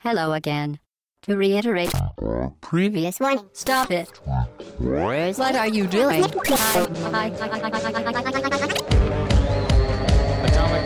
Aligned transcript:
Hello 0.00 0.32
again. 0.32 0.78
To 1.22 1.36
reiterate, 1.36 1.90
previous 2.60 3.18
one, 3.18 3.40
stop 3.52 3.90
it. 3.90 4.08
What 4.78 5.56
are 5.56 5.66
you 5.66 5.88
doing? 5.88 6.22
Atomic 6.22 6.46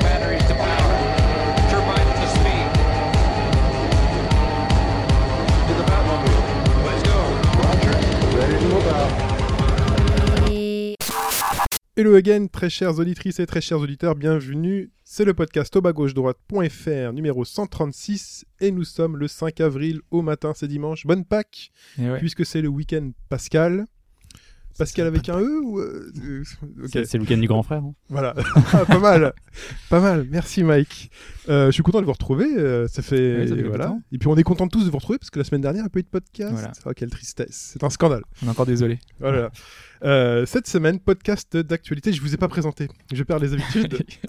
batteries 0.00 0.42
to 0.48 0.54
power. 0.54 0.96
Turbines 1.68 2.14
to 2.20 2.26
speed. 2.32 2.66
To 5.68 5.72
the 5.76 5.84
Batmobile. 5.84 6.42
Let's 6.86 7.02
go. 7.02 7.18
Hello 11.94 12.14
again, 12.14 12.48
très 12.48 12.70
chères 12.70 12.98
auditrices 12.98 13.40
et 13.40 13.46
très 13.46 13.60
chers 13.60 13.78
auditeurs, 13.78 14.14
bienvenue. 14.14 14.90
C'est 15.14 15.26
le 15.26 15.34
podcast 15.34 15.76
au 15.76 15.82
bas 15.82 15.92
gauche 15.92 16.14
droite.fr 16.14 17.12
numéro 17.12 17.44
136 17.44 18.46
et 18.60 18.70
nous 18.70 18.84
sommes 18.84 19.18
le 19.18 19.28
5 19.28 19.60
avril 19.60 20.00
au 20.10 20.22
matin, 20.22 20.54
c'est 20.56 20.68
dimanche. 20.68 21.06
Bonne 21.06 21.26
Pâques, 21.26 21.70
ouais. 21.98 22.18
puisque 22.18 22.46
c'est 22.46 22.62
le 22.62 22.68
week-end 22.68 23.10
Pascal. 23.28 23.84
Pascal 24.78 25.06
avec 25.06 25.28
un 25.28 25.38
E 25.40 25.60
ou 25.62 25.78
euh, 25.78 26.10
euh, 26.24 26.42
C'est 26.92 27.14
le 27.14 27.20
week-end 27.20 27.38
du 27.38 27.46
grand 27.46 27.62
frère. 27.62 27.82
hein. 27.82 27.94
voilà, 28.08 28.34
Ah, 28.72 28.84
pas 28.84 28.98
mal, 28.98 29.32
pas 29.90 30.00
mal. 30.00 30.26
Merci 30.30 30.64
Mike. 30.64 31.10
Euh, 31.48 31.66
je 31.66 31.72
suis 31.72 31.82
content 31.82 32.00
de 32.00 32.06
vous 32.06 32.12
retrouver. 32.12 32.46
euh, 32.56 32.88
ça 32.88 33.02
fait, 33.02 33.36
Ouais, 33.36 33.42
ça 33.46 33.54
fait 33.54 33.62
quelque 33.62 33.68
voilà. 33.68 33.96
Et 34.12 34.18
puis 34.18 34.28
on 34.28 34.36
est 34.36 34.42
content 34.42 34.68
tous 34.68 34.84
de 34.84 34.90
vous 34.90 34.96
retrouver 34.98 35.18
parce 35.18 35.30
que 35.30 35.38
la 35.38 35.44
semaine 35.44 35.60
dernière 35.60 35.80
il 35.80 35.84
n'y 35.84 35.86
a 35.86 35.90
pas 35.90 36.00
eu 36.00 36.04
de 36.04 36.08
podcast. 36.08 36.52
Voilà. 36.52 36.72
Ah, 36.86 36.94
quelle 36.94 37.10
tristesse, 37.10 37.70
c'est 37.72 37.84
un 37.84 37.90
scandale. 37.90 38.22
On 38.42 38.46
est 38.46 38.50
encore 38.50 38.66
désolé. 38.66 38.98
Voilà. 39.20 39.50
Euh, 40.04 40.46
cette 40.46 40.66
semaine, 40.66 40.98
podcast 40.98 41.56
d'actualité. 41.56 42.12
Je 42.12 42.20
vous 42.20 42.34
ai 42.34 42.36
pas 42.36 42.48
présenté. 42.48 42.88
Je 43.12 43.22
perds 43.22 43.38
les 43.38 43.52
habitudes. 43.52 44.02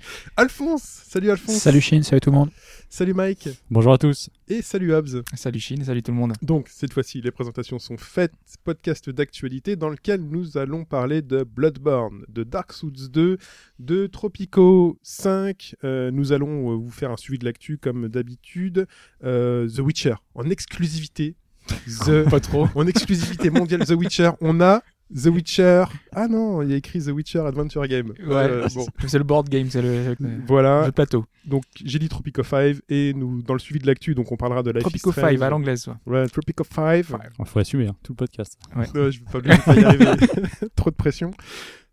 Alphonse. 0.36 0.82
Salut 0.82 1.30
Alphonse. 1.30 1.56
Salut 1.56 1.80
Chine, 1.80 2.02
salut 2.02 2.20
tout 2.20 2.30
le 2.30 2.36
monde. 2.36 2.50
Salut 2.90 3.14
Mike. 3.14 3.48
Bonjour 3.70 3.92
à 3.92 3.98
tous. 3.98 4.30
Et 4.48 4.62
salut 4.62 4.94
Habs. 4.94 5.22
Salut 5.34 5.60
Chine, 5.60 5.84
salut 5.84 6.02
tout 6.02 6.12
le 6.12 6.16
monde. 6.16 6.32
Donc, 6.42 6.68
cette 6.68 6.92
fois-ci, 6.92 7.20
les 7.20 7.30
présentations 7.30 7.78
sont 7.78 7.98
faites. 7.98 8.32
Podcast 8.64 9.10
d'actualité 9.10 9.76
dans 9.76 9.90
lequel 9.90 10.22
nous 10.22 10.56
allons 10.56 10.84
parler 10.84 11.22
de 11.22 11.44
Bloodborne, 11.44 12.24
de 12.28 12.44
Dark 12.44 12.72
Souls 12.72 13.10
2, 13.10 13.38
de 13.78 14.06
Tropico 14.06 14.98
5. 15.02 15.74
Euh, 15.84 16.10
nous 16.10 16.32
allons 16.32 16.72
euh, 16.72 16.76
vous 16.76 16.90
faire 16.90 17.10
un 17.10 17.16
suivi 17.16 17.38
de 17.38 17.44
l'actu 17.44 17.78
comme 17.78 18.08
d'habitude. 18.08 18.86
Euh, 19.24 19.68
The 19.68 19.80
Witcher, 19.80 20.14
en 20.34 20.48
exclusivité. 20.48 21.36
The... 22.06 22.28
Pas 22.30 22.40
trop. 22.40 22.68
en 22.74 22.86
exclusivité 22.86 23.50
mondiale 23.50 23.84
The 23.84 23.90
Witcher, 23.90 24.30
on 24.40 24.62
a 24.62 24.82
The 25.14 25.26
Witcher. 25.26 25.84
Ah 26.12 26.28
non, 26.28 26.60
il 26.62 26.70
y 26.70 26.74
a 26.74 26.76
écrit 26.76 27.00
The 27.00 27.08
Witcher 27.08 27.40
Adventure 27.40 27.86
Game. 27.86 28.08
Ouais, 28.20 28.34
Euh, 28.34 28.68
bon, 28.74 28.86
c'est 29.06 29.18
le 29.18 29.24
board 29.24 29.48
game, 29.48 29.68
c'est 29.70 29.80
le, 29.80 30.04
jeu 30.04 30.16
voilà. 30.46 30.86
de 30.86 30.90
plateau. 30.90 31.24
Donc 31.46 31.64
j'ai 31.82 31.98
dit 31.98 32.08
Tropico 32.08 32.42
5 32.42 32.76
et 32.90 33.14
nous 33.14 33.40
dans 33.42 33.54
le 33.54 33.58
suivi 33.58 33.80
de 33.80 33.86
l'actu, 33.86 34.14
donc 34.14 34.30
on 34.32 34.36
parlera 34.36 34.62
de 34.62 34.70
Life 34.70 34.82
Tropico 34.82 35.10
is 35.10 35.12
Strange. 35.12 35.38
5 35.38 35.42
à 35.42 35.50
l'anglaise. 35.50 35.88
ouais. 35.88 36.20
Ouais, 36.20 36.28
Tropico 36.28 36.62
5. 36.64 37.06
Il 37.38 37.44
faut 37.46 37.58
assumer 37.58 37.86
hein, 37.86 37.96
tout 38.02 38.12
le 38.12 38.16
podcast. 38.16 38.58
Euh, 38.76 39.10
je 39.10 39.20
vais 39.20 39.24
pas, 39.32 39.40
je 39.42 39.48
vais 39.48 39.58
pas 39.58 39.74
y 39.76 39.84
arriver. 39.84 40.06
Trop 40.76 40.90
de 40.90 40.96
pression. 40.96 41.30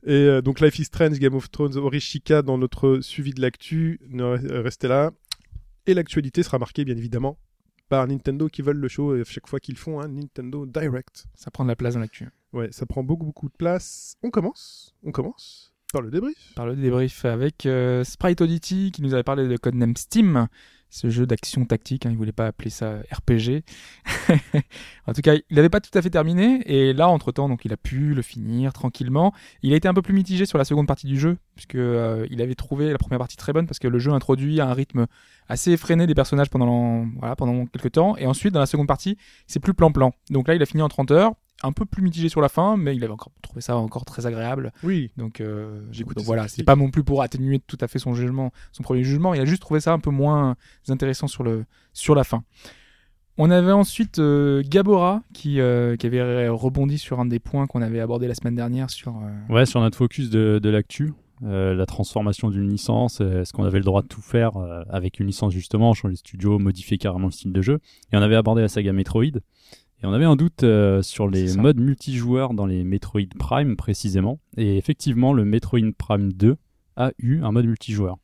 Et 0.05 0.11
euh, 0.11 0.41
donc 0.41 0.59
Life 0.59 0.77
is 0.79 0.83
Strange, 0.85 1.17
Game 1.19 1.35
of 1.35 1.49
Thrones, 1.49 1.77
Orishika 1.77 2.41
dans 2.41 2.57
notre 2.57 2.99
suivi 3.01 3.33
de 3.33 3.41
l'actu. 3.41 3.99
Euh, 4.13 4.37
Restez 4.61 4.87
là. 4.87 5.11
Et 5.87 5.93
l'actualité 5.93 6.43
sera 6.43 6.59
marquée 6.59 6.83
bien 6.83 6.97
évidemment 6.97 7.37
par 7.89 8.07
Nintendo 8.07 8.47
qui 8.47 8.61
veulent 8.61 8.77
le 8.77 8.87
show 8.87 9.15
et 9.15 9.21
à 9.21 9.23
chaque 9.23 9.47
fois 9.47 9.59
qu'ils 9.59 9.77
font 9.77 9.99
un 9.99 10.07
Nintendo 10.07 10.65
Direct. 10.65 11.25
Ça 11.35 11.51
prend 11.51 11.63
de 11.63 11.69
la 11.69 11.75
place 11.75 11.93
dans 11.95 11.99
l'actu. 11.99 12.29
Ouais, 12.53 12.69
ça 12.71 12.85
prend 12.85 13.03
beaucoup 13.03 13.25
beaucoup 13.25 13.49
de 13.49 13.55
place. 13.55 14.15
On 14.23 14.29
commence. 14.29 14.95
On 15.03 15.11
commence 15.11 15.73
par 15.95 16.01
le 16.01 16.11
débrief. 16.11 16.53
Par 16.55 16.65
le 16.65 16.75
débrief 16.75 17.23
avec 17.23 17.65
euh, 17.65 18.03
Sprite 18.03 18.41
Oddity 18.41 18.91
qui 18.91 19.01
nous 19.01 19.13
avait 19.13 19.23
parlé 19.23 19.47
de 19.47 19.55
Codename 19.55 19.95
Steam, 19.95 20.47
ce 20.95 21.09
jeu 21.09 21.25
d'action 21.25 21.65
tactique. 21.65 22.05
Hein, 22.05 22.11
il 22.11 22.17
voulait 22.17 22.31
pas 22.31 22.47
appeler 22.47 22.69
ça 22.69 22.99
RPG. 23.11 23.63
en 25.07 25.13
tout 25.13 25.21
cas, 25.21 25.35
il 25.35 25.55
n'avait 25.55 25.69
pas 25.69 25.81
tout 25.81 25.95
à 25.97 26.01
fait 26.01 26.09
terminé 26.09 26.61
et 26.65 26.93
là, 26.93 27.09
entre 27.09 27.33
temps, 27.33 27.49
donc 27.49 27.65
il 27.65 27.73
a 27.73 27.77
pu 27.77 28.13
le 28.13 28.21
finir 28.21 28.71
tranquillement. 28.71 29.33
Il 29.61 29.73
a 29.73 29.75
été 29.75 29.89
un 29.89 29.93
peu 29.93 30.01
plus 30.01 30.13
mitigé 30.13 30.45
sur 30.45 30.57
la 30.57 30.63
seconde 30.63 30.87
partie 30.87 31.07
du 31.07 31.19
jeu 31.19 31.37
puisque 31.55 31.75
euh, 31.75 32.25
il 32.31 32.41
avait 32.41 32.55
trouvé 32.55 32.91
la 32.91 32.97
première 32.97 33.19
partie 33.19 33.35
très 33.35 33.51
bonne 33.51 33.67
parce 33.67 33.79
que 33.79 33.89
le 33.89 33.99
jeu 33.99 34.11
introduit 34.11 34.61
un 34.61 34.73
rythme 34.73 35.05
assez 35.49 35.71
effréné 35.71 36.07
des 36.07 36.15
personnages 36.15 36.49
pendant 36.49 37.05
voilà 37.19 37.35
pendant 37.35 37.65
quelques 37.65 37.91
temps 37.91 38.17
et 38.17 38.25
ensuite 38.25 38.53
dans 38.53 38.59
la 38.59 38.65
seconde 38.65 38.87
partie 38.87 39.17
c'est 39.47 39.59
plus 39.59 39.73
plan-plan. 39.73 40.13
Donc 40.29 40.47
là, 40.47 40.55
il 40.55 40.61
a 40.61 40.65
fini 40.65 40.81
en 40.81 40.89
30 40.89 41.11
heures. 41.11 41.33
Un 41.67 41.71
peu 41.71 41.85
plus 41.85 42.03
mitigé 42.03 42.29
sur 42.29 42.41
la 42.41 42.49
fin, 42.49 42.77
mais 42.77 42.95
il 42.95 43.03
avait 43.03 43.13
encore 43.13 43.31
trouvé 43.41 43.61
ça 43.61 43.75
encore 43.75 44.05
très 44.05 44.25
agréable. 44.27 44.71
Oui. 44.83 45.09
Donc, 45.17 45.41
euh, 45.41 45.81
donc 46.15 46.19
voilà, 46.25 46.47
c'est 46.47 46.63
pas 46.63 46.75
non 46.75 46.91
plus 46.91 47.03
pour 47.03 47.21
atténuer 47.23 47.59
tout 47.59 47.77
à 47.81 47.87
fait 47.87 47.97
son 47.99 48.13
jugement, 48.13 48.51
son 48.71 48.83
premier 48.83 49.03
jugement. 49.03 49.33
Il 49.33 49.41
a 49.41 49.45
juste 49.45 49.61
trouvé 49.61 49.79
ça 49.79 49.91
un 49.93 49.99
peu 49.99 50.11
moins 50.11 50.55
intéressant 50.89 51.27
sur 51.27 51.43
le 51.43 51.65
sur 51.93 52.13
la 52.13 52.23
fin. 52.23 52.43
On 53.37 53.51
avait 53.51 53.71
ensuite 53.73 54.19
euh, 54.19 54.63
Gabora 54.65 55.21
qui 55.33 55.59
euh, 55.59 55.97
qui 55.97 56.07
avait 56.07 56.47
rebondi 56.47 56.97
sur 56.97 57.19
un 57.19 57.25
des 57.25 57.39
points 57.39 57.67
qu'on 57.67 57.81
avait 57.81 57.99
abordé 57.99 58.27
la 58.27 58.35
semaine 58.35 58.55
dernière 58.55 58.89
sur. 58.89 59.17
euh, 59.17 59.53
Ouais, 59.53 59.65
sur 59.65 59.81
notre 59.81 59.97
focus 59.97 60.29
de, 60.29 60.59
de 60.63 60.69
l'actu, 60.69 61.13
euh, 61.43 61.73
la 61.73 61.85
transformation 61.85 62.49
d'une 62.49 62.69
licence, 62.69 63.19
euh, 63.19 63.41
est-ce 63.41 63.51
qu'on 63.51 63.65
avait 63.65 63.79
le 63.79 63.83
droit 63.83 64.03
de 64.03 64.07
tout 64.07 64.21
faire 64.21 64.55
euh, 64.55 64.83
avec 64.89 65.19
une 65.19 65.27
licence 65.27 65.51
justement, 65.51 65.93
changer 65.93 66.13
le 66.13 66.17
studio, 66.17 66.59
modifier 66.59 66.97
carrément 66.97 67.25
le 67.25 67.31
style 67.33 67.51
de 67.51 67.61
jeu. 67.61 67.79
Et 68.13 68.17
on 68.17 68.21
avait 68.21 68.37
abordé 68.37 68.61
la 68.61 68.69
saga 68.69 68.93
Metroid. 68.93 69.39
Et 70.03 70.05
on 70.05 70.13
avait 70.13 70.25
un 70.25 70.35
doute 70.35 70.63
euh, 70.63 71.01
sur 71.01 71.27
les 71.27 71.55
modes 71.55 71.79
multijoueurs 71.79 72.53
dans 72.53 72.65
les 72.65 72.83
Metroid 72.83 73.21
Prime 73.39 73.75
précisément. 73.75 74.39
Et 74.57 74.77
effectivement, 74.77 75.33
le 75.33 75.45
Metroid 75.45 75.91
Prime 75.97 76.31
2 76.33 76.57
a 76.97 77.11
eu 77.17 77.41
un 77.43 77.51
mode 77.51 77.65
multijoueur 77.65 78.17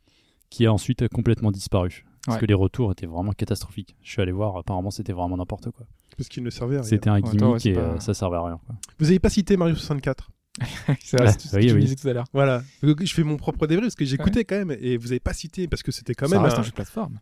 qui 0.50 0.66
a 0.66 0.74
ensuite 0.74 1.08
complètement 1.08 1.52
disparu. 1.52 2.06
Parce 2.26 2.36
Ouais. 2.36 2.42
que 2.42 2.46
les 2.46 2.54
retours 2.54 2.92
étaient 2.92 3.08
vraiment 3.08 3.32
catastrophiques. 3.32 3.96
Je 4.04 4.12
suis 4.12 4.22
allé 4.22 4.32
voir, 4.32 4.56
apparemment 4.58 4.92
c'était 4.92 5.14
vraiment 5.14 5.38
n'importe 5.38 5.72
quoi. 5.72 5.88
Parce 6.18 6.30
qu'il 6.30 6.44
ne 6.44 6.50
servait 6.52 6.76
à 6.76 6.82
rien. 6.82 6.88
C'était 6.90 7.10
un 7.10 7.16
ouais, 7.16 7.22
gimmick 7.22 7.62
c'est 7.62 7.70
et 7.70 7.74
pas- 7.74 7.80
euh, 7.80 8.00
ça 8.00 8.14
servait 8.14 8.38
à 8.38 8.44
rien. 8.44 8.60
quoi. 8.66 8.76
Vous 9.00 9.06
n'avez 9.06 9.18
pas 9.20 9.30
cité 9.30 9.58
Mario 9.58 9.74
64 9.76 10.30
c'est 11.00 11.18
vrai, 11.18 11.28
Ouais, 11.28 11.32
c'est 11.32 11.48
ce 11.48 11.52
que 11.54 11.56
oui, 11.58 11.68
tu 11.68 11.74
me 11.74 11.76
oui. 11.78 11.84
disais 11.86 11.96
tout 11.96 12.08
à 12.10 12.14
l'heure. 12.14 12.26
Voilà. 12.34 12.62
Je 12.84 13.14
fais 13.14 13.24
mon 13.24 13.38
propre 13.38 13.66
débrief 13.66 13.86
parce 13.88 13.96
que 13.96 14.04
j'écoutais 14.06 14.44
quand 14.44 14.58
même 14.58 14.76
et 14.80 14.98
vous 14.98 15.08
n'avez 15.08 15.22
pas 15.22 15.34
cité 15.34 15.68
parce 15.70 15.82
que 15.82 15.92
c'était 15.94 16.14
quand 16.14 16.28
Ça 16.28 16.36
même. 16.36 16.44
reste 16.44 16.58
un- 16.58 16.60
un 16.60 16.64
jeu 16.64 16.70
de 16.72 16.76
plateforme. 16.76 17.20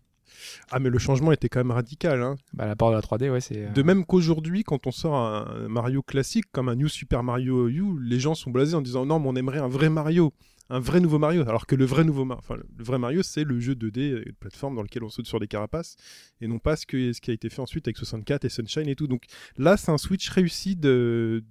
Ah 0.71 0.79
mais 0.79 0.89
le 0.89 0.97
changement 0.99 1.31
était 1.31 1.49
quand 1.49 1.59
même 1.59 1.71
radical. 1.71 2.21
Hein. 2.21 2.35
Bah, 2.53 2.65
la 2.65 2.75
part 2.75 2.89
de 2.89 2.95
la 2.95 3.01
3D, 3.01 3.29
ouais, 3.31 3.41
c'est. 3.41 3.65
euh, 3.65 3.69
De 3.71 3.81
même 3.83 4.05
qu'aujourd'hui, 4.05 4.63
quand 4.63 4.87
on 4.87 4.91
sort 4.91 5.15
un 5.15 5.67
Mario 5.67 6.01
classique 6.01 6.45
comme 6.51 6.69
un 6.69 6.75
New 6.75 6.87
Super 6.87 7.23
Mario 7.23 7.67
U, 7.69 7.83
les 8.01 8.19
gens 8.19 8.35
sont 8.35 8.51
blasés 8.51 8.75
en 8.75 8.81
disant 8.81 9.05
non, 9.05 9.19
mais 9.19 9.27
on 9.29 9.35
aimerait 9.35 9.59
un 9.59 9.67
vrai 9.67 9.89
Mario, 9.89 10.33
un 10.69 10.79
vrai 10.79 10.99
nouveau 10.99 11.19
Mario. 11.19 11.41
Alors 11.41 11.65
que 11.65 11.75
le 11.75 11.85
vrai 11.85 12.03
nouveau, 12.03 12.25
Mar- 12.25 12.37
enfin 12.39 12.55
le 12.55 12.83
vrai 12.83 12.99
Mario, 12.99 13.23
c'est 13.23 13.43
le 13.43 13.59
jeu 13.59 13.73
2D 13.73 14.25
de 14.25 14.33
plateforme 14.39 14.75
dans 14.75 14.83
lequel 14.83 15.03
on 15.03 15.09
saute 15.09 15.25
sur 15.27 15.39
des 15.39 15.47
carapaces 15.47 15.95
et 16.41 16.47
non 16.47 16.59
pas 16.59 16.75
ce, 16.75 16.85
que, 16.85 17.11
ce 17.13 17.21
qui 17.21 17.31
a 17.31 17.33
été 17.33 17.49
fait 17.49 17.61
ensuite 17.61 17.87
avec 17.87 17.97
64 17.97 18.45
et 18.45 18.49
Sunshine 18.49 18.87
et 18.87 18.95
tout. 18.95 19.07
Donc 19.07 19.23
là, 19.57 19.77
c'est 19.77 19.91
un 19.91 19.97
switch 19.97 20.29
réussi 20.29 20.75
de 20.75 21.43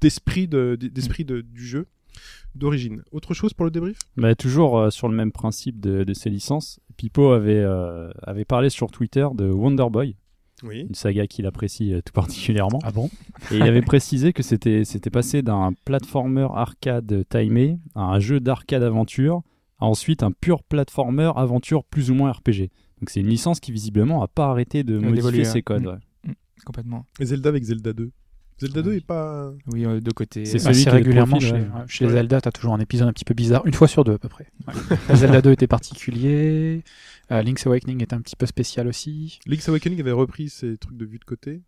d'esprit 0.00 0.48
de, 0.48 0.76
d'esprit 0.80 1.24
de- 1.24 1.40
du 1.40 1.64
jeu 1.66 1.86
d'origine. 2.54 3.02
Autre 3.12 3.32
chose 3.34 3.54
pour 3.54 3.64
le 3.64 3.70
débrief? 3.70 3.96
Bah, 4.16 4.34
toujours 4.34 4.78
euh, 4.78 4.90
sur 4.90 5.08
le 5.08 5.14
même 5.16 5.32
principe 5.32 5.80
de, 5.80 6.04
de 6.04 6.12
ces 6.14 6.28
licences, 6.28 6.80
Pipo 6.96 7.32
avait, 7.32 7.58
euh, 7.60 8.10
avait 8.22 8.44
parlé 8.44 8.70
sur 8.70 8.90
Twitter 8.90 9.26
de 9.34 9.48
Wonder 9.50 9.86
Boy, 9.90 10.16
Oui. 10.62 10.80
une 10.88 10.94
saga 10.94 11.26
qu'il 11.26 11.46
apprécie 11.46 11.92
euh, 11.94 12.00
tout 12.04 12.12
particulièrement. 12.12 12.78
Ah 12.84 12.92
bon? 12.92 13.10
Et 13.50 13.56
il 13.56 13.62
avait 13.62 13.82
précisé 13.82 14.32
que 14.32 14.42
c'était 14.42 14.84
c'était 14.84 15.10
passé 15.10 15.42
d'un 15.42 15.72
platformer 15.84 16.46
arcade 16.54 17.24
timé 17.28 17.78
à 17.94 18.02
un 18.02 18.20
jeu 18.20 18.40
d'arcade 18.40 18.82
aventure, 18.82 19.42
à 19.78 19.86
ensuite 19.86 20.22
un 20.22 20.30
pur 20.30 20.62
platformer 20.62 21.30
aventure 21.36 21.84
plus 21.84 22.10
ou 22.10 22.14
moins 22.14 22.30
RPG. 22.32 22.70
Donc 23.00 23.10
c'est 23.10 23.20
une 23.20 23.28
licence 23.28 23.58
qui 23.58 23.72
visiblement 23.72 24.22
a 24.22 24.28
pas 24.28 24.46
arrêté 24.46 24.84
de 24.84 24.98
modifier 24.98 25.44
ses 25.44 25.62
codes. 25.62 25.82
Mm. 25.82 25.88
ouais. 25.88 26.34
Complètement. 26.64 27.06
Et 27.18 27.24
Zelda 27.26 27.48
avec 27.48 27.64
Zelda 27.64 27.92
2. 27.92 28.10
Zelda 28.60 28.82
2 28.82 28.90
Ouais. 28.90 28.96
est 28.98 29.04
pas. 29.06 29.50
Oui, 29.72 29.84
euh, 29.84 30.00
de 30.00 30.10
côté. 30.12 30.44
C'est 30.44 30.56
euh, 30.56 30.58
celui 30.60 30.80
Assez 30.82 30.90
régulièrement 30.90 31.32
profil, 31.38 31.48
chez, 31.48 31.54
ouais. 31.54 31.60
ouais, 31.60 31.84
chez 31.88 32.06
Ouais. 32.06 32.12
Zelda, 32.12 32.40
t'as 32.40 32.50
toujours 32.52 32.74
un 32.74 32.80
épisode 32.80 33.08
un 33.08 33.12
petit 33.12 33.24
peu 33.24 33.34
bizarre, 33.34 33.66
une 33.66 33.74
fois 33.74 33.88
sur 33.88 34.04
deux 34.04 34.14
à 34.14 34.18
peu 34.18 34.28
près. 34.28 34.46
Ouais. 34.68 34.74
Zelda 35.16 35.40
2 35.42 35.50
était 35.52 35.66
particulier, 35.66 36.82
euh, 37.30 37.42
Link's 37.42 37.66
Awakening 37.66 38.02
était 38.02 38.14
un 38.14 38.20
petit 38.20 38.36
peu 38.36 38.46
spécial 38.46 38.86
aussi. 38.88 39.38
Link's 39.46 39.68
Awakening 39.68 40.00
avait 40.00 40.12
repris 40.12 40.48
ces 40.48 40.76
trucs 40.76 40.96
de 40.96 41.04
vue 41.04 41.18
de 41.18 41.24
côté. 41.24 41.62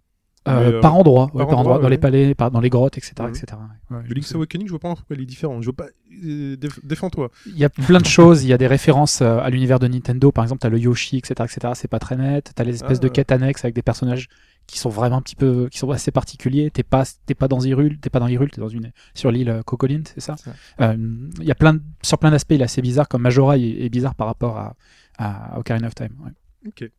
Euh, 0.46 0.72
euh, 0.74 0.80
par 0.82 0.94
endroit, 0.94 1.28
par 1.28 1.32
par, 1.32 1.42
endroit, 1.58 1.58
endroit, 1.60 1.78
dans 1.78 1.88
les 1.88 1.96
palais, 1.96 2.34
par- 2.34 2.50
dans 2.50 2.60
les 2.60 2.68
grottes, 2.68 2.98
etc. 2.98 3.14
Etc. 3.30 3.46
Ouais. 3.90 4.02
Le 4.06 4.14
Link's 4.14 4.34
Awakening, 4.34 4.66
je 4.66 4.72
vois 4.72 4.78
pas 4.78 4.94
pourquoi 4.94 5.16
il 5.16 5.22
est 5.22 5.26
différent. 5.26 5.62
Je 5.62 5.66
vois 5.70 5.74
pas. 5.76 5.86
déf- 6.12 6.80
Défends-toi. 6.84 7.30
Il 7.46 7.56
y 7.56 7.64
a 7.64 7.70
plein 7.70 7.98
de 7.98 8.04
choses, 8.04 8.44
il 8.44 8.48
y 8.48 8.52
a 8.52 8.58
des 8.58 8.66
références 8.66 9.22
à 9.22 9.48
l'univers 9.48 9.78
de 9.78 9.88
Nintendo, 9.88 10.30
par 10.32 10.44
exemple, 10.44 10.60
t'as 10.60 10.68
le 10.68 10.78
Yoshi, 10.78 11.16
etc., 11.16 11.34
etc. 11.50 11.72
C'est 11.74 11.88
pas 11.88 11.98
très 11.98 12.16
net. 12.18 12.52
T'as 12.54 12.62
les 12.64 12.74
espèces 12.74 12.98
Ah. 13.00 13.04
de 13.04 13.08
quêtes 13.08 13.32
annexes 13.32 13.64
avec 13.64 13.74
des 13.74 13.80
personnages 13.80 14.28
qui 14.66 14.78
sont 14.78 14.88
vraiment 14.90 15.16
un 15.18 15.22
petit 15.22 15.36
peu, 15.36 15.68
qui 15.70 15.78
sont 15.78 15.90
assez 15.90 16.10
particuliers. 16.10 16.70
T'es 16.70 16.82
pas, 16.82 17.04
t'es 17.26 17.34
pas 17.34 17.48
dans 17.48 17.60
Hyrule, 17.60 17.98
t'es 18.00 18.10
pas 18.10 18.18
dans 18.20 18.28
Hyrule, 18.28 18.50
t'es 18.50 18.60
dans 18.60 18.68
une, 18.68 18.90
sur 19.14 19.30
l'île 19.30 19.50
euh, 19.50 19.62
Cocoline, 19.62 20.04
c'est 20.06 20.20
ça? 20.20 20.36
Euh, 20.80 20.96
Il 21.40 21.44
y 21.46 21.50
a 21.50 21.54
plein 21.54 21.74
de- 21.74 21.82
sur 22.02 22.18
plein 22.18 22.30
d'aspects, 22.30 22.52
il 22.54 22.60
est 22.60 22.64
assez 22.64 22.80
bizarre, 22.82 23.08
comme 23.08 23.22
Majora 23.22 23.58
est, 23.58 23.62
est 23.62 23.88
bizarre 23.90 24.14
par 24.14 24.26
rapport 24.26 24.56
à, 24.58 24.74
à 25.18 25.58
Ocarina 25.58 25.86
of 25.88 25.94
Time. 25.94 26.10
ouais. 26.24 26.30
Ok. 26.68 26.90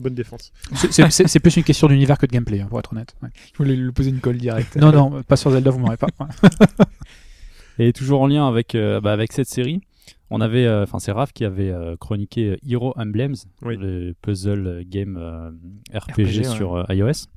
Bonne 0.00 0.14
défense. 0.14 0.52
C'est- 0.90 1.38
plus 1.40 1.56
une 1.56 1.62
question 1.62 1.86
d'univers 1.86 2.18
que 2.18 2.26
de 2.26 2.32
gameplay, 2.32 2.60
hein, 2.60 2.66
pour 2.68 2.78
être 2.80 2.92
honnête. 2.92 3.14
ouais. 3.22 3.28
Je 3.52 3.58
voulais 3.58 3.76
lui 3.76 3.92
poser 3.92 4.10
une 4.10 4.20
colle 4.20 4.38
directe. 4.38 4.76
Non, 4.76 4.90
non, 4.92 5.22
pas 5.22 5.36
sur 5.36 5.50
Zelda, 5.52 5.70
vous 5.70 5.78
m'aurez 5.78 5.96
pas. 5.96 6.08
Ouais. 7.78 7.86
Et 7.86 7.92
toujours 7.92 8.22
en 8.22 8.26
lien 8.28 8.46
avec, 8.46 8.74
euh, 8.76 9.00
bah, 9.00 9.12
avec 9.12 9.32
cette 9.32 9.48
série, 9.48 9.80
On 10.36 10.40
avait, 10.40 10.66
euh, 10.66 10.82
enfin 10.82 10.98
c'est 10.98 11.12
Raph 11.12 11.32
qui 11.32 11.44
avait 11.44 11.70
euh, 11.70 11.96
chroniqué 11.96 12.50
euh, 12.50 12.56
Hero 12.68 12.92
Emblems, 12.96 13.36
Oui. 13.62 13.76
le 13.78 14.14
puzzle 14.20 14.82
game 14.84 15.16
euh, 15.16 15.50
RPG, 15.96 16.44
sur 16.44 16.84
iOS. 16.90 17.28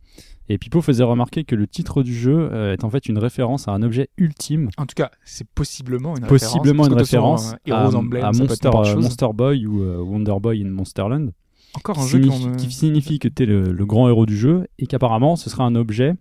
Et 0.49 0.57
Pipo 0.57 0.81
faisait 0.81 1.03
remarquer 1.03 1.43
que 1.43 1.55
le 1.55 1.67
titre 1.67 2.01
du 2.01 2.15
jeu 2.15 2.49
est 2.73 2.83
en 2.85 2.89
fait 2.89 3.07
une 3.07 3.17
référence 3.17 3.67
à 3.67 3.71
un 3.71 3.83
objet 3.83 4.09
ultime, 4.17 4.69
En 4.77 4.85
tout 4.85 4.95
cas, 4.95 5.11
c'est 5.25 5.47
possiblement 5.47 6.15
une 6.15 6.25
possiblement 6.25 6.87
une 6.87 6.93
référence. 6.93 7.53
référence 7.65 7.93
à, 7.93 7.97
Emblem, 7.97 8.23
Monster, 8.33 9.27
Boy 9.33 9.65
ou 9.67 9.83
Wonder 9.83 10.35
Boy 10.41 10.63
in 10.63 10.69
Monsterland. 10.69 11.33
Encore 11.75 11.99
un 11.99 12.03
qui 12.05 12.09
jeu 12.09 12.23
signifie, 12.23 12.55
qui 12.55 12.71
signifie 12.71 13.19
que 13.19 13.27
tu 13.27 13.43
es 13.43 13.45
le, 13.45 13.73
le 13.73 13.85
grand 13.85 14.07
héros 14.07 14.25
du 14.25 14.37
jeu 14.37 14.67
et 14.79 14.87
qu'apparemment 14.87 15.35
ce 15.35 15.49
sera 15.49 15.65
un 15.65 15.75
objet. 15.75 16.13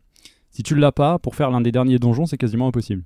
Si 0.51 0.63
tu 0.65 0.75
l'as 0.75 0.91
pas, 0.93 1.19
pour 1.21 1.37
faire 1.37 1.51
l'un 1.51 1.61
des 1.61 1.71
derniers 1.71 1.99
donjons, 2.01 2.27
c'est 2.27 2.37
quasiment 2.37 2.67
impossible. 2.67 3.05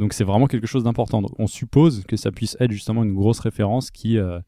Donc 0.00 0.14
c'est 0.14 0.24
vraiment 0.24 0.46
quelque 0.46 0.66
chose 0.66 0.82
d'important. 0.82 1.22
On 1.38 1.46
suppose 1.46 2.04
que 2.08 2.16
ça 2.16 2.32
puisse 2.32 2.56
être 2.58 2.72
justement 2.72 3.04
une 3.04 3.12
grosse 3.14 3.38
référence 3.38 3.90
qui, 3.90 4.16
euh, 4.16 4.40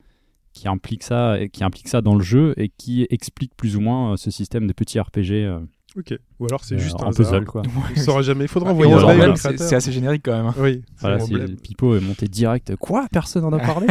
qui, 0.54 0.66
implique 0.66 1.02
ça, 1.02 1.36
qui 1.52 1.62
implique 1.62 1.88
ça 1.88 2.00
dans 2.00 2.14
le 2.14 2.22
jeu 2.24 2.54
et 2.56 2.70
qui 2.70 3.06
explique 3.10 3.54
plus 3.54 3.76
ou 3.76 3.80
moins 3.80 4.12
euh, 4.12 4.16
ce 4.16 4.30
système 4.30 4.66
de 4.66 4.72
petits 4.72 4.98
RPG 4.98 5.32
euh, 5.44 5.60
Ok. 5.94 6.14
Ou 6.40 6.46
alors 6.46 6.64
c'est 6.64 6.76
euh, 6.76 6.78
juste 6.78 6.96
un 7.02 7.12
puzzle. 7.12 7.44
Quoi. 7.44 7.60
On 7.66 7.90
ne 7.90 8.02
saura 8.02 8.22
jamais. 8.22 8.44
Il 8.44 8.48
faudra 8.48 8.70
Ah, 8.70 8.72
envoyer 8.72 8.94
un 8.94 9.36
c'est 9.36 9.74
assez 9.74 9.92
générique 9.92 10.22
quand 10.24 10.34
même. 10.34 10.46
hein. 10.46 10.54
Oui, 10.58 10.82
c'est 10.96 11.00
Voilà. 11.28 11.46
Pipo 11.62 11.96
est 11.96 12.00
monté 12.00 12.28
direct. 12.28 12.74
Quoi? 12.76 13.06
Personne 13.12 13.44
en 13.44 13.52
a 13.52 13.58
parlé? 13.58 13.88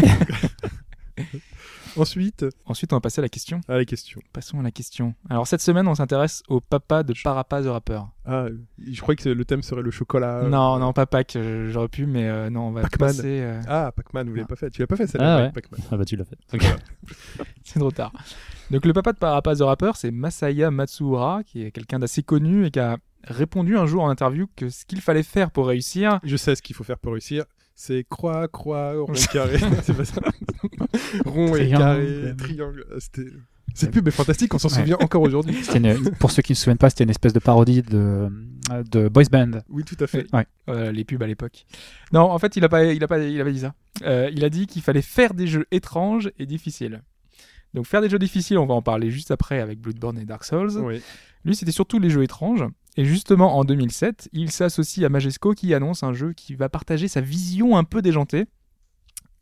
Ensuite, 1.97 2.45
Ensuite, 2.65 2.93
on 2.93 2.95
va 2.97 2.99
passer 3.01 3.19
à 3.19 3.23
la 3.23 3.29
question. 3.29 3.61
à 3.67 3.77
la 3.77 3.85
question. 3.85 4.21
Passons 4.33 4.59
à 4.59 4.63
la 4.63 4.71
question. 4.71 5.13
Alors 5.29 5.47
cette 5.47 5.61
semaine, 5.61 5.87
on 5.87 5.95
s'intéresse 5.95 6.43
au 6.47 6.59
papa 6.61 7.03
de 7.03 7.13
Parapaz 7.23 7.63
the 7.65 7.67
Rapper. 7.69 8.01
Ah, 8.25 8.45
je 8.85 9.01
croyais 9.01 9.15
que 9.17 9.29
le 9.29 9.45
thème 9.45 9.61
serait 9.61 9.81
le 9.81 9.91
chocolat. 9.91 10.43
non, 10.43 10.79
non, 10.79 10.93
pas 10.93 11.05
Pac, 11.05 11.35
euh, 11.35 11.69
j'aurais 11.71 11.87
pu, 11.87 12.05
mais 12.05 12.27
euh, 12.29 12.49
non, 12.49 12.67
on 12.67 12.71
va 12.71 12.83
passer. 12.87 13.41
euh, 13.41 13.61
Ah, 13.67 13.91
Pac-Man, 13.95 14.27
vous 14.29 14.35
l'avez 14.35 14.45
Ah. 14.45 14.47
pas 14.47 14.55
fait. 14.55 14.69
Tu 14.69 14.81
l'as 14.81 14.87
pas 14.87 14.95
fait 14.95 15.07
celle-là, 15.07 15.35
Ah 15.37 15.41
ouais. 15.43 15.51
Pac-Man. 15.51 15.81
Ah 15.91 15.97
bah 15.97 16.05
tu 16.05 16.15
l'as 16.15 16.25
fait. 16.25 16.37
c'est 17.63 17.79
trop 17.79 17.91
tard. 17.91 18.13
Donc 18.69 18.85
le 18.85 18.93
papa 18.93 19.11
de 19.13 19.17
Parapaz 19.17 19.57
the 19.59 19.61
Rapper, 19.63 19.91
c'est 19.95 20.11
Masaya 20.11 20.71
Matsuura, 20.71 21.41
qui 21.45 21.63
est 21.63 21.71
quelqu'un 21.71 21.99
d'assez 21.99 22.23
connu 22.23 22.65
et 22.65 22.71
qui 22.71 22.79
a 22.79 22.97
répondu 23.23 23.77
un 23.77 23.85
jour 23.85 24.03
en 24.03 24.09
interview 24.09 24.47
que 24.55 24.69
ce 24.69 24.85
qu'il 24.85 25.01
fallait 25.01 25.23
faire 25.23 25.51
pour 25.51 25.67
réussir, 25.67 26.19
Je 26.23 26.37
sais 26.37 26.55
ce 26.55 26.61
qu'il 26.61 26.75
faut 26.75 26.83
faire 26.83 26.97
pour 26.97 27.11
réussir. 27.13 27.43
C'est 27.83 28.05
croix, 28.07 28.47
croix, 28.47 28.93
rond, 28.93 29.11
carré. 29.33 29.57
c'est 29.81 29.97
pas 29.97 30.05
ça. 30.05 30.21
rond 31.25 31.55
et 31.55 31.67
carré, 31.71 32.31
triangle. 32.37 32.85
Ah, 32.91 32.97
C'était. 32.99 33.25
Cette 33.73 33.89
pub 33.89 34.07
est 34.07 34.11
fantastique, 34.11 34.53
on 34.53 34.59
s'en 34.59 34.67
Ouais. 34.67 34.75
souvient 34.75 34.97
encore 34.99 35.23
aujourd'hui. 35.23 35.57
Pour 36.19 36.29
ceux 36.29 36.43
qui 36.43 36.51
ne 36.51 36.55
se 36.55 36.61
souviennent 36.61 36.77
pas, 36.77 36.91
c'était 36.91 37.05
une 37.05 37.09
espèce 37.09 37.33
de 37.33 37.39
parodie 37.39 37.81
de, 37.81 38.29
de 38.91 39.07
Boys 39.07 39.23
Band. 39.31 39.61
Oui, 39.69 39.83
tout 39.83 39.95
à 39.99 40.05
fait. 40.05 40.27
Euh, 40.69 40.91
les 40.91 41.03
pubs 41.05 41.23
à 41.23 41.25
l'époque. 41.25 41.65
Non, 42.13 42.21
en 42.29 42.37
fait, 42.37 42.55
il 42.55 42.63
a 42.63 42.69
pas, 42.69 42.83
il 42.85 43.03
a 43.03 43.07
pas, 43.07 43.17
il 43.17 43.41
a 43.41 43.43
pas 43.43 43.51
dit 43.51 43.61
ça. 43.61 43.73
Euh, 44.03 44.29
il 44.31 44.45
a 44.45 44.49
dit 44.51 44.67
qu'il 44.67 44.83
fallait 44.83 45.01
faire 45.01 45.33
des 45.33 45.47
jeux 45.47 45.65
étranges 45.71 46.29
et 46.37 46.45
difficiles. 46.45 47.01
Donc 47.73 47.87
faire 47.87 48.01
des 48.01 48.09
jeux 48.09 48.19
difficiles, 48.19 48.59
on 48.59 48.67
va 48.67 48.75
en 48.75 48.83
parler 48.83 49.09
juste 49.09 49.31
après 49.31 49.59
avec 49.59 49.79
Bloodborne 49.79 50.19
et 50.19 50.25
Dark 50.25 50.43
Souls. 50.43 50.77
Oui. 50.77 51.01
Lui, 51.45 51.55
c'était 51.55 51.71
surtout 51.71 51.97
les 51.97 52.11
jeux 52.11 52.21
étranges. 52.21 52.65
Et 52.97 53.05
justement, 53.05 53.57
en 53.57 53.63
2007, 53.63 54.29
il 54.33 54.51
s'associe 54.51 55.05
à 55.05 55.09
Majesco 55.09 55.53
qui 55.53 55.73
annonce 55.73 56.03
un 56.03 56.13
jeu 56.13 56.33
qui 56.33 56.55
va 56.55 56.67
partager 56.69 57.07
sa 57.07 57.21
vision 57.21 57.77
un 57.77 57.83
peu 57.85 58.01
déjantée. 58.01 58.45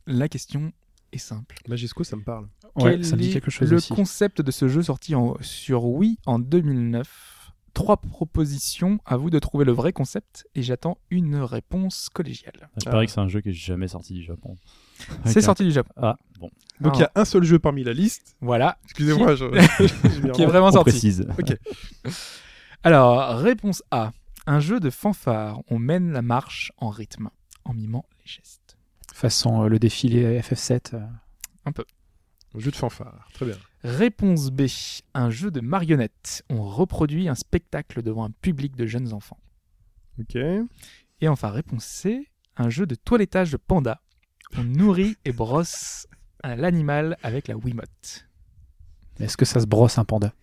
La 0.06 0.28
question 0.30 0.72
est 1.12 1.18
simple. 1.18 1.56
Majesco, 1.68 2.04
ça 2.04 2.16
me 2.16 2.24
parle. 2.24 2.48
Ouais, 2.76 2.92
Quel 2.92 3.06
ça 3.06 3.16
me 3.16 3.22
dit 3.22 3.32
quelque 3.34 3.50
chose 3.50 3.70
le 3.72 3.78
aussi. 3.78 3.94
concept 3.94 4.42
de 4.42 4.52
ce 4.52 4.68
jeu 4.68 4.84
sorti 4.84 5.16
en- 5.16 5.36
sur 5.42 5.86
Wii 5.86 6.18
en 6.28 6.38
2009 6.40 7.36
Trois 7.74 7.98
propositions, 7.98 9.00
à 9.06 9.16
vous 9.16 9.30
de 9.30 9.38
trouver 9.40 9.64
le 9.64 9.72
vrai 9.72 9.94
concept 9.94 10.48
et 10.56 10.62
j'attends 10.64 10.98
une 11.12 11.36
réponse 11.38 12.10
collégiale. 12.10 12.70
Je 12.84 12.90
parie 12.90 13.06
que 13.06 13.12
c'est 13.12 13.20
un 13.20 13.28
jeu 13.28 13.42
qui 13.42 13.50
est 13.50 13.54
jamais 13.54 13.88
sorti 13.88 14.14
du 14.14 14.24
Japon. 14.24 14.56
C'est 15.26 15.38
Ok. 15.40 15.44
sorti 15.46 15.64
du 15.64 15.72
Japon. 15.72 15.94
Ah 15.98 16.18
bon. 16.40 16.50
Donc 16.82 16.98
il 16.98 17.02
y 17.02 17.04
a 17.04 17.12
un 17.16 17.26
seul 17.26 17.44
jeu 17.44 17.60
parmi 17.60 17.84
la 17.84 17.94
liste. 17.94 18.36
Voilà, 18.42 18.78
Excusez-moi, 18.86 19.36
je, 19.36 19.46
qui 20.34 20.42
est 20.42 20.46
vraiment 20.48 20.68
On 20.68 20.72
sorti. 20.72 20.90
précise. 20.92 21.28
Alors, 22.84 23.38
réponse 23.40 23.84
A. 23.92 24.12
Un 24.46 24.60
jeu 24.60 24.80
de 24.80 24.90
fanfare. 24.90 25.60
On 25.70 25.80
mène 25.80 26.12
la 26.12 26.22
marche 26.22 26.72
en 26.78 26.90
rythme, 26.90 27.30
en 27.66 27.74
mimant 27.74 28.06
les 28.20 28.26
gestes. 28.26 28.78
Façon 29.14 29.64
euh, 29.64 29.68
le 29.68 29.80
défilé 29.80 30.40
FF7. 30.42 30.96
euh. 30.96 31.06
Un 32.56 32.60
jeu 32.60 32.72
de 32.72 32.76
fanfare. 32.76 33.28
Très 33.34 33.46
bien. 33.46 33.58
Réponse 33.84 34.50
B. 34.50 34.64
Un 35.14 35.30
jeu 35.30 35.52
de 35.52 35.60
marionnettes. 35.62 36.44
On 36.50 36.64
reproduit 36.64 37.30
un 37.30 37.36
spectacle 37.36 38.02
devant 38.02 38.24
un 38.26 38.32
public 38.32 38.76
de 38.76 38.86
jeunes 38.88 39.14
enfants. 39.14 39.40
Ok. 40.20 40.36
Et 40.36 41.28
enfin, 41.28 41.50
réponse 41.50 41.84
C. 41.86 42.28
Un 42.58 42.70
jeu 42.70 42.86
de 42.86 42.96
toilettage 42.96 43.52
de 43.52 43.58
panda. 43.58 44.02
On 44.58 44.64
nourrit 44.64 45.16
et 45.26 45.32
brosse 45.32 46.08
un- 46.44 46.56
l'animal 46.56 47.18
avec 47.22 47.48
la 47.48 47.56
Wiimote. 47.56 48.26
Mais 49.20 49.26
Est-ce 49.26 49.38
que 49.38 49.46
ça 49.46 49.60
se 49.60 49.66
brosse 49.66 49.98
un 49.98 50.06
panda? 50.06 50.34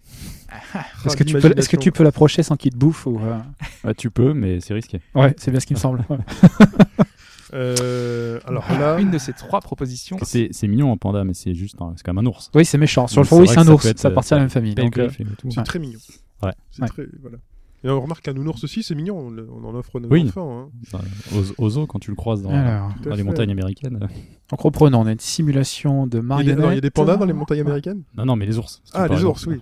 Ah, 0.75 0.85
Est-ce 1.05 1.17
que, 1.17 1.25
tu 1.25 1.35
peux, 1.39 1.53
est-ce 1.57 1.69
que 1.69 1.77
tu 1.77 1.93
peux 1.93 2.05
l'approcher 2.05 2.43
sans 2.43 2.57
qu'il 2.57 2.71
te 2.73 2.77
bouffe 2.77 3.07
ou, 3.07 3.19
euh, 3.19 3.39
Ouais, 3.85 3.95
tu 3.95 4.11
peux, 4.11 4.33
mais 4.33 4.61
c'est 4.61 4.75
risqué. 4.75 5.01
Ouais, 5.15 5.35
c'est 5.39 5.51
bien 5.51 5.61
ce 5.61 5.67
qui 5.67 5.75
me 5.75 5.79
semble. 5.79 6.05
ouais. 6.09 6.19
Euh, 7.55 8.41
alors 8.45 8.65
là, 8.73 8.99
Une 8.99 9.11
de 9.13 9.19
ces 9.19 9.33
trois 9.33 9.61
propositions. 9.61 10.19
C'est 10.23 10.51
mignon 10.67 10.93
un 10.93 10.97
panda, 10.97 11.23
mais 11.25 11.33
c'est 11.33 11.55
juste 11.55 11.81
un- 11.81 11.93
c'est 11.97 12.03
quand 12.05 12.13
même 12.13 12.27
un 12.27 12.29
ours. 12.29 12.51
Oui, 12.55 12.65
c'est 12.65 12.77
méchant. 12.77 13.07
Sur 13.07 13.21
le 13.23 13.27
fond, 13.27 13.37
c'est 13.37 13.43
oui, 13.43 13.49
c'est 13.49 13.59
un 13.61 13.69
ours. 13.69 13.93
ça 13.97 14.09
appartient 14.09 14.35
à 14.35 14.37
la 14.37 14.41
euh, 14.41 14.45
même 14.45 14.51
famille. 14.51 14.75
Euh, 14.79 15.09
c'est 15.51 15.63
très 15.63 15.79
mignon. 15.79 15.99
Ouais. 16.43 16.53
C'est 16.73 16.83
Ouais. 16.83 16.89
très 16.89 17.07
voilà. 17.23 17.39
Et 17.87 17.91
on 17.91 18.01
remarque 18.01 18.23
qu'un 18.25 18.33
nounours 18.33 18.65
aussi, 18.65 18.83
c'est 18.83 18.97
mignon. 18.97 19.17
On, 19.19 19.65
en 19.65 19.75
offre 19.77 20.01
nos 20.01 20.09
Oui. 20.09 20.25
enfants. 20.29 20.61
hein. 20.67 20.71
Enfin, 20.93 21.05
aux, 21.35 21.65
aux 21.65 21.71
zoos, 21.71 21.87
quand 21.87 22.01
tu 22.01 22.11
le 22.11 22.17
croises 22.17 22.43
dans, 22.43 22.51
alors, 22.51 22.91
les 23.05 23.17
fait. 23.17 23.23
montagnes 23.23 23.51
américaines. 23.53 23.99
euh, 24.03 24.07
donc 24.51 24.61
reprenons. 24.61 25.01
On 25.03 25.07
a 25.07 25.13
une 25.13 25.21
simulation 25.21 26.07
de 26.09 26.19
non, 26.21 26.41
il 26.41 26.49
y 26.49 26.51
a 26.51 26.81
des 26.81 26.91
pandas 26.91 27.17
dans 27.17 27.25
les 27.27 27.33
montagnes 27.33 27.61
américaines? 27.61 28.03
Non, 28.17 28.25
non, 28.25 28.35
mais 28.37 28.45
les 28.47 28.59
ours. 28.59 28.83
Ah, 28.93 29.07
les 29.07 29.23
ours, 29.25 29.47
oui. 29.47 29.61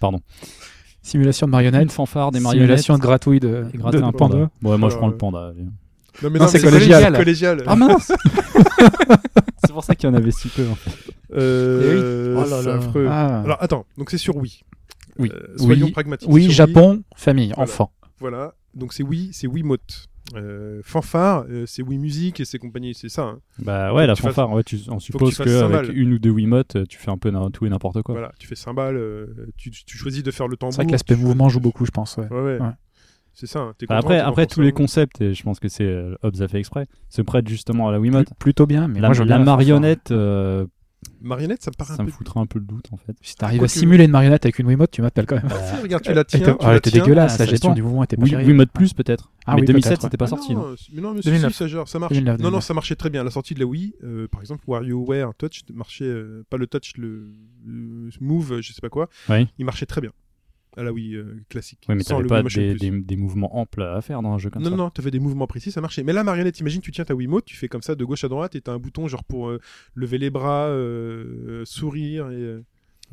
Pardon. 0.00 0.20
Simulation 1.00 1.46
de 1.46 1.50
Une 1.50 1.52
marionnettes. 1.52 1.92
fanfare, 1.92 2.32
des 2.32 2.40
marionnettes. 2.40 2.66
Simulation 2.66 2.94
de 2.96 3.00
gratouille 3.00 3.40
de, 3.40 3.66
et 3.72 3.78
gratter 3.78 3.98
de 3.98 4.02
un 4.02 4.10
panda. 4.12 4.34
panda. 4.34 4.50
Ouais, 4.62 4.76
moi 4.76 4.90
je 4.90 4.96
prends 4.96 5.08
euh, 5.08 5.12
le 5.12 5.16
panda. 5.16 5.48
allez. 5.48 5.62
Non, 6.22 6.30
mais 6.30 6.38
Non, 6.40 6.48
c'est 6.48 6.60
collégial. 6.60 7.16
collégial. 7.16 7.62
Ah 7.66 7.76
mince 7.76 8.10
C'est 9.64 9.72
pour 9.72 9.84
ça 9.84 9.94
qu'il 9.94 10.08
y 10.08 10.12
en 10.12 10.14
avait 10.14 10.30
si 10.32 10.48
peu. 10.48 10.66
en 10.68 10.74
fait. 10.74 10.90
Euh, 11.34 12.34
Eh 12.34 12.36
oui. 12.36 12.44
Oh 12.46 12.50
là 12.50 12.62
là. 12.62 12.74
affreux. 12.78 13.06
Ah. 13.08 13.40
Alors 13.42 13.58
attends, 13.60 13.86
donc 13.96 14.10
c'est 14.10 14.18
sur 14.18 14.36
Wii. 14.36 14.60
Oui. 15.18 15.30
Euh, 15.32 15.56
soyons 15.56 15.86
Oui. 15.86 15.92
pragmatiques. 15.92 16.28
Oui, 16.30 16.50
Japon, 16.50 17.02
famille, 17.16 17.48
Voilà. 17.54 17.62
enfant. 17.62 17.92
Voilà. 18.20 18.54
Donc 18.74 18.92
c'est 18.92 19.02
Wii, 19.02 19.30
c'est 19.32 19.46
Wiimote. 19.46 20.06
Euh, 20.36 20.80
fanfare, 20.84 21.46
euh, 21.48 21.64
c'est 21.66 21.82
Wii 21.82 21.98
Music 21.98 22.38
et 22.38 22.44
ses 22.44 22.58
compagnies, 22.58 22.92
c'est 22.94 23.08
ça. 23.08 23.22
hein. 23.22 23.38
Bah 23.60 23.94
ouais, 23.94 24.06
la 24.06 24.14
tu 24.14 24.20
fasses- 24.20 24.34
fanfare, 24.34 24.52
ouais, 24.52 24.62
tu, 24.62 24.78
on 24.88 24.98
suppose 25.00 25.38
qu'avec 25.38 25.90
une 25.94 26.12
ou 26.12 26.18
deux 26.18 26.28
Wiimotes, 26.30 26.86
tu 26.86 26.98
fais 26.98 27.10
un 27.10 27.16
peu 27.16 27.32
tout 27.50 27.64
et 27.64 27.70
n'importe 27.70 28.02
quoi. 28.02 28.14
Voilà, 28.14 28.32
tu 28.38 28.46
fais 28.46 28.54
cymbales, 28.54 28.96
euh, 28.98 29.26
tu, 29.56 29.70
tu 29.70 29.96
choisis 29.96 30.22
de 30.22 30.30
faire 30.30 30.46
le 30.46 30.56
tambour. 30.58 30.74
C'est 30.74 30.82
vrai 30.82 30.86
que 30.86 30.92
l'aspect 30.92 31.16
mouvement 31.16 31.48
joue 31.48 31.60
beaucoup, 31.60 31.86
je 31.86 31.90
pense. 31.92 32.18
Ouais. 32.18 32.28
Ouais, 32.30 32.40
ouais. 32.42 32.58
Ouais. 32.60 32.68
C'est 33.32 33.46
ça. 33.46 33.60
hein. 33.60 33.68
Bah, 33.68 33.86
content, 33.86 33.94
après, 33.96 34.18
après 34.18 34.46
tous 34.46 34.60
les 34.60 34.72
concepts, 34.72 35.20
et 35.22 35.32
je 35.32 35.42
pense 35.44 35.60
que 35.60 35.68
c'est 35.68 35.84
euh, 35.86 36.14
Hobbs 36.22 36.42
a 36.42 36.48
fait 36.48 36.58
exprès, 36.58 36.86
se 37.08 37.22
prêtent 37.22 37.48
justement 37.48 37.88
à 37.88 37.92
la 37.92 37.98
Wiimote. 38.00 38.28
Plutôt 38.38 38.66
bien, 38.66 38.86
mais 38.88 39.00
La, 39.00 39.08
moi 39.08 39.16
la 39.24 39.38
fanfare. 39.38 39.44
marionnette, 39.44 40.10
euh, 40.10 40.66
Marionnette, 41.20 41.62
ça 41.62 41.70
me 41.70 41.76
paraît 41.76 41.94
ça 41.94 42.02
un 42.02 42.04
me 42.06 42.10
peu. 42.10 42.16
foutrait 42.16 42.40
un 42.40 42.46
peu 42.46 42.58
le 42.58 42.64
doute 42.64 42.86
en 42.92 42.96
fait. 42.96 43.16
Si 43.22 43.34
t'arrives 43.36 43.62
à 43.62 43.68
simuler 43.68 44.04
une 44.04 44.10
marionnette 44.10 44.44
avec 44.44 44.58
une 44.58 44.66
Wiimote, 44.66 44.90
tu 44.90 45.02
m'appelles 45.02 45.26
quand 45.26 45.36
même. 45.36 45.48
Ah, 45.50 45.80
regarde, 45.82 46.02
tu 46.02 46.12
la 46.12 46.20
elle 46.20 46.26
tiens. 46.26 46.40
était- 46.40 46.50
ah, 46.60 46.70
elle 46.70 46.76
était 46.78 46.90
tiens. 46.90 47.02
dégueulasse, 47.02 47.32
Ah, 47.34 47.38
la 47.38 47.44
ça 47.46 47.50
gestion 47.50 47.72
du 47.74 47.82
mouvement 47.82 48.04
était 48.04 48.16
pas 48.16 48.22
Oui, 48.22 48.30
terrible. 48.30 48.50
Wiimote 48.50 48.70
Plus 48.72 48.94
peut-être. 48.94 49.30
Ah 49.46 49.54
mais 49.54 49.60
oui, 49.62 49.66
2007 49.66 49.90
peut-être, 49.90 50.02
c'était 50.02 50.16
pas 50.16 50.24
Ah 50.26 50.28
sorti. 50.28 50.54
non, 50.54 50.74
mais 50.92 51.00
non, 51.02 51.14
mais 51.14 51.20
2009. 51.20 51.52
si, 51.52 51.58
ça, 51.58 51.66
gère, 51.68 51.88
ça 51.88 51.98
marche. 51.98 52.12
2009, 52.12 52.38
non, 52.38 52.44
non, 52.44 52.48
2009. 52.50 52.64
ça 52.64 52.74
marchait 52.74 52.96
très 52.96 53.10
bien. 53.10 53.24
La 53.24 53.30
sortie 53.30 53.54
de 53.54 53.60
la 53.60 53.66
Wii, 53.66 53.94
euh, 54.04 54.28
par 54.28 54.40
exemple, 54.40 54.64
WarioWare 54.66 55.34
Touch 55.36 55.62
marchait, 55.72 56.04
euh, 56.04 56.44
pas 56.50 56.56
le 56.56 56.66
Touch, 56.66 56.92
le, 56.96 57.32
le 57.66 58.10
Move, 58.20 58.60
je 58.60 58.72
sais 58.72 58.80
pas 58.80 58.88
quoi. 58.88 59.08
Oui. 59.28 59.48
Il 59.58 59.64
marchait 59.64 59.86
très 59.86 60.00
bien. 60.00 60.10
À 60.78 60.82
la 60.84 60.92
Wii 60.92 61.16
euh, 61.16 61.42
classique. 61.48 61.84
Oui, 61.88 61.96
mais 61.96 62.02
sans 62.04 62.10
t'avais 62.22 62.22
le 62.22 62.28
pas 62.28 62.42
des, 62.44 62.74
des, 62.74 62.90
des 62.90 63.16
mouvements 63.16 63.58
amples 63.58 63.82
à 63.82 64.00
faire 64.00 64.22
dans 64.22 64.32
un 64.32 64.38
jeu 64.38 64.48
comme 64.48 64.62
Non, 64.62 64.70
ça. 64.70 64.76
non, 64.76 64.90
tu 64.90 65.00
avais 65.00 65.10
des 65.10 65.18
mouvements 65.18 65.46
précis, 65.48 65.72
ça 65.72 65.80
marchait. 65.80 66.04
Mais 66.04 66.12
la 66.12 66.22
marionnette, 66.24 66.60
imagine, 66.60 66.80
tu 66.80 66.92
tiens 66.92 67.04
ta 67.04 67.14
Wiimote, 67.14 67.44
tu 67.44 67.56
fais 67.56 67.68
comme 67.68 67.82
ça 67.82 67.94
de 67.96 68.04
gauche 68.04 68.22
à 68.24 68.28
droite 68.28 68.54
et 68.54 68.60
tu 68.60 68.70
as 68.70 68.74
un 68.74 68.78
bouton 68.78 69.08
genre 69.08 69.24
pour 69.24 69.48
euh, 69.48 69.60
lever 69.94 70.18
les 70.18 70.30
bras, 70.30 70.66
euh, 70.68 71.64
sourire. 71.64 72.30
Et, 72.30 72.36
euh, 72.36 72.62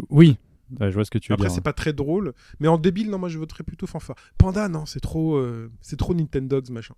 Oui, 0.10 0.38
Ouais, 0.80 0.90
je 0.90 0.96
vois 0.96 1.06
ce 1.06 1.12
que 1.12 1.20
tu 1.20 1.30
veux 1.32 1.34
Après, 1.36 1.50
c'est 1.50 1.62
pas 1.62 1.74
très 1.74 1.94
drôle. 1.94 2.34
Mais 2.60 2.68
en 2.68 2.78
débile, 2.78 3.10
non, 3.10 3.20
moi 3.20 3.30
je 3.30 3.38
voterais 3.38 3.64
plutôt 3.64 3.86
fanfare. 3.88 4.16
Panda, 4.38 4.68
non, 4.68 4.86
c'est 4.86 5.00
trop, 5.00 5.36
euh, 5.36 5.72
c'est 5.82 5.96
trop 5.98 6.14
Nintendogs, 6.16 6.70
machin. 6.72 6.96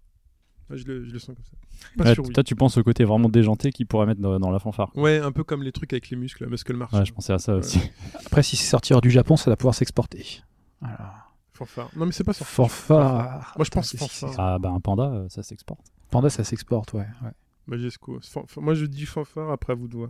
Je, 0.70 0.84
le, 0.86 1.04
je 1.06 1.12
le 1.14 1.20
sens 1.20 1.36
comme 1.36 1.46
ça. 1.46 1.52
Pas 1.98 2.10
Ouais, 2.22 2.32
toi, 2.34 2.44
tu 2.44 2.56
penses 2.56 2.78
au 2.78 2.84
côté 2.84 3.04
vraiment 3.06 3.30
déjanté 3.30 3.72
qu'il 3.72 3.86
pourrait 3.88 4.06
mettre 4.06 4.20
dans, 4.22 4.38
dans 4.40 4.52
la 4.52 4.60
fanfare. 4.60 4.92
Ouais, 4.98 5.18
un 5.20 5.32
peu 5.32 5.44
comme 5.46 5.64
les 5.64 5.72
trucs 5.72 5.94
avec 5.94 6.10
les 6.10 6.18
muscles, 6.18 6.48
Muscle 6.50 6.76
March. 6.76 6.92
Ouais, 6.94 7.06
je 7.06 7.14
pensais 7.14 7.32
à 7.34 7.40
ça 7.40 7.56
aussi. 7.56 7.80
Après, 8.26 8.44
si 8.44 8.56
c'est 8.58 8.70
sorti 8.70 8.94
hors 8.94 9.02
du 9.02 9.10
Japon, 9.12 9.38
ça 9.38 9.50
va 9.50 9.56
pouvoir 9.56 9.76
s'exporter. 9.76 10.42
Alors, 10.84 11.32
Fanfare. 11.54 11.90
Non, 11.96 12.06
mais 12.06 12.12
c'est 12.12 12.24
pas 12.24 12.34
ça. 12.34 12.46
fanfare. 12.46 13.54
Moi, 13.58 13.66
je 13.66 13.70
pense 13.72 13.96
Attends, 13.96 14.06
fanfare. 14.08 14.36
Ah 14.38 14.60
bah 14.60 14.70
un 14.70 14.80
panda, 14.80 15.04
euh, 15.06 15.26
ça 15.30 15.42
s'exporte. 15.44 15.82
Panda, 16.12 16.30
ça 16.30 16.44
s'exporte, 16.44 16.94
ouais. 16.94 17.08
ouais. 17.24 17.32
Majesco. 17.66 18.20
Moi, 18.58 18.74
je 18.76 18.86
dis 18.86 19.06
fanfare, 19.06 19.50
après 19.52 19.74
à 19.74 19.76
vous 19.76 19.88
de 19.88 19.96
voir. 19.98 20.10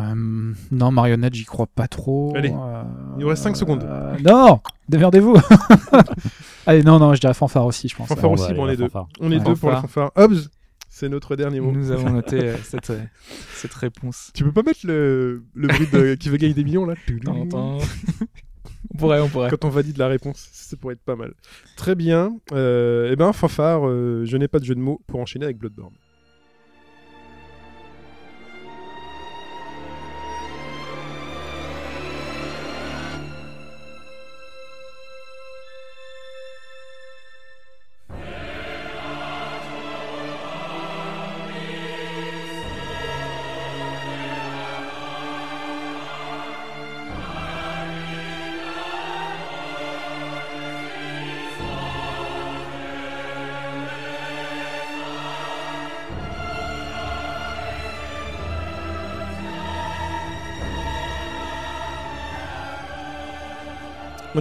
Euh, 0.00 0.52
non, 0.72 0.90
marionnette, 0.90 1.34
j'y 1.34 1.44
crois 1.44 1.68
pas 1.68 1.86
trop. 1.86 2.32
Allez, 2.36 2.50
Euh, 2.50 2.82
il 3.16 3.20
nous 3.20 3.28
reste 3.28 3.44
cinq 3.44 3.56
secondes. 3.56 3.84
euh, 3.84 4.16
non 4.24 4.60
Démerdez-vous 4.88 5.36
Allez, 6.66 6.82
non, 6.82 6.98
non, 6.98 7.14
je 7.14 7.20
dirais 7.20 7.32
fanfare 7.32 7.64
aussi, 7.64 7.88
je 7.88 7.94
pense. 7.94 8.08
Fanfare 8.08 8.30
on 8.30 8.34
aussi, 8.34 8.52
bon, 8.54 8.64
on 8.64 8.68
est 8.68 8.76
deux. 8.76 8.88
On 9.20 9.30
est 9.30 9.38
Ouais. 9.38 9.44
deux 9.44 9.54
pour 9.54 9.70
la 9.70 9.80
Fanfare. 9.82 10.10
Hobbs, 10.16 10.48
C'est 10.88 11.08
notre 11.08 11.36
dernier 11.36 11.60
mot. 11.60 11.70
Nous 11.70 11.92
avons 11.92 12.10
noté 12.10 12.40
euh, 12.40 12.56
cette, 12.64 12.90
euh, 12.90 13.00
cette 13.54 13.74
réponse. 13.74 14.32
Tu 14.34 14.42
peux 14.42 14.52
pas 14.52 14.62
mettre 14.64 14.80
le, 14.84 15.44
le 15.54 15.68
bruit 15.68 15.86
de 15.92 16.14
qui 16.16 16.28
veut 16.28 16.38
gagner 16.38 16.54
des 16.54 16.64
millions 16.64 16.86
là? 16.86 16.94
on 18.94 18.98
pourrait, 18.98 19.20
on 19.20 19.28
pourrait. 19.28 19.50
Quand 19.58 19.64
on 19.64 19.70
valide 19.70 19.98
la 19.98 20.08
réponse, 20.08 20.48
ça 20.52 20.76
pourrait 20.76 20.94
être 20.94 21.04
pas 21.04 21.16
mal. 21.16 21.34
Très 21.76 21.94
bien. 21.94 22.38
Euh, 22.52 23.10
eh 23.12 23.16
ben, 23.16 23.32
fanfare, 23.32 23.86
euh, 23.86 24.24
je 24.24 24.36
n'ai 24.36 24.48
pas 24.48 24.58
de 24.58 24.64
jeu 24.64 24.74
de 24.74 24.80
mots 24.80 25.00
pour 25.06 25.20
enchaîner 25.20 25.44
avec 25.44 25.58
Bloodborne. 25.58 25.94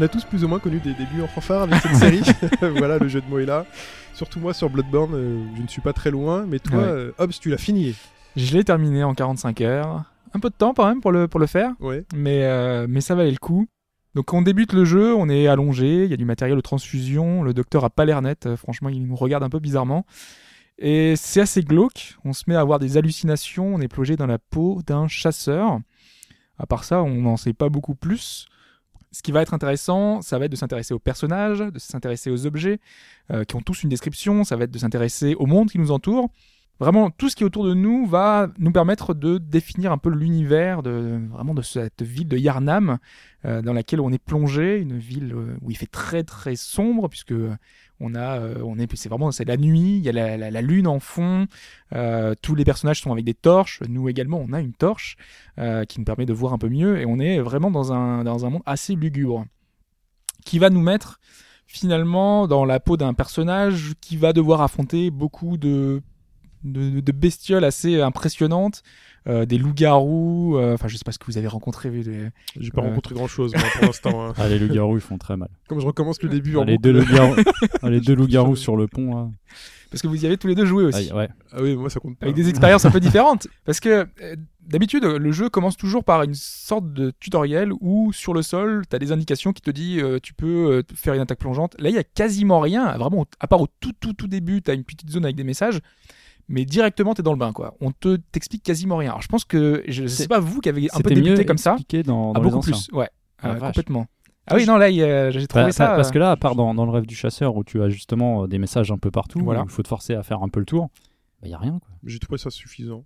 A 0.03 0.07
tous 0.07 0.23
plus 0.25 0.43
ou 0.43 0.47
moins 0.47 0.59
connu 0.59 0.79
des 0.79 0.93
débuts 0.93 1.21
en 1.21 1.27
fanfare 1.27 1.63
avec 1.63 1.75
cette 1.75 1.95
série. 1.95 2.21
voilà, 2.77 2.97
le 2.97 3.07
jeu 3.07 3.21
de 3.21 3.27
mots 3.27 3.39
est 3.39 3.45
là. 3.45 3.65
Surtout 4.13 4.39
moi 4.39 4.53
sur 4.53 4.69
Bloodborne, 4.69 5.13
euh, 5.15 5.43
je 5.55 5.61
ne 5.61 5.67
suis 5.67 5.81
pas 5.81 5.93
très 5.93 6.11
loin, 6.11 6.45
mais 6.47 6.59
toi, 6.59 6.77
Ouais. 6.79 6.83
euh, 6.83 7.11
Hobbs, 7.17 7.33
tu 7.39 7.49
l'as 7.49 7.57
fini. 7.57 7.95
Je 8.35 8.53
l'ai 8.55 8.63
terminé 8.63 9.03
en 9.03 9.13
45 9.13 9.61
heures. 9.61 10.03
Un 10.33 10.39
peu 10.39 10.49
de 10.49 10.55
temps 10.55 10.73
quand 10.73 10.87
même 10.87 11.01
pour 11.01 11.11
le, 11.11 11.27
pour 11.27 11.39
le 11.39 11.45
faire, 11.47 11.71
Ouais. 11.79 12.05
mais, 12.15 12.43
euh, 12.43 12.85
mais 12.89 13.01
ça 13.01 13.15
valait 13.15 13.31
le 13.31 13.37
coup. 13.37 13.67
Donc 14.15 14.31
on 14.33 14.41
débute 14.43 14.73
le 14.73 14.85
jeu, 14.85 15.15
on 15.15 15.27
est 15.29 15.47
allongé, 15.47 16.03
il 16.05 16.09
y 16.11 16.13
a 16.13 16.17
du 16.17 16.25
matériel 16.25 16.55
de 16.55 16.61
transfusion, 16.61 17.41
le 17.41 17.53
docteur 17.53 17.83
a 17.83 17.89
pas 17.89 18.05
l'air 18.05 18.21
net, 18.21 18.55
franchement 18.55 18.89
il 18.89 19.03
nous 19.07 19.15
regarde 19.15 19.43
un 19.43 19.49
peu 19.49 19.57
bizarrement. 19.59 20.05
Et 20.77 21.15
c'est 21.15 21.41
assez 21.41 21.61
glauque, 21.63 22.15
on 22.25 22.33
se 22.33 22.43
met 22.47 22.55
à 22.55 22.59
avoir 22.61 22.77
des 22.79 22.97
hallucinations, 22.97 23.73
on 23.73 23.79
est 23.81 23.87
plongé 23.87 24.15
dans 24.15 24.27
la 24.27 24.37
peau 24.37 24.81
d'un 24.85 25.07
chasseur. 25.07 25.79
À 26.59 26.67
part 26.67 26.83
ça, 26.83 27.01
on 27.01 27.21
n'en 27.21 27.37
sait 27.37 27.53
pas 27.53 27.69
beaucoup 27.69 27.95
plus. 27.95 28.45
Ce 29.13 29.21
qui 29.21 29.31
va 29.31 29.43
être 29.43 29.53
intéressant, 29.53 30.23
ça 30.23 30.39
va 30.39 30.45
être 30.45 30.51
de 30.51 30.57
s'intéresser 30.57 30.93
aux 30.93 30.99
personnages, 30.99 31.59
de 31.59 31.77
s'intéresser 31.77 32.31
aux 32.31 32.47
objets, 32.47 32.79
euh, 33.31 33.43
qui 33.43 33.55
ont 33.55 33.61
tous 33.61 33.83
une 33.83 33.89
description, 33.89 34.43
ça 34.43 34.55
va 34.55 34.63
être 34.63 34.71
de 34.71 34.79
s'intéresser 34.79 35.35
au 35.35 35.45
monde 35.45 35.69
qui 35.69 35.77
nous 35.77 35.91
entoure. 35.91 36.29
Vraiment, 36.79 37.11
tout 37.11 37.29
ce 37.29 37.35
qui 37.35 37.43
est 37.43 37.45
autour 37.45 37.65
de 37.65 37.73
nous 37.75 38.05
va 38.07 38.49
nous 38.57 38.71
permettre 38.71 39.13
de 39.13 39.37
définir 39.37 39.91
un 39.91 39.97
peu 39.97 40.09
l'univers 40.09 40.81
de 40.83 41.21
vraiment 41.31 41.53
de 41.53 41.61
cette 41.61 42.01
ville 42.01 42.27
de 42.27 42.35
Yarnam 42.35 42.97
euh, 43.45 43.61
dans 43.61 43.73
laquelle 43.73 44.01
on 44.01 44.11
est 44.11 44.21
plongé, 44.21 44.79
une 44.79 44.97
ville 44.97 45.33
euh, 45.33 45.55
où 45.61 45.69
il 45.71 45.77
fait 45.77 45.85
très 45.85 46.23
très 46.23 46.55
sombre 46.55 47.07
puisque 47.09 47.33
on 47.99 48.15
a, 48.15 48.39
euh, 48.39 48.55
on 48.65 48.79
est, 48.79 48.93
c'est 48.95 49.07
vraiment 49.07 49.31
c'est 49.31 49.45
la 49.45 49.55
nuit, 49.55 49.97
il 49.97 50.03
y 50.03 50.09
a 50.09 50.11
la, 50.11 50.35
la- 50.35 50.51
la 50.51 50.61
lune 50.61 50.87
en 50.87 50.99
fond, 50.99 51.45
euh, 51.93 52.33
tous 52.41 52.55
les 52.55 52.65
personnages 52.65 53.01
sont 53.01 53.11
avec 53.13 53.23
des 53.23 53.35
torches, 53.35 53.81
nous 53.87 54.09
également 54.09 54.43
on 54.45 54.51
a 54.51 54.59
une 54.59 54.73
torche 54.73 55.15
euh, 55.59 55.85
qui 55.85 55.99
nous 55.99 56.05
permet 56.05 56.25
de 56.25 56.33
voir 56.33 56.53
un 56.53 56.57
peu 56.57 56.69
mieux 56.69 56.99
et 56.99 57.05
on 57.05 57.19
est 57.19 57.39
vraiment 57.39 57.69
dans 57.71 57.93
un 57.93 58.23
dans 58.23 58.45
un 58.45 58.49
monde 58.49 58.63
assez 58.65 58.95
lugubre 58.95 59.45
qui 60.43 60.57
va 60.59 60.69
nous 60.71 60.81
mettre 60.81 61.19
finalement 61.67 62.47
dans 62.47 62.65
la 62.65 62.79
peau 62.79 62.97
d'un 62.97 63.13
personnage 63.13 63.93
qui 64.01 64.17
va 64.17 64.33
devoir 64.33 64.61
affronter 64.61 65.11
beaucoup 65.11 65.55
de 65.57 66.01
de, 66.63 66.99
de 66.99 67.11
bestioles 67.11 67.63
assez 67.63 68.01
impressionnantes, 68.01 68.83
euh, 69.27 69.45
des 69.45 69.57
loups-garous, 69.57 70.57
euh, 70.57 70.73
enfin 70.73 70.87
je 70.87 70.97
sais 70.97 71.03
pas 71.05 71.11
ce 71.11 71.19
que 71.19 71.25
vous 71.25 71.37
avez 71.37 71.47
rencontré. 71.47 71.89
des- 71.89 72.29
J'ai 72.59 72.71
pas 72.71 72.81
Ouais. 72.81 72.89
rencontré 72.89 73.15
grand 73.15 73.27
chose 73.27 73.51
pour 73.53 73.85
l'instant. 73.85 74.25
hein. 74.29 74.33
Ah, 74.37 74.47
les 74.49 74.59
loups-garous, 74.59 74.97
ils 74.97 75.01
font 75.01 75.17
très 75.17 75.37
mal. 75.37 75.49
Comme 75.67 75.79
je 75.79 75.85
recommence 75.85 76.21
le 76.21 76.29
début 76.29 76.53
Ah, 76.55 76.59
en 76.61 76.63
les, 76.65 76.77
deux 76.77 76.91
loups-garous, 76.91 77.35
ah, 77.81 77.89
les 77.89 77.99
deux 78.01 78.15
loups-garous 78.15 78.55
sur 78.55 78.75
le 78.75 78.87
pont. 78.87 79.15
là. 79.15 79.29
Parce 79.91 80.01
que 80.01 80.07
vous 80.07 80.23
y 80.23 80.25
avez 80.25 80.37
tous 80.37 80.47
les 80.47 80.55
deux 80.55 80.65
joué 80.65 80.85
aussi. 80.85 81.09
Ah, 81.11 81.15
ouais. 81.17 81.29
Ah 81.51 81.57
oui, 81.61 81.75
moi 81.75 81.87
ça 81.91 81.99
compte 81.99 82.17
pas. 82.17 82.25
avec 82.25 82.35
des 82.35 82.49
expériences 82.49 82.83
un 82.85 82.89
peu 82.91 82.99
différentes. 82.99 83.47
Parce 83.63 83.79
que 83.79 84.07
euh, 84.21 84.35
d'habitude, 84.65 85.03
le 85.05 85.31
jeu 85.31 85.49
commence 85.49 85.77
toujours 85.77 86.03
par 86.03 86.23
une 86.23 86.33
sorte 86.33 86.91
de 86.93 87.11
tutoriel 87.19 87.71
où 87.79 88.11
sur 88.11 88.33
le 88.33 88.41
sol, 88.41 88.85
tu 88.89 88.95
as 88.95 88.99
des 88.99 89.11
indications 89.11 89.53
qui 89.53 89.61
te 89.61 89.69
disent 89.69 90.01
euh, 90.01 90.19
tu 90.19 90.33
peux 90.33 90.47
euh, 90.71 90.81
faire 90.95 91.13
une 91.13 91.21
attaque 91.21 91.37
plongeante. 91.37 91.75
Là, 91.79 91.89
il 91.89 91.95
y 91.95 91.99
a 91.99 92.03
quasiment 92.03 92.59
rien, 92.59 92.97
vraiment, 92.97 93.27
à 93.39 93.45
part 93.47 93.61
au 93.61 93.67
tout, 93.79 93.93
tout, 93.99 94.13
tout 94.13 94.27
début, 94.27 94.63
tu 94.63 94.71
as 94.71 94.73
une 94.73 94.83
petite 94.83 95.11
zone 95.11 95.25
avec 95.25 95.35
des 95.35 95.43
messages. 95.43 95.79
Mais 96.49 96.65
directement, 96.65 97.13
tu 97.13 97.21
es 97.21 97.23
dans 97.23 97.31
le 97.33 97.37
bain, 97.39 97.53
quoi. 97.53 97.73
On 97.81 97.91
te 97.91 98.17
t'explique 98.31 98.63
quasiment 98.63 98.97
rien. 98.97 99.11
Alors, 99.11 99.21
je 99.21 99.27
pense 99.27 99.45
que 99.45 99.83
je 99.87 100.05
sais 100.07 100.23
C'est- 100.23 100.27
pas 100.27 100.39
vous 100.39 100.59
qui 100.61 100.69
avez 100.69 100.87
un 100.93 100.99
peu 100.99 101.09
débuté 101.09 101.31
mieux 101.37 101.43
comme 101.45 101.57
ça. 101.57 101.71
expliqué 101.73 102.03
dans, 102.03 102.31
Ah, 102.31 102.33
dans 102.35 102.43
les 102.43 102.49
beaucoup 102.51 102.63
plus, 102.65 102.89
ouais. 102.91 103.09
Ah, 103.41 103.51
Euh, 103.51 103.59
complètement. 103.59 104.07
Ah 104.47 104.55
oui, 104.55 104.65
non, 104.65 104.75
là, 104.77 104.91
j'ai 105.31 105.47
trouvé 105.47 105.65
Bah, 105.65 105.71
ça. 105.71 105.87
pa- 105.87 105.95
Parce 105.95 106.09
euh, 106.09 106.11
que 106.11 106.19
là, 106.19 106.31
à 106.31 106.35
part 106.35 106.55
dans, 106.55 106.73
dans 106.75 106.83
le 106.85 106.91
rêve 106.91 107.05
du 107.05 107.15
chasseur 107.15 107.55
où 107.55 107.63
tu 107.63 107.81
as 107.81 107.87
justement 107.89 108.43
euh, 108.43 108.47
des 108.47 108.57
messages 108.59 108.91
un 108.91 108.97
peu 108.97 109.09
partout, 109.09 109.39
Voilà. 109.39 109.61
où 109.61 109.65
il 109.65 109.69
faut 109.71 109.83
te 109.83 109.87
forcer 109.87 110.15
à 110.15 110.23
faire 110.23 110.43
un 110.43 110.49
peu 110.49 110.59
le 110.59 110.65
tour, 110.65 110.89
il 111.43 111.49
y 111.49 111.53
a 111.53 111.57
rien. 111.57 111.79
Quoi. 111.79 111.89
J'ai 112.05 112.19
trouvé 112.19 112.37
ça 112.37 112.49
suffisant. 112.49 113.05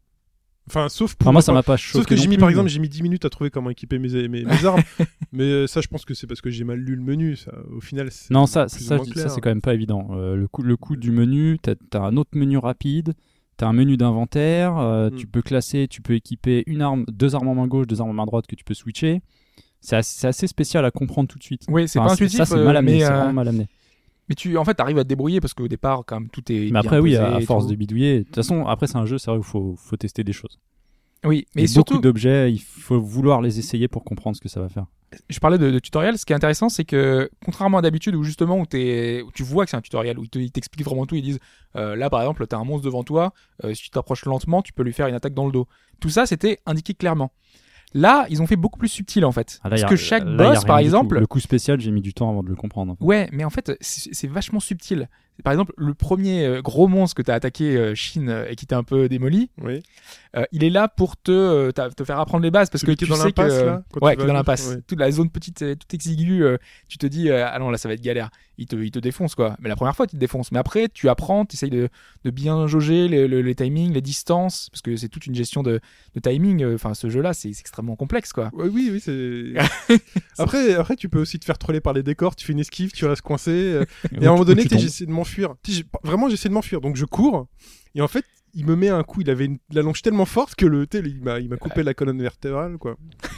Enfin, 0.68 0.90
sauf 0.90 1.16
pour. 1.16 1.28
Enfin, 1.28 1.34
moi, 1.34 1.42
ça 1.42 1.54
m'a 1.54 1.64
pas 1.64 1.78
choqué. 1.78 2.00
Sauf 2.00 2.06
que 2.06 2.16
j'ai 2.16 2.28
mis, 2.28 2.36
plus, 2.36 2.42
par 2.42 2.50
exemple, 2.50 2.70
j'ai 2.70 2.80
mis 2.80 2.90
10 2.90 3.02
minutes 3.04 3.26
à 3.26 3.30
trouver 3.30 3.50
comment 3.50 3.70
équiper 3.70 4.00
mes, 4.00 4.28
mes, 4.28 4.44
mes 4.44 4.66
armes. 4.66 4.82
mais 5.32 5.44
euh, 5.44 5.68
ça, 5.68 5.82
je 5.82 5.88
pense 5.88 6.04
que 6.06 6.14
c'est 6.14 6.28
parce 6.28 6.42
que 6.42 6.50
j'ai 6.50 6.64
mal 6.64 6.80
lu 6.80 6.96
le 6.96 7.02
menu. 7.02 7.36
Ça. 7.38 7.54
Au 7.76 7.80
final, 7.80 8.10
c'est. 8.12 8.32
Non, 8.34 8.46
ça, 8.48 8.68
ça, 8.68 8.98
c'est 9.00 9.42
quand 9.42 9.50
même 9.50 9.62
pas 9.62 9.74
évident. 9.74 10.10
Euh, 10.12 10.36
le, 10.36 10.48
coup, 10.48 10.64
le 10.64 10.76
coup 10.76 10.96
du 10.96 11.12
menu, 11.12 11.58
t'as 11.62 11.76
as 11.94 12.00
un 12.04 12.18
autre 12.18 12.32
menu 12.34 12.58
rapide, 12.58 13.14
t'as 13.56 13.68
un 13.68 13.74
menu 13.74 13.98
d'inventaire, 13.98 14.78
euh, 14.78 15.10
Mm. 15.10 15.16
tu 15.16 15.28
peux 15.28 15.42
classer, 15.42 15.88
tu 15.90 16.02
peux 16.02 16.14
équiper 16.16 16.64
une 16.68 16.82
arme, 16.82 17.06
deux 17.08 17.34
armes 17.36 17.48
en 17.48 17.56
main 17.56 17.68
gauche, 17.68 17.88
deux 17.88 18.02
armes 18.02 18.10
en 18.10 18.14
main 18.14 18.26
droite 18.26 18.46
que 18.48 18.56
tu 18.56 18.64
peux 18.66 18.74
switcher. 18.74 19.22
C'est 19.80 19.96
assez, 19.96 20.20
c'est 20.20 20.28
assez 20.28 20.48
spécial 20.48 20.84
à 20.86 20.92
comprendre 20.92 21.30
tout 21.30 21.38
de 21.38 21.44
suite. 21.44 21.64
Oui, 21.70 21.88
c'est 21.88 22.00
Enfin, 22.00 22.08
pas 22.08 22.14
intuitif, 22.14 22.38
Ça, 22.40 22.46
c'est 22.46 22.56
mal 22.62 22.76
amené. 22.76 22.94
mais, 22.98 23.00
c'est 23.06 23.12
vraiment 23.12 23.34
mal 23.34 23.48
amené. 23.48 23.68
Mais 24.30 24.36
tu, 24.36 24.58
en 24.58 24.66
fait, 24.66 24.74
t'arrives 24.76 24.98
à 24.98 25.04
te 25.04 25.10
débrouiller 25.10 25.42
parce 25.42 25.54
qu'au 25.54 25.68
départ, 25.68 26.04
quand 26.06 26.20
même, 26.20 26.30
tout 26.30 26.44
est. 26.52 26.72
Mais 26.72 26.72
bien 26.72 26.80
après, 26.82 27.00
oui, 27.00 27.12
posé 27.12 27.18
à, 27.18 27.36
à 27.36 27.42
force 27.42 27.66
tout. 27.66 27.72
de 27.72 27.76
bidouiller. 27.76 28.20
De 28.20 28.24
toute 28.24 28.36
façon, 28.36 28.66
après, 28.66 28.88
c'est 28.88 28.98
un 28.98 29.06
jeu, 29.06 29.18
c'est 29.18 29.32
vrai, 29.32 29.38
où 29.38 29.42
il 29.42 29.46
faut, 29.46 29.76
faut 29.78 29.98
tester 29.98 30.24
des 30.24 30.34
choses. 30.34 30.60
Oui, 31.26 31.46
mais 31.56 31.64
Et 31.64 31.68
surtout, 31.68 31.96
beaucoup 31.96 32.04
d'objets, 32.04 32.52
il 32.52 32.60
faut 32.60 33.00
vouloir 33.02 33.42
les 33.42 33.60
essayer 33.60 33.88
pour 33.88 34.04
comprendre 34.04 34.36
ce 34.36 34.42
que 34.42 34.50
ça 34.50 34.62
va 34.62 34.70
faire. 34.70 34.86
je 35.30 35.40
parlais 35.40 35.58
de, 35.58 35.72
de 35.72 35.80
tutoriel. 35.80 36.18
Ce 36.18 36.26
qui 36.26 36.34
est 36.34 36.36
intéressant, 36.36 36.70
c'est 36.70 36.86
que 36.86 37.30
contrairement 37.44 37.80
à 37.80 37.82
d'habitude, 37.82 38.14
où 38.16 38.24
justement 38.24 38.60
où, 38.60 38.66
t'es- 38.66 39.24
où 39.24 39.32
tu 39.32 39.42
vois 39.44 39.66
que 39.66 39.72
c'est 39.72 39.78
un 39.78 39.82
tutoriel, 39.82 40.20
où 40.20 40.26
ils 40.36 40.52
t'expliquent 40.52 40.86
vraiment 40.86 41.06
tout, 41.06 41.16
ils 41.16 41.22
disent 41.24 41.40
euh, 41.76 41.96
là 41.96 42.10
par 42.10 42.22
exemple, 42.22 42.46
t'as 42.46 42.58
un 42.58 42.64
monstre 42.66 42.86
devant 42.86 43.04
toi, 43.04 43.34
euh, 43.64 43.74
si 43.74 43.84
tu 43.84 43.90
t'approches 43.90 44.26
lentement, 44.26 44.62
tu 44.62 44.74
peux 44.74 44.84
lui 44.84 44.94
faire 44.94 45.08
une 45.08 45.16
attaque 45.16 45.34
dans 45.34 45.46
le 45.48 45.52
dos. 45.52 45.68
Tout 46.00 46.10
ça, 46.10 46.26
c'était 46.28 46.60
indiqué 46.68 46.94
clairement. 46.94 47.32
Là, 47.94 48.26
ils 48.30 48.42
ont 48.42 48.48
fait 48.48 48.56
beaucoup 48.56 48.78
plus 48.78 48.90
subtil 48.90 49.26
en 49.26 49.32
fait. 49.32 49.60
Ah, 49.64 49.70
là, 49.70 49.78
Parce 49.78 49.90
que 49.90 49.96
chaque 49.96 50.24
là, 50.26 50.54
boss, 50.54 50.66
par 50.66 50.78
exemple, 50.80 51.20
Le 51.20 51.28
coup 51.28 51.40
spécial, 51.40 51.80
j'ai 51.80 51.92
mis 51.92 52.02
du 52.02 52.14
temps 52.14 52.30
avant 52.30 52.44
de 52.44 52.50
le 52.50 52.56
comprendre. 52.56 52.96
Ouais, 53.00 53.30
mais 53.32 53.44
en 53.44 53.50
fait, 53.50 53.72
c'est 53.82 54.28
vachement 54.28 54.60
subtil. 54.60 55.10
Par 55.44 55.54
exemple, 55.54 55.74
le 55.78 55.94
premier 55.94 56.46
euh, 56.46 56.62
gros 56.62 56.88
monstre 56.88 57.16
que 57.16 57.22
tu 57.22 57.32
as 57.32 57.36
attaqué, 57.36 57.76
euh, 57.78 57.94
Shin, 57.96 58.28
euh, 58.28 58.48
et 58.50 58.56
qui 58.56 58.66
t'a 58.66 58.78
un 58.78 58.84
peu 58.84 59.08
démoli, 59.08 59.50
Oui. 59.62 59.82
euh, 60.36 60.44
il 60.52 60.64
est 60.64 60.70
là 60.70 60.88
pour 60.88 61.16
te, 61.18 61.32
euh, 61.32 61.72
te 61.72 62.04
faire 62.04 62.20
apprendre 62.20 62.44
les 62.44 62.52
bases. 62.52 62.70
Parce 62.70 62.82
Celui 62.82 62.96
que 62.96 63.06
tu 63.06 63.10
dans 63.10 63.16
sais 63.16 63.32
que. 63.32 63.42
l'impasse, 63.42 63.64
là, 63.64 63.84
ouais, 64.02 64.12
tu 64.14 64.18
qui 64.18 64.24
est 64.24 64.28
dans 64.28 64.34
l'impasse. 64.34 64.68
ouais. 64.70 64.82
Toute 64.88 65.00
la 65.00 65.12
zone 65.12 65.30
petite, 65.30 65.62
euh, 65.62 65.76
toute 65.76 65.94
exiguë, 65.94 66.44
euh, 66.44 66.58
tu 66.88 66.98
te 66.98 67.06
dis, 67.08 67.30
euh, 67.30 67.46
ah 67.48 67.60
non, 67.60 67.70
là, 67.70 67.78
ça 67.78 67.88
va 67.88 67.94
être 67.94 68.02
galère. 68.02 68.30
Il 68.60 68.66
te, 68.66 68.76
il 68.76 68.90
te 68.90 68.98
défonce, 68.98 69.36
quoi. 69.36 69.56
Mais 69.60 69.70
la 69.70 69.76
première 69.76 69.96
fois, 69.96 70.08
il 70.08 70.12
te 70.14 70.18
défonce. 70.18 70.52
Mais 70.52 70.58
après, 70.58 70.90
tu 70.92 71.10
apprends, 71.10 71.46
tu 71.46 71.56
essayes 71.56 71.70
de, 71.70 71.90
de 72.24 72.30
bien 72.32 72.66
jauger 72.66 73.08
les, 73.08 73.28
les, 73.28 73.44
les 73.44 73.56
timings, 73.56 73.94
les 73.94 74.02
distances, 74.02 74.70
parce 74.72 74.82
que 74.82 74.96
c'est 74.96 75.10
toute 75.10 75.28
une 75.28 75.36
gestion 75.36 75.62
de, 75.62 75.80
de 76.16 76.20
timing. 76.20 76.64
euh, 76.64 76.74
Enfin, 76.74 76.96
ce 76.96 77.08
jeu-là, 77.10 77.34
c'est 77.34 77.54
c'est 77.54 77.60
extrêmement 77.62 77.96
complexe, 77.96 78.34
quoi. 78.34 78.50
Ouais, 78.54 78.68
oui, 78.68 78.90
oui, 78.92 79.00
c'est. 79.00 79.54
après, 80.40 80.74
après, 80.74 80.96
tu 80.96 81.08
peux 81.10 81.20
aussi 81.22 81.38
te 81.40 81.46
faire 81.46 81.58
troller 81.60 81.82
par 81.82 81.94
les 81.94 82.02
décors. 82.04 82.36
Tu 82.36 82.46
fais 82.48 82.54
une 82.54 82.60
esquive, 82.60 82.92
tu 82.92 83.06
restes 83.06 83.22
coincé. 83.22 83.52
euh, 83.52 83.86
Et 84.22 84.26
à 84.26 84.30
un 84.30 84.32
moment 84.32 84.44
donné, 84.46 84.66
tu 84.66 84.78
j'essaie 84.80 85.06
de 85.06 85.12
m'enfuir. 85.28 85.56
Vraiment, 86.04 86.30
j'essaie 86.30 86.50
de 86.50 86.54
m'enfuir. 86.54 86.82
Donc 86.82 86.96
je 86.96 87.06
cours. 87.06 87.48
Et 87.96 88.02
en 88.02 88.08
fait, 88.08 88.26
il 88.54 88.66
me 88.66 88.76
met 88.76 88.90
un 88.90 89.04
coup. 89.04 89.22
Il 89.22 89.30
avait 89.30 89.46
une... 89.46 89.60
la 89.72 89.82
longe 89.82 90.02
tellement 90.02 90.26
forte 90.26 90.56
que 90.56 90.66
le, 90.66 90.88
il 90.94 91.22
m'a, 91.22 91.40
il 91.40 91.50
m'a 91.50 91.58
coupé 91.58 91.84
la 91.84 91.94
colonne 91.94 92.22
vertébrale, 92.22 92.78
quoi. 92.78 92.98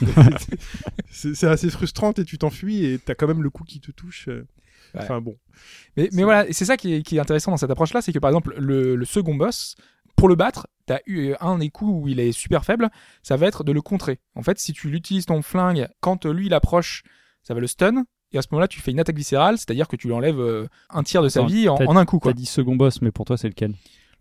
c'est, 1.10 1.44
assez 1.44 1.70
frustrant 1.70 2.12
et 2.12 2.24
tu 2.24 2.38
t'enfuis 2.38 2.84
et 2.84 2.98
t'as 2.98 3.14
quand 3.14 3.26
même 3.26 3.42
le 3.42 3.50
coup 3.50 3.64
qui 3.64 3.80
te 3.80 3.90
touche. 3.90 4.28
euh. 4.28 4.46
Ouais. 4.94 5.02
Enfin 5.02 5.20
bon. 5.20 5.36
Mais, 5.96 6.08
mais 6.12 6.24
voilà, 6.24 6.46
c'est 6.52 6.64
ça 6.64 6.76
qui 6.76 6.94
est, 6.94 7.02
qui 7.02 7.16
est 7.16 7.20
intéressant 7.20 7.52
dans 7.52 7.56
cette 7.56 7.70
approche-là, 7.70 8.02
c'est 8.02 8.12
que 8.12 8.18
par 8.18 8.30
exemple, 8.30 8.54
le, 8.58 8.96
le 8.96 9.04
second 9.04 9.36
boss, 9.36 9.76
pour 10.16 10.28
le 10.28 10.34
battre, 10.34 10.66
t'as 10.86 10.98
eu 11.06 11.34
un 11.40 11.58
des 11.58 11.70
coups 11.70 11.92
où 11.94 12.08
il 12.08 12.18
est 12.18 12.32
super 12.32 12.64
faible, 12.64 12.90
ça 13.22 13.36
va 13.36 13.46
être 13.46 13.62
de 13.62 13.72
le 13.72 13.82
contrer. 13.82 14.18
En 14.34 14.42
fait, 14.42 14.58
si 14.58 14.72
tu 14.72 14.90
l'utilises 14.90 15.26
ton 15.26 15.42
flingue, 15.42 15.88
quand 16.00 16.26
lui 16.26 16.46
il 16.46 16.54
approche, 16.54 17.04
ça 17.42 17.54
va 17.54 17.60
le 17.60 17.68
stun, 17.68 18.04
et 18.32 18.38
à 18.38 18.42
ce 18.42 18.48
moment-là, 18.52 18.68
tu 18.68 18.80
fais 18.80 18.90
une 18.90 19.00
attaque 19.00 19.16
viscérale, 19.16 19.58
c'est-à-dire 19.58 19.88
que 19.88 19.96
tu 19.96 20.06
lui 20.08 20.14
enlèves 20.14 20.40
euh, 20.40 20.66
un 20.90 21.02
tiers 21.02 21.22
de 21.22 21.28
sa 21.28 21.44
vie 21.44 21.68
en, 21.68 21.76
un 21.96 22.04
coup. 22.04 22.20
T'as 22.22 22.32
dit 22.32 22.46
second 22.46 22.76
boss, 22.76 23.02
mais 23.02 23.10
pour 23.10 23.24
toi, 23.24 23.36
c'est 23.36 23.48
lequel? 23.48 23.74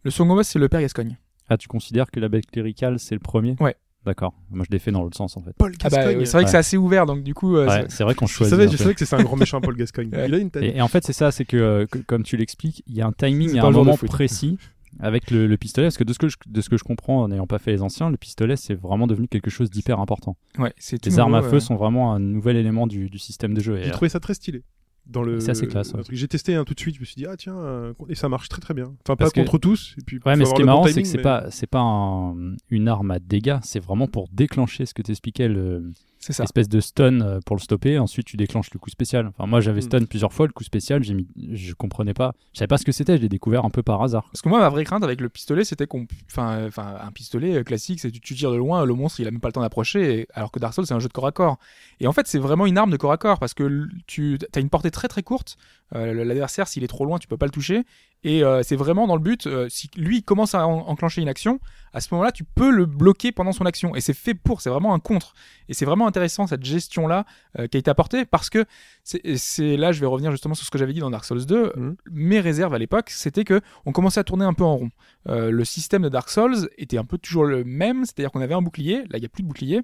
Le 0.03 0.11
second 0.11 0.35
boss, 0.35 0.47
c'est 0.47 0.59
le 0.59 0.69
père 0.69 0.81
Gascogne. 0.81 1.17
Ah, 1.49 1.57
tu 1.57 1.67
considères 1.67 2.09
que 2.11 2.19
la 2.19 2.29
bête 2.29 2.45
cléricale, 2.49 2.99
c'est 2.99 3.15
le 3.15 3.19
premier? 3.19 3.55
Ouais. 3.59 3.75
D'accord. 4.05 4.33
Moi, 4.49 4.63
je 4.67 4.71
l'ai 4.71 4.79
fait 4.79 4.91
dans 4.91 5.03
l'autre 5.03 5.17
sens, 5.17 5.35
en 5.35 5.41
fait. 5.41 5.51
Paul 5.57 5.73
Ah 5.83 5.89
bah, 5.89 5.97
Gascogne. 5.97 6.17
oui, 6.19 6.25
c'est 6.25 6.31
vrai 6.33 6.43
que 6.45 6.49
c'est 6.49 6.57
assez 6.57 6.77
ouvert, 6.77 7.05
donc 7.05 7.21
du 7.21 7.33
coup, 7.33 7.57
euh, 7.57 7.67
Ouais, 7.67 7.81
c'est- 7.81 7.97
c'est 7.97 8.03
vrai 8.03 8.15
qu'on 8.15 8.27
je 8.27 8.33
choisit. 8.33 8.51
savais, 8.55 8.69
je 8.69 8.77
savais 8.77 8.93
que 8.95 9.03
c'est 9.03 9.15
un 9.15 9.23
grand 9.23 9.35
méchant 9.35 9.59
Paul 9.59 9.75
Gascogne. 9.77 10.09
Ouais. 10.13 10.27
Il 10.27 10.33
a 10.33 10.37
une 10.37 10.49
tête. 10.51 10.63
Et, 10.63 10.77
et 10.77 10.81
en 10.81 10.87
fait, 10.87 11.03
c'est 11.05 11.11
ça, 11.13 11.31
c'est 11.31 11.43
que, 11.45 11.57
euh, 11.57 11.85
que- 11.85 11.97
comme 11.99 12.23
tu 12.23 12.37
l'expliques, 12.37 12.81
il 12.87 12.95
y 12.95 13.01
a 13.01 13.07
un 13.07 13.11
timing, 13.11 13.49
il 13.49 13.55
y 13.55 13.59
a 13.59 13.65
un 13.65 13.71
moment 13.71 13.97
précis 13.97 14.57
avec 14.99 15.31
le, 15.31 15.47
le 15.47 15.57
pistolet, 15.57 15.87
parce 15.87 15.97
que 15.97 16.03
de 16.03 16.13
ce 16.13 16.19
que 16.19 16.27
je, 16.29 16.37
de 16.47 16.61
ce 16.61 16.69
que 16.69 16.77
je 16.77 16.83
comprends 16.83 17.21
en 17.23 17.27
n'ayant 17.27 17.47
pas 17.47 17.59
fait 17.59 17.71
les 17.71 17.81
anciens, 17.81 18.09
le 18.09 18.17
pistolet 18.17 18.55
c'est 18.55 18.73
vraiment 18.75 19.07
devenu 19.07 19.27
quelque 19.27 19.49
chose 19.49 19.69
d'hyper 19.69 19.99
important. 19.99 20.35
Ouais, 20.57 20.73
c'est 20.77 21.05
Les 21.05 21.19
armes 21.19 21.35
à 21.35 21.41
feu 21.41 21.55
euh. 21.57 21.59
sont 21.59 21.75
vraiment 21.75 22.13
un 22.13 22.19
nouvel 22.19 22.55
élément 22.57 22.87
du, 22.87 23.09
du 23.09 23.17
système 23.19 23.53
de 23.53 23.61
jeu. 23.61 23.77
J'ai 23.81 23.89
euh, 23.89 23.91
trouvé 23.91 24.09
ça 24.09 24.19
très 24.19 24.33
stylé. 24.33 24.63
Dans 25.05 25.23
le, 25.23 25.39
C'est 25.39 25.49
assez 25.51 25.65
classe, 25.65 25.91
ouais. 25.93 26.01
J'ai 26.11 26.27
testé 26.27 26.53
un 26.53 26.63
tout 26.63 26.75
de 26.75 26.79
suite, 26.79 26.93
je 26.95 26.99
me 26.99 27.05
suis 27.05 27.15
dit, 27.15 27.25
ah 27.25 27.35
tiens, 27.35 27.57
euh, 27.57 27.93
et 28.09 28.13
ça 28.15 28.29
marche 28.29 28.47
très 28.47 28.61
très 28.61 28.75
bien. 28.75 28.93
Enfin, 29.03 29.15
Parce 29.15 29.31
pas 29.31 29.41
que- 29.41 29.45
contre 29.45 29.57
tous. 29.57 29.95
Et 29.97 30.01
puis, 30.05 30.19
Ouais, 30.23 30.35
mais 30.35 30.45
ce 30.45 30.53
qui 30.53 30.61
est 30.61 30.65
bon 30.65 30.71
marrant, 30.71 30.85
c'est 30.85 31.01
que 31.01 31.07
c'est 31.07 31.17
mais- 31.17 31.23
pas, 31.23 31.49
c'est 31.49 31.65
pas 31.65 31.79
un- 31.79 32.55
une 32.69 32.87
arme 32.87 33.09
à 33.09 33.17
dégâts, 33.17 33.57
c'est 33.63 33.79
vraiment 33.79 34.05
pour 34.07 34.27
déclencher 34.31 34.85
ce 34.85 34.93
que 34.93 35.01
t'expliquais, 35.01 35.47
le, 35.47 35.91
C'est 36.21 36.33
ça. 36.33 36.43
espèce 36.43 36.67
de 36.67 36.79
stun 36.81 37.21
euh, 37.21 37.39
pour 37.45 37.55
le 37.55 37.61
stopper. 37.61 37.97
Ensuite, 37.97 38.25
tu 38.27 38.35
déclenches 38.37 38.71
le 38.73 38.79
coup 38.79 38.89
spécial. 38.89 39.27
Enfin, 39.27 39.45
moi, 39.47 39.61
j'avais 39.61 39.79
Mm. 39.79 39.83
stun 39.83 40.05
plusieurs 40.05 40.33
fois. 40.33 40.47
Le 40.47 40.51
coup 40.53 40.63
spécial, 40.65 41.01
j'ai 41.03 41.13
mis, 41.13 41.25
je 41.53 41.73
comprenais 41.73 42.13
pas. 42.13 42.33
Je 42.53 42.59
savais 42.59 42.67
pas 42.67 42.77
ce 42.77 42.83
que 42.85 42.91
c'était. 42.91 43.15
Je 43.17 43.21
l'ai 43.21 43.29
découvert 43.29 43.63
un 43.63 43.69
peu 43.69 43.83
par 43.83 44.01
hasard. 44.03 44.25
Parce 44.31 44.41
que 44.41 44.49
moi, 44.49 44.59
ma 44.59 44.67
vraie 44.69 44.83
crainte 44.83 45.03
avec 45.03 45.21
le 45.21 45.29
pistolet, 45.29 45.63
c'était 45.63 45.87
qu'on. 45.87 46.07
Enfin, 46.29 46.65
enfin, 46.67 46.97
un 47.01 47.11
pistolet 47.11 47.55
euh, 47.59 47.63
classique, 47.63 47.99
c'est 48.01 48.11
tu, 48.11 48.19
tu 48.19 48.35
tires 48.35 48.51
de 48.51 48.57
loin, 48.57 48.85
le 48.85 48.93
monstre, 48.93 49.21
il 49.21 49.27
a 49.27 49.31
même 49.31 49.39
pas 49.39 49.47
le 49.47 49.53
temps 49.53 49.61
d'approcher, 49.61 50.19
et- 50.21 50.27
alors 50.33 50.51
que 50.51 50.59
Dark 50.59 50.73
Souls, 50.73 50.85
c'est 50.85 50.93
un 50.93 50.99
jeu 50.99 51.07
de 51.07 51.13
corps 51.13 51.27
à 51.27 51.31
corps. 51.31 51.57
Et 52.01 52.07
en 52.07 52.11
fait, 52.13 52.27
c'est 52.27 52.39
vraiment 52.39 52.65
une 52.65 52.77
arme 52.77 52.91
de 52.91 52.97
corps 52.97 53.11
à 53.13 53.17
corps, 53.17 53.39
parce 53.39 53.53
que 53.53 53.87
tu 54.05 54.37
as 54.55 54.59
une 54.59 54.69
portée 54.69 54.91
très 54.91 55.07
très 55.07 55.23
courte. 55.23 55.55
Euh, 55.95 56.13
L'adversaire, 56.23 56.67
s'il 56.67 56.83
est 56.83 56.87
trop 56.87 57.05
loin, 57.05 57.17
tu 57.19 57.27
peux 57.27 57.37
pas 57.37 57.45
le 57.47 57.51
toucher. 57.51 57.83
Et 58.23 58.43
euh, 58.43 58.61
c'est 58.63 58.75
vraiment 58.75 59.07
dans 59.07 59.15
le 59.15 59.21
but, 59.21 59.47
euh, 59.47 59.67
si 59.69 59.89
lui 59.95 60.23
commence 60.23 60.53
à 60.53 60.67
en- 60.67 60.87
enclencher 60.89 61.21
une 61.21 61.29
action, 61.29 61.59
à 61.93 62.01
ce 62.01 62.09
moment-là, 62.13 62.31
tu 62.33 62.43
peux 62.43 62.69
le 62.69 62.85
bloquer 62.85 63.31
pendant 63.31 63.53
son 63.53 63.65
action. 63.65 63.95
Et 63.95 64.01
c'est 64.01 64.13
fait 64.13 64.33
pour, 64.33 64.61
c'est 64.61 64.69
vraiment 64.69 64.93
un 64.93 64.99
contre. 64.99 65.33
Et 65.69 65.73
c'est 65.73 65.85
vraiment 65.85 66.05
intéressant 66.05 66.45
cette 66.45 66.63
gestion-là 66.65 67.25
qui 67.71 67.77
a 67.77 67.79
été 67.79 67.89
apportée, 67.89 68.25
parce 68.25 68.49
que 68.49 68.65
c'est- 69.03 69.77
là, 69.77 69.91
je 69.91 69.99
vais 69.99 70.05
revenir 70.05 70.31
justement 70.31 70.53
sur 70.53 70.65
ce 70.65 70.71
que 70.71 70.77
j'avais 70.77 70.93
dit 70.93 70.99
dans 70.99 71.09
Dark 71.09 71.25
Souls 71.25 71.45
2. 71.45 71.71
Mhm. 71.75 71.95
Mes 72.11 72.39
réserves 72.39 72.73
à 72.73 72.77
l'époque, 72.77 73.09
c'était 73.09 73.43
que 73.43 73.61
on 73.85 73.91
commençait 73.91 74.19
à 74.19 74.23
tourner 74.23 74.45
un 74.45 74.53
peu 74.53 74.63
en 74.63 74.75
rond. 74.75 74.89
Le 75.25 75.63
système 75.65 76.01
de 76.03 76.09
Dark 76.09 76.29
Souls 76.29 76.69
était 76.77 76.97
un 76.97 77.05
peu 77.05 77.17
toujours 77.17 77.45
le 77.45 77.63
même, 77.63 78.05
c'est-à-dire 78.05 78.31
qu'on 78.31 78.41
avait 78.41 78.53
un 78.53 78.61
bouclier, 78.61 78.97
là 79.09 79.17
il 79.17 79.19
n'y 79.21 79.25
a 79.25 79.29
plus 79.29 79.43
de 79.43 79.47
bouclier. 79.47 79.81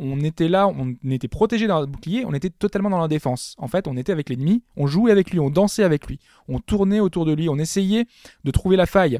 On 0.00 0.20
était 0.20 0.46
là, 0.48 0.68
on 0.68 0.94
était 1.10 1.26
protégé 1.28 1.66
dans 1.66 1.80
le 1.80 1.86
bouclier, 1.86 2.24
on 2.24 2.32
était 2.32 2.50
totalement 2.50 2.88
dans 2.88 3.00
la 3.00 3.08
défense. 3.08 3.56
En 3.58 3.66
fait, 3.66 3.88
on 3.88 3.96
était 3.96 4.12
avec 4.12 4.28
l'ennemi, 4.28 4.62
on 4.76 4.86
jouait 4.86 5.10
avec 5.10 5.30
lui, 5.32 5.40
on 5.40 5.50
dansait 5.50 5.82
avec 5.82 6.06
lui, 6.06 6.20
on 6.46 6.60
tournait 6.60 7.00
autour 7.00 7.24
de 7.26 7.32
lui, 7.32 7.48
on 7.48 7.58
essayait 7.58 8.06
de 8.44 8.50
trouver 8.52 8.76
la 8.76 8.86
faille. 8.86 9.18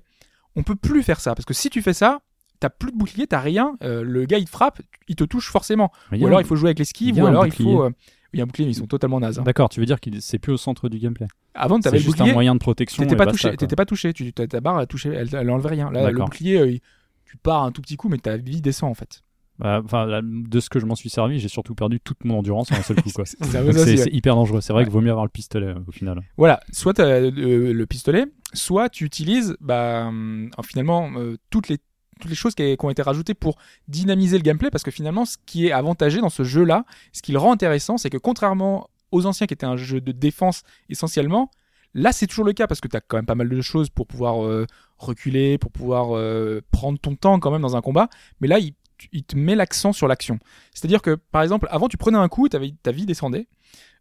On 0.55 0.63
peut 0.63 0.77
plus 0.77 1.03
faire 1.03 1.19
ça 1.21 1.35
parce 1.35 1.45
que 1.45 1.53
si 1.55 1.69
tu 1.69 1.83
fais 1.83 1.93
ça, 1.95 2.21
t'as 2.61 2.71
plus 2.71 2.93
de 2.93 2.97
bouclier, 2.97 3.27
t'as 3.27 3.41
rien. 3.41 3.77
euh, 3.83 4.03
le 4.05 4.25
gars 4.25 4.39
il 4.39 4.45
te 4.45 4.51
frappe, 4.51 4.81
il 5.09 5.17
te 5.17 5.25
touche 5.25 5.51
forcément. 5.51 5.91
Ou 6.23 6.27
alors 6.29 6.39
un- 6.39 6.43
il 6.43 6.47
faut 6.47 6.57
jouer 6.57 6.69
avec 6.69 6.79
l'esquive, 6.79 7.17
ou 7.25 7.27
alors 7.31 7.43
il 7.47 7.53
faut. 7.65 7.83
euh, 7.85 7.91
Il 8.35 8.39
y 8.39 8.41
a 8.41 8.45
un 8.45 8.47
bouclier, 8.47 8.67
mais 8.67 8.73
ils 8.73 8.75
sont 8.75 8.87
totalement 8.87 9.21
nazes. 9.21 9.39
hein. 9.39 9.43
D'accord, 9.43 9.71
tu 9.71 9.81
veux 9.81 9.87
dire 9.87 10.01
que 10.01 10.11
c'est 10.21 10.39
plus 10.39 10.53
au 10.53 10.57
centre 10.59 10.89
du 10.91 10.99
gameplay. 10.99 11.27
Avant, 11.55 11.81
t'avais 11.81 11.97
juste 11.99 12.19
bouclier. 12.19 12.31
un 12.31 12.35
moyen 12.35 12.55
de 12.55 12.59
protection. 12.61 13.03
T'étais 13.03 13.17
pas 13.17 13.25
touché, 13.33 13.49
t'étais 13.57 13.75
pas 13.77 13.87
touché, 13.87 14.13
tu, 14.13 14.33
ta, 14.35 14.61
barre 14.61 14.81
elle, 14.83 14.87
touchait, 14.87 15.09
elle, 15.15 15.29
elle 15.33 15.51
enlevait 15.51 15.71
rien. 15.71 15.91
Là, 15.91 16.03
le 16.13 16.19
bouclier, 16.27 16.59
euh, 16.59 16.79
tu 17.25 17.37
pars 17.39 17.63
un 17.65 17.73
tout 17.73 17.81
petit 17.81 17.97
coup, 17.97 18.09
mais 18.11 18.19
ta 18.19 18.37
vie 18.37 18.61
descend 18.61 18.91
en 18.91 18.95
fait. 18.95 19.23
Bah, 19.59 19.81
Enfin, 19.85 20.21
de 20.23 20.61
ce 20.61 20.69
que 20.71 20.79
je 20.81 20.87
m'en 20.87 20.95
suis 20.95 21.11
servi, 21.11 21.39
j'ai 21.41 21.49
surtout 21.49 21.75
perdu 21.75 22.01
toute 22.01 22.25
mon 22.25 22.39
endurance 22.39 22.71
en 22.73 22.77
un 22.77 22.83
seul 22.83 23.03
coup. 23.03 23.11
quoi. 23.11 23.25
C'est 23.43 23.61
ouais. 23.63 24.09
hyper 24.13 24.35
dangereux. 24.37 24.61
C'est 24.61 24.73
vrai 24.73 24.81
Ouais. 24.81 24.85
qu'il 24.87 24.93
vaut 24.93 25.01
mieux 25.01 25.11
avoir 25.11 25.25
le 25.25 25.31
pistolet 25.31 25.67
euh, 25.69 25.75
au 25.87 25.93
final. 25.93 26.21
Voilà, 26.37 26.61
soit 26.73 26.95
t'as 26.95 27.05
euh, 27.07 27.73
le 27.73 27.87
pistolet, 27.87 28.27
soit 28.55 28.89
tu 28.89 29.05
utilises 29.05 29.57
bah, 29.61 30.07
hum, 30.07 30.51
finalement 30.65 31.11
euh, 31.17 31.37
toutes 31.51 31.69
les 31.69 31.79
toutes 32.21 32.31
les 32.31 32.37
choses 32.37 32.57
qui, 32.57 32.77
qui 32.77 32.85
ont 32.85 32.91
été 32.91 33.01
rajoutées 33.03 33.35
pour 33.35 33.59
dynamiser 33.87 34.39
le 34.39 34.43
gameplay 34.43 34.71
parce 34.71 34.83
que 34.83 34.91
finalement 34.91 35.25
ce 35.25 35.37
qui 35.47 35.67
est 35.69 35.73
avantagé 35.73 36.21
dans 36.21 36.31
ce 36.31 36.43
jeu 36.43 36.65
là 36.65 36.85
ce 37.13 37.23
qui 37.23 37.31
le 37.31 37.39
rend 37.39 37.53
intéressant 37.53 37.97
c'est 37.97 38.11
que 38.11 38.17
contrairement 38.17 38.89
aux 39.13 39.25
anciens 39.27 39.47
qui 39.47 39.55
étaient 39.55 39.67
un 39.67 39.77
jeu 39.77 40.01
de 40.01 40.11
défense 40.11 40.63
essentiellement 40.89 41.49
là 41.95 42.11
c'est 42.11 42.27
toujours 42.27 42.45
le 42.45 42.53
cas 42.55 42.67
parce 42.67 42.81
que 42.81 42.89
tu 42.89 42.97
as 42.97 43.01
quand 43.01 43.19
même 43.19 43.25
pas 43.27 43.37
mal 43.37 43.49
de 43.49 43.61
choses 43.61 43.89
pour 43.89 44.09
pouvoir 44.09 44.45
euh, 44.45 44.67
reculer 44.99 45.59
pour 45.59 45.71
pouvoir 45.71 46.17
euh, 46.17 46.61
prendre 46.73 46.99
ton 46.99 47.15
temps 47.15 47.39
quand 47.39 47.53
même 47.53 47.63
dans 47.63 47.77
un 47.77 47.83
combat 47.83 48.09
mais 48.41 48.49
là 48.49 48.59
il, 48.59 48.73
il 49.13 49.25
te 49.25 49.37
met 49.37 49.55
l'accent 49.55 49.93
sur 49.93 50.09
l'action. 50.09 50.39
C'est 50.75 50.85
à 50.85 50.89
dire 50.89 51.03
que 51.03 51.15
par 51.15 51.43
exemple 51.43 51.67
avant 51.71 51.89
tu 51.89 51.97
prenais 51.97 52.19
un 52.19 52.29
coup 52.29 52.49
t'avais- 52.49 52.75
ta 52.83 52.93
vie 52.93 53.07
descendait 53.07 53.49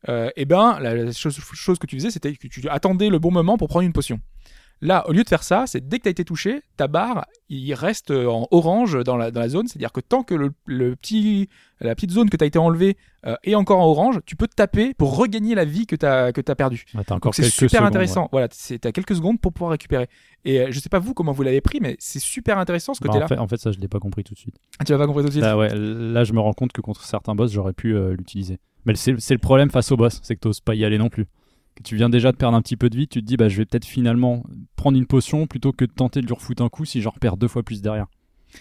euh, 0.09 0.29
et 0.35 0.45
ben 0.45 0.79
la 0.79 0.95
la 0.95 1.11
chose, 1.11 1.37
chose 1.53 1.79
que 1.79 1.87
tu 1.87 1.95
faisais 1.97 2.11
c'était 2.11 2.33
que 2.35 2.47
tu 2.47 2.67
attendais 2.69 3.09
le 3.09 3.19
bon 3.19 3.31
moment 3.31 3.57
pour 3.57 3.67
prendre 3.67 3.85
une 3.85 3.93
potion 3.93 4.19
Là, 4.81 5.09
au 5.09 5.11
lieu 5.11 5.23
de 5.23 5.27
faire 5.29 5.41
ça, 5.41 5.63
c'est 5.65 5.87
dès 5.87 5.97
que 5.97 6.03
tu 6.03 6.07
as 6.09 6.11
été 6.11 6.23
touché, 6.23 6.61
ta 6.75 6.87
barre, 6.87 7.25
il 7.49 7.73
reste 7.73 8.11
euh, 8.11 8.27
en 8.27 8.47
orange 8.51 9.03
dans 9.03 9.17
la, 9.17 9.31
dans 9.31 9.39
la 9.39 9.49
zone. 9.49 9.67
C'est-à-dire 9.67 9.91
que 9.91 10.01
tant 10.01 10.21
que 10.21 10.35
le, 10.35 10.51
le 10.67 10.95
petit, 10.95 11.49
la 11.81 11.95
petite 11.95 12.11
zone 12.11 12.29
que 12.29 12.37
tu 12.37 12.43
as 12.43 12.47
été 12.47 12.59
enlevée 12.59 12.95
euh, 13.25 13.35
est 13.43 13.55
encore 13.55 13.79
en 13.79 13.87
orange, 13.87 14.19
tu 14.27 14.35
peux 14.35 14.47
te 14.47 14.53
taper 14.53 14.93
pour 14.93 15.17
regagner 15.17 15.55
la 15.55 15.65
vie 15.65 15.87
que 15.87 15.95
tu 15.95 16.05
as, 16.05 16.31
que 16.31 16.41
as 16.47 16.55
perdue. 16.55 16.85
C'est 17.33 17.43
super 17.45 17.69
secondes, 17.69 17.87
intéressant. 17.87 18.21
ouais. 18.23 18.27
Voilà, 18.33 18.47
à 18.83 18.91
quelques 18.91 19.15
secondes 19.15 19.41
pour 19.41 19.51
pouvoir 19.51 19.71
récupérer. 19.71 20.07
Et 20.45 20.61
euh, 20.61 20.67
je 20.69 20.79
sais 20.79 20.89
pas 20.89 20.99
vous 20.99 21.15
comment 21.15 21.31
vous 21.31 21.41
l'avez 21.43 21.61
pris, 21.61 21.79
mais 21.81 21.95
c'est 21.99 22.19
super 22.19 22.59
intéressant 22.59 22.93
ce 22.93 22.99
Bah, 23.01 23.07
côté-là. 23.07 23.25
en, 23.25 23.27
fait, 23.29 23.37
en 23.39 23.47
fait, 23.47 23.57
ça, 23.57 23.71
je 23.71 23.79
l'ai 23.79 23.87
pas 23.87 23.99
compris 23.99 24.23
tout 24.23 24.35
de 24.35 24.39
suite. 24.39 24.55
Ah, 24.77 24.83
tu 24.85 24.91
l'as 24.91 24.99
pas 24.99 25.07
compris 25.07 25.23
tout 25.23 25.29
de 25.29 25.33
suite 25.33 25.43
Là, 25.43 25.57
ouais, 25.57 25.69
là, 25.73 26.23
je 26.23 26.33
me 26.33 26.39
rends 26.39 26.53
compte 26.53 26.71
que 26.71 26.81
contre 26.81 27.03
certains 27.03 27.33
boss, 27.33 27.51
j'aurais 27.51 27.73
pu 27.73 27.95
euh, 27.95 28.15
l'utiliser. 28.15 28.59
Mais 28.85 28.93
c'est 28.95 29.19
c'est 29.19 29.33
le 29.33 29.39
problème 29.39 29.71
face 29.71 29.91
au 29.91 29.97
boss, 29.97 30.19
c'est 30.23 30.35
que 30.35 30.39
t'oses 30.39 30.61
pas 30.61 30.75
y 30.75 30.85
aller 30.85 30.97
non 30.99 31.09
plus. 31.09 31.25
Tu 31.83 31.95
viens 31.95 32.09
déjà 32.09 32.31
de 32.31 32.37
perdre 32.37 32.57
un 32.57 32.61
petit 32.61 32.77
peu 32.77 32.89
de 32.89 32.97
vie, 32.97 33.07
tu 33.07 33.21
te 33.21 33.25
dis, 33.25 33.37
bah, 33.37 33.49
je 33.49 33.57
vais 33.57 33.65
peut-être 33.65 33.85
finalement 33.85 34.43
prendre 34.75 34.97
une 34.97 35.05
potion 35.05 35.47
plutôt 35.47 35.71
que 35.71 35.85
de 35.85 35.91
tenter 35.91 36.21
de 36.21 36.27
lui 36.27 36.33
refoutre 36.33 36.63
un 36.63 36.69
coup 36.69 36.85
si 36.85 37.01
j'en 37.01 37.11
repère 37.11 37.37
deux 37.37 37.47
fois 37.47 37.63
plus 37.63 37.81
derrière. 37.81 38.07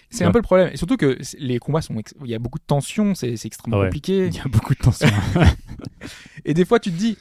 C'est 0.09 0.25
un 0.25 0.31
peu 0.31 0.39
le 0.39 0.43
problème. 0.43 0.69
Et 0.73 0.77
surtout 0.77 0.97
que 0.97 1.17
les 1.39 1.59
combats 1.59 1.81
sont, 1.81 1.97
ex- 1.97 2.13
il 2.23 2.29
y 2.29 2.35
a 2.35 2.39
beaucoup 2.39 2.59
de 2.59 2.63
tension, 2.65 3.15
c'est 3.15 3.33
extrêmement 3.45 3.79
ouais. 3.79 3.85
compliqué. 3.85 4.27
Il 4.27 4.35
y 4.35 4.39
a 4.39 4.47
beaucoup 4.47 4.73
de 4.73 4.79
tension. 4.79 5.07
Et 6.45 6.53
des 6.53 6.65
fois, 6.65 6.79
tu 6.79 6.91
te 6.91 6.97
dis, 6.97 7.17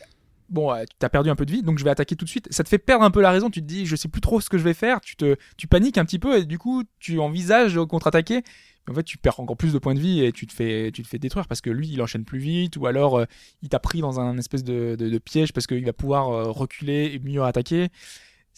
bon, 0.50 0.72
euh, 0.72 0.84
tu 0.98 1.06
as 1.06 1.08
perdu 1.08 1.30
un 1.30 1.36
peu 1.36 1.46
de 1.46 1.52
vie, 1.52 1.62
donc 1.62 1.78
je 1.78 1.84
vais 1.84 1.90
attaquer 1.90 2.16
tout 2.16 2.24
de 2.24 2.30
suite. 2.30 2.48
Ça 2.50 2.64
te 2.64 2.68
fait 2.68 2.78
perdre 2.78 3.04
un 3.04 3.10
peu 3.10 3.20
la 3.20 3.30
raison. 3.30 3.50
Tu 3.50 3.60
te 3.60 3.66
dis, 3.66 3.86
je 3.86 3.96
sais 3.96 4.08
plus 4.08 4.20
trop 4.20 4.40
ce 4.40 4.48
que 4.48 4.58
je 4.58 4.64
vais 4.64 4.74
faire. 4.74 5.00
Tu 5.00 5.16
te, 5.16 5.36
tu 5.56 5.66
paniques 5.66 5.98
un 5.98 6.04
petit 6.04 6.18
peu 6.18 6.38
et 6.38 6.44
du 6.44 6.58
coup, 6.58 6.82
tu 6.98 7.18
envisages 7.18 7.74
de 7.74 7.82
contre-attaquer. 7.84 8.42
En 8.90 8.94
fait, 8.94 9.02
tu 9.02 9.18
perds 9.18 9.40
encore 9.40 9.56
plus 9.56 9.72
de 9.72 9.78
points 9.78 9.94
de 9.94 10.00
vie 10.00 10.22
et 10.24 10.32
tu 10.32 10.46
te 10.46 10.52
fais, 10.52 10.90
tu 10.92 11.02
te 11.02 11.08
fais 11.08 11.18
détruire 11.18 11.46
parce 11.48 11.60
que 11.60 11.70
lui, 11.70 11.88
il 11.88 12.00
enchaîne 12.02 12.24
plus 12.24 12.38
vite 12.38 12.76
ou 12.76 12.86
alors 12.86 13.18
euh, 13.18 13.24
il 13.62 13.68
t'a 13.68 13.78
pris 13.78 14.00
dans 14.00 14.20
un 14.20 14.38
espèce 14.38 14.64
de, 14.64 14.96
de- 14.96 15.18
piège 15.18 15.52
parce 15.52 15.66
qu'il 15.66 15.84
va 15.84 15.92
pouvoir 15.92 16.28
euh, 16.30 16.50
reculer 16.50 17.10
et 17.14 17.18
mieux 17.18 17.42
attaquer. 17.42 17.88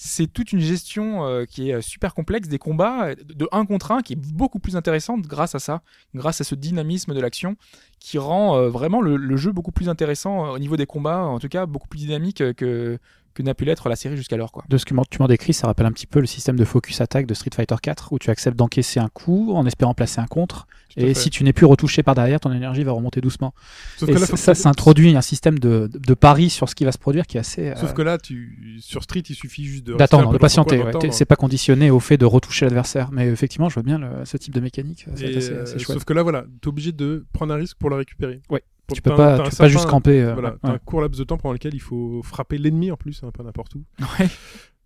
C'est 0.01 0.33
toute 0.33 0.53
une 0.53 0.61
gestion 0.61 1.27
euh, 1.27 1.45
qui 1.45 1.71
est 1.71 1.81
super 1.83 2.15
complexe 2.15 2.47
des 2.49 2.59
combats 2.59 3.15
de 3.17 3.49
1 3.51 3.67
contre 3.67 3.91
1 3.91 4.03
qui 4.03 4.13
est 4.13 4.17
beaucoup 4.17 4.61
plus 4.61 4.77
intéressante 4.77 5.23
grâce 5.23 5.55
à 5.57 5.59
ça, 5.59 5.83
grâce 6.15 6.41
à 6.41 6.45
ce 6.45 6.55
dynamisme 6.55 7.15
de 7.15 7.21
l'action 7.21 7.57
qui 7.99 8.19
rend 8.19 8.69
vraiment 8.69 9.01
le, 9.01 9.17
le 9.17 9.37
jeu 9.37 9.51
beaucoup 9.51 9.73
plus 9.73 9.89
intéressant 9.89 10.51
au 10.51 10.59
niveau 10.61 10.77
des 10.77 10.87
combats, 10.87 11.23
en 11.25 11.41
tout 11.41 11.49
cas 11.49 11.67
beaucoup 11.67 11.89
plus 11.89 11.99
dynamique 11.99 12.55
que, 12.55 12.99
que 13.39 13.43
n'a 13.43 13.55
pu 13.55 13.65
l'être 13.65 13.89
la 13.89 13.97
série 13.97 14.17
jusqu'alors. 14.17 14.53
Quoi. 14.53 14.65
De 14.69 14.77
ce 14.79 14.85
que 14.85 14.95
tu 15.11 15.19
m'en 15.21 15.27
décris, 15.29 15.53
ça 15.53 15.67
rappelle 15.67 15.87
un 15.87 15.93
petit 15.93 16.07
peu 16.07 16.21
le 16.21 16.27
système 16.27 16.57
de 16.57 16.65
focus 16.65 17.01
attack 17.01 17.27
de 17.27 17.35
Street 17.35 17.51
Fighter 17.55 17.77
4 17.83 18.13
où 18.13 18.19
tu 18.19 18.31
acceptes 18.31 18.57
d'encaisser 18.57 19.01
un 19.01 19.09
coup 19.09 19.53
en 19.55 19.65
espérant 19.67 19.95
placer 19.95 20.21
un 20.21 20.27
contre. 20.27 20.67
Tout 20.95 21.01
Et 21.01 21.09
fait. 21.09 21.15
si 21.15 21.31
tu 21.31 21.45
n'es 21.45 21.53
plus 21.53 21.67
retouché 21.67 22.03
par 22.03 22.15
derrière, 22.15 22.41
ton 22.41 22.53
énergie 22.53 22.83
va 22.83 22.93
remonter 22.93 23.21
doucement. 23.21 23.53
Sauf 23.99 24.09
et 24.09 24.13
que 24.15 24.19
là, 24.19 24.27
ça, 24.27 24.37
ça, 24.37 24.55
ça 24.55 24.69
introduit 24.71 25.15
un 25.17 25.21
système 25.21 25.59
de, 25.59 25.89
de, 25.93 25.99
de 25.99 26.15
pari 26.15 26.49
sur 26.51 26.69
ce 26.69 26.75
qui 26.75 26.85
va 26.85 26.93
se 26.93 26.99
produire 26.99 27.27
qui 27.27 27.37
est 27.37 27.41
assez. 27.41 27.69
euh, 27.69 27.77
Sauf 27.77 27.93
que 27.93 28.03
là, 28.03 28.19
tu... 28.19 28.79
sur 28.81 29.03
Street, 29.03 29.23
il 29.29 29.35
suffit 29.35 29.65
juste 29.65 29.85
de. 29.87 29.95
D'attendre, 29.95 30.33
de 30.33 30.39
patienter. 30.39 30.83
ouais. 30.83 30.93
C'est 31.11 31.25
pas 31.27 31.37
conditionné 31.37 31.91
au 31.91 32.01
fait 32.01 32.17
de 32.17 32.25
retoucher 32.25 32.65
l'adversaire. 32.67 33.11
Mais 33.13 33.27
effectivement, 33.29 33.69
je 33.69 33.75
vois 33.75 33.83
bien 33.83 33.99
le- 33.99 34.25
ce 34.25 34.37
type 34.37 34.55
de 34.55 34.61
mécanique. 34.61 35.07
Être 35.09 35.37
assez, 35.37 35.51
euh, 35.53 35.63
assez 35.63 35.79
chouette. 35.79 35.99
sauf 35.99 36.05
que 36.05 36.13
là, 36.15 36.23
voilà, 36.23 36.45
t'es 36.63 36.69
obligé 36.69 36.93
de 36.93 37.27
prendre 37.33 37.53
un 37.55 37.57
risque 37.59 37.77
pour 37.79 37.91
la 37.91 37.97
récupérer. 37.97 38.41
Ouais. 38.51 38.63
Tu 38.95 39.03
peux 39.03 39.15
pas, 39.15 39.39
tu 39.45 39.51
peux 39.51 39.57
pas 39.57 39.69
juste 39.69 39.87
camper. 39.87 40.23
euh, 40.23 40.33
Voilà, 40.33 40.51
ouais. 40.65 40.71
un 40.71 40.79
court 40.79 41.01
laps 41.03 41.19
de 41.19 41.25
temps 41.25 41.37
pendant 41.37 41.53
lequel 41.53 41.75
il 41.75 41.81
faut 41.81 42.23
frapper 42.23 42.57
l'ennemi 42.59 42.91
en 42.91 42.97
plus, 42.97 43.23
un 43.23 43.31
peu 43.31 43.43
n'importe 43.43 43.75
où. 43.75 43.85
Ouais, 44.19 44.29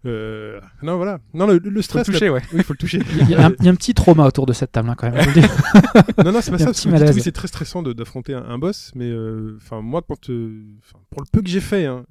Euh, 0.05 0.61
non, 0.83 0.97
voilà. 0.97 1.21
Non, 1.33 1.47
le, 1.47 1.59
le 1.59 1.61
faut 1.63 1.71
le 1.71 1.83
stress. 1.83 2.07
toucher, 2.07 2.29
ouais. 2.29 2.43
Oui, 2.53 2.59
il 2.59 2.65
faut 2.65 2.73
le 2.73 2.79
toucher. 2.79 2.99
Il 3.21 3.31
y, 3.31 3.35
a 3.37 3.47
un, 3.47 3.53
il 3.61 3.65
y 3.65 3.69
a 3.69 3.71
un 3.71 3.77
petit 3.77 3.95
trauma 3.95 4.27
autour 4.27 4.47
de 4.47 4.53
cette 4.53 4.73
table 4.73 4.89
là 4.89 4.97
quand 4.97 5.09
même. 5.09 5.25
non, 6.25 6.33
non, 6.33 6.41
c'est 6.41 6.51
pas 6.51 6.59
ça. 6.59 6.91
malaise. 6.91 7.15
oui, 7.15 7.23
c'est 7.23 7.31
très 7.31 7.47
stressant 7.47 7.85
d'affronter 7.85 8.35
un, 8.35 8.43
un 8.43 8.59
boss, 8.59 8.91
mais 8.97 9.09
euh, 9.09 9.57
enfin 9.63 9.81
moi, 9.81 10.03
quand, 10.03 10.29
euh, 10.31 10.65
pour 11.11 11.23
le 11.23 11.27
peu 11.31 11.41
que 11.41 11.49
j'ai 11.49 11.61
fait, 11.61 11.87
hein, 11.87 12.05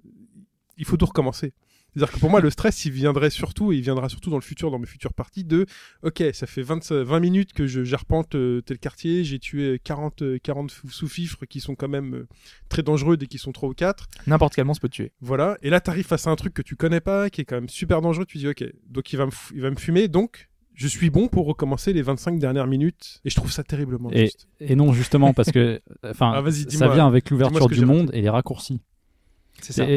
il 0.77 0.85
faut 0.85 0.95
tout 0.95 1.05
recommencer. 1.05 1.51
C'est-à-dire 1.93 2.13
que 2.13 2.19
pour 2.19 2.29
moi, 2.29 2.39
le 2.39 2.49
stress, 2.49 2.85
il 2.85 2.91
viendrait 2.91 3.29
surtout, 3.29 3.73
et 3.73 3.75
il 3.75 3.81
viendra 3.81 4.07
surtout 4.07 4.29
dans 4.29 4.37
le 4.37 4.43
futur, 4.43 4.71
dans 4.71 4.79
mes 4.79 4.85
futures 4.85 5.13
parties, 5.13 5.43
de 5.43 5.65
OK, 6.03 6.23
ça 6.33 6.47
fait 6.47 6.61
20, 6.61 6.91
20 6.91 7.19
minutes 7.19 7.53
que 7.53 7.67
je 7.67 7.83
j'arpente 7.83 8.35
euh, 8.35 8.61
tel 8.61 8.79
quartier, 8.79 9.23
j'ai 9.23 9.39
tué 9.39 9.79
40, 9.83 10.21
euh, 10.21 10.37
40 10.41 10.71
sous-fifres 10.89 11.45
qui 11.45 11.59
sont 11.59 11.75
quand 11.75 11.89
même 11.89 12.15
euh, 12.15 12.27
très 12.69 12.81
dangereux 12.81 13.17
dès 13.17 13.27
qu'ils 13.27 13.39
sont 13.39 13.51
3 13.51 13.69
ou 13.69 13.73
4. 13.73 14.07
N'importe 14.27 14.55
quel 14.55 14.65
monstre 14.65 14.81
peut 14.81 14.89
te 14.89 14.95
tuer. 14.95 15.11
Voilà. 15.19 15.57
Et 15.61 15.69
là, 15.69 15.81
t'arrives 15.81 16.05
face 16.05 16.27
à 16.27 16.29
un 16.29 16.35
truc 16.35 16.53
que 16.53 16.61
tu 16.61 16.75
connais 16.75 17.01
pas, 17.01 17.29
qui 17.29 17.41
est 17.41 17.45
quand 17.45 17.55
même 17.55 17.69
super 17.69 18.01
dangereux. 18.01 18.25
Tu 18.25 18.37
dis, 18.37 18.47
ok, 18.47 18.63
donc 18.89 19.11
il 19.11 19.17
va 19.17 19.25
me, 19.25 19.31
il 19.53 19.61
va 19.61 19.69
me 19.69 19.75
fumer, 19.75 20.07
donc 20.07 20.49
je 20.73 20.87
suis 20.87 21.09
bon 21.09 21.27
pour 21.27 21.45
recommencer 21.45 21.93
les 21.93 22.01
25 22.01 22.39
dernières 22.39 22.67
minutes. 22.67 23.19
Et 23.25 23.29
je 23.29 23.35
trouve 23.35 23.51
ça 23.51 23.63
terriblement 23.63 24.09
Et, 24.11 24.25
juste. 24.25 24.47
et 24.59 24.75
non, 24.75 24.93
justement, 24.93 25.33
parce 25.33 25.51
que 25.51 25.81
enfin, 26.03 26.33
Ah, 26.35 26.51
ça 26.51 26.87
vient 26.87 27.07
avec 27.07 27.29
l'ouverture 27.29 27.67
du 27.67 27.85
monde 27.85 28.09
et 28.13 28.21
les 28.21 28.29
raccourcis. 28.29 28.81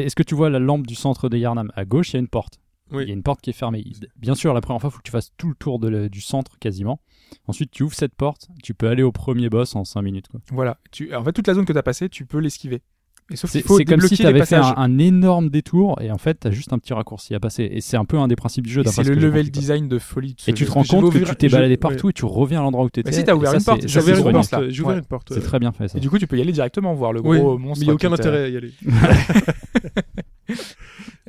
Est-ce 0.05 0.15
que 0.15 0.23
tu 0.23 0.35
vois 0.35 0.49
la 0.49 0.59
lampe 0.59 0.85
du 0.87 0.95
centre 0.95 1.29
de 1.29 1.37
Yarnam 1.37 1.71
À 1.75 1.85
gauche, 1.85 2.11
il 2.11 2.13
y 2.13 2.17
a 2.17 2.19
une 2.19 2.27
porte. 2.27 2.59
Oui. 2.91 3.03
Il 3.03 3.07
y 3.07 3.11
a 3.11 3.15
une 3.15 3.23
porte 3.23 3.41
qui 3.41 3.49
est 3.49 3.53
fermée. 3.53 3.83
Bien 4.15 4.35
sûr, 4.35 4.53
la 4.53 4.61
première 4.61 4.79
fois, 4.79 4.89
il 4.89 4.93
faut 4.93 4.99
que 4.99 5.03
tu 5.03 5.11
fasses 5.11 5.31
tout 5.37 5.49
le 5.49 5.55
tour 5.55 5.79
de 5.79 5.87
le- 5.87 6.07
du 6.09 6.21
centre 6.21 6.59
quasiment. 6.59 6.99
Ensuite, 7.47 7.71
tu 7.71 7.81
ouvres 7.81 7.95
cette 7.95 8.13
porte, 8.13 8.47
tu 8.61 8.75
peux 8.75 8.87
aller 8.87 9.01
au 9.01 9.11
premier 9.11 9.49
boss 9.49 9.75
en 9.75 9.83
5 9.85 10.03
minutes. 10.03 10.27
Quoi. 10.27 10.39
Voilà. 10.51 10.77
Tu, 10.91 11.13
en 11.15 11.23
fait, 11.23 11.33
toute 11.33 11.47
la 11.47 11.55
zone 11.55 11.65
que 11.65 11.73
tu 11.73 11.79
as 11.79 11.83
passée, 11.83 12.09
tu 12.09 12.25
peux 12.27 12.37
l'esquiver. 12.37 12.83
Et 13.31 13.35
sauf 13.37 13.49
C'est 13.49 13.59
qu'il 13.61 13.67
faut 13.67 13.77
c'est 13.79 13.85
comme 13.85 14.01
si 14.01 14.17
tu 14.17 14.25
avais 14.27 14.45
fait 14.45 14.55
un, 14.55 14.75
un 14.77 14.99
énorme 14.99 15.49
détour 15.49 15.99
et 15.99 16.11
en 16.11 16.17
fait, 16.19 16.39
tu 16.41 16.47
as 16.47 16.51
juste 16.51 16.71
un 16.73 16.77
petit 16.77 16.93
raccourci 16.93 17.33
à 17.33 17.39
passer. 17.39 17.67
Et 17.71 17.81
c'est 17.81 17.97
un 17.97 18.05
peu 18.05 18.19
un 18.19 18.27
des 18.27 18.35
principes 18.35 18.67
du 18.67 18.71
jeu. 18.71 18.83
C'est 18.85 19.03
ce 19.03 19.09
le 19.09 19.15
level 19.15 19.49
design 19.49 19.87
de 19.87 19.97
folie 19.97 20.35
de 20.35 20.41
ce 20.41 20.51
Et 20.51 20.53
tu 20.53 20.63
te 20.65 20.71
rends 20.71 20.83
compte 20.83 21.11
que 21.11 21.17
tu 21.17 21.35
t'es 21.35 21.49
baladé 21.49 21.71
ouais. 21.73 21.77
partout 21.77 22.09
et 22.11 22.13
tu 22.13 22.23
reviens 22.25 22.59
à 22.59 22.61
l'endroit 22.63 22.85
où 22.85 22.89
tu 22.91 22.99
étais. 22.99 23.09
Mais 23.09 23.15
si, 23.17 23.23
t'as 23.23 23.33
ouvert 23.33 23.53
une 23.55 23.63
porte, 23.63 23.87
J'ai 23.87 23.99
ouvert 23.99 24.15
c'est 24.15 24.21
une 24.21 24.31
porte, 24.31 24.45
ça. 24.49 24.59
ouais, 24.59 24.69
j'ai 24.69 24.81
ouvert 24.83 24.93
Ouais. 24.93 24.99
une 24.99 25.05
porte. 25.05 25.33
C'est 25.33 25.41
très 25.41 25.57
bien 25.57 25.71
fait 25.71 25.87
ça. 25.87 25.97
Et 25.97 26.01
du 26.01 26.09
coup, 26.11 26.19
tu 26.19 26.27
peux 26.27 26.37
y 26.37 26.41
aller 26.41 26.51
directement 26.51 26.93
voir 26.93 27.13
le 27.13 27.21
Oui, 27.25 27.39
gros 27.39 27.57
mais 27.57 27.65
monstre. 27.65 27.83
il 27.83 27.87
n'y 27.87 27.91
a 27.91 27.95
aucun 27.95 28.13
intérêt 28.13 28.43
à 28.43 28.47
y 28.49 28.57
aller. 28.57 28.71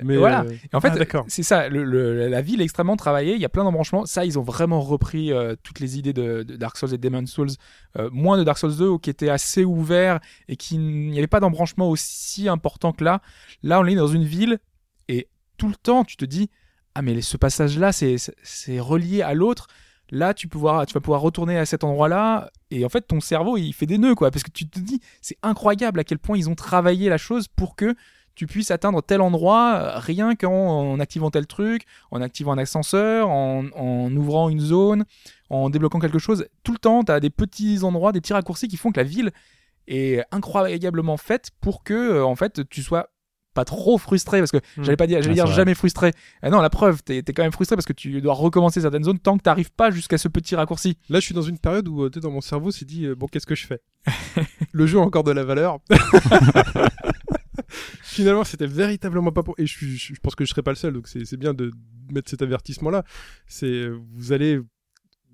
mais 0.05 0.17
voilà. 0.17 0.43
euh, 0.43 0.51
Et 0.73 0.77
en 0.77 0.81
fait, 0.81 0.89
ah, 0.89 1.25
c'est 1.29 1.43
ça, 1.43 1.69
le- 1.69 1.85
le- 1.85 2.29
la 2.29 2.41
ville 2.43 2.61
est 2.61 2.65
extrêmement 2.65 2.97
travaillée, 2.97 3.35
il 3.35 3.41
y 3.41 3.45
a 3.45 3.49
plein 3.49 3.65
d'embranchements. 3.65 4.05
Ça, 4.07 4.25
ils 4.25 4.39
ont 4.39 4.43
vraiment 4.43 4.81
repris 4.81 5.33
euh, 5.33 5.55
toutes 5.63 5.81
les 5.81 5.99
idées 5.99 6.13
de, 6.13 6.43
de 6.43 6.57
Dark 6.57 6.77
Souls 6.77 6.93
et 6.95 6.99
Demon's 6.99 7.31
Souls. 7.31 7.51
Euh, 7.99 8.11
moins 8.13 8.37
de 8.39 8.45
Dark 8.45 8.59
Souls 8.59 8.77
2, 8.77 8.99
qui 8.99 9.11
était 9.11 9.31
assez 9.31 9.65
ouvert 9.65 10.21
et 10.49 10.57
qui 10.57 10.79
n'y 10.79 11.17
avait 11.19 11.27
pas 11.27 11.41
d'embranchement 11.41 11.89
aussi 11.89 12.49
important 12.49 12.93
que 12.93 13.05
là. 13.05 13.23
Là, 13.63 13.81
on 13.81 13.87
est 13.87 13.95
dans 13.95 14.07
une 14.09 14.25
ville 14.25 14.59
et 15.09 15.29
tout 15.57 15.69
le 15.69 15.77
temps, 15.77 16.05
tu 16.05 16.17
te 16.17 16.25
dis 16.25 16.51
ah 16.95 17.03
mais 17.03 17.21
ce 17.21 17.37
passage-là, 17.37 17.93
c'est 17.93 18.81
relié 18.81 19.23
à 19.23 19.35
l'autre. 19.35 19.67
Là, 20.11 20.35
tu, 20.35 20.47
peux 20.49 20.57
voir, 20.57 20.87
tu 20.87 20.95
vas 20.95 21.01
pouvoir 21.01 21.21
retourner 21.21 21.59
à 21.59 21.67
cet 21.67 21.83
endroit-là. 21.85 22.51
Et 22.71 22.85
en 22.85 22.89
fait, 22.89 23.03
ton 23.03 23.21
cerveau, 23.21 23.57
il 23.57 23.73
fait 23.73 23.87
des 23.87 23.99
nœuds, 23.99 24.15
quoi. 24.15 24.31
Parce 24.31 24.45
que 24.45 24.51
tu 24.53 24.69
te 24.69 24.79
dis, 24.79 25.01
c'est 25.21 25.37
incroyable 25.43 25.99
à 26.01 26.05
quel 26.05 26.19
point 26.19 26.39
ils 26.39 26.49
ont 26.49 26.55
travaillé 26.55 27.09
la 27.09 27.19
chose 27.19 27.49
pour 27.49 27.75
que 27.75 27.95
tu 28.37 28.47
puisses 28.47 28.71
atteindre 28.71 29.03
tel 29.03 29.21
endroit 29.21 29.75
euh, 29.75 29.99
rien 29.99 30.37
qu'en 30.37 30.53
en 30.93 31.01
activant 31.01 31.31
tel 31.31 31.47
truc, 31.49 31.83
en 32.13 32.21
activant 32.21 32.53
un 32.53 32.59
ascenseur, 32.59 33.29
en, 33.29 33.65
en 33.75 34.15
ouvrant 34.15 34.49
une 34.49 34.61
zone, 34.61 35.05
en 35.51 35.71
débloquant 35.71 35.99
quelque 35.99 36.19
chose. 36.21 36.47
Tout 36.63 36.73
le 36.73 36.79
temps, 36.79 37.03
tu 37.03 37.11
as 37.11 37.19
des 37.19 37.31
petits 37.31 37.83
endroits, 37.83 38.13
des 38.13 38.21
petits 38.21 38.33
raccourcis 38.35 38.69
qui 38.69 38.77
font 38.77 38.93
que 38.93 39.01
la 39.01 39.05
ville 39.05 39.33
est 39.89 40.23
incroyablement 40.33 41.17
faite 41.17 41.51
pour 41.61 41.83
que, 41.83 41.95
euh, 41.95 42.25
en 42.25 42.37
fait, 42.37 42.69
tu 42.69 42.83
sois 42.83 43.09
pas 43.55 43.65
trop 43.65 43.97
frustré 43.97 44.39
parce 44.41 44.51
que 44.51 44.59
Hmm. 44.77 44.85
j'allais 44.85 44.97
pas 44.99 45.07
dire 45.07 45.23
j'allais 45.23 45.41
Ah, 45.41 45.45
dire 45.47 45.55
jamais 45.55 45.73
frustré 45.75 46.13
ah 46.43 46.51
non 46.51 46.61
la 46.61 46.69
preuve 46.69 47.03
t'es 47.03 47.17
es 47.21 47.23
quand 47.33 47.43
même 47.43 47.53
frustré 47.53 47.75
parce 47.75 47.87
que 47.87 47.95
tu 47.95 48.21
dois 48.21 48.35
recommencer 48.35 48.83
certaines 48.83 49.05
zones 49.05 49.19
tant 49.19 49.39
que 49.39 49.43
t'arrives 49.43 49.73
pas 49.73 49.91
jusqu'à 49.91 50.19
ce 50.19 50.29
petit 50.29 50.55
raccourci 50.57 50.99
Là, 51.09 51.21
je 51.21 51.25
suis 51.25 51.35
dans 51.35 51.41
une 51.41 51.57
période 51.59 51.89
où, 51.89 52.03
euh, 52.05 52.11
dans 52.11 52.31
mon 52.31 52.43
cerveau, 52.43 52.71
s'est 52.71 52.85
dit, 52.85 53.07
euh, 53.07 53.15
bon, 53.15 53.29
qu'est-ce 53.29 53.47
que 53.47 53.55
je 53.55 53.67
fais? 53.67 53.81
Le 54.73 54.87
jeu 54.87 54.99
a 54.99 55.01
encore 55.01 55.25
de 55.25 55.31
la 55.33 55.43
valeur. 55.43 55.79
Finalement, 58.17 58.45
c'était 58.45 58.67
véritablement 58.67 59.33
pas 59.33 59.43
pour. 59.43 59.55
Et 59.59 59.67
je, 59.67 59.73
suis, 59.73 59.97
je 59.97 60.21
pense 60.21 60.35
que 60.35 60.45
je 60.45 60.51
serai 60.51 60.63
pas 60.63 60.73
le 60.73 60.77
seul, 60.77 60.93
donc 60.95 61.07
c'est 61.09 61.37
bien 61.37 61.55
de 61.55 61.71
mettre 62.13 62.29
cet 62.31 62.43
avertissement-là. 62.43 63.05
C'est 63.47 63.89
vous 64.15 64.33
allez. 64.33 64.61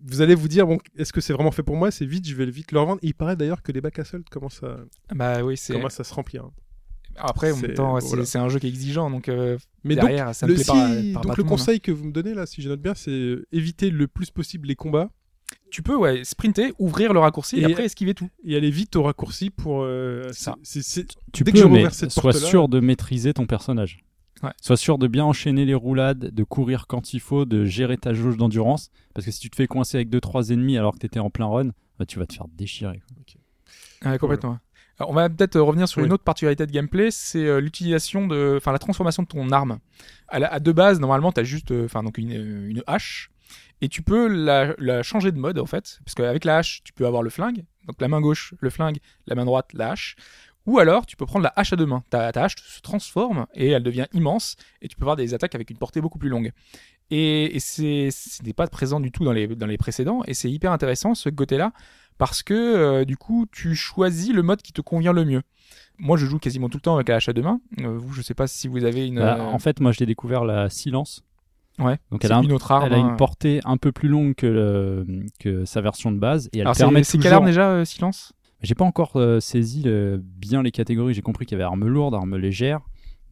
Vous 0.04 0.20
allez 0.20 0.34
vous 0.34 0.48
dire, 0.48 0.66
bon, 0.66 0.78
est-ce 0.96 1.12
que 1.12 1.20
c'est 1.20 1.32
vraiment 1.32 1.52
fait 1.52 1.62
pour 1.62 1.76
moi? 1.76 1.92
C'est 1.92 2.04
vite, 2.06 2.26
je 2.28 2.34
vais 2.34 2.50
vite 2.50 2.72
le 2.72 2.80
revendre. 2.80 2.98
Il 3.02 3.14
paraît 3.14 3.36
d'ailleurs 3.36 3.62
que 3.62 3.70
les 3.70 3.80
bacs 3.80 4.00
à 4.00 4.04
soldes 4.04 4.28
commencent 4.28 4.64
à, 4.64 4.78
bah 5.14 5.44
oui 5.44 5.56
c'est 5.56 5.74
commencent 5.74 6.00
à 6.00 6.04
se 6.04 6.12
remplir. 6.12 6.44
hein. 6.44 6.50
après 7.16 7.52
en 7.52 7.56
même 7.56 7.66
c'est- 7.66 7.74
temps 7.74 8.00
c'est 8.00 8.08
voilà. 8.08 8.24
c'est 8.24 8.38
un 8.38 8.48
jeu 8.48 8.58
qui 8.58 8.66
est 8.66 8.70
exigeant 8.70 9.10
donc 9.10 9.28
euh, 9.28 9.58
Mais 9.84 9.94
donc, 9.94 10.06
derrière 10.06 10.34
ça 10.34 10.46
le, 10.46 10.54
me 10.54 10.56
plaît 10.56 10.64
si- 10.64 10.70
pas, 10.72 10.74
par- 11.20 11.22
par 11.22 11.22
donc 11.22 11.36
le 11.36 11.44
monde, 11.44 11.52
hein. 11.52 11.56
conseil 11.56 11.80
que 11.80 11.92
vous 11.92 12.04
me 12.06 12.10
donnez 12.10 12.34
là, 12.34 12.46
si 12.46 12.62
je 12.62 12.68
note 12.68 12.80
bien, 12.82 12.94
c'est 12.94 13.10
euh, 13.12 13.46
éviter 13.52 13.90
le 13.90 14.08
plus 14.08 14.30
possible 14.30 14.66
les 14.66 14.74
combats 14.74 15.10
tu 15.72 15.82
peux 15.82 15.96
ouais 15.96 16.22
sprinter 16.24 16.72
ouvrir 16.78 17.12
le 17.12 17.18
raccourci 17.18 17.56
et, 17.56 17.62
Et- 17.62 17.64
après 17.64 17.84
esquiver 17.86 18.14
tout 18.14 18.28
et 18.44 18.54
aller 18.56 18.70
vite 18.70 18.94
au 18.94 19.02
raccourci 19.02 19.50
pour. 19.50 19.82
euh, 19.82 20.28
Ça. 20.32 20.54
Tu 21.32 21.42
Dès 21.42 21.50
peux, 21.52 21.62
que 21.62 21.66
mais 21.66 21.90
sois 21.90 22.32
sûr 22.32 22.68
de 22.68 22.78
maîtriser 22.78 23.32
ton 23.34 23.46
personnage. 23.46 24.04
Ouais. 24.42 24.50
Sois 24.60 24.76
sûr 24.76 24.98
de 24.98 25.06
bien 25.06 25.24
enchaîner 25.24 25.64
les 25.64 25.74
roulades, 25.74 26.34
de 26.34 26.44
courir 26.44 26.86
quand 26.88 27.14
il 27.14 27.20
faut, 27.20 27.44
de 27.44 27.64
gérer 27.64 27.96
ta 27.96 28.12
jauge 28.12 28.36
d'endurance. 28.36 28.90
Parce 29.14 29.24
que 29.24 29.30
si 29.32 29.38
tu 29.40 29.50
te 29.50 29.56
fais 29.56 29.66
coincer 29.68 29.96
avec 29.98 30.08
2-3 30.10 30.52
ennemis 30.52 30.76
alors 30.78 30.94
que 30.94 30.98
tu 30.98 31.06
étais 31.06 31.20
en 31.20 31.30
plein 31.30 31.46
run, 31.46 31.70
bah, 31.98 32.06
tu 32.06 32.18
vas 32.18 32.26
te 32.26 32.34
faire 32.34 32.46
déchirer. 32.48 33.00
quoi. 33.06 34.10
Ouais, 34.10 34.18
complètement. 34.18 34.58
Alors, 34.98 35.10
on 35.10 35.14
va 35.14 35.30
peut-être 35.30 35.56
euh, 35.56 35.62
revenir 35.62 35.88
sur 35.88 36.00
Oui. 36.00 36.06
une 36.06 36.12
autre 36.12 36.24
particularité 36.24 36.66
de 36.66 36.72
gameplay, 36.72 37.10
c'est 37.10 37.44
euh, 37.46 37.60
l'utilisation 37.60 38.26
de, 38.26 38.54
enfin 38.58 38.72
la 38.72 38.78
transformation 38.78 39.22
de 39.22 39.28
ton 39.28 39.50
arme. 39.50 39.78
À, 40.28 40.38
la, 40.38 40.52
à 40.52 40.60
deux 40.60 40.72
bases, 40.72 41.00
normalement, 41.00 41.32
t'as 41.32 41.44
juste, 41.44 41.70
euh, 41.70 41.86
enfin 41.86 42.02
donc 42.02 42.18
une, 42.18 42.30
une 42.32 42.82
hache, 42.86 43.30
et 43.82 43.88
tu 43.88 44.00
peux 44.00 44.28
la, 44.28 45.02
changer 45.02 45.32
de 45.32 45.38
mode 45.38 45.58
en 45.58 45.66
fait, 45.66 45.98
parce 46.04 46.14
qu'avec 46.14 46.44
la 46.44 46.58
hache, 46.58 46.82
tu 46.84 46.92
peux 46.92 47.04
avoir 47.04 47.22
le 47.22 47.30
flingue, 47.30 47.64
donc 47.86 48.00
la 48.00 48.06
main 48.06 48.20
gauche, 48.20 48.54
le 48.60 48.70
flingue, 48.70 48.98
la 49.26 49.34
main 49.34 49.44
droite, 49.44 49.72
la 49.74 49.90
hache. 49.90 50.16
Ou 50.64 50.78
alors, 50.78 51.04
tu 51.04 51.16
peux 51.16 51.26
prendre 51.26 51.42
la 51.42 51.52
hache 51.56 51.72
à 51.72 51.76
deux 51.76 51.86
mains. 51.86 52.04
Ta, 52.08 52.28
hache 52.28 52.54
se 52.56 52.80
transforme 52.80 53.46
et 53.52 53.70
elle 53.70 53.82
devient 53.82 54.06
immense, 54.12 54.54
et 54.80 54.86
tu 54.86 54.94
peux 54.94 55.02
avoir 55.02 55.16
des 55.16 55.34
attaques 55.34 55.56
avec 55.56 55.68
une 55.68 55.78
portée 55.78 56.00
beaucoup 56.00 56.20
plus 56.20 56.28
longue. 56.28 56.52
Et, 57.10 57.56
et 57.56 57.60
ce 57.60 58.42
n'est 58.44 58.52
pas 58.52 58.68
présent 58.68 59.00
du 59.00 59.10
tout 59.10 59.24
dans 59.24 59.32
les, 59.32 59.48
dans 59.48 59.66
les 59.66 59.78
précédents, 59.78 60.22
et 60.28 60.34
c'est 60.34 60.50
hyper 60.50 60.70
intéressant 60.70 61.16
ce 61.16 61.28
côté-là, 61.28 61.72
parce 62.18 62.44
que 62.44 62.54
euh, 62.54 63.04
du 63.04 63.16
coup, 63.16 63.46
tu 63.50 63.74
choisis 63.74 64.32
le 64.32 64.42
mode 64.42 64.62
qui 64.62 64.72
te 64.72 64.80
convient 64.80 65.12
le 65.12 65.24
mieux. 65.24 65.42
Moi, 65.98 66.16
je 66.16 66.26
joue 66.26 66.38
quasiment 66.38 66.68
tout 66.68 66.78
le 66.78 66.82
temps 66.82 66.94
avec 66.94 67.08
la 67.08 67.16
hache 67.16 67.28
à 67.28 67.32
deux 67.32 67.42
mains. 67.42 67.60
Euh, 67.80 67.98
vous, 67.98 68.12
je 68.12 68.22
sais 68.22 68.34
pas 68.34 68.46
si 68.46 68.68
vous 68.68 68.84
avez 68.84 69.08
une, 69.08 69.18
Bah, 69.18 69.42
En 69.42 69.58
fait, 69.58 69.80
moi, 69.80 69.90
j'ai 69.90 70.06
découvert 70.06 70.44
la 70.44 70.70
silence. 70.70 71.24
Ouais, 71.84 71.98
Donc, 72.10 72.24
elle 72.24 72.32
a, 72.32 72.38
un- 72.38 72.42
une 72.42 72.52
autre 72.52 72.70
arme. 72.72 72.84
elle 72.86 72.94
a 72.94 72.96
hein. 72.96 73.10
une 73.10 73.16
portée 73.16 73.60
un 73.64 73.76
peu 73.76 73.92
plus 73.92 74.08
longue 74.08 74.34
que, 74.34 74.46
le- 74.46 75.06
que 75.38 75.64
sa 75.64 75.80
version 75.80 76.12
de 76.12 76.18
base. 76.18 76.48
Et 76.52 76.58
elle 76.58 76.62
Alors, 76.62 76.76
permet 76.76 77.04
c'est, 77.04 77.12
toujours... 77.18 77.22
quelle 77.22 77.32
arme 77.34 77.46
déjà, 77.46 77.70
euh, 77.70 77.84
Silence? 77.84 78.32
J'ai 78.62 78.74
pas 78.74 78.84
encore 78.84 79.12
euh, 79.16 79.40
saisi 79.40 79.82
euh, 79.86 80.18
bien 80.22 80.62
les 80.62 80.70
catégories. 80.70 81.14
J'ai 81.14 81.22
compris 81.22 81.46
qu'il 81.46 81.56
y 81.58 81.60
avait 81.60 81.64
arme 81.68 81.86
lourde, 81.86 82.14
arme 82.14 82.36
légère, 82.36 82.80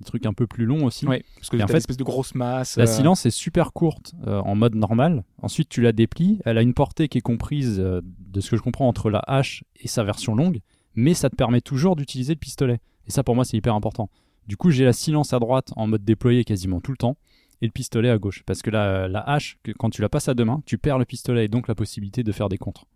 des 0.01 0.05
trucs 0.05 0.27
un 0.27 0.33
peu 0.33 0.47
plus 0.47 0.65
longs 0.67 0.85
aussi. 0.85 1.07
Parce 1.07 1.49
que 1.51 1.57
Et 1.57 1.63
en 1.63 1.67
fait, 1.69 1.75
une 1.75 1.77
espèce 1.79 1.97
de 1.97 2.05
grosse 2.05 2.35
masse. 2.35 2.77
La 2.77 2.85
euh, 2.85 2.87
silence 2.87 3.27
est 3.27 3.31
super 3.31 3.73
courte 3.73 4.15
en 4.27 4.55
mode 4.57 4.75
normal. 4.75 5.23
Ensuite, 5.41 5.69
tu 5.69 5.83
la 5.83 5.93
déplies. 5.93 6.41
Elle 6.45 6.59
a 6.59 6.63
une 6.63 6.75
portée 6.75 7.07
qui 7.09 7.19
est 7.19 7.23
comprise, 7.23 7.79
de 7.79 8.41
ce 8.41 8.51
que 8.51 8.57
je 8.57 8.63
comprends, 8.63 8.89
entre 8.89 9.09
la 9.11 9.21
hache 9.27 9.63
et 9.81 9.87
sa 9.89 10.03
version 10.03 10.35
longue. 10.35 10.61
Mais 10.97 11.15
ça 11.15 11.31
te 11.31 11.37
permet 11.37 11.61
toujours 11.61 11.95
d'utiliser 11.95 12.33
le 12.35 12.39
pistolet. 12.41 12.81
Et 13.07 13.13
ça, 13.13 13.23
pour 13.23 13.37
moi, 13.37 13.45
c'est 13.45 13.57
hyper 13.57 13.75
important. 13.75 14.11
Du 14.49 14.57
coup, 14.57 14.71
j'ai 14.73 14.85
la 14.85 14.93
silence 14.93 15.33
à 15.33 15.39
droite 15.39 15.69
en 15.77 15.87
mode 15.87 16.05
déployé 16.05 16.43
quasiment 16.45 16.81
tout 16.81 16.91
le 16.91 16.97
temps. 16.97 17.17
Et 17.63 17.67
le 17.67 17.73
pistolet 17.73 18.11
à 18.11 18.19
gauche. 18.19 18.43
Parce 18.47 18.63
que 18.63 18.71
la, 18.71 19.07
la 19.09 19.21
hache, 19.21 19.59
que- 19.63 19.73
quand 19.73 19.91
tu 19.91 20.01
la 20.03 20.09
passes 20.09 20.29
à 20.29 20.35
deux 20.35 20.45
mains, 20.45 20.63
tu 20.67 20.79
perds 20.79 20.99
le 20.99 21.05
pistolet 21.05 21.45
et 21.45 21.49
donc 21.49 21.69
la 21.69 21.75
possibilité 21.75 22.23
de 22.23 22.33
faire 22.33 22.49
des 22.49 22.59
contres. 22.59 22.87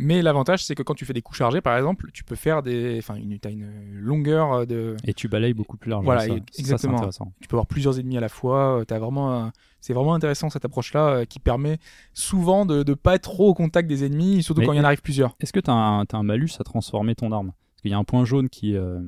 Mais 0.00 0.20
l'avantage, 0.20 0.64
c'est 0.64 0.74
que 0.74 0.82
quand 0.82 0.94
tu 0.96 1.04
fais 1.04 1.12
des 1.12 1.22
coups 1.22 1.38
chargés, 1.38 1.60
par 1.60 1.76
exemple, 1.76 2.10
tu 2.12 2.24
peux 2.24 2.34
faire 2.34 2.60
des, 2.60 2.96
enfin, 2.98 3.14
une, 3.14 3.38
t'as 3.38 3.52
une 3.52 3.70
longueur 4.00 4.52
euh, 4.52 4.64
de, 4.66 4.96
Et 5.04 5.14
tu 5.14 5.28
balayes 5.28 5.54
beaucoup 5.54 5.76
plus 5.76 5.90
large. 5.90 6.04
Voilà, 6.04 6.22
ça, 6.22 6.26
ça, 6.26 6.34
exactement. 6.58 6.96
intéressant. 6.96 7.32
tu 7.40 7.46
peux 7.46 7.54
avoir 7.54 7.68
plusieurs 7.68 7.96
ennemis 8.00 8.16
à 8.16 8.20
la 8.20 8.28
fois. 8.28 8.80
euh, 8.80 8.84
T'as 8.84 8.98
vraiment, 8.98 9.32
un- 9.32 9.52
c'est 9.80 9.92
vraiment 9.94 10.14
intéressant 10.14 10.50
cette 10.50 10.64
approche-là 10.64 11.08
euh, 11.10 11.24
qui 11.24 11.38
permet 11.38 11.78
souvent 12.14 12.66
de 12.66 12.82
ne 12.84 12.94
pas 12.94 13.14
être 13.14 13.22
trop 13.22 13.48
au 13.48 13.54
contact 13.54 13.88
des 13.88 14.02
ennemis, 14.04 14.42
surtout 14.42 14.60
Mais- 14.62 14.66
quand 14.66 14.72
il 14.72 14.78
y 14.78 14.80
en 14.80 14.84
arrive 14.84 15.02
plusieurs. 15.02 15.36
Est-ce 15.38 15.52
que 15.52 15.60
tu 15.60 15.70
as, 15.70 15.74
un 15.74 16.04
t'as 16.04 16.18
un 16.18 16.24
malus 16.24 16.50
à 16.58 16.64
transformer 16.64 17.14
ton 17.14 17.30
arme? 17.30 17.52
Parce 17.76 17.82
qu'il 17.82 17.92
y 17.92 17.94
a 17.94 17.98
un 17.98 18.02
point 18.04 18.24
jaune 18.24 18.48
qui, 18.48 18.74
euh, 18.76 18.98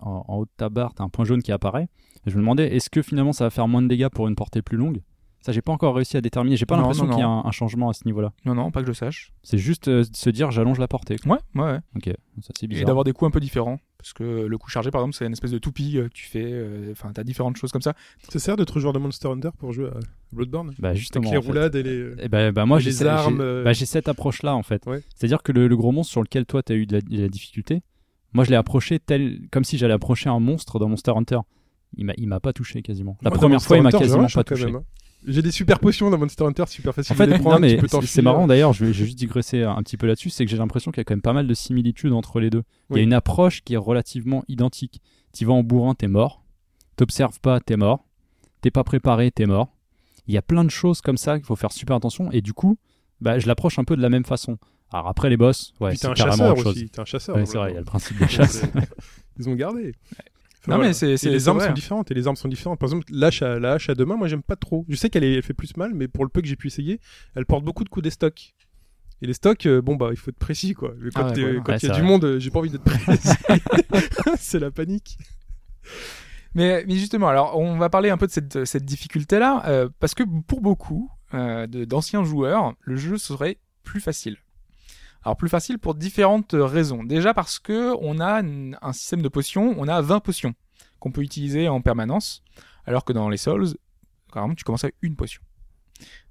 en, 0.00 0.24
en 0.28 0.36
haut 0.36 0.44
de 0.44 0.50
ta 0.56 0.68
barre, 0.68 0.94
tu 0.94 1.02
as 1.02 1.04
un 1.04 1.08
point 1.08 1.24
jaune 1.24 1.42
qui 1.42 1.52
apparaît. 1.52 1.88
Et 2.26 2.30
je 2.30 2.36
me 2.36 2.40
demandais, 2.40 2.74
est-ce 2.74 2.90
que 2.90 3.02
finalement 3.02 3.32
ça 3.32 3.44
va 3.44 3.50
faire 3.50 3.68
moins 3.68 3.82
de 3.82 3.88
dégâts 3.88 4.08
pour 4.08 4.28
une 4.28 4.34
portée 4.36 4.62
plus 4.62 4.76
longue? 4.76 5.00
Ça, 5.40 5.52
j'ai 5.52 5.62
pas 5.62 5.70
encore 5.72 5.94
réussi 5.94 6.16
à 6.16 6.20
déterminer. 6.20 6.56
J'ai 6.56 6.66
pas 6.66 6.74
Non, 6.74 6.82
l'impression 6.82 7.04
non, 7.06 7.10
qu'il 7.12 7.20
y 7.20 7.22
a 7.22 7.28
un, 7.28 7.44
un 7.44 7.50
changement 7.52 7.88
à 7.88 7.92
ce 7.92 8.04
niveau-là. 8.06 8.32
Non, 8.44 8.56
non, 8.56 8.72
pas 8.72 8.82
que 8.82 8.88
je 8.88 8.92
sache. 8.92 9.32
C'est 9.44 9.56
juste 9.56 9.86
euh, 9.86 10.02
se 10.12 10.30
dire, 10.30 10.50
j'allonge 10.50 10.80
la 10.80 10.88
portée. 10.88 11.16
quoi. 11.16 11.38
Ouais, 11.54 11.62
ouais, 11.62 11.70
ouais. 11.74 11.78
Ok, 11.96 12.06
ça 12.42 12.52
c'est 12.58 12.64
Et 12.64 12.66
bizarre. 12.66 12.86
d'avoir 12.86 13.04
des 13.04 13.12
coups 13.12 13.28
un 13.28 13.30
peu 13.30 13.38
différents. 13.38 13.78
Parce 13.98 14.12
que 14.12 14.24
le 14.46 14.58
coup 14.58 14.68
chargé, 14.68 14.90
par 14.90 15.00
exemple, 15.00 15.14
c'est 15.16 15.26
une 15.26 15.32
espèce 15.32 15.52
de 15.52 15.58
toupie 15.58 15.96
euh, 15.96 16.08
que 16.08 16.12
tu 16.12 16.26
fais. 16.26 16.42
euh, 16.44 16.90
Enfin, 16.90 17.12
t'as 17.14 17.22
différentes 17.22 17.56
choses 17.56 17.70
comme 17.70 17.82
ça. 17.82 17.94
Ça 18.28 18.38
sert 18.40 18.56
d'être 18.56 18.80
joueur 18.80 18.92
de 18.92 18.98
Monster 18.98 19.28
Hunter 19.28 19.50
pour 19.56 19.72
jouer 19.72 19.86
à 19.86 20.00
Bloodborne? 20.32 20.74
Bah 20.80 20.94
justement. 20.94 21.28
Avec 21.30 21.36
les 21.36 21.42
fait. 21.42 21.46
roulades 21.48 21.74
et 21.76 21.82
les. 21.84 22.10
Eh 22.20 22.28
ben, 22.28 22.50
bah, 22.52 22.66
moi 22.66 22.78
Et 22.78 22.80
j'ai 22.80 22.90
les 22.90 22.96
ce- 22.96 23.04
j'ai- 23.04 23.08
armes, 23.08 23.40
euh, 23.40 23.62
bah, 23.62 23.72
j'ai 23.72 23.86
cette 23.86 24.08
approche 24.08 24.42
là 24.42 24.56
en 24.56 24.64
fait. 24.64 24.84
Ouais. 24.86 25.02
C'est-à-dire 25.14 25.42
que 25.44 25.52
le, 25.52 25.68
le 25.68 25.76
gros 25.76 25.92
monstre 25.92 26.10
sur 26.10 26.22
lequel 26.22 26.46
toi 26.46 26.62
tu 26.64 26.72
as 26.72 26.76
eu 26.76 26.84
de 26.84 26.94
la, 26.96 27.00
de 27.00 27.22
la 27.22 27.28
difficulté, 27.28 27.82
moi 28.32 28.44
je 28.44 28.50
l'ai 28.50 28.56
approché 28.56 28.98
tel 28.98 29.40
comme 29.50 29.64
si 29.64 29.78
j'allais 29.78 29.94
approcher 29.94 30.28
un 30.28 30.40
monstre 30.40 30.78
dans 30.78 30.88
Monster 30.88 31.12
Hunter. 31.14 31.38
Il 31.96 32.04
m'a 32.04 32.12
il 32.18 32.28
m'a 32.28 32.40
pas 32.40 32.52
touché 32.52 32.82
quasiment. 32.82 33.16
La 33.22 33.30
Moi, 33.30 33.38
première 33.38 33.62
fois 33.62 33.76
il 33.78 33.82
m'a 33.82 33.90
quasiment 33.90 34.26
pas 34.26 34.44
touché. 34.44 34.66
hein. 34.66 34.82
J'ai 35.26 35.42
des 35.42 35.50
super 35.50 35.80
potions 35.80 36.10
dans 36.10 36.18
Monster 36.18 36.44
Hunter, 36.44 36.64
super 36.68 36.94
facile 36.94 37.12
En 37.14 37.16
fait, 37.16 37.26
les 37.26 37.38
prendre, 37.38 37.56
non, 37.56 37.60
mais 37.60 37.80
c'est- 38.06 38.22
marrant 38.22 38.46
d'ailleurs, 38.46 38.72
je 38.72 38.84
vais, 38.84 38.92
juste 38.92 39.18
digresser 39.18 39.64
un 39.64 39.82
petit 39.82 39.96
peu 39.96 40.06
là-dessus, 40.06 40.30
c'est 40.30 40.44
que 40.44 40.50
j'ai 40.50 40.56
l'impression 40.56 40.92
qu'il 40.92 41.00
y 41.00 41.02
a 41.02 41.04
quand 41.04 41.14
même 41.14 41.22
pas 41.22 41.32
mal 41.32 41.48
de 41.48 41.54
similitudes 41.54 42.12
entre 42.12 42.38
les 42.38 42.50
deux. 42.50 42.62
Il 42.90 42.96
y 42.98 43.00
a 43.00 43.02
une 43.02 43.12
approche 43.12 43.62
qui 43.64 43.74
est 43.74 43.78
relativement 43.78 44.44
identique. 44.46 45.00
Tu 45.32 45.44
vas 45.44 45.54
en 45.54 45.64
bourrin, 45.64 45.94
t'es 45.94 46.06
mort. 46.08 46.44
T'observes 46.96 47.40
pas, 47.40 47.58
t'es 47.60 47.76
mort. 47.76 48.04
T'es 48.60 48.70
pas 48.70 48.84
préparé, 48.84 49.30
t'es 49.32 49.46
mort. 49.46 49.68
Il 50.28 50.34
y 50.34 50.36
a 50.38 50.42
plein 50.42 50.64
de 50.64 50.70
choses 50.70 51.00
comme 51.00 51.16
ça 51.16 51.36
qu'il 51.36 51.46
faut 51.46 51.56
faire 51.56 51.72
super 51.72 51.96
attention 51.96 52.30
et 52.30 52.40
du 52.40 52.52
coup, 52.52 52.78
bah, 53.20 53.38
je 53.40 53.46
l'approche 53.48 53.78
un 53.78 53.84
peu 53.84 53.96
de 53.96 54.02
la 54.02 54.10
même 54.10 54.24
façon. 54.24 54.58
Alors 54.92 55.08
après 55.08 55.28
les 55.28 55.36
boss, 55.36 55.74
ouais, 55.80 55.94
c'est 55.96 56.06
un 56.06 56.14
carrément 56.14 56.36
chasseur 56.36 56.52
autre 56.52 56.62
chose. 56.62 56.76
aussi. 56.76 56.88
T'es 56.88 57.00
un 57.00 57.04
chasseur. 57.04 57.36
Ouais, 57.36 57.44
c'est 57.46 57.58
vrai, 57.58 57.70
il 57.70 57.74
y 57.74 57.76
a 57.76 57.80
le 57.80 57.84
principe 57.84 58.18
de 58.20 58.26
chasse. 58.26 58.62
Ils 59.38 59.48
ont 59.48 59.54
gardé. 59.54 59.92
Enfin, 60.60 60.72
Non, 60.72 60.76
voilà. 60.76 60.88
mais 60.88 60.92
c'est- 60.94 61.22
les 61.24 61.48
armes 61.48 61.58
vrai. 61.58 61.68
sont 61.68 61.72
différentes 61.74 62.10
et 62.10 62.14
les 62.14 62.26
armes 62.26 62.36
sont 62.36 62.48
différentes. 62.48 62.78
Par 62.80 62.88
exemple, 62.88 63.04
à, 63.44 63.58
la 63.58 63.72
hache 63.74 63.88
à 63.90 63.94
deux 63.94 64.04
mains, 64.06 64.16
moi 64.16 64.26
j'aime 64.28 64.42
pas 64.42 64.56
trop. 64.56 64.84
Je 64.88 64.96
sais 64.96 65.10
qu'elle 65.10 65.24
elle 65.24 65.42
fait 65.42 65.54
plus 65.54 65.76
mal, 65.76 65.92
mais 65.94 66.08
pour 66.08 66.24
le 66.24 66.30
peu 66.30 66.40
que 66.40 66.48
j'ai 66.48 66.56
pu 66.56 66.66
essayer, 66.68 67.00
elle 67.34 67.44
porte 67.46 67.64
beaucoup 67.64 67.84
de 67.84 67.88
coups 67.90 68.02
des 68.04 68.10
stocks. 68.10 68.54
Et 69.20 69.26
les 69.26 69.34
stocks, 69.34 69.66
euh, 69.66 69.82
bon 69.82 69.96
bah 69.96 70.08
il 70.12 70.16
faut 70.16 70.30
être 70.30 70.38
précis 70.38 70.74
quoi. 70.74 70.94
Mais 71.00 71.10
quand 71.10 71.22
Ah 71.26 71.32
ouais, 71.32 71.34
quand 71.34 71.42
Ouais, 71.42 71.62
il 71.66 71.70
y 71.70 71.74
a 71.74 71.78
c'est 71.80 71.86
du 71.88 71.92
vrai. 71.94 72.02
monde, 72.02 72.24
euh, 72.24 72.38
j'ai 72.40 72.50
pas 72.50 72.60
envie 72.60 72.70
d'être 72.70 72.84
précis. 72.84 73.28
c'est 74.38 74.58
la 74.60 74.70
panique. 74.70 75.18
Mais, 76.54 76.84
mais 76.86 76.94
justement, 76.94 77.28
alors 77.28 77.58
on 77.58 77.76
va 77.78 77.90
parler 77.90 78.10
un 78.10 78.16
peu 78.16 78.26
de 78.26 78.32
cette, 78.32 78.64
cette 78.64 78.84
difficulté-là, 78.84 79.64
euh, 79.66 79.88
parce 80.00 80.14
que 80.14 80.22
pour 80.46 80.60
beaucoup 80.60 81.10
euh, 81.34 81.66
d'anciens 81.66 82.24
joueurs, 82.24 82.74
le 82.80 82.96
jeu 82.96 83.18
serait 83.18 83.58
plus 83.84 84.00
facile. 84.00 84.36
Alors 85.28 85.36
plus 85.36 85.50
facile 85.50 85.78
pour 85.78 85.94
différentes 85.94 86.54
raisons. 86.54 87.04
Déjà 87.04 87.34
parce 87.34 87.58
que 87.58 87.94
on 88.00 88.18
a 88.18 88.40
un 88.42 88.92
système 88.94 89.20
de 89.20 89.28
potions, 89.28 89.74
on 89.76 89.86
a 89.86 90.00
20 90.00 90.20
potions 90.20 90.54
qu'on 91.00 91.12
peut 91.12 91.20
utiliser 91.20 91.68
en 91.68 91.82
permanence, 91.82 92.42
alors 92.86 93.04
que 93.04 93.12
dans 93.12 93.28
les 93.28 93.36
Souls, 93.36 93.66
carrément, 94.32 94.54
tu 94.54 94.64
commences 94.64 94.84
avec 94.84 94.96
une 95.02 95.16
potion. 95.16 95.42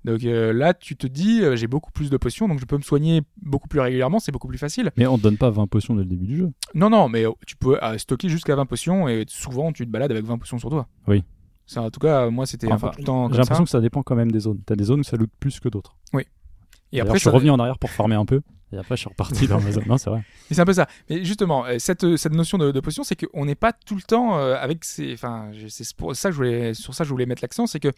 Donc 0.03 0.23
euh, 0.23 0.51
là, 0.51 0.73
tu 0.73 0.95
te 0.95 1.05
dis, 1.05 1.41
euh, 1.43 1.55
j'ai 1.55 1.67
beaucoup 1.67 1.91
plus 1.91 2.09
de 2.09 2.17
potions, 2.17 2.47
donc 2.47 2.59
je 2.59 2.65
peux 2.65 2.75
me 2.77 2.81
soigner 2.81 3.21
beaucoup 3.39 3.67
plus 3.67 3.79
régulièrement, 3.81 4.17
c'est 4.19 4.31
beaucoup 4.31 4.47
plus 4.47 4.57
facile. 4.57 4.89
Mais 4.97 5.05
on 5.05 5.17
te 5.19 5.21
donne 5.21 5.37
pas 5.37 5.51
20 5.51 5.67
potions 5.67 5.93
dès 5.93 6.01
le 6.01 6.09
début 6.09 6.25
du 6.25 6.37
jeu. 6.37 6.51
Non, 6.73 6.89
non, 6.89 7.07
mais 7.07 7.23
euh, 7.27 7.31
tu 7.45 7.55
peux 7.55 7.77
euh, 7.83 7.99
stocker 7.99 8.29
jusqu'à 8.29 8.55
20 8.55 8.65
potions 8.65 9.07
et 9.07 9.25
souvent 9.27 9.71
tu 9.73 9.85
te 9.85 9.91
balades 9.91 10.09
avec 10.11 10.25
20 10.25 10.39
potions 10.39 10.57
sur 10.57 10.71
toi. 10.71 10.87
Oui. 11.07 11.23
C'est 11.67 11.77
en 11.79 11.91
tout 11.91 11.99
cas, 11.99 12.31
moi 12.31 12.47
c'était 12.47 12.65
Enfin, 12.71 12.87
un 12.87 12.89
peu 12.89 12.95
tout 12.95 13.01
le 13.01 13.05
temps 13.05 13.27
J'ai 13.31 13.37
l'impression 13.37 13.57
ça. 13.57 13.63
que 13.65 13.69
ça 13.69 13.81
dépend 13.81 14.01
quand 14.01 14.15
même 14.15 14.31
des 14.31 14.39
zones. 14.39 14.59
T'as 14.65 14.75
des 14.75 14.85
zones 14.85 15.01
où 15.01 15.03
ça 15.03 15.17
loot 15.17 15.29
plus 15.39 15.59
que 15.59 15.69
d'autres. 15.69 15.97
Et 16.13 16.17
D'ailleurs, 16.95 17.07
après, 17.07 17.17
je 17.17 17.19
suis 17.19 17.29
ça- 17.29 17.35
revenu 17.35 17.51
en 17.51 17.59
arrière 17.59 17.77
pour 17.77 17.89
farmer 17.91 18.15
un 18.15 18.25
peu. 18.25 18.41
Et 18.73 18.77
après, 18.77 18.97
je 18.97 19.01
suis 19.01 19.09
reparti 19.09 19.47
dans 19.47 19.61
zone. 19.61 19.85
Non, 19.87 19.97
c'est 19.97 20.09
vrai. 20.09 20.23
Mais 20.49 20.55
c'est 20.55 20.61
un 20.61 20.65
peu 20.65 20.73
ça. 20.73 20.87
Mais 21.09 21.23
justement, 21.23 21.65
euh, 21.65 21.77
cette, 21.79 22.03
euh, 22.03 22.17
cette 22.17 22.33
notion 22.33 22.57
de, 22.57 22.71
de 22.71 22.81
c'est 23.03 23.15
qu'on 23.15 23.45
n'est 23.45 23.55
pas 23.55 23.71
tout 23.71 23.95
le 23.95 24.01
temps 24.01 24.37
euh, 24.37 24.55
avec 24.59 24.83
ces. 24.83 25.13
Enfin, 25.13 25.51
c'est 25.69 25.85
ça 25.85 26.29
que 26.29 26.31
je 26.31 26.37
voulais, 26.37 26.73
sur 26.73 26.93
ça 26.93 27.03
je 27.03 27.09
voulais 27.09 27.25
mettre 27.25 27.41
l'accent, 27.41 27.65
c'est 27.65 27.79
que 27.79 27.91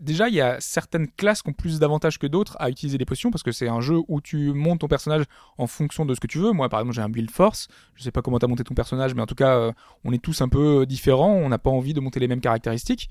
déjà 0.00 0.28
il 0.28 0.34
y 0.34 0.40
a 0.40 0.60
certaines 0.60 1.08
classes 1.08 1.42
qui 1.42 1.50
ont 1.50 1.54
plus 1.54 1.78
d'avantages 1.78 2.18
que 2.18 2.26
d'autres 2.26 2.56
à 2.58 2.68
utiliser 2.68 2.98
des 2.98 3.04
potions 3.04 3.30
parce 3.30 3.42
que 3.42 3.52
c'est 3.52 3.68
un 3.68 3.80
jeu 3.80 3.98
où 4.08 4.20
tu 4.20 4.52
montes 4.52 4.80
ton 4.80 4.88
personnage 4.88 5.24
en 5.56 5.66
fonction 5.66 6.04
de 6.04 6.14
ce 6.14 6.20
que 6.20 6.26
tu 6.26 6.38
veux. 6.38 6.52
Moi, 6.52 6.68
par 6.68 6.80
exemple, 6.80 6.96
j'ai 6.96 7.02
un 7.02 7.08
build 7.08 7.30
force. 7.30 7.68
Je 7.94 8.02
sais 8.02 8.10
pas 8.10 8.20
comment 8.20 8.38
t'as 8.38 8.46
monté 8.46 8.64
ton 8.64 8.74
personnage, 8.74 9.14
mais 9.14 9.22
en 9.22 9.26
tout 9.26 9.34
cas, 9.34 9.72
on 10.04 10.12
est 10.12 10.22
tous 10.22 10.42
un 10.42 10.48
peu 10.48 10.84
différents. 10.86 11.32
On 11.32 11.48
n'a 11.48 11.58
pas 11.58 11.70
envie 11.70 11.94
de 11.94 12.00
monter 12.00 12.20
les 12.20 12.28
mêmes 12.28 12.40
caractéristiques. 12.40 13.10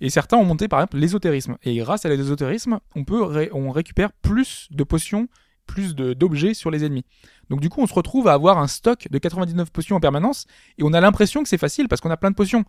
Et 0.00 0.10
certains 0.10 0.36
ont 0.36 0.44
monté 0.44 0.68
par 0.68 0.80
exemple 0.80 0.98
l'ésotérisme. 0.98 1.56
Et 1.62 1.76
grâce 1.76 2.04
à 2.04 2.08
l'ésotérisme, 2.08 2.80
on 2.96 3.04
peut 3.04 3.48
on 3.52 3.70
récupère 3.70 4.12
plus 4.12 4.68
de 4.70 4.84
potions, 4.84 5.28
plus 5.70 5.94
d'objets 5.94 6.52
sur 6.52 6.72
les 6.72 6.84
ennemis. 6.84 7.04
Donc 7.48 7.60
du 7.60 7.68
coup, 7.68 7.80
on 7.80 7.86
se 7.86 7.94
retrouve 7.94 8.26
à 8.26 8.32
avoir 8.32 8.58
un 8.58 8.66
stock 8.66 9.06
de 9.08 9.18
99 9.18 9.70
potions 9.70 9.94
en 9.94 10.00
permanence 10.00 10.46
et 10.78 10.82
on 10.82 10.92
a 10.92 11.00
l'impression 11.00 11.44
que 11.44 11.48
c'est 11.48 11.58
facile 11.58 11.86
parce 11.86 12.00
qu'on 12.00 12.10
a 12.10 12.16
plein 12.16 12.30
de 12.30 12.34
potions. 12.34 12.64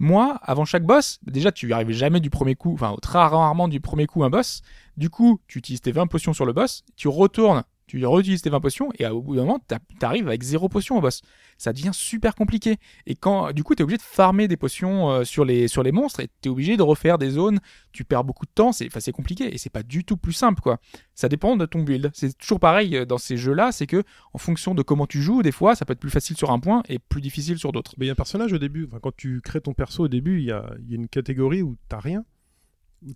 Moi, 0.00 0.40
avant 0.42 0.64
chaque 0.64 0.84
boss, 0.84 1.20
déjà 1.22 1.52
tu 1.52 1.72
arrives 1.72 1.92
jamais 1.92 2.18
du 2.18 2.30
premier 2.30 2.56
coup, 2.56 2.74
enfin 2.74 2.96
très 3.00 3.20
rarement 3.20 3.68
du 3.68 3.80
premier 3.80 4.06
coup 4.06 4.24
un 4.24 4.30
boss. 4.30 4.62
Du 4.96 5.10
coup, 5.10 5.40
tu 5.46 5.58
utilises 5.60 5.80
tes 5.80 5.92
20 5.92 6.08
potions 6.08 6.32
sur 6.32 6.44
le 6.44 6.52
boss, 6.52 6.82
tu 6.96 7.06
retournes, 7.06 7.62
tu 7.86 8.04
réutilises 8.06 8.42
tes 8.42 8.50
20 8.50 8.60
potions 8.60 8.90
et 8.98 9.06
au 9.06 9.22
bout 9.22 9.36
d'un 9.36 9.42
moment, 9.42 9.60
t'arrives 9.98 10.26
avec 10.26 10.42
zéro 10.42 10.68
potion 10.68 10.98
au 10.98 11.00
boss. 11.00 11.22
Ça 11.58 11.72
devient 11.72 11.90
super 11.92 12.34
compliqué. 12.34 12.76
Et 13.06 13.14
quand, 13.14 13.52
du 13.52 13.62
coup, 13.62 13.74
t'es 13.74 13.82
obligé 13.82 13.98
de 13.98 14.02
farmer 14.02 14.48
des 14.48 14.56
potions 14.56 15.10
euh, 15.10 15.24
sur 15.24 15.44
les 15.44 15.68
sur 15.68 15.82
les 15.82 15.92
monstres 15.92 16.20
et 16.20 16.28
t'es 16.40 16.48
obligé 16.48 16.76
de 16.76 16.82
refaire 16.82 17.18
des 17.18 17.30
zones. 17.30 17.60
Tu 17.92 18.04
perds 18.04 18.24
beaucoup 18.24 18.46
de 18.46 18.50
temps, 18.52 18.72
c'est 18.72 19.12
compliqué 19.12 19.54
et 19.54 19.58
c'est 19.58 19.70
pas 19.70 19.82
du 19.82 20.04
tout 20.04 20.16
plus 20.16 20.32
simple 20.32 20.60
quoi. 20.60 20.78
Ça 21.14 21.28
dépend 21.28 21.56
de 21.56 21.66
ton 21.66 21.82
build. 21.82 22.10
C'est 22.14 22.36
toujours 22.36 22.60
pareil 22.60 22.96
euh, 22.96 23.04
dans 23.04 23.18
ces 23.18 23.36
jeux-là, 23.36 23.70
c'est 23.70 23.86
que 23.86 24.02
en 24.32 24.38
fonction 24.38 24.74
de 24.74 24.82
comment 24.82 25.06
tu 25.06 25.22
joues, 25.22 25.42
des 25.42 25.52
fois, 25.52 25.74
ça 25.74 25.84
peut 25.84 25.92
être 25.92 26.00
plus 26.00 26.10
facile 26.10 26.36
sur 26.36 26.50
un 26.50 26.58
point 26.58 26.82
et 26.88 26.98
plus 26.98 27.20
difficile 27.20 27.58
sur 27.58 27.72
d'autres. 27.72 27.94
Mais 27.98 28.06
y 28.06 28.08
a 28.08 28.12
un 28.12 28.16
personnage 28.16 28.52
au 28.52 28.58
début. 28.58 28.88
Quand 29.02 29.14
tu 29.16 29.40
crées 29.40 29.60
ton 29.60 29.74
perso 29.74 30.04
au 30.04 30.08
début, 30.08 30.38
il 30.38 30.46
y 30.46 30.52
a, 30.52 30.74
y 30.88 30.92
a 30.92 30.96
une 30.96 31.08
catégorie 31.08 31.62
où 31.62 31.76
t'as 31.88 32.00
rien. 32.00 32.24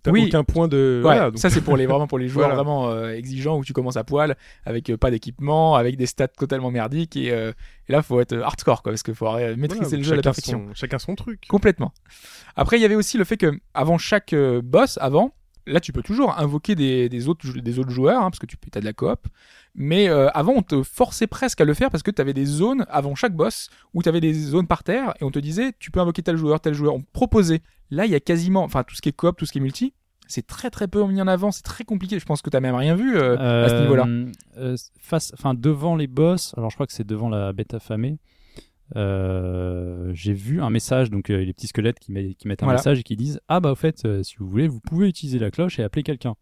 T'as 0.03 0.11
Oui. 0.11 0.25
aucun 0.27 0.43
point 0.43 0.67
de. 0.67 0.97
Ouais, 0.97 1.01
voilà, 1.01 1.31
donc- 1.31 1.39
ça 1.39 1.49
c'est 1.49 1.61
pour 1.61 1.75
les 1.77 1.85
vraiment 1.87 2.05
pour 2.07 2.19
les 2.19 2.27
joueurs 2.27 2.47
Voilà. 2.49 2.55
vraiment 2.61 2.89
euh, 2.91 3.11
exigeants 3.13 3.57
où 3.57 3.63
tu 3.65 3.73
commences 3.73 3.97
à 3.97 4.03
poil 4.03 4.35
avec 4.65 4.89
euh, 4.89 4.97
pas 4.97 5.09
d'équipement, 5.11 5.75
avec 5.75 5.97
des 5.97 6.05
stats 6.05 6.27
totalement 6.27 6.69
merdiques 6.71 7.15
et, 7.17 7.31
euh, 7.31 7.51
et 7.87 7.91
là 7.91 8.01
faut 8.03 8.19
être 8.21 8.37
hardcore 8.37 8.83
quoi 8.83 8.91
parce 8.91 9.03
qu'il 9.03 9.15
faut 9.15 9.27
euh, 9.27 9.55
maîtriser 9.57 9.83
voilà, 9.85 9.97
le 9.97 10.03
jeu 10.03 10.13
à 10.13 10.15
la 10.17 10.21
perfection. 10.21 10.65
son- 10.67 10.73
chacun 10.75 10.99
son 10.99 11.15
truc. 11.15 11.43
Complètement. 11.47 11.91
Après, 12.55 12.77
il 12.77 12.81
y 12.81 12.85
avait 12.85 12.95
aussi 12.95 13.17
le 13.17 13.23
fait 13.23 13.37
que 13.37 13.59
avant 13.73 13.97
chaque 13.97 14.33
euh, 14.33 14.61
boss, 14.63 14.97
avant, 15.01 15.33
là, 15.65 15.79
tu 15.79 15.91
peux 15.91 16.01
toujours 16.01 16.37
invoquer 16.37 16.75
des, 16.75 17.27
autres, 17.27 17.47
des 17.59 17.79
autres 17.79 17.91
joueurs, 17.91 18.21
hein, 18.21 18.29
parce 18.29 18.39
que 18.39 18.45
tu 18.45 18.57
as 18.75 18.79
de 18.79 18.85
la 18.85 18.93
coop. 18.93 19.27
Mais 19.75 20.09
euh, 20.09 20.29
avant, 20.29 20.53
on 20.55 20.61
te 20.61 20.83
forçait 20.83 21.27
presque 21.27 21.61
à 21.61 21.65
le 21.65 21.73
faire 21.73 21.89
parce 21.89 22.03
que 22.03 22.11
tu 22.11 22.21
avais 22.21 22.33
des 22.33 22.45
zones 22.45 22.85
avant 22.89 23.15
chaque 23.15 23.35
boss 23.35 23.69
où 23.93 24.03
tu 24.03 24.09
avais 24.09 24.21
des 24.21 24.33
zones 24.33 24.67
par 24.67 24.83
terre 24.83 25.13
et 25.21 25.23
on 25.23 25.31
te 25.31 25.39
disait, 25.39 25.73
tu 25.79 25.91
peux 25.91 25.99
invoquer 25.99 26.23
tel 26.23 26.37
joueur, 26.37 26.59
tel 26.59 26.73
joueur. 26.73 26.95
On 26.95 27.01
proposait. 27.01 27.61
Là, 27.91 28.05
il 28.05 28.11
y 28.11 28.15
a 28.15 28.19
quasiment, 28.19 28.63
enfin, 28.63 28.83
tout 28.83 28.95
ce 28.95 29.01
qui 29.01 29.09
est 29.09 29.13
coop, 29.13 29.37
tout 29.37 29.45
ce 29.45 29.51
qui 29.51 29.59
est 29.59 29.61
multi, 29.61 29.93
c'est 30.27 30.45
très 30.45 30.69
très 30.69 30.87
peu 30.87 31.03
mis 31.05 31.21
en 31.21 31.27
avant, 31.27 31.51
c'est 31.51 31.63
très 31.63 31.83
compliqué. 31.83 32.19
Je 32.19 32.25
pense 32.25 32.41
que 32.41 32.49
tu 32.49 32.59
même 32.59 32.75
rien 32.75 32.95
vu 32.95 33.17
euh, 33.17 33.65
à 33.65 33.69
ce 33.69 33.81
niveau-là. 33.81 34.05
euh, 34.57 34.77
face, 34.99 35.33
enfin 35.33 35.55
devant 35.55 35.95
les 35.95 36.07
boss, 36.07 36.53
alors 36.55 36.69
je 36.69 36.75
crois 36.75 36.85
que 36.85 36.93
c'est 36.93 37.05
devant 37.07 37.29
la 37.29 37.51
bêta 37.51 37.79
famée. 37.79 38.19
Euh, 38.95 40.11
j'ai 40.13 40.33
vu 40.33 40.61
un 40.61 40.69
message, 40.69 41.09
donc 41.09 41.29
euh, 41.29 41.43
les 41.43 41.53
petits 41.53 41.67
squelettes 41.67 41.99
qui, 41.99 42.11
met- 42.11 42.33
qui 42.35 42.47
mettent 42.47 42.63
un 42.63 42.67
Voilà. 42.67 42.79
message 42.79 42.99
et 42.99 43.03
qui 43.03 43.15
disent 43.15 43.39
Ah 43.47 43.59
bah 43.59 43.71
au 43.71 43.75
fait, 43.75 44.03
euh, 44.05 44.23
si 44.23 44.35
vous 44.37 44.47
voulez, 44.49 44.67
vous 44.67 44.79
pouvez 44.79 45.07
utiliser 45.07 45.39
la 45.39 45.51
cloche 45.51 45.79
et 45.79 45.83
appeler 45.83 46.03
quelqu'un. 46.03 46.35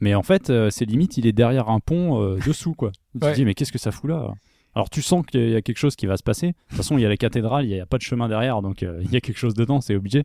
Mais 0.00 0.14
en 0.14 0.22
fait, 0.22 0.52
c'est 0.70 0.84
limite, 0.84 1.16
il 1.18 1.26
est 1.26 1.32
derrière 1.32 1.68
un 1.68 1.80
pont 1.80 2.34
dessous, 2.46 2.74
quoi. 2.74 2.90
Tu 3.12 3.20
te 3.20 3.24
Ouais. 3.26 3.32
dis, 3.34 3.44
mais 3.44 3.54
qu'est-ce 3.54 3.72
que 3.72 3.78
ça 3.78 3.92
fout 3.92 4.10
là? 4.10 4.32
Alors 4.74 4.90
tu 4.90 5.02
sens 5.02 5.24
qu'il 5.24 5.50
y 5.50 5.54
a 5.54 5.62
quelque 5.62 5.78
chose 5.78 5.94
qui 5.94 6.06
va 6.06 6.16
se 6.16 6.24
passer. 6.24 6.48
De 6.48 6.52
toute 6.68 6.76
façon, 6.78 6.98
il 6.98 7.02
y 7.02 7.06
a 7.06 7.08
la 7.08 7.16
cathédrale, 7.16 7.64
il 7.64 7.68
n'y 7.68 7.78
a, 7.80 7.86
pas 7.86 7.96
de 7.96 8.02
chemin 8.02 8.28
derrière, 8.28 8.60
donc 8.60 8.82
il 8.82 9.10
y 9.12 9.16
a 9.16 9.20
quelque 9.20 9.38
chose 9.38 9.54
dedans, 9.54 9.80
c'est 9.80 9.94
obligé. 9.94 10.24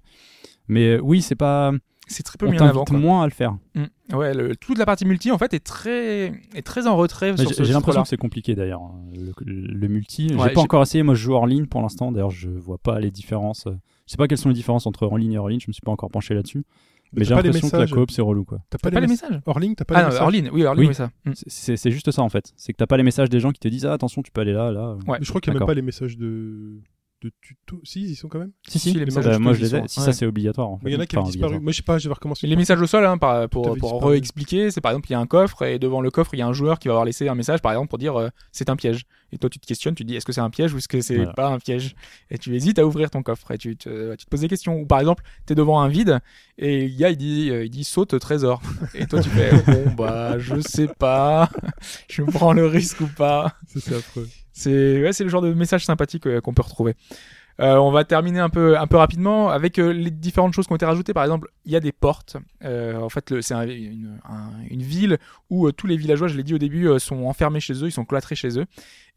Mais 0.67 0.97
oui, 0.99 1.21
c'est 1.21 1.35
pas. 1.35 1.71
C'est 2.11 2.23
très 2.23 2.37
peu 2.37 2.47
On 2.47 2.51
mis 2.51 2.59
en 2.59 2.65
avant. 2.65 2.85
quoi. 2.85 2.97
moins 2.97 3.23
à 3.23 3.25
le 3.25 3.31
faire. 3.31 3.55
Mm. 3.75 4.15
Ouais, 4.15 4.33
le- 4.33 4.55
toute 4.55 4.77
la 4.77 4.85
partie 4.85 5.05
multi 5.05 5.31
en 5.31 5.37
fait 5.37 5.53
est 5.53 5.59
très, 5.65 6.33
est 6.55 6.65
très 6.65 6.87
en 6.87 6.97
retrait. 6.97 7.33
J'ai 7.37 7.45
ce 7.53 7.71
l'impression 7.71 8.01
que 8.01 8.07
c'est 8.09 8.17
compliqué 8.17 8.55
d'ailleurs, 8.55 8.81
hein, 8.81 8.99
le, 9.15 9.31
le 9.45 9.87
multi. 9.87 10.33
Ouais, 10.33 10.47
j'ai 10.49 10.53
pas 10.55 10.61
encore 10.61 10.81
essayé, 10.81 11.03
moi 11.03 11.13
je 11.13 11.21
joue 11.21 11.33
hors 11.33 11.47
ligne 11.47 11.67
pour 11.67 11.81
l'instant, 11.81 12.11
d'ailleurs 12.11 12.31
je 12.31 12.49
vois 12.49 12.79
pas 12.79 12.99
les 12.99 13.11
différences. 13.11 13.65
Je 13.67 14.11
sais 14.11 14.17
pas 14.17 14.27
quelles 14.27 14.39
sont 14.39 14.49
les 14.49 14.55
différences 14.55 14.87
entre 14.87 15.07
en 15.07 15.15
ligne 15.15 15.33
et 15.33 15.37
hors 15.37 15.47
ligne, 15.49 15.59
je 15.59 15.67
me 15.69 15.73
suis 15.73 15.81
pas 15.81 15.91
encore 15.91 16.09
penché 16.09 16.33
là-dessus. 16.33 16.65
Mais, 17.11 17.21
Mais 17.21 17.25
j'ai 17.25 17.33
pas 17.33 17.41
l'impression 17.41 17.69
que 17.69 17.75
la 17.75 17.81
messages. 17.81 17.93
coop 17.95 18.11
c'est 18.11 18.21
relou 18.21 18.43
quoi. 18.45 18.59
T'as 18.69 18.77
T'as 18.79 18.91
pas 18.91 18.99
les 18.99 19.07
messages 19.07 19.39
Hors 19.47 19.59
ligne, 19.59 19.73
t'as 19.75 19.83
pas 19.85 19.95
Ah 19.95 19.97
les 19.97 20.03
non, 20.03 20.07
messages. 20.09 20.21
hors 20.23 20.29
ligne, 20.31 20.49
oui, 20.53 20.63
hors 20.63 20.73
ligne, 20.75 20.83
Oui. 20.83 20.87
oui, 20.89 20.93
ça. 20.95 21.09
Mm. 21.25 21.31
C'est- 21.33 21.49
C'est 21.49 21.77
c'est 21.77 21.91
juste 21.91 22.11
ça 22.11 22.21
en 22.21 22.29
fait, 22.29 22.51
c'est 22.55 22.71
que 22.73 22.77
t'as 22.77 22.85
pas 22.87 22.97
les 22.97 23.03
messages 23.03 23.29
des 23.29 23.39
gens 23.39 23.51
qui 23.51 23.59
te 23.59 23.67
disent 23.67 23.85
ah 23.85 23.93
attention 23.93 24.21
tu 24.23 24.31
peux 24.31 24.41
aller 24.41 24.53
là, 24.53 24.71
là. 24.71 24.93
Ouais. 25.07 25.17
Mais 25.19 25.25
je 25.25 25.29
crois 25.29 25.41
qu'il 25.41 25.51
n'y 25.53 25.57
a 25.57 25.59
même 25.59 25.67
pas 25.67 25.73
les 25.75 25.81
messages 25.83 26.17
de, 26.17 26.81
de 27.21 27.31
tuto. 27.41 27.79
Si, 27.83 28.01
ils 28.01 28.15
sont 28.15 28.27
quand 28.29 28.39
même. 28.39 28.51
Si 28.67 28.79
Si, 28.79 28.91
si, 28.91 28.93
les 28.97 29.05
Bah, 29.05 29.05
messages 29.17 29.39
moi 29.39 29.53
tutos, 29.53 29.65
je 29.67 29.75
les 29.75 29.83
ai. 29.83 29.87
Si 29.87 29.99
ouais. 29.99 30.05
ça 30.05 30.13
c'est 30.13 30.25
obligatoire. 30.25 30.69
En 30.69 30.77
fait. 30.77 30.89
Il 30.89 30.93
y 30.93 30.95
en 30.95 30.99
a 30.99 31.05
qui 31.05 31.17
Enfin, 31.17 31.27
ont 31.27 31.31
disparu. 31.31 31.59
Moi, 31.59 31.71
je 31.71 31.77
sais 31.77 31.83
pas, 31.83 31.97
je 31.97 32.07
vais 32.07 32.13
recommencer. 32.13 32.47
Les 32.47 32.55
messages 32.55 32.81
au 32.81 32.87
sol, 32.87 33.05
hein, 33.05 33.17
par- 33.17 33.49
pour, 33.49 33.63
pour 33.63 33.73
disparu. 33.75 34.11
réexpliquer, 34.13 34.71
c'est 34.71 34.81
par 34.81 34.91
exemple, 34.91 35.07
il 35.09 35.13
y 35.13 35.15
a 35.15 35.19
un 35.19 35.25
coffre 35.27 35.63
et 35.63 35.79
devant 35.79 35.99
le 36.01 36.11
coffre, 36.11 36.33
il 36.33 36.39
y 36.39 36.41
a 36.41 36.47
un 36.47 36.53
joueur 36.53 36.79
qui 36.79 36.87
va 36.87 36.93
avoir 36.93 37.05
laissé 37.05 37.27
un 37.27 37.35
message, 37.35 37.61
par 37.61 37.71
exemple, 37.73 37.89
pour 37.89 37.97
dire 37.99 38.15
euh, 38.17 38.29
c'est 38.51 38.69
un 38.69 38.75
piège. 38.75 39.03
Et 39.31 39.37
toi, 39.37 39.49
tu 39.49 39.59
te 39.59 39.67
questionnes, 39.67 39.93
tu 39.95 40.03
te 40.03 40.07
dis 40.07 40.15
est-ce 40.15 40.25
que 40.25 40.31
c'est 40.31 40.41
un 40.41 40.49
piège 40.49 40.73
ou 40.73 40.77
est-ce 40.77 40.87
que 40.87 41.01
c'est 41.01 41.15
Voilà. 41.17 41.33
pas 41.33 41.47
un 41.49 41.59
piège? 41.59 41.93
Et 42.31 42.37
tu 42.37 42.55
hésites 42.55 42.79
à 42.79 42.85
ouvrir 42.87 43.09
ton 43.11 43.21
coffre 43.21 43.51
et 43.51 43.57
tu 43.57 43.75
te, 43.77 44.15
tu 44.15 44.25
te 44.25 44.29
poses 44.29 44.41
des 44.41 44.47
questions. 44.47 44.79
Ou 44.79 44.85
par 44.85 44.99
exemple, 44.99 45.23
tu 45.45 45.53
es 45.53 45.55
devant 45.55 45.81
un 45.81 45.87
vide 45.87 46.19
et 46.57 46.87
le 46.87 46.97
gars 46.97 47.09
il 47.11 47.17
dit, 47.17 47.49
euh, 47.51 47.65
il 47.65 47.69
dit 47.69 47.83
saute 47.83 48.17
trésor. 48.19 48.61
Et 48.95 49.05
toi, 49.05 49.21
tu 49.21 49.29
fais 49.29 49.51
bon, 49.67 49.91
bah, 49.95 50.39
je 50.39 50.59
sais 50.61 50.87
pas, 50.87 51.49
je 52.09 52.23
prends 52.23 52.53
le 52.53 52.65
risque 52.65 53.01
ou 53.01 53.07
pas. 53.07 53.53
C'est 53.67 53.93
affreux. 53.95 54.27
C'est 54.59 55.01
ouais, 55.03 55.13
c'est 55.13 55.23
le 55.23 55.29
genre 55.29 55.41
de 55.41 55.53
message 55.53 55.85
sympathique 55.85 56.27
euh, 56.27 56.41
qu'on 56.41 56.53
peut 56.53 56.61
retrouver. 56.61 56.95
Euh, 57.61 57.75
on 57.77 57.91
va 57.91 58.03
terminer 58.05 58.39
un 58.39 58.49
peu 58.49 58.77
un 58.77 58.87
peu 58.87 58.97
rapidement 58.97 59.49
avec 59.49 59.79
euh, 59.79 59.91
les 59.91 60.11
différentes 60.11 60.53
choses 60.53 60.65
qui 60.67 60.73
ont 60.73 60.75
été 60.75 60.85
rajoutées. 60.85 61.13
Par 61.13 61.23
exemple, 61.23 61.49
il 61.65 61.71
y 61.71 61.75
a 61.75 61.79
des 61.79 61.91
portes. 61.91 62.35
En 62.63 63.09
fait, 63.09 63.41
c'est 63.41 63.53
un- 63.53 63.67
une, 63.67 64.19
un- 64.27 64.51
une 64.69 64.81
ville 64.81 65.17
où 65.49 65.71
tous 65.71 65.87
les 65.87 65.95
villageois, 65.97 66.27
je 66.27 66.35
l'ai 66.37 66.43
dit 66.43 66.53
au 66.53 66.57
début, 66.57 66.87
sont 66.99 67.25
enfermés 67.25 67.59
chez 67.61 67.73
eux, 67.83 67.87
ils 67.87 67.91
sont 67.91 68.05
cloîtrés 68.05 68.35
chez 68.35 68.59
eux. 68.59 68.65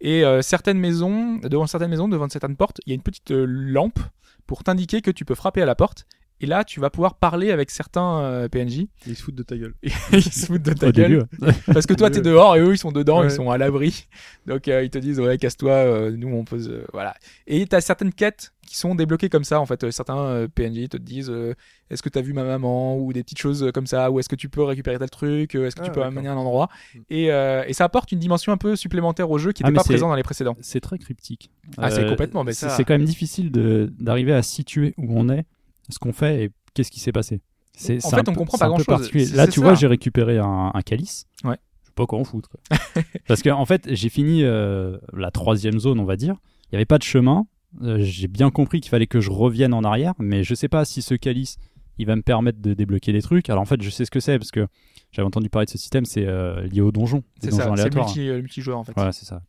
Et 0.00 0.22
certaines 0.42 0.78
maisons, 0.78 1.36
devant 1.38 1.66
certaines 1.66 1.90
maisons, 1.90 2.08
devant 2.08 2.28
certaines 2.28 2.56
portes, 2.56 2.80
il 2.86 2.90
y 2.90 2.92
a 2.92 2.96
une 2.96 3.02
petite 3.02 3.30
lampe 3.32 3.98
pour 4.46 4.62
t'indiquer 4.64 5.02
que 5.02 5.10
tu 5.10 5.24
peux 5.24 5.34
frapper 5.36 5.62
à 5.62 5.66
la 5.66 5.74
porte. 5.74 6.06
Et 6.42 6.46
là, 6.46 6.64
tu 6.64 6.80
vas 6.80 6.90
pouvoir 6.90 7.14
parler 7.14 7.52
avec 7.52 7.70
certains 7.70 8.18
euh, 8.20 8.48
PNJ. 8.48 8.86
Ils 9.06 9.16
se 9.16 9.22
foutent 9.22 9.36
de 9.36 9.44
ta 9.44 9.56
gueule. 9.56 9.74
Et 9.84 9.90
ils 10.12 10.22
se 10.22 10.46
foutent 10.46 10.62
de 10.62 10.72
ta 10.72 10.88
Au 10.88 10.90
gueule. 10.90 11.10
début. 11.10 11.22
ouais. 11.40 11.52
Parce 11.72 11.86
que 11.86 11.94
toi, 11.94 12.10
t'es 12.10 12.20
dehors 12.20 12.56
et 12.56 12.60
eux, 12.60 12.72
ils 12.74 12.78
sont 12.78 12.90
dedans, 12.92 13.20
Ouais. 13.20 13.26
ils 13.28 13.30
sont 13.30 13.48
à 13.50 13.58
l'abri. 13.58 14.08
Donc, 14.46 14.66
euh, 14.66 14.82
ils 14.82 14.90
te 14.90 14.98
disent, 14.98 15.20
ouais, 15.20 15.38
casse-toi, 15.38 15.70
euh, 15.72 16.10
nous, 16.16 16.28
on 16.28 16.44
pose. 16.44 16.68
euh, 16.68 16.84
voilà. 16.92 17.14
Et 17.46 17.64
t'as 17.66 17.80
certaines 17.80 18.12
quêtes 18.12 18.52
qui 18.66 18.76
sont 18.76 18.94
débloquées 18.96 19.28
comme 19.28 19.44
ça. 19.44 19.60
En 19.60 19.66
fait, 19.66 19.88
certains 19.92 20.18
euh, 20.18 20.48
PNJ 20.52 20.88
te 20.88 20.96
disent, 20.96 21.30
euh, 21.30 21.54
est-ce 21.90 22.02
que 22.02 22.08
t'as 22.08 22.22
vu 22.22 22.32
ma 22.32 22.42
maman 22.42 22.96
ou 22.98 23.12
des 23.12 23.22
petites 23.22 23.38
choses 23.38 23.70
comme 23.72 23.86
ça, 23.86 24.10
ou 24.10 24.18
est-ce 24.18 24.28
que 24.28 24.34
tu 24.36 24.48
peux 24.48 24.62
récupérer 24.64 24.98
tel 24.98 25.10
truc, 25.10 25.54
est-ce 25.54 25.76
que 25.76 25.82
Ah, 25.82 25.84
tu 25.84 25.90
peux 25.92 26.00
d'accord. 26.00 26.06
amener 26.06 26.28
un 26.28 26.36
endroit. 26.36 26.68
Mm. 26.94 26.98
Et, 27.10 27.30
euh, 27.32 27.62
et 27.68 27.72
ça 27.72 27.84
apporte 27.84 28.10
une 28.10 28.18
dimension 28.18 28.52
un 28.52 28.56
peu 28.56 28.74
supplémentaire 28.74 29.30
au 29.30 29.38
jeu 29.38 29.52
qui 29.52 29.62
Ah, 29.62 29.68
n'était 29.68 29.74
mais 29.74 29.76
pas 29.78 29.84
présent 29.84 30.08
dans 30.08 30.16
les 30.16 30.22
précédents. 30.24 30.56
C'est 30.60 30.80
très 30.80 30.98
cryptique. 30.98 31.50
Ah, 31.78 31.90
c'est 31.90 32.04
complètement, 32.08 32.42
mais 32.42 32.52
ça- 32.52 32.70
c'est 32.70 32.84
quand 32.84 32.94
même 32.94 33.04
difficile 33.04 33.52
d'arriver 33.52 34.32
à 34.32 34.42
situer 34.42 34.94
où 34.96 35.18
on 35.20 35.28
est, 35.28 35.44
ce 35.88 35.98
qu'on 35.98 36.12
fait 36.12 36.44
et 36.44 36.50
qu'est-ce 36.74 36.90
qui 36.90 37.00
s'est 37.00 37.12
passé. 37.12 37.40
C'est 37.74 38.04
En 38.04 38.10
fait, 38.10 38.28
on 38.28 38.32
peu- 38.32 38.38
comprend 38.38 38.58
pas 38.58 38.68
grand-chose. 38.68 39.12
Là, 39.34 39.46
tu 39.46 39.60
ça. 39.60 39.66
vois, 39.66 39.74
j'ai 39.74 39.86
récupéré 39.86 40.38
un, 40.38 40.70
un 40.74 40.80
calice. 40.82 41.26
Ouais. 41.44 41.56
Je 41.82 41.86
sais 41.88 41.92
pas 41.94 42.06
quoi 42.06 42.18
en 42.18 42.24
foutre. 42.24 42.48
quoi. 42.50 42.78
Parce 43.28 43.42
qu'en 43.42 43.58
en 43.58 43.64
fait, 43.66 43.88
j'ai 43.94 44.08
fini 44.10 44.44
euh, 44.44 44.98
la 45.14 45.30
troisième 45.30 45.78
zone, 45.78 45.98
on 46.00 46.04
va 46.04 46.16
dire. 46.16 46.36
Il 46.66 46.74
n'y 46.74 46.76
avait 46.76 46.84
pas 46.86 46.98
de 46.98 47.02
chemin. 47.02 47.46
Euh, 47.82 47.96
j'ai 48.00 48.28
bien 48.28 48.50
compris 48.50 48.80
qu'il 48.80 48.90
fallait 48.90 49.06
que 49.06 49.20
je 49.20 49.30
revienne 49.30 49.72
en 49.72 49.82
arrière, 49.84 50.12
mais 50.18 50.44
je 50.44 50.54
sais 50.54 50.68
pas 50.68 50.84
si 50.84 51.00
ce 51.02 51.14
calice 51.14 51.56
il 51.98 52.06
va 52.06 52.16
me 52.16 52.22
permettre 52.22 52.60
de 52.60 52.74
débloquer 52.74 53.12
des 53.12 53.22
trucs. 53.22 53.48
Alors 53.50 53.62
en 53.62 53.66
fait, 53.66 53.80
je 53.82 53.88
sais 53.90 54.04
ce 54.04 54.10
que 54.10 54.20
c'est 54.20 54.38
parce 54.38 54.50
que 54.50 54.66
j'avais 55.10 55.26
entendu 55.26 55.48
parler 55.48 55.66
de 55.66 55.70
ce 55.70 55.78
système, 55.78 56.04
c'est 56.04 56.26
euh, 56.26 56.66
lié 56.66 56.80
au 56.82 56.90
donjon. 56.92 57.22
C'est 57.42 57.50
ça, 57.52 57.70
c'est 57.76 57.94
multi, 57.94 58.20
multijoueur 58.30 58.78
en 58.78 58.84
fait. 58.84 58.92
Voilà, 58.94 59.12
c'est 59.12 59.24
ça. 59.26 59.42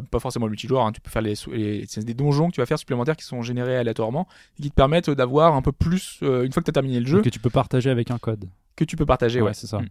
Pas 0.00 0.18
forcément 0.20 0.46
le 0.46 0.50
multijoueur, 0.50 0.84
hein, 0.84 0.92
tu 0.92 1.00
peux 1.00 1.10
faire 1.10 1.22
les, 1.22 1.34
des 1.96 2.14
donjons 2.14 2.48
que 2.48 2.54
tu 2.54 2.60
vas 2.60 2.66
faire 2.66 2.78
supplémentaires 2.78 3.16
qui 3.16 3.24
sont 3.24 3.42
générés 3.42 3.76
aléatoirement 3.76 4.26
et 4.58 4.62
qui 4.62 4.70
te 4.70 4.74
permettent 4.74 5.10
d'avoir 5.10 5.54
un 5.54 5.62
peu 5.62 5.72
plus, 5.72 6.18
euh, 6.22 6.44
une 6.44 6.52
fois 6.52 6.60
que 6.62 6.66
tu 6.66 6.70
as 6.70 6.72
terminé 6.72 7.00
le 7.00 7.06
jeu, 7.06 7.22
Que 7.22 7.28
tu 7.28 7.40
peux 7.40 7.50
partager 7.50 7.90
avec 7.90 8.10
un 8.10 8.18
code. 8.18 8.44
que 8.76 8.84
tu 8.84 8.96
peux 8.96 9.06
partager. 9.06 9.40
Ouais, 9.40 9.48
Ouais, 9.48 9.54
c'est 9.54 9.66
ça. 9.66 9.78
Mm. 9.78 9.88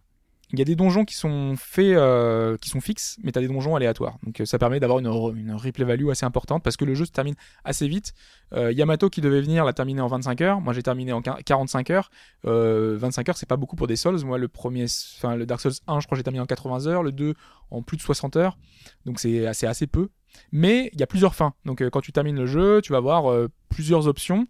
Il 0.55 0.59
y 0.59 0.61
a 0.61 0.65
des 0.65 0.75
donjons 0.75 1.05
qui 1.05 1.15
sont 1.15 1.55
faits, 1.57 1.95
euh, 1.95 2.57
qui 2.57 2.69
sont 2.69 2.81
fixes, 2.81 3.17
mais 3.23 3.31
tu 3.31 3.39
as 3.39 3.41
des 3.41 3.47
donjons 3.47 3.75
aléatoires. 3.75 4.17
Donc 4.23 4.39
euh, 4.41 4.45
ça 4.45 4.57
permet 4.57 4.79
d'avoir 4.79 4.99
une, 4.99 5.07
re- 5.07 5.35
une 5.35 5.51
replay 5.53 5.83
value 5.85 6.09
assez 6.09 6.25
importante 6.25 6.63
parce 6.63 6.77
que 6.77 6.85
le 6.85 6.95
jeu 6.95 7.05
se 7.05 7.11
termine 7.11 7.35
assez 7.63 7.87
vite. 7.87 8.13
Euh, 8.53 8.71
Yamato 8.71 9.09
qui 9.09 9.21
devait 9.21 9.41
venir 9.41 9.65
l'a 9.65 9.73
terminé 9.73 10.01
en 10.01 10.07
25 10.07 10.41
heures. 10.41 10.61
Moi 10.61 10.73
j'ai 10.73 10.83
terminé 10.83 11.11
en 11.13 11.21
quin- 11.21 11.41
45 11.43 11.89
heures. 11.89 12.09
Euh, 12.45 12.95
25 12.97 13.29
heures 13.29 13.37
c'est 13.37 13.45
pas 13.49 13.57
beaucoup 13.57 13.75
pour 13.75 13.87
des 13.87 13.95
Souls. 13.95 14.19
Moi 14.25 14.37
le 14.37 14.47
premier, 14.47 14.85
enfin 15.17 15.35
le 15.35 15.45
Dark 15.45 15.61
Souls 15.61 15.73
1 15.87 15.99
je 15.99 16.05
crois 16.07 16.17
j'ai 16.17 16.23
terminé 16.23 16.41
en 16.41 16.45
80 16.45 16.87
heures, 16.87 17.03
le 17.03 17.11
2 17.11 17.33
en 17.71 17.81
plus 17.81 17.97
de 17.97 18.01
60 18.01 18.35
heures. 18.37 18.57
Donc 19.05 19.19
c'est 19.19 19.45
assez, 19.45 19.87
peu. 19.87 20.09
Mais 20.51 20.89
il 20.93 20.99
y 20.99 21.03
a 21.03 21.07
plusieurs 21.07 21.35
fins. 21.35 21.53
Donc 21.65 21.81
quand 21.89 22.01
tu 22.01 22.11
termines 22.11 22.35
le 22.37 22.45
jeu, 22.45 22.81
tu 22.81 22.91
vas 22.91 22.97
avoir 22.99 23.47
plusieurs 23.69 24.07
options. 24.07 24.47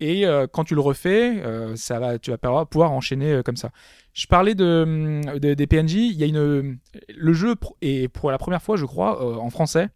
Et 0.00 0.26
euh, 0.26 0.46
quand 0.46 0.64
tu 0.64 0.74
le 0.74 0.80
refais, 0.80 1.42
euh, 1.42 1.74
ça 1.76 1.98
va, 1.98 2.18
tu 2.18 2.30
vas 2.30 2.38
pouvoir- 2.66 2.92
enchaîner 2.92 3.32
euh, 3.32 3.42
comme 3.42 3.56
ça. 3.56 3.70
Je 4.12 4.26
parlais 4.26 4.54
de, 4.54 5.20
de- 5.38 5.54
des 5.54 5.66
PNJ. 5.66 5.94
Il 5.94 6.12
y 6.16 6.24
a 6.24 6.26
une, 6.26 6.78
le 7.16 7.32
jeu 7.32 7.54
est 7.82 8.08
pour 8.08 8.30
la 8.30 8.38
première 8.38 8.62
fois, 8.62 8.76
je 8.76 8.84
crois, 8.84 9.38
en 9.40 9.50
français, 9.50 9.88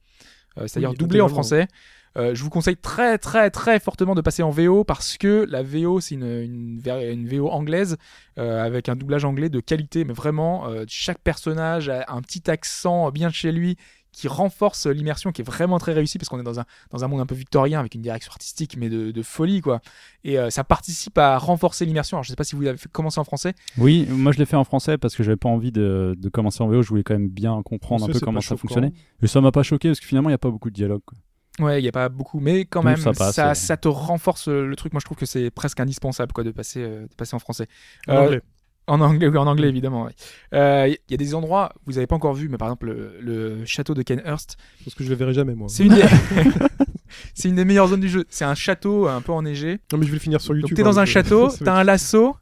c'est-à-dire 0.57 0.91
Oui, 0.91 0.97
doublé 0.97 1.21
en 1.21 1.29
français. 1.29 1.69
Je 2.17 2.43
vous 2.43 2.51
conseille 2.51 2.77
très 2.77 3.19
très 3.19 3.51
très 3.51 3.79
fortement 3.79 4.15
de 4.17 4.21
passer 4.21 4.43
en 4.43 4.51
VO 4.51 4.83
parce 4.85 5.17
que 5.17 5.47
la 5.49 5.63
VO 5.63 6.01
c'est 6.01 6.17
une, 6.17 6.81
une, 6.83 7.29
VO 7.29 7.49
anglaise 7.49 7.97
avec 8.37 8.89
un 8.89 8.97
doublage 8.97 9.25
anglais 9.25 9.49
de 9.49 9.61
qualité, 9.61 10.05
mais 10.05 10.13
vraiment 10.13 10.67
chaque 10.89 11.21
personnage 11.21 11.89
a 11.89 12.05
un 12.09 12.21
petit 12.21 12.51
accent 12.51 13.11
bien 13.13 13.29
de 13.29 13.35
chez 13.35 13.53
lui 13.53 13.77
qui 14.13 14.29
renforce 14.29 14.87
l'immersion, 14.87 15.33
qui 15.33 15.43
est 15.43 15.45
vraiment 15.45 15.79
très 15.79 15.93
réussi 15.93 16.19
parce 16.19 16.29
qu'on 16.29 16.41
est 16.41 16.45
dans 16.45 16.61
un, 16.61 16.65
dans 16.91 17.05
un 17.05 17.09
monde 17.09 17.21
un 17.21 17.27
peu 17.27 17.35
victorien 17.35 17.81
avec 17.81 17.95
une 17.95 18.03
direction 18.03 18.31
artistique 18.31 18.77
mais 18.77 18.89
de, 18.89 19.11
de 19.11 19.23
folie 19.23 19.61
quoi. 19.61 19.81
Et 20.25 20.39
euh, 20.39 20.51
ça 20.51 20.65
participe 20.65 21.17
à 21.19 21.39
renforcer 21.39 21.85
l'immersion. 21.85 22.17
Alors 22.17 22.25
je 22.25 22.31
sais 22.31 22.37
pas 22.37 22.45
si 22.45 22.57
vous 22.57 22.67
avez 22.67 22.79
commencé 22.93 23.19
en 23.21 23.25
français. 23.25 23.55
Oui, 23.79 24.07
moi 24.11 24.33
je 24.33 24.39
l'ai 24.39 24.47
fait 24.47 24.57
en 24.57 24.65
français 24.65 24.99
parce 24.99 25.15
que 25.15 25.23
j'avais 25.23 25.37
pas 25.37 25.49
envie 25.49 25.73
de, 25.73 26.15
de 26.19 26.29
commencer 26.29 26.63
en 26.63 26.69
VO. 26.69 26.83
Je 26.83 26.89
voulais 26.89 27.03
quand 27.03 27.15
même 27.15 27.29
bien 27.29 27.61
comprendre 27.63 28.05
un 28.05 28.13
peu 28.13 28.21
comment 28.21 28.41
ça 28.41 28.57
fonctionnait. 28.57 28.93
Et 29.23 29.27
ça 29.27 29.41
m'a 29.41 29.53
pas 29.53 29.63
choqué 29.63 29.89
parce 29.89 30.01
que 30.01 30.07
finalement 30.07 30.29
il 30.29 30.33
y 30.33 30.35
a 30.35 30.39
pas 30.39 30.51
beaucoup 30.51 30.71
de 30.71 30.75
dialogue. 30.75 31.03
quoi. 31.05 31.17
Ouais, 31.59 31.83
il 31.83 31.85
y 31.85 31.89
a 31.89 31.93
pas 31.93 32.09
beaucoup, 32.09 32.41
mais 32.41 32.65
quand 32.65 32.83
même, 32.83 32.97
ça 32.97 33.13
ça, 33.13 33.43
passe, 33.43 33.61
ça, 33.61 33.73
ouais. 33.75 33.77
te 33.77 33.89
renforce 33.89 34.49
euh, 34.49 34.65
le 34.65 34.77
truc. 34.77 34.95
Moi, 34.95 35.01
je 35.01 35.05
trouve 35.05 35.19
que 35.19 35.27
c'est 35.27 35.51
presque 35.51 35.79
indispensable, 35.81 36.33
quoi, 36.33 36.43
de 36.43 36.53
passer, 36.53 36.81
euh, 36.81 37.03
de 37.07 37.15
passer 37.17 37.35
en 37.35 37.39
français. 37.39 37.67
En 38.09 38.15
Euh, 38.15 38.21
anglais. 38.25 38.43
En 38.91 39.01
anglais, 39.01 39.29
oui, 39.29 39.37
en 39.39 39.47
anglais 39.47 39.69
évidemment. 39.69 40.05
ouais. 40.05 40.13
Euh, 40.55 40.89
Il 40.89 40.99
y 41.11 41.15
a 41.15 41.17
des 41.17 41.35
endroits 41.35 41.73
vous 41.87 41.97
avez 41.99 42.07
pas 42.07 42.17
encore 42.17 42.35
vu, 42.35 42.49
mais 42.49 42.57
par 42.59 42.69
exemple 42.69 42.87
le, 42.87 43.21
le 43.21 43.65
château 43.65 43.95
de 43.95 44.03
Kenhurst, 44.03 44.57
Parce 44.85 44.95
que 44.95 45.05
je 45.05 45.11
le 45.11 45.15
verrai 45.17 45.33
jamais, 45.33 45.55
moi. 45.55 45.69
c'est 45.69 45.85
une, 45.85 45.95
des... 45.95 46.03
c'est 47.35 47.49
une 47.49 47.55
des 47.57 47.65
meilleures 47.65 47.89
zones 47.89 48.01
du 48.01 48.09
jeu. 48.09 48.25
C'est 48.29 48.45
un 48.45 48.55
château 48.55 49.07
un 49.09 49.21
peu 49.21 49.33
enneigé. 49.33 49.79
Non, 49.93 49.99
mais 49.99 50.05
je 50.07 50.11
vais 50.11 50.17
le 50.17 50.23
finir 50.23 50.41
sur 50.41 50.55
YouTube. 50.55 50.71
Donc 50.71 50.77
t'es 50.77 50.83
dans 50.83 50.99
hein, 50.99 51.03
un 51.03 51.05
je- 51.07 51.13
château, 51.13 51.49
t'as 51.65 51.75
un 51.75 51.85
lasso, 51.85 52.37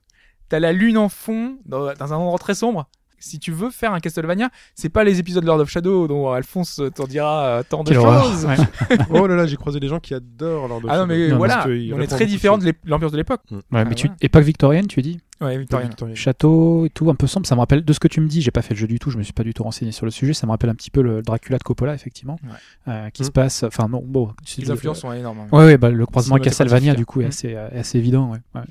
t'as 0.49 0.61
la 0.61 0.73
lune 0.73 0.99
en 0.99 1.09
fond, 1.09 1.59
dans, 1.67 1.93
dans 1.95 2.13
un 2.13 2.17
endroit 2.17 2.39
très 2.39 2.55
sombre. 2.55 2.89
Si 3.21 3.39
tu 3.39 3.53
veux 3.53 3.71
faire 3.71 3.93
un 3.93 4.01
Castlevania, 4.01 4.51
c'est 4.75 4.89
pas 4.89 5.05
les 5.05 5.19
épisodes 5.21 5.45
Lord 5.45 5.61
of 5.61 5.69
Shadow 5.71 6.07
dont 6.09 6.31
Alphonse 6.31 6.81
t'en 6.95 7.07
dira 7.07 7.45
euh, 7.47 7.63
tant 7.69 7.83
de 7.85 7.93
choses. 7.93 8.45
Ouais. 8.47 8.57
Oh 9.11 9.27
là 9.27 9.37
là, 9.37 9.47
j'ai 9.47 9.57
croisé 9.57 9.81
des 9.81 9.89
gens 9.89 10.01
qui 10.01 10.15
adorent 10.15 10.69
Lord 10.69 10.85
of 10.85 10.91
Ah 10.91 10.99
non 10.99 11.07
mais 11.07 11.27
Shadow. 11.27 11.37
voilà, 11.37 11.67
on 11.67 12.01
est 12.01 12.07
très 12.07 12.27
différent 12.27 12.59
de 12.59 12.73
l'ambiance 12.85 13.13
de 13.13 13.17
l'époque. 13.17 13.41
suite. 13.47 13.59
Ouais, 13.73 13.81
Ah, 13.81 13.85
mais 13.85 13.95
tu 13.95 14.09
époque 14.21 14.45
victorienne, 14.45 14.87
tu 14.87 15.03
dis 15.03 15.19
Ouais, 15.41 15.57
Mm. 15.57 15.61
Victorien. 15.61 15.91
Château 16.15 16.87
et 16.87 16.91
tout, 16.91 17.09
un 17.11 17.15
peu 17.15 17.29
sombre. 17.29 17.47
Ça 17.47 17.55
me 17.55 17.61
rappelle 17.61 17.85
de 17.85 17.93
ce 17.93 18.01
que 18.01 18.09
tu 18.09 18.21
me 18.21 18.27
dis. 18.27 18.43
J'ai 18.43 18.51
pas 18.51 18.61
fait 18.61 18.75
le 18.75 18.81
jeu 18.81 18.89
du 18.89 18.99
tout. 18.99 19.11
Je 19.11 19.19
me 19.19 19.23
suis 19.23 19.33
pas 19.33 19.45
du 19.45 19.55
tout 19.55 19.63
renseigné 19.63 19.93
sur 19.93 20.05
le 20.05 20.11
sujet. 20.11 20.33
Ça 20.35 20.49
me 20.49 20.51
rappelle 20.51 20.69
un 20.69 20.75
petit 20.75 20.91
peu 20.91 21.01
le 21.01 21.23
Dracula 21.23 21.59
de 21.59 21.63
Coppola, 21.63 21.95
effectivement, 21.95 22.39
Ouais. 22.43 22.93
euh, 22.93 23.11
qui 23.11 23.23
Mm. 23.23 23.27
se 23.27 23.31
passe. 23.31 23.63
Enfin 23.63 23.87
non, 23.89 24.03
bon. 24.05 24.33
Les 24.59 24.65
le- 24.65 24.73
influences 24.73 24.99
sont 25.01 25.13
énormes. 25.13 25.39
hein. 25.41 25.47
Ouais, 25.57 25.65
ouais, 25.65 25.79
bah, 25.79 25.91
le 25.91 26.07
croisement 26.07 26.39
Castlevania, 26.39 26.95
du 26.95 27.07
coup, 27.07 27.21
est 27.21 27.27
Mm. 27.27 27.29
assez, 27.29 27.55
euh, 27.55 27.69
est 27.71 27.79
assez 27.79 27.99
évident. 27.99 28.33
Ouais. 28.55 28.63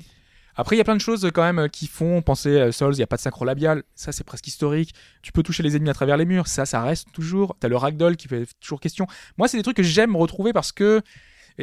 Après, 0.58 0.76
il 0.76 0.78
y 0.78 0.82
a 0.82 0.84
plein 0.84 0.96
de 0.96 1.00
choses 1.00 1.24
euh, 1.24 1.30
quand 1.30 1.42
même 1.42 1.58
euh, 1.60 1.68
qui 1.68 1.86
font 1.86 2.20
penser 2.20 2.60
à 2.60 2.70
Souls. 2.72 2.92
Il 2.92 2.98
n'y 2.98 3.02
a 3.02 3.06
pas 3.06 3.16
de 3.16 3.20
synchro 3.22 3.44
labial. 3.46 3.82
Ça, 3.94 4.12
c'est 4.12 4.24
presque 4.24 4.46
historique. 4.46 4.92
Tu 5.22 5.32
peux 5.32 5.42
toucher 5.42 5.62
les 5.62 5.76
ennemis 5.76 5.88
à 5.88 5.94
travers 5.94 6.16
les 6.18 6.26
murs. 6.26 6.48
Ça, 6.48 6.66
ça 6.66 6.82
reste 6.82 7.08
toujours. 7.12 7.56
T'as 7.60 7.68
le 7.68 7.76
ragdoll 7.76 8.16
qui 8.16 8.28
fait 8.28 8.44
toujours 8.60 8.80
question. 8.80 9.06
Moi, 9.38 9.48
c'est 9.48 9.56
des 9.56 9.62
trucs 9.62 9.76
que 9.76 9.82
j'aime 9.82 10.14
retrouver 10.16 10.52
parce 10.52 10.72
que. 10.72 11.00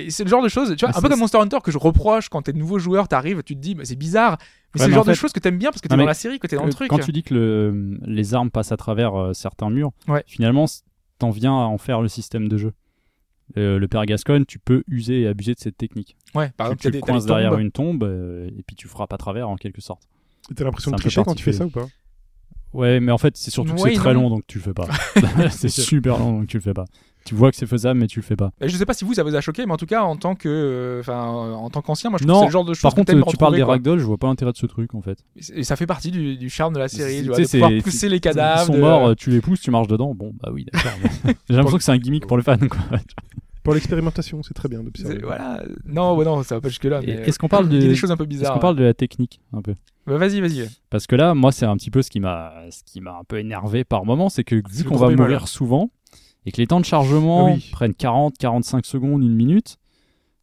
C'est 0.10 0.25
le 0.25 0.29
genre 0.29 0.43
de 0.43 0.49
choses, 0.49 0.75
tu 0.75 0.86
vois, 0.86 0.91
Ah, 0.93 0.97
un 0.97 1.01
peu 1.01 1.08
comme 1.08 1.19
Monster 1.19 1.38
Hunter 1.38 1.60
que 1.63 1.71
je 1.71 1.77
reproche 1.77 2.27
quand 2.27 2.41
t'es 2.41 2.51
nouveau 2.51 2.79
joueur, 2.79 3.08
t'arrives, 3.08 3.43
tu 3.43 3.55
te 3.55 3.62
dis, 3.62 3.75
mais 3.75 3.86
c'est 3.86 3.95
bizarre. 3.95 4.38
Mais 4.73 4.81
c'est 4.81 4.88
le 4.88 4.93
en 4.93 4.95
genre 4.97 5.05
de 5.05 5.13
choses 5.13 5.31
que 5.31 5.39
t'aimes 5.39 5.58
bien 5.58 5.69
parce 5.71 5.81
que 5.81 5.88
t'es 5.88 5.95
dans 5.95 6.03
la 6.03 6.13
série, 6.13 6.38
que 6.38 6.47
t'es 6.47 6.58
dans 6.58 6.63
le 6.65 6.69
Euh, 6.69 6.73
truc. 6.73 6.89
Quand 6.89 6.99
tu 6.99 7.13
dis 7.13 7.23
que 7.23 7.34
le- 7.34 7.97
les 8.05 8.34
armes 8.34 8.51
passent 8.51 8.73
à 8.73 8.77
travers 8.77 9.15
euh, 9.17 9.31
certains 9.34 9.69
murs, 9.69 9.91
Ouais. 10.10 10.21
finalement, 10.27 10.65
t'en 11.17 11.29
viens 11.29 11.53
à 11.53 11.63
en 11.63 11.77
faire 11.77 12.01
le 12.01 12.10
système 12.10 12.49
de 12.49 12.58
jeu. 12.58 12.73
Euh, 13.58 13.77
le 13.77 13.88
père 13.88 14.05
Gascoigne, 14.05 14.45
tu 14.45 14.60
peux 14.60 14.84
user 14.88 15.21
et 15.21 15.27
abuser 15.27 15.53
de 15.53 15.60
cette 15.60 15.77
technique. 15.77 16.15
Ouais, 16.34 16.51
par 16.58 16.67
tu 16.67 16.73
exemple, 16.73 16.81
tu 16.81 16.91
des, 16.91 16.99
coinces 16.99 17.25
derrière 17.25 17.51
tombes. 17.51 17.60
une 17.60 17.71
tombe 17.71 18.03
euh, 18.03 18.49
et 18.58 18.63
puis 18.63 18.75
tu 18.75 18.88
frappes 18.88 19.13
à 19.13 19.17
travers 19.17 19.49
en 19.49 19.55
quelque 19.55 19.81
sorte. 19.81 20.03
T'as 20.55 20.63
l'impression 20.63 20.91
de 20.91 20.97
tricher 20.97 21.23
quand 21.23 21.36
tu 21.36 21.43
fais 21.43 21.53
ça 21.53 21.65
ou 21.65 21.69
pas? 21.69 21.88
Ouais, 22.73 22.99
mais 22.99 23.12
en 23.12 23.17
fait, 23.17 23.38
c'est 23.38 23.51
surtout 23.51 23.73
que 23.73 23.81
c'est 23.81 23.93
très 23.93 24.13
long 24.13 24.29
donc 24.29 24.43
tu 24.47 24.58
le 24.58 24.63
fais 24.63 24.73
pas. 24.73 24.88
c'est 25.51 25.69
super 25.69 26.17
long 26.17 26.39
donc 26.39 26.47
tu 26.47 26.58
le 26.58 26.62
fais 26.62 26.73
pas. 26.73 26.86
Tu 27.25 27.33
vois 27.33 27.49
que 27.49 27.57
c'est 27.57 27.65
faisable 27.65 27.99
mais 27.99 28.07
tu 28.07 28.19
le 28.19 28.23
fais 28.23 28.35
pas. 28.35 28.51
Et 28.61 28.69
Je 28.69 28.77
sais 28.77 28.85
pas 28.85 28.93
si 28.93 29.03
vous, 29.03 29.15
ça 29.15 29.23
vous 29.23 29.35
a 29.35 29.41
choqué, 29.41 29.65
mais 29.65 29.73
en 29.73 29.77
tout 29.77 29.88
cas, 29.88 30.03
en 30.03 30.15
tant 30.15 30.35
que, 30.35 30.47
euh, 30.47 30.99
enfin, 30.99 31.13
euh, 31.13 31.53
en 31.53 31.69
tant 31.71 31.81
qu'ancien, 31.81 32.11
moi, 32.11 32.19
je 32.21 32.23
trouve 32.25 32.35
Non, 32.35 32.41
que 32.41 32.45
c'est 32.45 32.49
le 32.49 32.51
genre 32.51 32.65
de 32.65 32.73
choses 32.75 32.81
Par 32.83 32.91
que 32.93 32.97
contre, 32.97 33.15
euh, 33.15 33.21
tu 33.27 33.35
parles 33.38 33.55
des 33.55 33.63
ragdolls, 33.63 33.99
je 33.99 34.05
vois 34.05 34.17
pas 34.17 34.27
l'intérêt 34.27 34.51
de 34.51 34.57
ce 34.57 34.67
truc 34.67 34.93
en 34.93 35.01
fait. 35.01 35.17
Et 35.53 35.63
ça 35.63 35.75
fait 35.75 35.88
partie 35.88 36.11
du, 36.11 36.38
du 36.38 36.49
charme 36.49 36.73
de 36.75 36.79
la 36.79 36.88
série, 36.88 37.21
tu 37.23 37.27
vois, 37.27 37.38
de 37.39 37.43
sais, 37.43 37.57
pouvoir 37.59 37.71
pousser 37.83 38.09
les 38.09 38.19
cadavres. 38.19 38.61
Ils 38.61 38.65
sont 38.67 38.73
de- 38.73 38.79
morts, 38.79 39.07
euh, 39.07 39.15
tu 39.15 39.31
les 39.31 39.41
pousses, 39.41 39.59
tu 39.59 39.71
marches 39.71 39.88
dedans. 39.88 40.13
Bon, 40.13 40.33
bah 40.41 40.51
oui, 40.53 40.65
d'accord. 40.71 40.91
J'ai 41.49 41.55
l'impression 41.55 41.77
que 41.77 41.83
c'est 41.83 41.91
un 41.91 41.97
gimmick 41.97 42.27
pour 42.27 42.38
le 42.38 42.43
fan 42.43 42.69
quoi. 42.69 42.79
Pour 43.63 43.73
l'expérimentation, 43.73 44.43
c'est 44.43 44.53
très 44.53 44.69
bien 44.69 44.83
d'observer. 44.83 45.19
Voilà. 45.23 45.63
Non, 45.85 46.15
ouais, 46.15 46.23
non, 46.23 46.43
ça 46.43 46.53
va 46.53 46.61
pas 46.61 46.69
jusque 46.69 46.83
là. 46.83 47.01
Mais... 47.01 47.13
Est-ce 47.13 47.39
qu'on 47.39 47.47
parle 47.47 47.65
Il 47.65 47.73
y 47.73 47.77
a 47.77 47.81
de 47.81 47.88
des 47.88 47.95
choses 47.95 48.11
un 48.11 48.17
peu 48.17 48.23
est-ce 48.25 48.29
bizarres. 48.29 48.53
qu'on 48.53 48.59
parle 48.59 48.75
de 48.75 48.83
la 48.83 48.93
technique 48.93 49.41
un 49.53 49.63
peu? 49.63 49.73
Bah, 50.05 50.17
vas-y, 50.17 50.39
vas-y. 50.39 50.69
Parce 50.91 51.07
que 51.07 51.15
là, 51.15 51.33
moi, 51.33 51.51
c'est 51.51 51.65
un 51.65 51.75
petit 51.75 51.89
peu 51.89 52.03
ce 52.03 52.11
qui 52.11 52.19
m'a, 52.19 52.53
ce 52.69 52.83
qui 52.85 53.01
m'a 53.01 53.17
un 53.17 53.23
peu 53.23 53.39
énervé 53.39 53.83
par 53.83 54.05
moment, 54.05 54.29
c'est 54.29 54.43
que 54.43 54.61
vu 54.69 54.83
qu'on 54.83 54.97
va 54.97 55.09
mourir 55.09 55.47
souvent 55.47 55.89
et 56.45 56.51
que 56.51 56.58
les 56.58 56.67
temps 56.67 56.79
de 56.79 56.86
chargement 56.86 57.53
Oui. 57.53 57.69
prennent 57.71 57.93
40, 57.93 58.38
45 58.38 58.86
secondes, 58.86 59.23
une 59.23 59.36
minute, 59.36 59.77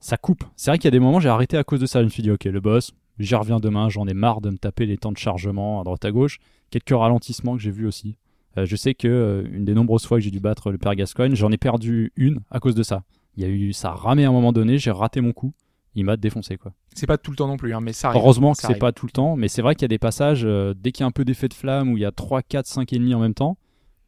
ça 0.00 0.16
coupe. 0.16 0.44
C'est 0.56 0.70
vrai 0.70 0.78
qu'il 0.78 0.86
y 0.86 0.88
a 0.88 0.92
des 0.92 0.98
moments, 1.00 1.20
j'ai 1.20 1.28
arrêté 1.28 1.56
à 1.56 1.64
cause 1.64 1.80
de 1.80 1.86
ça. 1.86 2.00
Je 2.00 2.04
me 2.04 2.10
suis 2.10 2.22
dit, 2.22 2.30
ok, 2.30 2.44
le 2.44 2.60
boss, 2.60 2.92
j'y 3.18 3.34
reviens 3.34 3.60
demain. 3.60 3.88
J'en 3.88 4.06
ai 4.08 4.14
marre 4.14 4.40
de 4.40 4.50
me 4.50 4.58
taper 4.58 4.86
les 4.86 4.96
temps 4.98 5.12
de 5.12 5.18
chargement 5.18 5.80
à 5.80 5.84
droite 5.84 6.04
à 6.04 6.10
gauche. 6.10 6.38
Quelques 6.70 6.90
ralentissements 6.90 7.56
que 7.56 7.62
j'ai 7.62 7.70
vus 7.70 7.86
aussi. 7.86 8.16
Euh, 8.58 8.66
je 8.66 8.76
sais 8.76 8.94
que 8.94 9.08
euh, 9.08 9.44
une 9.52 9.64
des 9.64 9.74
nombreuses 9.74 10.04
fois 10.04 10.18
que 10.18 10.24
j'ai 10.24 10.30
dû 10.30 10.40
battre 10.40 10.70
le 10.70 10.78
père 10.78 10.94
Gascoigne, 10.94 11.34
j'en 11.34 11.50
ai 11.52 11.56
perdu 11.56 12.12
une 12.16 12.40
à 12.50 12.60
cause 12.60 12.74
de 12.74 12.82
ça. 12.82 13.02
Il 13.36 13.42
y 13.42 13.46
a 13.46 13.48
eu, 13.48 13.72
ça 13.72 13.90
a 13.90 13.94
ramé 13.94 14.24
à 14.24 14.28
un 14.28 14.32
moment 14.32 14.52
donné, 14.52 14.76
j'ai 14.78 14.90
raté 14.90 15.20
mon 15.20 15.32
coup. 15.32 15.54
Il 15.94 16.04
m'a 16.04 16.16
défoncé 16.16 16.56
quoi. 16.56 16.72
C'est 16.94 17.06
pas 17.06 17.16
tout 17.18 17.30
le 17.30 17.36
temps 17.36 17.46
non 17.48 17.56
plus, 17.56 17.74
hein, 17.74 17.80
mais 17.80 17.92
ça 17.92 18.08
arrive. 18.08 18.20
Heureusement 18.20 18.52
que 18.52 18.62
c'est 18.62 18.74
pas 18.78 18.92
tout 18.92 19.06
le 19.06 19.12
temps, 19.12 19.36
mais 19.36 19.48
c'est 19.48 19.62
vrai 19.62 19.74
qu'il 19.74 19.82
y 19.82 19.84
a 19.86 19.88
des 19.88 19.98
passages, 19.98 20.42
euh, 20.44 20.74
dès 20.74 20.90
qu'il 20.92 21.02
y 21.02 21.04
a 21.04 21.06
un 21.06 21.10
peu 21.12 21.24
d'effet 21.24 21.48
de 21.48 21.54
flamme, 21.54 21.90
où 21.92 21.96
il 21.98 22.00
y 22.00 22.04
a 22.06 22.12
3, 22.12 22.42
4, 22.42 22.66
5 22.66 22.92
ennemis 22.94 23.14
en 23.14 23.20
même 23.20 23.34
temps, 23.34 23.56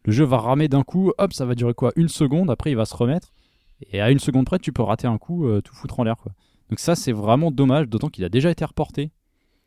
le 0.04 0.12
jeu 0.12 0.24
va 0.24 0.38
ramer 0.38 0.68
d'un 0.68 0.82
coup, 0.82 1.12
hop, 1.18 1.32
ça 1.32 1.44
va 1.46 1.54
durer 1.54 1.74
quoi 1.74 1.92
Une 1.96 2.08
seconde, 2.08 2.50
après 2.50 2.70
il 2.70 2.76
va 2.76 2.84
se 2.84 2.94
remettre, 2.96 3.32
et 3.92 4.00
à 4.00 4.10
une 4.10 4.18
seconde 4.18 4.46
près, 4.46 4.58
tu 4.58 4.72
peux 4.72 4.82
rater 4.82 5.06
un 5.06 5.18
coup, 5.18 5.46
euh, 5.46 5.60
tout 5.60 5.74
foutre 5.74 6.00
en 6.00 6.04
l'air. 6.04 6.16
quoi. 6.16 6.32
Donc 6.70 6.78
ça, 6.78 6.94
c'est 6.94 7.12
vraiment 7.12 7.50
dommage, 7.50 7.88
d'autant 7.88 8.08
qu'il 8.08 8.24
a 8.24 8.28
déjà 8.28 8.50
été 8.50 8.64
reporté. 8.64 9.10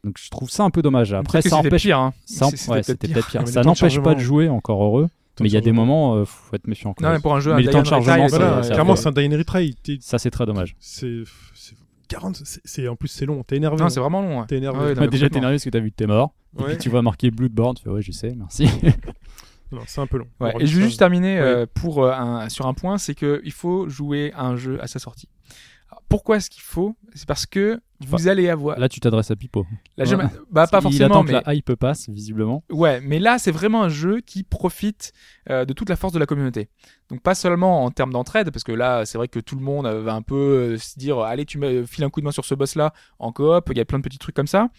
Donc 0.03 0.17
je 0.19 0.29
trouve 0.29 0.49
ça 0.49 0.63
un 0.63 0.69
peu 0.69 0.81
dommage. 0.81 1.13
Après, 1.13 1.41
ça 1.41 1.57
empêche, 1.57 1.83
pire. 1.83 1.99
Hein. 1.99 2.13
ça, 2.25 2.49
c'était 2.51 2.71
ouais, 2.71 2.81
peut-être 2.81 3.27
pire. 3.27 3.43
pire. 3.43 3.63
N'empêche 3.65 3.99
pas 3.99 4.15
de 4.15 4.19
jouer, 4.19 4.47
encore 4.47 4.83
heureux, 4.83 5.09
mais 5.39 5.49
il 5.49 5.53
y 5.53 5.57
a 5.57 5.61
des 5.61 5.71
moments, 5.71 6.15
euh, 6.15 6.25
faut 6.25 6.55
être 6.55 6.67
méfiant. 6.67 6.95
Non, 7.01 7.11
mais 7.11 7.19
pour 7.19 7.35
un 7.35 7.39
jeu, 7.39 7.51
Mais 7.55 7.63
un 7.63 7.65
le 7.65 7.71
temps 7.71 7.81
de 7.81 7.87
chargement, 7.87 8.27
Voilà, 8.27 8.61
clairement, 8.61 8.95
c'est 8.95 9.07
un 9.07 9.11
die 9.11 9.27
and 9.33 9.37
retry. 9.37 9.75
Ça, 9.99 10.17
c'est 10.19 10.31
très 10.31 10.45
dommage. 10.45 10.75
C'est 10.79 11.23
c'est 11.53 11.75
40. 12.07 12.41
c'est- 12.45 12.87
en 12.87 12.95
plus 12.95 13.09
c'est 13.09 13.25
long. 13.25 13.43
T'es 13.43 13.57
énervé. 13.57 13.77
Non, 13.77 13.85
hein. 13.85 13.89
c'est 13.89 13.99
vraiment 13.99 14.21
long. 14.21 14.39
ouais. 14.39 14.45
T'es 14.47 14.57
énervé. 14.57 14.77
Ouais, 14.79 14.85
non, 14.85 14.89
Ouais, 14.93 15.01
mais 15.01 15.07
déjà, 15.07 15.29
t'es 15.29 15.39
énervé 15.39 15.55
parce 15.55 15.65
que 15.65 15.69
t'as 15.69 15.79
vu 15.79 15.91
que 15.91 15.95
t'es 15.95 16.07
mort, 16.07 16.33
et 16.59 16.63
puis 16.63 16.77
tu 16.77 16.89
vois 16.89 17.01
marqué 17.01 17.31
Bloodborne, 17.31 17.75
tu 17.75 17.83
fais 17.83 17.89
ouais, 17.89 18.01
je 18.01 18.11
sais, 18.11 18.33
merci. 18.37 18.67
Non, 19.71 19.81
c'est 19.85 20.01
un 20.01 20.07
peu 20.07 20.17
long. 20.17 20.27
Ouais, 20.39 20.53
et 20.59 20.65
je 20.65 20.77
vais 20.77 20.83
juste 20.85 20.99
terminer 20.99 21.39
Oui. 21.39 21.45
euh, 21.45 21.65
pour, 21.73 22.03
euh, 22.03 22.13
un, 22.13 22.49
sur 22.49 22.67
un 22.67 22.73
point, 22.73 22.97
c'est 22.97 23.15
qu'il 23.15 23.51
faut 23.51 23.89
jouer 23.89 24.31
à 24.35 24.45
un 24.45 24.55
jeu 24.55 24.81
à 24.81 24.87
sa 24.87 24.99
sortie. 24.99 25.27
Alors, 25.89 26.03
pourquoi 26.09 26.37
est-ce 26.37 26.49
qu'il 26.49 26.63
faut? 26.63 26.95
C'est 27.13 27.27
parce 27.27 27.45
que 27.45 27.79
vous 28.05 28.27
allez 28.27 28.49
avoir... 28.49 28.77
Là, 28.77 28.89
tu 28.89 28.99
t'adresses 28.99 29.31
à 29.31 29.35
Pipo. 29.35 29.65
Jeu- 29.97 30.17
ouais. 30.17 30.25
Bah 30.51 30.67
pas 30.67 30.79
il 30.79 30.81
forcément, 30.83 31.15
attend 31.15 31.23
mais... 31.23 31.39
que 31.41 31.45
la 31.47 31.53
hype 31.55 31.73
passe, 31.75 32.09
visiblement. 32.09 32.63
Ouais, 32.69 32.99
mais 33.01 33.19
là, 33.19 33.39
c'est 33.39 33.51
vraiment 33.51 33.83
un 33.83 33.89
jeu 33.89 34.19
qui 34.19 34.43
profite 34.43 35.13
euh, 35.49 35.65
de 35.65 35.73
toute 35.73 35.89
la 35.89 35.95
force 35.95 36.13
de 36.13 36.19
la 36.19 36.25
communauté. 36.25 36.69
Donc 37.09 37.21
pas 37.21 37.35
seulement 37.35 37.83
en 37.85 37.91
termes 37.91 38.11
d'entraide, 38.11 38.51
parce 38.51 38.63
que 38.63 38.73
là, 38.73 39.05
c'est 39.05 39.17
vrai 39.17 39.27
que 39.29 39.39
tout 39.39 39.55
le 39.55 39.63
monde 39.63 39.85
euh, 39.87 40.01
va 40.01 40.13
un 40.13 40.21
peu 40.21 40.35
euh, 40.75 40.77
se 40.77 40.99
dire, 40.99 41.19
allez, 41.19 41.45
tu 41.45 41.57
me 41.57 41.85
files 41.85 42.03
un 42.03 42.09
coup 42.09 42.19
de 42.19 42.25
main 42.25 42.31
sur 42.31 42.45
ce 42.45 42.53
boss-là 42.53 42.93
en 43.19 43.31
coop. 43.31 43.69
Il 43.71 43.77
y 43.77 43.81
a 43.81 43.85
plein 43.85 43.97
de 43.99 44.03
petits 44.03 44.19
trucs 44.19 44.35
comme 44.35 44.47
ça. 44.47 44.69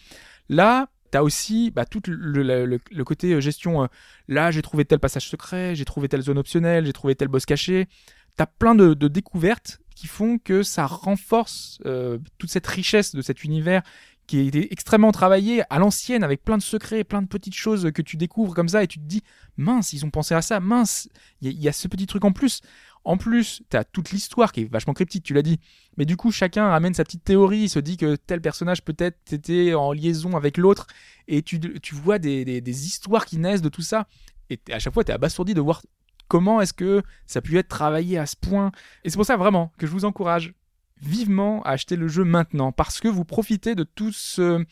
Là, 0.51 0.89
t'as 1.11 1.23
aussi 1.23 1.71
bah, 1.71 1.85
tout 1.85 2.01
le, 2.07 3.03
côté 3.05 3.33
euh, 3.33 3.41
gestion. 3.41 3.83
euh, 3.83 3.87
là, 4.29 4.51
j'ai 4.51 4.63
trouvé 4.63 4.85
tel 4.85 4.99
passage 4.99 5.29
secret, 5.29 5.75
j'ai 5.75 5.85
trouvé 5.85 6.09
telle 6.09 6.23
zone 6.23 6.39
optionnelle, 6.39 6.87
j'ai 6.87 6.93
trouvé 6.93 7.15
tel 7.15 7.29
boss 7.29 7.47
caché. 7.47 7.89
T'as 8.37 8.47
plein 8.47 8.75
de, 8.75 8.95
découvertes 9.09 9.81
qui 9.95 10.07
font 10.07 10.39
que 10.39 10.63
ça 10.63 10.87
renforce 10.87 11.79
euh, 11.87 12.19
toute 12.39 12.51
cette 12.51 12.67
richesse 12.67 13.15
de 13.15 13.23
cet 13.23 13.43
univers 13.43 13.83
qui 14.29 14.39
a 14.39 14.43
été 14.43 14.73
extrêmement 14.73 15.11
travaillé 15.11 15.63
à 15.71 15.79
l'ancienne 15.79 16.23
avec 16.23 16.45
plein 16.45 16.59
de 16.59 16.63
secrets, 16.63 17.03
plein 17.03 17.23
de 17.23 17.27
petites 17.27 17.55
choses 17.55 17.91
que 17.93 18.03
tu 18.03 18.17
découvres 18.19 18.55
comme 18.55 18.69
ça 18.69 18.85
et 18.85 18.87
tu 18.87 18.99
te 18.99 19.05
dis 19.05 19.23
mince, 19.57 19.95
ils 19.95 20.05
ont 20.05 20.11
pensé 20.11 20.35
à 20.35 20.43
ça, 20.43 20.61
mince, 20.61 21.09
il 21.41 21.59
y 21.59 21.67
a 21.67 21.73
ce 21.73 21.89
petit 21.89 22.07
truc 22.07 22.25
en 22.25 22.33
plus. 22.33 22.61
En 23.09 23.17
plus, 23.17 23.63
t'as 23.71 23.85
toute 23.85 24.11
l'histoire 24.11 24.53
qui 24.53 24.61
est 24.61 24.71
vachement 24.71 24.93
cryptique, 24.93 25.25
tu 25.25 25.33
l'as 25.33 25.41
dit. 25.41 25.61
Mais 25.97 26.05
du 26.05 26.19
coup, 26.19 26.31
chacun 26.31 26.69
amène 26.69 26.93
sa 26.93 27.05
petite 27.05 27.25
théorie, 27.25 27.61
il 27.61 27.69
se 27.71 27.79
dit 27.79 27.97
que 27.97 28.17
tel 28.17 28.43
personnage 28.43 28.85
peut-être 28.85 29.33
était 29.33 29.73
en 29.73 29.93
liaison 29.93 30.37
avec 30.37 30.59
l'autre, 30.59 30.87
et 31.27 31.41
tu, 31.41 31.59
tu 31.81 31.95
vois 31.95 32.19
des, 32.19 32.87
histoires 32.87 33.25
qui 33.25 33.39
naissent 33.39 33.63
de 33.63 33.71
tout 33.71 33.81
ça. 33.81 34.09
Et 34.51 34.61
à 34.71 34.79
chaque 34.79 34.93
fois, 34.93 35.05
t'es 35.05 35.15
abasourdi 35.15 35.55
de 35.55 35.61
voir 35.63 35.81
comment 36.29 36.61
est-ce 36.61 36.75
que 36.75 37.03
ça 37.25 37.39
a 37.39 37.41
pu 37.41 37.57
être 37.57 37.69
travaillé 37.69 38.19
à 38.19 38.27
ce 38.27 38.37
point. 38.37 38.73
Et 39.05 39.09
c'est 39.09 39.17
pour 39.17 39.25
ça 39.25 39.39
vraiment 39.39 39.73
que 39.79 39.87
je 39.87 39.93
vous 39.93 40.05
encourage 40.05 40.53
vivement 41.01 41.63
à 41.63 41.71
acheter 41.71 41.97
le 41.97 42.09
jeu 42.09 42.25
maintenant, 42.25 42.73
parce 42.73 43.01
que 43.01 43.09
vous 43.09 43.25
profitez 43.25 43.75
de 43.75 43.85
tout 43.85 44.13
ce, 44.13 44.63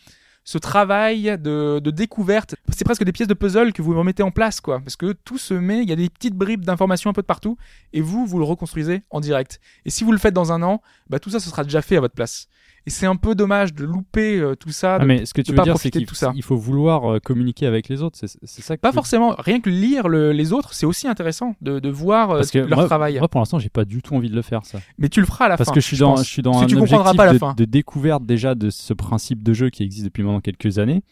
ce 0.47 0.59
travail 0.59 1.37
de, 1.39 1.81
de 1.81 1.91
découverte. 1.91 2.55
C'est 2.71 2.85
presque 2.85 3.03
des 3.03 3.11
pièces 3.11 3.27
de 3.27 3.35
puzzle 3.35 3.73
que 3.73 3.83
vous 3.83 3.99
remettez 3.99 4.23
en 4.23 4.31
place, 4.31 4.61
quoi. 4.61 4.79
Parce 4.79 4.95
que 4.95 5.13
tout 5.13 5.39
se 5.39 5.53
met, 5.53 5.83
il 5.83 5.91
y 5.91 5.93
a 5.93 5.97
des 5.97 6.09
petites 6.09 6.37
bribes 6.37 6.65
d'informations 6.65 7.11
un 7.11 7.13
peu 7.13 7.23
de 7.23 7.27
partout, 7.27 7.59
et 7.93 8.01
vous, 8.01 8.25
vous 8.27 8.39
le 8.39 8.45
reconstruisez 8.45 9.03
en 9.11 9.21
direct. 9.21 9.61
Et 9.85 9.91
si 9.91 10.05
vous 10.05 10.13
le 10.13 10.19
faites 10.19 10.35
dans 10.35 10.53
un 10.53 10.63
an, 10.63 10.83
bah, 11.11 11.19
tout 11.19 11.31
ça, 11.31 11.41
ce 11.41 11.51
sera 11.51 11.65
déjà 11.65 11.83
fait 11.83 11.97
à 11.97 12.01
votre 12.01 12.15
place. 12.15 12.47
Et 12.89 12.91
c'est 12.91 13.07
un 13.07 13.17
peu 13.17 13.35
dommage 13.35 13.75
de 13.75 13.85
louper 13.85 14.39
euh, 14.39 14.55
tout 14.55 14.71
ça. 14.71 14.99
Ah, 15.01 15.05
mais 15.05 15.27
ce 15.27 15.35
que 15.35 15.43
tu 15.43 15.53
veux 15.53 15.61
dire, 15.65 15.77
c'est 15.77 15.91
qu'il 15.91 16.07
il 16.37 16.43
faut 16.45 16.57
vouloir 16.57 17.15
euh, 17.15 17.19
communiquer 17.19 17.67
avec 17.67 17.89
les 17.89 18.01
autres. 18.01 18.17
C'est 18.17 18.63
ça 18.63 18.77
que 18.77 18.81
Pas 18.81 18.91
tu- 18.91 18.95
forcément. 18.95 19.35
Rien 19.39 19.61
que 19.61 19.69
lire 19.69 20.07
le- 20.07 20.31
les 20.31 20.53
autres, 20.53 20.73
c'est 20.73 20.87
aussi 20.87 21.09
intéressant 21.09 21.57
de, 21.61 21.81
de 21.81 21.89
voir 21.91 22.31
euh, 22.31 22.37
Parce 22.37 22.53
que 22.53 22.59
leur 22.61 22.79
moi, 22.79 22.87
travail. 22.87 23.19
moi, 23.19 23.27
pour 23.27 23.41
l'instant, 23.41 23.59
j'ai 23.59 23.71
pas 23.71 23.85
du 23.85 24.03
tout 24.03 24.15
envie 24.15 24.31
de 24.31 24.37
le 24.37 24.43
faire, 24.43 24.65
ça. 24.65 24.79
Mais 24.99 25.09
tu 25.09 25.19
le 25.19 25.27
feras 25.27 25.47
à 25.47 25.49
la 25.49 25.57
Parce 25.57 25.71
fin. 25.71 25.75
que 25.75 25.81
je 25.81 25.87
suis 25.87 25.97
dans, 25.99 26.15
pense. 26.15 26.23
je 26.25 26.29
suis 26.31 26.43
dans 26.43 26.53
Parce 26.53 26.63
un 26.63 26.67
tu 26.69 26.77
objectif 26.77 26.97
pas 27.17 27.23
à 27.25 27.27
la 27.27 27.33
de, 27.33 27.39
fin. 27.39 27.55
de 27.55 27.65
découverte 27.65 28.25
déjà 28.25 28.55
de 28.55 28.71
ce 28.71 28.93
principe 28.95 29.43
de 29.43 29.53
jeu 29.53 29.69
qui 29.71 29.83
existe 29.83 30.05
depuis 30.05 30.23
maintenant 30.23 30.41
quelques 30.41 30.79
années 30.79 31.03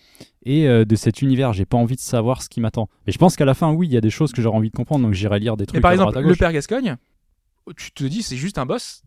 et 0.45 0.69
euh, 0.69 0.85
de 0.85 0.95
cet 0.95 1.23
univers. 1.23 1.53
J'ai 1.55 1.65
pas 1.67 1.77
envie 1.77 1.97
de 1.97 2.01
savoir 2.01 2.43
ce 2.43 2.49
qui 2.49 2.61
m'attend. 2.61 2.89
Mais 3.09 3.13
je 3.13 3.19
pense 3.19 3.35
qu'à 3.35 3.45
la 3.47 3.55
fin, 3.55 3.73
oui, 3.73 3.89
il 3.89 3.93
y 3.93 3.97
a 3.97 4.01
des 4.01 4.11
choses 4.11 4.31
que 4.33 4.41
j'aurais 4.41 4.57
envie 4.59 4.71
de 4.71 4.77
comprendre, 4.77 5.05
donc 5.05 5.15
j'irai 5.15 5.41
lire 5.41 5.57
des 5.57 5.67
trucs. 5.67 5.75
Mais 5.75 5.81
par 5.81 5.91
exemple, 5.91 6.17
le 6.21 6.37
père 6.37 6.53
Gascogne, 6.53 6.95
tu 7.77 7.91
te 7.91 8.05
dis 8.05 8.23
c'est 8.23 8.37
juste 8.37 8.59
un 8.59 8.67
boss. 8.67 9.03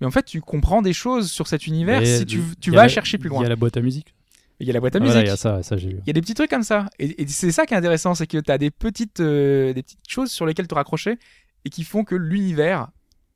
Mais 0.00 0.06
en 0.06 0.10
fait, 0.10 0.24
tu 0.24 0.40
comprends 0.40 0.82
des 0.82 0.92
choses 0.92 1.30
sur 1.30 1.46
cet 1.48 1.66
univers 1.66 2.00
Mais 2.00 2.18
si 2.18 2.26
tu, 2.26 2.40
il 2.64 2.70
vas 2.72 2.82
la- 2.82 2.88
chercher 2.88 3.18
plus 3.18 3.28
Il 3.28 3.30
loin. 3.32 3.42
y 3.42 3.46
a 3.46 3.48
la 3.48 3.56
boîte 3.56 3.76
à 3.76 3.80
musique. 3.80 4.14
Il 4.60 4.66
y 4.66 4.70
a 4.70 4.72
la 4.72 4.80
boîte 4.80 4.96
à 4.96 4.98
Ah, 4.98 5.00
musique. 5.00 5.12
voilà, 5.14 5.26
il 5.26 5.30
y 5.30 5.32
a 5.32 5.36
ça, 5.36 5.62
ça 5.62 5.76
j'ai 5.76 5.88
vu. 5.90 5.98
Il 6.04 6.06
y 6.06 6.10
a 6.10 6.12
des 6.12 6.20
petits 6.20 6.34
trucs 6.34 6.50
comme 6.50 6.62
ça. 6.64 6.86
Et, 6.98 7.22
et 7.22 7.26
c'est 7.28 7.52
ça 7.52 7.64
qui 7.66 7.74
est 7.74 7.76
intéressant, 7.76 8.14
c'est 8.14 8.26
que 8.26 8.38
tu 8.38 8.50
as 8.50 8.58
des 8.58 8.70
petites, 8.70 9.20
euh, 9.20 9.72
des 9.72 9.82
petites 9.82 10.08
choses 10.08 10.30
sur 10.30 10.46
lesquelles 10.46 10.66
te 10.68 10.74
raccrocher 10.74 11.16
et 11.64 11.70
qui 11.70 11.84
font 11.84 12.02
que 12.04 12.14
l'univers 12.16 12.88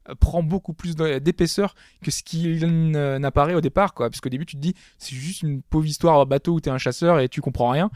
euh, 0.08 0.14
prend 0.16 0.42
beaucoup 0.42 0.72
plus 0.74 0.96
d'épaisseur 0.96 1.74
que 2.02 2.10
ce 2.10 2.22
qu'il 2.24 2.62
n- 2.64 3.18
n'apparaît 3.18 3.54
au 3.54 3.60
départ. 3.60 3.94
Quoi. 3.94 4.10
Parce 4.10 4.20
qu'au 4.20 4.28
début, 4.30 4.46
tu 4.46 4.56
te 4.56 4.60
dis, 4.60 4.74
c'est 4.98 5.14
juste 5.14 5.42
une 5.42 5.62
pauvre 5.62 5.86
histoire 5.86 6.18
à 6.20 6.24
bateau 6.24 6.54
où 6.54 6.60
tu 6.60 6.68
es 6.68 6.72
un 6.72 6.78
chasseur 6.78 7.20
et 7.20 7.28
tu 7.28 7.40
comprends 7.40 7.70
rien. 7.70 7.90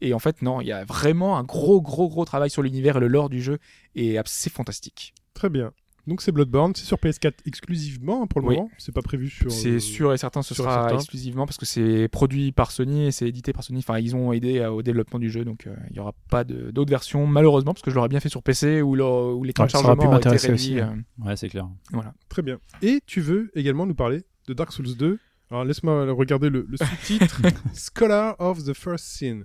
Et 0.00 0.14
en 0.14 0.20
fait, 0.20 0.42
non, 0.42 0.60
il 0.60 0.68
y 0.68 0.72
a 0.72 0.84
vraiment 0.84 1.36
un 1.38 1.42
gros, 1.42 1.80
gros, 1.80 2.08
gros 2.08 2.24
travail 2.24 2.50
sur 2.50 2.62
l'univers 2.62 2.96
et 2.98 3.00
le 3.00 3.08
lore 3.08 3.28
du 3.28 3.42
jeu. 3.42 3.58
Et 3.96 4.16
c'est 4.26 4.52
fantastique. 4.52 5.14
Très 5.34 5.48
bien. 5.48 5.72
Donc 6.08 6.22
c'est 6.22 6.32
Bloodborne, 6.32 6.72
c'est 6.74 6.86
sur 6.86 6.96
PS4 6.96 7.32
exclusivement 7.44 8.22
hein, 8.22 8.26
pour 8.26 8.40
le 8.40 8.48
Oui. 8.48 8.56
moment. 8.56 8.70
C'est 8.78 8.92
pas 8.94 9.02
prévu 9.02 9.28
sur. 9.28 9.52
C'est 9.52 9.68
euh, 9.72 9.78
sûr 9.78 10.12
et 10.14 10.18
certain, 10.18 10.42
ce 10.42 10.54
sera 10.54 10.82
certain. 10.84 10.94
exclusivement 10.96 11.44
parce 11.44 11.58
que 11.58 11.66
c'est 11.66 12.08
produit 12.08 12.50
par 12.50 12.70
Sony 12.70 13.06
et 13.06 13.10
c'est 13.12 13.28
édité 13.28 13.52
par 13.52 13.62
Sony. 13.62 13.80
Enfin, 13.80 13.98
ils 13.98 14.16
ont 14.16 14.32
aidé 14.32 14.58
euh, 14.58 14.70
au 14.70 14.82
développement 14.82 15.18
du 15.18 15.30
jeu, 15.30 15.44
donc 15.44 15.66
euh, 15.66 15.76
il 15.90 15.96
y 15.96 16.00
aura 16.00 16.14
pas 16.30 16.44
d'autres 16.44 16.88
versions, 16.90 17.26
malheureusement, 17.26 17.74
parce 17.74 17.82
que 17.82 17.90
je 17.90 17.94
l'aurais 17.96 18.08
bien 18.08 18.20
fait 18.20 18.30
sur 18.30 18.42
PC 18.42 18.80
où, 18.80 18.94
le- 18.94 19.04
où 19.04 19.44
les 19.44 19.52
temps 19.52 19.66
de 19.66 19.70
chargement 19.70 19.92
ont 19.92 19.96
été 19.96 20.08
m'intéresser 20.08 20.48
réduits. 20.48 20.64
aussi, 20.64 20.80
euh, 20.80 20.86
Ouais, 21.24 21.36
c'est 21.36 21.48
clair. 21.50 21.68
voilà. 21.92 22.14
Très 22.30 22.42
bien. 22.42 22.58
Et 22.80 23.00
tu 23.06 23.20
veux 23.20 23.50
également 23.54 23.84
nous 23.84 23.94
parler 23.94 24.22
de 24.46 24.54
Dark 24.54 24.72
Souls 24.72 24.96
2. 24.96 25.18
Alors 25.50 25.64
laisse-moi 25.64 26.10
regarder 26.12 26.48
le, 26.50 26.66
le 26.68 26.76
sous-titre 26.76 27.40
Scholar 27.74 28.34
of 28.38 28.64
the 28.64 28.72
First 28.74 29.04
Sin. 29.06 29.42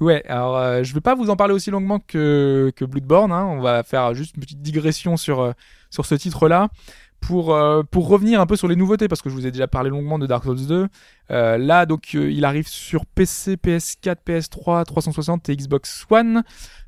Ouais, 0.00 0.24
alors 0.26 0.56
euh, 0.56 0.82
je 0.82 0.94
vais 0.94 1.02
pas 1.02 1.14
vous 1.14 1.28
en 1.28 1.36
parler 1.36 1.52
aussi 1.52 1.70
longuement 1.70 2.00
que, 2.00 2.72
que 2.74 2.86
Bloodborne. 2.86 3.32
Hein. 3.32 3.44
On 3.44 3.60
va 3.60 3.82
faire 3.82 4.14
juste 4.14 4.34
une 4.34 4.42
petite 4.42 4.62
digression 4.62 5.18
sur, 5.18 5.40
euh, 5.40 5.52
sur 5.90 6.06
ce 6.06 6.14
titre-là. 6.14 6.68
Pour, 7.20 7.54
euh, 7.54 7.82
pour 7.82 8.08
revenir 8.08 8.40
un 8.40 8.46
peu 8.46 8.56
sur 8.56 8.66
les 8.66 8.76
nouveautés, 8.76 9.06
parce 9.06 9.20
que 9.20 9.28
je 9.28 9.34
vous 9.34 9.46
ai 9.46 9.50
déjà 9.50 9.68
parlé 9.68 9.90
longuement 9.90 10.18
de 10.18 10.26
Dark 10.26 10.42
Souls 10.42 10.66
2. 10.66 10.88
Euh, 11.30 11.58
là, 11.58 11.84
donc, 11.86 12.14
euh, 12.14 12.30
il 12.30 12.44
arrive 12.46 12.66
sur 12.66 13.04
PC, 13.06 13.56
PS4, 13.56 14.16
PS3, 14.26 14.84
360 14.84 15.48
et 15.50 15.56
Xbox 15.56 16.06
One. 16.10 16.42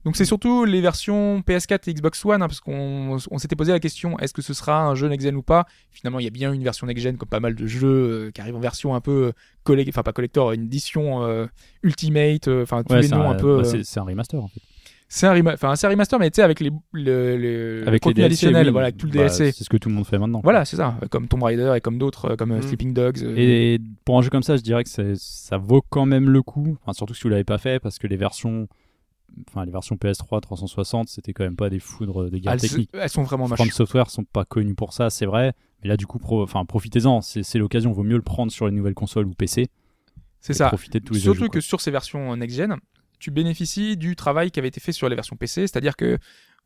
Donc, 0.05 0.16
c'est 0.16 0.24
surtout 0.24 0.64
les 0.64 0.80
versions 0.80 1.41
PS4 1.47 1.89
et 1.89 1.95
Xbox 1.95 2.24
One, 2.24 2.43
hein, 2.43 2.49
parce 2.49 2.61
qu'on 2.61 3.18
on 3.30 3.39
s'était 3.39 3.55
posé 3.57 3.72
la 3.72 3.78
question 3.78 4.18
est-ce 4.18 4.33
que 4.33 4.43
ce 4.43 4.55
sera 4.55 4.83
un 4.87 4.95
jeu 4.95 5.07
next-gen 5.09 5.37
ou 5.37 5.43
pas? 5.43 5.66
Finalement, 5.93 6.18
il 6.18 6.24
y 6.24 6.28
a 6.28 6.30
bien 6.30 6.53
une 6.53 6.64
version 6.64 6.87
next-gen, 6.87 7.18
comme 7.18 7.28
pas 7.28 7.39
mal 7.41 7.55
de 7.55 7.66
jeux 7.66 8.30
qui 8.35 8.41
arrivent 8.41 8.57
en 8.57 8.61
version 8.61 8.95
un 8.95 9.01
peu 9.01 9.33
enfin 9.68 10.03
pas 10.03 10.12
collector, 10.12 10.53
une 10.53 10.64
édition 10.64 11.47
Ultimate, 11.83 12.49
enfin 12.49 12.83
tous 12.83 12.95
Ouais, 12.95 13.03
les 13.03 13.09
noms 13.09 13.28
un, 13.30 13.33
un, 13.33 13.35
peu. 13.37 13.62
bah, 13.62 13.68
c'est 13.85 14.01
un 14.01 14.03
remaster 14.03 14.43
en 14.43 14.49
fait. 14.49 14.61
C'est 15.14 15.26
un, 15.26 15.34
rema- 15.34 15.52
enfin, 15.54 15.76
c'est 15.76 15.86
un 15.86 15.90
remaster, 15.90 16.18
mais 16.18 16.30
tu 16.30 16.36
sais, 16.36 16.42
avec 16.42 16.60
les, 16.60 16.70
le, 16.92 17.36
le, 17.36 17.84
Avec 17.86 18.04
les 18.06 18.14
DLC, 18.14 18.26
additionnel, 18.26 18.66
oui. 18.66 18.72
voilà, 18.72 18.86
avec 18.86 18.96
tout 18.96 19.06
le 19.06 19.12
Bah, 19.12 19.18
DLC. 19.18 19.52
C'est 19.52 19.64
ce 19.64 19.68
que 19.68 19.76
tout 19.76 19.88
le 19.90 19.94
monde 19.94 20.06
fait 20.06 20.18
maintenant. 20.18 20.40
Voilà, 20.42 20.64
c'est 20.64 20.76
ça, 20.76 20.96
comme 21.10 21.28
Tomb 21.28 21.42
Raider 21.42 21.74
et 21.76 21.80
comme 21.80 21.98
d'autres, 21.98 22.30
euh, 22.32 22.36
comme 22.36 22.52
euh, 22.52 22.58
Mm. 22.58 22.62
Sleeping 22.62 22.94
Dogs. 22.94 23.22
euh, 23.22 23.34
Et 23.36 23.78
pour 24.04 24.18
un 24.18 24.22
jeu 24.22 24.30
comme 24.30 24.42
ça, 24.42 24.56
je 24.56 24.62
dirais 24.62 24.84
que 24.84 25.14
ça 25.16 25.56
vaut 25.58 25.82
quand 25.90 26.06
même 26.06 26.30
le 26.30 26.42
coup. 26.42 26.76
Enfin, 26.82 26.92
surtout 26.94 27.14
si 27.14 27.22
vous 27.24 27.28
l'avez 27.28 27.44
pas 27.44 27.58
fait, 27.58 27.78
parce 27.80 27.98
que 27.98 28.06
les 28.06 28.16
versions, 28.16 28.68
enfin 29.50 29.64
les 29.66 29.72
versions 29.72 29.96
PS3 29.96 30.40
360, 30.40 31.08
c'était 31.08 31.32
quand 31.34 31.44
même 31.44 31.56
pas 31.56 31.68
des 31.70 31.78
foudres 31.78 32.30
de 32.30 32.38
guerre 32.38 32.52
elles, 32.54 32.60
technique. 32.60 32.90
elles 32.94 33.08
sont 33.10 33.22
vraiment 33.22 33.46
From 33.48 33.58
moches. 33.66 33.74
Software 33.74 34.08
sont 34.10 34.24
pas 34.24 34.44
connus 34.46 34.74
pour 34.74 34.92
ça, 34.94 35.10
c'est 35.10 35.26
vrai. 35.26 35.52
Mais 35.82 35.88
là, 35.88 35.96
du 35.96 36.06
coup, 36.06 36.18
pro- 36.18 36.42
enfin, 36.42 36.64
profitez-en. 36.64 37.20
C'est 37.20 37.58
l'occasion. 37.58 37.92
Vaut 37.92 38.02
mieux 38.04 38.16
le 38.16 38.22
prendre 38.22 38.50
sur 38.52 38.66
les 38.66 38.72
nouvelles 38.72 38.94
consoles 38.94 39.26
ou 39.26 39.34
PC. 39.34 39.68
C'est 40.40 40.54
ça. 40.54 40.68
Profiter 40.68 41.00
de 41.00 41.04
tous 41.04 41.14
les 41.14 41.20
Surtout 41.20 41.42
jeux. 41.44 41.48
que 41.48 41.60
sur 41.60 41.80
ces 41.80 41.90
versions 41.90 42.34
next-gen, 42.36 42.76
tu 43.23 43.31
bénéficies 43.31 43.97
du 43.97 44.16
travail 44.16 44.51
qui 44.51 44.59
avait 44.59 44.68
été 44.68 44.81
fait 44.81 44.91
sur 44.91 45.09
les 45.09 45.14
versions 45.14 45.37
PC, 45.37 45.62
c'est-à-dire 45.62 45.97
que 45.97 46.18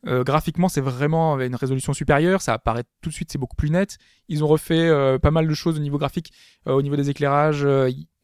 euh, 0.07 0.23
graphiquement, 0.23 0.69
c'est 0.69 0.81
vraiment 0.81 1.39
une 1.39 1.55
résolution 1.55 1.93
supérieure, 1.93 2.41
ça 2.41 2.53
apparaît 2.53 2.83
tout 3.01 3.09
de 3.09 3.13
suite, 3.13 3.31
c'est 3.31 3.37
beaucoup 3.37 3.55
plus 3.55 3.69
net. 3.69 3.97
Ils 4.27 4.43
ont 4.43 4.47
refait 4.47 4.87
euh, 4.87 5.19
pas 5.19 5.31
mal 5.31 5.47
de 5.47 5.53
choses 5.53 5.77
au 5.77 5.79
niveau 5.79 5.99
graphique, 5.99 6.33
euh, 6.67 6.73
au 6.73 6.81
niveau 6.81 6.95
des 6.95 7.11
éclairages, 7.11 7.65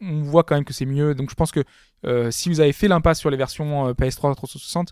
on 0.02 0.22
voit 0.22 0.44
quand 0.44 0.56
même 0.56 0.66
que 0.66 0.74
c'est 0.74 0.86
mieux. 0.86 1.14
Donc 1.14 1.30
je 1.30 1.36
pense 1.36 1.52
que 1.52 1.64
si 2.32 2.50
vous 2.50 2.60
avez 2.60 2.74
fait 2.74 2.88
l'impasse 2.88 3.20
sur 3.20 3.30
les 3.30 3.38
versions 3.38 3.88
euh, 3.88 3.94
PS3 3.94 4.36
360, 4.36 4.92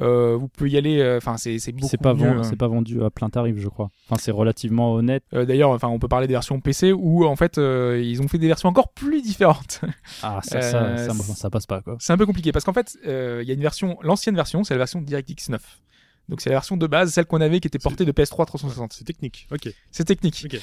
euh, 0.00 0.36
vous 0.36 0.48
pouvez 0.48 0.70
y 0.70 0.76
aller. 0.78 0.98
euh, 1.00 1.18
Enfin, 1.18 1.36
c'est 1.36 1.58
c'est 1.58 1.72
beaucoup 1.72 1.88
C'est 1.88 1.96
pas, 2.00 2.14
mieux. 2.14 2.20
vend- 2.28 2.38
hein. 2.38 2.42
c'est 2.44 2.56
pas 2.56 2.68
vendu 2.68 3.02
à 3.04 3.10
plein 3.10 3.28
tarif, 3.28 3.56
je 3.58 3.68
crois. 3.68 3.90
Enfin, 4.08 4.16
c'est 4.20 4.30
relativement 4.30 4.92
honnête. 4.94 5.22
Euh, 5.34 5.44
D'ailleurs, 5.44 5.70
enfin, 5.70 5.88
on 5.88 5.98
peut 5.98 6.08
parler 6.08 6.26
des 6.26 6.32
versions 6.34 6.60
PC 6.60 6.92
où 6.92 7.24
en 7.26 7.36
fait 7.36 7.58
euh, 7.58 8.00
ils 8.02 8.22
ont 8.22 8.28
fait 8.28 8.38
des 8.38 8.46
versions 8.46 8.68
encore 8.68 8.92
plus 8.92 9.20
différentes. 9.22 9.80
Ah, 10.22 10.40
ça, 10.42 10.60
ça, 10.62 10.96
ça, 10.96 11.12
ça 11.14 11.50
passe 11.50 11.66
pas, 11.66 11.82
quoi. 11.82 11.96
C'est 12.00 12.12
un 12.12 12.16
peu 12.18 12.26
compliqué 12.26 12.52
parce 12.52 12.64
qu'en 12.64 12.72
fait, 12.72 12.96
euh, 13.06 13.40
il 13.42 13.48
y 13.48 13.50
a 13.50 13.54
une 13.54 13.60
version, 13.60 13.98
l'ancienne 14.02 14.34
version, 14.36 14.64
c'est 14.64 14.74
la 14.74 14.78
version 14.78 15.00
DirectX 15.00 15.48
9. 15.50 15.80
Donc 16.28 16.40
c'est 16.40 16.50
la 16.50 16.56
version 16.56 16.76
de 16.76 16.86
base, 16.86 17.12
celle 17.12 17.26
qu'on 17.26 17.40
avait 17.40 17.60
qui 17.60 17.66
était 17.66 17.78
portée 17.80 18.04
de 18.04 18.12
PS3 18.12 18.46
360. 18.46 18.92
C'est 18.94 19.04
technique. 19.04 19.48
Ok. 19.52 19.68
C'est 19.90 20.04
technique. 20.04 20.46
Ok. 20.46 20.58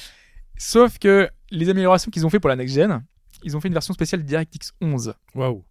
Sauf 0.56 0.98
que 0.98 1.28
les 1.50 1.68
améliorations 1.68 2.10
qu'ils 2.10 2.26
ont 2.26 2.30
fait 2.30 2.40
pour 2.40 2.48
la 2.48 2.56
next 2.56 2.74
gen, 2.74 3.02
ils 3.42 3.56
ont 3.56 3.60
fait 3.60 3.68
une 3.68 3.74
version 3.74 3.94
spéciale 3.94 4.22
DirectX 4.24 4.72
11. 4.80 5.14
Waouh. 5.34 5.62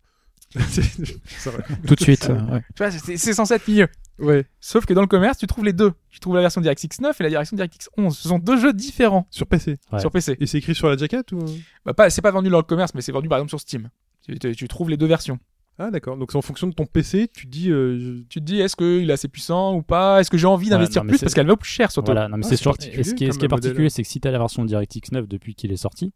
Tout 1.87 1.95
de 1.95 1.99
suite. 2.01 2.29
euh, 2.29 2.41
ouais. 2.53 2.61
Tu 2.75 2.83
vois, 2.83 2.91
c'est 2.91 3.33
censé 3.33 3.53
être 3.55 3.69
mieux. 3.69 3.87
Ouais. 4.17 4.45
Sauf 4.59 4.85
que 4.85 4.93
dans 4.93 5.01
le 5.01 5.07
commerce, 5.07 5.37
tu 5.37 5.47
trouves 5.47 5.63
les 5.63 5.73
deux. 5.73 5.93
Tu 6.09 6.19
trouves 6.19 6.35
la 6.35 6.41
version 6.41 6.59
DirectX 6.59 6.99
9 7.01 7.19
et 7.21 7.23
la 7.23 7.29
version 7.29 7.55
DirectX 7.55 7.89
11. 7.97 8.17
Ce 8.17 8.27
sont 8.27 8.39
deux 8.39 8.59
jeux 8.59 8.73
différents 8.73 9.27
Sur 9.29 9.47
PC. 9.47 9.77
Ouais. 9.91 9.99
sur 9.99 10.11
PC. 10.11 10.35
Et 10.39 10.45
c'est 10.47 10.57
écrit 10.57 10.75
sur 10.75 10.89
la 10.89 10.97
jaquette 10.97 11.31
ou? 11.31 11.39
Bah, 11.85 11.93
pas, 11.93 12.09
c'est 12.09 12.21
pas 12.21 12.31
vendu 12.31 12.49
dans 12.49 12.57
le 12.57 12.63
commerce, 12.63 12.93
mais 12.95 13.01
c'est 13.01 13.11
vendu 13.11 13.29
par 13.29 13.37
exemple 13.37 13.49
sur 13.51 13.59
Steam. 13.61 13.89
Tu, 14.27 14.37
tu- 14.37 14.55
tu 14.55 14.67
trouves 14.67 14.89
les 14.89 14.97
deux 14.97 15.05
versions. 15.05 15.39
Ah 15.81 15.91
d'accord. 15.91 16.17
Donc 16.17 16.31
c'est 16.33 16.37
en 16.37 16.41
fonction 16.41 16.67
de 16.67 16.73
ton 16.73 16.85
PC, 16.85 17.29
tu 17.33 17.45
dis. 17.47 17.71
euh, 17.71 17.97
je- 17.97 18.23
Tu 18.27 18.39
te 18.41 18.45
dis, 18.45 18.59
est-ce 18.59 18.75
qu'il 18.75 19.09
est 19.09 19.13
assez 19.13 19.29
puissant 19.29 19.75
ou 19.75 19.81
pas? 19.81 20.19
Est-ce 20.19 20.29
que 20.29 20.37
j'ai 20.37 20.47
envie 20.47 20.67
d'investir 20.69 21.03
plus 21.05 21.17
parce 21.19 21.33
qu'elle 21.33 21.47
va 21.47 21.55
plus 21.55 21.69
cher 21.69 21.89
surtout? 21.89 22.11
Voilà, 22.11 22.27
non, 22.27 22.35
mais 22.37 22.43
Ah, 22.45 22.49
c'est 22.49 22.57
sûr. 22.57 22.73
Et 22.91 23.03
ce 23.05 23.13
qui 23.13 23.23
est, 23.23 23.27
comme 23.27 23.33
ce 23.35 23.39
qui 23.39 23.45
est 23.45 23.47
modèle. 23.47 23.49
particulier, 23.49 23.89
c'est 23.89 24.01
que 24.03 24.09
si 24.09 24.19
t'as 24.19 24.31
la 24.31 24.39
version 24.39 24.65
DirectX 24.65 25.11
9 25.13 25.27
depuis 25.29 25.55
qu'il 25.55 25.71
est 25.71 25.77
sorti, 25.77 26.11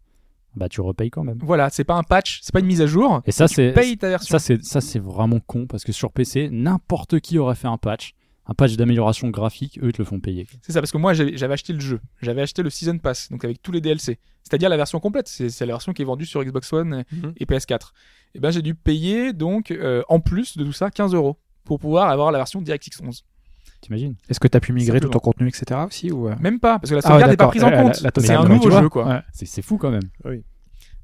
bah 0.56 0.70
tu 0.70 0.82
repayes 0.82 1.10
quand 1.10 1.24
même. 1.24 1.38
Voilà, 1.42 1.70
c'est 1.70 1.84
pas 1.84 1.96
un 1.96 2.04
patch, 2.04 2.40
c'est 2.44 2.52
pas 2.54 2.60
une 2.60 2.66
mise 2.66 2.82
à 2.82 2.86
jour. 2.88 3.22
Et 3.26 3.32
ça, 3.32 3.48
tu 3.48 3.56
c'est 3.56 3.72
payes 3.74 3.98
ta 3.98 4.10
version. 4.10 4.32
ça, 4.32 4.40
c'est 4.40 4.64
ça, 4.64 4.82
c'est 4.82 5.00
vraiment 5.00 5.40
con 5.40 5.66
parce 5.68 5.84
que 5.84 5.92
sur 5.92 6.12
PC, 6.12 6.50
n'importe 6.52 7.20
qui 7.20 7.38
aurait 7.40 7.56
fait 7.56 7.68
un 7.68 7.78
patch, 7.78 8.14
un 8.46 8.54
patch 8.54 8.76
d'amélioration 8.76 9.30
graphique, 9.30 9.80
eux 9.82 9.88
ils 9.88 9.94
te 9.94 10.00
le 10.00 10.06
font 10.06 10.20
payer. 10.20 10.48
C'est 10.62 10.72
ça, 10.74 10.82
parce 10.82 10.92
que 10.92 10.98
moi 10.98 11.14
j'avais 11.14 11.54
acheté 11.54 11.74
le 11.74 11.80
jeu, 11.80 12.00
j'avais 12.22 12.42
acheté 12.42 12.62
le 12.64 12.70
Season 12.70 12.98
Pass, 12.98 13.30
donc 13.32 13.44
avec 13.46 13.62
tous 13.62 13.72
les 13.72 13.82
DLC, 13.82 14.20
c'est-à-dire 14.44 14.70
la 14.70 14.78
version 14.78 15.00
complète, 15.00 15.28
c'est 15.28 15.60
la 15.62 15.66
version 15.74 15.94
qui 15.94 16.02
est 16.02 16.06
vendue 16.06 16.26
sur 16.26 16.44
Xbox 16.44 16.72
One 16.74 17.06
et- 17.12 17.16
Mhm. 17.16 17.34
et 17.38 17.46
PS4. 17.46 17.94
Et 18.36 18.40
ben 18.40 18.52
j'ai 18.52 18.62
dû 18.62 18.76
payer 18.76 19.32
donc 19.34 19.72
euh, 19.72 20.04
en 20.10 20.20
plus 20.20 20.58
de 20.58 20.64
tout 20.66 20.74
ça 20.74 20.90
15 20.92 21.14
euros 21.14 21.38
pour 21.64 21.80
pouvoir 21.80 22.10
avoir 22.10 22.32
la 22.32 22.40
version 22.40 22.62
DirectX 22.62 23.00
11. 23.02 23.24
T'imagines 23.84 24.16
Est-ce 24.30 24.40
que 24.40 24.48
tu 24.48 24.58
as 24.58 24.60
pu 24.60 24.72
migrer 24.74 25.00
tout 25.00 25.10
ton 25.10 25.20
contenu, 25.20 25.48
etc. 25.50 25.80
aussi 25.86 26.12
ou... 26.12 26.28
euh 26.30 26.36
Même 26.40 26.60
pas, 26.60 26.80
parce 26.80 26.90
que 26.90 26.96
la 26.96 27.02
Ah 27.04 27.08
ouais, 27.08 27.12
sauvegarde 27.14 27.32
n'est 27.32 27.38
pas 27.38 27.48
prise 27.48 27.64
en 27.64 27.70
compte. 27.72 27.96
c'est 28.18 28.32
un 28.34 28.44
nouveau 28.48 28.72
jeu 28.72 28.90
quoi. 28.90 29.06
Ouais. 29.08 29.20
C'est 29.34 29.62
fou 29.62 29.78
quand 29.78 29.92
même. 29.92 30.02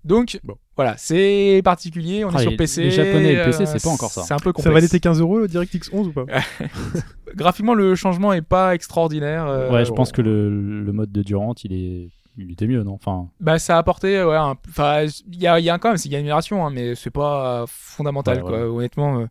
Donc 0.06 0.40
Bon. 0.46 0.56
voilà, 0.78 0.96
c'est 0.98 1.60
particulier, 1.62 2.24
on 2.24 2.30
Ah, 2.34 2.40
est 2.40 2.44
sur 2.44 2.56
PC. 2.56 2.84
les 2.84 2.92
Japonais 2.92 3.34
et 3.34 3.36
le 3.36 3.44
PC, 3.44 3.64
euh, 3.64 3.66
c'est 3.66 3.84
pas 3.84 3.90
encore 3.90 4.10
ça. 4.12 4.22
C'est 4.24 4.34
un 4.34 4.38
peu 4.38 4.50
Ça 4.52 4.54
complexe. 4.54 4.74
valait 4.74 4.88
tes 4.88 5.02
15 5.02 5.20
euros 5.20 5.40
le 5.40 5.50
DirectX 5.50 5.90
11 5.92 6.08
ou 6.08 6.14
pas 6.14 6.24
Graphiquement, 7.36 7.74
le 7.74 7.96
changement 7.96 8.32
est 8.32 8.42
pas 8.42 8.74
extraordinaire. 8.76 9.46
euh, 9.46 9.70
ouais, 9.72 9.84
je 9.84 9.92
pense 9.92 10.14
que 10.14 10.22
le, 10.22 10.50
le 10.84 10.92
mode 10.94 11.12
de 11.12 11.22
Durant, 11.22 11.54
il 11.66 11.74
est, 11.74 12.10
il 12.38 12.52
était 12.52 12.66
mieux, 12.66 12.82
non? 12.84 12.94
Enfin, 12.94 13.28
Bah, 13.42 13.60
ça 13.60 13.76
a 13.76 13.80
apporté, 13.80 14.24
ouais, 14.24 14.38
un- 14.38 14.56
enfin, 14.70 15.06
il 15.28 15.42
y 15.42 15.48
a, 15.48 15.60
il 15.60 15.66
y 15.66 15.70
a 15.70 15.78
quand 15.80 15.90
même, 15.90 15.98
c'est 15.98 16.08
une 16.08 16.16
amélioration, 16.16 16.66
hein, 16.66 16.72
mais 16.74 16.96
c'est 16.96 17.12
pas 17.12 17.64
euh, 17.64 17.66
fondamental, 17.68 18.38
Ouais, 18.42 18.50
quoi. 18.50 18.70
Honnêtement, 18.72 19.20
euh, 19.20 19.26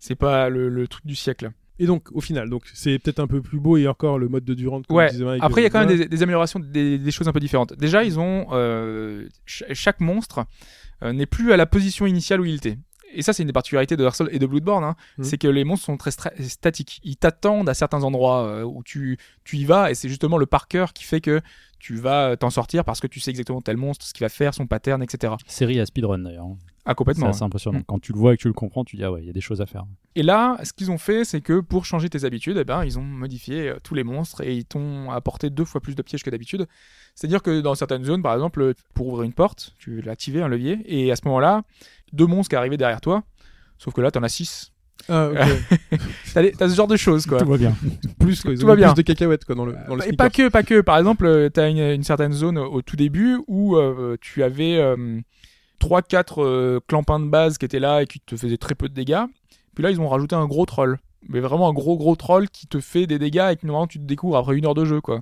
c'est 0.00 0.16
pas 0.16 0.48
le, 0.48 0.68
le 0.68 0.88
truc 0.88 1.06
du 1.06 1.14
siècle. 1.14 1.52
Et 1.78 1.86
donc, 1.86 2.08
au 2.12 2.20
final, 2.20 2.48
donc 2.50 2.62
c'est 2.74 2.98
peut-être 2.98 3.18
un 3.20 3.26
peu 3.26 3.40
plus 3.42 3.58
beau 3.58 3.76
et 3.76 3.88
encore 3.88 4.18
le 4.18 4.28
mode 4.28 4.44
de 4.44 4.54
Durant. 4.54 4.82
comme 4.82 4.96
Ouais. 4.96 5.08
Après, 5.40 5.60
il 5.62 5.64
y 5.64 5.66
a 5.66 5.70
quand 5.70 5.80
même 5.86 5.88
des, 5.98 6.06
des 6.06 6.22
améliorations, 6.22 6.60
des, 6.60 6.98
des 6.98 7.10
choses 7.10 7.28
un 7.28 7.32
peu 7.32 7.40
différentes. 7.40 7.72
Déjà, 7.74 8.04
ils 8.04 8.18
ont 8.20 8.46
euh, 8.52 9.26
ch- 9.46 9.64
chaque 9.72 10.00
monstre 10.00 10.44
euh, 11.02 11.12
n'est 11.12 11.26
plus 11.26 11.52
à 11.52 11.56
la 11.56 11.66
position 11.66 12.06
initiale 12.06 12.40
où 12.40 12.44
il 12.44 12.54
était. 12.56 12.78
Et 13.14 13.20
ça, 13.22 13.32
c'est 13.34 13.42
une 13.42 13.48
des 13.48 13.52
particularités 13.52 13.96
de 13.96 14.02
Dark 14.02 14.14
Souls 14.16 14.28
et 14.32 14.38
de 14.38 14.46
Bloodborne, 14.46 14.84
hein. 14.84 14.96
Mhm. 15.18 15.24
c'est 15.24 15.36
que 15.38 15.48
les 15.48 15.64
monstres 15.64 15.84
sont 15.86 15.96
très 15.98 16.10
statiques. 16.12 17.00
Ils 17.04 17.16
t'attendent 17.16 17.68
à 17.68 17.74
certains 17.74 18.04
endroits 18.04 18.44
euh, 18.46 18.62
où 18.62 18.82
tu, 18.84 19.18
tu 19.44 19.56
y 19.58 19.64
vas, 19.64 19.90
et 19.90 19.94
c'est 19.94 20.08
justement 20.08 20.38
le 20.38 20.46
par 20.46 20.66
cœur 20.68 20.92
qui 20.94 21.04
fait 21.04 21.20
que 21.20 21.40
tu 21.78 21.96
vas 21.96 22.36
t'en 22.36 22.48
sortir 22.50 22.84
parce 22.84 23.00
que 23.00 23.06
tu 23.08 23.18
sais 23.20 23.30
exactement 23.30 23.60
tel 23.60 23.76
monstre, 23.76 24.06
ce 24.06 24.14
qu'il 24.14 24.24
va 24.24 24.28
faire, 24.30 24.54
son 24.54 24.66
pattern, 24.66 25.02
etc. 25.02 25.34
Série 25.46 25.78
à 25.80 25.84
speedrun 25.86 26.20
d'ailleurs. 26.20 26.46
Ah, 26.84 26.90
C'est 26.90 26.94
complètement. 26.96 27.28
assez 27.28 27.42
impressionnant. 27.44 27.78
Mm. 27.78 27.84
Quand 27.86 27.98
tu 28.00 28.12
le 28.12 28.18
vois 28.18 28.34
et 28.34 28.36
que 28.36 28.42
tu 28.42 28.48
le 28.48 28.54
comprends, 28.54 28.84
tu 28.84 28.96
dis 28.96 29.04
ah 29.04 29.12
ouais, 29.12 29.20
il 29.22 29.26
y 29.26 29.30
a 29.30 29.32
des 29.32 29.40
choses 29.40 29.60
à 29.60 29.66
faire. 29.66 29.84
Et 30.16 30.22
là, 30.22 30.58
ce 30.64 30.72
qu'ils 30.72 30.90
ont 30.90 30.98
fait, 30.98 31.24
c'est 31.24 31.40
que 31.40 31.60
pour 31.60 31.84
changer 31.84 32.08
tes 32.08 32.24
habitudes, 32.24 32.56
eh 32.58 32.64
ben, 32.64 32.84
ils 32.84 32.98
ont 32.98 33.02
modifié 33.02 33.68
euh, 33.68 33.76
tous 33.82 33.94
les 33.94 34.02
monstres 34.04 34.40
et 34.42 34.54
ils 34.54 34.64
t'ont 34.64 35.10
apporté 35.10 35.48
deux 35.50 35.64
fois 35.64 35.80
plus 35.80 35.94
de 35.94 36.02
pièges 36.02 36.22
que 36.24 36.30
d'habitude. 36.30 36.66
C'est-à-dire 37.14 37.42
que 37.42 37.60
dans 37.60 37.74
certaines 37.74 38.04
zones, 38.04 38.22
par 38.22 38.34
exemple, 38.34 38.74
pour 38.94 39.08
ouvrir 39.08 39.22
une 39.24 39.32
porte, 39.32 39.74
tu 39.78 40.02
activer 40.08 40.42
un 40.42 40.48
levier 40.48 40.80
et 40.86 41.12
à 41.12 41.16
ce 41.16 41.22
moment-là, 41.26 41.62
deux 42.12 42.26
monstres 42.26 42.50
qui 42.50 42.56
arrivaient 42.56 42.76
derrière 42.76 43.00
toi, 43.00 43.22
sauf 43.78 43.94
que 43.94 44.00
là, 44.00 44.10
t'en 44.10 44.22
as 44.22 44.28
six. 44.28 44.72
Ah, 45.08 45.28
ok. 45.30 45.98
T'as, 46.34 46.68
ce 46.68 46.74
genre 46.74 46.86
de 46.86 46.96
choses, 46.96 47.26
quoi. 47.26 47.38
Tout 47.40 47.48
va 47.48 47.56
bien. 47.58 47.74
plus, 48.20 48.40
quoi. 48.42 48.52
Ils 48.52 48.58
Tout 48.58 48.64
ont 48.64 48.68
va 48.68 48.76
bien. 48.76 48.88
plus 48.92 49.02
de 49.02 49.06
cacahuètes 49.06 49.44
quoi, 49.44 49.54
dans 49.54 49.64
le, 49.64 49.74
dans 49.88 49.96
le 49.96 50.06
et 50.06 50.12
pas 50.12 50.30
que, 50.30 50.48
pas 50.48 50.62
que. 50.62 50.80
Par 50.80 50.96
exemple, 50.98 51.26
euh, 51.26 51.48
t'as 51.48 51.68
une, 51.70 51.78
une 51.78 52.04
certaine 52.04 52.32
zone 52.32 52.56
au, 52.58 52.66
au 52.72 52.82
tout 52.82 52.96
début 52.96 53.38
où 53.48 53.76
euh, 53.76 54.16
tu 54.20 54.42
avais 54.42 54.76
euh, 54.78 55.20
trois, 55.82 56.00
quatre 56.00 56.42
euh, 56.42 56.80
clampins 56.86 57.18
de 57.18 57.26
base 57.26 57.58
qui 57.58 57.64
étaient 57.64 57.80
là 57.80 58.02
et 58.02 58.06
qui 58.06 58.20
te 58.20 58.36
faisaient 58.36 58.56
très 58.56 58.76
peu 58.76 58.88
de 58.88 58.94
dégâts. 58.94 59.24
Puis 59.74 59.82
là, 59.82 59.90
ils 59.90 60.00
ont 60.00 60.08
rajouté 60.08 60.36
un 60.36 60.46
gros 60.46 60.64
troll. 60.64 60.98
Mais 61.28 61.40
vraiment 61.40 61.68
un 61.68 61.72
gros 61.72 61.96
gros 61.96 62.16
troll 62.16 62.48
qui 62.48 62.66
te 62.66 62.80
fait 62.80 63.06
des 63.06 63.18
dégâts 63.18 63.50
et 63.52 63.56
que 63.56 63.66
normalement 63.66 63.86
tu 63.86 63.98
te 63.98 64.04
découvres 64.04 64.36
après 64.36 64.56
une 64.56 64.64
heure 64.64 64.74
de 64.74 64.84
jeu, 64.84 65.00
quoi. 65.00 65.20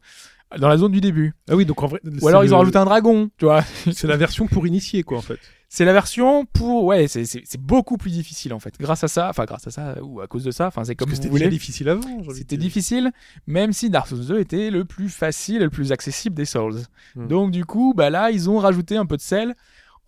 Dans 0.58 0.68
la 0.68 0.76
zone 0.76 0.92
du 0.92 1.00
début. 1.00 1.34
Ah 1.48 1.56
oui, 1.56 1.64
donc 1.64 1.82
en 1.82 1.86
vrai. 1.86 2.00
Ou 2.20 2.28
alors 2.28 2.44
ils 2.44 2.54
ont 2.54 2.58
rajouté 2.58 2.78
un 2.78 2.84
dragon, 2.84 3.30
tu 3.38 3.46
vois. 3.46 3.62
C'est 3.92 4.06
la 4.06 4.16
version 4.16 4.46
pour 4.46 4.66
initier, 4.66 5.02
quoi, 5.02 5.18
en 5.18 5.22
fait. 5.22 5.38
C'est 5.72 5.84
la 5.84 5.92
version 5.92 6.46
pour, 6.46 6.84
ouais, 6.84 7.06
c'est, 7.06 7.24
beaucoup 7.60 7.96
plus 7.96 8.10
difficile 8.10 8.52
en 8.52 8.58
fait. 8.58 8.74
Grâce 8.80 9.04
à 9.04 9.08
ça, 9.08 9.28
enfin 9.28 9.44
grâce 9.44 9.68
à 9.68 9.70
ça 9.70 10.02
ou 10.02 10.20
à 10.20 10.26
cause 10.26 10.42
de 10.42 10.50
ça, 10.50 10.66
enfin 10.66 10.82
c'est 10.82 10.96
comme 10.96 11.08
Parce 11.08 11.20
que 11.20 11.28
vous 11.28 11.38
c'était 11.38 11.48
difficile 11.48 11.88
avant. 11.88 12.02
C'était 12.34 12.56
difficile, 12.56 13.12
même 13.46 13.72
si 13.72 13.88
Dark 13.88 14.08
Souls 14.08 14.26
2 14.26 14.40
était 14.40 14.70
le 14.70 14.84
plus 14.84 15.08
facile 15.08 15.58
et 15.58 15.64
le 15.66 15.70
plus 15.70 15.92
accessible 15.92 16.34
des 16.34 16.44
Souls. 16.44 16.80
Hmm. 17.14 17.28
Donc 17.28 17.52
du 17.52 17.64
coup, 17.64 17.94
bah 17.96 18.10
là, 18.10 18.32
ils 18.32 18.50
ont 18.50 18.58
rajouté 18.58 18.96
un 18.96 19.06
peu 19.06 19.16
de 19.16 19.22
sel 19.22 19.54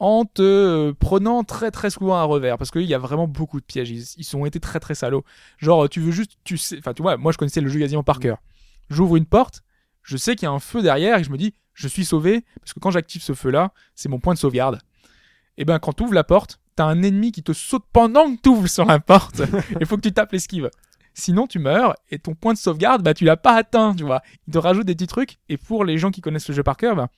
en 0.02 0.24
te 0.24 0.42
euh, 0.42 0.92
prenant 0.98 1.44
très 1.44 1.70
très 1.70 1.88
souvent 1.88 2.16
à 2.16 2.24
revers 2.24 2.58
parce 2.58 2.72
qu'il 2.72 2.82
y 2.82 2.92
a 2.92 2.98
vraiment 2.98 3.28
beaucoup 3.28 3.60
de 3.60 3.64
pièges. 3.64 3.88
Ils, 3.90 4.04
ils 4.16 4.36
ont 4.36 4.44
été 4.44 4.58
très 4.58 4.80
très 4.80 4.96
salauds. 4.96 5.24
Genre, 5.58 5.88
tu 5.88 6.00
veux 6.00 6.10
juste, 6.10 6.32
tu 6.42 6.58
sais, 6.58 6.76
enfin 6.78 6.92
tu 6.92 7.02
vois, 7.02 7.16
moi 7.16 7.30
je 7.30 7.38
connaissais 7.38 7.60
le 7.60 7.68
jeu 7.68 7.78
quasiment 7.78 8.02
par 8.02 8.18
cœur. 8.18 8.38
J'ouvre 8.90 9.14
une 9.14 9.26
porte, 9.26 9.62
je 10.02 10.16
sais 10.16 10.34
qu'il 10.34 10.46
y 10.46 10.48
a 10.48 10.50
un 10.50 10.58
feu 10.58 10.82
derrière 10.82 11.18
et 11.18 11.24
je 11.24 11.30
me 11.30 11.38
dis, 11.38 11.54
je 11.72 11.86
suis 11.86 12.04
sauvé 12.04 12.44
parce 12.58 12.72
que 12.72 12.80
quand 12.80 12.90
j'active 12.90 13.22
ce 13.22 13.32
feu-là, 13.32 13.72
c'est 13.94 14.08
mon 14.08 14.18
point 14.18 14.34
de 14.34 14.40
sauvegarde. 14.40 14.80
Et 15.56 15.64
ben 15.64 15.78
quand 15.78 15.92
tu 15.92 16.02
ouvres 16.02 16.14
la 16.14 16.24
porte, 16.24 16.58
t'as 16.74 16.86
un 16.86 17.00
ennemi 17.04 17.30
qui 17.30 17.44
te 17.44 17.52
saute 17.52 17.84
pendant 17.92 18.34
que 18.34 18.40
tu 18.42 18.48
ouvres 18.48 18.66
sur 18.66 18.84
la 18.84 18.98
porte. 18.98 19.42
Il 19.80 19.86
faut 19.86 19.96
que 19.96 20.02
tu 20.02 20.12
tapes 20.12 20.32
l'esquive. 20.32 20.68
Sinon, 21.14 21.46
tu 21.46 21.60
meurs 21.60 21.94
et 22.10 22.18
ton 22.18 22.34
point 22.34 22.54
de 22.54 22.58
sauvegarde, 22.58 23.04
bah, 23.04 23.14
tu 23.14 23.24
l'as 23.24 23.36
pas 23.36 23.54
atteint, 23.54 23.94
tu 23.94 24.02
vois. 24.02 24.20
Il 24.48 24.52
te 24.52 24.58
rajoute 24.58 24.86
des 24.86 24.94
petits 24.94 25.06
trucs 25.06 25.38
et 25.48 25.58
pour 25.58 25.84
les 25.84 25.96
gens 25.96 26.10
qui 26.10 26.22
connaissent 26.22 26.48
le 26.48 26.54
jeu 26.54 26.64
par 26.64 26.76
cœur, 26.76 26.96
bah, 26.96 27.08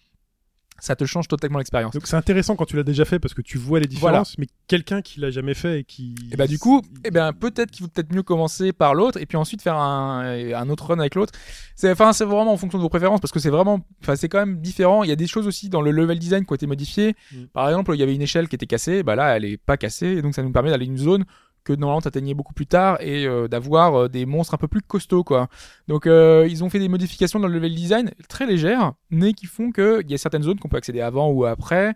ça 0.81 0.97
te 0.97 1.05
change 1.05 1.29
totalement 1.29 1.59
l'expérience. 1.59 1.95
Donc 1.95 2.07
c'est 2.07 2.17
intéressant 2.17 2.57
quand 2.57 2.67
tu 2.67 2.77
l'as 2.77 2.83
déjà 2.83 3.05
fait 3.05 3.19
parce 3.19 3.33
que 3.33 3.43
tu 3.43 3.59
vois 3.59 3.81
les 3.81 3.87
différences, 3.87 4.37
mais 4.39 4.47
quelqu'un 4.67 5.03
qui 5.03 5.21
l'a 5.21 5.31
jamais 5.31 5.55
fait 5.55 5.81
et 5.81 5.85
qui. 5.85 6.15
Et 6.33 6.37
bah 6.37 6.47
du 6.47 6.59
coup, 6.59 6.83
eh 7.05 7.11
ben 7.11 7.33
peut-être 7.33 7.71
qu'il 7.71 7.85
faut 7.85 7.91
peut-être 7.91 8.13
mieux 8.13 8.23
commencer 8.23 8.73
par 8.73 8.95
l'autre 8.95 9.19
et 9.21 9.27
puis 9.27 9.37
ensuite 9.37 9.63
faire 9.63 9.77
un, 9.77 10.53
un 10.55 10.69
autre 10.69 10.87
run 10.87 10.99
avec 10.99 11.15
l'autre. 11.15 11.33
C'est 11.77 11.91
enfin 11.91 12.13
c'est 12.13 12.25
vraiment 12.25 12.53
en 12.53 12.57
fonction 12.57 12.79
de 12.79 12.83
vos 12.83 12.89
préférences 12.89 13.21
parce 13.21 13.33
que 13.33 13.39
c'est 13.39 13.51
vraiment 13.51 13.81
enfin 14.03 14.17
c'est 14.17 14.29
quand 14.29 14.39
même 14.39 14.61
différent. 14.61 15.05
Il 15.05 15.09
y 15.09 15.13
a 15.13 15.17
des 15.17 15.27
choses 15.27 15.47
aussi 15.47 15.69
dans 15.69 15.81
le 15.81 15.91
level 15.91 16.19
design 16.19 16.45
qui 16.45 16.53
ont 16.53 16.57
été 16.57 16.67
modifiées. 16.67 17.15
Mm. 17.33 17.45
Par 17.53 17.69
exemple, 17.69 17.93
il 17.95 18.01
y 18.01 18.03
avait 18.03 18.15
une 18.15 18.23
échelle 18.23 18.49
qui 18.49 18.57
était 18.57 18.67
cassée, 18.67 19.03
bah 19.03 19.15
là 19.15 19.37
elle 19.37 19.45
est 19.45 19.57
pas 19.57 19.77
cassée 19.77 20.09
et 20.09 20.23
donc 20.23 20.35
ça 20.35 20.43
nous 20.43 20.53
permet 20.53 20.71
d'aller 20.71 20.87
une 20.87 20.99
zone 20.99 21.25
que 21.65 21.73
normalement 21.73 22.03
t'atteignais 22.03 22.35
beaucoup 22.35 22.53
plus 22.53 22.67
tard 22.67 22.99
et 23.01 23.27
euh, 23.27 23.49
d'avoir 23.49 23.95
euh, 23.95 24.09
des 24.09 24.27
monstres 24.27 24.55
un 24.55 24.59
peu 24.59 24.69
plus 24.69 24.83
costauds 24.83 25.25
quoi. 25.25 25.49
Donc 25.89 26.07
euh, 26.07 26.47
ils 26.49 26.63
ont 26.63 26.71
fait 26.71 26.79
des 26.79 26.89
modifications 26.89 27.41
dans 27.41 27.49
le 27.49 27.55
level 27.55 27.75
design 27.75 28.13
très 28.29 28.47
légères, 28.47 28.93
mais 29.11 29.33
qui 29.33 29.47
font 29.47 29.73
que 29.73 30.03
il 30.05 30.11
y 30.11 30.15
a 30.15 30.19
certaines 30.19 30.43
zones 30.43 30.59
qu'on 30.59 30.69
peut 30.69 30.77
accéder 30.77 31.01
avant 31.01 31.31
ou 31.31 31.45
après. 31.47 31.95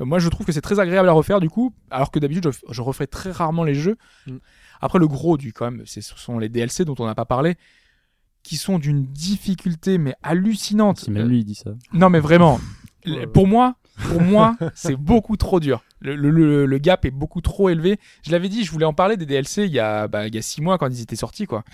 Euh, 0.00 0.04
moi 0.04 0.18
je 0.18 0.28
trouve 0.28 0.46
que 0.46 0.52
c'est 0.52 0.62
très 0.62 0.80
agréable 0.80 1.08
à 1.08 1.12
refaire 1.12 1.40
du 1.40 1.50
coup, 1.50 1.74
alors 1.90 2.10
que 2.10 2.18
d'habitude 2.18 2.50
je, 2.50 2.72
je 2.72 2.82
refais 2.82 3.06
très 3.06 3.30
rarement 3.30 3.64
les 3.64 3.74
jeux. 3.74 3.96
Mm. 4.26 4.36
Après 4.80 4.98
le 4.98 5.06
gros 5.06 5.36
du 5.36 5.52
quand 5.52 5.70
même, 5.70 5.82
ce 5.86 6.00
sont 6.00 6.38
les 6.38 6.48
DLC 6.48 6.84
dont 6.84 6.96
on 6.98 7.06
n'a 7.06 7.14
pas 7.14 7.26
parlé, 7.26 7.56
qui 8.42 8.56
sont 8.56 8.78
d'une 8.78 9.04
difficulté 9.04 9.98
mais 9.98 10.14
hallucinante. 10.22 11.00
Si 11.00 11.10
même 11.10 11.28
lui 11.28 11.40
il 11.40 11.44
dit 11.44 11.54
ça. 11.54 11.70
Non 11.92 12.08
mais 12.08 12.20
vraiment, 12.20 12.58
pour 13.34 13.46
moi, 13.46 13.76
pour 14.08 14.20
moi, 14.20 14.56
c'est 14.74 14.96
beaucoup 14.96 15.36
trop 15.36 15.60
dur. 15.60 15.84
Le, 16.00 16.14
le- 16.16 16.66
le- 16.66 16.78
gap 16.78 17.04
est 17.04 17.10
beaucoup 17.10 17.40
trop 17.40 17.68
élevé. 17.70 17.98
Je 18.26 18.30
l'avais 18.32 18.48
dit, 18.48 18.64
je 18.64 18.70
voulais 18.70 18.84
en 18.84 18.92
parler 18.92 19.16
des 19.16 19.26
DLC 19.26 19.64
il 19.64 19.72
y 19.72 19.78
a, 19.78 20.06
bah, 20.08 20.26
il 20.26 20.34
y 20.34 20.38
a 20.38 20.42
six 20.42 20.60
mois 20.60 20.76
quand 20.78 20.88
ils 20.88 21.00
étaient 21.00 21.16
sortis 21.16 21.46
quoi. 21.46 21.64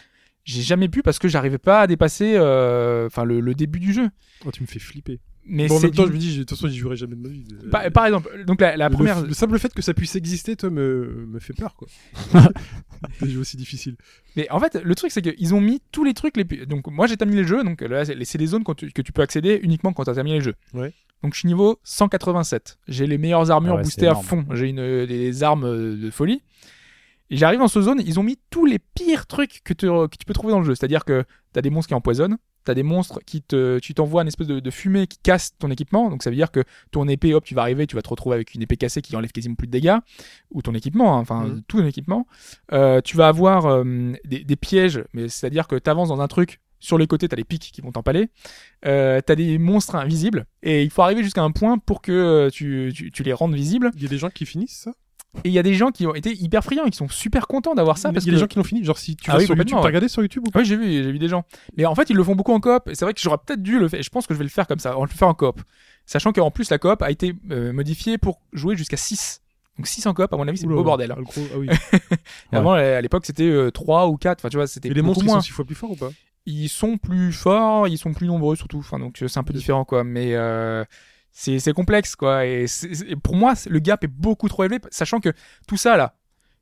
J'ai 0.44 0.62
jamais 0.62 0.88
pu 0.88 1.02
parce 1.02 1.18
que 1.18 1.28
j'arrivais 1.28 1.58
pas 1.58 1.80
à 1.80 1.86
dépasser, 1.86 2.34
euh, 2.36 3.08
le, 3.24 3.40
le 3.40 3.54
début 3.54 3.78
du 3.80 3.92
jeu. 3.92 4.08
Oh, 4.46 4.50
tu 4.50 4.62
me 4.62 4.66
fais 4.66 4.78
flipper. 4.78 5.20
Mais 5.46 5.66
Bon, 5.68 5.78
en 5.78 5.80
même 5.80 5.90
temps, 5.90 6.02
du- 6.04 6.08
je 6.10 6.14
me 6.14 6.18
dis, 6.18 6.32
de 6.38 6.42
toute 6.42 6.50
façon, 6.50 6.68
j'y 6.68 6.76
jouerai 6.78 6.96
jamais 6.96 7.16
de 7.16 7.20
ma 7.22 7.28
vie. 7.28 7.44
Par, 7.70 7.90
par 7.90 8.06
exemple, 8.06 8.44
donc 8.46 8.60
la, 8.60 8.76
la 8.76 8.88
le, 8.88 8.94
première, 8.94 9.22
le 9.24 9.32
simple 9.32 9.58
fait 9.58 9.72
que 9.72 9.82
ça 9.82 9.94
puisse 9.94 10.14
exister, 10.14 10.54
toi, 10.54 10.70
me, 10.70 11.26
me 11.28 11.38
fait 11.40 11.54
peur, 11.54 11.74
quoi. 11.74 11.88
Des 13.22 13.30
jeux 13.30 13.40
aussi 13.40 13.56
difficiles. 13.56 13.96
Mais 14.36 14.48
en 14.50 14.60
fait, 14.60 14.78
le 14.82 14.94
truc, 14.94 15.10
c'est 15.10 15.22
qu'ils 15.22 15.54
ont 15.54 15.60
mis 15.60 15.80
tous 15.92 16.04
les 16.04 16.14
trucs. 16.14 16.36
Les... 16.36 16.44
Donc, 16.66 16.86
moi, 16.88 17.06
j'ai 17.06 17.16
terminé 17.16 17.40
le 17.42 17.46
jeu. 17.46 17.64
Donc, 17.64 17.80
là, 17.80 18.04
c'est 18.04 18.38
des 18.38 18.46
zones 18.46 18.64
tu- 18.76 18.90
que 18.92 19.02
tu 19.02 19.12
peux 19.12 19.22
accéder 19.22 19.58
uniquement 19.62 19.92
quand 19.92 20.04
tu 20.04 20.10
as 20.10 20.14
terminé 20.14 20.36
le 20.38 20.44
jeu. 20.44 20.54
Ouais. 20.74 20.92
Donc, 21.22 21.34
je 21.34 21.40
suis 21.40 21.48
niveau 21.48 21.78
187. 21.84 22.78
J'ai 22.88 23.06
les 23.06 23.18
meilleures 23.18 23.50
armures 23.50 23.72
Ah 23.74 23.76
ouais, 23.78 23.82
boostées 23.82 24.06
à 24.06 24.14
fond. 24.14 24.44
J'ai 24.52 24.68
une, 24.68 25.06
des 25.06 25.42
armes 25.42 25.64
euh, 25.64 25.96
de 25.96 26.10
folie. 26.10 26.42
Et 27.30 27.36
j'arrive 27.36 27.60
dans 27.60 27.68
ce 27.68 27.80
zone, 27.80 28.02
ils 28.04 28.18
ont 28.18 28.24
mis 28.24 28.38
tous 28.50 28.66
les 28.66 28.78
pires 28.78 29.26
trucs 29.26 29.62
que, 29.64 29.72
que 29.72 30.16
tu 30.16 30.24
peux 30.26 30.34
trouver 30.34 30.52
dans 30.52 30.58
le 30.60 30.66
jeu. 30.66 30.74
C'est-à-dire 30.74 31.04
que 31.04 31.24
t'as 31.52 31.62
des 31.62 31.70
monstres 31.70 31.88
qui 31.88 31.94
empoisonnent, 31.94 32.38
t'as 32.64 32.74
des 32.74 32.82
monstres 32.82 33.20
qui 33.26 33.42
te, 33.42 33.78
tu 33.78 33.94
t'envoies 33.94 34.22
une 34.22 34.28
espèce 34.28 34.46
de, 34.46 34.60
de 34.60 34.70
fumée 34.70 35.06
qui 35.06 35.18
casse 35.22 35.56
ton 35.58 35.70
équipement. 35.70 36.10
Donc 36.10 36.22
ça 36.22 36.30
veut 36.30 36.36
dire 36.36 36.50
que 36.50 36.62
ton 36.90 37.08
épée, 37.08 37.34
hop, 37.34 37.44
tu 37.44 37.54
vas 37.54 37.62
arriver, 37.62 37.86
tu 37.86 37.96
vas 37.96 38.02
te 38.02 38.08
retrouver 38.08 38.34
avec 38.36 38.54
une 38.54 38.62
épée 38.62 38.76
cassée 38.76 39.02
qui 39.02 39.14
enlève 39.16 39.32
quasiment 39.32 39.54
plus 39.54 39.66
de 39.66 39.72
dégâts, 39.72 39.96
ou 40.50 40.62
ton 40.62 40.74
équipement, 40.74 41.16
hein, 41.16 41.20
enfin 41.20 41.44
Mhm. 41.46 41.62
tout 41.68 41.80
ton 41.80 41.86
équipement. 41.86 42.26
Euh, 42.72 43.00
tu 43.00 43.16
vas 43.16 43.28
avoir 43.28 43.66
euh, 43.66 44.12
des, 44.24 44.44
des 44.44 44.56
pièges, 44.56 45.02
mais 45.12 45.28
c'est-à-dire 45.28 45.66
que 45.66 45.76
t'avances 45.76 46.08
dans 46.08 46.20
un 46.20 46.28
truc. 46.28 46.60
Sur 46.82 46.96
les 46.96 47.06
côtés, 47.06 47.28
t'as 47.28 47.36
les 47.36 47.44
pics 47.44 47.70
qui 47.74 47.82
vont 47.82 47.92
t'empaler. 47.92 48.30
Euh, 48.86 49.20
t'as 49.20 49.34
des 49.34 49.58
monstres 49.58 49.96
invisibles. 49.96 50.46
Et 50.62 50.82
il 50.82 50.88
faut 50.90 51.02
arriver 51.02 51.22
jusqu'à 51.22 51.42
un 51.42 51.50
point 51.50 51.76
pour 51.76 52.00
que 52.00 52.48
tu, 52.50 52.90
tu, 52.94 53.10
tu 53.10 53.22
les 53.22 53.34
rendes 53.34 53.54
visibles. 53.54 53.90
Il 53.96 54.02
y 54.02 54.06
a 54.06 54.08
des 54.08 54.16
gens 54.16 54.30
qui 54.30 54.46
finissent 54.46 54.78
ça? 54.84 54.92
Et 55.44 55.48
il 55.48 55.52
y 55.52 55.58
a 55.58 55.62
des 55.62 55.74
gens 55.74 55.90
qui 55.90 56.06
ont 56.06 56.14
été 56.14 56.32
hyper 56.34 56.64
friands 56.64 56.84
et 56.86 56.90
qui 56.90 56.96
sont 56.96 57.08
super 57.08 57.46
contents 57.46 57.74
d'avoir 57.74 57.98
ça. 57.98 58.08
Il 58.08 58.10
y 58.10 58.10
a 58.10 58.14
parce 58.14 58.24
des 58.24 58.32
que... 58.32 58.36
gens 58.38 58.46
qui 58.46 58.56
l'ont 58.58 58.64
fini. 58.64 58.84
Genre, 58.84 58.98
si 58.98 59.14
tu 59.16 59.30
Ah 59.30 59.34
vas 59.34 59.38
oui, 59.38 59.46
sur 59.46 59.54
YouTube, 59.56 59.70
t'as 59.76 59.80
ouais. 59.80 59.86
regardé 59.86 60.08
sur 60.08 60.22
YouTube 60.22 60.42
ou 60.46 60.50
pas 60.50 60.58
Oui, 60.60 60.64
j'ai 60.64 60.76
vu, 60.76 60.84
j'ai 61.04 61.12
vu 61.12 61.18
des 61.20 61.28
gens. 61.28 61.44
Mais 61.76 61.86
en 61.86 61.94
fait, 61.94 62.10
ils 62.10 62.16
le 62.16 62.24
font 62.24 62.34
beaucoup 62.34 62.52
en 62.52 62.58
coop. 62.60 62.88
Et 62.88 62.94
c'est 62.96 63.04
vrai 63.04 63.14
que 63.14 63.20
j'aurais 63.20 63.38
peut-être 63.46 63.62
dû 63.62 63.78
le 63.78 63.88
faire. 63.88 64.02
Je 64.02 64.10
pense 64.10 64.26
que 64.26 64.34
je 64.34 64.38
vais 64.38 64.44
le 64.44 64.50
faire 64.50 64.66
comme 64.66 64.80
ça. 64.80 64.98
On 64.98 65.02
le 65.02 65.08
faire 65.08 65.28
en 65.28 65.34
coop. 65.34 65.60
Sachant 66.04 66.32
qu'en 66.32 66.50
plus, 66.50 66.68
la 66.70 66.78
coop 66.78 67.00
a 67.02 67.10
été 67.12 67.34
euh, 67.52 67.72
modifiée 67.72 68.18
pour 68.18 68.40
jouer 68.52 68.74
jusqu'à 68.76 68.96
6. 68.96 69.40
Donc 69.78 69.86
6 69.86 70.04
en 70.06 70.14
coop, 70.14 70.32
à 70.32 70.36
mon 70.36 70.48
avis, 70.48 70.58
c'est 70.58 70.66
Oula, 70.66 70.74
beau 70.76 70.84
bordel. 70.84 71.12
hein. 71.12 71.14
ah, 71.16 71.20
le 71.20 71.24
gros- 71.24 71.46
ah 71.54 71.58
oui. 71.58 71.68
Avant, 72.52 72.72
à 72.72 73.00
l'époque, 73.00 73.24
c'était 73.24 73.70
3 73.72 74.08
ou 74.08 74.16
4. 74.16 74.40
Enfin, 74.40 74.48
tu 74.48 74.56
vois, 74.56 74.66
c'était 74.66 74.88
Et 74.88 74.94
les 74.94 75.02
monstres, 75.02 75.22
ils 75.22 75.26
moins. 75.26 75.36
sont 75.36 75.42
six 75.46 75.52
fois 75.52 75.64
plus 75.64 75.74
forts 75.76 75.92
ou 75.92 75.96
pas? 75.96 76.10
Ils 76.46 76.68
sont 76.68 76.96
plus 76.96 77.32
forts, 77.32 77.86
ils 77.86 77.98
sont 77.98 78.12
plus 78.14 78.26
nombreux 78.26 78.56
surtout. 78.56 78.78
Enfin, 78.78 78.98
donc 78.98 79.22
euh, 79.22 79.28
c'est 79.28 79.38
un 79.38 79.44
peu 79.44 79.52
différent, 79.52 79.84
quoi. 79.84 80.02
Mais 80.04 80.34
euh, 80.34 80.84
c'est 81.32 81.58
c'est 81.58 81.72
complexe, 81.72 82.16
quoi. 82.16 82.44
Et, 82.46 82.66
pour 83.22 83.36
moi, 83.36 83.54
le 83.68 83.78
gap 83.78 84.04
est 84.04 84.08
beaucoup 84.08 84.48
trop 84.48 84.64
élevé, 84.64 84.78
sachant 84.90 85.20
que 85.20 85.30
tout 85.66 85.76
ça, 85.76 85.96
là, 85.96 86.16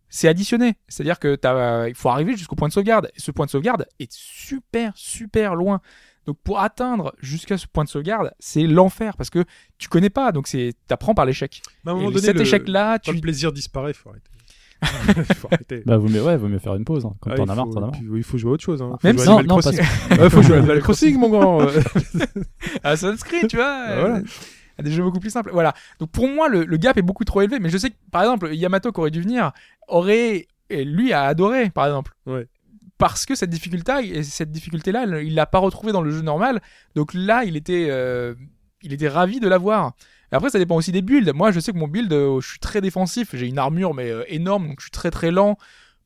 c'est 0.09 0.29
additionné. 0.29 0.75
C'est-à-dire 0.89 1.19
que 1.19 1.35
t'as, 1.35 1.55
euh, 1.55 1.89
il 1.89 1.95
faut 1.95 2.09
arriver 2.09 2.37
jusqu'au 2.37 2.57
point 2.57 2.69
de 2.69 2.73
sauvegarde. 2.73 3.11
Et 3.17 3.21
ce 3.21 3.31
point 3.31 3.47
de 3.47 3.51
sauvegarde 3.51 3.87
est 3.99 4.11
super, 4.13 4.93
super 4.97 5.55
loin. 5.55 5.81
Donc 6.27 6.37
pour 6.45 6.61
atteindre 6.61 7.15
jusqu'à 7.21 7.57
ce 7.57 7.67
point 7.67 7.85
de 7.85 7.89
sauvegarde, 7.89 8.33
c'est 8.39 8.63
l'enfer 8.67 9.17
parce 9.17 9.31
que 9.31 9.45
tu 9.79 9.89
connais 9.89 10.11
pas. 10.11 10.31
Donc 10.33 10.47
c'est, 10.47 10.75
t'apprends 10.87 11.15
par 11.15 11.25
l'échec. 11.25 11.63
À 11.87 11.91
un 11.91 11.93
Et 11.93 11.97
moment 11.97 12.11
donné, 12.11 12.27
cet 12.27 12.37
le- 12.37 12.43
échec-là, 12.43 12.99
tu 12.99 13.13
le 13.15 13.21
plaisir 13.21 13.51
disparaît, 13.53 13.95
faut 13.95 14.11
arrêter. 14.11 14.31
faut 15.35 15.49
arrêter. 15.51 15.83
Bah, 15.87 15.97
vaut 15.97 16.09
mieux, 16.09 16.23
ouais, 16.23 16.37
vaut 16.37 16.49
mieux 16.49 16.59
faire 16.59 16.75
une 16.75 16.85
pause. 16.85 17.05
hein. 17.07 17.15
Quand 17.21 17.31
Ah, 17.33 17.37
t'en 17.37 17.45
il 17.47 17.51
as 17.51 17.55
marre, 17.55 17.65
faut- 17.67 17.73
t'en 17.73 17.83
as 17.83 17.87
marre. 17.87 18.01
Il 18.15 18.23
faut 18.23 18.37
jouer 18.39 18.51
à 18.51 18.55
autre 18.55 18.63
chose. 18.65 18.81
Hein. 18.83 18.93
Faut 19.01 19.07
Même 19.09 19.17
jouer 19.17 19.25
si- 19.25 19.31
à 19.31 19.35
Non, 19.37 19.43
non, 19.43 19.57
Crossing. 19.59 19.79
parce 20.09 20.21
Ouais, 20.21 20.31
faut 20.31 20.43
jouer 20.43 20.55
à 20.55 20.59
Animal 20.59 20.81
Crossing, 20.83 21.17
mon 21.19 21.29
grand. 21.31 21.61
Assassin's 22.83 23.25
Creed, 23.25 23.49
tu 23.49 23.57
vois. 23.57 23.87
Bah, 23.87 24.01
voilà. 24.01 24.21
À 24.79 24.83
des 24.83 24.91
jeux 24.91 25.03
beaucoup 25.03 25.21
plus 25.21 25.31
simples. 25.31 25.51
Voilà. 25.53 25.75
Donc 25.99 26.11
pour 26.11 26.29
moi, 26.29 26.49
le, 26.49 26.65
le 26.65 26.77
gap 26.77 26.97
est 26.97 27.03
beaucoup 27.03 27.25
trop 27.25 27.43
élevé. 27.43 27.59
Mais 27.59 27.69
je 27.69 27.79
sais 27.79 27.91
que, 27.91 27.97
par 28.11 28.23
exemple, 28.23 28.55
Yamato 28.55 28.93
qui 28.93 29.01
aurait 29.01 29.11
dû 29.11 29.21
venir, 29.21 29.53
aurait, 29.89 30.47
et 30.71 30.85
lui 30.85 31.13
a 31.13 31.25
adoré, 31.25 31.71
par 31.71 31.87
exemple. 31.87 32.15
Ouais. 32.27 32.47
Parce 32.97 33.27
que 33.27 33.35
cette 33.35 33.51
difficulté, 33.51 33.93
et 34.03 34.23
cette 34.23 34.51
difficulté-là, 34.51 35.05
il 35.21 35.35
l'a 35.35 35.47
pas 35.47 35.59
retrouvée 35.59 35.93
dans 35.93 36.03
le 36.03 36.11
jeu 36.11 36.23
normal. 36.23 36.61
Donc 36.97 37.15
là, 37.15 37.45
il 37.45 37.57
était, 37.57 37.87
euh, 37.91 38.35
il 38.83 38.93
était 38.93 39.09
ravi 39.09 39.39
de 39.39 39.49
l'avoir. 39.49 39.93
Après, 40.33 40.51
ça 40.51 40.59
dépend 40.59 40.75
aussi 40.75 40.93
des 40.93 41.01
builds. 41.01 41.33
Moi, 41.33 41.53
je 41.53 41.61
sais 41.61 41.73
que 41.73 41.79
mon 41.79 41.89
build, 41.89 42.13
euh, 42.13 42.41
je 42.41 42.49
suis 42.49 42.59
très 42.59 42.81
défensif. 42.81 43.31
J'ai 43.35 43.47
une 43.47 43.59
armure, 43.59 43.95
mais 43.95 44.11
euh, 44.11 44.25
énorme, 44.27 44.69
donc 44.69 44.81
je 44.81 44.87
suis 44.87 44.91
très 44.91 45.11
très 45.11 45.31
lent. 45.31 45.57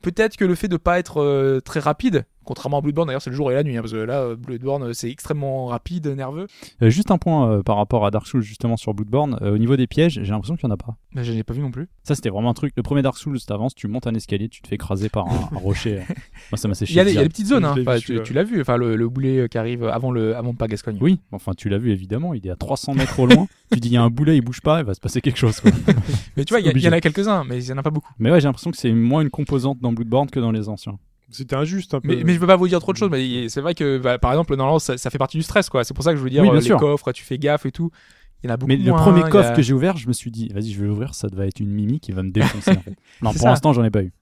peut-être 0.03 0.37
que 0.37 0.45
le 0.45 0.55
fait 0.55 0.69
de 0.69 0.77
pas 0.77 0.99
être 0.99 1.61
très 1.65 1.81
rapide, 1.81 2.27
contrairement 2.45 2.79
à 2.79 2.81
Bloodborne 2.81 3.07
d'ailleurs 3.09 3.23
c'est 3.23 3.31
le 3.31 3.37
jour 3.37 3.51
et 3.51 3.55
la 3.55 3.63
nuit, 3.63 3.77
hein, 3.77 3.81
parce 3.81 3.93
que 3.93 3.99
là 3.99 4.21
euh, 4.21 4.37
Bloodborne 4.37 4.83
euh, 4.85 4.93
c'est 4.93 5.11
extrêmement 5.11 5.67
rapide, 5.67 6.07
nerveux. 6.09 6.47
Euh, 6.83 6.91
juste 6.91 7.11
un 7.11 7.19
point 7.19 7.51
euh, 7.51 7.63
par 7.63 7.77
rapport 7.77 8.05
à 8.07 8.11
Dark 8.11 8.27
Souls 8.27 8.43
justement 8.43 8.77
sur 8.77 8.95
Bloodborne. 8.95 9.39
Euh, 9.43 9.55
au 9.55 9.59
niveau 9.59 9.77
des 9.77 9.87
pièges, 9.87 10.21
j'ai 10.23 10.31
l'impression 10.33 10.57
qu'il 10.57 10.69
y 10.69 10.71
en 10.71 10.75
a 10.75 10.77
pas. 10.77 10.97
Mais 11.15 11.25
je 11.25 11.33
l'ai 11.33 11.43
pas 11.45 11.55
vu 11.55 11.61
non 11.63 11.71
plus. 11.71 11.89
Ça 12.05 12.15
c'était 12.15 12.31
vraiment 12.31 12.51
un 12.51 12.55
truc. 12.55 12.73
Le 12.77 12.83
premier 12.83 13.03
Dark 13.03 13.17
Souls, 13.19 13.39
t'avances, 13.41 13.75
tu 13.75 13.89
montes 13.89 14.07
un 14.07 14.15
escalier, 14.15 14.49
tu 14.49 14.63
te 14.63 14.69
fais 14.69 14.75
écraser 14.77 15.09
par 15.09 15.27
un, 15.29 15.49
un 15.55 15.59
rocher. 15.59 16.03
Moi 16.51 16.57
ça 16.59 16.69
m'a 16.69 16.75
séché. 16.75 16.93
Il 16.95 16.97
y 16.97 17.01
a, 17.01 17.05
des- 17.05 17.11
il 17.13 17.15
y 17.15 17.19
a 17.19 17.23
des 17.23 17.29
direct. 17.29 17.33
petites 17.35 17.47
zones, 17.49 17.65
hein. 17.65 17.75
Enfin, 17.81 17.99
tu, 17.99 18.33
l'as 18.33 18.45
vu, 18.45 18.61
enfin 18.61 18.77
le, 18.77 18.97
le 18.97 19.09
boulet 19.09 19.49
qui 19.49 19.59
arrive 19.59 19.85
avant 19.85 20.11
le 20.11 20.37
avant 20.37 20.55
pas 20.55 20.67
Gascogne. 20.69 20.99
Oui, 21.01 21.21
enfin 21.33 21.53
tu 21.57 21.69
l'as 21.69 21.79
vu 21.79 21.91
évidemment, 21.93 22.35
il 22.35 22.47
est 22.47 22.51
à 22.51 22.57
300 22.57 22.95
mètres 22.95 23.19
au 23.21 23.27
loin. 23.27 23.47
tu 23.73 23.81
dis 23.81 23.89
il 23.89 23.95
y 23.95 23.97
a 23.97 24.03
un 24.03 24.11
boulet, 24.11 24.37
il 24.37 24.41
bouge 24.41 24.61
pas, 24.61 24.81
il 24.81 24.85
va 24.87 24.95
se 24.95 25.01
passer 25.01 25.21
quelque 25.21 25.39
chose. 25.39 25.61
quoi. 25.61 25.71
Mais 26.37 26.45
tu 26.45 26.53
vois, 26.53 26.61
il 26.61 26.77
y, 26.77 26.81
y 26.83 26.89
en 26.89 26.93
a 26.93 27.01
quelques-uns, 27.01 27.45
mais 27.45 27.63
il 27.63 27.69
y 27.69 27.73
en 27.73 27.79
a 27.79 27.83
pas 27.83 27.91
beaucoup. 27.91 28.11
Mais 28.19 28.31
ouais, 28.31 28.41
j'ai 28.41 28.47
l'impression 28.49 28.71
que 28.71 28.77
c'est 28.77 28.93
moins 28.93 29.21
une 29.23 29.31
composante 29.31 29.79
dans 29.81 29.93
Bloodborne 29.93 30.31
que 30.31 30.41
dans 30.41 30.51
les 30.53 30.69
anciens. 30.69 30.99
C'était 31.33 31.57
injuste 31.57 31.95
un 31.95 32.01
peu. 32.01 32.09
Mais, 32.09 32.23
mais 32.25 32.35
je 32.35 32.39
peux 32.41 32.47
pas 32.47 32.57
vous 32.57 32.69
dire 32.69 32.81
trop 32.81 32.93
de 32.93 32.99
choses. 32.99 33.11
Mais 33.11 33.49
c'est 33.49 33.61
vrai 33.61 33.75
que 33.75 33.99
bah, 33.99 34.19
par 34.19 34.33
exemple, 34.33 34.55
normalement, 34.57 34.79
ça, 34.79 34.97
ça 34.99 35.11
fait 35.11 35.19
partie 35.19 35.37
du 35.39 35.43
stress, 35.43 35.69
quoi. 35.69 35.83
C'est 35.85 35.95
pour 35.95 36.05
ça 36.05 36.13
que 36.13 36.19
je 36.19 36.23
veux 36.23 36.31
dire 36.31 36.43
Oui, 36.43 36.49
bien 36.49 36.57
euh, 36.57 36.61
les 36.61 36.67
sûr. 36.67 36.79
coffres, 36.79 37.11
tu 37.13 37.25
fais 37.25 37.39
gaffe 37.39 37.67
et 37.67 37.73
tout. 37.73 37.91
Il 38.43 38.49
y 38.49 38.51
en 38.51 38.55
a 38.55 38.57
beaucoup 38.57 38.69
Mais 38.69 38.77
le 38.77 38.93
premier 38.93 39.23
coffre 39.31 39.51
a- 39.51 39.55
que 39.55 39.63
j'ai 39.63 39.73
ouvert, 39.73 39.97
je 39.97 40.09
me 40.09 40.13
suis 40.13 40.31
dit, 40.31 40.49
vas-y, 40.49 40.71
je 40.73 40.81
vais 40.81 40.87
l'ouvrir, 40.89 41.15
ça 41.15 41.29
va 41.33 41.47
être 41.47 41.61
une 41.61 41.71
mimi 41.71 42.01
qui 42.01 42.13
va 42.13 42.23
me 42.23 42.31
défoncer. 42.31 42.71
en 42.73 42.81
fait. 42.81 42.97
Non, 43.23 43.33
pour 43.33 43.47
l'instant, 43.49 43.73
j'en 43.73 43.85
ai 43.85 43.91
pas 43.91 44.03
eu. 44.03 44.13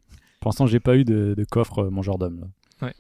Pour 0.41 0.49
l'instant, 0.51 0.67
j'ai 0.67 0.81
pas 0.81 0.97
eu 0.97 1.05
de, 1.05 1.35
de 1.37 1.45
coffre 1.45 1.81
euh, 1.85 1.91
mangeur-d'homme. 1.91 2.41
là. 2.41 2.93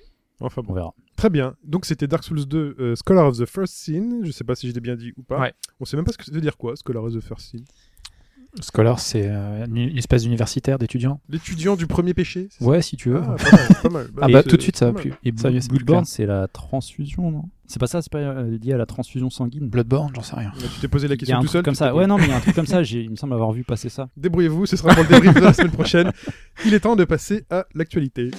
Enfin 0.43 0.63
bon. 0.63 0.73
On 0.73 0.75
verra. 0.75 0.95
Très 1.17 1.29
bien. 1.29 1.55
Donc 1.65 1.85
c'était 1.85 2.07
Dark 2.07 2.25
Souls 2.25 2.47
2, 2.47 2.77
euh, 2.81 2.95
Scholar 2.97 3.27
of 3.27 3.37
the 3.37 3.45
First 3.45 3.75
Sin. 3.75 4.21
Je 4.23 4.31
sais 4.33 4.43
pas 4.45 4.55
si 4.55 4.67
je 4.71 4.73
l'ai 4.73 4.81
bien 4.81 4.97
dit 4.97 5.13
ou 5.19 5.23
pas. 5.23 5.39
Ouais. 5.39 5.53
On 5.81 5.85
sait 5.85 5.97
même 5.99 6.07
pas 6.07 6.13
ce 6.13 6.17
que 6.19 6.25
ça 6.25 6.33
veut 6.33 6.41
dire 6.41 6.57
quoi, 6.57 6.73
Scholar 6.77 7.05
of 7.05 7.13
the 7.15 7.21
First 7.21 7.51
Sin. 7.51 7.59
Scholar, 8.61 8.99
c'est 8.99 9.27
euh, 9.27 9.65
une 9.67 9.97
espèce 9.97 10.23
d'universitaire 10.23 10.79
d'étudiants. 10.79 11.21
L'étudiant 11.29 11.77
du 11.77 11.87
premier 11.87 12.15
péché. 12.15 12.49
c'est 12.51 12.65
ça 12.65 12.69
Ouais, 12.71 12.83
si 12.83 12.97
tu 12.97 13.11
veux. 13.11 13.23
Ah, 13.23 13.37
pas 13.37 13.51
mal, 13.57 13.69
pas 13.83 13.89
mal. 13.89 14.07
Ah 14.21 14.27
bah 14.29 14.43
c'est- 14.43 14.49
tout 14.51 14.57
de 14.57 14.63
suite 14.63 14.77
ça 14.77 14.87
va 14.87 14.93
pas 14.93 15.01
plus. 15.01 15.11
Et 15.25 15.33
c'est 15.37 15.51
plus 15.51 15.69
Bloodborne, 15.69 16.05
c'est 16.05 16.27
la 16.27 16.49
transfusion, 16.49 17.31
non? 17.31 17.45
C'est 17.67 17.79
pas 17.79 17.87
ça, 17.87 18.03
c'est 18.03 18.11
pas 18.11 18.19
euh, 18.19 18.59
lié 18.61 18.73
à 18.73 18.77
la 18.77 18.87
transfusion 18.87 19.31
sanguine? 19.31 19.69
Bloodborne, 19.69 20.11
j'en 20.15 20.23
sais 20.23 20.35
rien. 20.35 20.49
Là, 20.61 20.67
Tu 20.75 20.81
t'es 20.81 20.89
posé 20.89 21.07
la 21.07 21.15
Il 21.15 21.19
y 21.19 21.19
a 21.19 21.19
question 21.21 21.37
un 21.37 21.41
tout 21.43 21.47
truc 21.47 21.53
seul. 21.53 21.63
comme 21.63 21.75
tu 21.75 21.79
ça. 21.79 21.95
Ouais, 21.95 22.07
non, 22.09 22.17
mais 22.19 22.25
il 22.25 22.31
y 22.31 22.33
a 22.33 22.37
un 22.37 22.41
truc 22.41 22.55
comme 22.57 22.67
ça. 22.67 22.83
j'ai- 22.83 23.03
Il 23.03 23.11
me 23.11 23.17
semble 23.17 23.35
avoir 23.35 23.53
vu 23.53 23.63
passer 23.63 23.89
ça. 23.89 24.09
Débrouillez-vous, 24.17 24.67
ce 24.67 24.77
sera 24.77 24.95
pour 24.95 25.05
le 25.05 25.09
débrief 25.09 25.35
de 25.35 25.41
la 25.41 25.53
semaine 25.53 25.71
prochaine. 25.71 26.11
Il 26.67 26.75
est 26.75 26.81
temps 26.81 26.97
de 26.97 27.05
passer 27.05 27.45
à 27.51 27.67
l'actualité. 27.77 28.31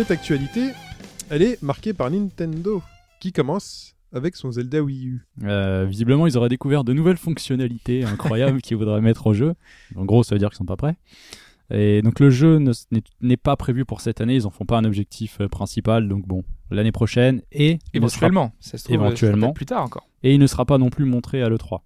Cette 0.00 0.12
actualité, 0.12 0.70
elle 1.28 1.42
est 1.42 1.62
marquée 1.62 1.92
par 1.92 2.10
Nintendo, 2.10 2.82
qui 3.20 3.32
commence 3.32 3.94
avec 4.14 4.34
son 4.34 4.50
Zelda 4.50 4.80
Wii 4.82 5.04
U. 5.08 5.26
Euh, 5.42 5.84
visiblement, 5.86 6.26
ils 6.26 6.38
auraient 6.38 6.48
découvert 6.48 6.84
de 6.84 6.94
nouvelles 6.94 7.18
fonctionnalités 7.18 8.02
incroyables 8.06 8.62
qu'ils 8.62 8.78
voudraient 8.78 9.02
mettre 9.02 9.26
au 9.26 9.34
jeu. 9.34 9.52
En 9.96 10.06
gros, 10.06 10.22
ça 10.22 10.34
veut 10.34 10.38
dire 10.38 10.48
qu'ils 10.48 10.56
sont 10.56 10.64
pas 10.64 10.78
prêts. 10.78 10.96
Et 11.70 12.00
donc 12.00 12.18
le 12.18 12.30
jeu 12.30 12.56
ne- 12.56 12.72
n'est 13.20 13.36
pas 13.36 13.56
prévu 13.56 13.84
pour 13.84 14.00
cette 14.00 14.22
année. 14.22 14.36
Ils 14.36 14.46
en 14.46 14.50
font 14.50 14.64
pas 14.64 14.78
un 14.78 14.84
objectif 14.86 15.38
euh, 15.42 15.48
principal. 15.48 16.08
Donc 16.08 16.26
bon, 16.26 16.44
l'année 16.70 16.92
prochaine 16.92 17.42
et 17.52 17.72
sera- 17.72 17.78
Éventuellement. 17.92 18.52
Ça 18.58 18.78
se 18.78 18.84
trouve, 18.84 18.94
Éventuellement. 18.94 19.18
ça 19.18 19.36
sera 19.40 19.46
peut-être 19.48 19.54
plus 19.54 19.66
tard 19.66 19.84
encore. 19.84 20.08
et 20.22 20.32
il 20.32 20.40
ne 20.40 20.46
sera 20.46 20.64
pas 20.64 20.78
non 20.78 20.88
plus 20.88 21.04
montré 21.04 21.42
à 21.42 21.50
l'E3. 21.50 21.80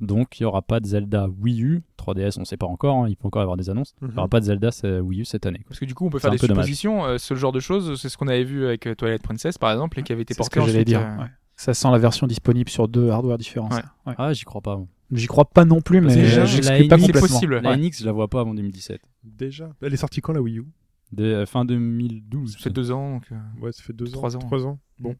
Donc 0.00 0.38
il 0.38 0.44
y 0.44 0.46
aura 0.46 0.62
pas 0.62 0.80
de 0.80 0.86
Zelda 0.86 1.28
Wii 1.40 1.62
U, 1.62 1.82
3DS, 1.98 2.38
on 2.38 2.44
sait 2.44 2.56
pas 2.56 2.66
encore. 2.66 3.04
hein, 3.04 3.08
il 3.08 3.16
peut 3.16 3.26
encore 3.26 3.42
y 3.42 3.44
avoir 3.44 3.56
des 3.56 3.68
annonces. 3.70 3.94
Il 4.02 4.08
y 4.08 4.10
Mhm. 4.12 4.18
aura 4.18 4.28
pas 4.28 4.40
de 4.40 4.44
Zelda 4.46 4.70
euh, 4.84 5.00
Wii 5.00 5.20
U 5.22 5.24
cette 5.24 5.44
année. 5.46 5.58
quoi. 5.58 5.66
Parce 5.70 5.80
que 5.80 5.84
du 5.84 5.94
coup, 5.94 6.06
on 6.06 6.10
peut 6.10 6.18
faire 6.18 6.30
des 6.30 6.38
suppositions. 6.38 7.04
euh, 7.04 7.18
ce 7.18 7.34
genre 7.34 7.52
de 7.52 7.60
choses, 7.60 8.00
c'est 8.00 8.08
ce 8.08 8.16
qu'on 8.16 8.28
avait 8.28 8.44
vu 8.44 8.64
avec 8.66 8.86
euh, 8.86 8.94
Twilight 8.94 9.22
Princess, 9.22 9.58
par 9.58 9.72
exemple, 9.72 9.98
et 9.98 10.02
qui 10.02 10.12
avait 10.12 10.22
été 10.22 10.34
C'est 10.34 10.42
ce 10.42 10.48
porté 10.50 10.60
que 10.60 10.66
j'allais 10.66 10.78
ensuite, 10.78 10.88
dire. 10.88 11.00
euh, 11.00 11.22
ouais. 11.22 11.30
Ça 11.56 11.74
sent 11.74 11.90
la 11.90 11.98
version 11.98 12.26
disponible 12.28 12.70
sur 12.70 12.86
deux 12.86 13.10
hardware 13.10 13.36
différents. 13.38 13.68
Ouais. 14.06 14.14
Ah, 14.16 14.32
j'y 14.32 14.44
crois 14.44 14.60
pas. 14.60 14.80
J'y 15.10 15.26
crois 15.26 15.46
pas 15.46 15.64
non 15.64 15.80
plus, 15.80 16.00
mais 16.00 16.14
Déjà, 16.14 16.44
j'exclus 16.44 16.82
la 16.82 16.88
pas 16.88 16.98
complètement. 16.98 17.20
possible. 17.20 17.58
La 17.60 17.70
Ouais. 17.70 17.76
NX, 17.78 18.00
je 18.00 18.04
la 18.06 18.12
vois 18.12 18.28
pas 18.28 18.40
avant 18.42 18.54
2017. 18.54 19.00
Déjà. 19.24 19.70
Elle 19.82 19.92
est 19.94 19.96
sortie 19.96 20.20
quand 20.20 20.32
la 20.34 20.40
Wii 20.42 20.58
U? 20.58 20.66
De, 21.10 21.24
euh, 21.24 21.46
fin 21.46 21.64
2012. 21.64 22.52
Ça 22.52 22.58
fait 22.58 22.70
deux 22.70 22.90
ans. 22.92 23.14
donc, 23.14 23.24
euh, 23.32 23.36
Ouais, 23.62 23.72
ça 23.72 23.82
fait 23.82 23.94
deux 23.94 24.10
ans. 24.10 24.18
Trois 24.18 24.36
ans. 24.36 24.40
Trois 24.40 24.66
ans. 24.66 24.78
Bon. 25.00 25.16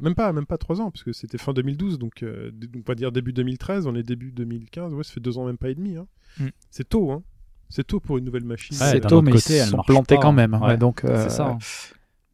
Même 0.00 0.14
pas, 0.14 0.32
même 0.32 0.46
pas 0.46 0.58
trois 0.58 0.80
ans, 0.80 0.90
parce 0.90 1.02
que 1.04 1.12
c'était 1.12 1.38
fin 1.38 1.52
2012, 1.52 1.98
donc 1.98 2.22
euh, 2.22 2.50
on 2.74 2.80
va 2.86 2.94
dire 2.94 3.12
début 3.12 3.32
2013, 3.32 3.86
on 3.86 3.94
est 3.94 4.02
début 4.02 4.32
2015, 4.32 4.94
ouais, 4.94 5.04
ça 5.04 5.12
fait 5.12 5.20
deux 5.20 5.36
ans, 5.38 5.44
même 5.46 5.58
pas 5.58 5.68
et 5.70 5.74
demi. 5.74 5.96
Hein. 5.96 6.06
Mm. 6.38 6.46
C'est 6.70 6.88
tôt, 6.88 7.10
hein. 7.10 7.22
C'est 7.68 7.86
tôt 7.86 8.00
pour 8.00 8.18
une 8.18 8.24
nouvelle 8.24 8.44
machine. 8.44 8.76
Ouais, 8.80 8.90
C'est 8.92 9.00
tôt, 9.00 9.22
mais 9.22 9.30
côté, 9.32 9.54
ils 9.54 9.56
elle 9.58 9.68
sont 9.68 9.82
plantés 9.86 10.16
pas. 10.16 10.22
quand 10.22 10.32
même. 10.32 10.54
hein. 10.54 10.60
Ouais. 10.60 10.66
Ouais, 10.68 10.76
donc, 10.76 11.04
euh, 11.04 11.24
C'est 11.28 11.36
ça. 11.36 11.46
hein. 11.48 11.58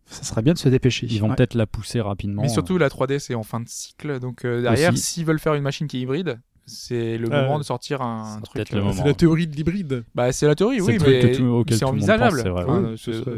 ça 0.06 0.22
serait 0.22 0.42
bien 0.42 0.52
de 0.54 0.58
se 0.58 0.68
dépêcher. 0.68 1.06
Ils 1.10 1.20
vont 1.20 1.28
Ouais. 1.28 1.34
peut-être 1.36 1.54
la 1.54 1.66
pousser 1.66 2.00
rapidement. 2.00 2.42
Mais 2.42 2.48
surtout, 2.48 2.78
la 2.78 2.88
3DS 2.88 3.30
est 3.32 3.34
en 3.34 3.42
fin 3.42 3.60
de 3.60 3.68
cycle. 3.68 4.20
Donc 4.20 4.44
euh, 4.44 4.62
derrière, 4.62 4.92
Aussi. 4.92 5.02
s'ils 5.02 5.24
veulent 5.26 5.38
faire 5.40 5.54
une 5.54 5.62
machine 5.62 5.88
qui 5.88 5.98
est 5.98 6.00
hybride, 6.02 6.38
c'est 6.64 7.18
le 7.18 7.30
Euh, 7.32 7.42
moment 7.42 7.58
de 7.58 7.64
sortir 7.64 8.00
un 8.02 8.40
truc. 8.42 8.72
euh, 8.72 8.78
moment. 8.78 8.92
C'est 8.92 9.04
la 9.04 9.14
théorie 9.14 9.46
de 9.46 9.54
l'hybride. 9.56 10.04
Bah, 10.14 10.32
c'est 10.32 10.46
la 10.46 10.54
théorie, 10.54 10.76
C'est 10.76 10.82
oui, 10.82 10.98
mais 11.04 11.34
c'est 11.76 11.84
envisageable. 11.84 12.30
pense, 12.36 12.42
c'est 12.42 12.48
vrai. 12.48 12.64
Enfin, 12.64 12.82
Ouais, 12.82 12.94
c'est- 12.96 13.12
ce 13.12 13.22
serait- 13.24 13.32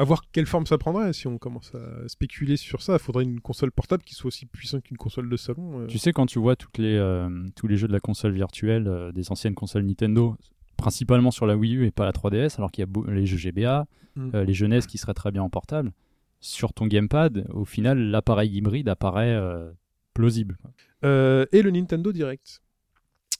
À 0.00 0.04
voir 0.04 0.22
quelle 0.32 0.46
forme 0.46 0.66
ça 0.66 0.78
prendrait. 0.78 1.12
Si 1.12 1.26
on 1.26 1.36
commence 1.38 1.72
à 1.74 2.08
spéculer 2.08 2.56
sur 2.56 2.80
ça, 2.80 2.94
il 2.94 2.98
faudrait 2.98 3.24
une 3.24 3.40
console 3.40 3.70
portable 3.70 4.02
qui 4.02 4.14
soit 4.14 4.28
aussi 4.28 4.46
puissante 4.46 4.82
qu'une 4.82 4.96
console 4.96 5.28
de 5.28 5.36
salon. 5.36 5.80
euh. 5.80 5.86
Tu 5.86 5.98
sais, 5.98 6.12
quand 6.12 6.26
tu 6.26 6.38
vois 6.38 6.56
toutes 6.56 6.78
les, 6.78 6.96
euh, 6.96 7.28
tous 7.54 7.66
les 7.68 7.76
jeux 7.76 7.86
de 7.88 7.92
la 7.92 8.00
console 8.00 8.32
virtuelle 8.32 8.88
euh, 8.88 9.12
des 9.12 9.30
anciennes 9.30 9.54
consoles 9.54 9.84
Nintendo, 9.84 10.36
principalement 10.78 11.30
sur 11.30 11.46
la 11.46 11.56
Wii 11.56 11.74
U 11.76 11.86
et 11.86 11.90
pas 11.90 12.06
la 12.06 12.12
3DS, 12.12 12.56
alors 12.56 12.70
qu'il 12.70 12.84
y 12.84 12.88
a 12.88 13.12
les 13.12 13.26
jeux 13.26 13.36
GBA, 13.36 13.86
Mm. 14.16 14.30
euh, 14.34 14.44
les 14.44 14.54
jeunesses 14.54 14.86
qui 14.88 14.98
seraient 14.98 15.14
très 15.14 15.30
bien 15.30 15.42
en 15.42 15.50
portable, 15.50 15.92
sur 16.40 16.72
ton 16.72 16.86
gamepad, 16.86 17.46
au 17.52 17.64
final, 17.64 17.98
l'appareil 17.98 18.50
hybride 18.56 18.88
apparaît 18.88 19.34
euh, 19.34 19.70
plausible. 20.14 20.56
Euh, 21.04 21.46
et 21.52 21.62
le 21.62 21.70
Nintendo 21.70 22.10
Direct. 22.12 22.60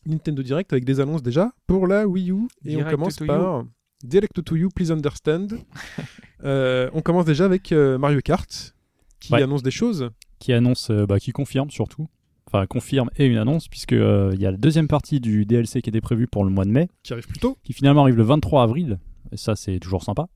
Nintendo 0.07 0.43
Direct 0.43 0.73
avec 0.73 0.85
des 0.85 1.01
annonces 1.01 1.23
déjà 1.23 1.53
pour 1.67 1.87
la 1.87 2.07
Wii 2.07 2.31
U. 2.31 2.47
Et 2.65 2.71
Direct 2.71 2.87
on 2.89 2.91
commence 2.91 3.17
par 3.17 3.65
Direct 4.05 4.43
to 4.45 4.57
You, 4.57 4.69
please 4.75 4.91
understand. 4.91 5.49
Euh, 6.43 6.89
on 6.95 7.03
commence 7.03 7.27
déjà 7.27 7.45
avec 7.45 7.71
euh, 7.71 7.99
Mario 7.99 8.21
Kart 8.23 8.75
qui 9.21 9.31
Ouais. 9.35 9.43
annonce 9.43 9.63
des 9.63 9.71
choses. 9.71 10.09
Qui 10.39 10.55
annonce, 10.55 10.89
euh, 10.89 11.05
bah, 11.05 11.21
qui 11.21 11.33
confirme 11.33 11.71
surtout. 11.71 12.09
Enfin, 12.47 12.65
confirme 12.67 13.11
et 13.17 13.27
une 13.27 13.37
annonce, 13.37 13.69
puisque 13.69 13.93
il 13.93 14.41
y 14.41 14.47
a 14.47 14.51
la 14.51 14.57
deuxième 14.57 14.89
partie 14.89 15.21
du 15.21 15.45
DLC 15.45 15.83
qui 15.83 15.91
était 15.91 16.01
prévue 16.01 16.27
pour 16.27 16.43
le 16.45 16.51
mois 16.51 16.65
de 16.65 16.71
mai, 16.71 16.89
qui 17.03 17.13
arrive 17.13 17.27
plus 17.27 17.39
tôt. 17.39 17.59
qui 17.63 17.75
finalement 17.75 18.01
arrive 18.05 18.17
le 18.17 18.23
23 18.23 18.63
avril. 18.63 18.99
Et 19.33 19.37
ça, 19.37 19.55
c'est 19.55 19.79
toujours 19.81 20.03
sympa. 20.03 20.29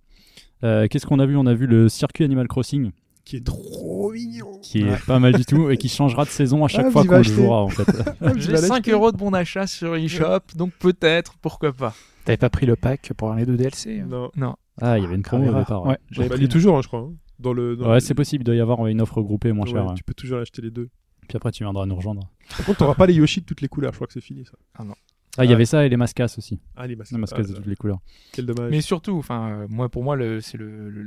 Qu'est-ce 0.60 1.06
qu'on 1.06 1.18
a 1.20 1.24
vu? 1.26 1.36
On 1.38 1.46
a 1.46 1.54
vu 1.54 1.66
le 1.66 1.88
circuit 1.88 2.22
Animal 2.24 2.48
Crossing, 2.48 2.90
Qui 3.24 3.36
est 3.36 3.44
trop 3.46 4.12
mignon. 4.12 4.58
qui 4.62 4.80
est 4.82 5.06
pas 5.06 5.18
mal 5.18 5.32
du 5.34 5.44
tout 5.46 5.70
et 5.70 5.78
qui 5.78 5.88
changera 5.88 6.24
de 6.24 6.30
saison 6.30 6.64
à 6.64 6.68
chaque 6.68 6.86
Ah, 6.88 6.90
fois 6.90 7.04
qu'on 7.06 7.16
le 7.16 7.22
jouera 7.22 7.62
en 7.62 7.68
fait. 7.68 7.84
Ah, 8.20 8.32
J'ai 8.36 8.52
l'acheter. 8.52 8.66
5 8.68 8.88
euros 8.90 9.12
de 9.12 9.16
bon 9.16 9.30
d'achat 9.30 9.66
sur 9.66 9.96
eShop, 9.96 10.40
donc 10.56 10.72
peut-être, 10.78 11.34
pourquoi 11.40 11.72
pas. 11.72 11.94
T'avais 12.24 12.36
pas 12.36 12.50
pris 12.50 12.66
le 12.66 12.76
pack 12.76 13.12
pour 13.16 13.32
les 13.34 13.46
deux 13.46 13.56
DLC 13.56 14.00
hein 14.00 14.06
Non. 14.08 14.30
Non. 14.36 14.56
Ah, 14.80 14.98
il 14.98 15.02
y 15.02 15.06
avait 15.06 15.14
une 15.14 15.22
promo 15.22 15.50
au 15.50 15.58
départ. 15.58 15.82
Ouais, 15.84 15.90
Ouais, 15.90 15.98
j'avais 16.10 16.28
Bah, 16.28 16.34
pris 16.34 16.44
il 16.44 16.46
est 16.46 16.48
toujours, 16.52 16.76
hein, 16.76 16.82
je 16.82 16.88
crois. 16.88 17.00
hein, 17.00 17.12
Dans 17.38 17.52
le, 17.52 17.76
dans 17.76 17.86
Ouais, 17.88 17.94
le- 17.94 18.00
c'est 18.00 18.14
possible, 18.14 18.42
il 18.42 18.46
doit 18.46 18.54
y 18.56 18.60
avoir 18.60 18.86
une 18.86 19.00
offre 19.00 19.22
groupée 19.22 19.52
moins 19.52 19.64
Ouais, 19.66 19.72
chère. 19.72 19.94
Tu 19.94 20.04
peux 20.04 20.14
toujours 20.14 20.40
acheter 20.40 20.60
les 20.62 20.70
deux. 20.70 20.88
Puis 21.28 21.36
après, 21.36 21.50
tu 21.52 21.64
viendras 21.64 21.86
nous 21.86 21.96
rejoindre. 21.96 22.28
Par 22.56 22.66
contre, 22.66 22.78
t'auras 22.80 22.94
pas 22.94 23.06
les 23.06 23.14
Yoshi 23.14 23.40
de 23.40 23.46
toutes 23.46 23.62
les 23.62 23.68
couleurs. 23.68 23.92
Je 23.92 23.96
crois 23.96 24.06
que 24.06 24.12
c'est 24.12 24.20
fini 24.20 24.44
ça. 24.44 24.52
Ah, 24.78 24.84
il 25.42 25.46
y 25.48 25.52
Ah. 25.52 25.56
avait 25.56 25.64
ça 25.64 25.84
et 25.84 25.88
les 25.88 25.96
mascasses 25.96 26.38
aussi. 26.38 26.60
Ah, 26.76 26.86
les 26.86 26.94
masques. 26.96 27.10
Les 27.12 27.18
mascasses 27.18 27.48
de 27.48 27.52
Ah, 27.54 27.56
toutes 27.56 27.66
les 27.66 27.74
couleurs. 27.76 27.98
Quel 28.32 28.46
dommage. 28.46 28.70
Mais 28.70 28.80
surtout, 28.80 29.16
enfin, 29.18 29.48
euh, 29.50 29.66
moi, 29.68 29.88
pour 29.88 30.04
moi, 30.04 30.16
c'est 30.40 30.58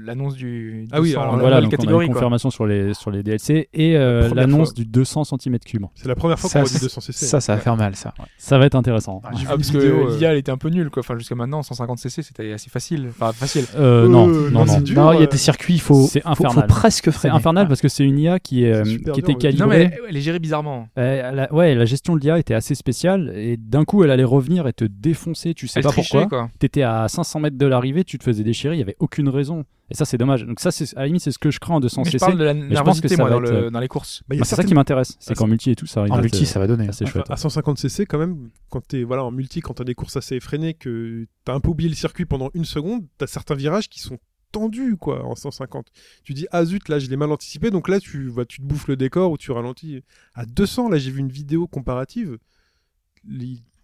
l'annonce 0.06 0.36
du. 0.36 0.88
Ah 0.92 1.00
oui, 1.02 1.10
200, 1.10 1.22
alors 1.22 1.36
la 1.36 1.42
voilà, 1.42 1.62
donc 1.62 1.72
on 1.72 1.74
a 1.74 1.78
catégorie, 1.78 2.06
une 2.06 2.12
quoi. 2.12 2.20
confirmation 2.22 2.50
sur 2.50 2.66
les, 2.66 2.94
sur 2.94 3.10
les 3.12 3.24
DLC 3.24 3.70
et 3.74 3.96
euh, 3.96 4.30
l'annonce 4.34 4.74
du 4.74 4.86
200 4.86 5.24
cm3. 5.24 5.90
C'est 5.96 6.08
la 6.08 6.16
première 6.16 6.38
fois 6.40 6.50
Ça, 6.50 6.60
qu'on 6.60 6.66
voit 6.66 6.74
du 6.74 6.78
c'est- 6.80 6.86
200 6.86 7.02
cc. 7.02 7.26
Ça, 7.26 7.40
ça 7.40 7.56
va 7.56 7.62
faire 7.62 7.78
mal, 7.78 7.96
ça. 7.96 8.14
Ça 8.38 8.58
va 8.58 8.66
être 8.66 8.76
intéressant. 8.76 9.22
Ah, 9.24 9.30
une 9.40 9.46
parce 9.48 9.62
vidéo, 9.72 9.80
que 9.82 9.86
euh, 10.12 10.18
l'IA, 10.18 10.32
elle 10.32 10.38
était 10.38 10.52
un 10.52 10.58
peu 10.58 10.70
nulle, 10.70 10.90
quoi. 10.90 11.00
Enfin, 11.02 11.18
jusqu'à 11.18 11.36
maintenant, 11.36 11.62
150cc, 11.62 12.22
c'était 12.24 12.52
assez 12.52 12.70
facile. 12.70 13.08
Enfin, 13.10 13.32
facile. 13.34 13.66
Euh, 13.78 14.08
non, 14.08 14.28
Euh, 14.28 14.50
non, 14.50 14.60
non, 14.60 14.66
non. 14.66 14.74
c'est 14.74 14.84
dur, 14.84 15.02
non, 15.02 15.14
il 15.14 15.20
y 15.22 15.24
a 15.24 15.28
des 15.28 15.38
circuits, 15.38 15.76
il 15.76 15.82
faut, 15.82 16.06
c'est 16.08 16.22
faut- 16.22 16.36
faut, 16.36 16.46
infernal. 16.48 16.68
presque 16.68 17.06
C'est 17.06 17.12
freiner. 17.12 17.36
infernal 17.36 17.68
parce 17.68 17.82
que 17.82 17.88
c'est 17.88 18.04
une 18.04 18.20
IA 18.20 18.40
qui, 18.40 18.62
C'est 18.62 18.94
était 18.94 19.12
ouais. 19.12 19.22
Non, 19.34 19.36
calibrée. 19.38 19.68
mais 19.90 19.98
elle 20.10 20.18
est 20.18 20.22
gérée 20.22 20.40
bizarrement. 20.40 20.88
Ouais, 20.98 21.76
la 21.76 21.86
gestion 21.86 22.16
de 22.16 22.20
l'IA 22.22 22.40
était 22.40 22.54
assez 22.54 22.76
spéciale 22.76 23.32
et 23.36 23.58
d'un 23.58 23.86
coup 23.86 24.04
elle 24.04 24.12
a 24.12 24.17
allait 24.18 24.24
revenir 24.26 24.68
et 24.68 24.74
te 24.74 24.84
défoncer, 24.86 25.54
tu 25.54 25.68
sais 25.68 25.80
Elle 25.80 25.84
pas 25.86 25.90
trichait, 25.92 26.20
pourquoi. 26.22 26.44
quoi. 26.48 26.52
T'étais 26.60 26.82
à 26.84 27.08
500 27.08 27.40
mètres 27.40 27.58
de 27.58 27.66
l'arrivée, 27.66 28.04
tu 28.04 28.18
te 28.18 28.24
faisais 28.24 28.44
déchirer, 28.44 28.76
il 28.76 28.80
y 28.80 28.82
avait 28.82 28.96
aucune 29.00 29.30
raison. 29.30 29.66
Et 29.90 29.94
ça, 29.94 30.04
c'est 30.04 30.18
dommage. 30.18 30.44
Donc 30.46 30.60
ça, 30.60 30.70
c'est 30.72 30.96
à 30.98 31.02
la 31.02 31.06
limite, 31.08 31.22
c'est 31.22 31.32
ce 31.32 31.40
que 31.40 31.50
je 31.50 31.60
crains 31.60 31.76
en 31.76 31.80
200 31.80 32.02
Mais 32.02 32.12
je 32.12 32.18
cc. 32.18 32.20
parle 32.20 32.38
de 32.38 32.44
la 32.44 32.54
pense 32.54 32.64
que 32.68 32.74
nervosité, 32.74 33.08
ça 33.10 33.16
moi, 33.24 33.30
va 33.30 33.36
dans, 33.38 33.44
être, 33.44 33.52
le- 33.52 33.58
euh, 33.68 33.70
dans 33.70 33.80
les 33.80 33.88
courses. 33.88 34.22
Bah, 34.28 34.36
Bah, 34.38 34.44
c'est 34.44 34.56
ça 34.56 34.64
qui 34.66 34.74
m'intéresse. 34.74 35.16
C'est 35.20 35.32
Ah, 35.32 35.36
qu'en 35.36 35.48
multi 35.48 35.72
et 35.72 35.76
tout, 35.76 35.86
ça 35.86 36.02
arrive. 36.02 36.12
En 36.12 36.16
d'être, 36.18 36.24
multi, 36.24 36.44
euh, 36.44 36.46
ça 36.46 36.60
va 36.60 36.68
donner. 36.68 36.90
assez 36.90 37.06
Enfin, 37.06 37.14
chouette. 37.14 37.32
à 37.32 37.38
150 37.38 37.78
cc 37.80 38.06
quand 38.06 38.18
même, 38.20 38.50
quand 38.70 38.86
t'es 38.86 39.04
voilà 39.04 39.24
en 39.24 39.32
multi, 39.32 39.62
quand 39.62 39.76
t'as 39.76 39.86
des 39.86 39.96
courses 39.96 40.18
assez 40.18 40.36
effrénées, 40.36 40.74
que 40.74 41.26
t'as 41.46 41.54
un 41.54 41.60
peu 41.62 41.70
oublié 41.70 41.90
le 41.90 41.96
circuit 41.96 42.26
pendant 42.26 42.50
une 42.54 42.66
seconde, 42.66 43.06
t'as 43.18 43.28
certains 43.28 43.56
virages 43.56 43.88
qui 43.88 44.02
sont 44.02 44.18
tendus 44.52 44.98
quoi 44.98 45.26
en 45.26 45.36
150. 45.36 45.88
Tu 46.24 46.34
dis 46.34 46.48
ah 46.52 46.64
zut 46.66 46.88
là 46.90 47.00
je 47.00 47.10
l'ai 47.10 47.18
mal 47.18 47.32
anticipé 47.32 47.70
donc 47.70 47.88
là 47.90 48.00
tu 48.00 48.28
vas 48.30 48.46
tu 48.46 48.62
te 48.62 48.66
bouffes 48.66 48.88
le 48.88 48.96
décor 48.98 49.32
ou 49.32 49.38
tu 49.38 49.52
ralentis. 49.52 50.04
À 50.34 50.46
200 50.46 50.90
là 50.90 50.98
j'ai 50.98 51.12
vu 51.12 51.20
une 51.20 51.30
vidéo 51.32 51.68
comparative. 51.68 52.38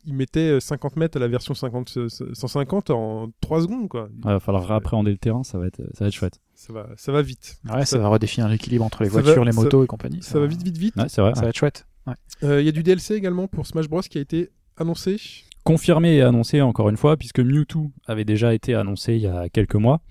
Il 0.05 0.13
mettait 0.13 0.59
50 0.59 0.95
mètres 0.97 1.17
à 1.17 1.19
la 1.19 1.27
version 1.27 1.53
50 1.53 1.97
euh, 1.97 2.07
150 2.33 2.89
en 2.89 3.29
3 3.41 3.61
secondes 3.61 3.87
quoi. 3.89 4.03
Ouais, 4.23 4.33
va 4.33 4.39
falloir 4.39 4.67
réappréhender 4.67 5.11
le 5.11 5.17
terrain, 5.17 5.43
ça 5.43 5.57
va 5.57 5.67
être, 5.67 5.81
ça 5.93 6.05
va 6.05 6.07
être 6.07 6.13
chouette. 6.13 6.39
Ça 6.55 6.73
va 6.73 6.87
ça 6.97 7.11
va 7.11 7.21
vite. 7.21 7.57
Ouais, 7.73 7.85
ça 7.85 7.97
va 7.97 8.07
redéfinir 8.09 8.47
l'équilibre 8.49 8.83
entre 8.85 9.03
les 9.03 9.09
Ça 9.09 9.15
va- 9.15 9.21
voitures, 9.21 9.45
les 9.45 9.51
ça- 9.51 9.61
motos 9.61 9.83
et 9.83 9.87
compagnie. 9.87 10.21
Ça 10.21 10.39
va 10.39 10.45
vite 10.47 10.63
vite 10.63 10.77
vite. 10.77 10.95
Ouais, 10.95 11.09
c'est 11.09 11.21
vrai. 11.21 11.33
Ça 11.35 11.41
va 11.41 11.49
être 11.49 11.57
chouette. 11.57 11.85
Ouais. 12.07 12.13
Euh, 12.43 12.61
Il 12.61 12.65
y 12.65 12.69
a 12.69 12.71
du 12.73 12.83
DLC 12.83 13.15
également 13.15 13.47
pour 13.47 13.65
Smash 13.65 13.87
Bros 13.87 14.01
qui 14.01 14.17
a 14.17 14.21
été 14.21 14.49
annoncé. 14.77 15.17
confirmé 15.63 16.15
et 16.17 16.21
annoncé 16.21 16.61
encore 16.61 16.89
une 16.89 16.97
fois, 16.97 17.15
puisque 17.15 17.39
Mewtwo 17.39 17.91
avait 18.05 18.25
déjà 18.25 18.53
été 18.53 18.75
annoncé 18.75 19.13
il 19.15 19.21
y 19.21 19.27
a 19.27 19.47
quelques 19.47 19.75
mois. 19.75 20.01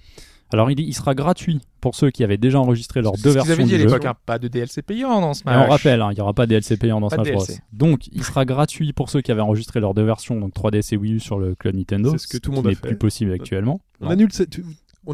Alors 0.54 0.70
il, 0.70 0.78
il 0.80 0.94
sera 0.94 1.14
gratuit 1.14 1.60
pour 1.80 1.94
ceux 1.94 2.10
qui 2.10 2.24
avaient 2.24 2.36
déjà 2.38 2.60
enregistré 2.60 3.02
leurs 3.02 3.12
deux 3.14 3.30
versions 3.30 3.52
avaient 3.52 3.64
dit 3.64 3.70
du 3.70 3.74
à 3.74 3.78
jeu. 3.78 3.84
l'époque, 3.86 4.04
hein, 4.04 4.14
pas 4.26 4.38
de 4.38 4.48
DLC 4.48 4.82
payant 4.82 5.20
dans 5.20 5.32
Et 5.32 5.34
Smash. 5.34 5.66
on 5.66 5.70
rappelle, 5.70 6.00
hein, 6.02 6.08
il 6.12 6.14
n'y 6.14 6.20
aura 6.20 6.34
pas 6.34 6.46
de 6.46 6.50
DLC 6.50 6.76
payant 6.76 7.00
dans 7.00 7.08
Pas 7.08 7.16
Smash 7.16 7.32
Bros. 7.32 7.44
Donc 7.72 8.06
il 8.08 8.22
sera 8.24 8.44
gratuit 8.44 8.92
pour 8.92 9.10
ceux 9.10 9.20
qui 9.20 9.32
avaient 9.32 9.40
enregistré 9.40 9.80
leurs 9.80 9.94
deux 9.94 10.04
versions, 10.04 10.38
donc 10.38 10.54
3DS 10.54 10.94
et 10.94 10.96
Wii 10.96 11.14
U 11.14 11.20
sur 11.20 11.38
le 11.38 11.54
club 11.54 11.74
Nintendo. 11.74 12.10
C'est 12.12 12.18
ce 12.18 12.28
que 12.28 12.38
tout 12.38 12.50
le 12.50 12.56
monde 12.56 12.66
a 12.66 12.70
n'est 12.70 12.74
fait. 12.74 12.88
plus 12.88 12.96
possible 12.96 13.32
actuellement. 13.32 13.80
On 14.00 14.08
annule 14.08 14.30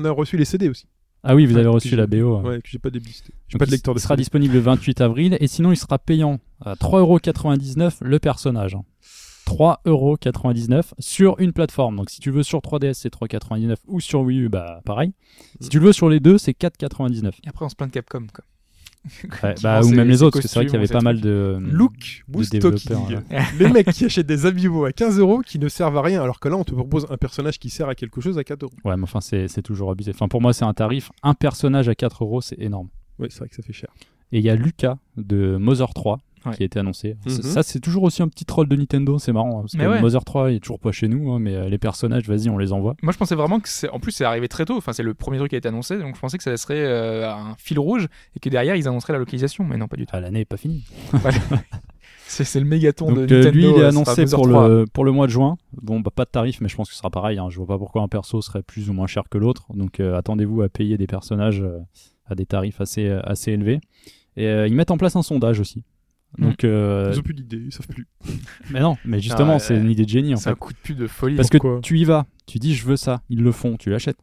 a 0.05 0.11
reçu 0.11 0.37
les 0.37 0.45
CD 0.45 0.69
aussi. 0.69 0.87
Ah 1.25 1.35
oui, 1.35 1.47
vous 1.47 1.57
avez 1.57 1.67
reçu 1.67 1.97
la 1.97 2.07
BO. 2.07 2.41
Ouais, 2.43 2.61
que 2.63 2.69
j'ai 2.69 2.79
pas 2.79 2.91
déblisté. 2.91 3.33
J'ai 3.49 3.55
Donc, 3.55 3.59
pas 3.59 3.67
de 3.67 3.73
lecteur 3.73 3.93
de 3.93 3.99
il 3.99 4.03
sera 4.03 4.15
CD. 4.15 4.21
disponible 4.23 4.55
le 4.55 4.61
28 4.61 5.01
avril 5.01 5.37
et 5.41 5.47
sinon 5.49 5.73
il 5.73 5.77
sera 5.77 5.99
payant 5.99 6.39
à 6.65 6.75
3,99€ 6.75 7.97
le 8.03 8.19
personnage. 8.19 8.77
3,99€ 9.49 10.93
sur 10.99 11.39
une 11.39 11.53
plateforme. 11.55 11.97
Donc 11.97 12.11
si 12.11 12.21
tu 12.21 12.31
veux 12.31 12.43
sur 12.43 12.59
3DS 12.59 12.95
c'est 12.95 13.13
3,99€ 13.13 13.77
ou 13.87 13.99
sur 13.99 14.21
Wii 14.21 14.41
U 14.41 14.49
bah 14.51 14.83
pareil. 14.85 15.15
Si 15.61 15.71
tu 15.71 15.79
le 15.79 15.87
veux 15.87 15.93
sur 15.93 16.11
les 16.11 16.21
deux 16.21 16.37
c'est 16.37 16.53
4,99€. 16.53 17.29
Et 17.45 17.49
après, 17.49 17.65
on 17.65 17.69
se 17.71 17.75
plaint 17.75 17.89
de 17.89 17.95
Capcom. 17.95 18.27
Quoi. 18.33 18.45
Ouais, 19.43 19.55
bah, 19.63 19.81
ou 19.83 19.89
même 19.89 20.09
les 20.09 20.23
autres 20.23 20.39
parce 20.39 20.43
que 20.43 20.49
c'est 20.49 20.59
vrai 20.59 20.67
qu'il 20.67 20.75
y 20.75 20.77
avait 20.77 20.87
pas 20.87 21.01
mal 21.01 21.21
de 21.21 21.57
Look, 21.61 22.25
Boost 22.29 22.53
là. 22.91 23.23
Les 23.59 23.69
mecs 23.69 23.91
qui 23.93 24.05
achètent 24.05 24.27
des 24.27 24.45
amiibo 24.45 24.85
à 24.85 24.93
15 24.93 25.19
euros 25.19 25.41
qui 25.41 25.59
ne 25.59 25.69
servent 25.69 25.97
à 25.97 26.03
rien, 26.03 26.23
alors 26.23 26.41
que 26.41 26.49
là 26.49 26.57
on 26.57 26.65
te 26.65 26.75
propose 26.75 27.07
un 27.09 27.17
personnage 27.17 27.59
qui 27.59 27.71
sert 27.71 27.89
à 27.89 27.95
quelque 27.95 28.21
chose 28.21 28.37
à 28.39 28.45
4 28.45 28.65
euros. 28.65 28.73
Ouais, 28.85 28.97
mais 28.97 29.05
enfin 29.05 29.21
c'est 29.21 29.49
c'est 29.49 29.63
toujours 29.63 29.91
abusé. 29.91 30.11
Enfin 30.15 30.29
pour 30.29 30.43
moi 30.43 30.53
c'est 30.53 30.65
un 30.65 30.75
tarif 30.75 31.11
un 31.23 31.35
personnage 31.35 31.89
à 31.89 31.95
4 31.95 32.25
euros 32.25 32.41
c'est 32.43 32.59
énorme. 32.61 32.89
Oui, 33.19 33.29
c'est 33.31 33.39
vrai 33.39 33.49
que 33.49 33.55
ça 33.55 33.63
fait 33.63 33.73
cher. 33.73 33.89
Et 34.33 34.39
il 34.39 34.45
y 34.45 34.51
a 34.51 34.57
Lucas 34.57 34.99
de 35.17 35.57
Mother 35.57 35.95
3 35.95 36.19
Ouais. 36.47 36.55
qui 36.55 36.63
a 36.63 36.67
été 36.67 36.79
annoncé. 36.79 37.17
Mhm. 37.27 37.31
Ça- 37.33 37.43
Ça, 37.43 37.63
c'est 37.63 37.81
toujours 37.81 38.03
aussi 38.05 38.23
un 38.23 38.29
petit 38.29 38.45
troll 38.45 38.69
de 38.69 38.77
Nintendo, 38.77 39.19
c'est 39.19 39.33
marrant. 39.33 39.59
hein, 39.59 39.63
parce 39.63 39.75
Mais 39.75 39.85
que 39.85 39.89
ouais. 39.91 40.01
Mother 40.01 40.25
3 40.25 40.51
il 40.51 40.57
est 40.57 40.61
toujours 40.61 40.79
pas 40.81 40.93
chez 40.93 41.09
nous, 41.09 41.33
hein, 41.33 41.39
mais 41.39 41.55
euh, 41.55 41.69
les 41.69 41.79
personnages, 41.79 42.29
vas-y, 42.29 42.49
on 42.51 42.59
les 42.59 42.73
envoie. 42.73 42.95
Moi, 43.03 43.13
je 43.13 43.19
pensais 43.19 43.35
vraiment 43.35 43.61
que 43.61 43.69
c'est. 43.69 43.89
En 43.91 44.01
plus, 44.01 44.13
c'est 44.13 44.25
arrivé 44.25 44.49
très 44.49 44.65
tôt. 44.65 44.77
Enfin, 44.77 44.93
c'est 44.93 45.03
le 45.03 45.15
premier 45.15 45.39
truc 45.39 45.51
qui 45.51 45.55
a 45.57 45.59
été 45.59 45.69
annoncé. 45.69 45.99
Donc, 45.99 46.15
je 46.17 46.21
pensais 46.21 46.37
que 46.39 46.45
ça 46.45 46.57
serait 46.57 46.75
euh, 46.85 47.29
un 47.31 47.55
fil 47.59 47.79
rouge 47.79 48.09
et 48.37 48.41
que 48.41 48.49
derrière, 48.49 48.77
ils 48.77 48.87
annonceraient 48.89 49.13
la 49.15 49.19
localisation. 49.19 49.65
Mais 49.65 49.77
non, 49.77 49.89
pas 49.89 49.97
du 49.97 50.05
tout. 50.07 50.11
Ah, 50.15 50.21
l'année 50.21 50.41
est 50.41 50.45
pas 50.45 50.57
finie. 50.57 50.85
C'est 52.31 52.61
le 52.61 52.67
mégaton 52.67 53.07
Donc 53.13 53.27
de 53.27 53.35
euh, 53.35 53.39
Nintendo. 53.39 53.51
lui, 53.57 53.65
il 53.65 53.71
est 53.81 53.85
euh, 53.85 53.89
annoncé 53.89 54.25
pour 54.27 54.47
3. 54.49 54.69
le, 54.69 54.85
pour 54.93 55.05
le 55.05 55.13
mois 55.13 55.27
de 55.27 55.33
juin. 55.33 55.57
Bon, 55.81 56.01
bah 56.01 56.11
pas 56.15 56.25
de 56.27 56.31
tarif, 56.31 56.61
mais 56.61 56.69
je 56.69 56.77
pense 56.77 56.89
que 56.89 56.93
ce 56.93 56.99
sera 56.99 57.09
pareil. 57.11 57.39
hein. 57.39 57.49
Je 57.49 57.57
vois 57.57 57.67
pas 57.67 57.79
pourquoi 57.79 58.03
un 58.03 58.09
perso 58.09 58.43
serait 58.43 58.63
plus 58.63 58.91
ou 58.91 58.93
moins 58.93 59.07
cher 59.07 59.25
que 59.31 59.39
l'autre. 59.39 59.65
Donc 59.75 59.99
euh, 59.99 60.15
attendez-vous 60.17 60.61
à 60.63 60.69
payer 60.69 60.99
des 60.99 61.07
personnages 61.07 61.63
euh, 61.63 61.79
à 62.27 62.35
des 62.35 62.45
tarifs 62.45 62.81
assez, 62.83 63.09
assez 63.09 63.53
élevés. 63.53 63.81
Et 64.37 64.47
euh, 64.47 64.69
ils 64.69 64.75
mettent 64.75 64.91
en 64.91 64.99
place 64.99 65.17
un 65.17 65.23
sondage 65.23 65.59
aussi. 65.59 65.85
Donc, 66.37 66.63
euh, 66.65 67.11
Ils 67.15 67.19
ont 67.19 67.23
plus 67.23 67.35
d'idées, 67.35 67.63
ils 67.67 67.73
savent 67.73 67.87
plus. 67.89 68.07
mais 68.71 68.81
non, 68.81 68.97
mais 69.05 69.19
justement, 69.21 69.55
Ah, 69.55 69.59
c'est 69.59 69.75
euh, 69.75 69.81
une 69.81 69.91
idée 69.91 70.05
de 70.05 70.09
génie 70.11 70.35
en 70.35 70.37
C'est 70.37 70.45
fait. 70.45 70.51
un 70.51 70.55
coup 70.55 70.73
de 70.73 70.79
pub 70.79 70.97
de 70.99 71.07
folie. 71.07 71.37
Parce 71.37 71.49
Pourquoi 71.49 71.77
que 71.77 71.81
tu 71.81 71.99
y 71.99 72.05
vas, 72.05 72.27
tu 72.47 72.59
dis 72.59 72.75
je 72.75 72.85
veux 72.87 72.97
ça, 72.97 73.23
ils 73.31 73.43
le 73.43 73.51
font, 73.53 73.77
tu 73.77 73.89
l'achètes. 73.91 74.19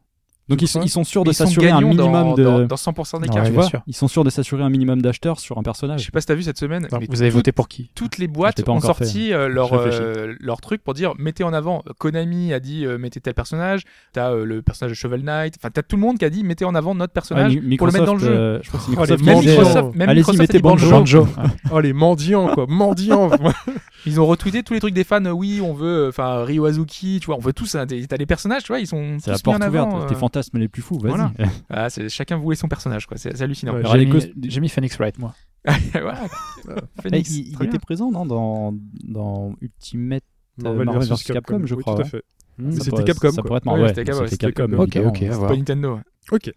Donc 0.48 0.62
ils 0.62 0.68
sont, 0.68 0.78
Pourquoi 0.78 0.86
ils 0.86 0.90
sont 0.90 1.04
sûrs 1.04 1.24
de 1.24 1.32
s'assurer 1.32 1.70
un 1.70 1.80
minimum 1.80 1.96
dans, 2.12 2.34
de. 2.34 2.44
dans, 2.44 2.60
dans 2.66 2.76
100% 2.76 3.20
des 3.20 3.28
cas. 3.28 3.40
Ouais, 3.40 3.46
tu 3.46 3.52
vois, 3.52 3.64
sûr. 3.64 3.82
ils 3.88 3.96
sont 3.96 4.06
sûrs 4.06 4.22
de 4.22 4.30
s'assurer 4.30 4.62
un 4.62 4.70
minimum 4.70 5.02
d'acheteurs 5.02 5.40
sur 5.40 5.58
un 5.58 5.60
Je 5.60 5.64
personnage. 5.64 6.04
sais 6.04 6.12
pas 6.12 6.20
si 6.20 6.26
t'as 6.28 6.34
vu 6.36 6.44
cette 6.44 6.58
semaine. 6.58 6.86
Non, 6.92 6.98
mais 7.00 7.06
vous 7.10 7.20
avez 7.22 7.30
voté 7.30 7.50
pour 7.50 7.66
qui? 7.66 7.90
toutes 7.96 8.18
les 8.18 8.26
Je 8.26 8.30
boîtes 8.30 8.68
ont 8.68 8.80
sorti 8.80 9.32
euh, 9.32 9.48
leur, 9.48 9.68
Je 9.90 10.02
euh, 10.02 10.34
leur 10.38 10.60
truc 10.60 10.84
pour 10.84 10.94
dire 10.94 11.14
mettez 11.18 11.42
en 11.42 11.52
avant. 11.52 11.82
Konami 11.98 12.52
a 12.52 12.60
dit 12.60 12.86
euh, 12.86 12.96
mettez 12.96 13.20
tel 13.20 13.34
personnage. 13.34 13.82
T'as 14.12 14.30
euh, 14.30 14.44
le 14.44 14.62
personnage 14.62 14.92
de 14.92 14.96
Shovel 14.96 15.22
Knight. 15.22 15.56
Enfin, 15.58 15.70
t'as 15.72 15.82
tout 15.82 15.96
le 15.96 16.02
monde 16.02 16.18
qui 16.18 16.24
a 16.24 16.30
dit 16.30 16.44
mettez 16.44 16.64
en 16.64 16.74
avant 16.76 16.94
notre 16.94 17.12
personnage 17.12 17.54
Ouais, 17.56 17.76
pour 17.76 17.86
le 17.88 17.92
mettre 17.92 18.04
dans 18.04 18.14
le 18.14 18.20
Microsoft, 18.20 18.20
jeu. 18.20 18.40
euh, 18.40 18.60
je 18.62 18.68
crois 18.68 18.80
que 18.80 18.86
c'est 18.86 18.92
Oh, 18.92 19.04
les 19.04 19.16
Microsoft 19.16 19.22
qui 19.22 19.24
Même 19.26 19.46
Microsoft, 19.56 19.96
même 19.96 20.16
Microsoft 20.16 20.38
mettez 20.38 20.58
Banjo. 20.60 20.90
Banjo. 20.90 21.28
Oh 21.72 21.80
les 21.80 21.92
mendiants 21.92 22.48
quoi, 22.54 22.66
mendiants 22.68 23.30
Ils 24.06 24.20
ont 24.20 24.26
retweeté 24.26 24.62
tous 24.62 24.72
les 24.74 24.78
trucs 24.80 24.94
des 24.94 25.02
fans. 25.02 25.24
Oui, 25.24 25.60
on 25.60 25.72
veut, 25.72 26.06
enfin 26.08 26.44
Ryo 26.44 26.64
Azuki, 26.66 27.18
tu 27.20 27.26
vois, 27.26 27.36
on 27.36 27.40
veut 27.40 27.52
tous. 27.52 27.74
hein, 27.74 27.86
des- 27.86 28.06
T'as 28.06 28.16
les 28.16 28.26
personnages, 28.26 28.62
tu 28.62 28.68
vois, 28.68 28.78
ils 28.78 28.86
sont 28.86 29.16
c'est 29.20 29.32
la 29.32 29.38
tous 29.38 29.50
mis 29.50 29.56
en 29.56 29.58
porte 29.58 29.68
ouverte. 29.70 30.12
Fantasmes 30.36 30.58
les 30.58 30.68
plus 30.68 30.82
fous, 30.82 30.98
vas-y. 30.98 31.10
Voilà. 31.10 31.32
Ah, 31.70 31.90
c'est- 31.90 32.08
chacun 32.08 32.36
voulait 32.36 32.56
son 32.56 32.68
personnage, 32.68 33.06
quoi. 33.06 33.16
C'est 33.16 33.36
c'est 33.36 33.44
hallucinant. 33.44 33.74
Ouais, 33.74 33.82
J'ai 33.90 34.04
mis, 34.06 34.10
cos- 34.12 34.32
j'ai 34.42 34.60
mis 34.60 34.68
Phoenix 34.68 34.96
Wright, 34.98 35.18
moi. 35.18 35.34
Eh, 35.66 37.02
Phoenix, 37.02 37.30
il, 37.36 37.56
il 37.60 37.62
était 37.66 37.78
présent 37.78 38.10
non, 38.10 38.24
dans, 38.26 38.74
dans 39.04 39.54
Ultimate 39.60 40.22
Marvel 40.58 40.84
Marvel 40.86 40.94
versus 41.08 41.08
versus 41.26 41.32
Capcom, 41.34 41.66
je 41.66 41.74
oui, 41.74 41.82
crois, 41.82 41.94
tout 41.96 42.00
à 42.00 42.04
ouais. 42.04 42.10
fait. 42.10 42.24
C'était 42.70 42.90
pourrait- 42.90 43.04
Capcom, 43.04 43.30
Ça 43.32 43.42
pourrait 43.42 43.58
être 43.58 43.66
Ouais, 43.66 43.72
marrant. 43.78 43.88
c'était 43.88 44.04
Capcom, 44.04 44.24
c'était 44.26 44.30
c'était 44.46 44.52
Capcom. 44.52 44.86
Capcom. 44.86 45.08
Ok, 45.08 45.16
ok, 45.22 45.28
voir. 45.32 45.50
pas 45.50 45.56
Nintendo. 45.56 45.94
ouais. 45.96 46.00
Ok. 46.32 46.52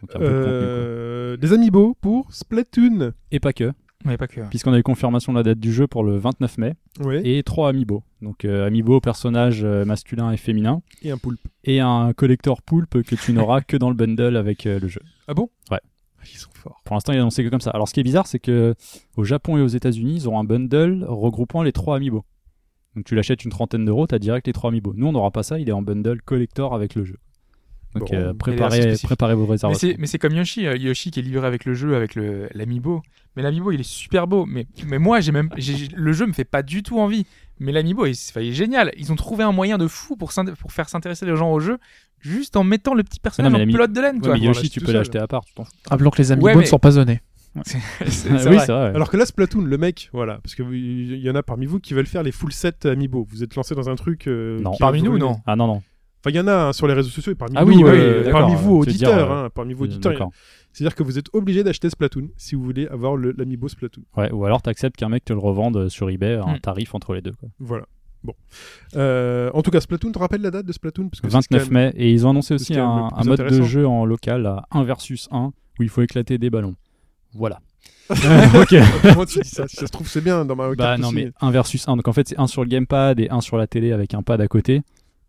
Donc, 0.00 0.10
un 0.14 0.18
peu 0.18 0.24
de 0.24 0.30
contenu, 0.30 0.44
quoi. 0.44 0.58
Euh, 0.58 1.36
des 1.36 1.52
amiibo 1.52 1.94
pour 2.00 2.32
Splatoon. 2.34 3.12
Et 3.30 3.38
pas 3.40 3.52
que, 3.52 3.72
Mais 4.04 4.18
pas 4.18 4.26
que. 4.26 4.42
puisqu'on 4.48 4.72
a 4.72 4.78
eu 4.78 4.82
confirmation 4.82 5.32
de 5.32 5.38
la 5.38 5.42
date 5.42 5.58
du 5.58 5.72
jeu 5.72 5.86
pour 5.86 6.04
le 6.04 6.18
29 6.18 6.58
mai. 6.58 6.74
Et 7.24 7.42
trois 7.42 7.70
amiibo. 7.70 8.02
Donc 8.20 8.44
euh, 8.44 8.66
amiibo, 8.66 9.00
personnages 9.00 9.64
euh, 9.64 9.84
masculins 9.84 10.30
et 10.30 10.36
féminins. 10.36 10.82
Et 11.02 11.10
un 11.10 11.18
poulpe. 11.18 11.40
Et 11.64 11.80
un 11.80 12.12
collector 12.12 12.62
poulpe 12.62 13.02
que 13.02 13.14
tu 13.14 13.32
n'auras 13.32 13.62
que 13.62 13.76
dans 13.76 13.88
le 13.88 13.96
bundle 13.96 14.36
avec 14.36 14.66
euh, 14.66 14.78
le 14.78 14.88
jeu. 14.88 15.00
Ah 15.26 15.34
bon? 15.34 15.48
Ouais. 15.70 15.80
Ils 16.32 16.38
sont 16.38 16.50
forts. 16.54 16.80
Pour 16.84 16.94
l'instant, 16.94 17.12
il 17.12 17.16
est 17.16 17.20
annoncé 17.20 17.44
que 17.44 17.48
comme 17.48 17.60
ça. 17.60 17.70
Alors, 17.70 17.88
ce 17.88 17.94
qui 17.94 18.00
est 18.00 18.04
bizarre, 18.04 18.26
c'est 18.26 18.38
que 18.38 18.74
au 19.16 19.24
Japon 19.24 19.58
et 19.58 19.60
aux 19.60 19.68
États-Unis, 19.68 20.16
ils 20.16 20.28
auront 20.28 20.40
un 20.40 20.44
bundle 20.44 21.04
regroupant 21.06 21.62
les 21.62 21.72
trois 21.72 21.96
amiibo. 21.96 22.24
Donc, 22.96 23.04
tu 23.04 23.14
l'achètes 23.14 23.44
une 23.44 23.50
trentaine 23.50 23.84
d'euros, 23.84 24.06
t'as 24.06 24.18
direct 24.18 24.46
les 24.46 24.52
trois 24.52 24.70
amiibo. 24.70 24.94
Nous, 24.96 25.06
on 25.06 25.12
n'aura 25.12 25.30
pas 25.30 25.42
ça, 25.42 25.58
il 25.58 25.68
est 25.68 25.72
en 25.72 25.82
bundle 25.82 26.22
collector 26.22 26.74
avec 26.74 26.94
le 26.94 27.04
jeu. 27.04 27.18
Donc, 27.94 28.10
Bon, 28.10 28.16
euh, 28.16 28.28
assez 28.30 28.38
préparez, 28.38 28.94
préparez 29.02 29.34
vos 29.34 29.46
réservations. 29.46 29.94
mais 29.98 30.06
c'est 30.06 30.18
comme 30.18 30.34
Yoshi, 30.34 30.66
euh, 30.66 30.76
Yoshi 30.76 31.10
qui 31.10 31.20
est 31.20 31.22
livré 31.22 31.46
avec 31.46 31.64
le 31.64 31.74
jeu, 31.74 31.94
avec 31.94 32.14
le, 32.14 32.48
l'amiibo. 32.54 33.02
Mais 33.36 33.42
l'amiibo, 33.42 33.72
il 33.72 33.80
est 33.80 33.88
super 33.88 34.26
beau. 34.26 34.46
Mais, 34.46 34.66
mais 34.86 34.98
moi, 34.98 35.20
j'ai 35.20 35.32
même, 35.32 35.50
le 35.94 36.12
jeu 36.12 36.26
me 36.26 36.32
fait 36.32 36.44
pas 36.44 36.62
du 36.62 36.82
tout 36.82 36.98
envie. 36.98 37.26
Mais 37.60 37.72
l'amiibo, 37.72 38.06
il, 38.06 38.12
est 38.12 38.52
génial. 38.52 38.92
Ils 38.96 39.12
ont 39.12 39.16
trouvé 39.16 39.44
un 39.44 39.52
moyen 39.52 39.78
de 39.78 39.86
fou 39.86 40.16
pour, 40.16 40.32
faire 40.32 40.88
s'intéresser 40.88 41.24
les 41.24 41.36
gens 41.36 41.52
au 41.52 41.60
jeu, 41.60 41.78
juste 42.20 42.56
en 42.56 42.64
mettant 42.64 42.94
le 42.94 43.04
petit 43.04 43.20
personnage 43.20 43.52
mais 43.52 43.62
en 43.62 43.66
pelote 43.66 43.92
de 43.92 44.00
laine. 44.00 44.20
Ouais, 44.20 44.32
mais 44.32 44.40
Yoshi, 44.40 44.70
tu 44.70 44.80
peux 44.80 44.92
l'acheter 44.92 45.18
à 45.18 45.28
part. 45.28 45.44
Rappelons 45.88 46.10
que 46.10 46.18
les 46.18 46.32
amiibo 46.32 46.46
Ouais, 46.46 46.54
mais- 46.54 46.62
ne 46.62 46.66
sont 46.66 46.78
pas 46.78 46.92
zonés. 46.92 47.20
Ah 47.56 47.62
oui, 48.50 48.56
vrai. 48.56 48.68
Alors 48.68 49.08
que 49.08 49.16
là, 49.16 49.26
Splatoon, 49.26 49.60
le 49.60 49.78
mec, 49.78 50.10
voilà, 50.12 50.40
parce 50.42 50.56
que 50.56 50.64
il 50.72 51.18
y 51.20 51.30
en 51.30 51.36
a 51.36 51.42
parmi 51.44 51.66
vous 51.66 51.78
qui 51.78 51.94
veulent 51.94 52.06
faire 52.06 52.24
les 52.24 52.32
full 52.32 52.52
sets 52.52 52.84
amiibo. 52.84 53.28
Vous 53.30 53.44
êtes 53.44 53.54
lancé 53.54 53.76
dans 53.76 53.88
un 53.88 53.94
truc. 53.94 54.26
euh, 54.26 54.60
Non. 54.60 54.72
qui 54.72 54.78
Parmi 54.80 55.02
nous, 55.02 55.18
non 55.18 55.36
Ah 55.46 55.54
non, 55.54 55.68
non. 55.68 55.82
Enfin, 56.24 56.30
il 56.30 56.36
y 56.36 56.40
en 56.40 56.48
a 56.48 56.54
hein, 56.68 56.72
sur 56.72 56.86
les 56.86 56.94
réseaux 56.94 57.10
sociaux 57.10 57.32
et 57.32 57.34
parmi 57.34 57.54
Ah 57.54 57.66
nous, 57.66 57.72
oui, 57.72 57.82
oui, 57.84 57.90
euh, 57.90 58.18
oui, 58.20 58.24
d'accord, 58.24 58.40
parmi 58.40 58.54
vous 58.56 58.86
tu 58.86 58.92
dire, 58.92 59.08
auditeurs, 59.10 59.30
euh, 59.30 59.44
hein, 59.44 59.50
parmi 59.54 59.74
vous 59.74 59.84
auditeurs. 59.84 60.28
C'est-à-dire 60.72 60.94
que 60.94 61.02
vous 61.02 61.18
êtes 61.18 61.26
obligé 61.34 61.62
d'acheter 61.62 61.90
Splatoon 61.90 62.28
si 62.38 62.54
vous 62.54 62.64
voulez 62.64 62.86
avoir 62.88 63.14
l'amiibo 63.18 63.68
Splatoon. 63.68 64.04
Ouais, 64.16 64.32
ou 64.32 64.46
alors 64.46 64.62
t'acceptes 64.62 64.96
qu'un 64.96 65.10
mec 65.10 65.26
te 65.26 65.34
le 65.34 65.38
revende 65.38 65.90
sur 65.90 66.08
eBay 66.08 66.36
à 66.36 66.44
un 66.44 66.54
Hmm. 66.56 66.60
tarif 66.60 66.94
entre 66.94 67.12
les 67.12 67.20
deux. 67.20 67.32
Quoi. 67.32 67.50
Voilà. 67.58 67.84
Bon. 68.22 68.32
Euh, 68.96 69.50
en 69.52 69.60
tout 69.60 69.70
cas, 69.70 69.80
Splatoon, 69.80 70.08
tu 70.08 70.14
te 70.14 70.18
rappelles 70.18 70.40
la 70.40 70.50
date 70.50 70.64
de 70.64 70.72
Splatoon? 70.72 71.10
Parce 71.10 71.20
que 71.20 71.28
c'est 71.28 71.34
29 71.34 71.64
quand 71.68 71.70
même- 71.74 71.92
mai. 71.94 72.02
Et 72.02 72.10
ils 72.10 72.26
ont 72.26 72.30
annoncé 72.30 72.54
aussi 72.54 72.74
un, 72.78 73.10
mode 73.26 73.40
de 73.46 73.62
jeu 73.62 73.86
en 73.86 74.06
local 74.06 74.46
à 74.46 74.64
1 74.70 74.82
versus 74.84 75.28
1 75.30 75.52
où 75.78 75.82
il 75.82 75.90
faut 75.90 76.00
éclater 76.00 76.38
des 76.38 76.48
ballons. 76.48 76.74
Voilà. 77.34 77.60
ok. 78.08 78.74
Comment 79.02 79.26
tu 79.26 79.40
dis 79.40 79.48
ça? 79.48 79.68
Si 79.68 79.76
ça 79.76 79.86
se 79.86 79.92
trouve, 79.92 80.08
c'est 80.08 80.22
bien 80.22 80.46
dans 80.46 80.56
Mario 80.56 80.74
Bah 80.74 80.96
non, 80.96 81.08
aussi. 81.08 81.16
mais 81.16 81.30
1 81.42 81.50
versus 81.50 81.86
1. 81.86 81.96
Donc 81.96 82.08
en 82.08 82.12
fait, 82.14 82.28
c'est 82.28 82.38
un 82.40 82.46
sur 82.46 82.62
le 82.62 82.68
gamepad 82.68 83.20
et 83.20 83.28
un 83.30 83.42
sur 83.42 83.58
la 83.58 83.66
télé 83.66 83.92
avec 83.92 84.14
un 84.14 84.22
pad 84.22 84.40
à 84.40 84.48
côté. 84.48 84.80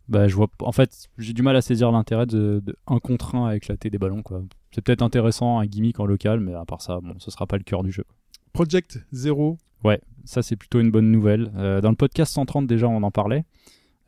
Bah, 0.08 0.28
je 0.28 0.34
vois. 0.36 0.48
En 0.60 0.72
fait, 0.72 1.08
j'ai 1.18 1.32
du 1.32 1.42
mal 1.42 1.56
à 1.56 1.60
saisir 1.62 1.90
l'intérêt 1.90 2.26
de, 2.26 2.62
de 2.64 2.76
un 2.86 2.98
contre 2.98 3.34
un 3.34 3.46
à 3.48 3.56
éclater 3.56 3.90
des 3.90 3.98
ballons. 3.98 4.22
quoi. 4.22 4.42
C'est 4.70 4.80
peut-être 4.82 5.02
intéressant, 5.02 5.58
un 5.58 5.66
gimmick 5.66 5.98
en 6.00 6.06
local, 6.06 6.40
mais 6.40 6.54
à 6.54 6.64
part 6.64 6.80
ça, 6.82 7.00
bon, 7.00 7.14
ce 7.18 7.30
sera 7.30 7.46
pas 7.46 7.56
le 7.56 7.64
cœur 7.64 7.82
du 7.82 7.90
jeu. 7.90 8.04
Project 8.52 9.00
Zero. 9.12 9.58
Ouais, 9.84 10.00
ça 10.24 10.42
c'est 10.42 10.56
plutôt 10.56 10.80
une 10.80 10.90
bonne 10.90 11.10
nouvelle. 11.10 11.50
Euh, 11.56 11.80
dans 11.80 11.90
le 11.90 11.96
podcast 11.96 12.32
130 12.34 12.66
déjà, 12.66 12.88
on 12.88 13.02
en 13.02 13.10
parlait. 13.10 13.44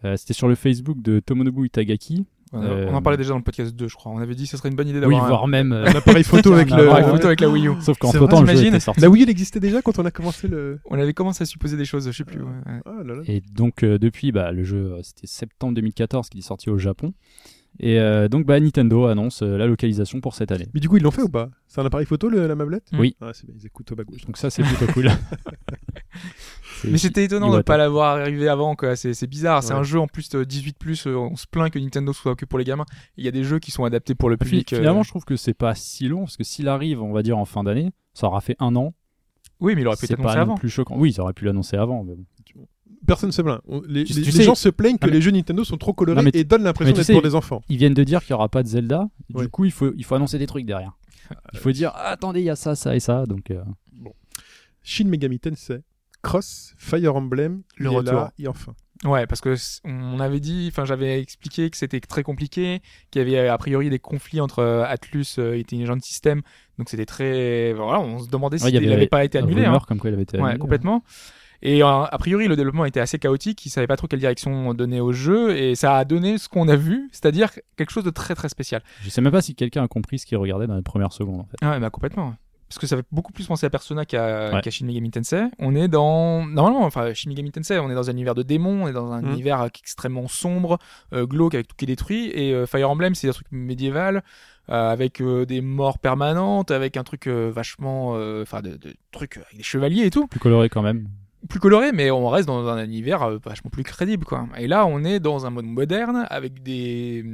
Euh, 0.04 0.16
C'était 0.16 0.34
sur 0.34 0.46
le 0.48 0.54
Facebook 0.54 1.02
de 1.02 1.20
Tomonobu 1.20 1.66
Itagaki. 1.66 2.24
On, 2.52 2.62
Euh, 2.62 2.86
on 2.90 2.94
en 2.94 3.02
parlait 3.02 3.16
déjà 3.18 3.30
dans 3.30 3.36
le 3.38 3.42
podcast 3.42 3.74
2, 3.74 3.88
je 3.88 3.94
crois. 3.94 4.10
On 4.12 4.18
avait 4.18 4.34
dit 4.34 4.44
que 4.44 4.50
ce 4.50 4.56
serait 4.56 4.68
une 4.70 4.74
bonne 4.76 4.88
idée 4.88 4.98
Oui, 4.98 5.02
d'avoir 5.02 5.24
un- 5.24 5.28
voire 5.28 5.48
même. 5.48 5.72
euh, 5.72 5.84
Un 5.84 5.94
appareil 5.94 6.24
photo 6.24 6.52
avec 6.54 6.72
Un 6.72 6.76
le. 6.78 6.82
appareil 6.84 7.04
ouais. 7.04 7.10
photo 7.10 7.26
avec 7.26 7.40
la 7.40 7.48
Wii 7.48 7.68
U. 7.68 7.72
Sauf 7.80 7.98
qu'en 7.98 8.10
temps, 8.10 8.18
vrai, 8.18 8.26
le 8.26 8.36
jeu 8.36 8.46
j'imagine. 8.46 8.68
était 8.68 8.80
sorti. 8.80 9.00
La 9.00 9.10
Wii, 9.10 9.22
elle 9.24 9.30
existait 9.30 9.60
déjà 9.60 9.82
quand 9.82 9.98
on 9.98 10.04
a 10.06 10.10
commencé 10.10 10.48
le. 10.48 10.80
On 10.86 10.98
avait 10.98 11.12
commencé 11.14 11.42
à 11.42 11.46
supposer 11.46 11.76
des 11.76 11.84
choses, 11.84 12.06
je 12.06 12.16
sais 12.16 12.24
plus. 12.24 12.40
ouais. 12.42 12.50
Ah 12.86 13.02
là 13.04 13.14
là. 13.16 13.22
Et 13.26 13.42
donc 13.52 13.82
euh, 13.82 13.98
depuis, 13.98 14.32
bah, 14.32 14.52
le 14.52 14.64
jeu, 14.64 14.92
euh, 14.94 15.00
c'était 15.02 15.26
septembre 15.26 15.74
2014 15.74 16.28
qu'il 16.30 16.38
est 16.40 16.42
sorti 16.42 16.70
au 16.70 16.78
Japon. 16.78 17.12
Et 17.80 18.00
euh, 18.00 18.28
donc 18.28 18.44
bah, 18.46 18.58
Nintendo 18.58 19.04
annonce 19.06 19.42
euh, 19.42 19.56
la 19.58 19.66
localisation 19.66 20.20
pour 20.20 20.34
cette 20.34 20.50
année. 20.50 20.66
Mais 20.74 20.80
du 20.80 20.88
coup, 20.88 20.96
ils 20.96 21.02
l'ont 21.02 21.10
fait 21.12 21.22
ou 21.22 21.28
pas? 21.28 21.50
C'est 21.68 21.80
un 21.80 21.86
appareil 21.86 22.06
photo, 22.06 22.28
le- 22.28 22.46
la 22.46 22.54
mablette 22.54 22.88
Oui. 22.98 23.14
Ah, 23.20 23.30
c'est 23.34 23.46
bien, 23.46 23.54
ils 23.60 23.66
écoutent 23.66 23.92
au 23.92 23.94
bas 23.94 24.04
gauche. 24.04 24.24
Donc 24.24 24.36
ça, 24.38 24.48
c'est 24.50 24.62
plutôt 24.62 24.90
cool. 24.92 25.10
Mais 26.84 26.98
c'était 26.98 27.24
étonnant 27.24 27.50
de 27.50 27.56
ne 27.58 27.62
pas 27.62 27.76
l'avoir 27.76 28.16
arrivé 28.18 28.48
avant, 28.48 28.76
quoi. 28.76 28.94
C'est 28.96 29.14
c'est 29.14 29.26
bizarre. 29.26 29.62
C'est 29.62 29.72
Ouais. 29.72 29.80
un 29.80 29.82
jeu 29.82 29.98
en 30.00 30.06
plus 30.06 30.28
de 30.28 30.44
18. 30.44 30.76
euh, 31.06 31.16
On 31.16 31.36
se 31.36 31.46
plaint 31.46 31.70
que 31.72 31.78
Nintendo 31.78 32.12
soit 32.12 32.36
que 32.36 32.44
pour 32.44 32.58
les 32.58 32.64
gamins. 32.64 32.86
Il 33.16 33.24
y 33.24 33.28
a 33.28 33.30
des 33.32 33.44
jeux 33.44 33.58
qui 33.58 33.70
sont 33.70 33.84
adaptés 33.84 34.14
pour 34.14 34.30
le 34.30 34.36
Puis, 34.36 34.50
public. 34.50 34.72
euh, 34.72 34.76
finalement, 34.78 35.02
je 35.02 35.08
trouve 35.10 35.24
que 35.24 35.36
c'est 35.36 35.54
pas 35.54 35.74
si 35.74 36.08
long 36.08 36.20
parce 36.20 36.36
que 36.36 36.44
s'il 36.44 36.68
arrive, 36.68 37.02
on 37.02 37.12
va 37.12 37.22
dire 37.22 37.38
en 37.38 37.44
fin 37.44 37.64
d'année, 37.64 37.90
ça 38.14 38.26
aura 38.26 38.40
fait 38.40 38.56
un 38.58 38.76
an. 38.76 38.94
Oui, 39.60 39.74
mais 39.74 39.80
il 39.82 39.86
aurait 39.88 39.96
pu 39.96 40.06
non 40.16 40.28
avant. 40.28 40.54
plus 40.56 40.68
choquant. 40.70 40.94
Oui, 40.96 41.10
ils 41.14 41.20
auraient 41.20 41.32
pu 41.32 41.44
l'annoncer 41.44 41.76
avant. 41.76 42.04
Mais 42.04 42.14
bon. 42.14 42.24
Personne 43.06 43.32
se 43.32 43.40
plaint. 43.42 43.60
Les, 43.88 44.04
Tu- 44.04 44.12
les- 44.12 44.22
tu 44.22 44.26
les 44.26 44.32
sais- 44.32 44.42
gens 44.44 44.54
se 44.54 44.68
plaignent 44.68 44.96
que 44.98 45.04
Ah, 45.04 45.06
mais- 45.06 45.14
les 45.14 45.20
jeux 45.22 45.30
Nintendo 45.30 45.64
sont 45.64 45.78
trop 45.78 45.94
colorés 45.94 46.16
Non, 46.18 46.22
mais 46.22 46.30
tu- 46.32 46.38
et 46.38 46.44
donnent 46.44 46.62
l'impression 46.64 46.94
d'être 46.94 47.04
sais- 47.06 47.12
pour 47.14 47.22
des 47.22 47.34
enfants. 47.34 47.62
Ils 47.68 47.78
viennent 47.78 47.94
de 47.94 48.04
dire 48.04 48.20
qu'il 48.20 48.30
y 48.30 48.34
aura 48.34 48.48
pas 48.48 48.62
de 48.62 48.68
Zelda. 48.68 49.08
Ouais. 49.32 49.44
Du 49.44 49.48
coup, 49.50 49.64
il 49.64 49.70
faut, 49.72 49.92
il 49.96 50.04
faut 50.04 50.14
annoncer 50.14 50.36
des 50.38 50.46
trucs 50.46 50.66
derrière. 50.66 50.92
Il 51.54 51.58
faut 51.58 51.70
dire 51.72 51.90
ah, 51.94 52.10
attendez, 52.10 52.40
il 52.40 52.44
y 52.46 52.50
a 52.50 52.56
ça, 52.56 52.74
ça 52.74 52.94
et 52.94 53.00
ça. 53.00 53.24
Donc 53.26 53.50
euh, 53.50 53.62
Shin 54.82 55.04
Megami 55.08 55.38
Tensei, 55.38 55.80
Cross, 56.22 56.74
Fire 56.78 57.14
Emblem, 57.16 57.62
Le 57.76 57.90
il 57.90 57.92
est 57.92 57.96
retour. 57.96 58.12
là, 58.14 58.32
et 58.38 58.48
enfin. 58.48 58.74
Ouais, 59.04 59.28
parce 59.28 59.40
que 59.40 59.54
on 59.84 60.18
avait 60.18 60.40
dit, 60.40 60.68
enfin 60.72 60.84
j'avais 60.84 61.20
expliqué 61.20 61.70
que 61.70 61.76
c'était 61.76 62.00
très 62.00 62.24
compliqué, 62.24 62.82
qu'il 63.12 63.22
y 63.22 63.36
avait 63.36 63.48
a 63.48 63.56
priori 63.56 63.90
des 63.90 64.00
conflits 64.00 64.40
entre 64.40 64.58
euh, 64.58 64.84
Atlus 64.84 65.38
et 65.38 65.60
Intelligent 65.60 66.00
System, 66.00 66.42
donc 66.78 66.88
c'était 66.88 67.06
très, 67.06 67.72
voilà, 67.74 68.00
on 68.00 68.18
se 68.18 68.28
demandait 68.28 68.60
Ouais, 68.60 68.68
s'il 68.70 68.76
avait 68.76 68.86
n'avait 68.86 69.06
pas 69.06 69.24
été 69.24 69.38
annulé. 69.38 69.62
rumeur 69.64 69.82
hein. 69.82 69.84
comme 69.86 70.00
quoi 70.00 70.10
il 70.10 70.14
avait 70.14 70.24
été 70.24 70.36
Ouais, 70.38 70.42
annulé. 70.44 70.58
complètement. 70.58 71.04
Et 71.62 71.82
euh, 71.82 71.86
a 72.04 72.18
priori, 72.18 72.46
le 72.46 72.54
développement 72.54 72.84
était 72.84 73.00
assez 73.00 73.18
chaotique. 73.18 73.66
Ils 73.66 73.70
savaient 73.70 73.88
pas 73.88 73.96
trop 73.96 74.06
quelle 74.06 74.20
direction 74.20 74.74
donner 74.74 75.00
au 75.00 75.12
jeu, 75.12 75.56
et 75.56 75.74
ça 75.74 75.96
a 75.96 76.04
donné 76.04 76.38
ce 76.38 76.48
qu'on 76.48 76.68
a 76.68 76.76
vu, 76.76 77.08
c'est-à-dire 77.12 77.50
quelque 77.76 77.90
chose 77.90 78.04
de 78.04 78.10
très 78.10 78.36
très 78.36 78.48
spécial. 78.48 78.80
Je 79.02 79.10
sais 79.10 79.20
même 79.20 79.32
pas 79.32 79.42
si 79.42 79.56
quelqu'un 79.56 79.82
a 79.82 79.88
compris 79.88 80.20
ce 80.20 80.26
qu'il 80.26 80.38
regardait 80.38 80.66
dans 80.68 80.76
les 80.76 80.82
premières 80.82 81.12
secondes. 81.12 81.40
En 81.40 81.44
fait. 81.46 81.56
Ah 81.62 81.70
ouais, 81.72 81.80
bah 81.80 81.90
complètement. 81.90 82.34
Parce 82.68 82.78
que 82.78 82.86
ça 82.86 82.96
fait 82.98 83.04
beaucoup 83.10 83.32
plus 83.32 83.46
penser 83.46 83.64
à 83.66 83.70
Persona 83.70 84.04
qu'à 84.04 84.52
Ouais. 84.54 84.60
qu'à 84.60 84.70
Shin 84.70 84.84
Megami 84.86 85.10
Tensei. 85.10 85.44
On 85.58 85.74
est 85.74 85.88
dans 85.88 86.44
normalement, 86.46 86.84
enfin 86.84 87.14
Shin 87.14 87.30
Megami 87.30 87.50
Tensei, 87.50 87.78
on 87.78 87.90
est 87.90 87.94
dans 87.94 88.08
un 88.10 88.12
univers 88.12 88.34
de 88.34 88.42
démons, 88.42 88.84
on 88.84 88.88
est 88.88 88.92
dans 88.92 89.10
un 89.10 89.22
Mhm. 89.22 89.32
univers 89.32 89.62
extrêmement 89.64 90.28
sombre, 90.28 90.78
euh, 91.14 91.24
glauque 91.26 91.54
avec 91.54 91.68
tout 91.68 91.76
qui 91.76 91.84
est 91.84 91.86
détruit. 91.86 92.30
Et 92.34 92.52
euh, 92.52 92.66
Fire 92.66 92.90
Emblem, 92.90 93.14
c'est 93.14 93.28
un 93.28 93.32
truc 93.32 93.46
médiéval 93.50 94.22
euh, 94.70 94.92
avec 94.92 95.22
euh, 95.22 95.46
des 95.46 95.62
morts 95.62 95.98
permanentes, 95.98 96.70
avec 96.70 96.98
un 96.98 97.04
truc 97.04 97.26
euh, 97.26 97.50
vachement, 97.50 98.12
euh, 98.16 98.42
enfin 98.42 98.60
de, 98.60 98.76
de 98.76 98.94
trucs 99.12 99.38
avec 99.38 99.56
des 99.56 99.62
chevaliers 99.62 100.04
et 100.04 100.10
tout 100.10 100.26
Plus 100.26 100.40
coloré 100.40 100.68
quand 100.68 100.82
même. 100.82 101.08
Plus 101.48 101.60
coloré, 101.60 101.92
mais 101.92 102.10
on 102.10 102.28
reste 102.28 102.46
dans 102.48 102.66
un 102.66 102.82
univers 102.84 103.22
euh, 103.22 103.38
vachement 103.44 103.70
plus 103.70 103.84
crédible, 103.84 104.24
quoi. 104.24 104.46
Et 104.56 104.66
là, 104.66 104.86
on 104.86 105.04
est 105.04 105.20
dans 105.20 105.46
un 105.46 105.50
mode 105.50 105.66
moderne 105.66 106.26
avec 106.30 106.62
des 106.62 107.24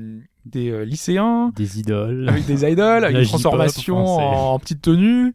des 0.45 0.71
euh, 0.71 0.85
lycéens, 0.85 1.53
Des 1.57 1.79
idoles. 1.81 2.29
avec 2.29 2.45
des 2.45 2.71
idoles, 2.71 3.05
avec 3.05 3.17
une 3.17 3.25
transformation 3.25 4.05
en, 4.05 4.55
en 4.55 4.59
petite 4.59 4.83
tenue. 4.83 5.35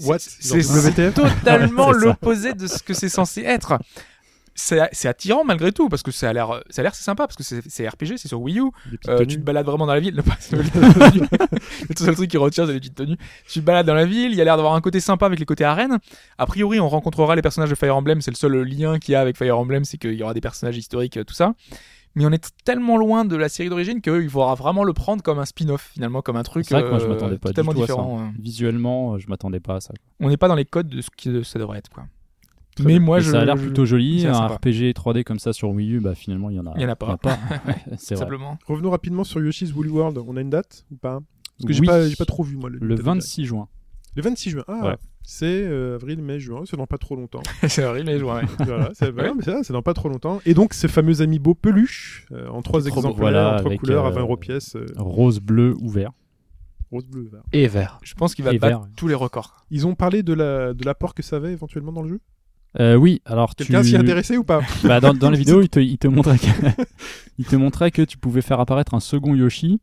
What? 0.00 0.18
C'est 0.18 1.12
totalement 1.12 1.92
l'opposé 1.92 2.54
de 2.54 2.66
ce 2.66 2.82
que 2.82 2.94
c'est 2.94 3.08
censé 3.08 3.42
être. 3.42 3.78
C'est 4.54 5.06
attirant 5.06 5.44
malgré 5.44 5.72
tout 5.72 5.88
parce 5.88 6.02
que 6.02 6.10
ça 6.10 6.28
a 6.28 6.32
l'air 6.32 6.62
ça 6.70 6.80
a 6.80 6.84
l'air 6.84 6.94
c'est 6.94 7.02
sympa 7.02 7.26
parce 7.26 7.36
que 7.36 7.42
c'est 7.42 7.88
RPG 7.88 8.18
c'est 8.18 8.28
sur 8.28 8.40
Wii 8.40 8.60
U 8.60 8.70
euh, 9.08 9.24
tu 9.26 9.36
te 9.36 9.42
balades 9.42 9.66
vraiment 9.66 9.86
dans 9.86 9.94
la 9.94 10.00
ville. 10.00 10.14
le 10.52 11.96
seul 11.96 12.14
truc 12.14 12.30
qui 12.30 12.36
retient, 12.36 12.66
c'est 12.66 12.72
les 12.72 12.78
petites 12.78 12.94
tenues. 12.94 13.16
Tu 13.48 13.60
te 13.60 13.64
balades 13.64 13.86
dans 13.86 13.94
la 13.94 14.06
ville, 14.06 14.30
il 14.32 14.36
y 14.36 14.40
a 14.40 14.44
l'air 14.44 14.56
d'avoir 14.56 14.74
un 14.74 14.80
côté 14.80 15.00
sympa 15.00 15.26
avec 15.26 15.38
les 15.38 15.44
côtés 15.46 15.64
arènes. 15.64 15.98
A 16.38 16.46
priori, 16.46 16.80
on 16.80 16.88
rencontrera 16.88 17.34
les 17.34 17.42
personnages 17.42 17.70
de 17.70 17.74
Fire 17.74 17.96
Emblem, 17.96 18.20
c'est 18.20 18.30
le 18.30 18.36
seul 18.36 18.62
lien 18.62 18.98
qu'il 18.98 19.12
y 19.12 19.14
a 19.14 19.20
avec 19.20 19.36
Fire 19.36 19.58
Emblem, 19.58 19.84
c'est 19.84 19.98
qu'il 19.98 20.14
y 20.14 20.22
aura 20.22 20.34
des 20.34 20.40
personnages 20.40 20.76
historiques, 20.76 21.16
euh, 21.16 21.24
tout 21.24 21.34
ça. 21.34 21.54
Mais 22.14 22.24
on 22.26 22.30
est 22.30 22.52
tellement 22.64 22.96
loin 22.96 23.24
de 23.24 23.34
la 23.36 23.48
série 23.48 23.68
d'origine 23.68 24.00
qu'il 24.00 24.30
faudra 24.30 24.54
vraiment 24.54 24.84
le 24.84 24.92
prendre 24.92 25.22
comme 25.22 25.40
un 25.40 25.44
spin-off, 25.44 25.90
finalement, 25.94 26.22
comme 26.22 26.36
un 26.36 26.44
truc 26.44 26.64
C'est 26.66 26.74
vrai 26.74 26.84
que 26.84 26.90
moi 26.90 26.98
je 26.98 27.06
euh, 27.06 27.08
m'attendais 27.08 27.38
pas 27.38 27.48
du 27.48 27.54
totalement 27.54 27.72
tout 27.72 27.82
à 27.82 27.86
ça. 27.86 27.92
différent. 27.92 28.20
euh. 28.20 28.28
Visuellement, 28.38 29.14
euh, 29.14 29.18
je 29.18 29.28
m'attendais 29.28 29.60
pas 29.60 29.76
à 29.76 29.80
ça. 29.80 29.94
On 30.20 30.28
n'est 30.28 30.36
pas 30.36 30.46
dans 30.46 30.54
les 30.54 30.64
codes 30.64 30.88
de 30.88 31.00
ce 31.00 31.10
que 31.10 31.42
ça 31.42 31.58
devrait 31.58 31.78
être, 31.78 31.90
quoi. 31.90 32.04
Très 32.76 32.84
Mais 32.84 32.94
bien. 32.94 33.00
moi, 33.00 33.18
Mais 33.18 33.22
je. 33.24 33.30
ça 33.30 33.40
a 33.40 33.44
l'air 33.44 33.56
plutôt 33.56 33.84
joli. 33.86 34.26
Un 34.26 34.34
sympa. 34.34 34.54
RPG 34.56 34.92
3D 34.94 35.22
comme 35.24 35.38
ça 35.38 35.52
sur 35.52 35.70
Wii 35.70 35.94
U, 35.94 36.00
bah 36.00 36.14
finalement 36.14 36.50
il 36.50 36.56
y 36.56 36.60
en 36.60 36.66
a. 36.66 36.72
Il 36.76 36.82
y 36.82 36.84
en 36.84 36.88
a 36.88 36.96
pas. 36.96 37.16
Ouais, 37.24 38.16
vrai. 38.16 38.56
Revenons 38.66 38.90
rapidement 38.90 39.24
sur 39.24 39.40
Yoshi's 39.40 39.72
Woolly 39.72 39.90
World. 39.90 40.18
On 40.18 40.36
a 40.36 40.40
une 40.40 40.50
date 40.50 40.84
ou 40.90 40.96
pas? 40.96 41.20
Parce 41.58 41.66
que 41.68 41.72
j'ai 41.72 41.80
Oui. 41.80 41.86
pas, 41.86 42.08
j'ai 42.08 42.16
pas 42.16 42.24
trop 42.24 42.42
vu 42.42 42.56
moi. 42.56 42.68
Le, 42.68 42.78
Le 42.78 42.80
Nintendo 42.88 43.02
Direct. 43.02 43.06
26 43.22 43.44
juin. 43.46 43.68
Le 44.16 44.22
26 44.22 44.50
juin. 44.50 44.64
Ah, 44.68 44.86
Ouais. 44.88 44.96
c'est 45.22 45.46
euh, 45.46 45.94
avril, 45.96 46.20
mai, 46.22 46.38
juin. 46.40 46.62
C'est 46.66 46.76
dans 46.76 46.86
pas 46.86 46.98
trop 46.98 47.14
longtemps. 47.16 47.42
c'est 47.68 48.02
mais 48.04 48.18
je 48.18 48.24
vois, 48.24 48.36
ouais. 48.36 48.42
voilà, 48.64 48.90
c'est 48.94 49.12
ça, 49.44 49.62
c'est 49.62 49.72
dans 49.72 49.82
pas 49.82 49.94
trop 49.94 50.08
longtemps. 50.08 50.40
Et 50.46 50.54
donc, 50.54 50.74
ces 50.74 50.88
fameux 50.88 51.20
amiibo 51.20 51.54
peluche 51.54 52.26
euh, 52.32 52.48
en 52.48 52.60
trois 52.62 52.86
exemplaires, 52.86 53.14
Voilà, 53.16 53.54
en 53.54 53.56
trois 53.58 53.76
couleurs, 53.76 54.04
à 54.06 54.08
euh, 54.08 54.12
20 54.12 54.20
euros 54.20 54.36
pièce, 54.36 54.74
euh, 54.76 54.86
Rose, 54.96 55.38
bleu 55.40 55.74
ou 55.80 55.88
vert. 55.88 56.10
rose, 56.90 57.06
bleu, 57.06 57.28
vert. 57.32 57.42
Et 57.52 57.66
vert. 57.68 57.98
Je 58.02 58.14
pense 58.14 58.34
qu'il 58.34 58.44
va 58.44 58.52
battre 58.52 58.66
vert. 58.66 58.80
tous 58.96 59.08
les 59.08 59.14
records. 59.14 59.64
Ils 59.70 59.86
ont 59.86 59.94
parlé 59.94 60.22
de 60.24 60.32
la 60.32 60.74
de 60.74 60.84
l'apport 60.84 61.14
que 61.14 61.22
ça 61.22 61.36
avait 61.36 61.52
éventuellement 61.52 61.92
dans 61.92 62.02
le 62.02 62.08
jeu? 62.08 62.20
Euh, 62.80 62.96
oui, 62.96 63.22
alors 63.24 63.54
tu. 63.54 63.64
Quelqu'un 63.64 63.82
s'y 63.82 63.94
est 63.94 63.98
intéressé 63.98 64.36
ou 64.36 64.44
pas? 64.44 64.60
Bah, 64.84 65.00
dans, 65.00 65.14
dans 65.14 65.30
la 65.30 65.36
vidéo, 65.36 65.62
il 65.62 65.68
te, 65.68 65.80
il 65.80 65.98
te 65.98 66.08
montrait 66.08 66.38
que, 66.38 66.46
il 67.38 67.44
te 67.44 67.56
montrait 67.56 67.90
que 67.90 68.02
tu 68.02 68.18
pouvais 68.18 68.42
faire 68.42 68.60
apparaître 68.60 68.94
un 68.94 69.00
second 69.00 69.34
Yoshi. 69.34 69.80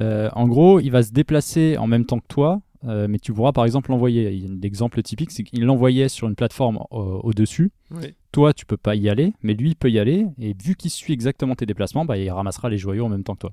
Euh, 0.00 0.28
en 0.34 0.46
gros, 0.46 0.78
il 0.80 0.90
va 0.90 1.02
se 1.02 1.12
déplacer 1.12 1.76
en 1.76 1.86
même 1.86 2.04
temps 2.04 2.20
que 2.20 2.26
toi, 2.28 2.60
euh, 2.84 3.08
mais 3.08 3.18
tu 3.18 3.32
pourras 3.32 3.52
par 3.52 3.64
exemple 3.64 3.90
l'envoyer. 3.90 4.30
Il 4.30 4.44
y 4.44 4.46
a 4.46 4.50
un 4.50 4.60
exemple 4.60 5.02
typique, 5.02 5.30
c'est 5.30 5.42
qu'il 5.42 5.64
l'envoyait 5.64 6.08
sur 6.08 6.28
une 6.28 6.36
plateforme 6.36 6.78
au-dessus. 6.90 7.72
Oui. 7.90 8.14
Toi, 8.30 8.52
tu 8.52 8.66
peux 8.66 8.76
pas 8.76 8.94
y 8.94 9.08
aller, 9.08 9.32
mais 9.42 9.54
lui, 9.54 9.70
il 9.70 9.76
peut 9.76 9.90
y 9.90 9.98
aller. 9.98 10.26
Et 10.38 10.54
vu 10.62 10.76
qu'il 10.76 10.90
suit 10.90 11.14
exactement 11.14 11.54
tes 11.54 11.66
déplacements, 11.66 12.04
bah, 12.04 12.18
il 12.18 12.30
ramassera 12.30 12.68
les 12.68 12.78
joyaux 12.78 13.06
en 13.06 13.08
même 13.08 13.24
temps 13.24 13.34
que 13.34 13.40
toi. 13.40 13.52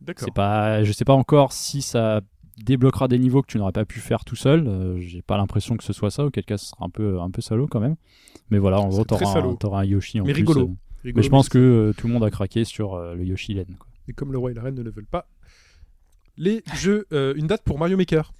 D'accord. 0.00 0.24
C'est 0.24 0.34
pas, 0.34 0.82
je 0.84 0.92
sais 0.92 1.04
pas 1.04 1.14
encore 1.14 1.52
si 1.52 1.82
ça 1.82 2.20
débloquera 2.62 3.08
des 3.08 3.18
niveaux 3.18 3.42
que 3.42 3.48
tu 3.48 3.58
n'aurais 3.58 3.72
pas 3.72 3.84
pu 3.84 4.00
faire 4.00 4.24
tout 4.24 4.36
seul. 4.36 4.66
Euh, 4.66 4.98
J'ai 5.00 5.22
pas 5.22 5.36
l'impression 5.36 5.76
que 5.76 5.84
ce 5.84 5.92
soit 5.92 6.10
ça, 6.10 6.24
auquel 6.24 6.44
cas 6.44 6.56
ce 6.58 6.66
sera 6.66 6.84
un 6.84 6.90
peu, 6.90 7.20
un 7.20 7.30
peu 7.30 7.40
salaud 7.42 7.66
quand 7.66 7.80
même. 7.80 7.96
Mais 8.50 8.58
voilà, 8.58 8.80
en 8.80 8.88
gros, 8.88 9.04
t'auras 9.04 9.80
un, 9.80 9.84
Yoshi 9.84 10.20
en 10.20 10.24
Mais 10.24 10.32
plus. 10.32 10.40
rigolo. 10.40 10.60
euh. 10.60 10.74
Rigolo, 11.04 11.16
Mais 11.18 11.22
je 11.22 11.28
pense 11.30 11.48
que 11.48 11.58
euh, 11.58 11.92
tout 11.96 12.06
le 12.06 12.12
monde 12.12 12.24
a 12.24 12.30
craqué 12.30 12.64
sur 12.64 12.94
euh, 12.94 13.14
le 13.14 13.24
Yoshi 13.24 13.54
Len. 13.54 13.66
quoi. 13.78 13.88
Et 14.08 14.12
comme 14.12 14.32
le 14.32 14.38
roi 14.38 14.50
et 14.50 14.54
la 14.54 14.62
reine 14.62 14.74
ne 14.74 14.82
le 14.82 14.90
veulent 14.90 15.06
pas. 15.06 15.26
Les 16.36 16.62
jeux, 16.76 17.06
euh, 17.12 17.34
une 17.36 17.46
date 17.46 17.62
pour 17.62 17.78
Mario 17.78 17.96
Maker. 17.96 18.32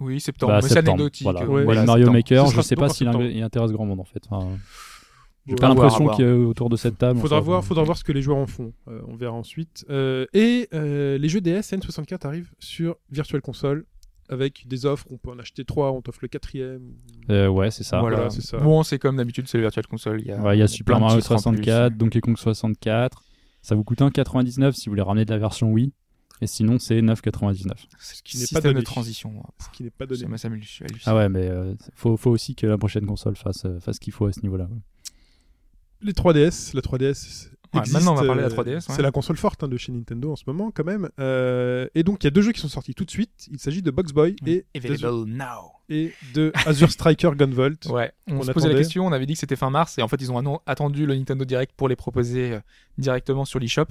Oui, 0.00 0.20
septembre. 0.20 0.52
Bah, 0.52 0.58
mais 0.62 0.68
c'est 0.68 0.74
septembre, 0.74 0.94
anecdotique. 1.00 1.24
Voilà. 1.24 1.40
Ouais. 1.40 1.64
Voilà, 1.64 1.80
Ouais, 1.80 1.86
Mario 1.86 2.04
septembre. 2.06 2.18
Maker, 2.18 2.46
je 2.48 2.60
sais 2.60 2.76
pas 2.76 2.88
s'il 2.88 3.08
intéresse 3.42 3.72
grand 3.72 3.84
monde 3.86 4.00
en 4.00 4.04
fait. 4.04 4.22
Enfin, 4.30 4.48
J'ai 5.48 5.54
pas 5.56 5.68
l'impression 5.68 6.08
qu'il 6.08 6.24
y 6.24 6.28
a 6.28 6.34
autour 6.34 6.68
de 6.68 6.76
cette 6.76 6.98
table. 6.98 7.18
Faudra 7.20 7.40
voir, 7.40 7.64
faudra 7.64 7.82
voir 7.84 7.96
ce 7.96 8.04
que 8.04 8.12
les 8.12 8.22
joueurs 8.22 8.38
en 8.38 8.46
font. 8.46 8.72
Euh, 8.88 9.00
on 9.08 9.16
verra 9.16 9.34
ensuite. 9.34 9.84
Euh, 9.90 10.26
et 10.34 10.68
euh, 10.74 11.18
les 11.18 11.28
jeux 11.28 11.40
DS 11.40 11.60
N64 11.72 12.26
arrivent 12.26 12.52
sur 12.58 12.96
Virtual 13.10 13.40
Console 13.40 13.84
avec 14.28 14.66
des 14.68 14.84
offres. 14.86 15.06
On 15.10 15.16
peut 15.16 15.30
en 15.30 15.38
acheter 15.38 15.64
trois, 15.64 15.90
on 15.92 16.02
t'offre 16.02 16.18
le 16.22 16.28
quatrième. 16.28 16.92
euh, 17.30 17.48
ouais, 17.48 17.70
c'est 17.70 17.84
ça. 17.84 18.00
Voilà, 18.00 18.16
Voilà, 18.16 18.30
c'est 18.30 18.42
ça. 18.42 18.58
Bon, 18.58 18.82
c'est 18.82 18.98
comme 18.98 19.16
d'habitude, 19.16 19.48
c'est 19.48 19.58
le 19.58 19.62
Virtual 19.62 19.86
Console. 19.86 20.20
Il 20.20 20.26
y 20.28 20.32
a, 20.32 20.40
Ouais, 20.40 20.56
il 20.56 20.60
y 20.60 20.62
a 20.62 20.68
Super 20.68 21.00
Mario 21.00 21.20
titres 21.20 21.32
en 21.32 21.36
plus. 21.52 21.62
64, 21.64 21.96
Donkey 21.96 22.20
Kong 22.20 22.36
64. 22.36 23.22
Ça 23.62 23.74
vous 23.74 23.84
coûte 23.84 24.00
1,99 24.00 24.72
si 24.72 24.86
vous 24.88 24.92
voulez 24.92 25.02
ramener 25.02 25.24
de 25.24 25.30
la 25.30 25.38
version 25.38 25.72
Wii. 25.72 25.92
Et 26.40 26.46
sinon, 26.46 26.78
c'est 26.78 27.00
9,99. 27.00 27.72
Ce 27.98 28.22
qui 28.22 28.38
n'est 28.38 28.46
pas 28.52 28.60
donné. 28.60 28.78
de 28.80 28.84
transition. 28.84 29.30
moi. 29.30 29.44
Ce 29.58 29.76
qui 29.76 29.82
n'est 29.82 29.90
pas 29.90 30.06
donné. 30.06 30.24
Ça. 30.36 30.48
Ah 31.06 31.16
ouais, 31.16 31.28
mais 31.28 31.48
euh, 31.48 31.74
faut, 31.96 32.16
faut 32.16 32.30
aussi 32.30 32.54
que 32.54 32.66
la 32.66 32.78
prochaine 32.78 33.06
console 33.06 33.34
fasse, 33.34 33.64
euh, 33.64 33.80
fasse 33.80 33.96
ce 33.96 34.00
qu'il 34.00 34.12
faut 34.12 34.26
à 34.26 34.32
ce 34.32 34.40
niveau-là. 34.42 34.64
ouais. 34.70 34.78
Les 36.02 36.12
3DS, 36.12 36.74
la 36.74 36.80
3DS. 36.80 37.48
Ouais, 37.74 37.80
existe, 37.80 37.94
maintenant, 37.96 38.12
on 38.12 38.14
va 38.14 38.26
parler 38.26 38.42
de 38.42 38.48
la 38.48 38.54
euh, 38.54 38.62
3DS, 38.62 38.74
ouais. 38.74 38.80
C'est 38.80 39.02
la 39.02 39.10
console 39.10 39.36
forte 39.36 39.62
hein, 39.62 39.68
de 39.68 39.76
chez 39.76 39.92
Nintendo 39.92 40.32
en 40.32 40.36
ce 40.36 40.44
moment, 40.46 40.70
quand 40.70 40.84
même. 40.84 41.10
Euh, 41.20 41.86
et 41.94 42.02
donc, 42.02 42.24
il 42.24 42.26
y 42.26 42.28
a 42.28 42.30
deux 42.30 42.40
jeux 42.40 42.52
qui 42.52 42.60
sont 42.60 42.68
sortis 42.68 42.94
tout 42.94 43.04
de 43.04 43.10
suite. 43.10 43.48
Il 43.50 43.58
s'agit 43.58 43.82
de 43.82 43.90
Box 43.90 44.12
Boy 44.12 44.36
et, 44.46 44.64
Available 44.74 45.28
now. 45.28 45.72
et 45.88 46.12
de 46.34 46.52
Azure 46.66 46.90
Striker 46.90 47.32
Gunvolt. 47.36 47.86
Ouais, 47.86 48.12
on 48.26 48.42
se 48.42 48.52
posait 48.52 48.68
la 48.68 48.74
question, 48.74 49.06
on 49.06 49.12
avait 49.12 49.26
dit 49.26 49.34
que 49.34 49.38
c'était 49.40 49.56
fin 49.56 49.70
mars 49.70 49.98
et 49.98 50.02
en 50.02 50.08
fait 50.08 50.20
ils 50.20 50.30
ont 50.30 50.60
attendu 50.66 51.06
le 51.06 51.14
Nintendo 51.14 51.44
Direct 51.44 51.72
pour 51.76 51.88
les 51.88 51.96
proposer 51.96 52.52
euh, 52.52 52.60
directement 52.98 53.44
sur 53.44 53.58
l'eShop. 53.58 53.86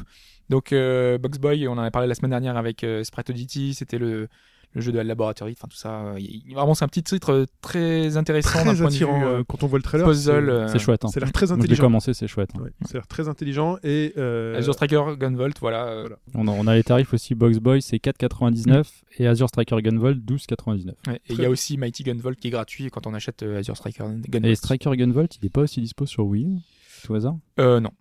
Donc 0.50 0.72
euh, 0.72 1.18
Box 1.18 1.40
Boy, 1.40 1.68
on 1.68 1.74
en 1.74 1.80
a 1.80 1.92
parlé 1.92 2.08
la 2.08 2.16
semaine 2.16 2.32
dernière 2.32 2.58
avec 2.58 2.84
euh, 2.84 3.04
Sprite 3.04 3.30
Oddity, 3.30 3.74
c'était 3.74 3.98
le, 3.98 4.28
le 4.74 4.82
jeu 4.82 4.92
de 4.92 4.98
la 4.98 5.04
laboratory, 5.04 5.54
enfin 5.58 5.68
tout 5.68 5.78
ça. 5.78 6.02
euh, 6.02 6.20
vraiment 6.54 6.76
c'est 6.76 6.86
un 6.86 6.88
petit 6.88 7.02
titre 7.02 7.32
euh, 7.32 7.46
très 7.62 8.16
intéressant 8.18 8.64
d'un 8.64 8.74
Très 8.74 8.78
point 8.84 8.90
de 8.92 8.96
vue 8.96 9.06
euh, 9.06 9.40
euh, 9.40 9.44
quand 9.48 9.64
on 9.64 9.68
voit 9.68 9.80
le 9.80 9.84
trailer. 9.84 10.06
puzzle. 10.06 10.46
c'est- 10.46 10.52
euh, 10.52 10.68
C'est 10.68 10.80
chouette. 10.80 11.04
Hein. 11.06 11.10
L'air 11.16 11.32
très 11.32 11.52
intelligent. 11.52 11.84
commencé, 11.84 12.14
c'est 12.14 12.28
chouette. 12.28 12.52
hein. 12.56 12.62
Ouais, 12.62 12.72
ça 12.84 12.90
a 12.92 12.94
l'air 12.96 13.08
très 13.08 13.28
intelligent 13.28 13.78
et 13.84 14.14
euh, 14.18 14.56
Azure 14.58 14.74
Striker 14.76 15.04
Gunvolt, 15.18 15.58
voilà. 15.60 15.86
euh, 15.88 16.02
Voilà. 16.04 16.18
On, 16.36 16.48
a, 16.48 16.52
on 16.52 16.68
a 16.68 16.76
les 16.76 16.84
tarifs 16.84 17.14
aussi. 17.14 17.34
Box 17.34 17.58
Boy, 17.58 17.82
c'est 17.82 17.98
4,99 17.98 18.86
et 19.18 19.28
Azure 19.28 19.48
Striker 19.50 19.82
Gunvolt, 19.82 20.20
12,99. 20.24 20.86
ouais. 21.08 21.16
Et 21.28 21.34
il 21.34 21.40
y 21.42 21.46
a 21.46 21.50
aussi 21.50 21.78
Mighty 21.78 22.04
Gunvolt 22.04 22.38
qui 22.40 22.50
est 22.50 22.52
gratuit 22.52 22.90
quand 22.92 23.08
on 23.08 23.14
achète 23.16 23.42
euh, 23.44 23.60
Azure 23.60 23.78
Striker 23.78 24.04
Gunvolt. 24.30 24.46
Et 24.46 24.56
Striker 24.56 24.92
Gunvolt, 24.96 25.38
il 25.42 25.46
est 25.48 25.50
pas 25.50 25.62
aussi 25.62 25.82
dispo 25.82 26.06
sur 26.06 26.26
Wii, 26.26 26.62
tout 27.04 27.16
hasard? 27.16 27.38
Euh, 27.60 27.80
non. 27.80 27.92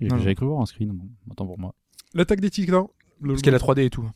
J'avais 0.00 0.34
cru 0.34 0.46
voir 0.46 0.60
un 0.60 0.66
screen. 0.66 0.90
Bon, 0.92 1.08
attends 1.30 1.46
pour 1.46 1.58
moi. 1.58 1.74
L'attaque 2.14 2.40
des 2.40 2.50
titans. 2.50 2.86
Le- 3.20 3.28
Parce 3.30 3.42
qu'il 3.42 3.52
y 3.52 3.54
a 3.54 3.58
la 3.58 3.64
3D 3.64 3.84
et 3.84 3.90
tout. 3.90 4.08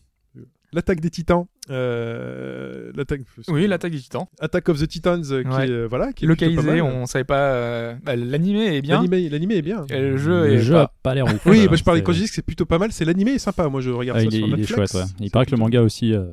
L'attaque 0.72 1.00
des 1.00 1.10
titans. 1.10 1.46
Euh, 1.70 2.92
l'attaque. 2.94 3.22
Oui, 3.48 3.66
l'attaque 3.66 3.92
des 3.92 3.98
titans. 3.98 4.26
Attack 4.40 4.68
of 4.68 4.78
the 4.80 4.86
Titans, 4.88 5.22
euh, 5.30 5.42
qui 5.42 5.48
Ouais. 5.48 5.66
est 5.66 5.70
euh, 5.70 5.86
voilà, 5.88 6.12
qui 6.12 6.24
est 6.24 6.28
plutôt 6.28 6.44
pas 6.46 6.50
Localisé, 6.52 6.82
mal. 6.82 6.92
on 6.92 7.06
savait 7.06 7.24
pas. 7.24 7.52
euh, 7.52 7.94
bah, 8.04 8.16
L'animé 8.16 8.76
est 8.76 8.82
bien. 8.82 8.96
L'animé, 8.96 9.28
l'animé 9.28 9.54
est 9.56 9.62
bien. 9.62 9.84
Et 9.90 9.98
le 10.00 10.16
jeu 10.16 10.46
Le 10.46 10.52
est 10.54 10.58
jeu 10.58 10.74
pas- 10.74 10.82
a 10.82 10.92
pas 11.02 11.14
l'air 11.14 11.24
ouf. 11.34 11.44
Oui, 11.46 11.66
bah, 11.68 11.76
je 11.76 11.84
parlais 11.84 12.02
quand 12.02 12.12
je 12.12 12.20
dis 12.20 12.26
que 12.28 12.34
c'est 12.34 12.42
plutôt 12.42 12.66
pas 12.66 12.78
mal. 12.78 12.92
C'est 12.92 13.04
l'animé 13.04 13.32
est 13.32 13.38
sympa. 13.38 13.68
Moi, 13.68 13.80
je 13.80 13.90
regarde 13.90 14.18
Ah, 14.18 14.22
ça 14.22 14.26
il, 14.26 14.34
est, 14.34 14.38
sur 14.38 14.48
il 14.48 14.60
est 14.60 14.66
chouette, 14.66 14.94
ouais. 14.94 15.02
Il 15.20 15.30
paraît 15.30 15.46
que 15.46 15.50
le 15.52 15.56
manga 15.58 15.82
aussi 15.82 16.12
euh, 16.12 16.26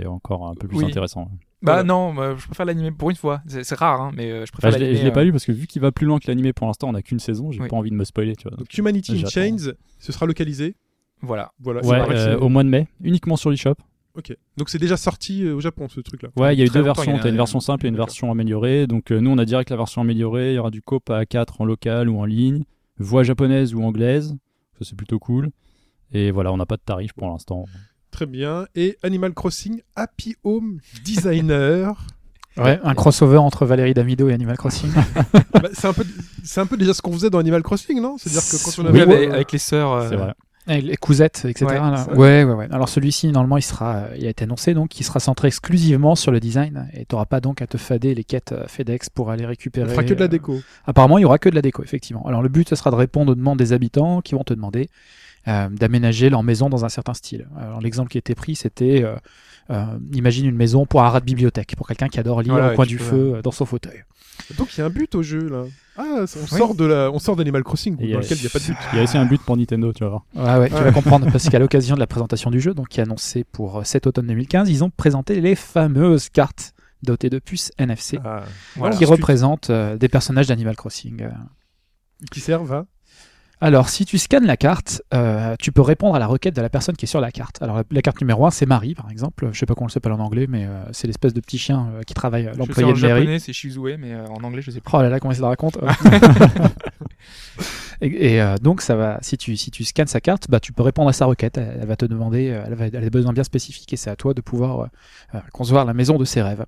est 0.00 0.06
encore 0.06 0.46
un 0.46 0.54
peu 0.54 0.68
plus 0.68 0.78
Oui. 0.78 0.84
intéressant. 0.86 1.30
Bah 1.62 1.72
Voilà. 1.72 1.82
non, 1.84 2.12
bah, 2.12 2.34
je 2.36 2.44
préfère 2.46 2.66
l'animé 2.66 2.90
pour 2.90 3.08
une 3.08 3.16
fois. 3.16 3.40
C'est 3.46 3.74
rare, 3.74 4.00
hein, 4.02 4.10
mais 4.14 4.30
euh, 4.30 4.44
je 4.44 4.52
Bah, 4.52 4.58
préfère 4.58 4.72
je 4.72 4.76
l'ai- 4.78 4.84
l'animé. 4.84 5.00
je 5.00 5.04
l'ai 5.06 5.12
pas 5.12 5.24
lu 5.24 5.32
parce 5.32 5.46
que 5.46 5.52
vu 5.52 5.66
qu'il 5.66 5.80
va 5.80 5.92
plus 5.92 6.06
loin 6.06 6.18
que 6.18 6.26
l'animé 6.28 6.52
pour 6.52 6.66
l'instant, 6.66 6.88
on 6.90 6.94
a 6.94 7.00
qu'une 7.00 7.18
saison, 7.20 7.50
j'ai 7.52 7.60
Oui. 7.62 7.68
pas 7.68 7.76
envie 7.76 7.88
de 7.90 7.94
me 7.96 8.04
spoiler, 8.04 8.36
tu 8.36 8.48
vois. 8.48 8.56
Donc 8.58 8.66
Humanity 8.76 9.22
in. 9.24 9.28
Chains, 9.28 9.72
ce 9.98 10.12
sera 10.12 10.26
localisé. 10.26 10.76
Voilà. 11.22 11.52
Voilà. 11.58 11.82
Ouais, 11.86 12.02
euh, 12.10 12.38
au 12.38 12.50
mois 12.50 12.64
de 12.64 12.68
mai, 12.68 12.86
uniquement 13.02 13.36
sur 13.36 13.48
l'eShop. 13.50 13.76
Ok. 14.16 14.36
Donc 14.56 14.68
c'est 14.68 14.78
déjà 14.78 14.96
sorti 14.96 15.44
euh, 15.44 15.54
au 15.56 15.60
Japon 15.60 15.88
ce 15.88 16.00
truc-là. 16.00 16.28
Ouais, 16.36 16.54
il 16.54 16.58
y 16.58 16.62
a 16.62 16.66
eu 16.66 16.68
deux 16.68 16.82
versions. 16.82 17.18
T'as 17.18 17.28
une 17.28 17.36
version 17.36 17.60
simple 17.60 17.86
et 17.86 17.88
une 17.88 17.96
version 17.96 18.30
améliorée. 18.30 18.86
Donc 18.86 19.10
euh, 19.10 19.20
nous, 19.20 19.30
on 19.30 19.38
a 19.38 19.44
direct 19.44 19.70
la 19.70 19.76
version 19.76 20.02
améliorée. 20.02 20.52
Il 20.52 20.56
y 20.56 20.58
aura 20.58 20.70
du 20.70 20.82
coop 20.82 21.10
à 21.10 21.26
4 21.26 21.60
en 21.60 21.64
local 21.64 22.08
ou 22.08 22.18
en 22.20 22.24
ligne, 22.24 22.64
voix 22.98 23.22
japonaise 23.24 23.74
ou 23.74 23.82
anglaise. 23.82 24.36
Ça 24.78 24.84
c'est 24.84 24.96
plutôt 24.96 25.18
cool. 25.18 25.50
Et 26.12 26.30
voilà, 26.30 26.52
on 26.52 26.56
n'a 26.56 26.66
pas 26.66 26.76
de 26.76 26.82
tarif 26.84 27.12
pour 27.12 27.28
l'instant. 27.28 27.64
Très 28.12 28.26
bien. 28.26 28.66
Et 28.76 28.96
Animal 29.02 29.34
Crossing 29.34 29.80
Happy 29.96 30.36
Home 30.44 30.78
Designer. 31.04 32.06
Ouais, 32.56 32.78
un 32.84 32.94
crossover 32.94 33.38
entre 33.38 33.66
Valérie 33.66 33.94
Damido 33.94 34.28
et 34.28 34.32
Animal 34.32 34.56
Crossing. 34.56 34.88
Bah, 35.54 35.70
c'est 35.72 35.88
un 35.88 35.92
peu, 35.92 36.04
c'est 36.44 36.60
un 36.60 36.66
peu 36.66 36.76
déjà 36.76 36.94
ce 36.94 37.02
qu'on 37.02 37.12
faisait 37.12 37.28
dans 37.28 37.40
Animal 37.40 37.64
Crossing, 37.64 38.00
non? 38.00 38.14
C'est-à-dire 38.16 38.42
que 38.48 38.64
quand 38.64 38.80
on 38.80 38.92
Oui, 38.92 39.00
avait 39.00 39.12
avec, 39.16 39.30
avec 39.32 39.50
les 39.50 39.58
sœurs. 39.58 39.90
euh, 39.92 40.08
C'est 40.08 40.14
vrai. 40.14 40.34
Et 40.66 40.80
les 40.80 40.96
cousettes, 40.96 41.44
etc. 41.44 41.66
Ouais, 41.66 41.74
là. 41.74 42.06
Ouais, 42.14 42.44
ouais, 42.44 42.54
ouais. 42.54 42.68
Alors 42.70 42.88
celui-ci, 42.88 43.28
normalement, 43.28 43.58
il 43.58 43.62
sera, 43.62 43.96
euh, 43.96 44.16
il 44.16 44.26
a 44.26 44.30
été 44.30 44.44
annoncé, 44.44 44.72
donc 44.72 44.98
il 44.98 45.04
sera 45.04 45.20
centré 45.20 45.48
exclusivement 45.48 46.14
sur 46.14 46.32
le 46.32 46.40
design, 46.40 46.88
et 46.94 47.04
tu 47.04 47.14
n'auras 47.14 47.26
pas 47.26 47.40
donc 47.40 47.60
à 47.60 47.66
te 47.66 47.76
fader 47.76 48.14
les 48.14 48.24
quêtes 48.24 48.52
euh, 48.52 48.66
FedEx 48.66 49.10
pour 49.10 49.30
aller 49.30 49.44
récupérer. 49.44 49.90
fera 49.90 50.04
que 50.04 50.14
de 50.14 50.20
la 50.20 50.24
euh, 50.24 50.28
déco. 50.28 50.58
Apparemment, 50.86 51.18
il 51.18 51.22
y 51.22 51.24
aura 51.26 51.38
que 51.38 51.50
de 51.50 51.54
la 51.54 51.62
déco, 51.62 51.82
effectivement. 51.82 52.26
Alors 52.26 52.42
le 52.42 52.48
but, 52.48 52.68
ce 52.68 52.76
sera 52.76 52.90
de 52.90 52.96
répondre 52.96 53.32
aux 53.32 53.34
demandes 53.34 53.58
des 53.58 53.74
habitants 53.74 54.22
qui 54.22 54.34
vont 54.34 54.44
te 54.44 54.54
demander 54.54 54.88
euh, 55.46 55.68
d'aménager 55.68 56.30
leur 56.30 56.42
maison 56.42 56.70
dans 56.70 56.86
un 56.86 56.88
certain 56.88 57.12
style. 57.12 57.46
Alors 57.60 57.82
l'exemple 57.82 58.08
qui 58.08 58.16
était 58.16 58.34
pris, 58.34 58.56
c'était 58.56 59.02
euh, 59.04 59.14
imagine 60.12 60.46
une 60.46 60.56
maison 60.56 60.86
pour 60.86 61.02
un 61.02 61.08
rat 61.08 61.20
de 61.20 61.24
bibliothèque, 61.24 61.74
pour 61.76 61.86
quelqu'un 61.88 62.08
qui 62.08 62.20
adore 62.20 62.42
lire 62.42 62.52
Voilà, 62.54 62.72
au 62.72 62.74
coin 62.76 62.86
du 62.86 62.96
peux- 62.98 63.04
feu 63.04 63.32
euh, 63.36 63.42
dans 63.42 63.50
son 63.50 63.64
fauteuil. 63.66 64.02
Donc 64.58 64.74
il 64.76 64.80
y 64.80 64.82
a 64.82 64.86
un 64.86 64.90
but 64.90 65.14
au 65.14 65.22
jeu 65.22 65.48
là. 65.48 65.64
Ah, 65.96 66.02
on 66.18 66.20
Oui. 66.22 66.26
sort 66.58 66.74
de 66.74 66.84
la, 66.84 67.10
on 67.12 67.18
sort 67.20 67.36
d'Animal 67.36 67.62
Crossing 67.62 67.96
Et 68.00 68.04
il 68.04 68.10
y 68.10 68.12
dans 68.12 68.18
a- 68.18 68.22
lequel 68.22 68.36
il 68.38 68.40
n'y 68.40 68.46
a 68.46 68.50
pas 68.50 68.58
de 68.58 68.64
but. 68.64 68.76
Il 68.92 68.96
y 68.96 69.00
a 69.00 69.02
aussi 69.04 69.16
un 69.16 69.24
but 69.26 69.40
pour 69.40 69.56
Nintendo, 69.56 69.92
tu 69.92 70.02
vas 70.04 70.10
voir. 70.10 70.24
Ouais, 70.34 70.60
ouais, 70.62 70.68
tu 70.68 70.74
vas 70.82 70.90
comprendre, 70.92 71.30
parce 71.30 71.48
qu'à 71.48 71.58
l'occasion 71.60 71.94
de 71.94 72.00
la 72.00 72.08
présentation 72.08 72.50
du 72.50 72.60
jeu, 72.60 72.74
donc 72.74 72.88
qui 72.88 72.98
est 72.98 73.04
annoncé 73.04 73.44
pour 73.44 73.78
euh, 73.78 73.82
cet 73.84 74.06
automne 74.08 74.26
2015, 74.26 74.68
ils 74.70 74.82
ont 74.82 74.90
présenté 74.90 75.40
les 75.40 75.54
fameuses 75.54 76.28
cartes 76.30 76.74
dotées 77.04 77.30
de 77.30 77.38
puces 77.38 77.70
NFC 77.78 78.18
Ah. 78.24 78.42
Voilà. 78.76 78.96
qui 78.96 79.04
représentent 79.04 79.70
euh, 79.70 79.96
des 79.96 80.08
personnages 80.08 80.48
d'Animal 80.48 80.74
Crossing. 80.74 81.22
euh. 81.22 81.30
qui 82.32 82.40
servent 82.40 82.72
à. 82.72 82.86
Alors, 83.64 83.88
si 83.88 84.04
tu 84.04 84.18
scannes 84.18 84.44
la 84.44 84.58
carte, 84.58 85.00
euh, 85.14 85.56
tu 85.58 85.72
peux 85.72 85.80
répondre 85.80 86.14
à 86.14 86.18
la 86.18 86.26
requête 86.26 86.54
de 86.54 86.60
la 86.60 86.68
personne 86.68 86.96
qui 86.96 87.06
est 87.06 87.08
sur 87.08 87.22
la 87.22 87.32
carte. 87.32 87.62
Alors, 87.62 87.76
la, 87.76 87.84
la 87.90 88.02
carte 88.02 88.20
numéro 88.20 88.44
1, 88.44 88.50
c'est 88.50 88.66
Marie, 88.66 88.94
par 88.94 89.10
exemple. 89.10 89.48
Je 89.52 89.58
sais 89.58 89.64
pas 89.64 89.74
comment 89.74 89.86
elle 89.86 89.92
s'appelle 89.92 90.12
en 90.12 90.20
anglais, 90.20 90.44
mais 90.46 90.66
euh, 90.66 90.82
c'est 90.92 91.06
l'espèce 91.06 91.32
de 91.32 91.40
petit 91.40 91.56
chien 91.56 91.88
euh, 91.94 92.02
qui 92.02 92.12
travaille, 92.12 92.50
l'employé 92.58 92.84
en 92.84 92.92
de 92.92 93.00
mairie. 93.00 93.22
japonais, 93.22 93.38
c'est 93.38 93.54
Shizue, 93.54 93.96
mais 93.98 94.14
en 94.16 94.44
anglais, 94.44 94.60
je 94.60 94.70
sais 94.70 94.82
pas. 94.82 94.90
Oh 94.92 95.00
là 95.00 95.08
là, 95.08 95.18
comment 95.18 95.32
la 95.32 95.48
raconte 95.48 95.78
Et, 98.00 98.34
et, 98.34 98.44
donc, 98.60 98.82
ça 98.82 98.96
va. 98.96 99.18
Si 99.22 99.38
tu 99.38 99.56
si 99.56 99.70
tu 99.70 99.82
scannes 99.84 100.08
sa 100.08 100.20
carte, 100.20 100.50
bah 100.50 100.60
tu 100.60 100.72
peux 100.74 100.82
répondre 100.82 101.08
à 101.08 101.14
sa 101.14 101.24
requête. 101.24 101.56
Elle, 101.56 101.78
elle 101.80 101.86
va 101.86 101.96
te 101.96 102.04
demander, 102.04 102.46
elle, 102.46 102.74
va, 102.74 102.88
elle 102.88 102.96
a 102.96 103.00
des 103.00 103.08
besoins 103.08 103.32
bien 103.32 103.44
spécifiques 103.44 103.90
et 103.94 103.96
c'est 103.96 104.10
à 104.10 104.16
toi 104.16 104.34
de 104.34 104.42
pouvoir 104.42 104.90
concevoir 105.52 105.86
la 105.86 105.94
maison 105.94 106.18
de 106.18 106.26
ses 106.26 106.42
rêves. 106.42 106.66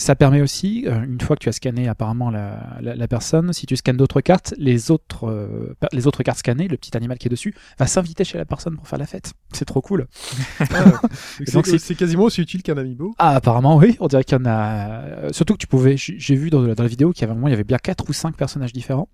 Ça 0.00 0.14
permet 0.14 0.40
aussi, 0.40 0.84
euh, 0.86 1.02
une 1.02 1.20
fois 1.20 1.34
que 1.34 1.40
tu 1.42 1.48
as 1.48 1.52
scanné 1.52 1.88
apparemment 1.88 2.30
la, 2.30 2.78
la, 2.80 2.94
la 2.94 3.08
personne, 3.08 3.52
si 3.52 3.66
tu 3.66 3.74
scannes 3.76 3.96
d'autres 3.96 4.20
cartes, 4.20 4.54
les 4.56 4.92
autres 4.92 5.26
euh, 5.28 5.74
les 5.92 6.06
autres 6.06 6.22
cartes 6.22 6.38
scannées, 6.38 6.68
le 6.68 6.76
petit 6.76 6.96
animal 6.96 7.18
qui 7.18 7.26
est 7.26 7.30
dessus, 7.30 7.52
va 7.80 7.86
s'inviter 7.88 8.22
chez 8.22 8.38
la 8.38 8.44
personne 8.44 8.76
pour 8.76 8.86
faire 8.86 9.00
la 9.00 9.06
fête. 9.06 9.32
C'est 9.52 9.64
trop 9.64 9.80
cool. 9.80 10.06
C'est- 10.60 11.52
donc, 11.52 11.66
c'est- 11.66 11.94
quasiment 11.96 12.24
aussi 12.24 12.40
utile 12.40 12.62
qu'un 12.62 12.76
amiibo. 12.76 13.12
Ah, 13.18 13.34
apparemment, 13.34 13.76
oui. 13.76 13.96
On 14.00 14.06
dirait 14.06 14.22
qu'il 14.24 14.38
y 14.38 14.40
en 14.40 14.44
a. 14.46 15.00
euh, 15.02 15.32
Surtout 15.32 15.54
que 15.54 15.58
tu 15.58 15.66
pouvais. 15.66 15.96
J'ai 15.96 16.36
vu 16.36 16.50
dans, 16.50 16.62
la- 16.62 16.74
dans 16.76 16.84
la 16.84 16.88
vidéo 16.88 17.12
qu'il 17.12 17.22
y 17.22 17.24
avait 17.24 17.32
un 17.32 17.34
moment, 17.34 17.48
il 17.48 17.50
y 17.50 17.54
avait 17.54 17.64
bien 17.64 17.78
quatre 17.78 18.08
ou 18.08 18.12
cinq 18.12 18.36
personnages 18.36 18.72
différents. 18.72 19.08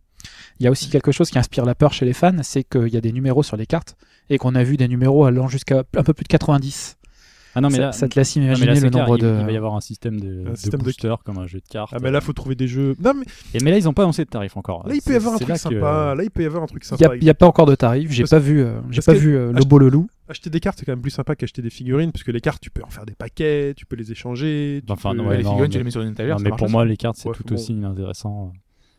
Il 0.61 0.65
y 0.65 0.67
a 0.67 0.71
aussi 0.71 0.89
quelque 0.91 1.13
chose 1.13 1.31
qui 1.31 1.39
inspire 1.39 1.65
la 1.65 1.75
peur 1.75 1.93
chez 1.93 2.05
les 2.05 2.13
fans, 2.13 2.33
c'est 2.43 2.65
qu'il 2.65 2.89
y 2.89 2.97
a 2.97 3.01
des 3.01 3.13
numéros 3.13 3.43
sur 3.43 3.57
les 3.57 3.67
cartes 3.67 3.97
et 4.31 4.39
qu'on 4.39 4.55
a 4.55 4.63
vu 4.63 4.77
des 4.77 4.89
numéros 4.89 5.25
allant 5.25 5.49
jusqu'à 5.49 5.83
un 5.97 6.03
peu 6.03 6.13
plus 6.15 6.25
de 6.25 6.29
90. 6.29 6.97
Ah 7.55 7.61
non, 7.61 7.69
mais 7.69 7.77
ça, 7.77 7.81
là, 7.83 7.93
ça 7.93 8.09
te 8.09 8.19
laisse 8.19 8.37
non, 8.37 8.43
imaginer 8.43 8.67
là, 8.67 8.75
le 8.75 8.91
clair, 8.91 9.03
nombre 9.05 9.17
il, 9.19 9.23
de. 9.23 9.37
il 9.41 9.45
va 9.47 9.53
y 9.53 9.57
avoir 9.57 9.75
un 9.75 9.81
système 9.81 10.19
de, 10.21 10.47
Un 10.49 10.51
de 10.53 10.57
système 10.57 10.81
de- 10.81 10.85
booster 10.85 11.15
comme 11.25 11.39
un 11.39 11.47
jeu 11.47 11.61
de 11.61 11.69
cartes. 11.69 11.93
Ah, 11.95 11.99
mais 12.03 12.11
là, 12.11 12.21
faut 12.21 12.33
trouver 12.33 12.55
des 12.55 12.67
jeux. 12.67 12.95
Non, 13.03 13.13
mais 13.15 13.25
Et 13.55 13.63
mais 13.63 13.71
là, 13.71 13.79
ils 13.79 13.89
ont 13.89 13.93
pas 13.93 14.03
annoncé 14.03 14.25
de 14.25 14.31
tarif 14.31 14.57
encore. 14.57 14.87
là, 14.89 14.95
il 14.95 15.01
peut 15.03 15.13
y 15.13 15.17
avoir 15.17 15.35
un 15.35 15.37
truc 15.37 15.49
là 15.49 15.55
que- 15.55 15.61
sympa. 15.61 16.15
Là, 16.17 16.23
il 16.25 16.31
peut 16.31 16.43
y 16.43 16.47
avoir 16.47 16.63
un 16.63 16.67
truc 16.67 16.83
Il 16.85 16.87
sympa. 16.87 17.17
n'y 17.17 17.31
a, 17.31 17.35
pas 17.35 17.47
encore 17.47 17.67
de 17.67 17.75
tarif. 17.75 18.11
J'ai 18.11 18.25
pas 18.25 18.39
vu. 18.39 18.61
euh, 18.63 18.81
J'ai 18.91 19.03
pas 19.03 19.15
vu 19.15 19.37
euh, 19.37 19.53
Lobo 19.53 19.79
Lolou. 19.79 20.09
Acheter 20.29 20.49
des 20.51 20.59
cartes, 20.61 20.79
c'est 20.79 20.87
quand 20.87 20.93
même 20.93 21.03
plus 21.03 21.11
sympa 21.11 21.37
qu'acheter 21.37 21.61
des 21.63 21.71
figurines, 21.71 22.11
parce 22.11 22.23
que 22.25 22.31
les 22.33 22.41
cartes, 22.41 22.61
tu 22.63 22.71
peux 22.71 22.83
en 22.83 22.89
faire 22.91 23.05
des 23.07 23.15
paquets, 23.15 23.75
tu 23.77 23.85
peux 23.87 23.95
les 23.97 24.11
échanger. 24.11 24.83
tu 24.87 24.93
Enfin, 24.93 25.11
peux- 25.13 25.19
non, 25.19 25.27
ouais, 25.29 25.37
les 25.37 25.45
figurines, 25.45 25.65
tu 25.69 25.73
mais- 25.73 25.79
les 25.79 25.85
mets 25.85 25.91
sur 25.91 26.01
une 26.03 26.13
étagère. 26.13 26.41
Mais 26.41 26.51
pour 26.51 26.69
moi, 26.71 26.85
les 26.85 26.97
cartes, 26.97 27.17
c'est 27.19 27.31
tout 27.33 27.53
aussi 27.53 27.73
inintéressant. 27.73 28.53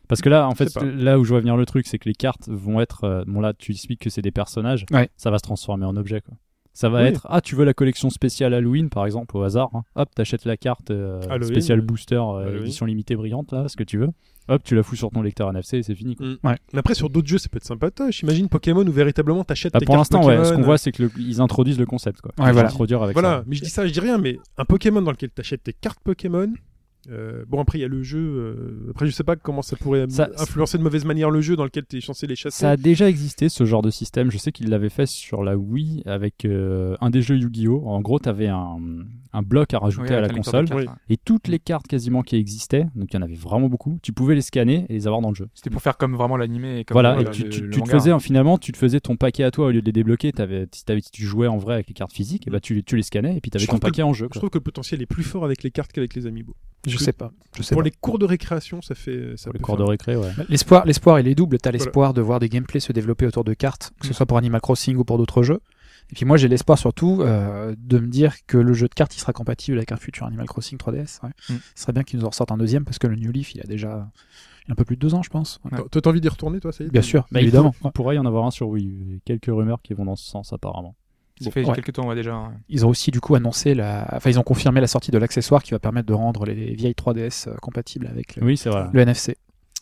Parce 0.08 0.22
que 0.22 0.30
là, 0.30 0.48
en 0.48 0.54
fait, 0.54 0.70
là 0.84 1.18
où 1.20 1.24
je 1.24 1.30
vois 1.30 1.40
venir 1.40 1.58
le 1.58 1.66
truc, 1.66 1.88
c'est 1.88 1.98
que 1.98 2.08
les 2.08 2.14
cartes 2.14 2.48
vont 2.48 2.80
être. 2.80 3.06
euh, 3.06 3.24
bon, 3.26 3.42
là, 3.42 3.54
tu 3.58 3.72
expliques 3.72 4.02
que 4.02 4.12
c'est 4.12 4.22
des 4.22 4.30
personnages. 4.32 4.86
Ouais. 4.92 5.10
Ça 5.18 5.32
va 5.32 5.40
se 5.40 5.44
transformer 5.44 5.86
en 5.86 5.96
objet, 5.98 6.22
quoi. 6.22 6.36
Ça 6.78 6.90
va 6.90 7.02
Oui. 7.04 7.08
être 7.08 7.26
ah 7.30 7.40
tu 7.40 7.56
veux 7.56 7.64
la 7.66 7.74
collection 7.74 8.10
spéciale 8.10 8.54
Halloween 8.54 8.90
par 8.90 9.06
exemple 9.06 9.36
au 9.38 9.42
hasard 9.44 9.70
hein. 9.74 9.84
hop 9.96 10.10
t'achètes 10.14 10.44
la 10.46 10.58
carte 10.58 10.92
euh, 10.92 11.22
spéciale 11.42 11.80
booster 11.80 12.16
euh, 12.22 12.60
édition 12.62 12.86
limitée 12.86 13.16
brillante 13.16 13.54
là 13.54 13.70
ce 13.70 13.78
que 13.78 13.84
tu 13.86 13.98
veux 13.98 14.10
hop 14.50 14.62
tu 14.62 14.76
la 14.76 14.84
fous 14.84 14.98
sur 14.98 15.10
ton 15.10 15.22
lecteur 15.22 15.50
NFC 15.50 15.78
et 15.78 15.84
c'est 15.84 15.96
fini 15.96 16.18
quoi. 16.18 16.28
Mm. 16.28 16.38
Ouais. 16.44 16.58
Mais 16.74 16.80
après, 16.80 16.94
sur 16.94 17.10
d'autres 17.10 17.28
jeux, 17.28 17.38
ça 17.40 17.48
peut 17.50 17.58
être 17.58 17.64
sympatoche. 17.66 18.22
Imagine 18.24 18.50
Pokémon 18.50 18.86
où 18.86 18.92
véritablement 18.92 19.44
t'achètes 19.46 19.72
Bah, 19.74 19.80
tes 19.80 19.86
pour 19.86 19.96
l'instant 19.98 20.24
ouais 20.26 20.44
ce 20.44 20.54
qu'on 20.54 20.62
voit 20.64 20.78
c'est 20.78 20.92
que 20.92 21.04
le- 21.04 21.12
ils 21.18 21.40
introduisent 21.42 21.80
le 21.80 21.86
concept 21.86 22.20
quoi 22.22 22.32
Ouais, 22.38 22.50
Ils 22.50 22.54
voilà. 22.54 22.68
introduire 22.70 23.02
avec 23.02 23.14
Voilà, 23.16 23.38
ça. 23.38 23.44
mais 23.48 23.56
je 23.56 23.62
dis 23.64 23.70
ça, 23.70 23.88
je 23.88 23.94
dis 23.94 24.00
rien, 24.02 24.18
mais 24.18 24.38
un 24.58 24.66
Pokémon 24.66 25.02
dans 25.02 25.12
lequel 25.12 25.30
t'achètes 25.30 25.64
tes 25.64 25.74
cartes 25.74 26.00
Pokémon. 26.04 26.52
Euh, 27.10 27.46
bon, 27.48 27.60
après, 27.60 27.78
il 27.78 27.82
y 27.82 27.86
a 27.86 27.88
le 27.88 28.04
jeu. 28.04 28.20
euh, 28.20 28.88
après, 28.92 29.06
je 29.06 29.12
sais 29.12 29.24
pas 29.24 29.36
comment 29.36 29.62
ça 29.62 29.76
pourrait 29.76 30.06
Ça- 30.10 30.30
influencer 30.38 30.78
de 30.78 30.84
mauvaise 30.84 31.06
manière 31.06 31.30
le 31.30 31.42
jeu 31.42 31.56
dans 31.56 31.64
lequel 31.64 31.86
t'es 31.86 32.02
censé 32.02 32.28
les 32.28 32.36
chasser. 32.36 32.58
Ça 32.60 32.72
a 32.72 32.78
déjà 32.78 33.10
existé 33.10 33.50
ce 33.50 33.66
genre 33.66 33.82
de 33.82 33.90
système. 33.90 34.32
Je 34.32 34.38
sais 34.38 34.52
qu'il 34.52 34.70
l'avait 34.70 34.90
fait 34.90 35.06
sur 35.06 35.44
la 35.44 35.58
Wii 35.58 36.04
avec 36.06 36.46
euh, 36.46 36.96
un 37.02 37.10
des 37.10 37.22
jeux 37.22 37.38
Yu-Gi-Oh! 37.38 37.84
En 37.86 38.02
gros, 38.02 38.20
tu 38.20 38.30
avais 38.30 38.48
un, 38.48 38.78
un 39.34 39.42
bloc 39.42 39.74
à 39.74 39.80
rajouter 39.80 40.10
Oui, 40.12 40.16
à 40.16 40.22
la 40.22 40.30
console 40.30 40.66
cartes, 40.68 40.80
Oui. 40.80 40.86
ouais. 40.88 40.94
et 41.10 41.18
toutes 41.18 41.48
les 41.48 41.60
cartes 41.60 41.88
quasiment 41.88 42.22
qui 42.24 42.36
existaient, 42.36 42.88
donc 42.96 43.14
il 43.14 43.16
y 43.16 43.20
en 43.20 43.22
avait 43.22 43.36
vraiment 43.36 43.68
beaucoup, 43.70 44.00
tu 44.02 44.14
pouvais 44.14 44.36
les 44.36 44.42
scanner 44.42 44.86
et 44.90 44.94
les 44.94 45.08
avoir 45.08 45.22
dans 45.22 45.30
le 45.30 45.36
jeu. 45.36 45.48
C'était 45.54 45.70
pour 45.70 45.82
faire 45.82 45.98
comme 45.98 46.16
vraiment 46.16 46.38
l'animé. 46.38 46.80
et 46.80 46.86
comme 46.86 46.96
Voilà, 46.96 47.20
et 47.22 47.26
tu, 47.32 47.44
le- 47.44 47.50
tu- 47.50 47.62
le 47.62 47.70
tu 47.70 47.82
te 47.82 47.90
faisais 47.90 48.18
finalement, 48.20 48.58
tu 48.58 48.72
te 48.72 48.78
faisais 48.78 49.00
ton 49.00 49.16
paquet 49.16 49.44
à 49.44 49.52
toi 49.52 49.68
au 49.68 49.72
lieu 49.72 49.82
de 49.82 49.86
les 49.86 49.92
débloquer. 49.92 50.32
T'avais, 50.32 50.68
si, 50.72 50.86
t'avais- 50.86 51.02
si 51.02 51.12
tu 51.12 51.24
jouais 51.26 51.48
en 51.48 51.58
vrai 51.58 51.74
avec 51.76 51.88
les 51.88 51.94
cartes 51.94 52.14
physiques, 52.14 52.48
et 52.48 52.52
bah 52.52 52.60
tu, 52.60 52.74
les- 52.76 52.84
tu 52.84 52.96
les 52.96 53.04
scannais 53.04 53.36
et 53.38 53.42
puis 53.42 53.52
tu 53.52 53.58
avais 53.58 53.66
Je 53.66 53.70
ton 53.70 53.78
que- 53.78 53.82
paquet 53.82 54.04
en 54.04 54.14
jeu. 54.14 54.28
Je 54.34 54.40
trouve 54.40 54.50
que 54.50 54.58
le 54.58 54.64
potentiel 54.64 55.02
est 55.02 55.06
plus 55.06 55.24
fort 55.24 55.44
avec 55.46 55.64
les 55.64 55.72
cartes 55.72 55.92
qu'avec 55.92 56.14
les 56.16 56.26
amiibo. 56.28 56.56
Je 56.88 56.98
sais 56.98 57.14
pas. 57.14 57.32
Je 57.58 57.64
sais 57.64 57.74
Pour 57.76 57.82
pas. 57.82 57.86
les 57.86 57.92
cours 57.92 58.20
de 58.20 58.26
récréation, 58.26 58.82
ça 58.82 58.96
fait. 58.96 59.34
Ça 59.38 59.46
Pour 59.46 59.54
les 59.54 59.60
cours 59.60 59.78
de 59.78 59.84
récré, 59.84 60.16
ouais. 60.16 60.32
L'espoir, 60.50 60.86
l'espoir, 60.86 61.20
il 61.20 61.28
est 61.28 61.36
double. 61.36 61.58
T'as 61.58 61.70
Voilà. 61.72 61.84
l'espoir 61.84 62.14
de 62.14 62.22
voir 62.22 62.40
des 62.40 62.50
gameplays 62.50 62.80
se 62.80 62.92
développer 62.94 63.26
autour 63.26 63.44
de 63.44 63.54
cartes, 63.54 63.92
que 64.00 64.06
ce 64.08 64.12
Mm. 64.12 64.16
soit 64.16 64.26
pour 64.26 64.38
Animal 64.38 64.62
Crossing 64.62 64.96
ou 64.98 65.04
pour 65.04 65.18
d'autres 65.18 65.42
jeux. 65.44 65.62
Et 66.12 66.14
puis 66.16 66.26
moi, 66.26 66.38
j'ai 66.38 66.48
l'espoir 66.48 66.78
surtout 66.78 67.22
euh, 67.22 67.74
de 67.80 67.98
me 67.98 68.08
dire 68.08 68.36
que 68.46 68.58
le 68.60 68.74
jeu 68.74 68.88
de 68.88 68.94
cartes, 68.94 69.16
il 69.16 69.20
sera 69.20 69.34
compatible 69.34 69.78
avec 69.78 69.92
un 69.92 69.98
futur 69.98 70.28
Animal 70.28 70.46
Crossing 70.46 70.78
3DS. 70.78 71.20
Ouais. 71.24 71.30
Mm. 71.50 71.54
Ce 71.76 71.82
serait 71.84 71.94
bien 71.94 72.04
qu'ils 72.04 72.20
nous 72.20 72.26
en 72.26 72.30
ressortent 72.30 72.52
un 72.52 72.58
deuxième 72.58 72.86
parce 72.86 73.00
que 73.00 73.08
le 73.08 73.16
New 73.16 73.32
Leaf, 73.32 73.56
il 73.56 73.62
a 73.62 73.66
déjà 73.66 74.08
il 74.68 74.72
a 74.72 74.74
un 74.74 74.76
peu 74.76 74.84
plus 74.86 74.96
de 74.96 75.02
deux 75.02 75.14
ans, 75.14 75.22
je 75.24 75.30
pense. 75.30 75.60
Ouais. 75.72 75.78
T'as 75.92 76.10
envie 76.10 76.22
d'y 76.22 76.28
retourner, 76.30 76.60
toi, 76.60 76.72
ça 76.72 76.84
y 76.84 76.88
est 76.88 76.90
Bien 76.90 77.02
sûr, 77.04 77.28
Bah, 77.32 77.40
évidemment. 77.42 77.74
il 77.84 77.92
pourrait 77.92 78.16
y 78.16 78.20
en 78.20 78.26
avoir 78.26 78.46
un 78.46 78.52
sur 78.52 78.68
Wii. 78.68 78.86
U. 78.88 78.98
Il 79.08 79.14
y 79.14 79.16
a 79.16 79.20
quelques 79.24 79.46
rumeurs 79.56 79.80
qui 79.84 79.94
vont 79.94 80.06
dans 80.06 80.16
ce 80.16 80.26
sens 80.28 80.54
apparemment. 80.54 80.96
Ça 81.42 81.52
fait 81.52 81.66
Ouais. 81.66 81.76
quelques 81.76 81.94
temps, 81.94 82.08
ouais, 82.08 82.16
déjà. 82.16 82.36
ouais. 82.38 82.54
Ils 82.70 82.86
ont 82.86 82.90
aussi 82.90 83.12
du 83.12 83.20
coup 83.20 83.36
annoncé 83.36 83.74
la, 83.76 84.08
enfin 84.14 84.30
ils 84.30 84.40
ont 84.40 84.44
confirmé 84.44 84.80
la 84.82 84.88
sortie 84.88 85.12
de 85.12 85.18
l'accessoire 85.18 85.62
qui 85.64 85.72
va 85.72 85.80
permettre 85.80 86.08
de 86.08 86.14
rendre 86.14 86.46
les 86.46 86.74
vieilles 86.76 86.94
3DS 86.94 87.50
euh, 87.50 87.56
compatibles 87.62 88.08
avec 88.08 88.36
le, 88.38 88.44
Oui, 88.44 88.56
c'est 88.58 88.70
vrai. 88.70 88.86
le 88.94 89.00
NFC. 89.02 89.36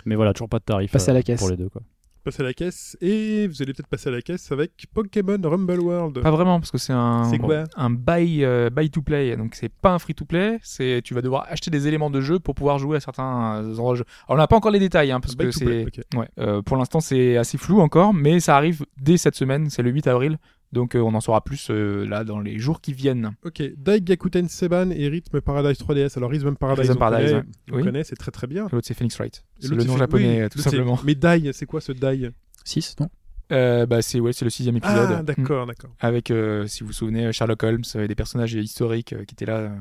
Mais 0.06 0.16
voilà, 0.16 0.34
toujours 0.34 0.49
pas 0.49 0.60
de 0.60 0.64
tarif 0.66 0.91
Passer 0.91 1.12
à 1.12 1.14
la 1.14 1.20
euh, 1.20 1.24
caisse. 1.24 1.39
pour 1.39 1.49
les 1.49 1.58
deux. 1.58 1.70
Quoi. 1.70 1.82
Passer 2.24 2.41
à 2.41 2.45
la 2.45 2.54
caisse. 2.54 2.97
Et 3.01 3.47
vous 3.47 3.62
allez 3.62 3.74
peut-être 3.74 3.88
passer 3.88 4.08
à 4.10 4.12
la 4.14 4.22
caisse 4.22 4.49
avec 4.51 4.72
Pokémon 4.93 5.38
Rumble 5.43 5.80
World. 5.82 6.22
Pas 6.22 6.32
vraiment, 6.32 6.60
parce 6.60 6.72
que 6.72 6.78
c'est 6.78 6.93
un, 6.93 7.26
C'est 7.26 7.38
quoi 7.38 7.66
un 7.76 7.89
buy, 7.89 8.43
euh, 8.45 8.70
buy 8.70 8.89
to 8.89 9.01
play. 9.01 9.36
Donc 9.36 9.56
c'est 9.56 9.68
pas 9.70 9.91
un 9.91 9.99
free 9.99 10.16
to 10.16 10.24
play. 10.26 10.58
C'est 10.64 11.01
tu 11.04 11.14
vas 11.14 11.22
devoir 11.22 11.45
acheter 11.49 11.70
des 11.70 11.86
éléments 11.88 12.10
de 12.10 12.22
jeu 12.22 12.39
pour 12.39 12.56
pouvoir 12.56 12.80
jouer 12.80 12.97
à 12.97 12.99
certains 13.01 13.62
euh, 13.64 13.74
endroits 13.74 13.91
de 13.93 13.97
jeu. 13.99 14.06
Alors 14.28 14.38
on 14.38 14.41
n'a 14.41 14.47
pas 14.47 14.56
encore 14.56 14.72
les 14.72 14.80
détails, 14.80 15.12
hein, 15.12 15.20
parce 15.20 15.36
Buy 15.36 15.45
que 15.47 15.51
c'est 15.51 15.86
ouais. 16.18 16.28
euh, 16.39 16.62
pour 16.62 16.78
l'instant 16.78 17.01
c'est 17.01 17.36
assez 17.38 17.58
flou 17.58 17.82
encore, 17.82 18.14
mais 18.14 18.39
ça 18.39 18.56
arrive 18.56 18.86
dès 19.01 19.18
cette 19.18 19.36
semaine. 19.36 19.70
C'est 19.70 19.84
le 19.84 19.91
8 19.91 20.08
avril. 20.08 20.38
Donc 20.74 20.96
euh, 20.96 21.00
on 21.00 21.14
en 21.14 21.22
saura 21.22 21.44
plus 21.44 21.70
euh, 21.70 22.04
là 22.06 22.24
dans 22.24 22.40
les 22.40 22.58
jours 22.58 22.82
qui 22.82 22.94
viennent. 22.94 23.36
Ok, 23.46 23.62
Daigakuten 23.78 24.50
Seban 24.50 24.90
et 24.90 25.08
Rhythm 25.08 25.40
Paradise 25.40 25.80
3DS. 25.80 26.18
Alors 26.18 26.32
Rhythm 26.32 26.56
Paradise, 26.56 26.82
Rhythm 26.90 26.98
on 26.98 27.00
Paradise, 27.00 27.30
connaît, 27.30 27.42
ouais. 27.42 27.46
on 27.72 27.76
Oui. 27.78 27.84
connaît, 27.84 28.04
c'est 28.04 28.16
très 28.16 28.32
très 28.32 28.48
bien. 28.48 28.68
L'autre 28.72 28.88
c'est 28.88 28.96
Phoenix 28.96 29.16
Wright. 29.18 29.46
C'est 29.60 29.70
le 29.70 29.84
nom 29.84 29.98
japonais 29.98 30.38
oui, 30.38 30.42
euh, 30.42 30.50
tout 30.50 30.60
simplement. 30.60 31.00
Mais 31.06 31.14
Dai, 31.16 31.52
c'est 31.54 31.68
quoi 31.68 31.80
ce 31.80 31.92
Dai? 31.92 32.32
6, 32.66 32.96
non? 33.00 33.10
Euh, 33.52 33.86
bah, 33.86 34.02
c'est 34.02 34.20
ouais, 34.20 34.34
c'est 34.34 34.46
le 34.46 34.52
sixième 34.52 34.78
épisode. 34.78 35.18
Ah, 35.20 35.22
d'accord, 35.22 35.68
d'accord. 35.68 35.92
avec, 36.00 36.34
si 36.66 36.82
vous 36.82 36.88
vous 36.88 36.94
souvenez, 36.94 37.32
Sherlock 37.32 37.62
Holmes, 37.62 37.84
des 37.96 38.16
personnages 38.16 38.54
historiques 38.56 39.14
qui 39.28 39.34
étaient 39.36 39.46
là. 39.46 39.72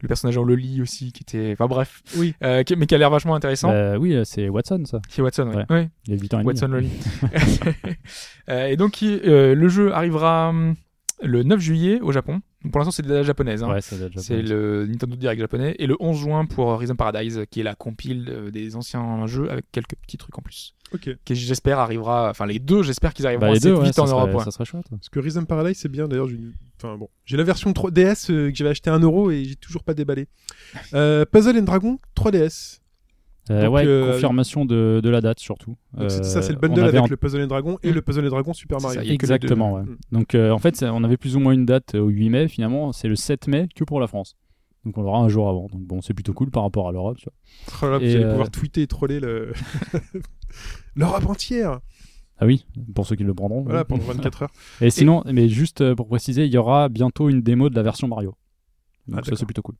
Le 0.00 0.08
personnage 0.08 0.36
en 0.38 0.44
Loli 0.44 0.80
aussi, 0.82 1.12
qui 1.12 1.22
était. 1.22 1.50
Enfin 1.52 1.66
bref. 1.66 2.02
Oui. 2.16 2.34
Euh, 2.42 2.62
qui- 2.62 2.76
mais 2.76 2.86
qui 2.86 2.94
a 2.94 2.98
l'air 2.98 3.10
vachement 3.10 3.34
intéressant. 3.34 3.68
Bah, 3.70 3.98
oui, 3.98 4.14
euh, 4.14 4.24
c'est 4.24 4.48
Watson, 4.48 4.82
ça. 4.86 5.00
C'est 5.08 5.22
Watson, 5.22 5.50
oui. 5.50 5.56
Ouais. 5.56 5.76
Ouais, 5.76 5.90
Il 6.06 6.14
a 6.14 6.16
8 6.16 6.34
ans 6.34 6.38
et 6.38 6.42
demi. 6.42 6.46
Watson 6.46 6.68
Loli. 6.68 6.90
Euh, 8.50 8.66
et 8.68 8.76
donc, 8.76 9.02
il- 9.02 9.20
euh, 9.26 9.54
le 9.54 9.68
jeu 9.68 9.92
arrivera 9.92 10.48
hum, 10.50 10.74
le 11.22 11.42
9 11.42 11.60
juillet 11.60 12.00
au 12.00 12.12
Japon. 12.12 12.40
Donc, 12.64 12.72
pour 12.72 12.80
l'instant, 12.80 12.90
c'est 12.90 13.02
de 13.06 13.12
la 13.14 13.22
japonaise. 13.22 13.62
hein. 13.62 13.68
Ouais, 13.70 13.80
C'est 13.80 14.42
le 14.42 14.84
Nintendo 14.86 15.14
Direct 15.14 15.40
japonais. 15.40 15.76
Et 15.78 15.86
le 15.86 15.96
11 16.00 16.16
juin 16.18 16.44
pour 16.44 16.66
Horizon 16.66 16.96
Paradise, 16.96 17.42
qui 17.50 17.60
est 17.60 17.62
la 17.62 17.74
compile 17.76 18.28
euh, 18.30 18.50
des 18.50 18.74
anciens 18.74 19.26
jeux 19.26 19.48
avec 19.50 19.64
quelques 19.70 19.94
petits 19.94 20.16
trucs 20.16 20.36
en 20.36 20.42
plus. 20.42 20.74
Ok. 20.92 21.08
Qui 21.24 21.36
j'espère 21.36 21.78
arrivera. 21.78 22.30
Enfin, 22.30 22.46
les 22.46 22.58
deux, 22.58 22.82
j'espère 22.82 23.14
qu'ils 23.14 23.26
arriveront 23.26 23.42
Bah, 23.46 23.50
les 23.52 23.58
assez 23.58 23.68
deux, 23.68 23.80
vite 23.80 23.98
en 24.00 24.06
serait, 24.06 24.18
Europe. 24.20 24.34
ouais. 24.38 24.44
ça 24.44 24.50
serait 24.50 24.64
chouette. 24.64 24.86
Parce 24.90 25.08
que 25.08 25.20
Rhythm 25.20 25.44
Paradise, 25.44 25.78
c'est 25.78 25.88
bien. 25.88 26.08
D'ailleurs, 26.08 26.28
j'ai 26.28 26.38
enfin, 26.82 26.96
bon. 26.96 27.08
j'ai 27.26 27.36
la 27.36 27.44
version 27.44 27.70
3DS 27.70 28.32
euh, 28.32 28.50
que 28.50 28.56
j'avais 28.56 28.70
acheté 28.70 28.90
à 28.90 28.98
1€ 28.98 29.02
euro 29.02 29.30
et 29.30 29.44
j'ai 29.44 29.54
toujours 29.56 29.84
pas 29.84 29.94
déballé. 29.94 30.26
Euh, 30.94 31.24
Puzzle 31.26 31.58
and 31.58 31.62
Dragon 31.62 31.98
3DS. 32.16 32.80
Euh, 33.50 33.64
Donc, 33.64 33.74
ouais, 33.74 33.86
euh, 33.86 34.12
confirmation 34.12 34.64
de, 34.64 35.00
de 35.02 35.08
la 35.08 35.20
date 35.20 35.38
surtout. 35.40 35.76
Donc, 35.96 36.10
c'est 36.10 36.20
Euh, 36.20 36.22
ça, 36.22 36.42
c'est 36.42 36.52
le 36.52 36.58
bundle 36.58 36.80
avec 36.84 37.00
en- 37.00 37.06
le 37.06 37.16
Puzzle 37.16 37.42
and 37.42 37.46
Dragon 37.46 37.78
et 37.82 37.90
Mm. 37.90 37.94
le 37.94 38.02
Puzzle 38.02 38.24
and 38.26 38.30
Dragon 38.30 38.52
Super 38.52 38.80
Mario. 38.80 39.00
ça, 39.00 39.06
Exactement, 39.06 39.74
ouais. 39.74 39.82
Mm. 39.82 39.96
Donc 40.12 40.34
euh, 40.34 40.50
en 40.50 40.58
fait, 40.58 40.76
ça- 40.76 40.92
on 40.92 41.02
avait 41.04 41.16
plus 41.16 41.36
ou 41.36 41.40
moins 41.40 41.52
une 41.52 41.64
date 41.66 41.94
au 41.94 42.08
8 42.08 42.28
mai. 42.30 42.48
Finalement, 42.48 42.92
c'est 42.92 43.08
le 43.08 43.16
7 43.16 43.48
mai 43.48 43.68
que 43.74 43.84
pour 43.84 44.00
la 44.00 44.06
France. 44.06 44.34
Donc 44.84 44.96
on 44.98 45.02
l'aura 45.02 45.18
un 45.18 45.28
jour 45.28 45.48
avant. 45.48 45.66
Donc 45.72 45.82
bon, 45.82 46.00
c'est 46.00 46.14
plutôt 46.14 46.32
cool 46.32 46.50
par 46.50 46.62
rapport 46.62 46.88
à 46.88 46.92
l'Europe. 46.92 47.18
Oh 47.82 47.86
là, 47.86 47.98
vous 47.98 48.04
allez 48.04 48.16
euh, 48.16 48.30
pouvoir 48.30 48.50
tweeter 48.50 48.82
et 48.82 48.86
troller 48.86 49.20
le... 49.20 49.52
l'Europe 50.96 51.26
entière. 51.26 51.80
Ah 52.40 52.46
oui, 52.46 52.64
pour 52.94 53.06
ceux 53.06 53.16
qui 53.16 53.24
le 53.24 53.34
prendront. 53.34 53.62
Voilà, 53.62 53.80
oui. 53.80 53.84
pendant 53.88 54.04
24 54.12 54.42
heures. 54.44 54.50
Et 54.80 54.90
sinon, 54.90 55.22
mais 55.26 55.48
juste 55.48 55.94
pour 55.94 56.06
préciser, 56.06 56.44
il 56.46 56.52
y 56.52 56.56
aura 56.58 56.88
bientôt 56.88 57.28
une 57.28 57.42
démo 57.42 57.68
de 57.68 57.74
la 57.74 57.82
version 57.82 58.06
Mario. 58.08 58.34
Ah, 58.36 58.42
Donc 59.08 59.16
ça 59.16 59.20
d'accord. 59.22 59.38
c'est 59.38 59.44
plutôt 59.46 59.62
cool. 59.62 59.74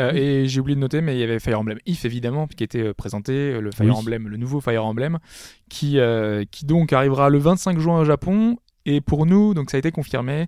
Euh, 0.00 0.12
et 0.12 0.46
j'ai 0.46 0.60
oublié 0.60 0.74
de 0.74 0.80
noter, 0.80 1.00
mais 1.00 1.16
il 1.16 1.20
y 1.20 1.22
avait 1.22 1.38
Fire 1.38 1.60
Emblem 1.60 1.78
If 1.86 2.04
évidemment, 2.04 2.46
qui 2.46 2.64
était 2.64 2.82
euh, 2.82 2.94
présenté, 2.94 3.32
euh, 3.32 3.60
le 3.60 3.70
Fire 3.70 3.86
Oui. 3.86 3.92
Emblem, 3.92 4.28
le 4.28 4.36
nouveau 4.36 4.60
Fire 4.60 4.84
Emblem, 4.84 5.18
qui, 5.68 5.98
euh, 5.98 6.44
qui 6.50 6.64
donc 6.64 6.92
arrivera 6.92 7.28
le 7.28 7.38
25 7.38 7.78
juin 7.78 8.00
au 8.00 8.04
Japon. 8.04 8.56
Et 8.86 9.00
pour 9.00 9.26
nous, 9.26 9.54
donc 9.54 9.70
ça 9.70 9.76
a 9.76 9.78
été 9.78 9.92
confirmé 9.92 10.46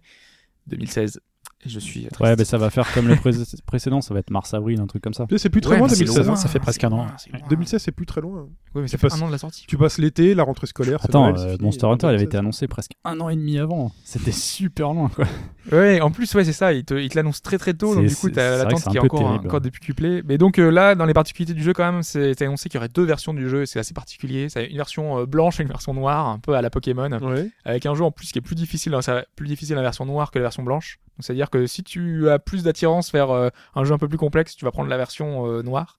2016. 0.66 1.20
Et 1.64 1.68
je 1.68 1.78
suis 1.78 2.00
triste. 2.06 2.20
Ouais, 2.20 2.34
mais 2.36 2.44
ça 2.44 2.58
va 2.58 2.70
faire 2.70 2.92
comme 2.92 3.06
le 3.06 3.14
pré- 3.16 3.30
précédent, 3.66 4.00
ça 4.00 4.12
va 4.14 4.20
être 4.20 4.30
mars-avril, 4.30 4.80
un 4.80 4.86
truc 4.86 5.02
comme 5.02 5.14
ça. 5.14 5.26
C'est 5.36 5.48
plus 5.48 5.60
très 5.60 5.72
Ouais, 5.74 5.78
loin 5.78 5.86
mais 5.88 5.94
c'est 5.94 6.04
2016. 6.04 6.26
loin, 6.26 6.34
hein. 6.34 6.36
ça 6.36 6.48
fait 6.48 6.58
presque 6.58 6.82
un 6.84 6.90
an. 6.92 7.06
c'est 7.18 7.30
loin. 7.32 7.40
2016, 7.48 7.80
c'est 7.82 7.92
plus 7.92 8.06
très 8.06 8.20
loin. 8.20 8.48
Ouais, 8.74 8.82
mais 8.82 8.88
ça 8.88 8.98
fait 8.98 9.12
un 9.12 9.20
an 9.22 9.26
de 9.28 9.32
la 9.32 9.38
sortie. 9.38 9.64
Tu 9.68 9.76
passes 9.76 9.98
l'été, 9.98 10.34
la 10.34 10.42
rentrée 10.42 10.66
scolaire. 10.66 10.98
Attends, 11.04 11.30
Noël, 11.30 11.36
euh, 11.38 11.52
fini, 11.52 11.64
Monster 11.64 11.86
Hunter, 11.86 12.06
il 12.06 12.08
avait 12.08 12.16
2016. 12.18 12.26
été 12.28 12.36
annoncé 12.38 12.68
presque 12.68 12.92
un 13.04 13.20
an 13.20 13.28
et 13.28 13.36
demi 13.36 13.58
avant. 13.58 13.92
C'était 14.04 14.32
super 14.32 14.92
loin, 14.92 15.08
quoi. 15.08 15.26
Ouais, 15.70 16.00
en 16.00 16.10
plus, 16.10 16.34
ouais, 16.34 16.44
c'est 16.44 16.52
ça. 16.52 16.72
Il 16.72 16.84
te, 16.84 16.94
il 16.94 17.08
te 17.08 17.16
l'annonce 17.16 17.40
très 17.42 17.58
très 17.58 17.74
tôt, 17.74 17.94
donc 17.94 18.06
du 18.06 18.16
coup, 18.16 18.28
t'as 18.30 18.56
l'attente 18.64 18.82
qui 18.90 18.96
est 18.96 19.00
encore, 19.00 19.20
terrible. 19.20 19.46
encore 19.46 19.60
décuplée. 19.60 20.22
Mais 20.26 20.38
donc 20.38 20.58
euh, 20.58 20.70
là, 20.70 20.96
dans 20.96 21.06
les 21.06 21.14
particularités 21.14 21.54
du 21.56 21.62
jeu, 21.62 21.72
quand 21.72 21.90
même, 21.90 22.02
c'est 22.02 22.40
annoncé 22.42 22.68
qu'il 22.68 22.78
y 22.78 22.80
aurait 22.80 22.88
deux 22.88 23.04
versions 23.04 23.32
du 23.34 23.48
jeu. 23.48 23.62
et 23.62 23.66
C'est 23.66 23.78
assez 23.78 23.94
particulier. 23.94 24.48
C'est 24.48 24.66
une 24.66 24.76
version 24.76 25.20
euh, 25.20 25.26
blanche 25.26 25.60
et 25.60 25.62
une 25.62 25.68
version 25.68 25.94
noire, 25.94 26.26
un 26.26 26.40
peu 26.40 26.54
à 26.54 26.62
la 26.62 26.70
Pokémon. 26.70 27.10
Ouais. 27.22 27.50
avec 27.64 27.86
un 27.86 27.94
jeu 27.94 28.02
en 28.04 28.10
plus 28.10 28.32
qui 28.32 28.38
est 28.38 28.42
plus 28.42 28.56
difficile, 28.56 28.94
hein, 28.94 29.22
plus 29.36 29.46
difficile 29.46 29.76
la 29.76 29.82
version 29.82 30.04
noire 30.06 30.30
que 30.32 30.38
la 30.38 30.44
version 30.44 30.62
blanche. 30.64 30.98
Donc 31.16 31.24
c'est-à-dire 31.26 31.50
que 31.52 31.66
si 31.68 31.84
tu 31.84 32.28
as 32.28 32.38
plus 32.40 32.64
d'attirance 32.64 33.12
vers 33.12 33.30
euh, 33.30 33.48
un 33.76 33.84
jeu 33.84 33.94
un 33.94 33.98
peu 33.98 34.08
plus 34.08 34.18
complexe, 34.18 34.56
tu 34.56 34.64
vas 34.64 34.72
prendre 34.72 34.88
la 34.88 34.96
version 34.96 35.46
euh, 35.46 35.62
noire. 35.62 35.98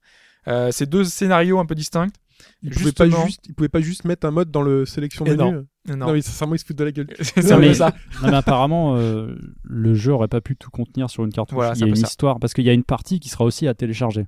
Euh, 0.50 0.70
c'est 0.72 0.88
deux 0.90 1.06
scénarios 1.06 1.60
un 1.60 1.66
peu 1.66 1.76
distincts. 1.76 2.10
Ils 2.62 2.72
pouvaient, 2.72 2.92
pas 2.92 3.08
juste, 3.10 3.46
ils 3.48 3.54
pouvaient 3.54 3.70
pas 3.70 3.80
juste 3.80 4.04
mettre 4.04 4.28
un 4.28 4.32
mode 4.32 4.52
dans 4.52 4.64
le 4.64 4.86
sélection 4.86 5.24
menu. 5.24 5.38
non. 5.38 5.66
Non, 5.88 5.96
Non, 6.08 6.14
mais 6.14 6.22
sincèrement, 6.22 6.56
ils 6.56 6.60
se 6.60 6.66
foutent 6.66 6.78
de 6.78 6.84
la 6.84 6.92
gueule. 6.92 7.08
c'est 7.22 7.44
Non, 7.50 7.60
mais- 7.60 7.74
ça. 7.74 7.94
Non, 8.22 8.30
mais 8.32 8.36
apparemment, 8.38 8.98
euh, 8.98 9.36
le 9.64 9.94
jeu 9.94 10.12
aurait 10.12 10.28
pas 10.28 10.42
pu 10.42 10.56
tout 10.58 10.70
contenir 10.70 11.10
sur 11.10 11.24
une 11.24 11.32
cartouche. 11.32 11.56
Voilà, 11.56 11.74
il 11.76 11.80
y 11.80 11.84
a 11.84 11.86
un 11.86 11.90
une 11.90 11.96
ça. 11.96 12.08
histoire, 12.08 12.40
parce 12.40 12.54
qu'il 12.54 12.66
y 12.66 12.70
a 12.70 12.74
une 12.74 12.84
partie 12.84 13.20
qui 13.22 13.30
sera 13.30 13.46
aussi 13.46 13.68
à 13.68 13.74
télécharger. 13.74 14.26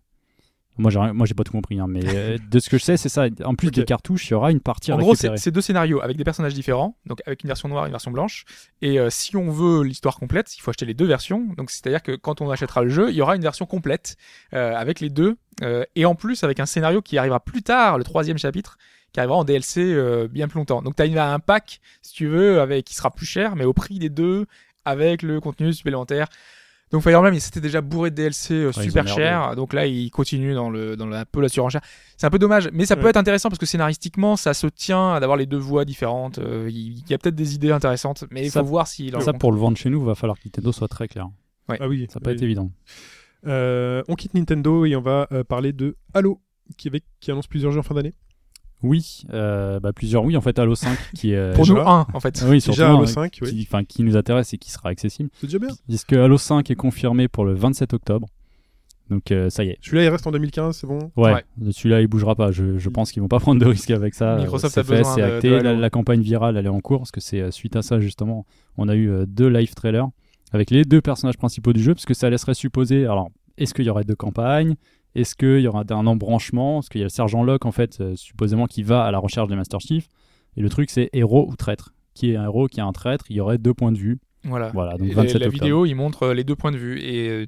Moi, 0.77 0.91
j'ai, 0.91 0.99
moi, 0.99 1.25
j'ai 1.25 1.33
pas 1.33 1.43
tout 1.43 1.51
compris, 1.51 1.79
hein, 1.79 1.87
mais 1.87 2.01
euh, 2.03 2.37
de 2.49 2.59
ce 2.59 2.69
que 2.69 2.77
je 2.77 2.83
sais, 2.83 2.97
c'est 2.97 3.09
ça. 3.09 3.27
En 3.43 3.55
plus 3.55 3.71
des 3.71 3.85
cartouches, 3.85 4.29
il 4.29 4.31
y 4.31 4.33
aura 4.33 4.51
une 4.51 4.59
partie 4.59 4.91
En 4.91 4.97
gros, 4.97 5.15
c'est 5.15 5.27
récupérer. 5.27 5.37
c'est 5.37 5.51
deux 5.51 5.61
scénarios 5.61 6.01
avec 6.01 6.17
des 6.17 6.23
personnages 6.23 6.53
différents, 6.53 6.97
donc 7.05 7.21
avec 7.25 7.43
une 7.43 7.47
version 7.47 7.69
noire 7.69 7.85
et 7.85 7.87
une 7.87 7.93
version 7.93 8.11
blanche. 8.11 8.45
Et 8.81 8.99
euh, 8.99 9.09
si 9.09 9.37
on 9.37 9.49
veut 9.49 9.83
l'histoire 9.83 10.17
complète, 10.17 10.55
il 10.57 10.61
faut 10.61 10.71
acheter 10.71 10.85
les 10.85 10.93
deux 10.93 11.05
versions. 11.05 11.47
Donc 11.57 11.71
c'est-à-dire 11.71 12.03
que 12.03 12.15
quand 12.15 12.41
on 12.41 12.49
achètera 12.49 12.83
le 12.83 12.89
jeu, 12.89 13.09
il 13.09 13.15
y 13.15 13.21
aura 13.21 13.35
une 13.35 13.41
version 13.41 13.65
complète 13.65 14.17
euh, 14.53 14.75
avec 14.75 14.99
les 14.99 15.09
deux, 15.09 15.37
euh, 15.63 15.83
et 15.95 16.05
en 16.05 16.15
plus 16.15 16.43
avec 16.43 16.59
un 16.59 16.65
scénario 16.65 17.01
qui 17.01 17.17
arrivera 17.17 17.39
plus 17.39 17.63
tard, 17.63 17.97
le 17.97 18.03
troisième 18.03 18.37
chapitre, 18.37 18.77
qui 19.13 19.19
arrivera 19.19 19.37
en 19.37 19.43
DLC 19.43 19.81
euh, 19.81 20.27
bien 20.27 20.47
plus 20.47 20.57
longtemps. 20.57 20.81
Donc 20.81 20.95
tu 20.95 21.03
as 21.03 21.33
un 21.33 21.39
pack, 21.39 21.79
si 22.01 22.13
tu 22.13 22.27
veux, 22.27 22.59
avec 22.59 22.85
qui 22.85 22.95
sera 22.95 23.11
plus 23.11 23.25
cher, 23.25 23.55
mais 23.55 23.65
au 23.65 23.73
prix 23.73 23.99
des 23.99 24.09
deux, 24.09 24.45
avec 24.83 25.21
le 25.21 25.39
contenu 25.39 25.73
supplémentaire. 25.73 26.27
Donc 26.91 27.01
Fire 27.01 27.19
Emblem, 27.19 27.33
il 27.33 27.41
s'était 27.41 27.59
déjà 27.61 27.81
bourré 27.81 28.11
de 28.11 28.15
DLC 28.15 28.53
euh, 28.53 28.71
super 28.71 29.07
cher. 29.07 29.55
Donc 29.55 29.73
là, 29.73 29.85
il 29.87 30.09
continue 30.11 30.53
dans 30.53 30.69
le 30.69 30.95
dans 30.95 31.11
un 31.11 31.25
peu 31.25 31.41
la 31.41 31.49
surenchère. 31.49 31.81
C'est 32.15 32.27
un 32.27 32.29
peu 32.29 32.37
dommage, 32.39 32.69
mais 32.73 32.85
ça 32.85 32.95
peut 32.95 33.03
Ouais. 33.03 33.09
être 33.09 33.17
intéressant 33.17 33.49
parce 33.49 33.59
que 33.59 33.65
scénaristiquement, 33.65 34.35
ça 34.37 34.53
se 34.53 34.67
tient 34.67 35.19
d'avoir 35.19 35.37
les 35.37 35.45
deux 35.47 35.57
voix 35.57 35.83
différentes. 35.83 36.37
Euh, 36.39 36.69
Il 36.71 36.99
il 36.99 37.09
y 37.09 37.13
a 37.13 37.17
peut-être 37.17 37.35
des 37.35 37.55
idées 37.55 37.71
intéressantes, 37.71 38.23
mais 38.31 38.45
il 38.45 38.51
faut 38.51 38.63
voir 38.63 38.87
s'il 38.87 39.15
en 39.15 39.19
Ça, 39.21 39.33
pour 39.33 39.51
le 39.51 39.57
vendre 39.57 39.77
chez 39.77 39.89
nous, 39.89 40.03
va 40.03 40.15
falloir 40.15 40.37
que 40.37 40.43
Nintendo 40.45 40.71
soit 40.71 40.87
très 40.87 41.07
clair. 41.07 41.27
Ah 41.67 41.87
oui. 41.87 42.07
Ça 42.11 42.19
pas 42.19 42.29
oui. 42.29 42.35
être 42.35 42.43
évident. 42.43 42.71
Euh, 43.47 44.01
on 44.07 44.15
quitte 44.15 44.33
Nintendo 44.33 44.85
et 44.85 44.95
on 44.95 45.01
va 45.01 45.27
euh, 45.31 45.43
parler 45.43 45.73
de 45.73 45.97
Halo, 46.13 46.39
qui, 46.77 46.87
avec, 46.87 47.03
qui 47.19 47.31
annonce 47.31 47.47
plusieurs 47.47 47.71
jeux 47.71 47.79
en 47.79 47.83
fin 47.83 47.93
d'année. 47.95 48.13
Oui, 48.85 49.23
euh, 49.33 49.79
bah, 49.79 49.91
plusieurs 49.93 50.23
oui. 50.23 50.37
En 50.37 50.41
fait, 50.41 50.57
Halo 50.59 50.75
5 50.75 50.97
qui 51.15 51.31
est. 51.33 51.53
Pour 51.53 51.63
déjà. 51.65 51.73
nous, 51.73 51.79
un 51.81 52.07
en 52.13 52.19
fait. 52.19 52.43
Oui, 52.47 52.61
surtout 52.61 52.77
Déjà 52.79 52.91
un, 52.91 52.95
Halo 52.95 53.05
5, 53.05 53.39
oui. 53.41 53.49
qui, 53.49 53.61
enfin, 53.67 53.83
qui 53.83 54.03
nous 54.03 54.15
intéresse 54.15 54.53
et 54.53 54.57
qui 54.57 54.71
sera 54.71 54.89
accessible. 54.89 55.29
C'est 55.39 55.47
déjà 55.47 55.59
bien. 55.59 55.69
Puisque 55.87 56.13
Halo 56.13 56.37
5 56.37 56.69
est 56.71 56.75
confirmé 56.75 57.27
pour 57.27 57.45
le 57.45 57.53
27 57.53 57.93
octobre. 57.93 58.27
Donc 59.09 59.31
euh, 59.31 59.51
ça 59.51 59.63
y 59.63 59.69
est. 59.69 59.77
Celui-là, 59.81 60.03
il 60.05 60.09
reste 60.09 60.25
en 60.25 60.31
2015, 60.31 60.77
c'est 60.77 60.87
bon. 60.87 61.11
Ouais, 61.15 61.33
Ouais. 61.33 61.43
celui-là 61.71 62.01
il 62.01 62.07
bougera 62.07 62.33
pas. 62.35 62.51
Je, 62.51 62.79
je 62.79 62.89
pense 62.89 63.11
qu'ils 63.11 63.21
vont 63.21 63.27
pas 63.27 63.39
prendre 63.39 63.61
de 63.61 63.65
risques 63.67 63.91
avec 63.91 64.15
ça. 64.15 64.37
Microsoft 64.37 64.73
C'est 64.73 64.79
a 64.79 64.83
fait, 64.83 64.97
besoin 64.97 65.13
c'est 65.15 65.21
acté. 65.21 65.49
de 65.51 65.55
la, 65.57 65.73
la 65.75 65.89
campagne 65.91 66.21
virale 66.21 66.57
elle 66.57 66.65
est 66.65 66.69
en 66.69 66.79
cours 66.79 66.99
parce 67.01 67.11
que 67.11 67.21
c'est 67.21 67.39
euh, 67.39 67.51
suite 67.51 67.75
à 67.75 67.83
ça 67.83 67.99
justement. 67.99 68.47
On 68.77 68.89
a 68.89 68.95
eu 68.95 69.09
euh, 69.11 69.25
deux 69.27 69.47
live 69.47 69.75
trailers 69.75 70.07
avec 70.53 70.71
les 70.71 70.85
deux 70.85 71.01
personnages 71.01 71.37
principaux 71.37 71.71
du 71.71 71.83
jeu 71.83 71.93
parce 71.93 72.05
que 72.05 72.15
ça 72.15 72.31
laisserait 72.31 72.55
supposer. 72.55 73.05
Alors, 73.05 73.29
est-ce 73.59 73.75
qu'il 73.75 73.85
y 73.85 73.89
aurait 73.91 74.05
deux 74.05 74.15
campagnes? 74.15 74.73
Est-ce 75.15 75.35
qu'il 75.35 75.59
y 75.61 75.67
aura 75.67 75.83
un 75.89 76.07
embranchement? 76.07 76.75
Parce 76.75 76.89
qu'il 76.89 76.99
y 76.99 77.03
a 77.03 77.05
le 77.05 77.09
sergent 77.09 77.43
Locke 77.43 77.65
en 77.65 77.71
fait, 77.71 77.99
euh, 78.01 78.15
supposément 78.15 78.65
qui 78.67 78.83
va 78.83 79.03
à 79.03 79.11
la 79.11 79.19
recherche 79.19 79.47
des 79.47 79.55
Master 79.55 79.79
Chief. 79.79 80.07
Et 80.57 80.61
le 80.61 80.69
truc 80.69 80.89
c'est 80.89 81.09
héros 81.13 81.47
ou 81.49 81.55
traître? 81.55 81.93
Qui 82.13 82.31
est 82.31 82.35
un 82.35 82.43
héros, 82.43 82.67
qui 82.67 82.79
est 82.79 82.83
un 82.83 82.91
traître? 82.91 83.25
Il 83.29 83.35
y 83.35 83.39
aurait 83.41 83.57
deux 83.57 83.73
points 83.73 83.91
de 83.91 83.97
vue. 83.97 84.19
Voilà. 84.43 84.69
Voilà, 84.73 84.97
donc 84.97 85.09
Et 85.09 85.13
27 85.13 85.39
la 85.39 85.47
octobre. 85.47 85.63
vidéo, 85.63 85.85
il 85.85 85.95
montre 85.95 86.23
euh, 86.23 86.33
les 86.33 86.43
deux 86.43 86.55
points 86.55 86.71
de 86.71 86.77
vue 86.77 86.99
et 87.01 87.29
euh, 87.29 87.45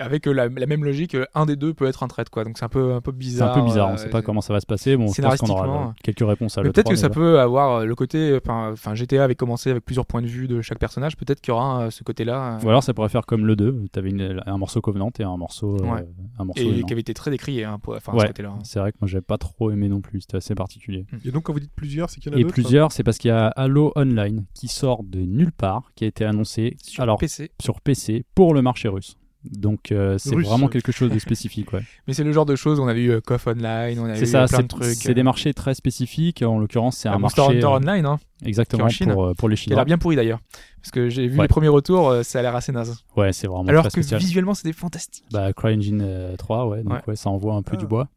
avec 0.00 0.26
euh, 0.26 0.32
la, 0.32 0.48
la 0.48 0.66
même 0.66 0.84
logique, 0.84 1.14
euh, 1.14 1.24
un 1.34 1.46
des 1.46 1.56
deux 1.56 1.74
peut 1.74 1.86
être 1.86 2.02
un 2.02 2.08
traître 2.08 2.30
quoi. 2.30 2.44
Donc 2.44 2.58
c'est 2.58 2.64
un 2.64 2.68
peu 2.68 2.94
un 2.94 3.00
peu 3.00 3.12
C'est 3.12 3.18
bizarre. 3.18 3.56
un 3.56 3.60
peu 3.60 3.64
bizarre. 3.66 3.88
On 3.90 3.94
euh, 3.94 3.96
sait 3.96 4.08
pas 4.10 4.22
comment 4.22 4.40
ça 4.40 4.52
va 4.52 4.60
se 4.60 4.66
passer. 4.66 4.96
Bon, 4.96 5.06
je 5.08 5.20
pense 5.22 5.36
qu'on 5.38 5.48
aura 5.48 5.94
quelques 6.02 6.26
réponses 6.26 6.58
à 6.58 6.62
peut-être 6.62 6.88
que 6.90 6.96
ça 6.96 7.10
peut 7.10 7.38
avoir 7.40 7.84
le 7.86 7.94
côté, 7.94 8.38
enfin, 8.46 8.94
GTA 8.94 9.24
avait 9.24 9.34
commencé 9.34 9.70
avec 9.70 9.84
plusieurs 9.84 10.06
points 10.06 10.22
de 10.22 10.26
vue 10.26 10.48
de 10.48 10.60
chaque 10.62 10.78
personnage. 10.78 11.16
Peut-être 11.16 11.40
qu'il 11.40 11.52
y 11.52 11.54
aura 11.54 11.82
euh, 11.84 11.90
ce 11.90 12.02
côté-là. 12.04 12.56
euh, 12.56 12.64
Ou 12.66 12.68
alors 12.70 12.82
ça 12.82 12.94
pourrait 12.94 13.08
faire 13.08 13.26
comme 13.26 13.46
le 13.46 13.56
2, 13.56 13.84
tu 13.92 13.98
avais 13.98 14.10
un 14.46 14.56
morceau 14.58 14.80
Covenant 14.80 15.10
et 15.18 15.22
un 15.22 15.36
morceau. 15.36 15.76
euh, 15.76 15.86
Ouais. 15.90 16.04
un 16.38 16.44
morceau 16.44 16.62
et 16.62 16.82
qui 16.82 16.92
avait 16.92 17.00
été 17.00 17.14
très 17.14 17.30
décrié, 17.30 17.64
hein, 17.64 17.78
pour, 17.82 17.94
enfin, 17.94 18.12
Ouais. 18.12 18.20
ce 18.22 18.26
côté-là. 18.28 18.54
C'est 18.64 18.78
vrai 18.80 18.92
que 18.92 18.98
moi 19.00 19.08
j'avais 19.08 19.22
pas 19.22 19.38
trop 19.38 19.70
aimé 19.70 19.88
non 19.88 20.00
plus, 20.00 20.22
c'était 20.22 20.36
assez 20.38 20.54
particulier. 20.54 21.04
Et 21.24 21.30
donc, 21.30 21.44
quand 21.44 21.52
vous 21.52 21.60
dites 21.60 21.74
plusieurs, 21.74 22.08
c'est 22.10 22.20
qu'il 22.20 22.32
y 22.32 22.34
en 22.34 22.38
a 22.38 22.40
Et 22.40 22.44
plusieurs, 22.44 22.92
c'est 22.92 23.02
parce 23.02 23.18
qu'il 23.18 23.28
y 23.28 23.32
a 23.32 23.48
Halo 23.48 23.92
Online 23.96 24.44
qui 24.54 24.68
sort 24.68 25.02
de 25.04 25.20
nulle 25.20 25.52
part, 25.52 25.90
qui 25.94 26.04
a 26.04 26.06
été 26.08 26.24
annoncé 26.24 26.76
Sur 26.82 27.02
alors 27.02 27.18
PC. 27.18 27.50
sur 27.60 27.80
PC 27.80 28.24
pour 28.34 28.54
le 28.54 28.62
marché 28.62 28.88
russe. 28.88 29.16
Donc 29.44 29.90
euh, 29.90 30.18
c'est 30.18 30.34
Russe. 30.34 30.46
vraiment 30.46 30.68
quelque 30.68 30.92
chose 30.92 31.10
de 31.10 31.18
spécifique. 31.18 31.72
Ouais. 31.72 31.80
Mais 32.06 32.12
c'est 32.14 32.24
le 32.24 32.32
genre 32.32 32.44
de 32.46 32.56
choses, 32.56 32.78
on 32.78 32.86
a 32.88 32.92
vu 32.94 33.10
euh, 33.10 33.20
KOF 33.20 33.46
Online, 33.46 33.98
on 33.98 34.04
a 34.04 34.14
C'est 34.14 34.20
vu 34.20 34.26
ça, 34.26 34.42
euh, 34.42 34.46
plein 34.46 34.56
c'est 34.58 34.62
de 34.64 34.68
trucs. 34.68 34.84
c'est 34.96 35.14
des 35.14 35.22
marchés 35.22 35.54
très 35.54 35.74
spécifiques. 35.74 36.42
En 36.42 36.58
l'occurrence, 36.58 36.98
c'est 36.98 37.08
Ah, 37.08 37.14
un 37.14 37.18
Monster 37.18 37.40
marché 37.42 37.56
Hunter 37.56 37.66
euh, 37.66 37.70
Online, 37.92 38.06
hein, 38.06 38.18
exactement 38.44 38.86
qui 38.88 39.02
est 39.02 39.04
en 39.04 39.04
Chine. 39.06 39.12
pour, 39.14 39.24
euh, 39.24 39.34
pour 39.34 39.48
les 39.48 39.54
a 39.54 39.56
Chinois. 39.56 39.76
l'air 39.76 39.84
bien 39.86 39.98
pourri 39.98 40.16
d'ailleurs. 40.16 40.40
Parce 40.82 40.90
que 40.90 41.08
j'ai 41.08 41.26
vu 41.26 41.36
Ouais. 41.38 41.44
les 41.44 41.48
premiers 41.48 41.68
retours, 41.68 42.08
euh, 42.10 42.22
ça 42.22 42.38
a 42.38 42.42
l'air 42.42 42.54
assez 42.54 42.72
naze. 42.72 43.02
Ouais, 43.16 43.32
c'est 43.32 43.46
vraiment 43.46 43.66
Alors 43.68 43.82
très 43.84 43.88
que 43.90 44.02
spécial. 44.02 44.20
visuellement, 44.20 44.54
c'était 44.54 44.72
fantastique. 44.74 45.24
Bah, 45.32 45.52
CryEngine 45.54 46.02
euh, 46.04 46.36
3, 46.36 46.66
ouais, 46.68 46.82
donc 46.82 46.92
Ouais. 46.92 47.00
ouais, 47.08 47.16
ça 47.16 47.30
envoie 47.30 47.54
un 47.54 47.62
peu 47.62 47.76
Ah. 47.76 47.80
du 47.80 47.86
bois. 47.86 48.08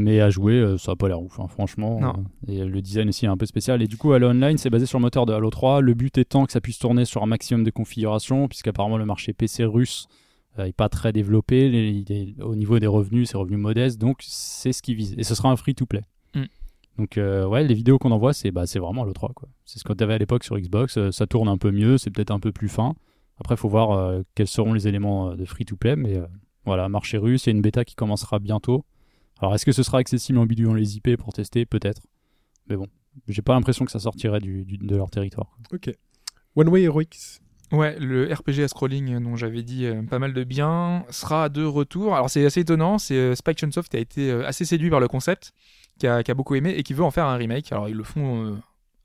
Mais 0.00 0.20
à 0.20 0.30
jouer, 0.30 0.54
euh, 0.54 0.78
ça 0.78 0.92
a 0.92 0.94
pas 0.96 1.08
l'air 1.08 1.20
ouf, 1.20 1.40
hein, 1.40 1.48
franchement. 1.48 1.98
Non. 2.00 2.12
euh, 2.48 2.52
et 2.52 2.64
le 2.64 2.80
design 2.80 3.08
aussi 3.08 3.24
est 3.24 3.28
un 3.28 3.36
peu 3.36 3.46
spécial. 3.46 3.82
Et 3.82 3.88
du 3.88 3.96
coup, 3.96 4.12
Halo 4.12 4.28
Online, 4.28 4.56
c'est 4.56 4.70
basé 4.70 4.86
sur 4.86 4.98
le 5.00 5.02
moteur 5.02 5.26
de 5.26 5.32
Halo 5.32 5.50
3. 5.50 5.80
Le 5.80 5.92
but 5.94 6.16
étant 6.18 6.46
que 6.46 6.52
ça 6.52 6.60
puisse 6.60 6.78
tourner 6.78 7.04
sur 7.04 7.24
un 7.24 7.26
maximum 7.26 7.64
de 7.64 7.70
configurations, 7.72 8.46
puisqu'apparemment 8.46 8.96
le 8.96 9.06
marché 9.06 9.32
PC 9.32 9.64
russe 9.64 10.06
euh, 10.58 10.70
pas 10.76 10.88
très 10.88 11.12
développé. 11.12 11.68
Les- 11.68 11.90
il 11.90 12.12
est- 12.12 12.42
au 12.42 12.54
niveau 12.56 12.78
des 12.78 12.86
revenus, 12.86 13.30
c'est 13.30 13.36
revenus 13.36 13.58
modestes. 13.58 13.98
Donc, 14.00 14.18
c'est 14.22 14.72
ce 14.72 14.82
qu'ils 14.82 14.96
visent. 14.96 15.14
Et 15.18 15.22
ce 15.24 15.34
sera 15.34 15.50
un 15.50 15.56
free-to-play. 15.56 16.02
Mm. 16.34 16.42
Donc, 16.98 17.16
euh, 17.18 17.46
ouais, 17.46 17.62
les 17.64 17.74
vidéos 17.74 17.98
qu'on 17.98 18.10
envoie, 18.10 18.32
c'est 18.32 18.50
bah, 18.50 18.66
c'est 18.66 18.78
vraiment 18.80 19.02
Halo 19.04 19.12
3. 19.12 19.32
quoi. 19.34 19.48
C'est 19.64 19.78
ce 19.78 19.84
qu'on 19.84 19.94
avait 19.94 20.14
à 20.14 20.18
l'époque 20.18 20.44
sur 20.44 20.58
Xbox. 20.58 20.96
euh, 20.98 21.10
ça 21.12 21.26
tourne 21.26 21.48
un 21.48 21.56
peu 21.58 21.70
mieux, 21.70 21.96
c'est 21.98 22.10
peut-être 22.10 22.30
un 22.32 22.40
peu 22.40 22.50
plus 22.52 22.68
fin. 22.68 22.94
Après, 23.40 23.54
il 23.54 23.58
faut 23.58 23.68
voir 23.68 23.92
euh, 23.92 24.22
quels 24.34 24.48
seront 24.48 24.72
les 24.72 24.88
éléments 24.88 25.30
euh, 25.30 25.36
de 25.36 25.44
free-to-play. 25.44 25.94
Mais 25.96 26.16
euh, 26.16 26.26
voilà, 26.64 26.88
marché 26.88 27.18
russe, 27.18 27.46
il 27.46 27.50
y 27.50 27.52
a 27.52 27.56
une 27.56 27.62
bêta 27.62 27.84
qui 27.84 27.94
commencera 27.94 28.38
bientôt. 28.40 28.84
Alors, 29.38 29.54
est-ce 29.54 29.64
que 29.64 29.70
ce 29.72 29.84
sera 29.84 29.98
accessible 29.98 30.38
en 30.38 30.46
bidulant 30.46 30.74
les 30.74 30.96
IP 30.96 31.16
pour 31.16 31.32
tester? 31.32 31.64
Peut-être. 31.64 32.02
Mais 32.68 32.76
bon, 32.76 32.88
j'ai 33.28 33.42
pas 33.42 33.54
l'impression 33.54 33.84
que 33.84 33.92
ça 33.92 34.00
sortirait 34.00 34.40
du, 34.40 34.64
du- 34.64 34.78
de 34.78 34.96
leur 34.96 35.08
territoire. 35.10 35.56
Ok. 35.72 35.94
One 36.56 36.68
Way 36.68 36.82
Heroics. 36.82 37.40
Ouais, 37.70 37.98
le 37.98 38.32
RPG 38.32 38.62
à 38.62 38.68
scrolling 38.68 39.14
euh, 39.14 39.20
dont 39.20 39.36
j'avais 39.36 39.62
dit 39.62 39.84
euh, 39.84 40.02
pas 40.02 40.18
mal 40.18 40.32
de 40.32 40.42
bien 40.42 41.04
sera 41.10 41.48
de 41.50 41.64
retour. 41.64 42.14
Alors 42.14 42.30
c'est 42.30 42.44
assez 42.46 42.60
étonnant, 42.60 42.96
c'est 42.98 43.14
euh, 43.14 43.34
Spike 43.34 43.58
Chunsoft 43.58 43.90
qui 43.90 43.96
a 43.98 44.00
été 44.00 44.30
euh, 44.30 44.46
assez 44.46 44.64
séduit 44.64 44.88
par 44.88 45.00
le 45.00 45.08
concept, 45.08 45.52
qui 45.98 46.06
a, 46.06 46.22
qui 46.22 46.30
a 46.30 46.34
beaucoup 46.34 46.54
aimé 46.54 46.70
et 46.70 46.82
qui 46.82 46.94
veut 46.94 47.04
en 47.04 47.10
faire 47.10 47.26
un 47.26 47.36
remake. 47.36 47.70
Alors 47.70 47.88
ils 47.88 47.94
le 47.96 48.04
font 48.04 48.58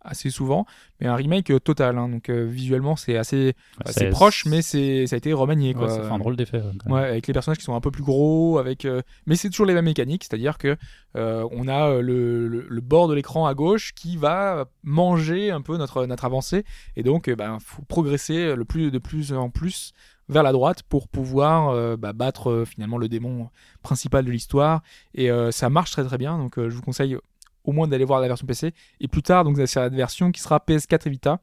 assez 0.04 0.30
souvent, 0.30 0.66
mais 1.00 1.08
un 1.08 1.16
remake 1.16 1.50
euh, 1.52 1.60
total. 1.60 1.98
hein. 1.98 2.10
donc 2.10 2.30
euh, 2.30 2.46
visuellement 2.46 2.96
c'est 2.96 3.16
assez, 3.18 3.54
Ouais, 3.86 4.10
proche, 4.10 4.46
mais 4.46 4.62
c'est 4.62 5.08
ça 5.08 5.16
a 5.16 5.18
été 5.18 5.32
remanié 5.34 5.70
Ouais, 5.70 5.80
quoi. 5.80 5.90
ça 5.90 6.02
fait 6.04 6.12
un 6.12 6.18
drôle 6.20 6.36
d'effet. 6.36 6.62
ouais. 6.62 6.92
Ouais, 6.92 7.04
avec 7.04 7.28
les 7.28 7.34
personnages 7.34 7.58
qui 7.58 7.64
sont 7.64 7.76
un 7.76 7.82
peu 7.82 7.92
plus 7.92 8.04
gros, 8.04 8.58
avec 8.58 8.86
euh, 8.86 9.02
mais 9.26 9.36
c'est 9.36 9.50
toujours 9.50 9.66
les 9.66 9.74
mêmes 9.74 9.86
mécaniques, 9.86 10.24
c'est-à-dire 10.24 10.58
que 10.58 10.78
on 11.16 11.68
a 11.68 12.02
le, 12.02 12.48
le, 12.48 12.66
le 12.68 12.82
bord 12.82 13.08
de 13.08 13.14
l'écran 13.14 13.46
à 13.46 13.54
gauche 13.54 13.94
qui 13.94 14.18
va 14.18 14.66
manger 14.84 15.52
un 15.52 15.62
peu 15.62 15.78
notre 15.78 16.06
notre 16.06 16.26
avancée, 16.26 16.66
et 16.96 17.04
donc 17.04 17.28
euh, 17.30 17.36
ben 17.36 17.58
faut 17.64 17.84
progresser 17.84 18.56
le 18.56 18.66
plus 18.66 18.92
de 18.92 18.98
plus 18.98 19.32
en 19.34 19.50
plus 19.50 19.94
vers 20.30 20.42
la 20.44 20.52
droite 20.54 20.84
pour 20.84 21.08
pouvoir 21.10 21.70
euh, 21.70 21.98
bah, 21.98 22.14
battre 22.14 22.50
euh, 22.50 22.66
finalement 22.66 22.98
le 22.98 23.10
démon 23.10 23.50
principal 23.84 24.24
de 24.26 24.32
l'histoire, 24.32 24.82
et 25.14 25.30
euh, 25.30 25.52
ça 25.52 25.70
marche 25.70 25.92
très 25.92 26.04
très 26.04 26.18
bien, 26.18 26.38
donc 26.38 26.54
je 26.58 26.74
vous 26.76 26.82
conseille 26.82 27.18
au 27.64 27.72
moins 27.72 27.88
d'aller 27.88 28.06
voir 28.06 28.20
la 28.22 28.28
version 28.28 28.46
PC 28.48 28.74
et 29.00 29.08
plus 29.08 29.22
tard 29.24 29.44
donc 29.44 29.58
c'est 29.66 29.80
la 29.80 29.90
version 29.90 30.32
qui 30.32 30.42
sera 30.42 30.60
PS4 30.60 31.08
et 31.08 31.10
Vita 31.10 31.40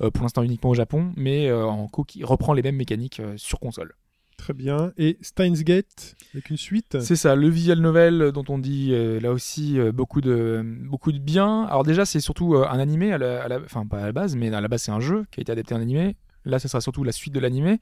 euh, 0.00 0.10
pour 0.10 0.22
l'instant 0.22 0.42
uniquement 0.42 0.70
au 0.70 0.74
Japon 0.74 1.12
mais 1.16 1.48
euh, 1.48 1.64
en 1.66 1.88
co 1.88 2.04
qui 2.04 2.24
reprend 2.24 2.52
les 2.52 2.62
mêmes 2.62 2.76
mécaniques 2.76 3.20
euh, 3.20 3.34
sur 3.36 3.58
console. 3.60 3.94
Très 4.36 4.52
bien. 4.52 4.92
Et 4.98 5.16
Steins 5.22 5.54
Gate, 5.54 6.14
avec 6.34 6.50
une 6.50 6.58
suite? 6.58 6.98
C'est 7.00 7.16
ça, 7.16 7.34
le 7.34 7.48
visual 7.48 7.80
novel 7.80 8.32
dont 8.32 8.44
on 8.50 8.58
dit 8.58 8.92
là 9.20 9.32
aussi 9.32 9.78
beaucoup 9.94 10.20
de 10.20 10.62
beaucoup 10.84 11.10
de 11.10 11.18
bien. 11.18 11.64
Alors 11.64 11.84
déjà, 11.84 12.04
c'est 12.04 12.20
surtout 12.20 12.54
un 12.54 12.78
animé 12.78 13.12
à 13.12 13.18
la, 13.18 13.42
à 13.44 13.48
la- 13.48 13.60
enfin 13.60 13.86
pas 13.86 14.00
à 14.00 14.06
la 14.06 14.12
base, 14.12 14.36
mais 14.36 14.52
à 14.54 14.60
la 14.60 14.68
base 14.68 14.82
c'est 14.82 14.92
un 14.92 15.00
jeu 15.00 15.24
qui 15.30 15.40
a 15.40 15.42
été 15.42 15.52
adapté 15.52 15.74
en 15.74 15.80
animé. 15.80 16.16
Là, 16.44 16.58
ce 16.58 16.68
sera 16.68 16.82
surtout 16.82 17.02
la 17.02 17.12
suite 17.12 17.32
de 17.34 17.40
l'animé 17.40 17.80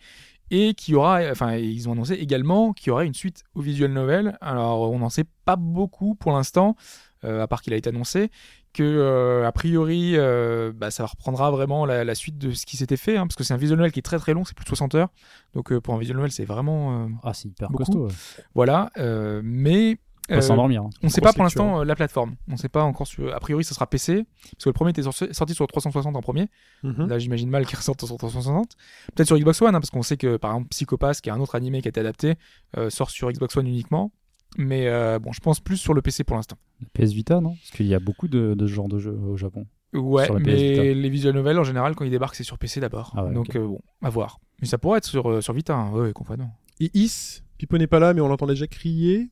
et 0.52 0.74
qui 0.74 0.94
aura, 0.94 1.20
enfin 1.30 1.56
ils 1.56 1.88
ont 1.88 1.92
annoncé 1.92 2.14
également 2.14 2.72
qu'il 2.72 2.88
y 2.88 2.90
aurait 2.92 3.06
une 3.06 3.14
suite 3.14 3.42
au 3.54 3.60
visual 3.60 3.92
novel. 3.92 4.38
Alors 4.40 4.90
on 4.92 5.00
n'en 5.00 5.10
sait 5.10 5.24
pas 5.44 5.56
beaucoup 5.56 6.14
pour 6.14 6.32
l'instant, 6.32 6.76
à 7.24 7.46
part 7.46 7.62
qu'il 7.62 7.72
a 7.72 7.76
été 7.76 7.88
annoncé 7.88 8.30
que 8.72 8.82
euh, 8.82 9.46
a 9.46 9.52
priori 9.52 10.12
euh, 10.16 10.72
bah, 10.74 10.90
ça 10.90 11.06
reprendra 11.06 11.50
vraiment 11.52 11.86
la, 11.86 12.02
la 12.04 12.14
suite 12.16 12.38
de 12.38 12.50
ce 12.52 12.66
qui 12.66 12.76
s'était 12.76 12.96
fait, 12.96 13.16
hein, 13.16 13.26
parce 13.26 13.36
que 13.36 13.44
c'est 13.44 13.54
un 13.54 13.58
visual 13.58 13.78
novel 13.78 13.92
qui 13.92 14.00
est 14.00 14.02
très 14.02 14.18
très 14.18 14.34
long, 14.34 14.44
c'est 14.44 14.56
plus 14.56 14.64
de 14.64 14.68
60 14.68 14.94
heures. 14.96 15.08
Donc 15.54 15.70
euh, 15.72 15.80
pour 15.80 15.94
un 15.94 15.98
visual 15.98 16.16
novel, 16.16 16.32
c'est 16.32 16.44
vraiment 16.44 17.04
euh, 17.04 17.08
Ah, 17.22 17.34
c'est 17.34 17.48
hyper 17.48 17.70
Beaucoup. 17.70 17.84
costaud. 17.84 18.06
ouais. 18.06 18.12
voilà. 18.54 18.90
euh, 18.98 19.40
mais 19.44 19.98
euh, 20.32 20.40
s'endormir. 20.40 20.82
hein. 20.82 20.90
on 21.02 21.06
ne 21.06 21.10
sait 21.12 21.20
pas 21.20 21.32
pour 21.34 21.42
l'instant 21.44 21.80
euh, 21.80 21.84
la 21.84 21.94
plateforme. 21.94 22.34
On 22.48 22.52
ne 22.52 22.56
sait 22.56 22.68
pas 22.70 22.82
encore 22.82 23.06
sur. 23.06 23.32
A 23.34 23.38
priori, 23.40 23.62
ça 23.62 23.74
sera 23.74 23.86
PC, 23.86 24.24
parce 24.24 24.64
que 24.64 24.70
le 24.70 24.72
premier 24.72 24.90
était 24.90 25.02
sorti 25.02 25.26
sorti 25.32 25.54
sur 25.54 25.66
360 25.66 26.16
en 26.16 26.20
premier. 26.22 26.48
Mhm. 26.82 27.06
Là, 27.08 27.18
j'imagine 27.18 27.50
mal 27.50 27.66
qu'il 27.66 27.76
ressorte 27.76 28.04
sur 28.04 28.16
360. 28.16 28.72
Peut-être 29.14 29.26
sur 29.28 29.36
Xbox 29.38 29.60
One, 29.62 29.74
hein, 29.74 29.80
parce 29.80 29.90
qu'on 29.90 30.02
sait 30.02 30.16
que 30.16 30.36
par 30.38 30.50
exemple 30.52 30.68
Psychopass, 30.70 31.20
qui 31.20 31.28
est 31.28 31.32
un 31.32 31.40
autre 31.40 31.54
animé 31.54 31.80
qui 31.82 31.88
a 31.88 31.90
été 31.90 32.00
adapté, 32.00 32.34
euh, 32.78 32.88
sort 32.90 33.10
sur 33.10 33.30
Xbox 33.30 33.54
One 33.56 33.66
uniquement. 33.68 34.10
Mais 34.56 34.86
euh, 34.88 35.18
bon, 35.18 35.32
je 35.32 35.40
pense 35.40 35.60
plus 35.60 35.76
sur 35.76 35.94
le 35.94 36.02
PC 36.02 36.24
pour 36.24 36.36
l'instant. 36.36 36.56
PS 36.92 37.12
Vita, 37.12 37.40
non? 37.40 37.54
Parce 37.54 37.70
qu'il 37.72 37.86
y 37.86 37.94
a 37.94 37.98
beaucoup 38.00 38.28
de, 38.28 38.54
de 38.54 38.66
ce 38.66 38.72
genre 38.72 38.88
de 38.88 38.98
jeux 38.98 39.16
au 39.16 39.36
Japon. 39.36 39.66
Ouais, 39.94 40.28
la 40.28 40.38
mais 40.40 40.92
les 40.94 41.08
visual 41.08 41.34
novels 41.34 41.58
en 41.58 41.64
général, 41.64 41.94
quand 41.94 42.04
ils 42.04 42.10
débarquent, 42.10 42.34
c'est 42.34 42.42
sur 42.44 42.58
PC 42.58 42.80
d'abord. 42.80 43.12
Ah 43.16 43.24
ouais, 43.24 43.32
Donc 43.34 43.50
ok. 43.50 43.56
euh, 43.56 43.66
bon, 43.66 43.80
à 44.02 44.10
voir. 44.10 44.40
Mais 44.60 44.66
ça 44.66 44.76
pourrait 44.78 44.98
être 44.98 45.06
sur, 45.06 45.30
euh, 45.30 45.40
sur 45.40 45.52
Vita, 45.54 45.74
hein. 45.76 45.92
ouais, 45.92 46.12
complètement. 46.12 46.50
Et 46.80 46.90
Is, 46.94 47.42
Pipo 47.58 47.78
n'est 47.78 47.86
pas 47.86 48.00
là, 48.00 48.12
mais 48.14 48.20
on 48.20 48.26
l'entend 48.28 48.46
déjà 48.46 48.66
crier. 48.66 49.28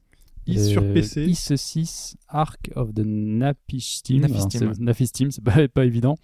Is 0.47 0.71
sur 0.71 0.83
Euh, 0.83 0.93
PC. 0.93 1.25
Is 1.25 1.35
6 1.57 2.17
Arc 2.29 2.71
of 2.75 2.93
the 2.95 3.03
Napishtim. 3.05 4.21
Naphistim. 4.21 4.63
Alors, 4.63 4.75
c'est- 5.33 5.41
pas, 5.45 5.69
pas 5.69 5.85
évident. 5.85 6.17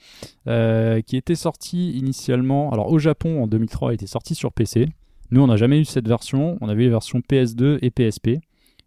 Euh, 0.47 1.01
qui 1.03 1.17
était 1.17 1.35
sorti 1.35 1.93
initialement. 1.99 2.73
Alors 2.73 2.91
au 2.91 2.99
Japon 2.99 3.43
en 3.43 3.47
2003, 3.47 3.93
il 3.93 3.95
était 3.95 4.07
sorti 4.07 4.35
sur 4.35 4.53
PC. 4.53 4.89
Nous, 5.31 5.41
on 5.43 5.47
n'a 5.47 5.57
jamais 5.57 5.79
eu 5.81 5.85
cette 5.85 6.09
version. 6.09 6.57
On 6.61 6.69
avait 6.69 6.85
les 6.85 6.89
versions 6.91 7.21
PS2 7.21 7.79
et 7.83 7.91
PSP. 7.91 8.39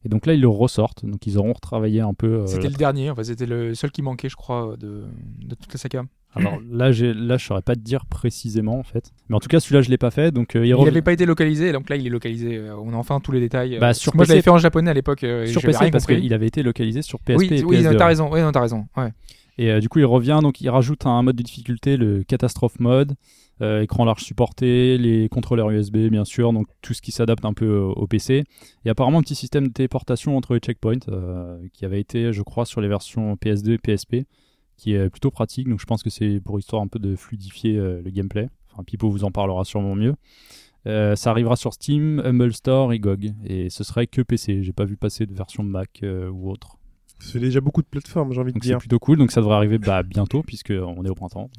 Et 0.06 0.10
donc 0.10 0.26
là, 0.26 0.34
ils 0.34 0.42
le 0.42 0.48
ressortent. 0.48 1.06
Donc 1.06 1.26
ils 1.28 1.38
auront 1.38 1.54
retravaillé 1.54 2.02
un 2.02 2.14
peu. 2.14 2.42
euh, 2.42 2.48
C'était 2.48 2.70
le 2.70 2.76
dernier, 2.76 3.10
enfin, 3.12 3.24
c'était 3.24 3.46
le 3.46 3.74
seul 3.76 3.92
qui 3.92 4.02
manquait, 4.02 4.30
je 4.30 4.36
crois, 4.36 4.76
de, 4.80 5.04
de 5.46 5.56
toute 5.56 5.72
la 5.74 5.78
saga. 5.80 6.04
Alors 6.36 6.60
là, 6.72 6.92
j'ai, 6.94 7.14
là, 7.14 7.36
je 7.38 7.46
saurais 7.46 7.62
pas 7.62 7.76
te 7.76 7.82
dire 7.82 8.06
précisément 8.06 8.80
en 8.80 8.84
fait. 8.84 9.12
Mais 9.30 9.36
en 9.36 9.40
tout 9.40 9.50
cas, 9.50 9.60
celui-là, 9.60 9.82
je 9.82 9.90
l'ai 9.90 9.98
pas 9.98 10.12
fait. 10.12 10.32
Donc 10.32 10.56
euh, 10.56 10.66
il 10.66 10.70
Il 10.70 10.74
rev- 10.76 10.86
n'avait 10.86 11.02
pas 11.02 11.12
été 11.14 11.26
localisé, 11.26 11.72
donc 11.74 11.90
là 11.90 11.98
il 11.98 12.08
est 12.08 12.10
localisé. 12.10 12.56
Euh, 12.58 12.76
On 12.78 12.94
a 12.94 12.96
enfin 12.96 13.20
tous 13.20 13.32
les 13.34 13.42
détails. 13.42 13.78
Bah, 13.80 13.94
sur 13.94 14.16
moi 14.16 14.24
je 14.26 14.30
l'avais 14.30 14.42
fait 14.42 14.50
en 14.50 14.58
japonais 14.58 14.90
à 14.92 14.94
l'époque. 14.94 15.24
euh, 15.24 15.46
sur 15.46 15.62
PC 15.62 15.78
rien 15.78 15.92
parce 15.92 16.06
qu'il 16.06 16.34
avait 16.34 16.48
été 16.48 16.64
localisé 16.64 17.02
sur 17.02 17.20
PSP 17.20 17.38
Oui, 17.38 17.48
et 17.52 17.64
oui, 17.66 17.78
PS2. 17.84 17.98
t'as 17.98 18.08
raison. 18.08 18.30
Oui, 18.32 18.40
non, 18.42 18.52
t'as 18.54 18.62
raison. 18.62 18.88
Ouais. 18.96 19.10
Et 19.58 19.70
euh, 19.72 19.80
du 19.82 19.90
coup, 19.90 20.00
il 20.00 20.06
revient, 20.06 20.40
donc 20.42 20.62
il 20.62 20.70
rajoute 20.70 21.06
un 21.06 21.22
mode 21.22 21.36
de 21.36 21.44
difficulté, 21.44 21.98
le 21.98 22.24
catastrophe 22.24 22.80
mode, 22.80 23.14
euh, 23.62 23.82
écran 23.82 24.06
large 24.06 24.24
supporté, 24.24 24.98
les 24.98 25.30
contrôleurs 25.30 25.70
USB, 25.70 26.10
bien 26.10 26.26
sûr, 26.26 26.52
donc 26.52 26.68
tout 26.82 26.94
ce 26.94 27.02
qui 27.02 27.12
s'adapte 27.12 27.46
un 27.46 27.54
peu 27.54 27.78
au, 27.78 28.08
PC. 28.08 28.44
Et 28.86 28.90
apparemment, 28.90 29.20
un 29.20 29.22
petit 29.22 29.36
système 29.36 29.68
de 29.68 29.74
téléportation 29.74 30.36
entre 30.36 30.56
les 30.56 30.60
checkpoints 30.60 31.08
euh, 31.10 31.60
qui 31.74 31.86
avait 31.86 32.00
été, 32.00 32.34
je 32.34 32.42
crois, 32.42 32.66
sur 32.66 32.82
les 32.82 32.88
versions 32.88 33.36
PS2 33.36 33.74
et 33.74 33.78
PSP, 33.78 34.16
qui 34.78 34.94
est 34.94 35.10
plutôt 35.10 35.30
pratique. 35.30 35.70
Donc 35.70 35.80
je 35.80 35.86
pense 35.86 36.02
que 36.02 36.10
c'est 36.10 36.40
pour 36.44 36.58
histoire 36.58 36.82
un 36.82 36.88
peu 36.88 36.98
de 36.98 37.16
fluidifier 37.16 37.78
euh, 37.78 38.02
le 38.02 38.10
gameplay. 38.10 38.50
Enfin, 38.72 38.84
Pipo 38.84 39.10
vous 39.10 39.26
en 39.26 39.32
parlera 39.32 39.64
sûrement 39.64 39.96
mieux. 39.96 40.16
Ça 40.86 41.30
arrivera 41.30 41.56
sur 41.56 41.74
Steam, 41.74 42.20
Humble 42.26 42.54
Store 42.54 42.92
et 42.92 42.98
GOG. 42.98 43.34
Et 43.46 43.70
ce 43.70 43.84
serait 43.84 44.08
que 44.08 44.24
PC. 44.24 44.64
J'ai 44.64 44.74
pas 44.74 44.86
vu 44.86 44.98
passer 44.98 45.28
de 45.28 45.34
version 45.36 45.62
Mac 45.62 46.04
ou 46.04 46.50
autre. 46.50 46.78
C'est 47.20 47.38
déjà 47.38 47.62
beaucoup 47.62 47.84
de 47.84 47.88
plateformes, 47.88 48.34
j'ai 48.34 48.40
envie 48.40 48.52
de 48.52 48.56
Donc 48.56 48.64
c'est 48.64 48.70
dire. 48.70 48.80
plutôt 48.80 48.98
cool. 48.98 49.20
Donc 49.20 49.32
ça 49.32 49.42
devrait 49.42 49.58
arriver 49.58 49.78
bah, 49.78 50.02
bientôt, 50.02 50.42
puisque 50.42 50.72
on 50.72 51.06
est 51.06 51.10
au 51.10 51.14
printemps. 51.14 51.52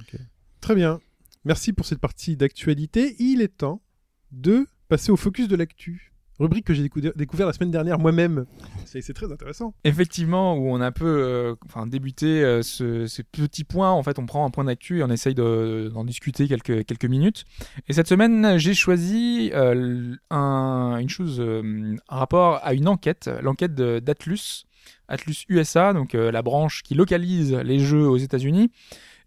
Très 0.60 0.74
bien. 0.74 0.98
Merci 1.44 1.72
pour 1.72 1.86
cette 1.86 1.98
partie 1.98 2.36
d'actualité. 2.36 3.16
Il 3.18 3.42
est 3.42 3.56
temps 3.56 3.82
de 4.30 4.66
passer 4.88 5.10
au 5.10 5.16
focus 5.16 5.48
de 5.48 5.56
l'actu. 5.56 6.12
Rubrique 6.38 6.64
que 6.64 6.72
j'ai 6.74 6.82
décou- 6.88 7.00
découvert 7.14 7.46
la 7.46 7.52
semaine 7.52 7.70
dernière 7.70 7.98
moi-même. 7.98 8.46
C'est 8.86 9.12
très 9.12 9.30
intéressant. 9.30 9.74
Effectivement, 9.84 10.54
où 10.56 10.68
on 10.70 10.80
a 10.80 10.86
un 10.86 10.92
peu 10.92 11.04
euh, 11.06 11.54
enfin, 11.66 11.86
débuté 11.86 12.42
euh, 12.42 12.62
ce, 12.62 13.06
ces 13.06 13.22
petits 13.22 13.64
points. 13.64 13.90
En 13.90 14.02
fait, 14.02 14.18
on 14.18 14.26
prend 14.26 14.44
un 14.46 14.50
point 14.50 14.64
d'actu 14.64 14.98
et 15.00 15.02
on 15.04 15.10
essaye 15.10 15.34
de- 15.34 15.90
d'en 15.92 16.04
discuter 16.04 16.48
quelques, 16.48 17.04
minutes. 17.04 17.44
Et 17.88 17.92
cette 17.92 18.08
semaine, 18.08 18.56
j'ai 18.58 18.74
choisi 18.74 19.50
euh, 19.52 20.14
un, 20.30 20.96
une 21.00 21.08
chose, 21.10 21.40
un 21.40 21.96
rapport 22.08 22.60
à 22.62 22.72
une 22.72 22.88
enquête, 22.88 23.28
l'enquête 23.42 23.74
d'Atlus, 23.74 24.64
Atlus 25.08 25.44
USA, 25.48 25.92
donc 25.92 26.14
la 26.14 26.42
branche 26.42 26.82
qui 26.82 26.94
localise 26.94 27.52
les 27.54 27.78
jeux 27.78 28.08
aux 28.08 28.16
États-Unis 28.16 28.70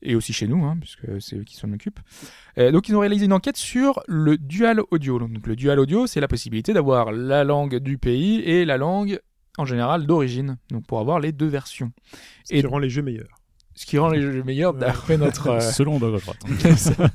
et 0.06 0.15
aussi 0.15 0.32
chez 0.34 0.48
nous, 0.48 0.64
hein, 0.65 0.77
puisque 0.80 1.06
c'est 1.22 1.36
eux 1.38 1.44
qui 1.44 1.56
s'en 1.56 1.72
occupent. 1.73 1.99
Euh, 2.57 2.72
donc 2.72 2.88
ils 2.90 2.95
ont 2.95 2.99
réalisé 2.99 3.26
une 3.26 3.34
enquête 3.34 3.57
sur 3.57 4.02
le 4.07 4.38
dual 4.38 4.82
audio. 4.91 5.19
Donc 5.19 5.45
le 5.48 5.56
dual 5.56 5.80
audio, 5.80 6.07
c'est 6.07 6.19
la 6.22 6.27
possibilité 6.27 6.73
d'avoir 6.73 7.11
la 7.11 7.44
langue 7.44 7.77
du 7.77 7.98
pays 7.98 8.40
et 8.41 8.65
la 8.65 8.77
langue 8.77 9.19
en 9.57 9.65
général 9.65 10.06
d'origine, 10.06 10.57
donc 10.69 10.86
pour 10.86 10.99
avoir 10.99 11.19
les 11.19 11.32
deux 11.32 11.48
versions. 11.48 11.91
Ce 12.44 12.53
Et- 12.56 12.61
qui 12.61 12.68
rend 12.68 12.80
les 12.80 12.90
jeux 12.90 13.02
meilleurs. 13.02 13.38
Ce 13.77 13.86
qui 13.86 13.98
rend 13.98 14.07
les 14.10 14.22
jeux 14.22 14.41
meilleurs 14.44 14.73
d'après 14.73 15.18
notre... 15.18 15.48
euh, 15.49 15.60
Selon 15.60 15.99
Doug 15.99 16.18
Droite. 16.22 16.38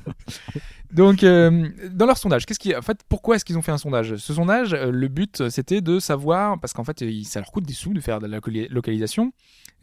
Donc, 0.91 1.23
euh, 1.23 1.69
dans 1.89 2.05
leur 2.05 2.17
sondage, 2.17 2.45
qu'est-ce 2.45 2.59
qui, 2.59 2.75
en 2.75 2.81
fait, 2.81 2.99
pourquoi 3.07 3.35
est-ce 3.37 3.45
qu'ils 3.45 3.57
ont 3.57 3.61
fait 3.61 3.71
un 3.71 3.77
sondage? 3.77 4.17
Ce 4.17 4.33
sondage, 4.33 4.73
euh, 4.73 4.91
le 4.91 5.07
but, 5.07 5.47
c'était 5.49 5.79
de 5.81 5.99
savoir, 5.99 6.59
parce 6.59 6.73
qu'en 6.73 6.83
fait, 6.83 7.01
ça 7.23 7.39
leur 7.39 7.51
coûte 7.51 7.63
des 7.65 7.73
sous 7.73 7.93
de 7.93 8.01
faire 8.01 8.19
de 8.19 8.27
la 8.27 8.39
locali- 8.39 8.67
localisation, 8.69 9.31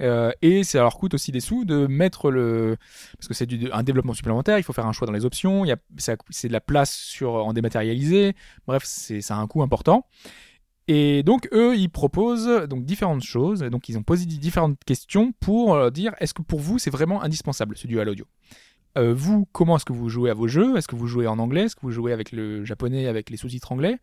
euh, 0.00 0.30
et 0.42 0.64
ça 0.64 0.78
leur 0.78 0.96
coûte 0.96 1.14
aussi 1.14 1.32
des 1.32 1.40
sous 1.40 1.64
de 1.64 1.86
mettre 1.86 2.30
le, 2.30 2.76
parce 3.18 3.28
que 3.28 3.34
c'est 3.34 3.48
un 3.72 3.82
développement 3.82 4.14
supplémentaire, 4.14 4.58
il 4.58 4.62
faut 4.62 4.72
faire 4.72 4.86
un 4.86 4.92
choix 4.92 5.06
dans 5.06 5.12
les 5.12 5.24
options, 5.24 5.64
c'est 5.96 6.48
de 6.48 6.52
la 6.52 6.60
place 6.60 6.94
sur 6.94 7.34
en 7.34 7.52
dématérialisé, 7.52 8.34
bref, 8.66 8.84
ça 8.84 9.36
a 9.36 9.38
un 9.38 9.46
coût 9.46 9.62
important. 9.62 10.06
Et 10.90 11.22
donc 11.22 11.48
eux, 11.52 11.76
ils 11.76 11.90
proposent 11.90 12.66
donc 12.66 12.86
différentes 12.86 13.22
choses. 13.22 13.60
Donc 13.60 13.90
ils 13.90 13.98
ont 13.98 14.02
posé 14.02 14.24
différentes 14.24 14.82
questions 14.86 15.32
pour 15.38 15.74
euh, 15.74 15.90
dire 15.90 16.14
est-ce 16.18 16.32
que 16.32 16.40
pour 16.40 16.60
vous 16.60 16.78
c'est 16.78 16.90
vraiment 16.90 17.22
indispensable 17.22 17.76
ce 17.76 17.86
dual 17.86 18.08
audio 18.08 18.26
euh, 18.96 19.12
vous, 19.12 19.46
comment 19.52 19.76
est-ce 19.76 19.84
que 19.84 19.92
vous 19.92 20.08
jouez 20.08 20.30
à 20.30 20.34
vos 20.34 20.48
jeux? 20.48 20.78
Est-ce 20.78 20.88
que 20.88 20.96
vous 20.96 21.06
jouez 21.06 21.26
en 21.26 21.38
anglais? 21.38 21.64
Est-ce 21.64 21.76
que 21.76 21.82
vous 21.82 21.90
jouez 21.90 22.12
avec 22.12 22.32
le 22.32 22.64
japonais, 22.64 23.06
avec 23.06 23.28
les 23.28 23.36
sous-titres 23.36 23.70
anglais? 23.70 23.98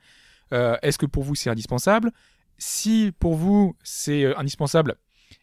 Est-ce 0.52 1.00
que 1.00 1.08
pour 1.08 1.24
vous 1.24 1.34
c'est 1.34 1.50
indispensable? 1.50 2.12
Si 2.60 3.12
pour 3.20 3.34
vous 3.36 3.76
c'est 3.84 4.34
indispensable, 4.36 4.96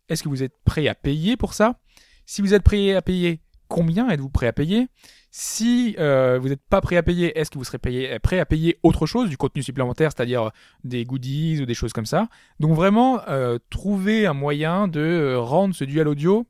est-ce 0.09 0.23
que 0.23 0.29
vous 0.29 0.43
êtes 0.43 0.55
prêt 0.65 0.89
à 0.89 0.95
payer 0.95 1.37
pour 1.37 1.55
ça? 1.55 1.79
Si 2.27 2.43
vous 2.43 2.55
êtes 2.55 2.63
prêt 2.63 2.95
à 2.95 3.03
payer, 3.03 3.41
combien 3.69 4.09
êtes-vous 4.11 4.31
prêt 4.31 4.47
à 4.47 4.53
payer? 4.53 4.89
Si 5.31 5.97
euh, 5.99 6.39
vous 6.39 6.51
n'êtes 6.51 6.61
pas 6.69 6.83
prêt 6.83 6.97
à 6.97 7.03
payer, 7.03 7.39
est-ce 7.39 7.51
que 7.51 7.57
vous 7.57 7.65
serez 7.65 7.79
prêt 7.79 8.39
à 8.39 8.45
payer 8.45 8.79
autre 8.83 9.07
chose, 9.07 9.31
du 9.31 9.39
contenu 9.39 9.63
supplémentaire, 9.63 10.11
c'est-à-dire 10.15 10.51
des 10.85 11.05
goodies 11.07 11.63
ou 11.63 11.67
des 11.67 11.75
choses 11.75 11.95
comme 11.95 12.07
ça? 12.07 12.29
Donc 12.61 12.75
vraiment, 12.75 13.21
euh, 13.29 13.59
trouver 13.71 14.27
un 14.27 14.35
moyen 14.35 14.89
de 14.89 15.01
euh, 15.01 15.41
rendre 15.41 15.75
ce 15.75 15.85
dual 15.85 16.09
audio 16.09 16.47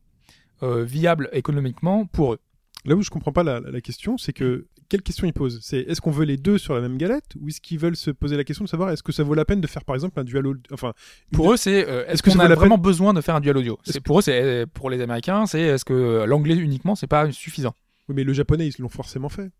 euh, 0.64 0.82
viable 0.82 1.28
économiquement 1.32 2.06
pour 2.06 2.34
eux. 2.34 2.40
Là 2.84 2.96
où 2.96 3.02
je 3.02 3.10
comprends 3.10 3.32
pas 3.32 3.44
la 3.44 3.80
question, 3.80 4.18
c'est 4.18 4.32
que 4.32 4.66
quelle 4.88 5.02
question 5.02 5.26
ils 5.26 5.32
posent? 5.32 5.60
C'est 5.62 5.80
est-ce 5.80 6.00
qu'on 6.00 6.10
veut 6.10 6.24
les 6.24 6.36
deux 6.36 6.58
sur 6.58 6.74
la 6.74 6.80
même 6.80 6.96
galette? 6.96 7.24
Ou 7.40 7.48
est-ce 7.48 7.60
qu'ils 7.60 7.78
veulent 7.78 7.96
se 7.96 8.10
poser 8.10 8.36
la 8.36 8.44
question 8.44 8.64
de 8.64 8.68
savoir 8.68 8.90
est-ce 8.90 9.02
que 9.02 9.12
ça 9.12 9.22
vaut 9.22 9.34
la 9.34 9.44
peine 9.44 9.60
de 9.60 9.66
faire 9.66 9.84
par 9.84 9.94
exemple 9.94 10.18
un 10.20 10.24
dual 10.24 10.46
audio 10.46 10.62
Enfin, 10.72 10.92
Pour 11.32 11.52
eux, 11.52 11.56
c'est 11.56 11.88
euh, 11.88 12.06
est-ce 12.06 12.22
qu'on 12.22 12.32
ça 12.32 12.42
a 12.42 12.48
la 12.48 12.54
vraiment 12.54 12.78
besoin 12.78 13.14
de 13.14 13.20
faire 13.20 13.34
un 13.34 13.40
dual 13.40 13.56
audio? 13.56 13.78
C'est 13.84 14.00
pour 14.00 14.18
eux, 14.18 14.22
c'est 14.22 14.42
euh, 14.42 14.66
pour 14.72 14.90
les 14.90 15.00
Américains, 15.00 15.46
c'est 15.46 15.60
est-ce 15.60 15.84
que 15.84 15.92
euh, 15.92 16.26
l'anglais 16.26 16.56
uniquement, 16.56 16.94
c'est 16.94 17.06
pas 17.06 17.30
suffisant? 17.32 17.74
Oui, 18.08 18.14
mais 18.16 18.24
le 18.24 18.32
japonais 18.32 18.66
ils 18.66 18.74
l'ont 18.80 18.88
forcément 18.88 19.28
fait. 19.28 19.50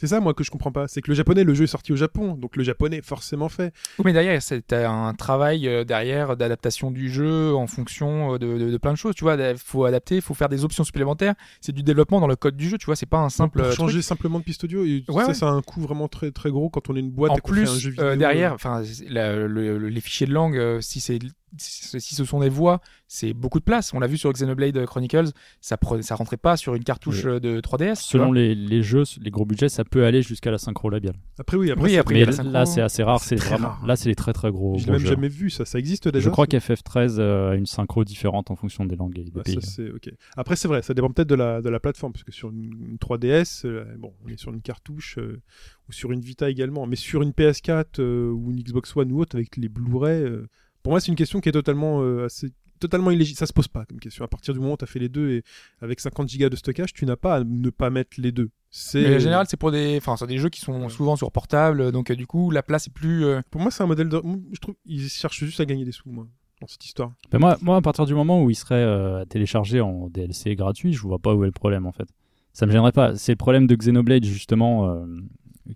C'est 0.00 0.06
ça 0.06 0.18
moi 0.18 0.32
que 0.32 0.42
je 0.42 0.50
comprends 0.50 0.72
pas. 0.72 0.88
C'est 0.88 1.02
que 1.02 1.10
le 1.10 1.14
japonais, 1.14 1.44
le 1.44 1.52
jeu 1.52 1.64
est 1.64 1.66
sorti 1.66 1.92
au 1.92 1.96
Japon, 1.96 2.32
donc 2.34 2.56
le 2.56 2.64
japonais 2.64 3.02
forcément 3.02 3.50
fait. 3.50 3.74
Oui, 3.98 4.04
mais 4.06 4.14
derrière, 4.14 4.40
c'est 4.40 4.72
un 4.72 5.12
travail 5.12 5.68
euh, 5.68 5.84
derrière 5.84 6.38
d'adaptation 6.38 6.90
du 6.90 7.10
jeu 7.10 7.54
en 7.54 7.66
fonction 7.66 8.34
euh, 8.34 8.38
de, 8.38 8.56
de- 8.56 8.70
de 8.70 8.76
plein 8.78 8.92
de 8.92 8.96
choses. 8.96 9.14
Tu 9.14 9.24
vois, 9.24 9.34
il 9.36 9.58
faut 9.58 9.84
adapter, 9.84 10.16
il 10.16 10.22
faut 10.22 10.32
faire 10.32 10.48
des 10.48 10.64
options 10.64 10.84
supplémentaires. 10.84 11.34
C'est 11.60 11.72
du 11.72 11.82
développement 11.82 12.18
dans 12.20 12.26
le 12.28 12.36
code 12.36 12.56
du 12.56 12.68
jeu. 12.68 12.78
Tu 12.78 12.86
vois, 12.86 12.96
c'est 12.96 13.04
pas 13.04 13.18
un 13.18 13.28
simple. 13.28 13.58
pour 13.58 13.66
euh, 13.68 13.72
changer 13.72 13.94
truc. 13.98 14.04
simplement 14.04 14.38
de 14.38 14.44
piste 14.44 14.64
audio, 14.64 14.84
et 14.86 15.04
Ouais, 15.08 15.22
ça, 15.24 15.28
ouais. 15.28 15.34
ça 15.34 15.48
a 15.48 15.52
un 15.52 15.60
coût 15.60 15.82
vraiment 15.82 16.08
très 16.08 16.30
très 16.30 16.50
gros 16.50 16.70
quand 16.70 16.88
on 16.88 16.96
est 16.96 17.00
une 17.00 17.10
boîte 17.10 17.32
En 17.32 17.36
et 17.36 17.40
qu'on 17.42 17.52
fait 17.52 17.60
un 17.62 17.64
jeu 17.66 17.90
plus, 17.90 17.90
vidéo. 17.90 18.04
euh, 18.06 18.16
derrière, 18.16 18.54
enfin, 18.54 18.82
le- 19.08 19.46
le- 19.46 19.88
les 19.88 20.00
fichiers 20.00 20.26
de 20.26 20.32
langue, 20.32 20.80
si 20.80 21.00
c'est 21.00 21.18
si 21.58 22.14
ce 22.14 22.24
sont 22.24 22.40
des 22.40 22.48
voix, 22.48 22.80
c'est 23.08 23.32
beaucoup 23.32 23.58
de 23.58 23.64
place. 23.64 23.92
On 23.94 23.98
l'a 24.00 24.06
vu 24.06 24.16
sur 24.16 24.32
Xenoblade 24.32 24.84
Chronicles, 24.86 25.30
ça 25.60 25.76
ça 26.00 26.14
rentrait 26.14 26.36
pas 26.36 26.56
sur 26.56 26.74
une 26.74 26.84
cartouche 26.84 27.24
euh, 27.26 27.40
de 27.40 27.60
3DS. 27.60 27.96
tu 27.98 28.04
Selon 28.04 28.32
les, 28.32 28.54
les 28.54 28.82
jeux, 28.82 29.02
les 29.20 29.30
gros 29.30 29.44
budgets, 29.44 29.68
ça 29.68 29.84
peut 29.84 30.04
aller 30.04 30.22
jusqu'à 30.22 30.50
la 30.50 30.58
synchro 30.58 30.90
labiale. 30.90 31.16
Après 31.38 31.56
oui, 31.56 31.70
après, 31.70 31.84
Oui, 31.84 31.96
après, 31.98 32.14
Mais 32.26 32.32
synchro. 32.32 32.52
là, 32.52 32.66
c'est 32.66 32.80
assez 32.80 33.02
rare. 33.02 33.20
C'est 33.20 33.36
vraiment. 33.36 33.68
rare. 33.68 33.86
Là, 33.86 33.96
c'est 33.96 34.08
les 34.08 34.14
très 34.14 34.32
très 34.32 34.50
gros. 34.50 34.78
je 34.78 34.86
l'ai 34.86 34.92
même 34.92 35.00
jeux. 35.00 35.08
jamais 35.08 35.28
vu 35.28 35.50
ça. 35.50 35.64
Ça 35.64 35.78
existe 35.78 36.08
déjà? 36.08 36.24
Je 36.24 36.30
crois 36.30 36.46
ça 36.50 36.56
qu'FF13 36.58 37.16
euh, 37.18 37.50
a 37.50 37.54
une 37.56 37.66
synchro 37.66 38.04
différente 38.04 38.50
en 38.50 38.56
fonction 38.56 38.84
des 38.84 38.96
langues 38.96 39.18
et 39.18 39.24
des 39.24 39.32
Ouais, 39.36 39.42
pays. 39.42 39.60
ça, 39.62 39.82
ok. 39.82 40.10
Après, 40.36 40.56
c'est 40.56 40.68
vrai, 40.68 40.82
ça 40.82 40.94
dépend 40.94 41.10
peut-être 41.10 41.28
de 41.28 41.34
la, 41.34 41.60
de 41.62 41.68
la 41.68 41.80
plateforme, 41.80 42.12
parce 42.12 42.24
que 42.24 42.32
sur 42.32 42.50
une, 42.50 42.72
une 42.90 42.96
3DS, 42.96 43.66
euh, 43.66 43.84
bon, 43.98 44.12
on 44.24 44.28
est 44.28 44.38
sur 44.38 44.52
une 44.52 44.62
cartouche 44.62 45.18
euh, 45.18 45.40
ou 45.88 45.92
sur 45.92 46.12
une 46.12 46.20
Vita 46.20 46.48
également, 46.50 46.86
mais 46.86 46.96
sur 46.96 47.22
une 47.22 47.30
PS4 47.30 48.00
euh, 48.00 48.30
ou 48.30 48.50
une 48.52 48.62
Xbox 48.62 48.96
One 48.96 49.10
ou 49.12 49.20
autre 49.20 49.36
avec 49.36 49.56
les 49.56 49.68
Blu-ray, 49.68 50.22
euh, 50.22 50.48
pour 50.82 50.92
moi, 50.92 51.00
c'est 51.00 51.08
une 51.08 51.16
question 51.16 51.40
qui 51.40 51.48
est 51.48 51.52
totalement 51.52 52.02
euh, 52.02 52.26
assez 52.26 52.50
totalement 52.78 53.10
illégitime. 53.10 53.36
Ça 53.38 53.46
se 53.46 53.52
pose 53.52 53.68
pas 53.68 53.84
comme 53.84 54.00
question. 54.00 54.24
À 54.24 54.28
partir 54.28 54.54
du 54.54 54.60
moment 54.60 54.72
où 54.72 54.76
tu 54.76 54.84
as 54.84 54.86
fait 54.86 54.98
les 54.98 55.08
deux 55.10 55.30
et 55.30 55.42
avec 55.82 56.00
50 56.00 56.26
Go 56.38 56.48
de 56.48 56.56
stockage, 56.56 56.92
tu 56.92 57.04
n'as 57.04 57.16
pas 57.16 57.36
à 57.36 57.44
ne 57.44 57.70
pas 57.70 57.90
mettre 57.90 58.12
les 58.18 58.32
deux. 58.32 58.50
C'est 58.70 59.02
Mais 59.02 59.16
en 59.16 59.18
général, 59.18 59.46
c'est 59.48 59.58
pour 59.58 59.70
des, 59.70 59.98
enfin, 59.98 60.16
c'est 60.16 60.26
des 60.26 60.38
jeux 60.38 60.48
qui 60.48 60.60
sont 60.60 60.88
souvent 60.88 61.16
sur 61.16 61.30
portable, 61.30 61.92
donc 61.92 62.10
euh, 62.10 62.16
du 62.16 62.26
coup, 62.26 62.50
la 62.50 62.62
place 62.62 62.86
est 62.86 62.92
plus. 62.92 63.24
euh, 63.24 63.42
pour 63.50 63.60
moi, 63.60 63.70
c'est 63.70 63.82
un 63.82 63.86
modèle 63.86 64.08
de. 64.08 64.22
Je 64.52 64.60
trouve 64.60 64.76
ils 64.86 65.08
cherchent 65.08 65.44
juste 65.44 65.60
à 65.60 65.66
gagner 65.66 65.84
des 65.84 65.92
sous, 65.92 66.10
moi, 66.10 66.26
dans 66.60 66.66
cette 66.66 66.84
histoire. 66.84 67.12
Ben 67.30 67.38
moi, 67.38 67.58
moi, 67.60 67.76
à 67.76 67.82
partir 67.82 68.06
du 68.06 68.14
moment 68.14 68.42
où 68.42 68.48
il 68.48 68.54
serait 68.54 68.76
euh, 68.76 69.24
téléchargé 69.26 69.80
en 69.80 70.08
DLC 70.08 70.54
gratuit, 70.54 70.92
je 70.92 71.02
vois 71.02 71.18
pas 71.18 71.34
où 71.34 71.42
est 71.44 71.48
le 71.48 71.52
problème 71.52 71.84
en 71.86 71.92
fait. 71.92 72.08
Ça 72.52 72.66
me 72.66 72.72
gênerait 72.72 72.92
pas. 72.92 73.16
C'est 73.16 73.32
le 73.32 73.36
problème 73.36 73.66
de 73.66 73.74
Xenoblade 73.74 74.24
justement, 74.24 74.90
euh, 74.90 75.06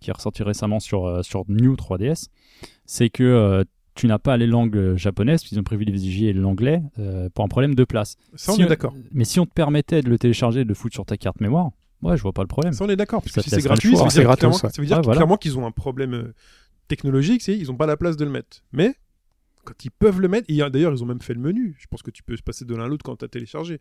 qui 0.00 0.10
est 0.10 0.12
ressorti 0.12 0.42
récemment 0.42 0.80
sur, 0.80 1.06
euh, 1.06 1.22
sur 1.22 1.44
New 1.48 1.74
3DS. 1.74 2.28
C'est 2.86 3.10
que 3.10 3.22
euh, 3.22 3.64
tu 3.94 4.06
n'as 4.06 4.18
pas 4.18 4.36
les 4.36 4.46
langues 4.46 4.76
euh, 4.76 4.96
japonaises, 4.96 5.40
puisqu'ils 5.42 5.58
ont 5.60 5.64
privilégié 5.64 6.32
l'anglais 6.32 6.82
euh, 6.98 7.28
pour 7.32 7.44
un 7.44 7.48
problème 7.48 7.74
de 7.74 7.84
place. 7.84 8.16
Ça, 8.34 8.52
on 8.52 8.56
Si 8.56 8.62
est 8.62 8.66
d'accord. 8.66 8.94
Mais 9.12 9.24
si 9.24 9.38
on 9.40 9.46
te 9.46 9.52
permettait 9.52 10.02
de 10.02 10.08
le 10.10 10.18
télécharger 10.18 10.60
et 10.60 10.64
de 10.64 10.68
le 10.68 10.74
foutre 10.74 10.94
sur 10.94 11.06
ta 11.06 11.16
carte 11.16 11.40
mémoire, 11.40 11.70
ouais, 12.02 12.16
je 12.16 12.22
vois 12.22 12.32
pas 12.32 12.42
le 12.42 12.48
problème. 12.48 12.72
Ça, 12.72 12.84
on 12.84 12.88
est 12.88 12.96
d'accord. 12.96 13.22
Parce 13.22 13.32
que 13.34 13.40
si 13.40 13.50
c'est 13.50 13.62
gratuit, 13.62 13.90
choix. 13.90 13.98
ça 13.98 14.04
veut 14.04 14.10
C'est 14.10 14.18
dire, 14.20 14.24
gratos, 14.24 14.38
clairement, 14.40 14.54
ouais. 14.56 14.60
ça 14.74 14.82
veut 14.82 14.86
dire 14.86 14.96
Ouais, 14.96 15.02
voilà. 15.04 15.18
clairement 15.18 15.36
qu'ils 15.36 15.58
ont 15.58 15.66
un 15.66 15.70
problème 15.70 16.14
euh, 16.14 16.34
technologique, 16.88 17.42
c'est 17.42 17.56
ils 17.56 17.66
n'ont 17.68 17.76
pas 17.76 17.86
la 17.86 17.96
place 17.96 18.16
de 18.16 18.24
le 18.24 18.30
mettre. 18.30 18.62
Mais 18.72 18.94
quand 19.64 19.84
ils 19.84 19.90
peuvent 19.90 20.20
le 20.20 20.28
mettre, 20.28 20.46
et 20.50 20.56
d'ailleurs, 20.70 20.92
ils 20.92 21.02
ont 21.02 21.06
même 21.06 21.20
fait 21.22 21.34
le 21.34 21.40
menu. 21.40 21.74
Je 21.78 21.86
pense 21.86 22.02
que 22.02 22.10
tu 22.10 22.22
peux 22.22 22.36
se 22.36 22.42
passer 22.42 22.64
de 22.64 22.74
l'un 22.74 22.84
à 22.84 22.88
l'autre 22.88 23.04
quand 23.04 23.16
tu 23.16 23.24
as 23.24 23.28
téléchargé 23.28 23.78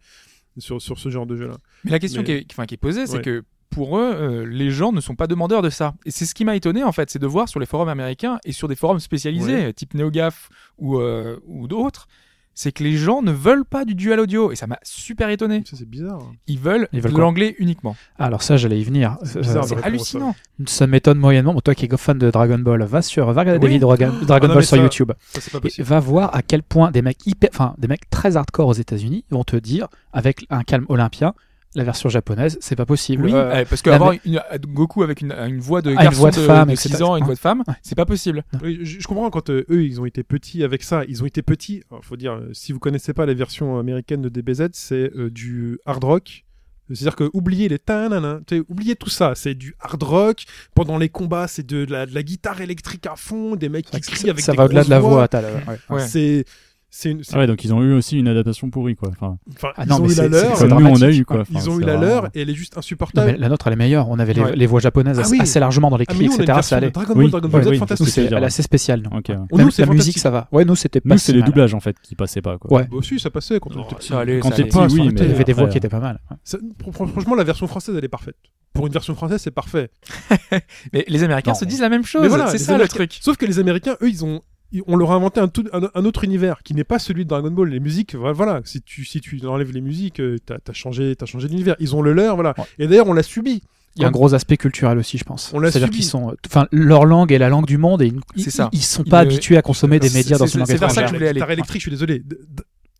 sur, 0.57 0.81
sur 0.81 0.99
ce 0.99 1.09
genre 1.09 1.25
de 1.25 1.35
jeu-là. 1.35 1.57
Mais 1.83 1.91
la 1.91 1.99
question 1.99 2.21
Mais- 2.21 2.25
qui, 2.25 2.31
est, 2.33 2.45
enfin, 2.51 2.65
qui 2.65 2.75
est 2.75 2.77
posée, 2.77 3.07
c'est 3.07 3.17
Ouais. 3.17 3.21
que 3.21 3.43
pour 3.73 3.97
eux, 3.97 4.13
euh, 4.13 4.45
les 4.45 4.71
gens 4.71 4.91
ne 4.91 5.01
sont 5.01 5.15
pas 5.15 5.27
demandeurs 5.27 5.61
de 5.61 5.69
ça. 5.69 5.93
Et 6.05 6.11
c'est 6.11 6.25
ce 6.25 6.33
qui 6.35 6.45
m'a 6.45 6.55
étonné, 6.55 6.83
en 6.83 6.91
fait, 6.91 7.09
c'est 7.09 7.19
de 7.19 7.27
voir 7.27 7.47
sur 7.49 7.59
les 7.59 7.65
forums 7.65 7.89
américains 7.89 8.39
et 8.45 8.51
sur 8.51 8.67
des 8.67 8.75
forums 8.75 8.99
spécialisés, 8.99 9.73
type 9.73 9.93
NeoGaf 9.93 10.49
ou, 10.77 10.97
euh, 10.99 11.37
ou 11.47 11.67
d'autres, 11.67 12.07
c'est 12.55 12.71
que 12.71 12.83
les 12.83 12.95
gens 12.97 13.23
ne 13.23 13.31
veulent 13.31 13.65
pas 13.65 13.83
du 13.83 13.95
dual 13.95 14.19
audio. 14.19 14.51
Et 14.51 14.55
ça 14.55 14.67
m'a 14.67 14.77
super 14.83 15.29
étonné. 15.29 15.63
Ça, 15.67 15.75
c'est 15.75 15.89
bizarre. 15.89 16.19
hein. 16.21 16.35
Ils 16.45 16.59
veulent, 16.59 16.87
Ils 16.93 17.01
veulent 17.01 17.09
de 17.09 17.15
quoi 17.15 17.23
l'anglais 17.23 17.55
uniquement. 17.57 17.95
Alors 18.19 18.43
ça, 18.43 18.57
j'allais 18.57 18.79
y 18.79 18.83
venir. 18.83 19.17
C'est 19.23 19.37
Euh, 19.37 19.41
bizarre, 19.41 19.65
C'est 19.65 19.83
hallucinant. 19.83 20.35
Ça 20.67 20.85
m'étonne 20.85 21.17
moyennement. 21.17 21.55
Bon, 21.55 21.61
toi 21.61 21.73
qui 21.73 21.85
es 21.85 21.97
fan 21.97 22.19
de 22.19 22.29
Dragon 22.29 22.59
Ball, 22.59 22.83
va 22.83 23.01
sur, 23.01 23.25
va 23.31 23.41
regarder 23.41 23.57
des 23.59 23.67
vidéos 23.67 23.87
Dragon, 23.87 24.13
Dragon 24.21 24.45
Ah 24.45 24.47
non, 24.49 24.53
Ball 24.53 24.63
sur 24.65 24.77
ça- 24.77 24.83
YouTube. 24.83 25.11
Ça, 25.33 25.41
c'est 25.41 25.51
pas 25.51 25.67
Et 25.79 25.81
va 25.81 25.99
voir 25.99 26.35
à 26.35 26.43
quel 26.43 26.61
point 26.61 26.91
des 26.91 27.01
mecs 27.01 27.25
hyper, 27.25 27.49
enfin 27.51 27.73
des 27.79 27.87
mecs 27.87 28.07
très 28.11 28.37
hardcore 28.37 28.67
aux 28.67 28.73
États-Unis 28.73 29.25
vont 29.31 29.43
te 29.43 29.55
dire 29.55 29.87
avec 30.11 30.45
un 30.51 30.61
calme 30.61 30.85
olympien, 30.89 31.33
la 31.75 31.83
version 31.83 32.07
japonaise, 32.09 32.57
c'est 32.61 32.75
pas 32.75 32.85
possible. 32.85 33.25
Oui, 33.25 33.33
Euh, 33.33 33.51
euh, 33.61 33.65
parce 33.69 33.81
que 33.81 33.89
la 33.89 33.95
avoir 33.95 34.11
me- 34.13 34.19
une, 34.25 34.37
euh, 34.37 34.57
Goku 34.67 35.01
avec 35.03 35.21
une, 35.21 35.31
une 35.31 35.59
voix 35.59 35.81
de 35.81 35.89
Ah, 35.89 35.93
une 35.93 35.97
garçon 36.03 36.19
voix 36.19 36.31
de 36.31 36.35
de, 36.37 36.41
femme, 36.45 36.67
de 36.67 36.73
etc. 36.73 36.89
6 36.95 37.01
ans 37.03 37.15
une 37.17 37.25
voix 37.25 37.33
de 37.35 37.39
femme, 37.39 37.63
Ouais. 37.67 37.73
c'est 37.81 37.95
pas 37.95 38.05
possible. 38.05 38.43
Je, 38.63 38.83
je 38.99 39.07
comprends 39.07 39.29
quand 39.29 39.49
euh, 39.49 39.65
eux, 39.69 39.83
ils 39.83 39.99
ont 39.99 40.05
été 40.05 40.23
petits 40.23 40.63
avec 40.63 40.83
ça. 40.83 41.03
Ils 41.07 41.23
ont 41.23 41.25
été 41.25 41.41
petits. 41.41 41.83
Il 41.91 41.97
faut 42.03 42.15
dire, 42.17 42.39
si 42.53 42.71
vous 42.73 42.79
connaissez 42.79 43.13
pas 43.13 43.25
la 43.25 43.33
version 43.33 43.79
américaine 43.79 44.21
de 44.21 44.29
DBZ, 44.29 44.69
c'est 44.73 45.11
euh, 45.15 45.29
du 45.29 45.79
hard 45.85 46.03
rock. 46.03 46.45
C'est-à-dire 46.91 47.15
que 47.15 47.29
oubliez 47.33 47.69
les 47.69 47.79
tanana, 47.79 48.41
oubliez 48.67 48.95
tout 48.95 49.09
ça. 49.09 49.33
C'est 49.35 49.55
du 49.55 49.73
hard 49.79 50.03
rock. 50.03 50.43
Pendant 50.75 50.97
les 50.97 51.07
combats, 51.09 51.47
c'est 51.47 51.65
de 51.65 51.85
la, 51.89 52.05
de 52.05 52.13
la 52.13 52.23
guitare 52.23 52.59
électrique 52.61 53.07
à 53.07 53.15
fond, 53.15 53.55
des 53.55 53.69
mecs 53.69 53.85
qui 53.89 54.01
crient 54.01 54.17
ça, 54.17 54.29
avec 54.29 54.41
ça 54.41 54.51
des 54.51 54.57
va 54.57 54.65
au-delà 54.65 54.83
de 54.83 54.89
la 54.89 54.99
voix. 54.99 55.27
ouais. 55.33 55.77
Ouais. 55.89 56.07
C'est 56.07 56.43
une. 57.11 57.23
c'est- 57.23 57.31
Ah 57.35 57.39
ouais, 57.39 57.47
donc 57.47 57.63
ils 57.63 57.73
ont 57.73 57.81
eu 57.81 57.93
aussi 57.93 58.19
une 58.19 58.27
adaptation 58.27 58.69
pourrie 58.69 58.95
quoi. 58.95 59.09
Enfin, 59.09 59.37
enfin, 59.55 59.69
Ah 59.75 59.83
ils 59.85 59.89
non, 59.89 59.95
ont 59.97 60.05
mais 60.07 60.13
eu 60.13 60.15
la 60.15 60.27
leur. 60.27 60.57
c'est 60.57 60.67
comme 60.69 60.83
nous 60.83 60.89
on 60.89 61.01
a 61.01 61.09
eu 61.11 61.25
quoi. 61.25 61.41
Enfin, 61.41 61.53
Ils 61.55 61.69
ont 61.69 61.79
eu 61.79 61.83
la 61.83 61.97
leur 61.97 62.25
et 62.33 62.41
elle 62.41 62.49
est 62.49 62.53
juste 62.55 62.73
Non, 62.75 62.79
insupportable. 62.79 63.31
mais 63.31 63.37
la 63.37 63.49
nôtre, 63.49 63.65
elle 63.67 63.73
est 63.73 63.77
meilleure. 63.77 64.09
On 64.09 64.19
avait 64.19 64.33
les, 64.33 64.41
Ouais. 64.41 64.55
les 64.55 64.65
voix 64.67 64.79
japonaises 64.79 65.17
Ah 65.17 65.21
assez, 65.21 65.31
oui. 65.31 65.39
assez 65.41 65.59
largement 65.59 65.89
dans 65.89 65.97
les 65.97 66.05
Ah, 66.07 66.13
une 66.13 66.21
etc. 66.23 66.43
version 66.45 66.61
Ça 66.63 66.77
allait. 66.77 66.91
Dragon 66.91 67.13
Oui, 67.15 67.29
Ball, 67.29 67.41
Dragon 67.41 67.57
ouais, 67.57 67.63
Ball 67.63 67.73
oui, 67.73 67.77
fantastique. 67.79 68.17
elle 68.17 68.33
est 68.33 68.45
assez 68.45 68.61
spéciale. 68.63 69.03
ouais. 69.11 69.63
Nous, 69.63 69.71
c'est 69.71 69.85
la 69.85 69.91
musique, 69.93 70.19
ça 70.19 70.29
va. 70.29 70.47
Ouais, 70.51 70.65
nous, 70.65 70.75
c'était 70.75 71.01
pas 71.01 71.15
Nous 71.15 71.17
c'est 71.17 71.33
les 71.33 71.41
doublages 71.41 71.73
en 71.73 71.79
fait 71.79 71.95
qui 72.01 72.15
passaient 72.15 72.41
pas 72.41 72.57
quoi. 72.57 72.71
Ouais. 72.71 72.87
Bah, 72.91 72.97
si, 73.01 73.19
ça 73.19 73.29
passait 73.29 73.59
quand 73.59 73.75
on 73.75 73.83
était 73.83 73.95
petit. 73.95 74.09
Quand 74.41 74.49
t'es 74.51 74.63
oui, 74.93 75.09
mais 75.13 75.21
Il 75.21 75.29
y 75.29 75.33
avait 75.33 75.43
des 75.43 75.53
voix 75.53 75.67
qui 75.67 75.77
étaient 75.77 75.89
pas 75.89 75.99
mal. 75.99 76.19
franchement, 76.91 77.35
la 77.35 77.43
version 77.43 77.67
française, 77.67 77.95
elle 77.97 78.05
est 78.05 78.07
parfaite. 78.09 78.35
Pour 78.73 78.87
une 78.87 78.93
version 78.93 79.13
française, 79.13 79.39
c'est 79.39 79.51
parfait. 79.51 79.91
Mais 80.93 81.05
les 81.07 81.23
Américains 81.23 81.51
Non. 81.51 81.55
se 81.55 81.65
disent 81.65 81.81
la 81.81 81.89
même 81.89 82.03
chose. 82.05 82.23
Mais 82.23 82.27
voilà, 82.27 82.47
c'est 82.47 82.57
ça 82.57 82.77
le 82.77 82.87
truc. 82.87 83.17
Sauf 83.21 83.37
que 83.37 83.45
les 83.45 83.59
Américains, 83.59 83.95
eux, 84.01 84.09
ils 84.09 84.25
ont, 84.25 84.41
on 84.87 84.95
leur 84.95 85.11
a 85.11 85.15
inventé 85.15 85.39
un, 85.39 85.47
tout- 85.47 85.67
un, 85.73 85.89
un 85.93 86.05
autre 86.05 86.23
univers 86.23 86.63
qui 86.63 86.73
n'est 86.73 86.83
pas 86.83 86.97
celui 86.99 87.25
de 87.25 87.29
Dragon 87.29 87.51
Ball. 87.51 87.69
Les 87.69 87.79
musiques, 87.79 88.15
voilà, 88.15 88.61
si 88.65 88.81
tu 88.81 89.05
si 89.05 89.21
tu 89.21 89.45
enlèves 89.45 89.71
les 89.71 89.81
musiques, 89.81 90.19
euh, 90.19 90.37
t'as 90.45 90.57
as 90.67 90.73
changé, 90.73 91.15
t'as 91.15 91.25
changé 91.25 91.47
d'univers. 91.47 91.75
Ils 91.79 91.95
ont 91.95 92.01
le 92.01 92.13
leur, 92.13 92.35
voilà. 92.35 92.53
Ouais. 92.57 92.63
Et 92.79 92.87
d'ailleurs, 92.87 93.07
on 93.07 93.13
l'a 93.13 93.23
subi. 93.23 93.61
Il 93.95 94.01
y 94.01 94.05
a 94.05 94.07
un 94.07 94.11
gros 94.11 94.33
aspect 94.33 94.57
culturel 94.57 94.97
aussi, 94.97 95.19
je 95.19 95.23
pense. 95.23 95.51
On 95.53 95.59
l'a 95.59 95.69
C'est-à-dire 95.69 95.89
subi. 95.89 95.97
qu'ils 95.97 96.05
sont, 96.07 96.35
enfin, 96.47 96.67
leur 96.71 97.05
langue 97.05 97.31
est 97.31 97.37
la 97.37 97.49
langue 97.49 97.67
du 97.67 97.77
monde 97.77 98.01
et 98.01 98.11
ils, 98.35 98.51
ça. 98.51 98.69
ils 98.71 98.81
sont 98.81 99.03
pas 99.03 99.19
habitués 99.19 99.55
à 99.55 99.61
consommer 99.61 99.99
des 99.99 100.09
médias 100.09 100.39
dans 100.39 100.47
une 100.47 100.61
langue 100.61 100.67
c'est 100.67 100.77
vers 100.77 100.89
ça 100.89 101.03
que 101.03 101.09
je 101.09 101.13
voulais 101.13 101.27
aller. 101.27 101.41
Électrique, 101.47 101.79
je 101.81 101.83
suis 101.83 101.91
désolé. 101.91 102.17
D- 102.19 102.35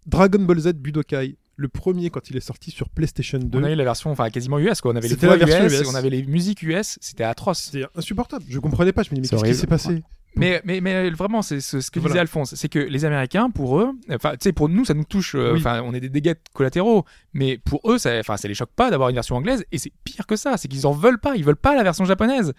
Dragon 0.06 0.40
Ball 0.44 0.60
Z 0.60 0.74
Budokai, 0.74 1.36
le 1.56 1.68
premier 1.68 2.10
quand 2.10 2.30
il 2.30 2.38
est 2.38 2.42
sorti 2.42 2.72
sur 2.72 2.90
PlayStation 2.90 3.38
2, 3.40 3.60
On 3.60 3.64
a 3.64 3.72
eu 3.72 3.76
la 3.76 3.84
version, 3.84 4.12
enfin 4.12 4.30
quasiment 4.30 4.60
US, 4.60 4.82
quoi. 4.82 4.92
On 4.92 4.96
avait 4.96 5.08
les 5.08 5.14
C'était 5.16 5.28
voix 5.28 5.38
US, 5.38 5.82
US. 5.82 5.88
on 5.88 5.96
avait 5.96 6.10
les 6.10 6.24
musiques 6.24 6.64
US, 6.64 6.98
c'était 7.02 7.24
atroce. 7.24 7.60
c'était 7.72 7.86
insupportable. 7.96 8.44
Je 8.50 8.60
comprenais 8.60 8.92
pas. 8.92 9.04
Je 9.04 9.10
me 9.12 9.16
dis 9.16 9.22
mais 9.22 9.28
qu'est-ce 9.28 9.44
qui 9.44 9.56
s'est 9.56 9.68
passé? 9.68 10.04
Mais, 10.36 10.62
mais, 10.66 10.82
mais 10.82 11.12
vraiment, 11.12 11.44
c'est 11.44 11.62
ce, 11.62 11.78
que 11.92 12.00
Voilà. 12.00 12.14
disait 12.14 12.20
Alphonse, 12.22 12.56
c'est 12.56 12.68
que 12.68 12.80
les 12.80 13.06
Américains, 13.06 13.52
pour 13.52 13.80
eux, 13.80 13.92
enfin, 14.10 14.32
tu 14.32 14.38
sais, 14.42 14.52
pour 14.52 14.68
nous, 14.68 14.84
ça 14.84 14.96
nous 14.96 15.04
touche, 15.04 15.36
euh, 15.36 15.54
Oui. 15.54 15.60
enfin, 15.60 15.84
on 15.86 15.94
est 15.94 16.00
des 16.00 16.10
dégâts 16.10 16.34
collatéraux, 16.56 17.06
mais 17.34 17.60
pour 17.60 17.82
eux, 17.92 18.00
ça, 18.00 18.18
enfin, 18.20 18.36
ça 18.36 18.48
les 18.48 18.56
choque 18.56 18.72
pas 18.76 18.90
d'avoir 18.90 19.10
une 19.10 19.16
version 19.16 19.36
anglaise, 19.36 19.64
et 19.72 19.78
c'est 19.78 19.92
pire 20.04 20.26
que 20.26 20.36
ça, 20.36 20.58
c'est 20.58 20.68
qu'ils 20.68 20.88
en 20.88 20.92
veulent 20.92 21.20
pas, 21.20 21.36
ils 21.36 21.44
veulent 21.44 21.56
pas 21.56 21.76
la 21.76 21.84
version 21.84 22.04
japonaise. 22.06 22.52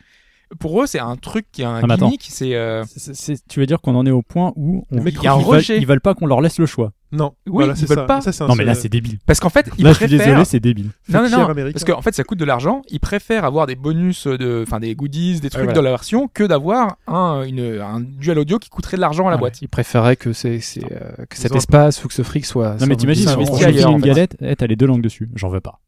Pour 0.59 0.83
eux, 0.83 0.87
c'est 0.87 0.99
un 0.99 1.17
truc 1.17 1.47
qui 1.53 1.63
a 1.63 1.71
un 1.71 1.83
Ah, 1.89 1.97
gimmick, 1.97 2.27
c'est, 2.31 2.55
euh, 2.55 2.85
C'est- 2.87 3.15
c'est- 3.15 3.47
tu 3.49 3.61
veux 3.61 3.67
dire 3.67 3.81
qu'on 3.81 3.95
en 3.95 4.07
est 4.07 4.11
au 4.11 4.23
point 4.23 4.53
où 4.57 4.85
on, 4.91 4.97
ils, 5.05 5.09
il 5.09 5.23
y 5.23 5.27
a 5.27 5.33
un 5.33 5.37
veulent, 5.37 5.45
rejet. 5.47 5.79
ils 5.79 5.87
veulent 5.87 6.01
pas 6.01 6.15
qu'on 6.15 6.27
leur 6.27 6.41
laisse 6.41 6.59
le 6.59 6.67
choix. 6.67 6.93
Non. 7.13 7.35
Oui, 7.47 7.53
voilà, 7.55 7.75
ils 7.75 7.77
c'est 7.77 7.87
veulent 7.89 7.99
ça. 7.99 8.05
pas. 8.07 8.21
Ça, 8.21 8.33
c'est 8.33 8.43
un 8.43 8.49
Non 8.49 8.57
mais 8.57 8.65
là 8.65 8.75
c'est 8.75 8.89
débile. 8.89 9.19
parce 9.25 9.39
qu'en 9.39 9.49
fait, 9.49 9.71
ils 9.79 9.85
Là 9.85 9.91
je 9.93 9.97
suis 9.99 10.07
préfèrent. 10.07 10.27
désolé, 10.27 10.45
c'est 10.45 10.59
débile. 10.59 10.91
Non, 11.09 11.23
non, 11.23 11.29
non. 11.47 11.55
Parce 11.73 11.85
qu'en 11.85 12.03
fait, 12.03 12.13
ça 12.15 12.25
coûte 12.25 12.39
de 12.39 12.45
l'argent. 12.45 12.83
Ils 12.91 12.99
préfèrent 12.99 13.45
avoir 13.45 13.67
des 13.67 13.77
bonus, 13.77 14.27
de, 14.27 14.65
enfin 14.67 14.81
des 14.81 14.95
goodies, 14.97 15.39
des 15.41 15.49
trucs 15.51 15.63
voilà. 15.65 15.75
dans 15.77 15.83
la 15.83 15.91
version, 15.91 16.27
que 16.33 16.43
d'avoir 16.43 16.97
un, 17.07 17.45
une, 17.47 17.81
un 17.81 18.01
dual 18.01 18.39
audio 18.41 18.59
qui 18.59 18.69
coûterait 18.69 18.97
de 18.97 19.01
l'argent 19.03 19.29
à 19.29 19.31
la 19.31 19.37
Ouais. 19.37 19.41
boîte. 19.41 19.63
Ils 19.63 19.69
préféraient 19.69 20.17
que, 20.17 20.33
c'est, 20.33 20.59
c'est, 20.61 20.85
euh, 20.91 21.25
que 21.31 21.37
cet 21.37 21.55
espace 21.55 22.05
ou 22.05 22.09
que 22.09 22.15
ce 22.15 22.23
fric 22.23 22.45
soit. 22.47 22.77
Non 22.81 22.87
mais 22.87 22.97
t'imagines, 22.97 23.29
si 23.29 23.65
ailleurs, 23.65 23.91
une 23.93 24.01
galette, 24.01 24.37
eh, 24.41 24.57
t'as 24.57 24.67
les 24.67 24.77
deux 24.77 24.87
langues 24.87 25.03
dessus. 25.03 25.29
J'en 25.37 25.49
veux 25.51 25.61
pas. 25.61 25.81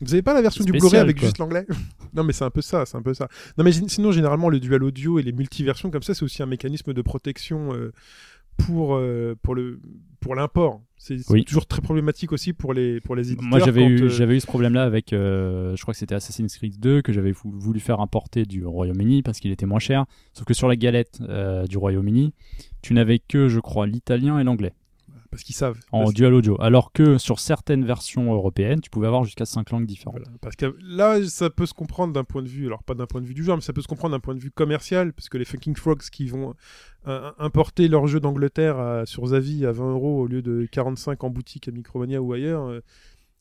Vous 0.00 0.12
avez 0.14 0.22
pas 0.22 0.34
la 0.34 0.42
version 0.42 0.64
du 0.64 0.72
Blu-ray 0.72 0.96
avec 1.00 1.16
quoi. 1.16 1.26
juste 1.26 1.38
l'anglais 1.38 1.66
Non, 2.14 2.24
mais 2.24 2.32
c'est 2.32 2.44
un 2.44 2.50
peu 2.50 2.62
ça, 2.62 2.86
c'est 2.86 2.96
un 2.96 3.02
peu 3.02 3.14
ça. 3.14 3.28
Non, 3.58 3.64
mais 3.64 3.72
sinon, 3.72 4.12
généralement, 4.12 4.48
le 4.48 4.60
dual 4.60 4.82
audio 4.84 5.18
et 5.18 5.22
les 5.22 5.32
multiversions 5.32 5.90
comme 5.90 6.02
ça, 6.02 6.14
c'est 6.14 6.22
aussi 6.24 6.42
un 6.42 6.46
mécanisme 6.46 6.92
de 6.92 7.02
protection 7.02 7.74
euh, 7.74 7.92
pour 8.56 8.96
euh, 8.96 9.34
pour 9.42 9.54
le 9.54 9.80
pour 10.20 10.34
l'import. 10.34 10.82
C'est 10.96 11.18
Oui. 11.30 11.44
toujours 11.44 11.66
très 11.66 11.80
problématique 11.80 12.32
aussi 12.32 12.52
pour 12.52 12.74
les 12.74 13.00
pour 13.00 13.14
les 13.14 13.28
éditeurs. 13.32 13.48
Moi 13.48 13.60
j'avais 13.60 13.84
eu, 13.84 14.02
euh, 14.04 14.08
j'avais 14.08 14.36
eu 14.36 14.40
ce 14.40 14.46
problème-là 14.46 14.82
avec, 14.82 15.12
euh, 15.12 15.76
je 15.76 15.82
crois 15.82 15.94
que 15.94 15.98
c'était 15.98 16.16
Assassin's 16.16 16.56
Creed 16.56 16.80
2 16.80 17.02
que 17.02 17.12
j'avais 17.12 17.30
vou- 17.30 17.52
voulu 17.54 17.78
faire 17.78 18.00
importer 18.00 18.44
du 18.44 18.64
Royaume-Uni 18.66 19.22
parce 19.22 19.38
qu'il 19.38 19.52
était 19.52 19.66
moins 19.66 19.78
cher. 19.78 20.06
Sauf 20.32 20.44
que 20.44 20.54
sur 20.54 20.66
la 20.66 20.74
galette 20.74 21.20
euh, 21.28 21.66
du 21.66 21.78
Royaume-Uni, 21.78 22.32
tu 22.82 22.94
n'avais 22.94 23.20
que, 23.20 23.46
je 23.48 23.60
crois, 23.60 23.86
l'italien 23.86 24.40
et 24.40 24.44
l'anglais. 24.44 24.72
Parce 25.30 25.42
qu'ils 25.42 25.54
savent. 25.54 25.78
en 25.92 26.00
Parce- 26.04 26.14
dual 26.14 26.34
audio. 26.34 26.56
Alors 26.60 26.92
que 26.92 27.18
sur 27.18 27.38
certaines 27.40 27.84
versions 27.84 28.32
européennes, 28.32 28.80
tu 28.80 28.90
pouvais 28.90 29.06
avoir 29.06 29.24
jusqu'à 29.24 29.44
5 29.46 29.70
langues 29.70 29.86
différentes. 29.86 30.18
Voilà, 30.20 30.30
parce 30.40 30.56
que 30.56 30.74
là, 30.82 31.18
ça 31.26 31.50
peut 31.50 31.66
se 31.66 31.74
comprendre 31.74 32.12
d'un 32.12 32.24
point 32.24 32.42
de 32.42 32.48
vue, 32.48 32.66
alors 32.66 32.82
pas 32.82 32.94
d'un 32.94 33.06
point 33.06 33.20
de 33.20 33.26
vue 33.26 33.34
du 33.34 33.42
joueur, 33.44 33.56
mais 33.56 33.62
ça 33.62 33.72
peut 33.72 33.82
se 33.82 33.88
comprendre 33.88 34.14
d'un 34.14 34.20
point 34.20 34.34
de 34.34 34.40
vue 34.40 34.50
commercial, 34.50 35.12
parce 35.12 35.28
que 35.28 35.38
les 35.38 35.44
Fucking 35.44 35.76
Frogs 35.76 36.02
qui 36.10 36.26
vont 36.26 36.54
euh, 37.06 37.30
importer 37.38 37.88
leur 37.88 38.06
jeu 38.06 38.20
d'Angleterre 38.20 38.78
à- 38.78 39.06
sur 39.06 39.24
Zavi 39.26 39.64
à 39.66 39.72
20 39.72 39.92
euros 39.92 40.20
au 40.22 40.26
lieu 40.26 40.42
de 40.42 40.66
45 40.70 41.22
en 41.24 41.30
boutique 41.30 41.68
à 41.68 41.70
Micromania 41.70 42.20
ou 42.20 42.32
ailleurs, 42.32 42.64
euh, 42.64 42.80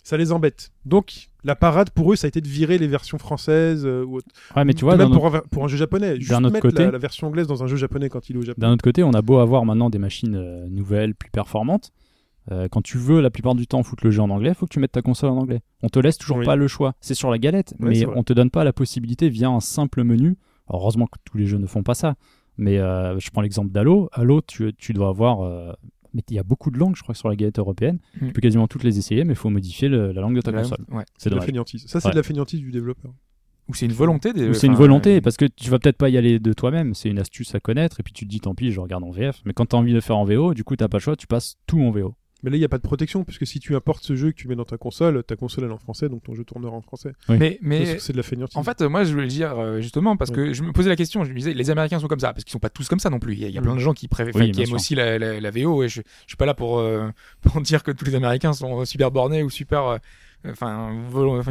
ça 0.07 0.15
les 0.17 0.31
embête. 0.31 0.71
Donc, 0.85 1.27
la 1.43 1.55
parade 1.55 1.89
pour 1.89 2.11
eux, 2.11 2.15
ça 2.15 2.27
a 2.27 2.29
été 2.29 2.39
de 2.41 2.47
virer 2.47 2.77
les 2.77 2.87
versions 2.87 3.17
françaises 3.17 3.85
euh, 3.85 4.05
ou 4.05 4.17
autres. 4.17 4.27
Ouais, 4.55 4.63
mais 4.63 4.73
tu 4.73 4.85
vois, 4.85 4.95
même 4.95 5.11
pour, 5.11 5.35
un, 5.35 5.41
pour 5.51 5.63
un 5.65 5.67
jeu 5.67 5.75
japonais, 5.77 6.15
juste 6.19 6.31
autre 6.31 6.41
mettre 6.49 6.59
côté- 6.61 6.85
la, 6.85 6.91
la 6.91 6.97
version 6.97 7.27
anglaise 7.27 7.47
dans 7.47 7.61
un 7.63 7.67
jeu 7.67 7.75
japonais 7.75 8.07
quand 8.09 8.29
il 8.29 8.35
est 8.35 8.39
au 8.39 8.43
Japon. 8.43 8.61
D'un 8.61 8.71
autre 8.71 8.83
côté, 8.83 9.03
on 9.03 9.11
a 9.11 9.21
beau 9.21 9.39
avoir 9.39 9.65
maintenant 9.65 9.89
des 9.89 9.97
machines 9.99 10.35
euh, 10.35 10.67
nouvelles, 10.69 11.13
plus 11.13 11.29
performantes. 11.29 11.91
euh, 12.51 12.69
quand 12.71 12.81
tu 12.81 12.97
veux 12.97 13.19
la 13.19 13.29
plupart 13.29 13.55
du 13.55 13.67
temps 13.67 13.83
foutre 13.83 14.05
le 14.05 14.11
jeu 14.11 14.21
en 14.21 14.29
anglais, 14.29 14.49
il 14.51 14.55
faut 14.55 14.65
que 14.65 14.73
tu 14.73 14.79
mettes 14.79 14.93
ta 14.93 15.01
console 15.01 15.31
en 15.31 15.37
anglais. 15.37 15.59
On 15.83 15.89
te 15.89 15.99
laisse 15.99 16.17
toujours 16.17 16.37
Oui. 16.37 16.45
pas 16.45 16.55
le 16.55 16.67
choix. 16.69 16.93
C'est 17.01 17.13
sur 17.15 17.29
la 17.29 17.37
galette, 17.37 17.73
Ouais, 17.79 17.89
mais 17.89 18.05
on 18.05 18.23
te 18.23 18.31
donne 18.31 18.49
pas 18.49 18.63
la 18.63 18.71
possibilité 18.71 19.27
via 19.27 19.49
un 19.49 19.59
simple 19.59 20.03
menu. 20.05 20.37
Alors, 20.69 20.81
heureusement 20.83 21.07
que 21.07 21.17
tous 21.25 21.37
les 21.37 21.45
jeux 21.47 21.57
ne 21.57 21.67
font 21.67 21.83
pas 21.83 21.95
ça. 21.95 22.15
Mais 22.57 22.77
je 22.77 23.29
prends 23.31 23.41
l'exemple 23.41 23.71
d'Halo. 23.71 24.09
Halo, 24.13 24.41
tu, 24.41 24.73
tu 24.77 24.93
dois 24.93 25.09
avoir. 25.09 25.75
Mais 26.13 26.21
il 26.29 26.35
y 26.35 26.39
a 26.39 26.43
beaucoup 26.43 26.71
de 26.71 26.77
langues, 26.79 26.95
je 26.95 27.03
crois, 27.03 27.15
sur 27.15 27.29
la 27.29 27.35
galette 27.35 27.59
européenne. 27.59 27.99
Mm. 28.21 28.27
Tu 28.27 28.33
peux 28.33 28.41
quasiment 28.41 28.67
toutes 28.67 28.83
les 28.83 28.97
essayer, 28.97 29.23
mais 29.23 29.33
il 29.33 29.37
faut 29.37 29.49
modifier 29.49 29.87
le- 29.89 30.11
la 30.11 30.21
langue 30.21 30.35
de 30.35 30.41
ta 30.41 30.51
Ouais, 30.51 30.61
console. 30.61 30.85
ouais. 30.91 31.03
C'est 31.17 31.29
de 31.29 31.35
la 31.35 31.41
fainéantise. 31.41 31.85
Ça, 31.87 31.99
c'est 31.99 32.07
Ouais. 32.07 32.11
de 32.13 32.17
la 32.17 32.23
fainéantise 32.23 32.59
du 32.59 32.71
développeur. 32.71 33.13
Ou 33.69 33.73
c'est 33.73 33.85
une 33.85 33.91
volonté 33.91 34.31
des. 34.31 34.47
Ou 34.49 34.53
c'est 34.53 34.67
une 34.67 34.75
volonté, 34.75 35.17
euh, 35.17 35.21
parce 35.21 35.35
que 35.35 35.43
tu 35.45 35.69
vas 35.69 35.77
peut-être 35.77 35.97
pas 35.97 36.07
y 36.09 36.17
aller 36.17 36.39
de 36.39 36.53
toi-même, 36.53 36.93
c'est 36.93 37.09
une 37.09 37.19
astuce 37.19 37.53
à 37.53 37.59
connaître, 37.59 37.99
et 37.99 38.03
puis 38.03 38.13
tu 38.13 38.25
te 38.25 38.29
dis 38.29 38.39
tant 38.39 38.55
pis, 38.55 38.71
je 38.71 38.79
regarde 38.79 39.03
en 39.03 39.11
VF. 39.11 39.41
Mais 39.45 39.51
quand 39.51 39.65
tu 39.65 39.75
as 39.75 39.79
envie 39.79 39.93
de 39.93 39.99
faire 39.99 40.17
en 40.17 40.23
VO, 40.23 40.53
du 40.53 40.63
coup, 40.63 40.75
t'as 40.77 40.87
pas 40.87 40.97
le 40.97 41.01
choix, 41.01 41.15
tu 41.17 41.27
passes 41.27 41.55
tout 41.67 41.81
en 41.81 41.91
VO. 41.91 42.15
Mais 42.43 42.51
là, 42.51 42.55
il 42.57 42.59
n'y 42.59 42.65
a 42.65 42.69
pas 42.69 42.77
de 42.77 42.83
protection, 42.83 43.23
puisque 43.23 43.47
si 43.47 43.59
tu 43.59 43.75
importes 43.75 44.03
ce 44.03 44.15
jeu 44.15 44.31
que 44.31 44.35
tu 44.35 44.47
mets 44.47 44.55
dans 44.55 44.63
ta 44.65 44.77
console, 44.77 45.23
ta 45.23 45.35
console 45.35 45.63
elle 45.63 45.71
est 45.71 45.73
en 45.73 45.77
français, 45.79 46.07
donc 46.07 46.23
ton 46.23 46.35
jeu 46.35 46.43
tournera 46.43 46.75
en 46.75 46.81
français. 46.81 47.13
Oui. 47.29 47.37
Mais, 47.39 47.57
mais 47.61 47.85
C'est- 47.85 47.99
C'est 47.99 48.13
de 48.13 48.17
la 48.17 48.23
fainéantise. 48.23 48.55
En 48.57 48.63
fait, 48.63 48.79
moi, 48.81 49.03
je 49.03 49.11
voulais 49.11 49.23
le 49.23 49.29
dire 49.29 49.57
euh, 49.57 49.81
justement 49.81 50.15
parce 50.17 50.29
que 50.31 50.53
je 50.53 50.61
me 50.63 50.71
posais 50.71 50.89
la 50.89 50.95
question. 50.95 51.23
Je 51.23 51.31
me 51.31 51.35
disais, 51.37 51.53
les 51.53 51.69
Américains 51.71 51.99
sont 51.99 52.07
comme 52.07 52.19
ça 52.19 52.33
parce 52.33 52.43
qu'ils 52.43 52.51
sont 52.51 52.59
pas 52.59 52.69
tous 52.69 52.87
comme 52.87 52.99
ça 52.99 53.09
non 53.09 53.19
plus. 53.19 53.33
Il 53.33 53.39
y 53.39 53.45
a, 53.45 53.47
il 53.47 53.53
y 53.55 53.57
a 53.57 53.61
plein 53.61 53.73
de 53.75 53.79
gens 53.79 53.93
qui 53.93 54.07
préfèrent, 54.07 54.35
Oui, 54.35 54.51
qui 54.51 54.59
aiment 54.61 54.67
sûr. 54.67 54.75
aussi 54.75 54.93
la, 54.95 55.17
la- 55.17 55.39
la 55.39 55.51
VO. 55.51 55.83
Et 55.83 55.89
je, 55.89 56.01
je 56.01 56.27
suis 56.27 56.37
pas 56.37 56.45
là 56.45 56.53
pour 56.53 56.79
euh, 56.79 57.09
pour 57.41 57.59
dire 57.61 57.81
que 57.83 57.91
tous 57.91 58.05
les 58.05 58.15
Américains 58.15 58.53
sont 58.53 58.85
super 58.85 59.09
bornés 59.11 59.41
ou 59.43 59.49
super, 59.49 59.83
euh, 59.85 59.97
enfin, 60.49 60.91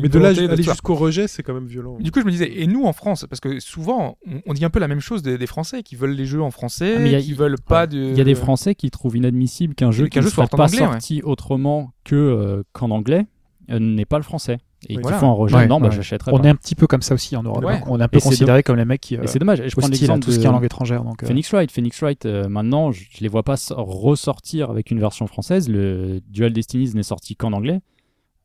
Mais 0.02 0.08
de 0.08 0.18
là, 0.18 0.28
aller 0.28 0.62
jusqu'au 0.62 0.94
rejet, 0.94 1.28
c'est 1.28 1.42
quand 1.42 1.54
même 1.54 1.66
violent. 1.66 1.98
Du 2.00 2.10
coup, 2.10 2.20
je 2.20 2.24
me 2.26 2.30
disais, 2.30 2.60
et 2.60 2.66
nous 2.66 2.84
en 2.84 2.92
France, 2.92 3.26
parce 3.28 3.40
que 3.40 3.60
souvent, 3.60 4.16
on, 4.26 4.40
on 4.46 4.54
dit 4.54 4.64
un 4.64 4.70
peu 4.70 4.78
la 4.78 4.88
même 4.88 5.00
chose 5.00 5.22
des, 5.22 5.38
des 5.38 5.46
Français 5.46 5.82
qui 5.82 5.96
veulent 5.96 6.12
les 6.14 6.26
jeux 6.26 6.42
en 6.42 6.50
français, 6.50 6.94
Ah, 6.96 7.00
mais 7.00 7.10
y 7.10 7.14
a- 7.14 7.20
qui 7.20 7.32
veulent 7.34 7.56
pas 7.60 7.86
de. 7.86 7.98
Il 7.98 8.16
y 8.16 8.20
a 8.20 8.24
des 8.24 8.34
Français 8.34 8.74
qui 8.74 8.90
trouvent 8.90 9.16
inadmissible 9.16 9.74
qu'un 9.74 9.90
jeu 9.90 10.08
qui 10.08 10.18
ne 10.18 10.26
soit 10.26 10.46
pas 10.46 10.64
anglais, 10.64 10.80
ouais. 10.80 10.86
sorti 10.86 11.22
autrement 11.22 11.92
que 12.04 12.14
euh, 12.16 12.62
qu'en 12.72 12.90
anglais 12.90 13.26
euh, 13.70 13.78
n'est 13.78 14.04
pas 14.04 14.18
le 14.18 14.22
français. 14.24 14.58
Et 14.88 14.92
Oui. 14.92 14.96
qui 14.96 15.02
Voilà. 15.02 15.18
font 15.18 15.30
un 15.30 15.32
rejet, 15.32 15.56
Ouais, 15.56 15.66
non, 15.66 15.80
bah, 15.80 15.88
ouais. 15.88 15.94
j'achèterais 15.96 16.30
On 16.32 16.38
pas. 16.38 16.44
est 16.46 16.50
un 16.50 16.54
petit 16.54 16.74
peu 16.76 16.86
comme 16.86 17.00
ça 17.02 17.14
aussi 17.14 17.34
en 17.34 17.42
Europe. 17.42 17.64
Ouais. 17.64 17.80
On 17.86 17.98
est 17.98 18.02
un 18.04 18.08
peu 18.08 18.18
Et 18.18 18.20
considéré 18.20 18.62
comme 18.62 18.76
les 18.76 18.84
mecs 18.84 19.00
qui. 19.00 19.16
euh, 19.16 19.22
Et 19.22 19.26
c'est 19.26 19.38
dommage. 19.38 19.60
Et 19.60 19.68
je 19.68 19.74
prends 19.74 19.88
l'exemple 19.88 20.20
tout 20.20 20.30
ce 20.30 20.38
qui 20.38 20.44
est 20.44 20.48
en 20.48 20.52
de 20.52 20.56
langue 20.56 20.64
étrangère. 20.64 21.02
Donc, 21.02 21.22
euh, 21.22 21.26
Phoenix 21.26 21.50
Wright. 21.50 21.72
Phoenix 21.72 21.98
Wright, 22.00 22.24
euh, 22.26 22.46
maintenant, 22.48 22.92
je, 22.92 23.02
je 23.10 23.20
les 23.22 23.28
vois 23.28 23.42
pas 23.42 23.56
ressortir 23.70 24.70
avec 24.70 24.90
une 24.90 25.00
version 25.00 25.26
française. 25.26 25.68
Le 25.68 26.20
Dual 26.28 26.52
Destinies 26.52 26.92
n'est 26.94 27.02
sorti 27.02 27.36
qu'en 27.36 27.52
anglais. 27.52 27.80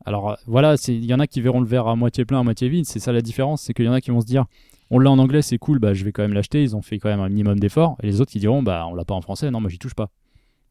Alors 0.04 0.30
euh, 0.30 0.34
voilà, 0.46 0.74
il 0.88 1.04
y 1.04 1.14
en 1.14 1.20
a 1.20 1.26
qui 1.26 1.40
verront 1.40 1.60
le 1.60 1.66
verre 1.66 1.86
à 1.86 1.96
moitié 1.96 2.24
plein, 2.24 2.40
à 2.40 2.42
moitié 2.42 2.68
vide. 2.68 2.86
C'est 2.86 2.98
ça 3.00 3.12
la 3.12 3.20
différence, 3.22 3.62
c'est 3.62 3.74
qu'il 3.74 3.84
y 3.84 3.88
en 3.88 3.92
a 3.92 4.00
qui 4.00 4.10
vont 4.10 4.20
se 4.20 4.26
dire, 4.26 4.44
on 4.90 4.98
l'a 4.98 5.10
en 5.10 5.18
anglais, 5.18 5.42
c'est 5.42 5.58
cool, 5.58 5.78
bah 5.78 5.94
je 5.94 6.04
vais 6.04 6.12
quand 6.12 6.22
même 6.22 6.32
l'acheter. 6.34 6.62
Ils 6.62 6.76
ont 6.76 6.82
fait 6.82 6.98
quand 6.98 7.08
même 7.08 7.20
un 7.20 7.28
minimum 7.28 7.58
d'efforts. 7.58 7.96
Et 8.02 8.06
les 8.06 8.20
autres 8.20 8.32
qui 8.32 8.40
diront, 8.40 8.62
bah 8.62 8.86
on 8.90 8.94
l'a 8.94 9.04
pas 9.04 9.14
en 9.14 9.20
français, 9.20 9.50
non, 9.50 9.60
moi 9.60 9.70
j'y 9.70 9.78
touche 9.78 9.94
pas. 9.94 10.10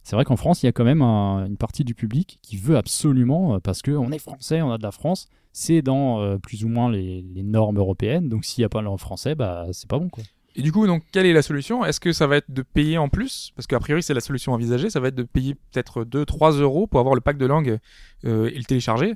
C'est 0.03 0.15
vrai 0.15 0.25
qu'en 0.25 0.35
France, 0.35 0.63
il 0.63 0.65
y 0.65 0.69
a 0.69 0.71
quand 0.71 0.83
même 0.83 1.01
un- 1.03 1.45
une 1.45 1.57
partie 1.57 1.83
du 1.83 1.93
public 1.93 2.39
qui 2.41 2.57
veut 2.57 2.75
absolument, 2.77 3.55
euh, 3.55 3.59
parce 3.59 3.81
qu'on 3.83 4.11
est 4.11 4.17
français, 4.19 4.61
on 4.61 4.71
a 4.71 4.77
de 4.79 4.83
la 4.83 4.91
France, 4.91 5.27
c'est 5.53 5.81
dans 5.83 6.21
euh, 6.21 6.37
plus 6.37 6.63
ou 6.65 6.69
moins 6.69 6.89
les, 6.91 7.21
les 7.21 7.43
normes 7.43 7.77
européennes. 7.77 8.27
Donc 8.27 8.43
s'il 8.45 8.61
n'y 8.61 8.65
a 8.65 8.69
pas 8.69 8.81
le 8.81 8.97
français, 8.97 9.35
bah 9.35 9.67
c'est 9.73 9.87
pas 9.89 9.99
bon 9.99 10.09
quoi. 10.09 10.23
Et 10.55 10.61
du 10.61 10.71
coup, 10.71 10.85
donc, 10.85 11.03
quelle 11.11 11.25
est 11.25 11.33
la 11.33 11.41
solution? 11.41 11.85
Est-ce 11.85 11.99
que 11.99 12.11
ça 12.11 12.27
va 12.27 12.37
être 12.37 12.51
de 12.51 12.61
payer 12.61 12.97
en 12.97 13.09
plus? 13.09 13.51
Parce 13.55 13.67
qu'a 13.67 13.79
priori, 13.79 14.03
c'est 14.03 14.13
la 14.13 14.21
solution 14.21 14.53
envisagée. 14.53 14.89
Ça 14.89 14.99
va 14.99 15.07
être 15.07 15.15
de 15.15 15.23
payer 15.23 15.55
peut-être 15.55 16.03
2-3 16.03 16.59
euros 16.59 16.87
pour 16.87 16.99
avoir 16.99 17.15
le 17.15 17.21
pack 17.21 17.37
de 17.37 17.45
langue 17.45 17.79
euh, 18.25 18.49
et 18.53 18.57
le 18.57 18.63
télécharger. 18.63 19.15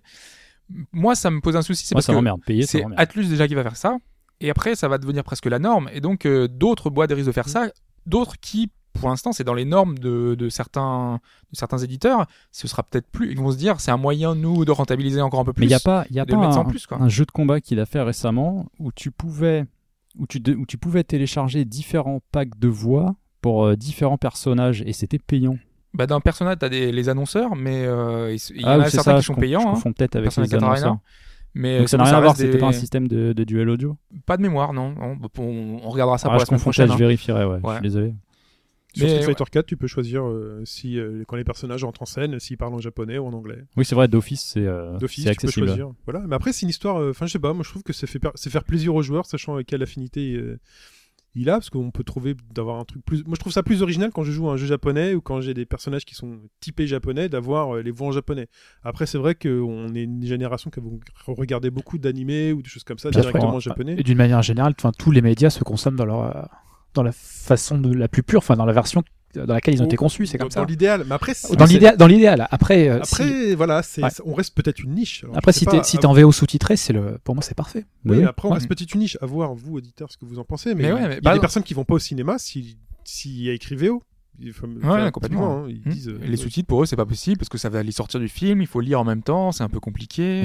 Moi, 0.91 1.15
ça 1.15 1.29
me 1.29 1.41
pose 1.41 1.55
un 1.55 1.61
souci. 1.61 1.85
C'est 1.85 1.93
parce 1.93 2.05
ça 2.05 2.13
que 2.13 2.61
c'est. 2.63 2.83
Atlus 2.97 3.27
déjà 3.27 3.47
qui 3.47 3.55
va 3.55 3.63
faire 3.63 3.77
ça. 3.77 3.97
Et 4.41 4.49
après, 4.49 4.75
ça 4.75 4.87
va 4.87 4.97
devenir 4.97 5.23
presque 5.23 5.45
la 5.45 5.59
norme. 5.59 5.89
Et 5.93 6.01
donc, 6.01 6.25
euh, 6.25 6.47
d'autres 6.47 6.89
boîtes 6.89 7.11
risquent 7.11 7.27
de 7.27 7.31
faire 7.31 7.49
ça. 7.49 7.69
D'autres 8.05 8.37
qui, 8.39 8.69
pour 8.93 9.09
l'instant, 9.09 9.31
c'est 9.31 9.43
dans 9.43 9.53
les 9.53 9.65
normes 9.65 9.97
de, 9.97 10.35
de 10.35 10.49
certains, 10.49 11.19
de 11.51 11.57
certains 11.57 11.77
éditeurs. 11.77 12.25
Ce 12.51 12.67
sera 12.67 12.83
peut-être 12.83 13.07
plus. 13.07 13.31
Ils 13.31 13.37
vont 13.37 13.51
se 13.51 13.57
dire, 13.57 13.79
c'est 13.79 13.91
un 13.91 13.97
moyen, 13.97 14.35
nous, 14.35 14.65
de 14.65 14.71
rentabiliser 14.71 15.21
encore 15.21 15.39
un 15.39 15.45
peu 15.45 15.53
plus. 15.53 15.61
Mais 15.61 15.67
il 15.67 15.69
n'y 15.69 15.75
a 15.75 15.79
pas, 15.79 16.05
y 16.11 16.19
a 16.19 16.25
pas 16.25 16.35
en 16.35 16.61
un, 16.61 16.65
plus, 16.65 16.85
quoi. 16.85 17.01
un 17.01 17.09
jeu 17.09 17.25
de 17.25 17.31
combat 17.31 17.61
qu'il 17.61 17.79
a 17.79 17.85
fait 17.85 18.01
récemment 18.01 18.65
où 18.79 18.91
tu 18.91 19.11
pouvais, 19.11 19.65
où 20.19 20.27
tu, 20.27 20.39
de- 20.39 20.55
où 20.55 20.65
tu 20.65 20.77
pouvais 20.77 21.03
télécharger 21.03 21.65
différents 21.65 22.19
packs 22.31 22.57
de 22.59 22.67
voix 22.67 23.15
pour 23.41 23.65
euh, 23.65 23.75
différents 23.75 24.17
personnages 24.17 24.81
et 24.85 24.93
c'était 24.93 25.19
payant. 25.19 25.57
Bah, 25.93 26.07
dans 26.07 26.19
Persona, 26.19 26.55
t'as 26.55 26.67
des, 26.69 26.91
les 26.91 27.09
annonceurs, 27.09 27.55
mais 27.55 27.85
euh, 27.85 28.35
il 28.49 28.61
y 28.61 28.65
ah 28.65 28.77
en 28.77 28.81
a 28.81 28.89
certains 28.89 29.11
ça, 29.11 29.15
qui 29.17 29.21
je 29.21 29.25
sont 29.27 29.35
payants. 29.35 29.61
Je 29.61 29.67
hein. 29.67 29.71
confonds 29.71 29.93
peut-être 29.93 30.15
avec 30.17 30.35
les 30.35 30.47
4 30.47 30.63
annonceurs. 30.63 30.97
Mais 31.53 31.77
Donc 31.79 31.87
ça 31.87 31.97
sinon, 31.97 32.03
n'a 32.03 32.09
rien 32.09 32.17
à 32.17 32.21
voir, 32.21 32.31
reste 32.33 32.41
c'était 32.41 32.53
des- 32.53 32.59
pas 32.59 32.65
un 32.67 32.71
système 32.73 33.07
de, 33.07 33.31
de 33.31 33.43
duel 33.45 33.69
audio? 33.69 33.95
Pas 34.25 34.35
de 34.35 34.41
mémoire, 34.41 34.73
non. 34.73 34.93
On, 34.99 35.79
on 35.83 35.89
regardera 35.89 36.17
ça 36.17 36.27
Ah, 36.27 36.31
pour 36.31 36.39
je 36.39 36.41
la 36.41 36.45
semaine 36.47 36.59
prochaine. 36.59 36.87
je 36.89 36.93
hein. 36.93 36.97
vérifierai, 36.97 37.45
ouais, 37.45 37.59
je 37.63 37.67
Ouais. 37.67 37.73
suis 37.75 37.81
désolé. 37.83 38.13
Sur 38.95 39.05
Mais, 39.05 39.09
Street 39.21 39.23
Fighter 39.25 39.43
4, 39.51 39.65
tu 39.65 39.77
peux 39.77 39.87
choisir 39.87 40.25
euh, 40.25 40.61
si 40.65 40.97
euh, 40.99 41.23
quand 41.27 41.35
les 41.35 41.43
personnages 41.43 41.83
entrent 41.83 42.01
en 42.01 42.05
scène, 42.05 42.39
s'ils 42.39 42.57
parlent 42.57 42.73
en 42.73 42.79
japonais 42.79 43.17
ou 43.17 43.25
en 43.27 43.33
anglais. 43.33 43.63
Oui, 43.77 43.83
c'est 43.85 43.95
vrai, 43.95 44.07
d'office, 44.07 44.43
c'est 44.53 44.65
euh, 44.65 44.97
D'office, 44.97 45.25
tu 45.25 45.45
peux 45.45 45.51
choisir. 45.51 45.91
Voilà. 46.05 46.21
Mais 46.27 46.35
après, 46.35 46.53
c'est 46.53 46.63
une 46.63 46.69
histoire. 46.69 46.97
euh, 47.01 47.09
Enfin, 47.11 47.25
je 47.25 47.31
sais 47.33 47.39
pas. 47.39 47.53
Moi, 47.53 47.63
je 47.63 47.69
trouve 47.69 47.83
que 47.83 47.93
c'est 47.93 48.07
fait 48.07 48.19
per- 48.19 48.31
c'est 48.35 48.49
faire 48.49 48.63
plaisir 48.63 48.95
aux 48.95 49.01
joueurs, 49.01 49.25
sachant 49.25 49.61
quelle 49.63 49.83
affinité 49.83 50.39
il 51.37 51.49
a, 51.49 51.53
parce 51.55 51.69
qu'on 51.69 51.91
peut 51.91 52.05
trouver 52.05 52.33
d'avoir 52.53 52.79
un 52.79 52.85
truc 52.85 53.03
plus. 53.03 53.25
Moi, 53.25 53.33
je 53.35 53.39
trouve 53.41 53.51
ça 53.51 53.61
plus 53.61 53.81
original 53.81 54.09
quand 54.13 54.23
je 54.23 54.31
joue 54.31 54.47
à 54.49 54.53
un 54.53 54.55
jeu 54.55 54.67
japonais 54.67 55.15
ou 55.15 55.19
quand 55.19 55.41
j'ai 55.41 55.53
des 55.53 55.65
personnages 55.65 56.05
qui 56.05 56.15
sont 56.15 56.39
typés 56.61 56.87
japonais, 56.87 57.27
d'avoir 57.27 57.75
les 57.75 57.91
voix 57.91 58.07
en 58.07 58.11
japonais. 58.13 58.47
Après, 58.83 59.05
c'est 59.05 59.17
vrai 59.17 59.35
qu'on 59.35 59.93
est 59.95 60.03
une 60.03 60.23
génération 60.25 60.69
qui 60.69 60.79
va 60.79 60.85
regarder 61.27 61.69
beaucoup 61.71 61.97
d'animés 61.97 62.53
ou 62.53 62.61
des 62.61 62.69
choses 62.69 62.85
comme 62.85 62.99
ça 62.99 63.09
Bien 63.09 63.19
directement 63.19 63.53
en 63.53 63.57
Et 63.57 63.61
japonais. 63.61 63.95
d'une 63.97 64.17
manière 64.17 64.41
générale, 64.43 64.75
tous 64.97 65.11
les 65.11 65.21
médias 65.21 65.49
se 65.49 65.65
consomment 65.65 65.97
dans 65.97 66.05
leur, 66.05 66.47
dans 66.95 67.03
la 67.03 67.11
façon 67.11 67.77
de 67.77 67.93
la 67.93 68.07
plus 68.07 68.23
pure, 68.23 68.39
enfin, 68.39 68.55
dans 68.55 68.65
la 68.65 68.73
version 68.73 69.03
dans 69.35 69.53
laquelle 69.53 69.73
ils 69.73 69.81
ont 69.81 69.83
Ou- 69.83 69.87
été 69.87 69.97
conçus, 69.97 70.27
c'est 70.27 70.37
comme 70.37 70.47
Dans 70.47 70.61
ça. 70.61 70.65
l'idéal. 70.65 71.03
Mais 71.05 71.13
après, 71.13 71.33
Dans 71.57 71.65
l'idéal, 71.65 71.97
dans 71.97 72.07
l'idéal. 72.07 72.47
Après, 72.51 72.87
euh, 72.87 72.99
si, 73.03 73.15
Après, 73.21 73.53
voilà, 73.55 73.81
Ouais. 73.97 74.09
on 74.25 74.33
reste 74.33 74.55
peut-être 74.55 74.79
une 74.79 74.95
niche. 74.95 75.25
Alors, 75.25 75.37
après, 75.37 75.51
si 75.51 75.65
t'es, 75.65 75.83
si 75.83 75.97
en 76.05 76.13
VO 76.13 76.31
sous-titré, 76.31 76.77
c'est 76.77 76.93
le, 76.93 77.17
pour 77.21 77.35
moi, 77.35 77.43
c'est 77.43 77.53
parfait. 77.53 77.85
Oui, 78.05 78.19
Oui. 78.19 78.23
après, 78.23 78.47
on 78.47 78.51
Ouais. 78.51 78.57
reste 78.59 78.69
petite 78.69 78.93
une 78.93 79.01
niche. 79.01 79.17
À 79.21 79.25
voir, 79.25 79.53
vous, 79.53 79.75
auditeurs, 79.75 80.09
ce 80.09 80.17
que 80.17 80.23
vous 80.23 80.39
en 80.39 80.45
pensez. 80.45 80.73
Mais, 80.73 80.83
Mais 80.83 80.91
ouais, 80.93 81.01
mais 81.01 81.07
il 81.07 81.15
y 81.15 81.17
a 81.17 81.21
bah, 81.21 81.33
des 81.33 81.41
personnes 81.41 81.63
qui 81.63 81.73
vont 81.73 81.83
pas 81.83 81.95
au 81.95 81.99
cinéma 81.99 82.37
si- 82.39 82.77
s'il 83.03 83.41
y 83.43 83.49
a 83.49 83.53
écrit 83.53 83.75
VO. 83.75 84.01
Enfin, 84.83 85.11
complètement. 85.11 85.59
hein, 85.59 85.65
ils 85.69 85.81
Hmm. 85.85 85.89
disent, 85.91 86.09
euh, 86.09 86.19
les 86.23 86.37
sous-titres 86.37 86.67
pour 86.67 86.81
eux 86.83 86.85
c'est 86.85 86.95
pas 86.95 87.05
possible 87.05 87.37
parce 87.37 87.49
que 87.49 87.57
ça 87.57 87.69
va 87.69 87.83
les 87.83 87.91
sortir 87.91 88.19
du 88.19 88.27
film, 88.27 88.61
il 88.61 88.67
faut 88.67 88.81
lire 88.81 88.99
en 88.99 89.03
même 89.03 89.21
temps, 89.23 89.51
c'est 89.51 89.63
un 89.63 89.69
peu 89.69 89.79
compliqué. 89.79 90.43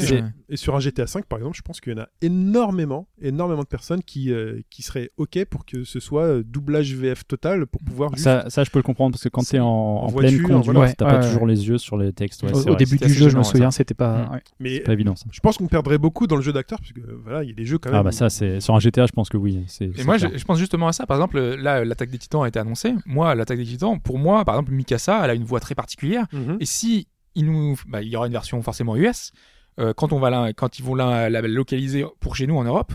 Et 0.48 0.56
sur 0.56 0.74
un 0.76 0.80
GTA 0.80 1.04
V, 1.04 1.22
par 1.28 1.38
exemple, 1.38 1.56
je 1.56 1.62
pense 1.62 1.80
qu'il 1.80 1.92
y 1.92 1.96
en 1.96 2.02
a 2.02 2.08
énormément, 2.22 3.06
énormément 3.20 3.62
de 3.62 3.66
personnes 3.68 4.02
qui, 4.02 4.32
euh, 4.32 4.60
qui 4.70 4.82
seraient 4.82 5.10
OK 5.16 5.44
pour 5.44 5.64
que 5.64 5.84
ce 5.84 6.00
soit 6.00 6.24
euh, 6.24 6.42
doublage 6.44 6.94
VF 6.94 7.24
total 7.26 7.66
pour 7.66 7.82
pouvoir 7.82 8.10
juste... 8.12 8.24
Ça, 8.24 8.44
ça, 8.48 8.64
je 8.64 8.70
peux 8.70 8.78
le 8.78 8.82
comprendre 8.82 9.12
parce 9.12 9.22
que 9.22 9.28
quand 9.28 9.42
tu 9.42 9.56
es 9.56 9.60
en, 9.60 9.66
en 9.66 10.06
voiture, 10.08 10.38
pleine 10.38 10.48
conduite, 10.58 10.72
voilà. 10.74 10.92
t'as 10.92 11.04
Ouais, 11.06 11.12
pas 11.12 11.20
ouais, 11.20 11.26
toujours 11.32 11.46
les 11.46 11.68
yeux 11.68 11.78
sur 11.78 11.96
les 11.96 12.12
textes. 12.12 12.42
Ouais, 12.42 12.52
au, 12.52 12.74
début 12.76 12.96
du 12.98 13.08
jeu, 13.12 13.28
je 13.28 13.36
me 13.36 13.42
souviens, 13.42 13.70
c'était 13.70 13.94
pas. 13.94 14.26
Mm. 14.26 14.32
ouais. 14.32 14.42
Mais 14.60 14.80
pas 14.80 14.92
évident 14.92 15.16
ça. 15.16 15.26
je 15.30 15.40
pense 15.40 15.56
qu'on 15.58 15.66
perdrait 15.68 15.98
beaucoup 15.98 16.26
dans 16.26 16.36
le 16.36 16.42
jeu 16.42 16.52
d'acteur, 16.52 16.78
parce 16.80 16.92
que 16.92 17.00
voilà, 17.22 17.42
il 17.44 17.48
y 17.48 17.52
a 17.52 17.54
des 17.54 17.64
jeux 17.64 17.78
quand 17.78 17.90
même... 17.90 18.00
Ah 18.00 18.02
bah 18.02 18.12
ça, 18.12 18.28
c'est 18.30 18.60
sur 18.60 18.74
un 18.74 18.80
GTA, 18.80 19.06
je 19.06 19.12
pense 19.12 19.28
que 19.28 19.36
oui. 19.36 19.64
c'est- 19.68 19.90
Et 19.98 20.04
moi, 20.04 20.16
je 20.18 20.44
pense 20.44 20.58
justement 20.58 20.88
à 20.88 20.92
ça. 20.92 21.06
Par 21.06 21.16
exemple, 21.16 21.38
là, 21.40 21.84
l'attaque 21.84 22.10
des 22.10 22.18
titans 22.18 22.42
a 22.42 22.48
été 22.48 22.58
annoncée. 22.58 22.94
Moi, 23.06 23.34
l'attaque 23.34 23.58
des 23.58 23.64
titans, 23.64 23.79
pour 23.98 24.18
moi, 24.18 24.44
par 24.44 24.54
exemple, 24.56 24.72
Mikasa, 24.72 25.20
elle 25.24 25.30
a 25.30 25.34
une 25.34 25.44
voix 25.44 25.60
très 25.60 25.74
particulière. 25.74 26.26
Mhm. 26.32 26.56
Et 26.60 26.66
si 26.66 27.08
il 27.34 27.46
nous, 27.46 27.78
bah, 27.86 28.02
il 28.02 28.08
y 28.08 28.16
aura 28.16 28.26
une 28.26 28.32
version 28.32 28.60
forcément 28.62 28.96
US, 28.96 29.32
euh, 29.78 29.92
quand 29.94 30.12
on 30.12 30.18
va 30.18 30.30
la, 30.30 30.52
quand 30.52 30.78
ils 30.78 30.84
vont 30.84 30.94
la, 30.94 31.30
la 31.30 31.40
localiser 31.42 32.04
pour 32.20 32.36
chez 32.36 32.46
nous 32.46 32.56
en 32.56 32.64
Europe, 32.64 32.92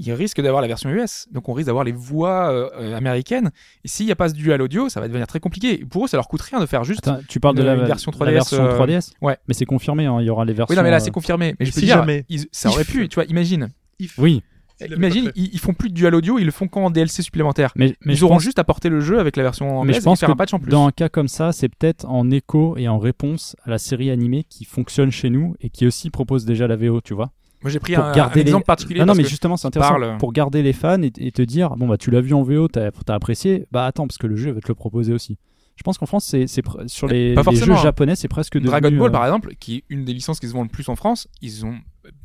ils 0.00 0.12
risquent 0.12 0.40
d'avoir 0.40 0.62
la 0.62 0.68
version 0.68 0.90
US. 0.90 1.26
Donc 1.32 1.48
on 1.48 1.52
risque 1.52 1.66
d'avoir 1.66 1.84
les 1.84 1.92
voix 1.92 2.52
euh, 2.52 2.70
euh, 2.78 2.96
américaines. 2.96 3.50
Et 3.84 3.88
s'il 3.88 4.06
n'y 4.06 4.12
a 4.12 4.16
pas 4.16 4.28
ce 4.28 4.34
dual 4.34 4.62
audio, 4.62 4.88
ça 4.88 5.00
va 5.00 5.08
devenir 5.08 5.26
très 5.26 5.40
compliqué. 5.40 5.80
Et 5.80 5.84
pour 5.84 6.04
eux, 6.04 6.08
ça 6.08 6.16
leur 6.16 6.28
coûte 6.28 6.42
rien 6.42 6.60
de 6.60 6.66
faire 6.66 6.84
juste. 6.84 7.08
Attends, 7.08 7.20
tu 7.28 7.40
parles 7.40 7.56
de 7.56 7.62
la, 7.62 7.74
version 7.74 8.12
la 8.12 8.26
3DS, 8.26 8.32
version 8.32 8.64
euh, 8.64 8.78
3DS 8.78 9.12
ouais. 9.22 9.36
Mais 9.48 9.54
c'est 9.54 9.64
confirmé, 9.64 10.06
hein, 10.06 10.18
il 10.20 10.26
y 10.26 10.30
aura 10.30 10.44
les 10.44 10.52
versions. 10.52 10.72
oui, 10.72 10.76
non, 10.76 10.82
mais 10.84 10.90
là, 10.92 11.00
c'est 11.00 11.10
confirmé. 11.10 11.54
Mais 11.58 11.66
je 11.66 11.72
peux 11.72 11.80
si 11.80 11.86
dire, 11.86 11.96
jamais. 11.98 12.24
ils- 12.28 12.46
ça 12.52 12.68
aurait 12.68 12.84
pu. 12.84 13.08
Tu 13.08 13.14
vois, 13.16 13.24
imagine. 13.24 13.68
If. 13.98 14.16
Oui, 14.18 14.42
Imagine, 14.86 15.32
ils, 15.34 15.50
ils 15.52 15.58
font 15.58 15.74
plus 15.74 15.88
de 15.88 15.94
dual 15.94 16.14
audio, 16.14 16.38
ils 16.38 16.44
le 16.44 16.50
font 16.50 16.68
qu'en 16.68 16.90
DLC 16.90 17.22
supplémentaire. 17.22 17.72
mais, 17.76 17.96
mais 18.04 18.14
ils 18.14 18.24
auront 18.24 18.34
pense, 18.34 18.42
juste 18.44 18.58
à 18.58 18.64
porter 18.64 18.88
le 18.88 19.00
jeu 19.00 19.18
avec 19.18 19.36
la 19.36 19.42
version 19.42 19.66
mais 19.66 19.72
anglaise 19.72 19.96
je 19.96 20.00
pense 20.02 20.18
et 20.18 20.20
faire 20.20 20.28
que 20.28 20.32
un 20.32 20.36
patch 20.36 20.54
en 20.54 20.58
plus. 20.60 20.70
dans 20.70 20.86
un 20.86 20.92
cas 20.92 21.08
comme 21.08 21.28
ça, 21.28 21.52
c'est 21.52 21.68
peut-être 21.68 22.04
en 22.06 22.30
écho 22.30 22.76
et 22.76 22.86
en 22.88 22.98
réponse 22.98 23.56
à 23.64 23.70
la 23.70 23.78
série 23.78 24.10
animée 24.10 24.44
qui 24.48 24.64
fonctionne 24.64 25.10
chez 25.10 25.30
nous 25.30 25.56
et 25.60 25.70
qui 25.70 25.86
aussi 25.86 26.10
propose 26.10 26.44
déjà 26.44 26.66
la 26.68 26.76
VO, 26.76 27.00
tu 27.00 27.14
vois. 27.14 27.30
Moi, 27.62 27.72
j'ai 27.72 27.80
pris 27.80 27.94
pour 27.94 28.04
un, 28.04 28.12
garder 28.12 28.40
un 28.40 28.44
les- 28.44 28.48
exemple 28.50 28.66
particulier. 28.66 29.00
Non, 29.00 29.06
non, 29.06 29.14
mais 29.16 29.24
justement, 29.24 29.56
c'est 29.56 29.66
intéressant 29.66 29.98
parle- 29.98 30.16
pour 30.18 30.32
garder 30.32 30.62
les 30.62 30.72
fans 30.72 31.02
et, 31.02 31.10
et 31.18 31.32
te 31.32 31.42
dire 31.42 31.70
bon 31.76 31.88
bah 31.88 31.96
tu 31.96 32.12
l'as 32.12 32.20
vu 32.20 32.32
en 32.34 32.44
VO, 32.44 32.68
t'as 32.68 32.90
as 33.08 33.14
apprécié, 33.14 33.66
bah 33.72 33.84
attends 33.84 34.06
parce 34.06 34.18
que 34.18 34.28
le 34.28 34.36
jeu 34.36 34.52
va 34.52 34.60
te 34.60 34.68
le 34.68 34.74
proposer 34.76 35.12
aussi. 35.12 35.38
Je 35.74 35.82
pense 35.82 35.96
qu'en 35.98 36.06
France, 36.06 36.24
c'est 36.24 36.46
sur 36.88 37.06
les, 37.08 37.34
Pas 37.34 37.40
les 37.40 37.44
forcément, 37.44 37.66
jeux 37.66 37.72
hein. 37.72 37.82
japonais, 37.82 38.16
c'est 38.16 38.26
presque 38.28 38.54
devenu. 38.54 38.68
Dragon 38.70 38.90
Ball, 38.96 39.08
euh, 39.08 39.12
par 39.12 39.24
exemple, 39.24 39.54
qui 39.60 39.76
est 39.76 39.84
une 39.88 40.04
des 40.04 40.12
licences 40.12 40.38
qui 40.40 40.48
se 40.48 40.52
vend 40.52 40.62
le 40.62 40.68
plus 40.68 40.88
en 40.88 40.96
France, 40.96 41.28
ils 41.40 41.64
ont 41.66 41.76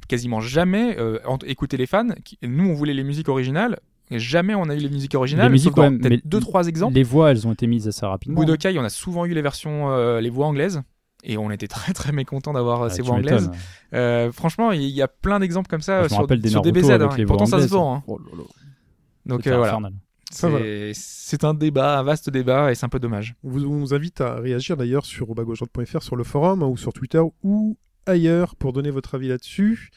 quasiment 0.07 0.39
jamais 0.41 0.97
euh, 0.99 1.19
écouté 1.45 1.77
les 1.77 1.85
fans. 1.85 2.07
qui- 2.23 2.37
Nous, 2.41 2.67
on 2.69 2.73
voulait 2.73 2.93
les 2.93 3.03
musiques 3.03 3.29
originales, 3.29 3.79
et 4.11 4.19
jamais 4.19 4.53
on 4.55 4.63
a 4.69 4.75
eu 4.75 4.79
les 4.79 4.89
musiques 4.89 5.15
originales. 5.15 5.47
Les 5.47 5.51
musiques, 5.51 5.75
ouais, 5.77 5.89
mais 5.89 6.21
deux, 6.25 6.39
trois 6.39 6.67
exemples. 6.67 6.95
Les 6.95 7.03
voix, 7.03 7.31
elles 7.31 7.47
ont 7.47 7.53
été 7.53 7.67
mises 7.67 7.87
assez 7.87 8.05
rapidement. 8.05 8.39
Budokai, 8.39 8.77
on 8.77 8.83
a 8.83 8.89
souvent 8.89 9.25
eu 9.25 9.33
les 9.33 9.41
versions, 9.41 9.91
euh, 9.91 10.19
les 10.21 10.29
voix 10.29 10.45
anglaises. 10.47 10.81
Et 11.25 11.37
on 11.37 11.49
était 11.51 11.67
très 11.69 11.93
très 11.93 12.11
mécontents 12.11 12.51
d'avoir 12.51 12.81
euh, 12.81 12.87
Ah, 12.87 12.89
ces 12.89 13.01
voix 13.01 13.15
anglaises. 13.15 13.49
Euh, 13.93 14.31
franchement, 14.33 14.71
il 14.73 14.81
y 14.83 15.01
a 15.01 15.07
plein 15.07 15.39
d'exemples 15.39 15.69
comme 15.69 15.81
ça 15.81 16.01
sur, 16.09 16.27
des 16.27 16.49
sur 16.49 16.61
DBZ. 16.61 16.83
hein, 16.91 17.09
et 17.17 17.25
pourtant, 17.25 17.45
ça 17.45 17.57
se 17.61 17.67
vend. 17.77 17.95
hein. 17.95 18.03
Oh. 18.07 18.19
Donc 19.25 19.47
euh, 19.47 19.51
voilà, 19.57 19.71
c'est 20.93 21.43
un 21.45 21.53
débat, 21.53 21.99
un 21.99 22.03
vaste 22.03 22.29
débat, 22.29 22.71
et 22.71 22.75
c'est 22.75 22.85
un 22.85 22.89
peu 22.89 22.99
dommage. 22.99 23.35
On 23.43 23.49
vous, 23.51 23.65
on 23.65 23.79
vous 23.79 23.93
invite 23.93 24.19
à 24.19 24.35
réagir 24.35 24.75
d'ailleurs 24.75 25.05
sur 25.05 25.27
robagauche.fr 25.27 26.01
sur 26.03 26.15
le 26.15 26.23
forum 26.23 26.61
hein, 26.63 26.67
ou 26.67 26.75
sur 26.75 26.91
Twitter 26.91 27.21
ou 27.43 27.77
ailleurs 28.05 28.55
pour 28.55 28.73
donner 28.73 28.89
votre 28.91 29.15
avis 29.15 29.27
là-dessus. 29.27 29.89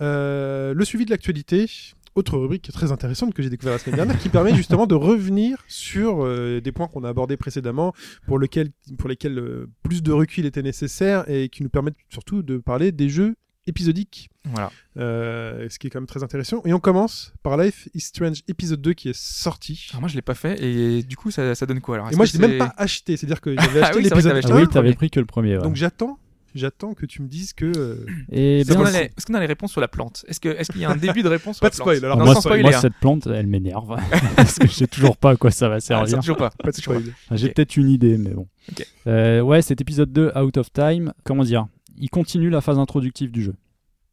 Euh, 0.00 0.74
le 0.74 0.84
suivi 0.84 1.04
de 1.06 1.10
l'actualité, 1.10 1.66
autre 2.14 2.36
rubrique 2.38 2.70
très 2.72 2.92
intéressante 2.92 3.34
que 3.34 3.42
j'ai 3.42 3.50
découvert 3.50 3.74
la 3.74 3.78
semaine 3.78 3.96
dernière, 3.96 4.18
qui 4.18 4.28
permet 4.28 4.54
justement 4.54 4.86
de 4.86 4.94
revenir 4.94 5.62
sur 5.68 6.24
euh, 6.24 6.60
des 6.60 6.72
points 6.72 6.88
qu'on 6.88 7.04
a 7.04 7.08
abordés 7.08 7.36
précédemment, 7.36 7.94
pour, 8.26 8.38
lequel, 8.38 8.70
pour 8.98 9.08
lesquels 9.08 9.38
euh, 9.38 9.66
plus 9.82 10.02
de 10.02 10.12
recul 10.12 10.44
était 10.46 10.62
nécessaire 10.62 11.28
et 11.30 11.48
qui 11.48 11.62
nous 11.62 11.68
permettent 11.70 11.96
surtout 12.10 12.42
de 12.42 12.58
parler 12.58 12.92
des 12.92 13.08
jeux 13.08 13.36
épisodiques, 13.68 14.30
Voilà. 14.44 14.70
euh, 14.96 15.66
ce 15.68 15.78
qui 15.80 15.88
est 15.88 15.90
quand 15.90 15.98
même 15.98 16.06
très 16.06 16.22
intéressant. 16.22 16.62
Et 16.66 16.72
on 16.72 16.78
commence 16.78 17.32
par 17.42 17.56
Life 17.56 17.88
is 17.94 18.00
Strange 18.00 18.42
épisode 18.46 18.80
2 18.80 18.92
qui 18.92 19.08
est 19.08 19.16
sorti. 19.18 19.88
Alors 19.90 20.02
moi, 20.02 20.08
je 20.08 20.14
l'ai 20.14 20.22
pas 20.22 20.34
fait, 20.36 20.62
et 20.62 21.02
du 21.02 21.16
coup, 21.16 21.30
ça, 21.32 21.54
ça 21.56 21.66
donne 21.66 21.80
quoi 21.80 21.96
alors? 21.96 22.12
Et 22.12 22.16
moi, 22.16 22.26
je 22.26 22.32
l'ai 22.38 22.46
même 22.46 22.58
pas 22.58 22.72
acheté, 22.76 23.16
c'est-à-dire 23.16 23.40
que 23.40 23.54
j'avais 23.60 23.80
Ah 23.80 23.86
acheté 23.86 23.96
oui, 23.98 24.02
vrai 24.08 24.10
que 24.10 24.14
l'épisode 24.28 24.40
Ah 24.44 24.56
1, 24.56 24.60
oui, 24.60 24.68
t'avais 24.68 24.94
pris 24.94 25.10
que 25.10 25.18
le 25.20 25.26
premier. 25.26 25.56
ouais. 25.56 25.62
donc 25.64 25.74
j'attends, 25.74 26.18
j'attends 26.58 26.94
que 26.94 27.06
tu 27.06 27.22
me 27.22 27.28
dises 27.28 27.52
que 27.52 27.70
euh, 27.76 28.06
Et 28.32 28.60
Est-ce 28.60 28.72
qu'on 28.74 28.84
a, 28.84 28.90
le 28.90 28.96
les- 28.98 29.04
est-ce 29.16 29.26
qu'on 29.26 29.34
a 29.34 29.40
les 29.40 29.46
réponses 29.46 29.72
sur 29.72 29.80
la 29.80 29.88
plante? 29.88 30.24
Est-ce 30.28 30.40
que- 30.40 30.48
est-ce 30.48 30.72
qu'il 30.72 30.80
y 30.80 30.84
a 30.84 30.90
un 30.90 30.96
début 30.96 31.22
de 31.22 31.28
réponse 31.28 31.56
sur 31.56 31.60
Pas 31.60 31.66
la 31.66 31.70
de 31.70 31.76
plante? 31.76 31.88
spoil, 31.96 32.04
alors, 32.04 32.16
Non, 32.18 32.24
moi, 32.24 32.34
sans 32.34 32.40
ça- 32.40 32.48
spoiler. 32.48 32.62
moi, 32.62 32.74
hein. 32.74 32.80
cette 32.80 32.94
plante, 32.94 33.26
elle 33.26 33.46
m'énerve. 33.46 33.96
parce 34.36 34.58
que 34.58 34.66
je 34.66 34.72
sais 34.72 34.86
toujours 34.86 35.16
pas 35.16 35.30
à 35.30 35.36
quoi 35.36 35.50
ça 35.50 35.68
va 35.68 35.76
Ah, 35.76 35.80
servir. 35.80 36.08
ça, 36.08 36.16
toujours 36.18 36.36
pas. 36.36 36.50
pas 36.50 36.70
de 36.70 36.76
spoil. 36.76 37.02
J'ai 37.32 37.48
Ok. 37.48 37.54
peut-être 37.54 37.76
une 37.76 37.90
idée, 37.90 38.18
mais 38.18 38.30
bon. 38.30 38.46
Ok. 38.70 38.86
Euh, 39.06 39.40
ouais, 39.40 39.62
cet 39.62 39.80
épisode 39.80 40.12
2, 40.12 40.32
Out 40.36 40.56
of 40.56 40.72
Time, 40.72 41.12
comment 41.24 41.44
dire? 41.44 41.66
Il 41.98 42.10
continue 42.10 42.50
la 42.50 42.60
phase 42.60 42.78
introductive 42.78 43.30
du 43.30 43.42
jeu. 43.42 43.54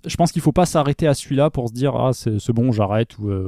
Je 0.06 0.16
pense 0.18 0.32
qu'il 0.32 0.42
faut 0.42 0.52
pas 0.52 0.66
s'arrêter 0.66 1.08
à 1.08 1.14
celui-là 1.14 1.50
pour 1.50 1.70
se 1.70 1.74
dire 1.74 1.96
ah 1.96 2.12
c'est 2.14 2.52
bon 2.52 2.72
j'arrête 2.72 3.18
ou, 3.20 3.30
euh, 3.30 3.48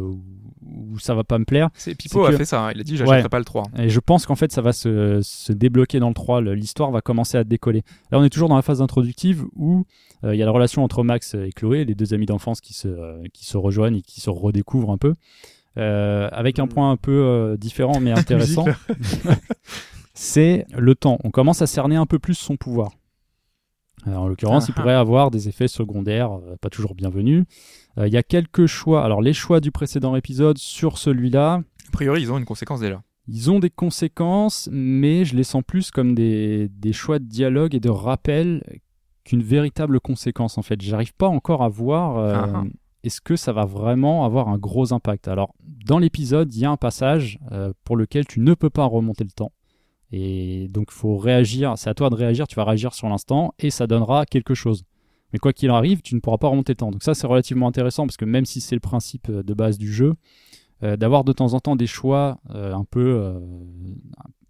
ou, 0.65 0.97
ça 0.99 1.13
va 1.13 1.23
pas 1.23 1.37
me 1.37 1.45
plaire. 1.45 1.69
C'est 1.73 1.95
Pipo 1.95 2.23
a 2.25 2.31
fait 2.31 2.45
ça. 2.45 2.65
hein. 2.67 2.71
Il 2.73 2.79
a 2.81 2.83
dit 2.83 2.97
j'achèterai 2.97 3.23
Ouais. 3.23 3.29
pas 3.29 3.39
le 3.39 3.45
3. 3.45 3.63
Et 3.77 3.89
je 3.89 3.99
pense 3.99 4.25
qu'en 4.25 4.35
fait 4.35 4.51
ça 4.51 4.61
va 4.61 4.71
se, 4.73 5.19
se 5.21 5.51
débloquer 5.53 5.99
dans 5.99 6.07
le 6.07 6.13
3, 6.13 6.41
le- 6.41 6.53
l'histoire 6.55 6.91
va 6.91 7.01
commencer 7.01 7.37
à 7.37 7.43
décoller. 7.43 7.83
Là 8.11 8.19
on 8.19 8.23
est 8.23 8.29
toujours 8.29 8.49
dans 8.49 8.55
la 8.55 8.61
phase 8.61 8.81
introductive 8.81 9.43
où 9.55 9.85
euh, 10.23 10.33
il 10.33 10.39
y 10.39 10.41
a 10.43 10.45
la 10.45 10.51
relation 10.51 10.83
entre 10.83 11.03
Max 11.03 11.33
et 11.35 11.51
Chloé, 11.51 11.83
les 11.85 11.93
deux 11.95 12.13
amis 12.13 12.25
d'enfance 12.25 12.61
qui 12.61 12.73
se, 12.73 12.87
euh, 12.87 13.21
qui 13.33 13.45
se 13.45 13.57
rejoignent 13.57 13.97
et 13.97 14.01
qui 14.01 14.21
se 14.21 14.29
redécouvrent 14.29 14.91
un 14.91 14.97
peu. 14.97 15.13
Euh, 15.77 16.29
avec 16.31 16.57
un 16.59 16.67
point 16.67 16.89
un 16.89 16.95
peu 16.95 17.11
euh, 17.11 17.57
différent 17.57 17.99
mais 17.99 18.11
intéressant. 18.17 18.65
C'est 20.13 20.65
le 20.75 20.95
temps. 20.95 21.17
On 21.23 21.29
commence 21.31 21.61
à 21.61 21.67
cerner 21.67 21.97
un 21.97 22.05
peu 22.05 22.19
plus 22.19 22.35
son 22.35 22.55
pouvoir. 22.55 22.91
Alors, 24.05 24.23
en 24.23 24.27
l'occurrence, 24.27 24.67
il 24.67 24.71
Ah 24.71 24.75
ah. 24.77 24.81
pourrait 24.81 24.93
avoir 24.93 25.31
des 25.31 25.49
effets 25.49 25.67
secondaires, 25.67 26.31
euh, 26.33 26.55
pas 26.61 26.69
toujours 26.69 26.95
bienvenus. 26.95 27.45
Euh, 27.97 28.07
Il 28.07 28.13
y 28.13 28.17
a 28.17 28.23
quelques 28.23 28.65
choix. 28.67 29.03
Alors, 29.03 29.21
les 29.21 29.33
choix 29.33 29.59
du 29.59 29.71
précédent 29.71 30.15
épisode 30.15 30.57
sur 30.57 30.97
celui-là, 30.97 31.61
A 31.87 31.91
priori, 31.91 32.21
ils 32.21 32.31
ont 32.31 32.37
une 32.37 32.45
conséquence 32.45 32.79
déjà. 32.79 33.01
ils 33.27 33.49
ont 33.49 33.59
des 33.59 33.69
conséquences, 33.71 34.69
mais 34.71 35.25
je 35.25 35.35
les 35.35 35.43
sens 35.43 35.63
plus 35.65 35.89
comme 35.91 36.13
des, 36.13 36.67
des 36.69 36.93
choix 36.93 37.17
de 37.19 37.25
dialogue 37.25 37.73
et 37.73 37.79
de 37.79 37.89
rappel 37.89 38.63
qu'une 39.23 39.41
véritable 39.41 39.99
conséquence, 39.99 40.57
en 40.59 40.61
fait. 40.61 40.79
J'arrive 40.81 41.15
pas 41.15 41.27
encore 41.27 41.63
à 41.63 41.69
voir 41.69 42.17
euh, 42.17 42.35
Ah 42.35 42.63
est-ce 43.03 43.21
que 43.21 43.35
ça 43.35 43.53
va 43.53 43.65
vraiment 43.65 44.25
avoir 44.25 44.49
un 44.49 44.57
gros 44.57 44.91
impact. 44.93 45.27
Alors, 45.27 45.53
dans 45.85 45.99
l'épisode, 45.99 46.53
il 46.55 46.59
y 46.61 46.65
a 46.65 46.71
un 46.71 46.77
passage 46.77 47.37
euh, 47.51 47.71
pour 47.83 47.97
lequel 47.97 48.25
tu 48.25 48.39
ne 48.39 48.53
peux 48.55 48.71
pas 48.71 48.85
remonter 48.85 49.23
le 49.23 49.29
temps. 49.31 49.51
Et 50.11 50.67
donc, 50.69 50.87
il 50.91 50.95
faut 50.95 51.17
réagir. 51.17 51.73
C'est 51.77 51.89
à 51.89 51.93
toi 51.93 52.09
de 52.09 52.15
réagir. 52.15 52.47
Tu 52.47 52.55
vas 52.55 52.63
réagir 52.63 52.93
sur 52.93 53.09
l'instant 53.09 53.53
et 53.59 53.69
ça 53.69 53.87
donnera 53.87 54.25
quelque 54.25 54.53
chose. 54.53 54.83
Mais 55.33 55.39
quoi 55.39 55.51
qu'il 55.51 55.69
arrive, 55.69 56.01
tu 56.01 56.15
ne 56.15 56.19
pourras 56.19 56.37
pas 56.37 56.47
remonter 56.47 56.73
le 56.73 56.77
temps. 56.77 56.91
Donc, 56.91 57.03
ça, 57.03 57.13
c'est 57.13 57.27
relativement 57.27 57.67
intéressant 57.67 58.05
parce 58.05 58.17
que 58.17 58.25
même 58.25 58.45
si 58.45 58.61
c'est 58.61 58.75
le 58.75 58.79
principe 58.81 59.29
euh, 59.29 59.43
de 59.43 59.53
base 59.53 59.77
du 59.77 59.91
jeu, 59.91 60.13
euh, 60.83 60.97
d'avoir 60.97 61.23
de 61.23 61.31
temps 61.31 61.53
en 61.53 61.59
temps 61.61 61.77
des 61.77 61.87
choix 61.87 62.39
euh, 62.53 62.73
un 62.73 62.83
peu 62.83 62.99
euh, 62.99 63.39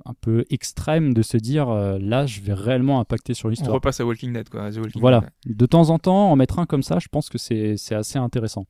un, 0.05 0.13
peu 0.19 0.43
extrêmes 0.49 1.13
de 1.13 1.21
se 1.21 1.37
dire 1.37 1.67
là, 1.69 2.25
je 2.25 2.41
vais 2.41 2.53
réellement 2.53 2.99
impacter 2.99 3.35
sur 3.35 3.45
On 3.45 3.49
l'histoire. 3.49 3.73
repasse 3.73 3.99
à 3.99 4.05
Walking 4.05 4.33
Dead, 4.33 4.49
quoi. 4.49 4.71
The 4.71 4.77
Walking 4.77 5.01
Voilà. 5.01 5.21
Dead. 5.45 5.55
De 5.55 5.65
temps 5.67 5.91
en 5.91 5.99
temps, 5.99 6.31
en 6.31 6.35
mettre 6.35 6.57
un 6.57 6.65
comme 6.65 6.81
ça, 6.83 6.97
je 6.99 7.07
pense 7.09 7.29
que 7.29 7.37
c'est 7.37 7.75
c'est 7.77 7.95
assez 7.95 8.17
intéressant. 8.17 8.65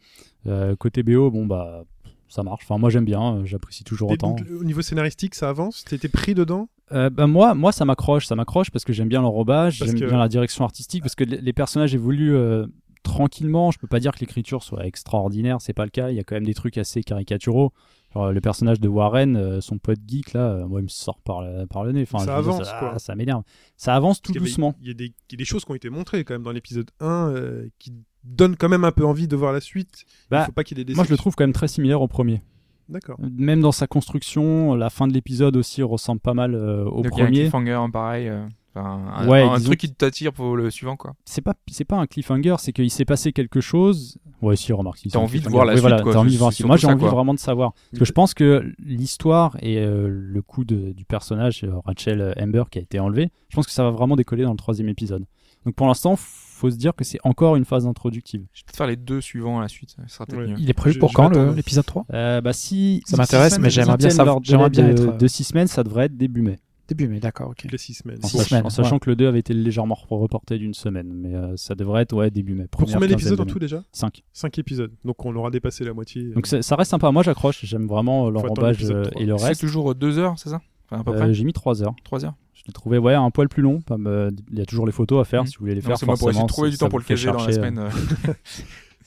Côté 0.79 1.01
BO, 1.01 1.31
bon 1.31 1.45
bah 1.45 1.85
ça 2.27 2.43
marche. 2.43 2.63
Enfin 2.65 2.77
moi 2.77 2.89
j'aime 2.89 3.05
bien, 3.05 3.35
euh, 3.37 3.45
j'apprécie 3.45 3.83
toujours 3.83 4.09
Et 4.11 4.13
autant. 4.13 4.35
donc, 4.35 4.45
au 4.59 4.63
niveau 4.63 4.81
scénaristique, 4.81 5.35
ça 5.35 5.49
avance? 5.49 5.83
T'étais 5.85 6.09
pris 6.09 6.33
dedans? 6.35 6.67
Euh, 6.91 7.09
bah, 7.09 7.25
moi, 7.27 7.55
moi 7.55 7.71
ça 7.71 7.83
m'accroche, 7.85 8.25
ça 8.27 8.35
m'accroche 8.35 8.69
parce 8.71 8.83
que 8.85 8.93
j'aime 8.93 9.07
bien 9.09 9.21
l'enrobage, 9.21 9.77
j'aime 9.77 9.99
que- 9.99 10.05
bien 10.05 10.17
la 10.19 10.27
direction 10.27 10.63
artistique 10.65 11.01
parce 11.01 11.15
que 11.15 11.23
les 11.23 11.41
les 11.41 11.53
personnages 11.53 11.93
évoluent 11.95 12.35
euh, 12.35 12.67
tranquillement. 13.03 13.71
Je 13.71 13.79
peux 13.79 13.87
pas 13.87 13.99
dire 13.99 14.11
que 14.13 14.19
l'écriture 14.19 14.63
soit 14.63 14.85
extraordinaire, 14.85 15.57
c'est 15.61 15.73
pas 15.73 15.83
le 15.85 15.91
cas. 15.91 16.09
Il 16.09 16.15
y 16.15 16.19
a 16.19 16.23
quand 16.23 16.35
même 16.35 16.45
des 16.45 16.53
trucs 16.53 16.77
assez 16.77 17.03
caricaturaux. 17.03 17.71
Genre, 18.15 18.31
le 18.31 18.41
personnage 18.41 18.79
de 18.79 18.87
Warren, 18.87 19.35
euh, 19.35 19.61
son 19.61 19.77
pote 19.77 19.99
geek 20.07 20.33
là, 20.33 20.39
euh, 20.53 20.67
moi 20.67 20.79
il 20.79 20.83
me 20.83 20.87
sort 20.87 21.19
par 21.19 21.41
le, 21.41 21.65
par 21.67 21.83
le 21.83 21.91
nez. 21.91 22.03
Enfin, 22.03 22.19
Ça 22.19 22.37
veux 22.37 22.43
dire, 22.43 22.51
avance, 22.53 22.67
ça, 22.67 22.77
quoi. 22.79 22.97
ça 22.99 23.13
m'énerve. 23.15 23.43
Ça 23.77 23.93
avance 23.93 24.21
tout 24.21 24.31
y 24.33 24.37
avait- 24.37 24.45
doucement. 24.45 24.73
Il 24.81 24.87
y, 24.87 24.91
a 24.91 24.93
des- 24.93 25.05
il 25.05 25.31
y 25.33 25.35
a 25.35 25.37
des 25.37 25.45
choses 25.45 25.65
qui 25.65 25.71
ont 25.71 25.75
été 25.75 25.89
montrées 25.89 26.23
quand 26.23 26.33
même 26.33 26.43
dans 26.43 26.51
l'épisode 26.53 26.89
1 27.01 27.29
euh, 27.35 27.67
qui 27.77 27.93
donnent 28.23 28.55
quand 28.55 28.69
même 28.69 28.85
un 28.85 28.91
peu 28.91 29.05
envie 29.05 29.27
de 29.27 29.35
voir 29.35 29.51
la 29.53 29.59
suite. 29.61 30.05
Bah, 30.31 30.43
il 30.43 30.45
faut 30.45 30.51
pas 30.53 30.63
qu'il 30.63 30.77
y 30.77 30.81
ait 30.81 30.85
des 30.85 30.95
Moi 30.95 31.03
je 31.03 31.11
le 31.11 31.17
trouve 31.17 31.35
quand 31.35 31.43
même 31.43 31.53
très 31.53 31.67
similaire 31.67 32.01
au 32.01 32.07
premier. 32.07 32.41
D'accord. 32.87 33.17
Même 33.19 33.61
dans 33.61 33.71
sa 33.71 33.87
construction, 33.87 34.75
la 34.75 34.89
fin 34.89 35.07
de 35.07 35.13
l'épisode 35.13 35.57
aussi 35.57 35.81
ressemble 35.83 36.21
pas 36.21 36.33
mal 36.35 36.53
euh, 36.55 36.85
au 36.85 37.01
Donc, 37.01 37.13
il 37.13 37.17
y 37.17 37.21
a 37.21 37.23
un 37.23 37.27
premier. 37.27 37.39
cliffhanger, 37.41 37.71
hein, 37.71 37.89
pareil. 37.89 38.27
euh, 38.29 38.45
un, 38.79 39.27
Ouais, 39.27 39.41
un 39.41 39.55
disons 39.57 39.67
truc 39.69 39.79
qui 39.79 39.93
t'attire 39.93 40.33
pour 40.33 40.55
le 40.55 40.69
suivant, 40.71 40.95
quoi. 40.95 41.13
C'est 41.25 41.41
pas, 41.41 41.53
c'est 41.71 41.85
pas 41.85 41.97
un 41.97 42.05
cliffhanger, 42.07 42.55
c'est 42.59 42.73
qu'il 42.73 42.89
s'est 42.91 43.05
passé 43.05 43.31
quelque 43.33 43.61
chose. 43.61 44.17
Ouais, 44.41 44.55
si, 44.55 44.71
remarque. 44.73 44.97
si, 44.97 45.09
T'as 45.09 45.19
envie 45.19 45.39
de 45.41 45.49
voir 45.49 45.65
la 45.65 45.73
Oui, 45.73 45.79
suite, 45.79 45.89
voilà, 45.89 46.03
quoi. 46.03 46.15
envie 46.17 46.33
de 46.33 46.37
voir. 46.37 46.51
Moi, 46.65 46.77
j'ai 46.77 46.87
envie 46.87 46.99
quoi. 46.99 47.09
vraiment 47.09 47.33
de 47.33 47.39
savoir. 47.39 47.73
Parce 47.91 47.99
que 47.99 48.05
je 48.05 48.11
pense 48.11 48.33
que 48.33 48.71
l'histoire 48.79 49.57
et 49.61 49.77
euh, 49.79 50.07
le 50.09 50.41
coup 50.41 50.65
de- 50.65 50.91
du 50.91 51.05
personnage, 51.05 51.63
euh, 51.63 51.71
Rachel 51.85 52.21
euh, 52.21 52.33
Amber, 52.39 52.63
qui 52.69 52.79
a 52.79 52.81
été 52.81 52.99
enlevé, 52.99 53.31
je 53.49 53.55
pense 53.55 53.65
que 53.65 53.71
ça 53.71 53.83
va 53.83 53.91
vraiment 53.91 54.15
décoller 54.15 54.43
dans 54.43 54.51
le 54.51 54.57
troisième 54.57 54.89
épisode. 54.89 55.25
Donc 55.65 55.73
pour 55.75 55.87
l'instant, 55.87 56.15
faut 56.15 56.69
se 56.69 56.75
dire 56.75 56.93
que 56.93 57.03
c'est 57.03 57.17
encore 57.23 57.55
une 57.55 57.65
phase 57.65 57.87
introductive. 57.87 58.41
Je 58.53 58.59
vais 58.61 58.65
peut-être 58.65 58.77
faire 58.77 58.87
les 58.87 58.95
deux 58.97 59.19
suivants 59.19 59.57
à 59.57 59.61
la 59.63 59.67
suite. 59.67 59.95
Ça 60.07 60.25
sera 60.25 60.37
Ouais. 60.37 60.47
mieux. 60.47 60.55
Il 60.59 60.69
est 60.69 60.73
prévu 60.73 60.93
Je- 60.95 60.99
pour 60.99 61.09
je 61.09 61.15
quand 61.15 61.29
l'épisode 61.55 61.85
3 61.85 62.05
Euh, 62.13 62.39
bah 62.41 62.53
si 62.53 63.01
Ça 63.07 63.17
m'intéresse, 63.17 63.57
mais 63.59 63.69
j'aimerais 63.71 63.97
bien 63.97 64.09
savoir- 64.11 64.39
j'aimerais 64.43 64.69
bien 64.69 64.87
être- 64.89 65.17
de 65.17 65.27
six 65.27 65.43
semaines, 65.43 65.67
ça 65.67 65.83
devrait 65.83 66.05
être 66.05 66.17
début 66.17 66.41
mai. 66.43 66.59
Début 66.87 67.07
mai, 67.07 67.19
d'accord, 67.19 67.49
ok. 67.49 67.65
Les 67.71 67.77
6 67.79 67.93
semaines. 67.95 68.19
En, 68.23 68.27
Six 68.27 68.37
sach- 68.37 68.47
semaines, 68.49 68.65
en 68.65 68.69
sachant 68.69 68.93
ouais. 68.95 68.99
que 68.99 69.09
le 69.09 69.15
2 69.15 69.27
avait 69.27 69.39
été 69.39 69.53
légèrement 69.53 69.95
reporté 70.09 70.57
d'une 70.59 70.73
semaine, 70.75 71.11
mais 71.13 71.33
euh, 71.33 71.57
ça 71.57 71.73
devrait 71.73 72.03
être 72.03 72.13
ouais 72.13 72.29
début 72.29 72.53
mai. 72.53 72.67
Pour 72.69 72.81
combien 72.81 73.07
d'épisodes 73.07 73.39
en 73.39 73.45
tout 73.45 73.57
déjà 73.59 73.83
5. 73.91 74.23
5 74.33 74.59
épisodes. 74.59 74.91
Donc 75.03 75.25
on 75.25 75.35
aura 75.35 75.49
dépassé 75.49 75.83
la 75.83 75.93
moitié. 75.93 76.23
Donc 76.33 76.45
ça 76.47 76.61
ça 76.61 76.75
reste 76.75 76.91
sympa. 76.91 77.09
Moi 77.11 77.23
j'accroche, 77.23 77.65
j'aime 77.65 77.87
vraiment 77.87 78.27
euh, 78.27 78.31
3. 78.33 78.73
et 78.73 79.25
le 79.25 79.37
C'est 79.37 79.45
reste. 79.47 79.61
toujours 79.61 79.95
deux 79.95 80.19
heures, 80.19 80.35
c'est 80.37 80.49
ça? 80.49 80.61
Enfin, 80.91 81.01
à 81.01 81.03
peu 81.03 81.11
Euh, 81.11 81.17
près? 81.17 81.33
J'ai 81.33 81.43
mis 81.43 81.53
3 81.53 81.81
heures. 81.81 81.95
Trois 82.03 82.23
heures. 82.23 82.35
Je 82.53 82.61
l'ai 82.67 82.73
trouvé 82.73 82.97
ouais, 82.99 83.15
un 83.15 83.31
poil 83.31 83.49
plus 83.49 83.63
long. 83.63 83.79
Il 83.89 84.57
y 84.57 84.61
a 84.61 84.65
toujours 84.65 84.85
les 84.85 84.91
photos 84.91 85.21
à 85.21 85.25
faire 85.25 85.41
Mhm. 85.41 85.47
si 85.47 85.55
vous 85.57 85.61
voulez 85.61 85.73
les 85.75 85.81
Non, 85.81 85.87
faire. 85.87 85.97
C'est 85.97 86.05
moi 86.05 86.15
pour 86.17 86.29
essayer 86.29 86.43
de 86.43 86.47
trouver 86.47 86.69
du 86.69 86.77
temps 86.77 86.89
pour 86.89 86.99
le 86.99 87.05
caser 87.05 87.27
dans 87.31 87.43
la 87.45 87.51
semaine. 87.51 87.79
euh. 87.79 87.89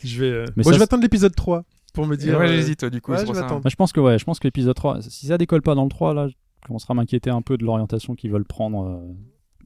Je 0.04 0.20
vais. 0.20 0.30
euh, 0.30 0.46
ça, 0.46 0.52
je 0.56 0.62
vais 0.70 0.76
c'est- 0.76 0.82
attendre 0.82 1.02
l'épisode 1.02 1.34
3 1.34 1.64
pour 1.92 2.06
me 2.06 2.16
dire. 2.16 2.38
Ouais, 2.38 2.46
euh, 2.48 2.52
j'hésite, 2.56 2.84
du 2.84 3.00
coup. 3.00 3.10
ouais, 3.12 3.18
c'est 3.18 3.26
je 3.26 3.32
ça. 3.32 3.40
attendre. 3.46 3.62
Moi, 3.64 3.70
je 3.70 3.74
pense 3.76 3.92
que 3.92 4.00
ouais, 4.00 4.18
je 4.18 4.24
pense 4.24 4.38
que 4.38 4.46
l'épisode 4.46 4.74
3, 4.76 5.02
si 5.02 5.26
ça 5.26 5.38
décolle 5.38 5.62
pas 5.62 5.74
dans 5.74 5.82
le 5.84 5.88
3, 5.88 6.14
là, 6.14 6.28
je 6.62 6.66
commencerai 6.66 6.92
à 6.92 6.94
m'inquiéter 6.94 7.30
un 7.30 7.42
peu 7.42 7.56
de 7.56 7.64
l'orientation 7.64 8.14
qu'ils 8.14 8.30
veulent 8.30 8.44
prendre. 8.44 8.84
euh, 8.84 9.14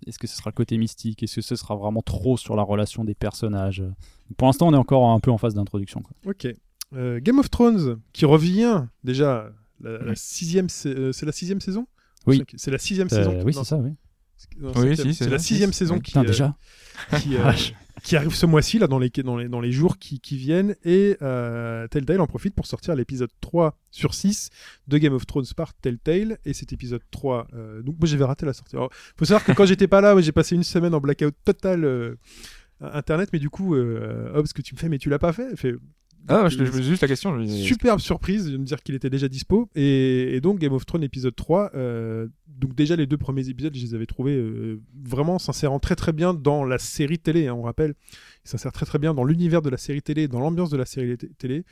Est-ce 0.07 0.19
que 0.19 0.27
ce 0.27 0.37
sera 0.37 0.51
le 0.51 0.55
côté 0.55 0.77
mystique? 0.79 1.23
Est-ce 1.23 1.37
que 1.37 1.41
ce 1.43 1.57
sera 1.57 1.75
vraiment 1.77 2.03
trop 2.03 2.37
sur 2.37 2.57
la 2.57 2.63
relation 2.63 3.05
des 3.05 3.15
personnages? 3.15 3.83
Pour 4.37 4.47
l'instant, 4.49 4.69
on 4.69 4.73
est 4.75 4.77
encore 4.77 5.09
un 5.11 5.21
peu 5.21 5.31
en 5.31 5.39
phase 5.39 5.55
d'introduction. 5.55 6.03
Ok. 6.27 6.47
Euh, 6.95 7.21
Game 7.21 7.39
of 7.39 7.51
Thrones 7.51 8.01
qui 8.13 8.25
revient 8.25 8.85
déjà. 9.05 9.51
La, 9.81 10.15
sixième, 10.15 10.69
euh, 10.87 11.11
c'est 11.13 11.27
la 11.27 11.33
sixième 11.33 11.61
saison? 11.61 11.87
Oui. 12.27 12.45
C'est 12.57 12.71
la 12.71 12.79
sixième 12.79 13.09
Euh, 13.11 13.17
saison. 13.17 13.43
oui, 13.45 13.53
non, 13.55 13.65
c'est 13.65 13.71
ça, 13.71 13.79
oui. 13.79 13.91
non, 14.61 14.71
Oui, 14.77 14.97
septième. 14.97 15.09
si, 15.09 15.15
c'est 15.15 15.25
c'est 15.25 15.31
la 15.31 15.39
sixième 15.41 15.73
saison 15.73 15.95
Ouais, 15.97 16.01
qui, 16.01 16.13
Putain, 16.13 16.23
euh, 16.23 16.27
déjà 16.27 16.57
qui, 17.21 17.37
euh. 17.37 17.53
qui 18.03 18.17
arrive 18.17 18.35
ce 18.35 18.47
mois-ci, 18.47 18.79
là, 18.79 18.87
dans 18.87 18.99
les, 18.99 19.11
dans 19.11 19.37
les, 19.37 19.49
dans 19.49 19.61
les 19.61 19.73
jours 19.73 19.99
qui, 19.99 20.21
qui 20.21 20.37
viennent. 20.37 20.75
Et 20.85 21.17
euh, 21.23 21.87
Telltale 21.89 22.21
en 22.21 22.27
profite 22.27 22.55
pour 22.55 22.67
sortir 22.67 22.95
l'épisode 22.95 23.31
3 23.41 23.79
sur 23.91 24.15
6 24.15 24.51
de 24.89 24.99
Game 24.99 25.13
of 25.13 25.27
Thrones 25.27 25.47
par 25.57 25.73
Telltale. 25.75 26.39
Et 26.45 26.53
cet 26.53 26.73
épisode 26.73 27.03
3, 27.11 27.49
euh, 27.55 27.83
donc 27.83 27.97
moi 27.99 28.09
j'avais 28.09 28.25
raté 28.25 28.45
la 28.45 28.53
sortie. 28.53 28.77
Alors, 28.77 28.91
faut 29.17 29.25
savoir 29.25 29.45
que 29.45 29.53
quand 29.53 29.67
j'étais 29.67 29.89
pas 29.89 30.01
là, 30.01 30.21
j'ai 30.21 30.33
passé 30.33 30.55
une 30.57 30.65
semaine 30.65 30.95
en 30.95 31.01
blackout 31.01 31.35
total 31.45 31.85
euh, 31.85 32.17
internet. 32.81 33.31
Mais 33.33 33.39
du 33.39 33.51
coup, 33.51 33.75
euh, 33.75 34.43
que 34.55 34.63
tu 34.63 34.75
me 34.75 34.81
fais, 34.81 34.89
mais 34.89 34.99
tu 34.99 35.09
l'as 35.09 35.21
pas 35.21 35.33
fait 35.33 35.77
Ah, 36.29 36.49
je 36.49 36.59
me 36.59 36.71
pose 36.71 36.83
juste 36.83 37.03
la 37.03 37.09
question. 37.09 37.35
je 37.35 37.41
me 37.41 37.45
dis- 37.47 37.63
Superbe 37.65 38.01
surprise 38.01 38.47
de 38.47 38.57
me 38.57 38.65
dire 38.65 38.83
qu'il 38.83 38.95
était 38.95 39.11
déjà 39.11 39.29
dispo. 39.29 39.69
Et, 39.75 40.37
et 40.37 40.41
donc 40.41 40.59
Game 40.59 40.73
of 40.73 40.87
Thrones 40.87 41.03
épisode 41.03 41.35
3 41.35 41.73
euh, 41.75 42.29
donc 42.47 42.75
déjà 42.77 42.95
les 42.95 43.07
deux 43.07 43.17
premiers 43.17 43.49
épisodes, 43.49 43.75
je 43.75 43.83
les 43.83 43.95
avais 43.95 44.07
trouvés 44.07 44.37
euh, 44.37 44.81
vraiment 45.05 45.39
s'insérant 45.41 45.81
très 45.81 45.97
très 45.97 46.13
bien 46.13 46.33
dans 46.33 46.65
la 46.65 46.79
série 46.79 47.19
télé. 47.19 47.49
hein, 47.49 47.55
on 47.55 47.63
rappelle, 47.63 47.95
ils 48.45 48.49
s'insèrent 48.51 48.71
très 48.73 48.87
très 48.87 48.99
bien 49.01 49.15
dans 49.15 49.25
l'univers 49.25 49.63
de 49.63 49.71
la 49.71 49.77
série 49.79 50.01
télé, 50.03 50.29
dans 50.29 50.39
l'ambiance 50.39 50.71
de 50.71 50.77
la 50.77 50.87
série 50.87 51.17
télé. 51.39 51.65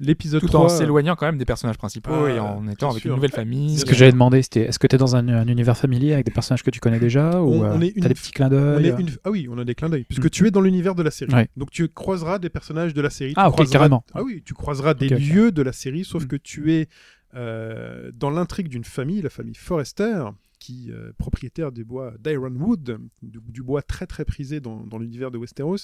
L'épisode 0.00 0.40
Tout 0.40 0.48
3, 0.48 0.60
en 0.64 0.68
s'éloignant 0.68 1.14
quand 1.14 1.26
même 1.26 1.38
des 1.38 1.44
personnages 1.44 1.78
principaux 1.78 2.10
Ah, 2.26 2.30
et 2.30 2.40
en 2.40 2.66
étant 2.66 2.90
avec 2.90 3.02
sûr. 3.02 3.10
une 3.10 3.16
nouvelle 3.16 3.30
famille. 3.30 3.78
Ce 3.78 3.84
que 3.84 3.94
j'avais 3.94 4.10
demandé, 4.10 4.42
c'était 4.42 4.62
est-ce 4.62 4.78
que 4.80 4.86
tu 4.88 4.96
es 4.96 4.98
dans 4.98 5.14
un, 5.14 5.28
un 5.28 5.46
univers 5.46 5.76
familier 5.76 6.12
avec 6.12 6.26
des 6.26 6.32
personnages 6.32 6.62
que 6.64 6.70
tu 6.70 6.80
connais 6.80 6.98
déjà 6.98 7.40
ou 7.40 7.52
On- 7.54 7.62
euh, 7.64 7.72
on 7.74 7.80
est 7.80 7.96
des 7.96 8.08
petits 8.14 8.32
clins 8.32 8.48
d'œil 8.48 8.90
euh, 8.90 8.96
une- 8.98 9.10
Ah 9.22 9.30
oui, 9.30 9.46
on 9.48 9.58
a 9.58 9.64
des 9.64 9.74
clins 9.76 9.88
d'œil, 9.88 10.04
puisque 10.04 10.26
Mm. 10.26 10.30
tu 10.30 10.46
es 10.48 10.50
dans 10.50 10.60
l'univers 10.60 10.94
de 10.96 11.02
la 11.04 11.10
série. 11.12 11.32
Ouais. 11.32 11.48
Donc 11.56 11.70
tu 11.70 11.88
croiseras 11.88 12.38
des 12.40 12.48
personnages 12.48 12.94
de 12.94 13.00
la 13.00 13.10
série. 13.10 13.34
Ah, 13.36 13.48
ok, 13.48 13.54
croiseras- 13.54 13.72
carrément. 13.72 14.04
Ah 14.14 14.22
oui, 14.24 14.42
tu 14.44 14.54
croiseras 14.54 14.94
des 14.94 15.08
lieux 15.08 15.52
de 15.52 15.62
la 15.62 15.72
série, 15.72 16.04
sauf 16.04 16.24
Mm. 16.24 16.26
que 16.26 16.36
tu 16.36 16.72
es 16.72 16.88
euh, 17.34 18.10
dans 18.14 18.30
l'intrigue 18.30 18.68
d'une 18.68 18.84
famille, 18.84 19.22
la 19.22 19.30
famille 19.30 19.54
Forrester, 19.54 20.24
qui 20.58 20.90
euh, 20.92 21.12
propriétaire 21.16 21.72
des 21.72 21.82
bois 21.84 22.12
d'Ironwood, 22.22 22.98
du, 23.22 23.38
du 23.48 23.62
bois 23.62 23.82
très 23.82 24.06
très 24.06 24.24
prisé 24.24 24.60
dans, 24.60 24.80
dans 24.84 24.98
l'univers 24.98 25.30
de 25.30 25.38
Westeros, 25.38 25.76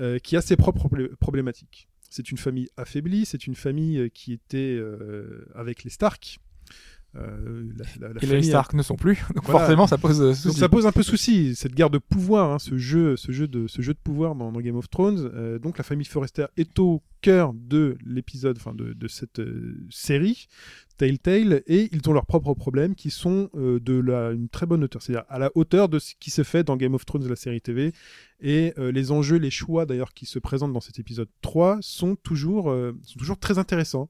euh, 0.00 0.18
qui 0.18 0.36
a 0.36 0.40
ses 0.40 0.56
propres 0.56 0.88
problé- 0.88 1.08
problématiques. 1.20 1.88
C'est 2.10 2.30
une 2.30 2.38
famille 2.38 2.68
affaiblie, 2.76 3.24
c'est 3.24 3.46
une 3.46 3.54
famille 3.54 3.98
euh, 3.98 4.08
qui 4.08 4.32
était 4.32 4.76
euh, 4.76 5.46
avec 5.54 5.84
les 5.84 5.90
Stark. 5.90 6.40
Euh, 7.16 7.64
la- 7.76 7.84
la- 8.08 8.14
la 8.14 8.22
Et 8.22 8.26
famille 8.26 8.42
les 8.42 8.48
a- 8.48 8.50
Stark 8.50 8.72
ne 8.74 8.82
sont 8.84 8.94
plus, 8.94 9.16
donc 9.34 9.44
Voilà. 9.44 9.58
forcément 9.60 9.88
ça 9.88 9.98
pose 9.98 10.20
euh, 10.22 10.32
donc 10.48 10.56
ça 10.56 10.68
pose 10.68 10.86
un 10.86 10.92
peu 10.92 11.02
souci, 11.02 11.56
cette 11.56 11.74
guerre 11.74 11.90
de 11.90 11.98
pouvoir, 11.98 12.52
hein, 12.52 12.60
ce, 12.60 12.78
jeu, 12.78 13.16
ce, 13.16 13.32
jeu 13.32 13.48
de, 13.48 13.66
ce 13.66 13.82
jeu 13.82 13.94
de 13.94 13.98
pouvoir 13.98 14.36
dans, 14.36 14.52
dans 14.52 14.60
Game 14.60 14.76
of 14.76 14.88
Thrones. 14.88 15.28
Euh, 15.34 15.58
donc 15.58 15.76
la 15.76 15.82
famille 15.82 16.06
Forrester 16.06 16.46
est 16.56 16.78
au 16.78 17.02
cœur 17.20 17.52
de 17.52 17.98
l'épisode, 18.06 18.56
enfin 18.58 18.74
de, 18.74 18.92
de 18.92 19.08
cette 19.08 19.42
série, 19.90 20.46
Telltale, 20.98 21.62
et 21.66 21.88
ils 21.92 22.08
ont 22.08 22.12
leurs 22.12 22.26
propres 22.26 22.54
problèmes 22.54 22.94
qui 22.94 23.10
sont 23.10 23.50
de 23.54 24.00
la, 24.00 24.30
une 24.30 24.48
très 24.48 24.66
bonne 24.66 24.84
hauteur, 24.84 25.02
c'est-à-dire 25.02 25.24
à 25.28 25.38
la 25.40 25.50
hauteur 25.56 25.88
de 25.88 25.98
ce 25.98 26.14
qui 26.20 26.30
se 26.30 26.44
fait 26.44 26.62
dans 26.62 26.76
Game 26.76 26.94
of 26.94 27.04
Thrones, 27.04 27.26
la 27.28 27.36
série 27.36 27.60
TV. 27.60 27.92
Et 28.40 28.72
les 28.78 29.10
enjeux, 29.10 29.36
les 29.36 29.50
choix 29.50 29.84
d'ailleurs 29.84 30.14
qui 30.14 30.26
se 30.26 30.38
présentent 30.38 30.72
dans 30.72 30.80
cet 30.80 30.98
épisode 30.98 31.28
3 31.42 31.78
sont 31.80 32.16
toujours, 32.16 32.66
sont 33.04 33.18
toujours 33.18 33.38
très 33.38 33.58
intéressants. 33.58 34.08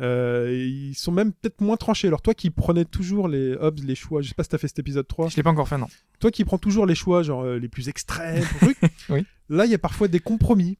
Euh, 0.00 0.50
ils 0.52 0.94
sont 0.94 1.12
même 1.12 1.32
peut-être 1.32 1.60
moins 1.60 1.76
tranchés. 1.76 2.08
Alors 2.08 2.22
toi 2.22 2.34
qui 2.34 2.50
prenais 2.50 2.84
toujours 2.84 3.28
les 3.28 3.54
Hobbs, 3.54 3.80
les 3.84 3.94
choix, 3.94 4.22
je 4.22 4.28
sais 4.28 4.34
pas 4.34 4.42
si 4.44 4.48
t'as 4.48 4.58
fait 4.58 4.68
cet 4.68 4.78
épisode 4.78 5.06
3, 5.06 5.28
Je 5.28 5.36
l'ai 5.36 5.42
pas 5.42 5.50
encore 5.50 5.68
fait, 5.68 5.78
non. 5.78 5.88
toi 6.20 6.30
qui 6.30 6.44
prends 6.44 6.58
toujours 6.58 6.86
les 6.86 6.94
choix 6.94 7.22
genre 7.22 7.42
euh, 7.44 7.58
les 7.58 7.68
plus 7.68 7.88
extrêmes, 7.88 8.44
trucs, 8.60 8.78
Oui. 9.10 9.24
là 9.48 9.66
il 9.66 9.70
y 9.70 9.74
a 9.74 9.78
parfois 9.78 10.08
des 10.08 10.20
compromis. 10.20 10.78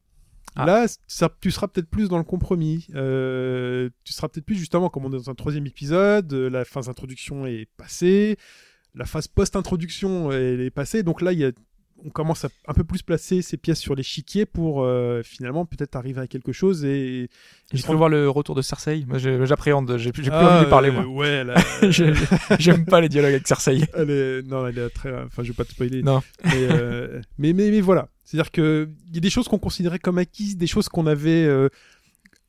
Ah. 0.55 0.65
Là, 0.65 0.85
ça, 1.07 1.29
tu 1.39 1.49
seras 1.49 1.69
peut-être 1.69 1.87
plus 1.89 2.09
dans 2.09 2.17
le 2.17 2.25
compromis. 2.25 2.87
Euh, 2.93 3.89
tu 4.03 4.11
seras 4.11 4.27
peut-être 4.27 4.45
plus 4.45 4.57
justement 4.57 4.89
comme 4.89 5.05
on 5.05 5.09
est 5.09 5.17
dans 5.17 5.29
un 5.29 5.35
troisième 5.35 5.65
épisode. 5.65 6.33
la 6.33 6.65
phase 6.65 6.87
d'introduction 6.87 7.45
est 7.45 7.69
passée, 7.77 8.35
la 8.93 9.05
phase 9.05 9.27
post-introduction 9.29 10.29
est 10.33 10.69
passée. 10.71 11.03
Donc 11.03 11.21
là, 11.21 11.31
il 11.31 11.39
y 11.39 11.45
a, 11.45 11.51
on 12.05 12.09
commence 12.09 12.45
à 12.45 12.49
un 12.67 12.73
peu 12.73 12.83
plus 12.83 13.01
placer 13.01 13.41
ces 13.41 13.57
pièces 13.57 13.79
sur 13.79 13.95
l'échiquier 13.95 14.45
pour 14.45 14.83
euh, 14.83 15.21
finalement 15.23 15.65
peut-être 15.65 15.95
arriver 15.95 16.21
à 16.21 16.27
quelque 16.27 16.51
chose 16.51 16.83
et. 16.85 17.29
Je 17.73 17.85
peux 17.85 17.93
voir 17.93 18.09
le 18.09 18.29
retour 18.29 18.53
de 18.55 18.61
Cersei. 18.61 19.05
Moi, 19.07 19.17
j'appréhende. 19.17 19.95
J'ai 19.97 20.05
j'ai 20.05 20.11
plus 20.11 20.29
Ah, 20.31 20.45
envie 20.45 20.59
de 20.59 20.63
lui 20.65 20.69
parler, 20.69 20.89
euh, 20.89 20.91
moi. 21.03 21.05
Ouais, 21.05 21.43
là, 21.45 21.55
Je- 21.89 22.13
J'aime 22.59 22.83
pas 22.85 22.99
les 22.99 23.07
dialogues 23.07 23.31
avec 23.31 23.47
Cersei. 23.47 23.81
Elle 23.93 24.09
est... 24.09 24.41
Non, 24.47 24.67
elle 24.67 24.77
est 24.77 24.89
très. 24.89 25.13
Enfin, 25.23 25.41
je 25.43 25.49
vais 25.49 25.53
pas 25.53 25.63
te 25.63 25.71
spoiler. 25.71 26.03
Non. 26.03 26.21
Mais, 26.43 26.51
euh, 26.69 27.21
mais, 27.37 27.53
mais, 27.53 27.71
mais 27.71 27.79
voilà. 27.81 28.09
C'est-à-dire 28.25 28.51
qu'il 28.51 28.89
y 29.13 29.17
a 29.17 29.21
des 29.21 29.29
choses 29.29 29.47
qu'on 29.47 29.57
considérait 29.59 29.99
comme 29.99 30.17
acquises, 30.17 30.57
des 30.57 30.67
choses 30.67 30.89
qu'on 30.89 31.07
avait 31.07 31.45
euh, 31.45 31.69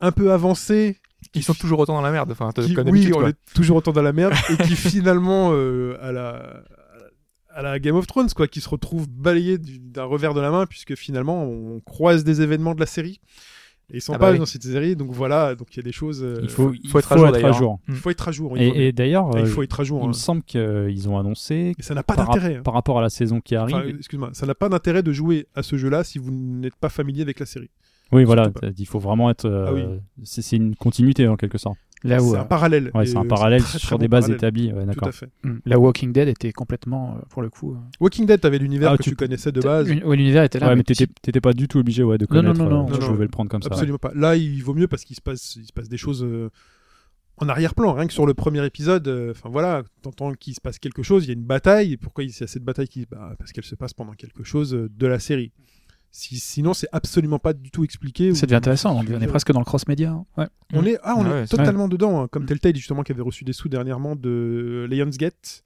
un 0.01 0.11
peu 0.13 0.33
avancées. 0.33 0.97
Ils 1.35 1.45
sont 1.45 1.55
toujours 1.55 1.79
autant 1.79 1.95
dans 1.95 2.01
la 2.03 2.11
merde. 2.11 2.33
Enfin, 2.33 2.51
qui- 2.53 2.77
oui, 2.91 3.11
on 3.15 3.19
quoi. 3.21 3.29
est 3.29 3.37
toujours 3.55 3.77
autant 3.77 3.93
dans 3.93 4.03
la 4.03 4.13
merde. 4.13 4.35
et 4.51 4.57
qui 4.65 4.75
finalement, 4.75 5.51
euh, 5.53 5.97
à 6.03 6.11
la. 6.11 6.65
À 7.55 7.63
la 7.63 7.79
Game 7.79 7.97
of 7.97 8.07
Thrones, 8.07 8.31
quoi, 8.35 8.49
qui 8.49 8.61
se 8.61 8.69
retrouve 8.69 9.09
balayé 9.09 9.59
du- 9.59 9.79
d'un 9.79 10.05
revers 10.05 10.35
de 10.35 10.41
la 10.41 10.51
main, 10.51 10.67
puisque 10.67 10.95
finalement 10.95 11.45
on 11.45 11.81
croise 11.81 12.25
des 12.25 12.41
événements 12.43 12.75
de 12.75 12.81
la 12.81 12.87
série. 12.87 13.21
Et 13.91 13.97
ils 13.97 14.01
sont 14.01 14.15
Ah 14.15 14.19
pas 14.19 14.27
bah 14.29 14.33
oui. 14.33 14.39
dans 14.39 14.47
cette 14.47 14.63
série, 14.63 14.97
donc 14.97 15.11
voilà, 15.11 15.55
donc 15.55 15.75
il 15.75 15.77
y 15.77 15.81
a 15.81 15.83
des 15.83 15.93
choses. 15.93 16.23
euh, 16.23 16.39
Il 16.43 16.49
faut, 16.49 16.73
faut 16.89 16.99
être 16.99 17.13
à 17.13 17.17
jour, 17.53 17.79
il 17.89 17.95
faut 17.95 18.09
être 18.11 18.29
à 18.29 18.33
jour. 18.33 18.57
Et, 18.57 18.87
et 18.87 18.93
d'ailleurs, 18.93 19.31
il 19.35 19.41
euh, 19.43 19.47
faut 19.47 19.63
être 19.63 19.81
à 19.81 19.85
jour. 19.85 20.01
il 20.01 20.05
hein. 20.05 20.09
me 20.09 20.13
semble 20.15 20.43
qu'ils 20.45 21.09
ont 21.11 21.19
annoncé 21.19 21.75
Et 21.79 21.83
ça 21.83 21.95
n'a 21.95 22.03
pas 22.03 22.17
d'intérêt. 22.17 22.57
hein. 22.57 22.63
par 22.63 22.73
rapport 22.73 22.99
à 22.99 23.03
la 23.03 23.11
saison 23.11 23.41
qui 23.43 23.55
arrive. 23.55 23.77
Enfin, 23.77 23.87
excuse-moi, 23.89 24.31
ça 24.33 24.47
n'a 24.47 24.55
pas 24.55 24.71
d'intérêt 24.71 25.03
de 25.03 25.13
jouer 25.13 25.47
à 25.55 25.63
ce 25.63 25.77
jeu-là 25.77 26.05
si 26.05 26.19
vous 26.19 26.31
n'êtes 26.31 26.77
pas 26.77 26.89
familier 26.89 27.21
avec 27.23 27.39
la 27.39 27.45
série. 27.45 27.69
Oui, 28.11 28.25
voilà, 28.25 28.51
il 28.79 28.87
faut 28.87 28.99
vraiment 28.99 29.31
être. 29.31 29.47
euh, 29.47 29.67
Ah 29.69 29.73
oui. 29.75 29.85
c'est 30.25 30.43
c'est 30.43 30.57
une 30.57 30.75
continuité 30.77 31.27
en 31.29 31.37
quelque 31.37 31.59
sorte. 31.59 31.79
Là 32.05 32.21
où, 32.21 32.33
c'est 32.33 32.37
euh, 32.37 32.41
un 32.41 32.45
parallèle. 32.45 32.91
Ouais, 32.95 33.07
c'est 33.07 33.17
un 33.17 33.25
euh, 33.25 33.29
parallèle 33.29 33.63
très, 33.63 33.79
très 33.79 33.87
sur 33.87 33.97
bon 33.97 34.03
des 34.03 34.09
bases 34.09 34.23
parallèle. 34.25 34.37
établies. 34.39 34.73
Ouais, 34.73 34.85
Tout 34.93 35.05
à 35.05 35.13
fait. 35.13 35.29
hmm, 35.45 35.59
la 35.65 35.79
Walking 35.79 36.13
Dead 36.13 36.27
était 36.27 36.51
complètement, 36.51 37.15
euh, 37.17 37.21
pour 37.31 37.43
le 37.43 37.49
coup. 37.49 37.75
euh, 37.75 37.79
Walking 38.01 38.27
Dead, 38.27 38.41
t'avais 38.41 38.59
l'univers 38.59 38.91
Ah, 38.91 38.97
que 38.99 39.05
tu- 39.05 39.11
tu, 39.11 39.17
connaissais 39.17 39.53
de 39.53 39.61
base. 39.61 39.89
ouais, 39.89 40.17
l'univers 40.17 40.43
était 40.43 40.59
là. 40.59 40.67
ouais, 40.67 40.73
mais 40.73 40.79
mais 40.79 40.83
t'étais 40.83 41.07
t'étais 41.23 41.41
pas 41.41 41.53
du 41.53 41.69
tout 41.69 41.79
obligé 41.79 42.03
ouais, 42.03 42.19
de 42.19 42.27
Non, 42.29 42.43
non, 42.43 42.53
connaître. 42.55 42.65
non, 42.65 42.71
non. 42.71 42.87
euh, 42.87 42.91
Non, 42.91 42.95
je 42.97 43.01
non. 43.03 43.07
pouvais 43.13 43.25
le 43.25 43.31
prendre 43.31 43.49
comme 43.51 43.63
ça. 43.63 43.69
ouais. 43.69 43.75
Absolument 43.75 43.99
pas. 43.99 44.11
Là, 44.17 44.35
il 44.35 44.61
vaut 44.65 44.75
mieux 44.75 44.89
parce 44.89 45.05
qu'il 45.05 45.15
se 45.15 45.21
passe, 45.23 45.55
il 45.55 45.65
se 45.67 45.73
passe 45.73 45.89
des 45.89 45.97
choses 45.97 46.25
euh, 46.25 46.51
en 47.37 47.49
arrière-plan. 47.49 47.93
Rien 47.95 48.09
que 48.09 48.13
sur 48.13 48.27
le 48.27 48.35
premier 48.35 48.67
épisode, 48.67 49.07
euh, 49.07 49.31
enfin 49.31 49.49
voilà, 49.49 49.85
t'entends 50.03 50.33
qu'il 50.35 50.55
se 50.57 50.61
passe 50.61 50.81
quelque 50.81 51.05
chose, 51.05 51.25
il 51.25 51.29
y 51.29 51.31
a 51.31 51.35
une 51.35 51.45
bataille. 51.45 51.93
Et 51.93 51.97
pourquoi 51.97 52.25
il 52.25 52.31
y 52.31 52.43
a 52.43 52.47
cette 52.49 52.65
bataille 52.65 52.89
qui, 52.89 53.07
bah, 53.09 53.37
parce 53.39 53.53
qu'elle 53.53 53.63
se 53.65 53.77
passe 53.77 53.95
pendant 53.95 54.15
quelque 54.15 54.43
chose 54.43 54.75
euh, 54.75 54.91
de 54.93 55.07
la 55.07 55.21
série. 55.21 55.53
Si, 56.15 56.39
sinon, 56.39 56.75
c'est 56.75 56.89
absolument 56.93 57.39
pas 57.39 57.55
du 57.55 57.71
tout 57.71 57.85
expliqué. 57.85 58.35
Ça 58.35 58.45
ou- 58.45 58.47
devient 58.47 58.57
intéressant. 58.57 58.95
On 58.99 59.03
est 59.21 59.27
presque 59.27 59.51
dans 59.51 59.61
le 59.61 59.65
cross-média. 59.65 60.11
hein. 60.11 60.27
Ouais. 60.37 60.47
On 60.75 60.85
est, 60.85 60.99
ah, 61.03 61.15
on 61.17 61.25
Ah 61.25 61.39
est 61.41 61.47
totalement 61.47 61.89
dedans, 61.89 62.23
hein, 62.23 62.29
comme 62.31 62.43
Mm. 62.43 62.47
Telltale 62.47 62.77
justement 62.77 63.03
qui 63.03 63.13
avait 63.13 63.23
reçu 63.23 63.45
des 63.45 63.53
sous 63.55 63.69
dernièrement 63.71 64.15
de 64.15 64.87
Lionsgate, 64.91 65.65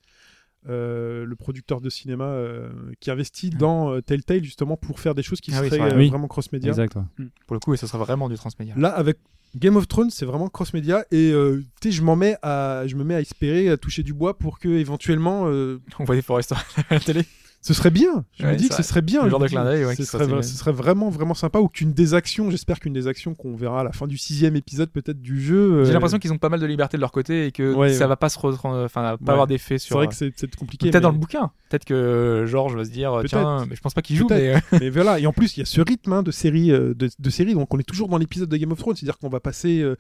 euh, 0.69 1.25
le 1.25 1.37
producteur 1.37 1.81
de 1.81 1.91
cinéma 1.91 2.25
euh, 2.25 2.69
qui 3.01 3.11
investit 3.11 3.51
dans 3.51 3.93
euh, 3.93 4.01
Telltale 4.03 4.43
justement 4.45 4.77
pour 4.77 4.99
faire 5.01 5.15
des 5.15 5.23
choses 5.23 5.41
qui 5.41 5.51
Ah 5.53 5.59
seraient 5.59 5.69
vrai. 5.79 5.93
euh, 5.93 5.97
Oui. 5.97 6.09
vraiment 6.11 6.29
cross-média. 6.29 6.71
Exact. 6.71 6.95
ouais. 6.97 7.27
Pour 7.47 7.55
le 7.55 7.61
coup, 7.61 7.75
et 7.75 7.77
ce 7.77 7.87
sera 7.87 7.99
vraiment 7.99 8.29
du 8.29 8.37
transmédia. 8.37 8.75
Là, 8.77 8.89
avec 8.89 9.19
Game 9.57 9.77
of 9.77 9.89
Thrones, 9.89 10.11
c'est 10.11 10.27
vraiment 10.27 10.49
cross-média 10.49 11.05
et 11.11 11.31
euh, 11.33 11.63
tu 11.81 11.89
sais, 11.91 11.93
je 11.93 12.03
m'en 12.03 12.15
mets 12.17 12.37
à, 12.43 12.83
je 12.87 12.95
me 12.97 13.05
mets 13.05 13.15
à 13.15 13.21
espérer, 13.21 13.69
à 13.69 13.77
toucher 13.77 14.03
du 14.03 14.13
bois 14.13 14.39
pour 14.39 14.59
que 14.59 14.69
éventuellement, 14.69 15.45
euh, 15.47 15.81
On 15.99 16.05
voit 16.05 16.15
des 16.17 16.23
Forest 16.23 16.53
à 16.53 16.57
la 16.91 17.01
télé. 17.01 17.23
Ce 17.63 17.75
serait 17.75 17.91
bien. 17.91 18.25
Je 18.39 18.47
me 18.47 18.55
dis 18.55 18.65
c'est 18.65 18.69
que 18.71 18.75
ce 18.77 18.83
serait 18.83 19.03
bien. 19.03 19.21
Le 19.23 19.27
je 19.27 19.31
genre 19.31 19.41
me 19.41 19.45
de 19.45 19.49
dis, 19.49 19.55
clin 19.55 19.65
d'œil, 19.65 19.85
ouais, 19.85 19.97
ce, 19.97 20.05
serait, 20.05 20.25
ce 20.43 20.71
vraiment, 20.71 21.11
vraiment 21.11 21.35
sympa 21.35 21.59
ou 21.59 21.69
qu'une 21.69 21.93
des 21.93 22.15
actions, 22.15 22.51
j'espère 22.51 22.79
qu'une 22.79 22.93
des 22.93 23.09
actions 23.09 23.35
qu'on 23.35 23.57
verra 23.57 23.81
à 23.81 23.85
la 23.85 23.93
fin 23.93 24.07
du 24.07 24.19
sixième 24.19 24.55
épisode 24.57 24.91
peut-être 24.91 25.21
du 25.21 25.41
jeu. 25.41 25.83
J'ai 25.85 25.91
euh, 25.91 25.93
l'impression 25.95 26.19
qu'ils 26.19 26.33
ont 26.33 26.39
pas 26.39 26.49
mal 26.49 26.61
de 26.61 26.67
liberté 26.67 26.97
de 26.97 27.01
leur 27.01 27.11
côté 27.13 27.47
et 27.47 27.53
que 27.53 27.75
Ouais, 27.75 27.93
ça 27.93 28.07
va 28.07 28.17
pas 28.17 28.29
se 28.29 28.39
enfin 28.39 29.17
pas 29.25 29.33
avoir 29.33 29.47
d'effet 29.47 29.79
c'est 29.79 29.87
sur. 29.87 29.97
vrai 29.97 30.07
que 30.07 30.15
c'est 30.15 30.33
c'est 30.37 30.55
compliqué. 30.55 30.87
Peut-être 30.91 30.95
mais- 31.03 31.09
dans 31.09 31.13
le 31.13 31.19
bouquin. 31.19 31.51
Peut-être 31.69 31.85
que 31.85 32.45
Georges 32.47 32.77
va 32.77 32.85
se 32.85 32.91
dire 32.91 33.21
tiens, 33.27 33.67
mais 33.69 33.75
je 33.75 33.81
pense 33.81 33.95
pas 33.95 34.03
qu'il 34.03 34.17
joue. 34.17 34.29
Mais 34.31 34.55
euh, 34.55 34.59
mais 34.81 34.91
voilà, 34.91 35.19
et 35.19 35.27
en 35.27 35.33
plus, 35.33 35.57
il 35.57 35.61
y 35.61 35.63
a 35.63 35.67
ce 35.67 35.81
rythme 35.81 36.13
hein, 36.13 36.23
de 36.23 36.31
série, 36.31 36.71
euh, 36.71 36.95
de, 36.95 37.09
de 37.19 37.31
série, 37.31 37.55
donc 37.55 37.75
on 37.75 37.79
est 37.79 37.83
toujours 37.89 38.09
dans 38.09 38.19
l'épisode 38.19 38.49
de 38.49 38.57
Game 38.57 38.71
of 38.71 38.79
Thrones, 38.79 38.95
c'est-à-dire 38.95 39.19
qu'on 39.19 39.29
va 39.29 39.41
passer 39.41 39.81
euh, 39.81 39.97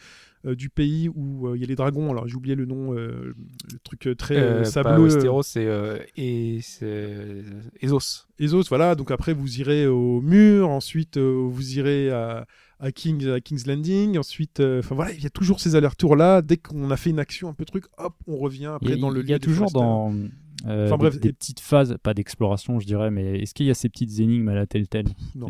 du 0.54 0.68
pays 0.68 1.08
où 1.08 1.48
euh, 1.48 1.56
il 1.56 1.60
y 1.60 1.64
a 1.64 1.66
les 1.66 1.74
dragons, 1.74 2.10
alors 2.10 2.28
j'ai 2.28 2.36
oublié 2.36 2.54
le 2.54 2.66
nom, 2.66 2.94
euh, 2.94 3.34
le 3.72 3.78
truc 3.82 4.06
euh, 4.06 4.14
très 4.14 4.36
euh, 4.36 4.40
euh, 4.40 4.58
pas 4.60 4.64
sableux, 4.64 5.04
Westeros, 5.04 5.42
c'est 5.42 5.66
euh, 5.66 5.98
et 6.16 6.60
c'est 6.62 7.42
Ezos. 7.80 8.26
Ezos, 8.38 8.64
voilà, 8.68 8.94
donc 8.94 9.10
après 9.10 9.32
vous 9.32 9.60
irez 9.60 9.86
au 9.86 10.20
mur, 10.20 10.68
ensuite 10.68 11.16
euh, 11.16 11.46
vous 11.48 11.78
irez 11.78 12.10
à, 12.10 12.46
à, 12.78 12.92
King, 12.92 13.28
à 13.28 13.40
King's 13.40 13.66
Landing, 13.66 14.18
ensuite, 14.18 14.60
euh, 14.60 14.80
enfin 14.80 14.94
voilà, 14.94 15.12
il 15.12 15.22
y 15.22 15.26
a 15.26 15.30
toujours 15.30 15.60
ces 15.60 15.74
allers-retours-là, 15.74 16.42
dès 16.42 16.58
qu'on 16.58 16.90
a 16.90 16.96
fait 16.96 17.10
une 17.10 17.18
action, 17.18 17.48
un 17.48 17.54
peu 17.54 17.64
truc, 17.64 17.84
hop, 17.98 18.14
on 18.26 18.36
revient 18.36 18.66
après 18.66 18.90
Il 18.90 18.94
y 18.96 18.98
a, 18.98 19.00
dans 19.00 19.10
le 19.10 19.22
il 19.22 19.30
y 19.30 19.34
a 19.34 19.38
toujours 19.38 19.70
dans 19.70 20.14
euh, 20.66 20.86
Enfin, 20.86 20.96
bref, 20.96 21.18
des, 21.20 21.28
et- 21.28 21.32
petites 21.32 21.60
phases, 21.60 21.96
pas 22.02 22.14
d'exploration, 22.14 22.78
je 22.80 22.86
dirais, 22.86 23.10
mais 23.10 23.40
est-ce 23.40 23.54
qu'il 23.54 23.66
y 23.66 23.70
a 23.70 23.74
ces 23.74 23.88
petites 23.88 24.18
énigmes 24.20 24.48
à 24.48 24.54
la 24.54 24.66
Telltale 24.66 25.06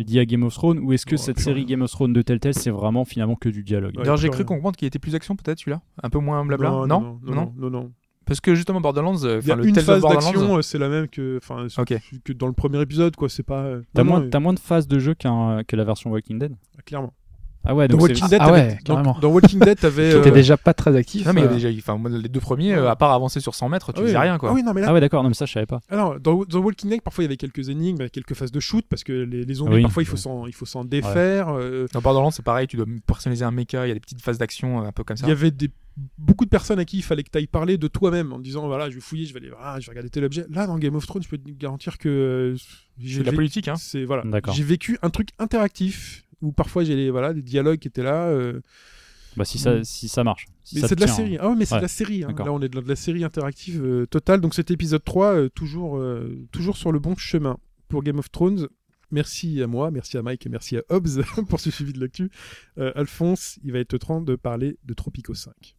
liées 0.06 0.20
à 0.20 0.24
Game 0.26 0.42
of 0.42 0.54
Thrones 0.54 0.78
ou 0.80 0.92
est-ce 0.92 1.06
que 1.06 1.14
Non, 1.16 1.20
cette 1.22 1.38
série 1.38 1.60
rien. 1.60 1.66
Game 1.66 1.82
of 1.82 1.90
Thrones 1.90 2.12
de 2.12 2.22
Telltale 2.22 2.54
c'est 2.54 2.70
vraiment 2.70 3.04
finalement 3.04 3.34
que 3.36 3.48
du 3.48 3.62
dialogue? 3.62 3.94
Ouais, 3.96 4.02
D'ailleurs, 4.02 4.16
j'ai 4.16 4.28
cru 4.28 4.38
rien. 4.38 4.46
comprendre 4.46 4.76
qu'il 4.76 4.86
était 4.86 4.98
plus 4.98 5.14
action 5.14 5.36
peut-être 5.36 5.58
celui-là, 5.60 5.80
un 6.02 6.10
peu 6.10 6.18
moins 6.18 6.44
blabla? 6.44 6.68
non, 6.70 6.86
non, 6.86 7.00
non, 7.22 7.34
non, 7.34 7.52
non, 7.56 7.70
non. 7.70 7.92
Parce 8.26 8.40
que 8.40 8.56
justement 8.56 8.80
Borderlands, 8.80 9.22
euh, 9.24 9.38
Il 9.40 9.48
y 9.48 9.52
a 9.52 9.54
le 9.56 9.64
une 9.68 9.74
phase 9.76 10.02
d'action, 10.02 10.56
euh, 10.58 10.60
c'est 10.62 10.78
la 10.78 10.88
même 10.88 11.06
que, 11.06 11.38
enfin, 11.40 11.68
Ok. 11.78 11.94
que 12.24 12.32
dans 12.32 12.48
le 12.48 12.52
premier 12.52 12.82
épisode, 12.82 13.14
quoi. 13.14 13.28
C'est 13.28 13.44
pas. 13.44 13.62
euh, 13.62 13.82
T'as 13.94 14.02
moins, 14.02 14.28
moins 14.40 14.52
de 14.52 14.58
phases 14.58 14.88
de 14.88 14.98
jeu 14.98 15.14
qu'un- 15.14 15.62
que 15.62 15.76
la 15.76 15.84
version 15.84 16.10
Walking 16.10 16.38
Dead? 16.40 16.50
Euh, 16.52 16.80
clairement. 16.84 17.12
Ah 17.66 17.74
ouais, 17.74 17.88
Dans 17.88 17.92
donc 17.96 18.02
Walking 18.02 18.24
c'est- 18.24 18.28
Dead, 18.30 18.38
Ah 18.42 18.46
t'avais- 18.46 18.60
ouais, 18.68 18.78
dans, 18.84 19.02
dans 19.18 19.28
Walking 19.28 19.58
Dead, 19.60 19.78
t'avais. 19.78 20.10
Qui 20.12 20.16
était 20.18 20.28
euh, 20.30 20.32
déjà 20.32 20.56
pas 20.56 20.72
très 20.74 20.94
actif. 20.96 21.26
Non 21.26 21.32
mais 21.32 21.40
il 21.40 21.44
y 21.44 21.46
a 21.48 21.50
euh, 21.50 21.54
déjà, 21.54 21.68
enfin 21.78 22.00
les 22.08 22.28
deux 22.28 22.40
premiers, 22.40 22.74
euh, 22.74 22.90
à 22.90 22.96
part 22.96 23.12
avancer 23.12 23.40
sur 23.40 23.54
100 23.54 23.68
mètres, 23.68 23.92
tu 23.92 23.98
ah 23.98 24.02
oui. 24.02 24.06
faisais 24.08 24.18
rien 24.18 24.38
quoi. 24.38 24.50
Ah 24.50 24.54
oui, 24.54 24.62
non, 24.62 24.72
mais 24.72 24.80
là, 24.82 24.88
Ah 24.90 24.92
ouais, 24.94 25.00
d'accord, 25.00 25.22
non 25.22 25.28
mais 25.28 25.34
ça 25.34 25.46
je 25.46 25.52
savais 25.52 25.66
pas. 25.66 25.80
Alors, 25.90 26.18
dans, 26.20 26.44
dans 26.44 26.58
Walking 26.60 26.90
Dead, 26.90 27.02
parfois 27.02 27.24
il 27.24 27.26
y 27.26 27.28
avait 27.28 27.36
quelques 27.36 27.68
énigmes, 27.68 28.08
quelques 28.08 28.34
phases 28.34 28.52
de 28.52 28.60
shoot, 28.60 28.84
parce 28.88 29.04
que 29.04 29.12
les, 29.12 29.44
les 29.44 29.54
zombies, 29.54 29.76
Oui. 29.76 29.82
parfois 29.82 30.02
il 30.02 30.06
faut 30.06 30.16
s'en, 30.16 30.46
il 30.46 30.54
faut 30.54 30.66
s'en 30.66 30.84
défaire. 30.84 31.48
euh, 31.50 31.86
Dans 31.92 32.00
Borderlands, 32.00 32.30
c'est 32.30 32.44
pareil, 32.44 32.66
tu 32.66 32.76
dois 32.76 32.86
personnaliser 33.06 33.44
un 33.44 33.50
mecha, 33.50 33.84
il 33.86 33.88
y 33.88 33.92
a 33.92 33.94
des 33.94 34.00
petites 34.00 34.22
phases 34.22 34.38
d'action 34.38 34.82
euh, 34.84 34.88
un 34.88 34.92
peu 34.92 35.04
comme 35.04 35.16
ça. 35.16 35.26
il 35.26 35.30
y 35.30 35.32
avait 35.32 35.50
des, 35.50 35.70
beaucoup 36.18 36.44
de 36.44 36.50
personnes 36.50 36.78
à 36.78 36.84
qui 36.84 36.98
il 36.98 37.02
fallait 37.02 37.22
que 37.22 37.30
tu 37.30 37.38
ailles 37.38 37.46
parler 37.46 37.78
de 37.78 37.88
toi-même 37.88 38.32
en 38.32 38.38
disant 38.38 38.66
voilà, 38.66 38.90
je 38.90 38.94
vais 38.96 39.00
fouiller, 39.00 39.24
je 39.24 39.32
vais 39.32 39.40
aller, 39.40 39.50
ah, 39.62 39.78
je 39.80 39.86
vais 39.86 39.90
regarder 39.92 40.10
tel 40.10 40.24
objet. 40.24 40.44
Là, 40.50 40.66
dans 40.66 40.76
Game 40.78 40.94
of 40.94 41.06
Thrones, 41.06 41.22
je 41.22 41.28
peux 41.28 41.38
te 41.38 41.50
garantir 41.50 41.96
que 41.98 42.08
euh, 42.08 42.56
j'ai 42.98 43.14
C'est 43.16 43.20
de 43.20 43.26
la 43.26 43.32
politique, 43.32 43.68
hein. 43.68 43.74
C'est 43.78 44.04
voilà, 44.04 44.22
D'accord. 44.26 44.52
j'ai 44.54 44.62
vécu 44.62 44.98
un 45.02 45.08
truc 45.10 45.28
interactif 45.38 46.22
où 46.42 46.52
parfois 46.52 46.84
j'ai 46.84 46.96
les 46.96 47.10
voilà 47.10 47.32
des 47.32 47.42
dialogues 47.42 47.78
qui 47.78 47.88
étaient 47.88 48.02
là. 48.02 48.26
euh, 48.28 48.60
Bah, 49.36 49.44
si 49.44 49.58
ça, 49.58 49.84
si 49.84 50.08
ça 50.08 50.24
marche. 50.24 50.46
Si 50.64 50.76
Mais 50.80 50.88
c'est 50.88 50.96
de 50.96 51.00
la 51.00 51.06
série. 51.08 51.36
Ah 51.38 51.48
ouais, 51.50 51.56
mais 51.56 51.64
c'est 51.66 51.76
de 51.76 51.82
la 51.82 51.88
série. 51.88 52.20
Là, 52.20 52.52
on 52.52 52.60
est 52.62 52.68
dans 52.68 52.82
de 52.82 52.88
la 52.88 52.96
série 52.96 53.22
interactive 53.22 53.82
euh, 53.84 54.06
totale. 54.06 54.40
Donc 54.40 54.54
cet 54.54 54.70
épisode 54.70 55.04
3, 55.04 55.34
euh, 55.34 55.48
toujours, 55.48 55.98
euh, 55.98 56.46
toujours 56.52 56.76
sur 56.76 56.90
le 56.90 56.98
bon 56.98 57.16
chemin 57.16 57.58
pour 57.88 58.02
Game 58.02 58.18
of 58.18 58.30
Thrones. 58.30 58.68
Merci 59.12 59.62
à 59.62 59.66
moi, 59.68 59.90
merci 59.92 60.18
à 60.18 60.22
Mike 60.22 60.46
et 60.46 60.48
merci 60.48 60.76
à 60.78 60.82
Hobbs 60.88 61.22
pour 61.48 61.60
ce 61.60 61.70
suivi 61.70 61.92
de 61.92 62.00
l'actu. 62.00 62.30
Alphonse, 62.76 63.58
il 63.62 63.70
va 63.72 63.78
être 63.78 63.96
temps 63.98 64.20
de 64.20 64.34
parler 64.34 64.78
de 64.84 64.94
Tropico 64.94 65.32
5. 65.32 65.75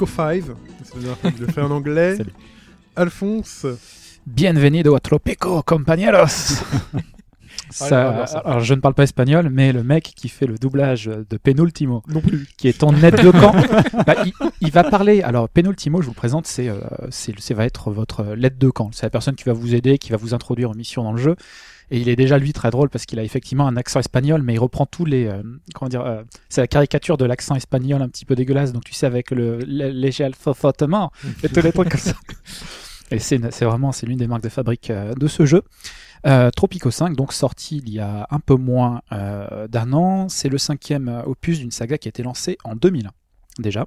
Tropico 0.00 0.06
5, 0.06 0.44
c'est 0.82 0.94
la 0.94 1.00
dernière 1.00 1.18
fois 1.18 1.30
que 1.30 1.36
je 1.38 1.44
le 1.44 1.52
fais 1.52 1.60
en 1.60 1.70
anglais. 1.70 2.16
Salut. 2.16 2.32
Alphonse, 2.96 3.66
Bienvenido 4.26 4.94
a 4.94 5.00
Tropico, 5.00 5.62
compañeros. 5.62 6.26
Ça- 7.72 8.26
ça. 8.26 8.38
alors 8.44 8.60
je 8.60 8.74
ne 8.74 8.80
parle 8.80 8.94
pas 8.94 9.02
espagnol, 9.04 9.48
mais 9.50 9.72
le 9.72 9.82
mec 9.84 10.12
qui 10.16 10.28
fait 10.28 10.46
le 10.46 10.56
doublage 10.56 11.04
de 11.06 11.36
Penultimo, 11.36 12.02
non 12.08 12.20
plus. 12.20 12.48
qui 12.56 12.68
est 12.68 12.78
ton 12.78 12.92
net 12.92 13.22
de 13.22 13.30
camp, 13.30 13.52
bah, 14.06 14.16
il, 14.24 14.32
il 14.60 14.70
va 14.72 14.84
parler. 14.84 15.22
Alors 15.22 15.48
Penultimo, 15.48 16.00
je 16.00 16.06
vous 16.06 16.12
le 16.12 16.16
présente, 16.16 16.46
c'est, 16.46 16.68
euh, 16.68 16.78
c'est, 17.10 17.32
c'est 17.38 17.54
va 17.54 17.64
être 17.66 17.90
votre 17.90 18.24
lettre 18.34 18.58
de 18.58 18.70
camp. 18.70 18.90
C'est 18.92 19.04
la 19.06 19.10
personne 19.10 19.34
qui 19.36 19.44
va 19.44 19.52
vous 19.52 19.74
aider, 19.74 19.98
qui 19.98 20.10
va 20.10 20.16
vous 20.16 20.32
introduire 20.34 20.70
aux 20.70 20.74
missions 20.74 21.04
dans 21.04 21.12
le 21.12 21.20
jeu. 21.22 21.36
Et 21.90 21.98
il 21.98 22.08
est 22.08 22.16
déjà 22.16 22.38
lui 22.38 22.52
très 22.52 22.70
drôle 22.70 22.88
parce 22.88 23.04
qu'il 23.04 23.18
a 23.18 23.24
effectivement 23.24 23.66
un 23.66 23.76
accent 23.76 23.98
espagnol, 23.98 24.42
mais 24.42 24.54
il 24.54 24.58
reprend 24.58 24.86
tous 24.86 25.04
les 25.04 25.26
euh, 25.26 25.42
comment 25.74 25.88
dire, 25.88 26.02
euh, 26.02 26.22
c'est 26.48 26.60
la 26.60 26.68
caricature 26.68 27.16
de 27.16 27.24
l'accent 27.24 27.56
espagnol 27.56 28.00
un 28.00 28.08
petit 28.08 28.24
peu 28.24 28.36
dégueulasse. 28.36 28.72
Donc 28.72 28.84
tu 28.84 28.92
sais 28.92 29.06
avec 29.06 29.30
le 29.30 29.58
léger 29.58 30.24
alphafotement 30.24 31.10
et 31.42 31.48
tous 31.48 31.62
les 31.62 31.72
trucs 31.72 31.88
comme 31.88 32.00
ça. 32.00 32.14
Et 33.10 33.18
c'est 33.18 33.38
vraiment 33.64 33.90
c'est 33.90 34.06
l'une 34.06 34.18
des 34.18 34.28
marques 34.28 34.44
de 34.44 34.48
fabrique 34.48 34.90
euh, 34.90 35.14
de 35.14 35.26
ce 35.26 35.46
jeu. 35.46 35.62
Euh, 36.26 36.50
Tropico 36.50 36.90
5, 36.90 37.16
donc 37.16 37.32
sorti 37.32 37.78
il 37.78 37.90
y 37.90 37.98
a 37.98 38.26
un 38.30 38.40
peu 38.40 38.54
moins 38.54 39.00
d'un 39.10 39.92
an, 39.94 40.28
c'est 40.28 40.50
le 40.50 40.58
cinquième 40.58 41.22
opus 41.26 41.58
d'une 41.58 41.70
saga 41.70 41.98
qui 41.98 42.08
a 42.08 42.10
été 42.10 42.22
lancée 42.22 42.58
en 42.62 42.76
2001 42.76 43.10
déjà. 43.58 43.86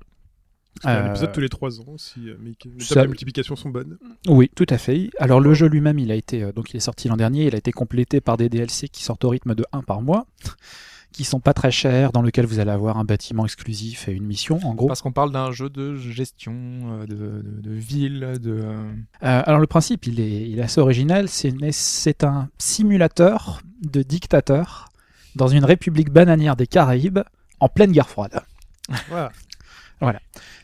Un 0.84 0.90
Euh, 0.96 1.10
épisode 1.12 1.32
tous 1.32 1.40
les 1.40 1.50
3 1.50 1.80
ans 1.82 1.86
aussi, 1.94 2.28
euh, 2.30 2.36
mais 2.42 2.52
que- 2.56 2.68
les 2.70 2.84
ça- 2.84 2.96
tables 2.96 3.08
de 3.08 3.12
multiplication 3.12 3.56
sont 3.56 3.70
bonnes. 3.70 3.98
Oui, 4.28 4.50
tout 4.56 4.66
à 4.70 4.78
fait. 4.78 5.10
Alors 5.20 5.40
le 5.40 5.54
jeu 5.54 5.68
lui-même, 5.68 6.00
il 6.00 6.12
a 6.12 6.16
été 6.16 6.44
euh, 6.44 6.52
donc 6.52 6.72
il 6.74 6.78
est 6.78 6.82
sorti 6.82 7.08
l'an 7.08 7.16
dernier, 7.18 7.46
il 7.46 7.56
a 7.56 7.58
été 7.58 7.72
complété 7.72 8.22
par 8.22 8.38
des 8.38 8.50
DLC 8.50 8.90
qui 8.90 9.04
sortent 9.04 9.24
au 9.24 9.30
rythme 9.30 9.56
de 9.56 9.66
1 9.72 9.82
par 9.84 10.02
mois, 10.02 10.26
qui 11.14 11.24
sont 11.26 11.40
pas 11.40 11.54
très 11.54 11.70
chers, 11.72 12.12
dans 12.12 12.24
lequel 12.24 12.46
vous 12.48 12.58
allez 12.60 12.72
avoir 12.72 12.98
un 12.98 13.04
bâtiment 13.04 13.46
exclusif 13.46 14.08
et 14.10 14.14
une 14.14 14.26
mission 14.26 14.60
en 14.64 14.74
gros. 14.74 14.88
Parce 14.88 15.02
qu'on 15.04 15.12
parle 15.12 15.32
d'un 15.32 15.52
jeu 15.52 15.70
de 15.70 15.96
gestion, 15.96 17.06
de, 17.08 17.16
de, 17.16 17.44
de 17.62 17.72
ville, 17.72 18.34
de. 18.42 18.60
euh, 18.64 18.92
alors 19.22 19.60
le 19.60 19.68
principe, 19.68 20.08
il 20.08 20.20
est, 20.20 20.50
il 20.50 20.58
est 20.60 20.64
assez 20.64 20.82
original. 20.82 21.28
C'est 21.30 22.24
un 22.24 22.50
simulateur 22.58 23.62
de 23.84 24.02
dictateur 24.02 24.90
dans 25.36 25.48
une 25.48 25.66
république 25.66 26.10
bananière 26.10 26.56
des 26.56 26.68
Caraïbes 26.68 27.20
en 27.60 27.70
pleine 27.70 27.92
guerre 27.92 28.10
froide. 28.10 28.42
Voilà. 29.08 29.32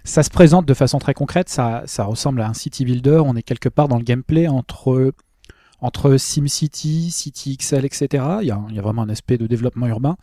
Ça 0.04 0.24
se 0.24 0.30
présente 0.30 0.66
de 0.66 0.74
façon 0.74 1.00
très 1.00 1.14
concrète. 1.14 1.50
Ça, 1.50 1.84
ça 1.86 2.04
ressemble 2.04 2.42
à 2.42 2.48
un 2.48 2.54
city 2.54 2.84
builder. 2.86 3.22
On 3.26 3.36
est 3.36 3.44
quelque 3.44 3.70
part 3.70 3.88
dans 3.88 3.98
le 3.98 4.04
gameplay 4.04 4.48
entre 4.48 5.14
entre 5.82 6.18
SimCity, 6.18 7.10
City 7.10 7.56
XL, 7.58 7.86
etc. 7.86 8.24
Il 8.42 8.48
y 8.48 8.52
a, 8.52 8.60
il 8.70 8.76
y 8.76 8.80
a 8.80 8.82
vraiment 8.82 9.04
un 9.04 9.10
aspect 9.10 9.38
de 9.38 9.48
développement 9.48 9.88
urbain. 9.88 10.18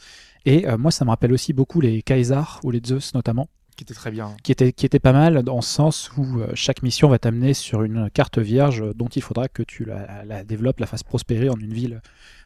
Et 0.44 0.68
euh, 0.68 0.76
moi, 0.76 0.90
ça 0.90 1.04
me 1.06 1.10
rappelle 1.10 1.32
aussi 1.32 1.54
beaucoup 1.54 1.80
les 1.80 2.02
Kaisar 2.02 2.60
ou 2.62 2.70
les 2.70 2.82
Zeus 2.86 3.14
notamment. 3.14 3.48
qui 3.76 3.84
était 3.84 3.94
très 3.94 4.10
bien. 4.10 4.36
qui 4.42 4.52
était, 4.52 4.72
qui 4.74 4.84
était 4.84 4.98
pas 4.98 5.14
mal 5.14 5.42
dans 5.42 5.56
le 5.56 5.62
sens 5.62 6.10
où 6.18 6.40
euh, 6.40 6.48
chaque 6.54 6.82
mission 6.82 7.08
va 7.08 7.18
t'amener 7.18 7.54
sur 7.54 7.82
une 7.84 8.10
carte 8.10 8.38
vierge 8.38 8.82
euh, 8.82 8.92
dont 8.94 9.08
il 9.08 9.22
faudra 9.22 9.48
que 9.48 9.62
tu 9.62 9.86
la, 9.86 10.24
la 10.26 10.44
développes, 10.44 10.78
la 10.80 10.86
fasses 10.86 11.02
prospérer 11.04 11.48
en 11.48 11.56
une 11.56 11.72
ville 11.72 12.02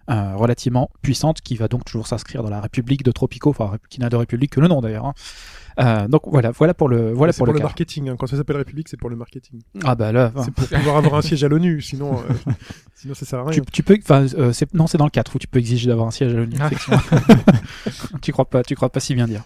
euh, 0.08 0.36
relativement 0.36 0.88
puissante 1.02 1.40
qui 1.40 1.56
va 1.56 1.68
donc 1.68 1.84
toujours 1.84 2.06
s'inscrire 2.06 2.42
dans 2.42 2.50
la 2.50 2.60
République 2.60 3.02
de 3.02 3.12
Tropico, 3.12 3.50
enfin 3.50 3.76
qui 3.90 4.00
n'a 4.00 4.08
de 4.08 4.16
République 4.16 4.52
que 4.52 4.60
le 4.60 4.68
nom 4.68 4.80
d'ailleurs. 4.80 5.06
hein. 5.06 5.14
Euh, 5.78 6.08
donc 6.08 6.22
voilà, 6.26 6.50
voilà 6.50 6.74
pour 6.74 6.88
le 6.88 7.12
voilà 7.12 7.32
c'est 7.32 7.38
pour, 7.38 7.46
pour, 7.46 7.54
le, 7.54 7.60
marketing. 7.60 8.08
hein. 8.10 8.16
Quand 8.18 8.26
ça 8.26 8.36
s'appelle 8.36 8.56
République, 8.56 8.88
c'est 8.88 8.96
pour 8.98 9.08
le 9.10 9.16
marketing. 9.16 9.60
Ah 9.84 9.94
bah 9.94 10.10
là, 10.12 10.32
C'est 10.44 10.52
pour 10.52 10.66
pouvoir 10.66 10.96
avoir 10.96 11.14
un 11.14 11.22
siège 11.22 11.44
à 11.44 11.48
l'ONU, 11.48 11.80
sinon, 11.80 12.18
euh, 12.18 12.52
sinon 12.94 13.14
ça 13.14 13.24
sert 13.24 13.38
à 13.38 13.44
rien. 13.44 13.52
tu, 13.52 13.62
tu 13.72 13.82
peux, 13.82 13.96
enfin, 14.02 14.26
euh, 14.36 14.52
c'est- 14.52 14.74
non, 14.74 14.86
c'est 14.86 14.98
dans 14.98 15.04
le 15.04 15.10
4 15.10 15.36
où 15.36 15.38
tu 15.38 15.46
peux 15.46 15.58
exiger 15.60 15.86
d'avoir 15.88 16.08
un 16.08 16.10
siège 16.10 16.32
à 16.34 16.36
l'ONU. 16.36 16.56
Ah. 16.60 16.70
tu 18.22 18.32
crois 18.32 18.44
pas, 18.44 18.62
tu 18.62 18.74
crois 18.74 18.90
pas 18.90 19.00
si 19.00 19.14
bien 19.14 19.26
dire. 19.26 19.44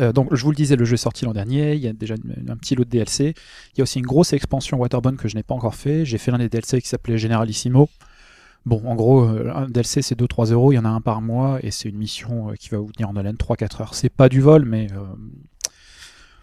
Euh, 0.00 0.12
donc, 0.12 0.34
je 0.34 0.42
vous 0.42 0.50
le 0.50 0.56
disais, 0.56 0.76
le 0.76 0.84
jeu 0.84 0.94
est 0.94 0.98
sorti 0.98 1.24
l'an 1.24 1.32
dernier. 1.32 1.74
Il 1.74 1.80
y 1.80 1.88
a 1.88 1.92
déjà 1.92 2.14
une- 2.16 2.50
un 2.50 2.56
petit 2.56 2.74
lot 2.74 2.84
de 2.84 2.90
DLC. 2.90 3.34
Il 3.74 3.78
y 3.78 3.80
a 3.80 3.84
aussi 3.84 3.98
une 4.00 4.06
grosse 4.06 4.32
expansion 4.32 4.76
Waterborne 4.78 5.16
que 5.16 5.28
je 5.28 5.36
n'ai 5.36 5.42
pas 5.42 5.54
encore 5.54 5.74
fait. 5.74 6.04
J'ai 6.04 6.18
fait 6.18 6.30
l'un 6.32 6.38
des 6.38 6.48
DLC 6.48 6.80
qui 6.82 6.88
s'appelait 6.88 7.18
Generalissimo. 7.18 7.88
Bon, 8.66 8.82
en 8.84 8.94
gros, 8.96 9.22
euh, 9.24 9.52
un 9.54 9.68
DLC 9.68 10.02
c'est 10.02 10.18
2-3 10.18 10.52
euros. 10.52 10.72
Il 10.72 10.74
y 10.74 10.78
en 10.78 10.84
a 10.84 10.88
un 10.88 11.00
par 11.00 11.22
mois 11.22 11.58
et 11.62 11.70
c'est 11.70 11.88
une 11.88 11.96
mission 11.96 12.50
euh, 12.50 12.54
qui 12.54 12.68
va 12.68 12.78
vous 12.78 12.90
tenir 12.92 13.08
en 13.08 13.16
haleine 13.16 13.36
3-4 13.36 13.80
heures. 13.80 13.94
C'est 13.94 14.08
pas 14.10 14.28
du 14.28 14.40
vol, 14.40 14.64
mais 14.64 14.88
euh, 14.92 14.96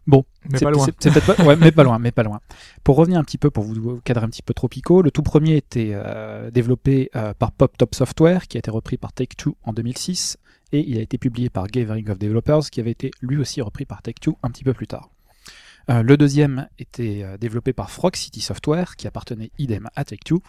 bon, 0.08 0.24
Mais 0.50 0.58
c'est- 0.58 0.66
pas 0.66 0.72
loin. 0.72 0.86
c'est- 0.86 0.96
c'est 1.00 1.12
peut-être 1.12 1.36
pas- 1.36 1.44
ouais, 1.44 1.56
mais 1.58 1.72
pas 1.72 1.84
loin, 1.84 2.00
mais 2.00 2.12
pas 2.12 2.24
loin. 2.24 2.40
Pour 2.84 2.96
revenir 2.96 3.20
un 3.20 3.24
petit 3.24 3.38
peu, 3.38 3.50
pour 3.52 3.64
vous 3.66 4.00
cadrer 4.06 4.26
un 4.26 4.30
petit 4.30 4.42
peu 4.42 4.54
Tropico, 4.54 5.02
le 5.02 5.12
tout 5.12 5.22
premier 5.24 5.58
était 5.58 5.92
euh, 5.94 6.50
développé 6.50 7.10
euh, 7.16 7.34
par 7.34 7.52
Pop 7.52 7.78
Top 7.78 7.94
Software, 7.94 8.48
qui 8.48 8.58
a 8.58 8.60
été 8.60 8.72
repris 8.72 8.98
par 8.98 9.12
Take-Two 9.14 9.56
en 9.64 9.74
2006, 9.74 10.38
et 10.72 10.80
il 10.90 10.98
a 10.98 11.02
été 11.02 11.18
publié 11.18 11.50
par 11.50 11.68
Gathering 11.68 12.10
of 12.10 12.18
Developers, 12.20 12.70
qui 12.70 12.80
avait 12.80 12.92
été 12.92 13.12
lui 13.22 13.38
aussi 13.38 13.62
repris 13.62 13.86
par 13.86 14.02
Take-Two 14.02 14.38
un 14.44 14.50
petit 14.50 14.64
peu 14.64 14.74
plus 14.74 14.88
tard. 14.88 15.10
Le 15.90 16.16
deuxième 16.16 16.70
était 16.80 17.26
développé 17.42 17.74
par 17.74 17.92
Frog 17.92 18.16
City 18.16 18.40
Software, 18.40 18.96
qui 18.96 19.06
appartenait 19.06 19.52
idem 19.60 19.90
à 19.98 20.06
Take-Two, 20.06 20.42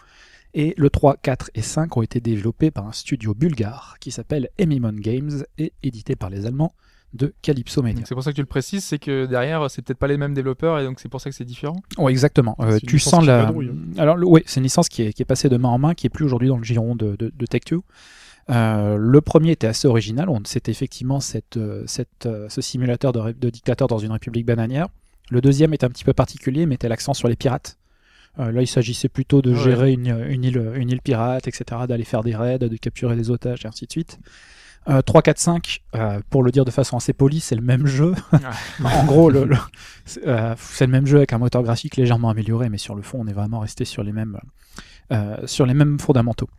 et 0.55 0.73
le 0.77 0.89
3, 0.89 1.17
4 1.21 1.51
et 1.53 1.61
5 1.61 1.95
ont 1.97 2.01
été 2.01 2.19
développés 2.21 2.71
par 2.71 2.87
un 2.87 2.91
studio 2.93 3.33
bulgare 3.35 3.97
qui 3.99 4.09
s'appelle 4.09 4.49
Emimon 4.57 4.93
Games 4.93 5.43
et 5.57 5.73
édité 5.83 6.15
par 6.15 6.29
les 6.31 6.45
Allemands 6.47 6.73
de 7.13 7.33
Calypso 7.41 7.81
Media. 7.83 8.03
C'est 8.05 8.15
pour 8.15 8.23
ça 8.23 8.31
que 8.31 8.35
tu 8.35 8.41
le 8.41 8.47
précises, 8.47 8.83
c'est 8.83 8.97
que 8.99 9.25
derrière, 9.25 9.69
c'est 9.69 9.81
peut-être 9.81 9.99
pas 9.99 10.07
les 10.07 10.17
mêmes 10.17 10.33
développeurs 10.33 10.79
et 10.79 10.85
donc 10.85 10.99
c'est 10.99 11.07
pour 11.09 11.21
ça 11.21 11.29
que 11.29 11.35
c'est 11.35 11.45
différent. 11.45 11.75
Oui, 11.97 12.11
exactement. 12.11 12.55
Euh, 12.59 12.79
tu 12.85 12.99
sens 12.99 13.25
la. 13.25 13.47
hein. 13.49 13.53
Alors, 13.97 14.17
oui, 14.21 14.41
c'est 14.45 14.59
une 14.59 14.63
licence 14.63 14.89
qui 14.89 15.03
est, 15.03 15.13
qui 15.13 15.21
est 15.21 15.25
passée 15.25 15.47
de 15.47 15.57
main 15.57 15.69
en 15.69 15.77
main, 15.77 15.93
qui 15.93 16.07
est 16.07 16.09
plus 16.09 16.25
aujourd'hui 16.25 16.47
dans 16.49 16.57
le 16.57 16.63
giron 16.63 16.95
de, 16.95 17.15
de, 17.15 17.31
de 17.33 17.45
Tech2. 17.45 17.81
Euh, 18.49 18.97
le 18.97 19.21
premier 19.21 19.51
était 19.51 19.67
assez 19.67 19.87
original. 19.87 20.27
C'était 20.45 20.71
effectivement 20.71 21.19
cette, 21.19 21.57
euh, 21.57 21.83
cette, 21.87 22.27
ce 22.49 22.61
simulateur 22.61 23.11
de, 23.11 23.31
de 23.31 23.49
dictateur 23.49 23.87
dans 23.87 23.97
une 23.97 24.11
république 24.11 24.45
bananière. 24.45 24.87
Le 25.31 25.41
deuxième 25.41 25.73
était 25.73 25.85
un 25.85 25.89
petit 25.89 26.03
peu 26.03 26.13
particulier, 26.13 26.65
mettait 26.65 26.89
l'accent 26.89 27.13
sur 27.13 27.27
les 27.27 27.35
pirates. 27.35 27.77
Euh, 28.39 28.51
là, 28.51 28.61
il 28.61 28.67
s'agissait 28.67 29.09
plutôt 29.09 29.41
de 29.41 29.51
Ah 29.53 29.57
ouais. 29.57 29.63
gérer 29.63 29.91
une, 29.93 30.07
une 30.29 30.43
île, 30.43 30.71
une 30.75 30.89
île 30.89 31.01
pirate, 31.01 31.47
etc., 31.47 31.81
d'aller 31.87 32.03
faire 32.03 32.23
des 32.23 32.35
raids, 32.35 32.59
de 32.59 32.67
capturer 32.77 33.15
des 33.15 33.31
otages, 33.31 33.63
et 33.65 33.67
ainsi 33.67 33.85
de 33.85 33.91
suite. 33.91 34.19
Euh, 34.87 35.01
3, 35.01 35.21
4, 35.23 35.39
5, 35.39 35.81
euh, 35.95 36.19
pour 36.29 36.43
le 36.43 36.51
dire 36.51 36.63
de 36.63 36.69
façon 36.69 36.97
assez 36.97 37.11
polie, 37.13 37.39
c'est 37.39 37.55
le 37.55 37.61
même 37.61 37.87
jeu. 37.87 38.13
en 38.83 39.05
gros, 39.05 39.29
le, 39.31 39.45
le- 39.45 39.57
c'est 40.05 40.27
euh, 40.27 40.53
c'est 40.57 40.85
le 40.85 40.91
même 40.91 41.07
jeu 41.07 41.17
avec 41.17 41.33
un 41.33 41.39
moteur 41.39 41.63
graphique 41.63 41.95
légèrement 41.95 42.29
amélioré, 42.29 42.69
mais 42.69 42.77
sur 42.77 42.93
le 42.93 43.01
fond, 43.01 43.19
on 43.21 43.27
est 43.27 43.33
vraiment 43.33 43.59
resté 43.61 43.83
sur 43.83 44.03
les 44.03 44.11
mêmes, 44.11 44.37
euh, 45.11 45.37
sur 45.47 45.65
les 45.65 45.73
mêmes 45.73 45.97
fondamentaux. 45.99 46.49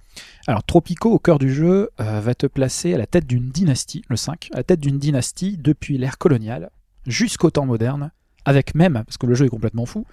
Alors, 0.49 0.65
Tropico, 0.65 1.13
au 1.13 1.19
cœur 1.21 1.39
du 1.39 1.53
jeu, 1.55 1.91
va 1.99 2.35
te 2.35 2.47
placer 2.49 2.95
à 2.95 2.99
la 2.99 3.07
tête 3.07 3.27
d'une 3.27 3.51
dynastie, 3.51 4.03
le 4.09 4.17
5, 4.17 4.49
à 4.55 4.57
la 4.57 4.63
tête 4.65 4.81
d'une 4.81 4.99
dynastie 4.99 5.57
depuis 5.59 5.97
l'ère 5.99 6.19
coloniale 6.19 6.71
jusqu'au 7.07 7.51
temps 7.51 7.67
moderne, 7.67 8.11
avec 8.47 8.75
même, 8.75 9.03
parce 9.05 9.19
que 9.19 9.27
le 9.27 9.35
jeu 9.35 9.45
est 9.45 9.51
complètement 9.51 9.85
fou, 9.85 10.07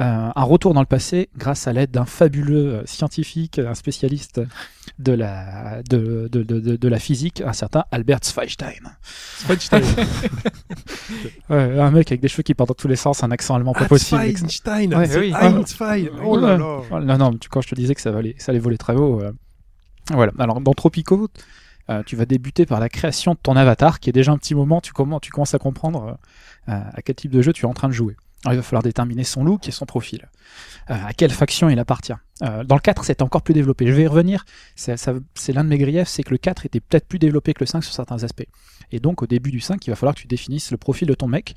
euh, 0.00 0.30
un 0.34 0.42
retour 0.44 0.72
dans 0.72 0.80
le 0.80 0.86
passé 0.86 1.28
grâce 1.36 1.66
à 1.66 1.72
l'aide 1.74 1.90
d'un 1.90 2.06
fabuleux 2.06 2.74
euh, 2.76 2.82
scientifique, 2.86 3.58
un 3.58 3.74
spécialiste 3.74 4.40
de 4.98 5.12
la, 5.12 5.82
de, 5.90 6.28
de, 6.32 6.42
de, 6.42 6.76
de- 6.76 6.88
la 6.88 6.98
physique, 6.98 7.42
un 7.44 7.52
certain 7.52 7.84
Albert 7.90 8.20
Schweigstein. 8.24 8.80
Feinstein. 9.02 9.82
Ouais, 11.48 11.78
un 11.80 11.90
mec 11.90 12.10
avec 12.12 12.20
des 12.20 12.28
cheveux 12.28 12.42
qui 12.42 12.54
partent 12.54 12.68
dans 12.68 12.74
tous 12.74 12.88
les 12.88 12.96
sens, 12.96 13.22
un 13.24 13.30
accent 13.30 13.54
allemand 13.56 13.72
pas 13.72 13.86
possible. 13.86 14.20
Feinstein. 14.20 14.94
Ouais, 14.94 15.18
oui. 15.18 15.34
Einstein. 15.38 16.08
Oh 16.24 16.38
là 16.38 16.56
là. 16.56 17.00
Non, 17.00 17.18
non, 17.18 17.32
tu- 17.36 17.48
quand 17.48 17.60
je 17.60 17.68
te 17.68 17.74
disais 17.74 17.94
que 17.94 18.00
ça 18.00 18.16
allait, 18.16 18.36
ça 18.38 18.52
allait 18.52 18.60
voler 18.60 18.78
très 18.78 18.94
haut. 18.94 19.20
euh, 19.20 19.32
Voilà. 20.12 20.32
Alors, 20.38 20.60
dans 20.60 20.72
Tropico, 20.72 21.28
euh, 21.90 22.02
tu 22.04 22.14
vas 22.14 22.24
débuter 22.24 22.66
par 22.66 22.78
la 22.78 22.88
création 22.88 23.32
de 23.32 23.38
ton 23.42 23.56
avatar, 23.56 23.98
qui 23.98 24.10
est 24.10 24.12
déjà 24.12 24.32
un 24.32 24.38
petit 24.38 24.54
moment, 24.54 24.80
tu, 24.80 24.92
commences, 24.92 25.54
à 25.54 25.58
comprendre 25.58 26.18
euh, 26.68 26.80
à 26.92 27.02
quel 27.02 27.16
type 27.16 27.32
de 27.32 27.42
jeu 27.42 27.52
tu 27.52 27.66
es 27.66 27.68
en 27.68 27.74
train 27.74 27.88
de 27.88 27.92
jouer. 27.92 28.16
Il 28.46 28.56
va 28.56 28.62
falloir 28.62 28.82
déterminer 28.82 29.24
son 29.24 29.44
look 29.44 29.68
et 29.68 29.70
son 29.70 29.84
profil. 29.84 30.28
Euh, 30.88 30.94
à 30.94 31.12
quelle 31.12 31.30
faction 31.30 31.68
il 31.68 31.78
appartient. 31.78 32.14
Dans 32.40 32.74
le 32.74 32.80
4, 32.80 33.04
c'est 33.04 33.20
encore 33.20 33.42
plus 33.42 33.52
développé. 33.52 33.86
Je 33.86 33.92
vais 33.92 34.04
y 34.04 34.06
revenir. 34.06 34.46
C'est 34.76 34.96
l'un 35.52 35.62
de 35.64 35.68
mes 35.68 35.76
griefs, 35.76 36.08
c'est 36.08 36.22
que 36.22 36.30
le 36.30 36.38
4 36.38 36.64
était 36.64 36.80
peut-être 36.80 37.06
plus 37.06 37.18
développé 37.18 37.52
que 37.52 37.60
le 37.60 37.66
5 37.66 37.84
sur 37.84 37.92
certains 37.92 38.24
aspects. 38.24 38.46
Et 38.92 38.98
donc, 38.98 39.22
au 39.22 39.26
début 39.26 39.50
du 39.50 39.60
5, 39.60 39.86
il 39.86 39.90
va 39.90 39.96
falloir 39.96 40.14
que 40.14 40.20
tu 40.20 40.26
définisses 40.26 40.70
le 40.70 40.78
profil 40.78 41.06
de 41.06 41.12
ton 41.12 41.28
mec 41.28 41.54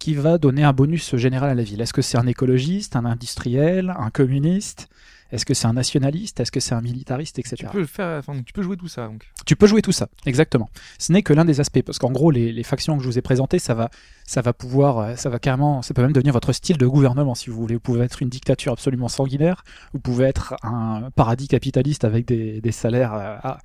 qui 0.00 0.14
va 0.14 0.36
donner 0.38 0.64
un 0.64 0.72
bonus 0.72 1.14
général 1.14 1.50
à 1.50 1.54
la 1.54 1.62
ville. 1.62 1.80
Est-ce 1.80 1.92
que 1.92 2.02
c'est 2.02 2.18
un 2.18 2.26
écologiste, 2.26 2.96
un 2.96 3.04
industriel, 3.04 3.94
un 3.96 4.10
communiste? 4.10 4.88
Est-ce 5.32 5.44
que 5.44 5.54
c'est 5.54 5.66
un 5.66 5.72
nationaliste? 5.72 6.40
Est-ce 6.40 6.52
que 6.52 6.60
c'est 6.60 6.74
un 6.74 6.80
militariste, 6.80 7.38
etc. 7.38 7.56
Tu 7.58 7.66
peux 7.66 7.84
faire, 7.84 8.18
enfin, 8.18 8.40
tu 8.44 8.52
peux 8.52 8.62
jouer 8.62 8.76
tout 8.76 8.88
ça. 8.88 9.06
Donc. 9.06 9.24
Tu 9.44 9.56
peux 9.56 9.66
jouer 9.66 9.82
tout 9.82 9.92
ça, 9.92 10.08
exactement. 10.24 10.70
Ce 10.98 11.12
n'est 11.12 11.22
que 11.22 11.32
l'un 11.32 11.44
des 11.44 11.60
aspects, 11.60 11.82
parce 11.82 11.98
qu'en 11.98 12.12
gros, 12.12 12.30
les, 12.30 12.52
les 12.52 12.62
factions 12.62 12.96
que 12.96 13.02
je 13.02 13.08
vous 13.08 13.18
ai 13.18 13.22
présentées, 13.22 13.58
ça 13.58 13.74
va, 13.74 13.90
ça 14.24 14.40
va 14.40 14.52
pouvoir, 14.52 14.98
euh, 14.98 15.16
ça 15.16 15.28
va 15.28 15.38
carrément, 15.38 15.82
ça 15.82 15.94
peut 15.94 16.02
même 16.02 16.12
devenir 16.12 16.32
votre 16.32 16.52
style 16.52 16.78
de 16.78 16.86
gouvernement, 16.86 17.34
si 17.34 17.50
vous 17.50 17.56
voulez. 17.56 17.74
Vous 17.74 17.80
pouvez 17.80 18.04
être 18.04 18.22
une 18.22 18.28
dictature 18.28 18.72
absolument 18.72 19.08
sanguinaire, 19.08 19.64
vous 19.92 20.00
pouvez 20.00 20.26
être 20.26 20.54
un 20.62 21.10
paradis 21.14 21.48
capitaliste 21.48 22.04
avec 22.04 22.26
des, 22.26 22.60
des 22.60 22.72
salaires 22.72 23.14
euh, 23.14 23.36
à 23.42 23.58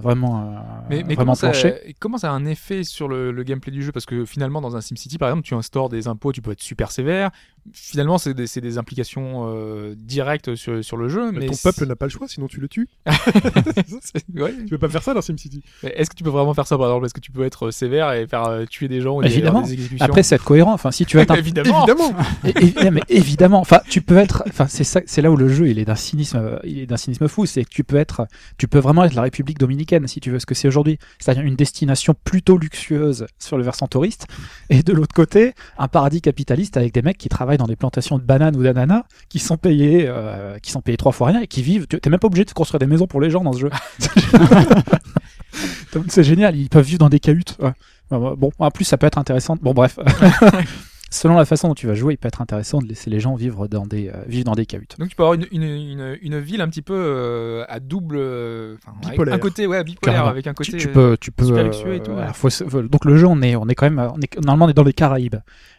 vraiment, 0.00 0.40
euh, 0.40 0.44
Mais, 0.88 0.96
mais 0.98 1.14
vraiment 1.14 1.34
comment, 1.34 1.34
ça, 1.34 1.52
comment 1.98 2.18
ça 2.18 2.30
a 2.30 2.32
un 2.32 2.44
effet 2.46 2.84
sur 2.84 3.08
le, 3.08 3.32
le 3.32 3.42
gameplay 3.42 3.72
du 3.72 3.82
jeu? 3.82 3.90
Parce 3.92 4.06
que 4.06 4.24
finalement, 4.24 4.60
dans 4.60 4.76
un 4.76 4.80
SimCity, 4.80 5.18
par 5.18 5.28
exemple, 5.30 5.46
tu 5.46 5.54
instaures 5.54 5.88
des 5.88 6.06
impôts, 6.06 6.32
tu 6.32 6.42
peux 6.42 6.52
être 6.52 6.62
super 6.62 6.92
sévère. 6.92 7.30
Finalement, 7.72 8.16
c'est 8.18 8.32
des, 8.34 8.46
c'est 8.46 8.60
des 8.62 8.78
implications 8.78 9.46
euh, 9.48 9.94
directes 9.96 10.54
sur, 10.54 10.82
sur 10.84 10.96
le 10.96 11.08
jeu. 11.08 11.30
Mais 11.32 11.46
ton 11.46 11.56
peuple 11.62 11.86
n'a 11.86 11.96
pas 11.96 12.06
le 12.06 12.10
choix, 12.10 12.26
sinon 12.28 12.46
tu 12.46 12.60
le 12.60 12.68
tues. 12.68 12.88
ouais. 14.34 14.54
Tu 14.58 14.68
peux 14.70 14.78
pas 14.78 14.88
faire 14.88 15.02
ça 15.02 15.14
dans 15.14 15.20
SimCity? 15.22 15.62
Est-ce 15.82 16.10
que 16.10 16.14
tu 16.16 16.24
peux 16.24 16.30
vraiment 16.30 16.54
faire 16.54 16.66
ça, 16.66 16.76
par 16.78 16.86
exemple? 16.88 17.06
Est-ce 17.06 17.14
que 17.14 17.20
tu 17.20 17.32
peux 17.32 17.44
être 17.44 17.70
sévère 17.70 18.12
et 18.12 18.26
faire 18.26 18.44
euh, 18.46 18.64
tuer 18.66 18.88
des 18.88 19.00
gens 19.00 19.16
ou 19.16 19.22
des- 19.22 19.28
Évidemment. 19.30 19.62
des 19.62 19.72
exécutions? 19.74 20.04
Après, 20.04 20.22
c'est 20.22 20.34
être 20.36 20.44
cohérent. 20.44 20.72
Enfin, 20.72 20.90
si 20.90 21.04
tu 21.06 21.16
veux 21.16 21.22
être 21.22 21.30
un, 21.32 21.34
évidemment. 21.36 21.86
Évidemment 21.86 22.14
É- 22.44 22.90
mais 22.90 23.02
évidemment, 23.08 23.60
enfin, 23.60 23.80
tu 23.88 24.00
peux 24.02 24.16
être, 24.16 24.42
enfin, 24.48 24.66
c'est 24.68 24.84
ça, 24.84 25.00
c'est 25.06 25.22
là 25.22 25.30
où 25.30 25.36
le 25.36 25.48
jeu 25.48 25.68
il 25.68 25.78
est 25.78 25.84
d'un 25.84 25.94
cynisme, 25.94 26.38
euh, 26.38 26.58
il 26.64 26.78
est 26.78 26.86
d'un 26.86 26.96
cynisme 26.96 27.28
fou, 27.28 27.46
c'est 27.46 27.64
que 27.64 27.70
tu 27.70 27.84
peux 27.84 27.96
être, 27.96 28.26
tu 28.58 28.68
peux 28.68 28.78
vraiment 28.78 29.04
être 29.04 29.14
la 29.14 29.22
République 29.22 29.58
dominicaine 29.80 30.06
si 30.08 30.20
tu 30.20 30.30
veux 30.30 30.38
ce 30.38 30.46
que 30.46 30.54
c'est 30.54 30.68
aujourd'hui, 30.68 30.98
c'est-à-dire 31.18 31.42
une 31.44 31.56
destination 31.56 32.14
plutôt 32.24 32.58
luxueuse 32.58 33.26
sur 33.38 33.56
le 33.56 33.62
versant 33.64 33.86
touriste, 33.86 34.26
et 34.68 34.82
de 34.82 34.92
l'autre 34.92 35.14
côté, 35.14 35.54
un 35.78 35.88
paradis 35.88 36.20
capitaliste 36.20 36.76
avec 36.76 36.92
des 36.92 37.02
mecs 37.02 37.18
qui 37.18 37.28
travaillent 37.28 37.58
dans 37.58 37.66
des 37.66 37.76
plantations 37.76 38.18
de 38.18 38.22
bananes 38.22 38.56
ou 38.56 38.62
d'ananas, 38.62 39.04
qui 39.28 39.38
sont 39.38 39.56
payés, 39.56 40.04
euh, 40.06 40.58
qui 40.58 40.70
sont 40.70 40.80
payés 40.82 40.96
trois 40.96 41.12
fois 41.12 41.28
rien 41.28 41.40
et 41.40 41.46
qui 41.46 41.62
vivent. 41.62 41.86
tu- 41.86 42.00
T'es 42.00 42.10
même 42.10 42.20
pas 42.20 42.26
obligé 42.26 42.44
de 42.44 42.50
construire 42.52 42.78
des 42.78 42.86
maisons 42.86 43.06
pour 43.06 43.20
les 43.20 43.30
gens 43.30 43.42
dans 43.42 43.52
ce 43.52 43.60
jeu. 43.60 43.70
Donc, 45.92 46.04
c'est 46.08 46.24
génial, 46.24 46.56
ils 46.56 46.68
peuvent 46.68 46.84
vivre 46.84 46.98
dans 46.98 47.08
des 47.08 47.20
cahutes. 47.20 47.56
ouais. 47.60 47.72
Bon, 48.10 48.50
en 48.58 48.70
plus 48.72 48.84
ça 48.84 48.96
peut 48.98 49.06
être 49.06 49.18
intéressant. 49.18 49.56
Bon, 49.62 49.72
bref. 49.72 49.98
selon 51.10 51.36
la 51.36 51.44
façon 51.44 51.68
dont 51.68 51.74
tu 51.74 51.86
vas 51.86 51.94
jouer, 51.94 52.14
il 52.14 52.16
peut 52.16 52.28
être 52.28 52.40
intéressant 52.40 52.78
de 52.78 52.86
laisser 52.86 53.10
les 53.10 53.20
gens 53.20 53.34
vivre 53.34 53.66
dans 53.68 53.84
des, 53.86 54.08
euh, 54.08 54.22
vivre 54.26 54.44
dans 54.44 54.54
des 54.54 54.64
cahutes. 54.66 54.96
Donc 54.98 55.08
tu 55.08 55.16
peux 55.16 55.22
avoir 55.24 55.34
une, 55.34 55.46
une, 55.52 55.62
une, 55.62 56.18
une 56.22 56.38
ville 56.38 56.60
un 56.60 56.68
petit 56.68 56.82
peu 56.82 56.94
euh, 56.96 57.64
à 57.68 57.80
double, 57.80 58.16
euh, 58.18 58.76
Bipolaire. 59.02 59.34
un 59.34 59.38
côté 59.38 59.66
ouais 59.66 59.82
bipolaire 59.84 60.14
Carrément. 60.14 60.30
avec 60.30 60.46
un 60.46 60.54
côté. 60.54 60.72
Tu, 60.72 60.78
tu 60.78 60.88
peux, 60.88 61.16
tu 61.20 61.30
peux. 61.32 61.44
super 61.46 61.64
luxueux 61.64 61.94
et 61.94 62.00
tout, 62.00 62.12
euh, 62.12 62.26
ouais. 62.26 62.32
faut 62.32 62.48
se- 62.50 62.64
faut- 62.64 62.82
donc 62.82 63.04
le 63.04 63.16
jeu, 63.16 63.26
on 63.26 63.42
est, 63.42 63.56
on 63.56 63.66
est 63.68 63.74
quand 63.74 63.90
même, 63.90 63.98
on 64.14 64.20
est, 64.20 64.40
normalement 64.44 64.66
on 64.66 64.68
est 64.68 64.74
dans 64.74 64.84
les 64.84 64.92
Caraïbes. 64.92 65.36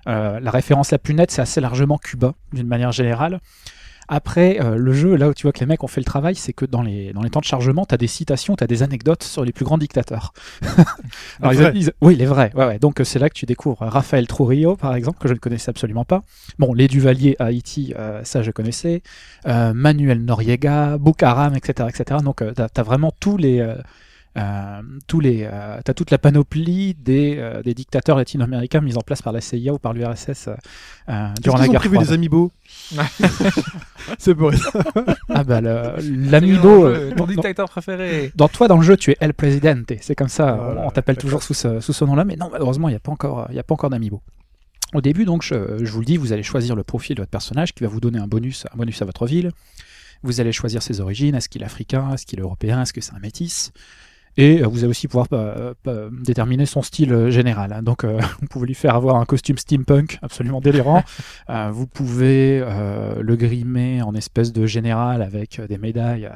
Euh, 0.07 0.39
la 0.39 0.51
référence 0.51 0.91
la 0.91 0.97
plus 0.99 1.13
nette, 1.13 1.31
c'est 1.31 1.41
assez 1.41 1.61
largement 1.61 1.97
Cuba, 1.97 2.33
d'une 2.53 2.67
manière 2.67 2.91
générale. 2.91 3.39
Après, 4.13 4.59
euh, 4.61 4.75
le 4.75 4.91
jeu, 4.91 5.15
là 5.15 5.29
où 5.29 5.33
tu 5.33 5.43
vois 5.43 5.53
que 5.53 5.61
les 5.61 5.65
mecs 5.65 5.83
ont 5.85 5.87
fait 5.87 6.01
le 6.01 6.05
travail, 6.05 6.35
c'est 6.35 6.51
que 6.51 6.65
dans 6.65 6.81
les, 6.81 7.13
dans 7.13 7.21
les 7.21 7.29
temps 7.29 7.39
de 7.39 7.45
chargement, 7.45 7.85
tu 7.85 7.95
as 7.95 7.97
des 7.97 8.07
citations, 8.07 8.57
tu 8.57 8.63
as 8.63 8.67
des 8.67 8.83
anecdotes 8.83 9.23
sur 9.23 9.45
les 9.45 9.53
plus 9.53 9.63
grands 9.63 9.77
dictateurs. 9.77 10.33
Alors, 11.41 11.53
ils- 11.53 11.59
vrais. 11.59 11.71
ils- 11.75 11.91
oui, 12.01 12.15
les 12.17 12.25
vrais. 12.25 12.51
Ouais, 12.53 12.65
ouais. 12.67 12.77
Donc 12.77 12.99
euh, 12.99 13.03
c'est 13.05 13.19
là 13.19 13.29
que 13.29 13.35
tu 13.35 13.45
découvres 13.45 13.77
Raphaël 13.81 14.27
Trujillo, 14.27 14.75
par 14.75 14.95
exemple, 14.95 15.17
que 15.17 15.29
je 15.29 15.33
ne 15.33 15.39
connaissais 15.39 15.69
absolument 15.69 16.03
pas. 16.03 16.23
Bon, 16.59 16.73
les 16.73 16.89
Duvalier 16.89 17.37
à 17.39 17.45
Haïti, 17.45 17.93
euh, 17.97 18.21
ça 18.25 18.43
je 18.43 18.51
connaissais. 18.51 19.01
Manuel 19.45 20.25
Noriega, 20.25 20.97
Boukaram, 20.97 21.55
etc., 21.55 21.87
etc. 21.89 22.19
Donc 22.23 22.43
tu 22.55 22.61
as, 22.61 22.83
vraiment 22.83 23.13
tous 23.17 23.37
les... 23.37 23.65
euh, 24.37 24.81
tous 25.07 25.19
les, 25.19 25.43
euh, 25.43 25.79
t'as 25.83 25.93
toute 25.93 26.09
la 26.09 26.17
panoplie 26.17 26.93
des, 26.93 27.35
euh, 27.37 27.61
des 27.63 27.73
dictateurs 27.73 28.15
latino-américains 28.17 28.79
mis 28.81 28.95
en 28.97 29.01
place 29.01 29.21
par 29.21 29.33
la 29.33 29.41
CIA 29.41 29.73
ou 29.73 29.77
par 29.77 29.91
l'URSS 29.93 30.47
durant 31.41 31.57
la 31.57 31.65
ont 31.65 31.67
guerre 31.67 31.79
privé 31.81 31.95
froide. 31.95 32.07
les 32.07 32.13
amiibo? 32.13 32.51
C'est 34.17 34.35
pour 34.35 34.53
ça. 34.53 34.71
Ah 35.29 35.43
bah 35.43 35.61
l'amiibo. 35.61 36.91
ton 37.09 37.15
dans- 37.15 37.25
dictateur 37.27 37.69
préféré. 37.69 38.31
dans 38.35 38.47
toi 38.47 38.67
dans 38.67 38.77
le 38.77 38.83
jeu 38.83 38.97
tu 38.97 39.11
es 39.11 39.17
El 39.19 39.33
Presidente, 39.33 39.91
c'est 40.01 40.15
comme 40.15 40.29
ça, 40.29 40.53
Voilà, 40.53 40.87
on 40.87 40.91
t'appelle 40.91 41.17
toujours 41.17 41.43
sous 41.43 41.53
ce, 41.53 41.79
sous 41.79 41.93
ce 41.93 42.05
nom-là, 42.05 42.23
mais 42.25 42.35
non 42.35 42.49
malheureusement 42.51 42.87
il 42.89 42.93
n'y 42.93 42.97
a 42.97 42.99
pas 42.99 43.11
encore, 43.11 43.47
il 43.49 43.55
y 43.55 43.59
a 43.59 43.63
pas 43.63 43.73
encore 43.73 43.89
d'amiibo. 43.89 44.21
Au 44.93 45.01
début 45.01 45.25
donc 45.25 45.43
je, 45.43 45.83
je 45.83 45.91
vous 45.91 45.99
le 45.99 46.05
dis, 46.05 46.17
vous 46.17 46.33
allez 46.33 46.43
choisir 46.43 46.75
le 46.75 46.83
profil 46.83 47.15
de 47.15 47.21
votre 47.21 47.31
personnage 47.31 47.73
qui 47.73 47.83
va 47.83 47.89
vous 47.89 47.99
donner 47.99 48.19
un 48.19 48.27
bonus, 48.27 48.65
un 48.73 48.77
bonus 48.77 49.01
à 49.01 49.05
votre 49.05 49.25
ville. 49.25 49.51
Vous 50.23 50.39
allez 50.39 50.51
choisir 50.51 50.83
ses 50.83 50.99
origines, 51.01 51.33
est-ce 51.35 51.49
qu'il 51.49 51.63
est 51.63 51.65
africain, 51.65 52.13
est-ce 52.13 52.25
qu'il 52.27 52.39
est 52.39 52.43
européen, 52.43 52.81
est-ce 52.81 52.93
que 52.93 53.01
c'est 53.01 53.13
un 53.13 53.19
métis? 53.19 53.71
Et 54.37 54.61
euh, 54.63 54.67
vous 54.67 54.79
allez 54.79 54.87
aussi 54.87 55.07
pouvoir 55.07 55.27
euh, 55.33 55.73
euh, 55.87 56.09
déterminer 56.23 56.65
son 56.65 56.81
style 56.81 57.29
général. 57.29 57.73
hein. 57.73 57.81
Donc, 57.83 58.03
euh, 58.03 58.19
vous 58.41 58.47
pouvez 58.47 58.67
lui 58.67 58.73
faire 58.75 58.95
avoir 58.95 59.17
un 59.17 59.25
costume 59.25 59.57
steampunk 59.57 60.19
absolument 60.21 60.61
délirant. 60.61 61.03
Euh, 61.49 61.69
vous 61.71 61.85
pouvez 61.87 62.61
euh, 62.63 63.21
le 63.21 63.35
grimer 63.35 64.01
en 64.01 64.13
espèce 64.15 64.53
de 64.53 64.65
général 64.65 65.21
avec 65.21 65.59
des 65.67 65.77
médailles 65.77 66.25
euh, 66.25 66.29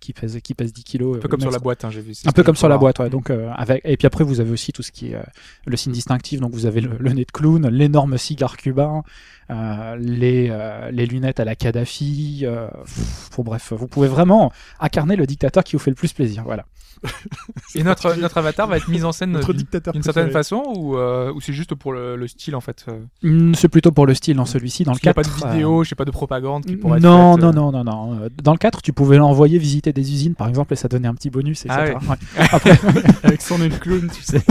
qui 0.00 0.12
pèsent 0.14 0.38
qui 0.42 0.54
pèsent 0.54 0.72
10 0.72 0.84
kilos. 0.84 1.16
Un 1.16 1.20
peu 1.20 1.28
comme 1.28 1.40
sur 1.40 1.50
la 1.50 1.58
boîte, 1.58 1.84
hein, 1.84 1.90
j'ai 1.90 2.00
vu. 2.00 2.14
un 2.24 2.32
peu 2.32 2.42
comme 2.42 2.56
sur 2.56 2.68
la 2.68 2.78
boîte, 2.78 2.98
ouais. 3.00 3.10
Donc 3.10 3.28
euh, 3.30 3.50
avec 3.54 3.82
et 3.84 3.96
puis 3.98 4.06
après 4.06 4.24
vous 4.24 4.40
avez 4.40 4.50
aussi 4.50 4.72
tout 4.72 4.82
ce 4.82 4.90
qui 4.90 5.10
est 5.12 5.16
euh, 5.16 5.22
le 5.66 5.76
signe 5.76 5.92
distinctif. 5.92 6.40
Donc 6.40 6.52
vous 6.52 6.64
avez 6.66 6.80
le, 6.80 6.92
le 6.98 7.12
nez 7.12 7.24
de 7.26 7.30
clown, 7.32 7.68
l'énorme 7.68 8.16
cigare 8.16 8.56
cubain, 8.56 9.02
euh, 9.50 9.96
les 9.98 10.48
euh, 10.50 10.90
les 10.90 11.04
lunettes 11.04 11.40
à 11.40 11.44
la 11.44 11.56
Kadhafi. 11.56 12.40
Euh, 12.44 12.68
pff, 12.84 13.30
bon 13.36 13.42
bref, 13.42 13.72
vous 13.76 13.88
pouvez 13.88 14.08
vraiment 14.08 14.50
incarner 14.80 15.16
le 15.16 15.26
dictateur 15.26 15.62
qui 15.62 15.76
vous 15.76 15.80
fait 15.82 15.90
le 15.90 15.96
plus 15.96 16.12
plaisir. 16.14 16.42
Voilà. 16.44 16.64
Et 17.74 17.82
notre, 17.82 18.14
notre 18.16 18.38
avatar 18.38 18.66
va 18.68 18.76
être 18.76 18.88
mis 18.88 19.04
en 19.04 19.12
scène 19.12 19.32
Notre 19.32 19.52
d'une 19.52 19.58
dictateur 19.62 19.92
d'une 19.92 20.02
certaine 20.02 20.30
façon 20.30 20.62
ou, 20.76 20.96
euh, 20.96 21.32
ou 21.32 21.40
c'est 21.40 21.52
juste 21.52 21.74
pour 21.74 21.92
le, 21.92 22.16
le 22.16 22.28
style 22.28 22.54
en 22.56 22.60
fait 22.60 22.84
euh, 22.88 23.00
Hum, 23.24 23.54
C'est 23.54 23.68
plutôt 23.68 23.90
pour 23.92 24.06
le 24.06 24.14
style 24.14 24.36
dans 24.36 24.44
celui-ci. 24.46 24.84
Dans 24.84 24.92
le 24.92 24.98
Parce 24.98 25.00
qu'il 25.00 25.08
n'y 25.08 25.10
a 25.10 25.14
4, 25.14 25.40
pas 25.40 25.46
de 25.46 25.50
euh, 25.50 25.52
vidéo, 25.54 25.84
je 25.84 25.88
sais 25.90 25.94
pas 25.94 26.04
de 26.04 26.10
propagande 26.10 26.64
qui 26.64 26.76
pourrait 26.76 26.98
être 26.98 27.04
non, 27.04 27.34
faite, 27.34 27.42
non, 27.42 27.48
euh, 27.48 27.52
non, 27.52 27.72
non, 27.72 27.84
non. 27.84 28.18
Euh, 28.22 28.28
Dans 28.42 28.52
le 28.52 28.58
4, 28.58 28.82
tu 28.82 28.92
pouvais 28.92 29.16
l'envoyer 29.16 29.58
visiter 29.58 29.92
des 29.92 30.12
usines, 30.12 30.34
par 30.34 30.48
exemple, 30.48 30.72
et 30.72 30.76
ça 30.76 30.88
donnait 30.88 31.08
un 31.08 31.14
petit 31.14 31.30
bonus, 31.30 31.64
etc. 31.66 31.94
Ah 31.96 32.10
Ouais. 32.10 32.16
Après, 32.52 32.78
Avec 33.22 33.42
son 33.42 33.58
nez 33.58 33.68
clown, 33.70 34.08
tu 34.12 34.22
sais. 34.22 34.42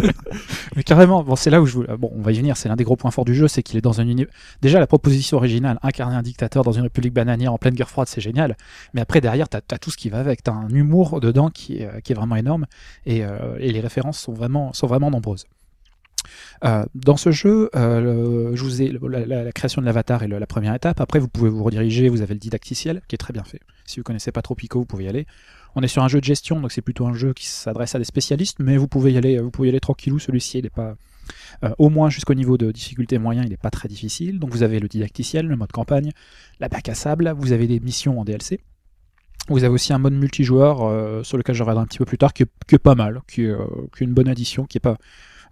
Mais 0.75 0.83
carrément, 0.83 1.23
bon, 1.23 1.35
c'est 1.35 1.49
là 1.49 1.61
où 1.61 1.65
je 1.65 1.77
veux- 1.79 1.87
Bon, 1.97 2.11
on 2.15 2.21
va 2.21 2.31
y 2.31 2.37
venir, 2.37 2.57
c'est 2.57 2.69
l'un 2.69 2.75
des 2.75 2.83
gros 2.83 2.95
points 2.95 3.11
forts 3.11 3.25
du 3.25 3.35
jeu, 3.35 3.47
c'est 3.47 3.63
qu'il 3.63 3.77
est 3.77 3.81
dans 3.81 4.01
un 4.01 4.07
univers. 4.07 4.31
Déjà, 4.61 4.79
la 4.79 4.87
proposition 4.87 5.37
originale, 5.37 5.79
incarner 5.83 6.15
un 6.15 6.21
dictateur 6.21 6.63
dans 6.63 6.71
une 6.71 6.83
république 6.83 7.13
bananière 7.13 7.53
en 7.53 7.57
pleine 7.57 7.73
guerre 7.75 7.89
froide, 7.89 8.07
c'est 8.09 8.21
génial. 8.21 8.57
Mais 8.93 9.01
après, 9.01 9.21
derrière, 9.21 9.47
t'as 9.49 9.59
as 9.71 9.77
tout 9.77 9.91
ce 9.91 9.97
qui 9.97 10.09
va 10.09 10.19
avec. 10.19 10.43
T'as 10.43 10.53
un 10.53 10.69
humour 10.69 11.19
dedans 11.19 11.49
qui 11.49 11.77
est, 11.77 11.85
euh, 11.87 11.99
qui 12.03 12.11
est 12.11 12.15
vraiment 12.15 12.32
énorme 12.35 12.65
et, 13.05 13.23
euh, 13.23 13.57
et 13.59 13.71
les 13.71 13.79
références 13.79 14.19
sont 14.19 14.33
vraiment, 14.33 14.73
sont 14.73 14.87
vraiment 14.87 15.11
nombreuses. 15.11 15.45
Euh, 16.63 16.85
dans 16.95 17.17
ce 17.17 17.31
jeu, 17.31 17.69
euh, 17.75 18.55
la, 19.27 19.51
création 19.51 19.81
de 19.81 19.85
l'avatar 19.85 20.23
est 20.23 20.27
la 20.27 20.47
première 20.47 20.73
étape. 20.73 21.01
Après, 21.01 21.19
vous 21.19 21.27
pouvez 21.27 21.49
vous 21.49 21.63
rediriger. 21.63 22.09
Vous 22.09 22.21
avez 22.21 22.33
le 22.33 22.39
didacticiel 22.39 23.01
qui 23.07 23.15
est 23.15 23.17
très 23.17 23.33
bien 23.33 23.43
fait. 23.43 23.59
Si 23.85 23.99
vous 23.99 24.03
connaissez 24.03 24.31
pas 24.31 24.41
trop 24.41 24.55
Pico, 24.55 24.79
vous 24.79 24.85
pouvez 24.85 25.05
y 25.05 25.07
aller. 25.07 25.25
On 25.75 25.81
est 25.81 25.87
sur 25.87 26.03
un 26.03 26.07
jeu 26.07 26.19
de 26.19 26.25
gestion, 26.25 26.61
donc 26.61 26.71
c'est 26.71 26.81
plutôt 26.81 27.07
un 27.07 27.13
jeu 27.13 27.33
qui 27.33 27.47
s'adresse 27.47 27.95
à 27.95 27.97
des 27.97 28.05
spécialistes, 28.05 28.59
mais 28.59 28.77
vous 28.77 28.87
pouvez 28.87 29.11
y 29.11 29.17
aller, 29.17 29.39
vous 29.39 29.49
pouvez 29.49 29.69
y 29.69 29.71
aller 29.71 29.79
tranquillou. 29.79 30.19
Celui-ci, 30.19 30.59
il 30.59 30.67
est 30.67 30.69
pas, 30.69 30.95
au 31.79 31.89
moins 31.89 32.09
jusqu'au 32.09 32.35
niveau 32.35 32.57
de 32.57 32.71
difficulté 32.71 33.17
moyen, 33.17 33.43
il 33.43 33.49
n'est 33.49 33.57
pas 33.57 33.71
très 33.71 33.89
difficile. 33.89 34.39
Donc 34.39 34.51
vous 34.51 34.61
avez 34.61 34.79
le 34.79 34.87
didacticiel, 34.87 35.47
le 35.47 35.55
mode 35.55 35.71
campagne, 35.71 36.11
la 36.59 36.69
bac 36.69 36.87
à 36.89 36.93
sable, 36.93 37.33
vous 37.35 37.53
avez 37.53 37.65
des 37.65 37.79
missions 37.79 38.19
en 38.19 38.23
DLC. 38.23 38.61
Vous 39.49 39.63
avez 39.63 39.73
aussi 39.73 39.91
un 39.91 39.97
mode 39.97 40.13
multijoueur 40.13 40.81
euh, 40.81 41.23
sur 41.23 41.37
lequel 41.37 41.53
je 41.55 41.63
reviendrai 41.63 41.83
un 41.83 41.87
petit 41.87 41.97
peu 41.97 42.05
plus 42.05 42.17
tard, 42.17 42.33
qui 42.33 42.43
est, 42.43 42.77
pas 42.77 42.95
mal, 42.95 43.21
qui 43.27 43.43
est, 43.43 43.49
euh, 43.49 43.65
qui 43.95 44.03
est 44.03 44.07
une 44.07 44.13
bonne 44.13 44.29
addition, 44.29 44.65
qui 44.65 44.77
est 44.77 44.79
pas 44.79 44.97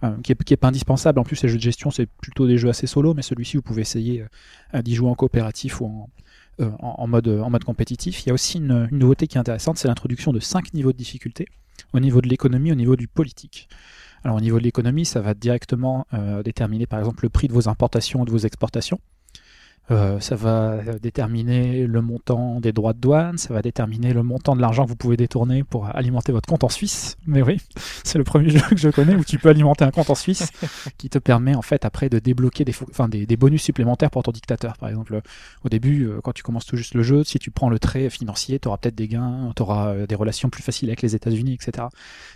euh, 0.04 0.16
qui, 0.24 0.32
est, 0.32 0.58
pas 0.58 0.70
indispensable. 0.70 1.20
En 1.20 1.24
plus, 1.24 1.44
les 1.44 1.50
jeux 1.50 1.58
de 1.58 1.62
gestion, 1.62 1.92
c'est 1.92 2.08
plutôt 2.08 2.48
des 2.48 2.58
jeux 2.58 2.70
assez 2.70 2.88
solo, 2.88 3.14
mais 3.14 3.22
celui-ci, 3.22 3.58
vous 3.58 3.64
pouvez 3.64 3.82
essayer 3.82 4.26
d'y 4.74 4.96
jouer 4.96 5.10
en 5.10 5.16
coopératif 5.16 5.82
ou 5.82 6.10
en, 6.60 7.08
mode, 7.08 7.64
compétitif. 7.64 8.24
Il 8.24 8.30
y 8.30 8.32
a 8.32 8.34
aussi 8.34 8.58
une, 8.58 8.88
nouveauté 8.92 9.28
qui 9.28 9.38
est 9.38 9.40
intéressante, 9.40 9.78
c'est 9.78 9.88
l'introduction 9.88 10.32
de 10.34 10.40
cinq 10.40 10.74
niveaux 10.74 10.92
de 10.92 10.98
difficulté, 10.98 11.46
au 11.94 12.00
niveau 12.00 12.22
de 12.22 12.28
l'économie, 12.30 12.72
au 12.72 12.76
niveau 12.76 12.96
du 12.96 13.08
politique. 13.08 13.70
Alors 14.24 14.38
au 14.38 14.42
niveau 14.42 14.58
de 14.58 14.64
l'économie, 14.64 15.06
ça 15.06 15.22
va 15.22 15.36
directement 15.36 16.08
déterminer 16.44 16.88
par 16.88 16.98
exemple 16.98 17.24
le 17.24 17.30
prix 17.30 17.48
de 17.48 17.54
vos 17.54 17.70
importations 17.70 18.22
ou 18.22 18.26
de 18.26 18.32
vos 18.32 18.40
exportations. 18.40 19.00
Euh, 19.92 20.20
ça 20.22 20.36
va 20.36 20.78
déterminer 21.02 21.86
le 21.86 22.02
montant 22.02 22.62
des 22.62 22.72
droits 22.72 22.94
de 22.94 23.00
douane, 23.00 23.38
ça 23.38 23.54
va 23.54 23.62
déterminer 23.62 24.14
le 24.14 24.24
montant 24.24 24.56
de 24.56 24.62
l'argent 24.62 24.86
que 24.86 24.90
vous 24.90 24.96
pouvez 24.96 25.18
détourner 25.18 25.64
pour 25.64 25.86
alimenter 25.94 26.32
votre 26.32 26.48
compte 26.48 26.64
en 26.64 26.70
Suisse. 26.70 27.18
Mais 27.28 27.42
oui, 27.42 27.60
c'est 28.04 28.18
le 28.18 28.24
premier 28.24 28.50
jeu 28.50 28.62
que 28.70 28.78
je 28.78 28.90
connais 28.90 29.16
où 29.16 29.26
tu 29.26 29.38
peux 29.38 29.50
alimenter 29.50 29.84
un 29.84 29.92
compte 29.92 30.10
en 30.10 30.16
Suisse 30.16 30.50
qui 30.98 31.10
te 31.10 31.20
permet 31.20 31.56
en 31.56 31.62
fait 31.62 31.84
après 31.84 32.08
de 32.10 32.20
débloquer 32.20 32.64
des, 32.64 32.74
enfin, 32.90 33.10
des, 33.10 33.26
des 33.26 33.36
bonus 33.38 33.64
supplémentaires 33.64 34.12
pour 34.12 34.24
ton 34.24 34.32
dictateur. 34.32 34.78
Par 34.78 34.88
exemple, 34.88 35.22
au 35.66 35.70
début, 35.70 36.06
euh, 36.06 36.22
quand 36.24 36.32
tu 36.32 36.44
commences 36.44 36.66
tout 36.66 36.78
juste 36.78 36.94
le 36.94 37.04
jeu, 37.04 37.24
si 37.26 37.38
tu 37.38 37.52
prends 37.52 37.70
le 37.70 37.80
trait 37.80 38.10
financier, 38.10 38.60
tu 38.60 38.70
auras 38.70 38.78
peut-être 38.78 38.96
des 38.96 39.10
gains, 39.10 39.52
tu 39.56 39.62
auras 39.62 40.06
des 40.08 40.16
relations 40.16 40.50
plus 40.50 40.64
faciles 40.64 40.90
avec 40.90 41.02
les 41.02 41.16
États-Unis, 41.16 41.54
etc. 41.62 41.88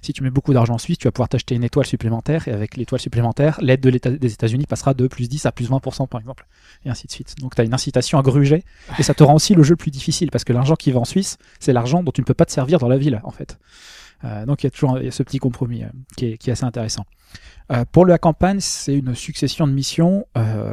Si 0.01 0.11
tu 0.11 0.23
mets 0.23 0.29
beaucoup 0.29 0.53
d'argent 0.53 0.73
en 0.73 0.77
Suisse, 0.77 0.97
tu 0.97 1.07
vas 1.07 1.11
pouvoir 1.11 1.29
t'acheter 1.29 1.55
une 1.55 1.63
étoile 1.63 1.85
supplémentaire 1.85 2.47
et 2.47 2.51
avec 2.51 2.75
l'étoile 2.75 2.99
supplémentaire, 2.99 3.59
l'aide 3.61 3.81
de 3.81 3.89
l'État- 3.89 4.11
des 4.11 4.33
États-Unis 4.33 4.65
passera 4.65 4.93
de 4.93 5.07
plus 5.07 5.29
10 5.29 5.45
à 5.45 5.51
plus 5.51 5.69
20% 5.69 6.07
par 6.07 6.19
exemple, 6.19 6.45
et 6.85 6.89
ainsi 6.89 7.07
de 7.07 7.11
suite. 7.11 7.35
Donc 7.39 7.44
tu 7.53 7.61
as 7.61 7.65
une 7.65 7.73
incitation 7.73 8.17
à 8.17 8.21
gruger 8.21 8.63
et 8.97 9.03
ça 9.03 9.13
te 9.13 9.23
rend 9.23 9.35
aussi 9.35 9.53
le 9.53 9.63
jeu 9.63 9.75
plus 9.75 9.91
difficile 9.91 10.31
parce 10.31 10.43
que 10.43 10.53
l'argent 10.53 10.75
qui 10.75 10.91
va 10.91 10.99
en 10.99 11.05
Suisse, 11.05 11.37
c'est 11.59 11.73
l'argent 11.73 12.01
dont 12.01 12.11
tu 12.11 12.21
ne 12.21 12.25
peux 12.25 12.33
pas 12.33 12.45
te 12.45 12.51
servir 12.51 12.79
dans 12.79 12.87
la 12.87 12.97
ville 12.97 13.21
en 13.23 13.31
fait. 13.31 13.59
Euh, 14.23 14.45
donc 14.45 14.63
il 14.63 14.65
y 14.65 14.67
a 14.67 14.71
toujours 14.71 14.97
ce 15.09 15.23
petit 15.23 15.39
compromis 15.39 15.83
euh, 15.83 15.87
qui, 16.15 16.25
est, 16.25 16.49
assez 16.49 16.63
intéressant. 16.63 17.05
Euh, 17.71 17.83
pour 17.91 18.05
la 18.05 18.17
campagne, 18.17 18.59
c'est 18.59 18.95
une 18.95 19.13
succession 19.15 19.67
de 19.67 19.73
missions 19.73 20.25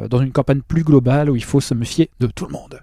dans 0.09 0.21
une 0.21 0.31
campagne 0.31 0.61
plus 0.61 0.83
globale 0.83 1.29
où 1.29 1.35
il 1.35 1.43
faut 1.43 1.61
se 1.61 1.73
méfier 1.73 2.09
de 2.19 2.27
tout 2.27 2.45
le 2.45 2.51
monde. 2.51 2.81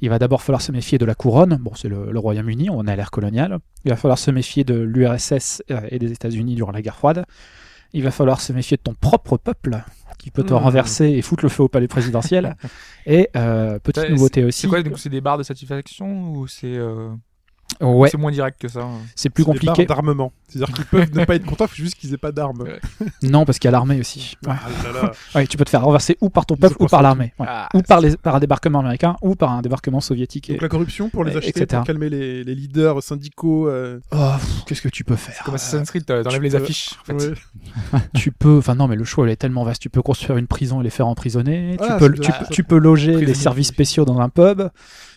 Il 0.00 0.10
va 0.10 0.18
d'abord 0.18 0.42
falloir 0.42 0.60
se 0.60 0.72
méfier 0.72 0.98
de 0.98 1.04
la 1.04 1.14
couronne, 1.14 1.56
bon 1.60 1.72
c'est 1.74 1.88
le, 1.88 2.10
le 2.10 2.18
Royaume-Uni, 2.18 2.68
on 2.68 2.86
est 2.86 2.92
à 2.92 2.96
l'ère 2.96 3.10
coloniale. 3.10 3.58
Il 3.84 3.90
va 3.90 3.96
falloir 3.96 4.18
se 4.18 4.30
méfier 4.30 4.64
de 4.64 4.74
l'URSS 4.74 5.62
et 5.88 5.98
des 5.98 6.12
États-Unis 6.12 6.56
durant 6.56 6.72
la 6.72 6.82
guerre 6.82 6.96
froide. 6.96 7.24
Il 7.94 8.02
va 8.02 8.10
falloir 8.10 8.40
se 8.40 8.52
méfier 8.52 8.76
de 8.76 8.82
ton 8.82 8.92
propre 8.94 9.36
peuple 9.38 9.82
qui 10.18 10.30
peut 10.30 10.42
te 10.42 10.52
Mmh. 10.52 10.56
renverser 10.56 11.06
et 11.06 11.22
foutre 11.22 11.44
le 11.44 11.48
feu 11.48 11.62
au 11.62 11.68
palais 11.68 11.88
présidentiel. 11.88 12.56
et 13.06 13.30
euh, 13.36 13.78
petite 13.78 14.10
nouveauté 14.10 14.44
aussi. 14.44 14.62
C'est 14.62 14.68
quoi 14.68 14.80
C'est 14.96 15.08
des 15.08 15.20
barres 15.20 15.38
de 15.38 15.42
satisfaction 15.42 16.32
ou 16.32 16.46
c'est 16.46 16.76
euh, 16.76 17.10
Ouais, 17.80 18.08
c'est 18.08 18.18
moins 18.18 18.30
direct 18.30 18.60
que 18.60 18.68
ça 18.68 18.82
hein 18.82 18.98
c'est 19.16 19.30
plus 19.30 19.44
compliqué. 19.44 19.84
d'armement. 19.84 20.32
C'est-à-dire 20.48 20.72
qu'ils 20.74 20.84
peuvent 20.84 21.12
ne 21.12 21.24
pas 21.24 21.34
être 21.34 21.44
contents, 21.44 21.64
il 21.64 21.68
faut 21.68 21.74
juste 21.82 21.96
qu'ils 21.96 22.14
aient 22.14 22.18
pas 22.18 22.30
d'armes. 22.30 22.60
Ouais. 22.62 22.78
Non, 23.22 23.44
parce 23.44 23.58
qu'il 23.58 23.66
y 23.66 23.70
a 23.70 23.72
l'armée 23.72 23.98
aussi. 23.98 24.36
Ouais. 24.46 24.52
Ah 24.54 24.68
là 24.92 25.02
là. 25.02 25.12
Ouais, 25.34 25.46
tu 25.48 25.56
peux 25.56 25.64
te 25.64 25.70
faire 25.70 25.82
renverser 25.82 26.16
ou 26.20 26.30
par 26.30 26.46
ton 26.46 26.56
peuple 26.56 26.76
ou 26.78 26.86
par 26.86 27.02
l'armée. 27.02 27.32
Ouais. 27.38 27.46
Ah, 27.48 27.68
ou 27.74 27.82
par, 27.82 28.00
les, 28.00 28.16
par 28.16 28.36
un 28.36 28.40
débarquement 28.40 28.78
américain 28.80 29.16
ou 29.22 29.34
par 29.34 29.50
un 29.50 29.60
débarquement 29.62 30.00
soviétique. 30.00 30.48
Donc 30.50 30.58
Et- 30.58 30.60
la 30.60 30.68
corruption 30.68 31.08
pour 31.08 31.24
les 31.24 31.32
et- 31.32 31.36
acheter, 31.38 31.50
etc. 31.62 31.66
pour 31.78 31.86
calmer 31.86 32.08
les, 32.10 32.44
les 32.44 32.54
leaders 32.54 33.02
syndicaux. 33.02 33.68
euh, 33.68 33.98
Oh, 34.12 34.32
qu'est-ce 34.66 34.82
que 34.82 34.88
tu 34.88 35.02
peux 35.02 35.16
faire 35.16 35.42
Comme 35.44 35.54
Assassin's 35.56 35.90
Creed, 35.90 36.04
t'enlèves 36.06 36.42
les 36.42 36.50
peux- 36.50 36.56
affiches. 36.58 36.90
En 37.10 37.18
fait. 37.18 37.28
ouais. 37.30 38.00
tu 38.14 38.30
peux, 38.30 38.58
enfin 38.58 38.76
non, 38.76 38.86
mais 38.86 38.96
le 38.96 39.04
choix 39.04 39.26
il 39.26 39.32
est 39.32 39.36
tellement 39.36 39.64
vaste. 39.64 39.82
Tu 39.82 39.90
peux 39.90 40.02
construire 40.02 40.38
une 40.38 40.46
prison 40.46 40.80
et 40.80 40.84
les 40.84 40.90
faire 40.90 41.08
emprisonner. 41.08 41.76
Ah, 41.80 41.98
tu, 41.98 41.98
peux, 42.08 42.12
tu, 42.14 42.30
peux- 42.30 42.44
tu 42.52 42.62
peux 42.64 42.78
loger 42.78 43.16
des 43.24 43.34
services 43.34 43.68
spéciaux 43.68 44.04
dans 44.04 44.20
un 44.20 44.28
pub 44.28 44.62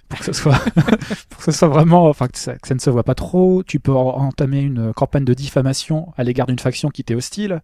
pour 0.09 0.19
que 0.19 0.25
ce 0.25 0.33
soit, 0.33 0.57
pour 1.29 1.39
que 1.39 1.43
ce 1.45 1.51
soit 1.51 1.67
vraiment, 1.67 2.07
enfin 2.07 2.27
que 2.27 2.37
ça, 2.37 2.55
que 2.55 2.67
ça 2.67 2.73
ne 2.75 2.79
se 2.79 2.89
voit 2.89 3.03
pas 3.03 3.15
trop. 3.15 3.63
Tu 3.63 3.79
peux 3.79 3.91
en- 3.93 4.17
entamer 4.17 4.61
une 4.61 4.93
campagne 4.93 5.25
de 5.25 5.33
diffamation 5.33 6.13
à 6.17 6.23
l'égard 6.23 6.47
d'une 6.47 6.59
faction 6.59 6.89
qui 6.89 7.03
t'est 7.03 7.15
hostile. 7.15 7.61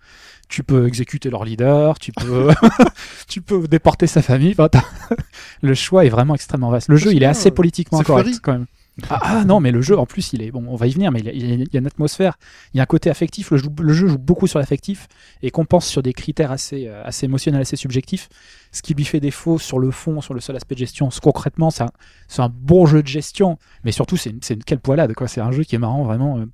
Tu 0.49 0.61
peux 0.63 0.85
exécuter 0.87 1.29
leur 1.29 1.45
leader. 1.45 1.99
Tu 1.99 2.11
peux, 2.11 2.49
tu 3.27 3.41
peux 3.41 3.67
déporter 3.67 4.07
sa 4.07 4.21
famille. 4.21 4.55
Enfin, 4.57 4.69
le 5.61 5.73
choix 5.73 6.05
est 6.05 6.09
vraiment 6.09 6.35
extrêmement 6.35 6.69
vaste. 6.69 6.89
Le 6.89 6.97
jeu 6.97 7.13
il 7.13 7.23
est 7.23 7.27
assez 7.27 7.49
politiquement 7.55 7.99
correct 8.03 8.25
quand 8.43 8.53
même. 8.53 8.65
Ah, 9.09 9.19
ah, 9.23 9.43
non, 9.45 9.59
mais 9.59 9.71
le 9.71 9.81
jeu 9.81 9.97
en 9.97 10.05
plus, 10.05 10.33
il 10.33 10.43
est 10.43 10.51
bon. 10.51 10.63
On 10.67 10.75
va 10.75 10.85
y 10.85 10.91
venir, 10.91 11.11
mais 11.11 11.19
il 11.19 11.73
y 11.73 11.75
a, 11.75 11.79
une 11.79 11.87
atmosphère, 11.87 12.37
il 12.73 12.77
y 12.77 12.79
a 12.79 12.83
un 12.83 12.85
côté 12.85 13.09
affectif. 13.09 13.49
Le, 13.49 13.57
jeu- 13.57 13.69
le 13.81 13.91
jeu 13.93 14.07
joue 14.07 14.19
beaucoup 14.19 14.45
sur 14.45 14.59
l'affectif 14.59 15.07
et 15.41 15.49
compense 15.49 15.87
sur 15.87 16.03
des 16.03 16.13
critères 16.13 16.51
assez, 16.51 16.87
euh, 16.87 17.03
assez 17.03 17.25
émotionnels, 17.25 17.61
assez 17.61 17.75
subjectifs. 17.75 18.29
Ce 18.71 18.83
qui 18.83 18.93
lui 18.93 19.03
fait 19.05 19.19
défaut 19.19 19.57
sur 19.57 19.79
le 19.79 19.89
fond, 19.89 20.21
sur 20.21 20.35
le 20.35 20.39
seul 20.41 20.55
aspect 20.55 20.75
de 20.75 20.79
gestion. 20.79 21.09
Concrètement, 21.23 21.71
c'est 21.71 21.83
un, 21.83 21.89
un 22.37 22.49
bon 22.49 22.85
jeu 22.85 23.01
de 23.01 23.07
gestion, 23.07 23.57
mais 23.83 23.91
surtout, 23.91 24.15
c'est 24.15 24.29
une, 24.29 24.63
quelle 24.63 24.79
poilade. 24.79 25.13
quoi. 25.15 25.27
C'est 25.27 25.41
un 25.41 25.51
jeu 25.51 25.63
qui 25.63 25.73
est 25.73 25.79
marrant, 25.79 26.03
vraiment, 26.03 26.37
euh, 26.37 26.45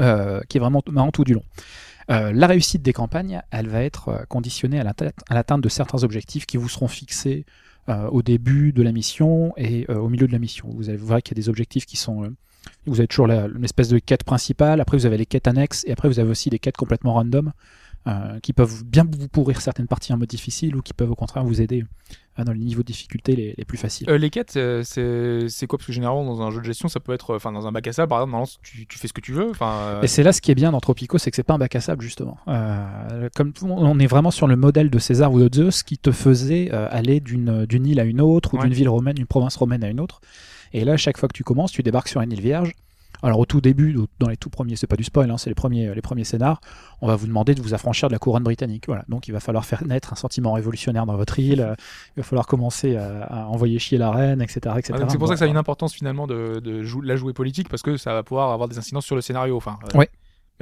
euh, 0.00 0.40
qui 0.50 0.58
est 0.58 0.60
vraiment 0.60 0.82
marrant 0.90 1.10
tout 1.10 1.24
du 1.24 1.32
long. 1.34 1.42
La 2.08 2.46
réussite 2.46 2.82
des 2.82 2.92
campagnes, 2.92 3.40
elle 3.50 3.68
va 3.68 3.82
être 3.82 4.26
conditionnée 4.28 4.78
à 4.78 4.84
l'atte- 4.84 5.14
à 5.30 5.34
l'atteinte 5.34 5.62
de 5.62 5.68
certains 5.70 6.02
objectifs 6.04 6.44
qui 6.44 6.58
vous 6.58 6.68
seront 6.68 6.88
fixés 6.88 7.46
au 8.10 8.22
début 8.22 8.72
de 8.72 8.82
la 8.82 8.92
mission 8.92 9.52
et 9.56 9.86
euh, 9.90 9.96
au 9.96 10.08
milieu 10.08 10.26
de 10.26 10.32
la 10.32 10.38
mission. 10.38 10.68
Vous 10.72 10.88
allez 10.88 10.98
voir 10.98 11.22
qu'il 11.22 11.36
y 11.36 11.40
a 11.40 11.42
des 11.42 11.48
objectifs 11.48 11.86
qui 11.86 11.96
sont... 11.96 12.24
euh, 12.24 12.28
vous 12.86 13.00
avez 13.00 13.08
toujours 13.08 13.26
la- 13.26 13.46
une 13.46 13.64
espèce 13.64 13.88
de 13.88 13.98
quête 13.98 14.22
principale, 14.24 14.80
après 14.80 14.96
vous 14.96 15.06
avez 15.06 15.16
les 15.16 15.26
quêtes 15.26 15.48
annexes, 15.48 15.84
et 15.86 15.92
après 15.92 16.08
vous 16.08 16.20
avez 16.20 16.30
aussi 16.30 16.48
des 16.48 16.60
quêtes 16.60 16.76
complètement 16.76 17.14
random 17.14 17.52
euh, 18.08 18.40
qui 18.40 18.52
peuvent 18.52 18.84
bien 18.84 19.06
vous 19.08 19.28
pourrir 19.28 19.60
certaines 19.60 19.86
parties 19.86 20.12
en 20.12 20.16
mode 20.18 20.28
difficile 20.28 20.74
ou 20.76 20.82
qui 20.82 20.92
peuvent 20.92 21.10
au 21.10 21.14
contraire 21.14 21.44
vous 21.44 21.60
aider 21.60 21.84
euh, 22.38 22.44
dans 22.44 22.52
les 22.52 22.58
niveaux 22.58 22.82
de 22.82 22.86
difficulté 22.86 23.36
les, 23.36 23.54
les 23.56 23.64
plus 23.64 23.78
faciles. 23.78 24.10
Euh, 24.10 24.18
les 24.18 24.28
quêtes, 24.30 24.58
c'est 24.82 25.66
quoi? 25.68 25.78
Parce 25.78 25.86
que 25.86 25.92
généralement, 25.92 26.24
dans 26.24 26.42
un 26.42 26.50
jeu 26.50 26.58
de 26.60 26.64
gestion, 26.64 26.88
ça 26.88 26.98
peut 27.00 27.12
être. 27.12 27.36
Enfin, 27.36 27.52
dans 27.52 27.66
un 27.66 27.72
bac 27.72 27.86
à 27.86 27.92
sable, 27.92 28.08
par 28.10 28.22
exemple, 28.22 28.48
tu, 28.62 28.86
tu 28.86 28.98
fais 28.98 29.06
ce 29.08 29.12
que 29.12 29.20
tu 29.20 29.32
veux. 29.32 29.52
Et 30.02 30.06
c'est 30.08 30.22
là 30.22 30.32
ce 30.32 30.40
qui 30.40 30.50
est 30.50 30.54
bien 30.56 30.72
dans 30.72 30.80
Tropico, 30.80 31.18
c'est 31.18 31.30
que 31.30 31.36
c'est 31.36 31.42
pas 31.42 31.54
un 31.54 31.58
bac 31.58 31.76
à 31.76 31.80
sable 31.80 32.02
justement. 32.02 32.38
Comme 33.36 33.52
tout- 33.52 33.66
on 33.68 33.98
est 33.98 34.06
vraiment 34.06 34.30
sur 34.30 34.46
le 34.46 34.56
modèle 34.56 34.90
de 34.90 34.98
César 34.98 35.32
ou 35.32 35.38
de 35.40 35.54
Zeus 35.54 35.82
qui 35.82 35.98
te 35.98 36.10
faisait 36.10 36.70
aller 36.70 37.20
d'une 37.20 37.66
d'une 37.66 37.86
île 37.86 38.00
à 38.00 38.04
une 38.04 38.20
autre 38.20 38.54
ou 38.54 38.56
Ouais. 38.58 38.64
d'une 38.64 38.74
ville 38.74 38.88
romaine, 38.88 39.14
d'une 39.14 39.26
province 39.26 39.56
romaine 39.56 39.84
à 39.84 39.88
une 39.88 40.00
autre. 40.00 40.20
Et 40.72 40.84
là, 40.84 40.96
chaque 40.96 41.18
fois 41.18 41.28
que 41.28 41.34
tu 41.34 41.44
commences, 41.44 41.70
tu 41.72 41.82
débarques 41.82 42.08
sur 42.08 42.20
une 42.22 42.32
île 42.32 42.40
vierge. 42.40 42.72
Alors 43.22 43.38
au 43.38 43.46
tout 43.46 43.60
début, 43.60 43.96
dans 44.18 44.28
les 44.28 44.36
tout 44.36 44.50
premiers, 44.50 44.76
c'est 44.76 44.86
pas 44.86 44.96
du 44.96 45.04
spoil, 45.04 45.30
hein, 45.30 45.38
c'est 45.38 45.48
les 45.50 45.54
premiers, 45.54 45.94
les 45.94 46.02
premiers 46.02 46.24
scénars, 46.24 46.60
on 47.00 47.06
va 47.06 47.14
vous 47.16 47.26
demander 47.26 47.54
de 47.54 47.62
vous 47.62 47.72
affranchir 47.74 48.08
de 48.08 48.12
la 48.12 48.18
couronne 48.18 48.42
britannique. 48.42 48.84
Voilà. 48.88 49.04
Donc 49.08 49.28
il 49.28 49.32
va 49.32 49.40
falloir 49.40 49.64
faire 49.64 49.84
naître 49.86 50.12
un 50.12 50.16
sentiment 50.16 50.52
révolutionnaire 50.54 51.06
dans 51.06 51.16
votre 51.16 51.38
île, 51.38 51.60
euh, 51.60 51.74
il 52.16 52.20
va 52.20 52.22
falloir 52.24 52.46
commencer 52.46 52.96
à, 52.96 53.22
à 53.24 53.44
envoyer 53.46 53.78
chier 53.78 53.98
la 53.98 54.10
reine, 54.10 54.42
etc. 54.42 54.60
etc. 54.78 54.94
ah, 55.00 55.06
c'est 55.08 55.18
pour 55.18 55.28
ça 55.28 55.34
que 55.34 55.38
ça 55.38 55.44
a 55.44 55.48
une 55.48 55.56
importance 55.56 55.94
finalement 55.94 56.26
de, 56.26 56.60
de 56.60 56.82
jou- 56.82 57.00
la 57.00 57.16
jouer 57.16 57.32
politique 57.32 57.68
parce 57.68 57.82
que 57.82 57.96
ça 57.96 58.12
va 58.12 58.22
pouvoir 58.22 58.50
avoir 58.50 58.68
des 58.68 58.78
incidences 58.78 59.06
sur 59.06 59.14
le 59.16 59.22
scénario. 59.22 59.56
Enfin, 59.56 59.78
euh, 59.94 59.98
Ouais. 59.98 60.08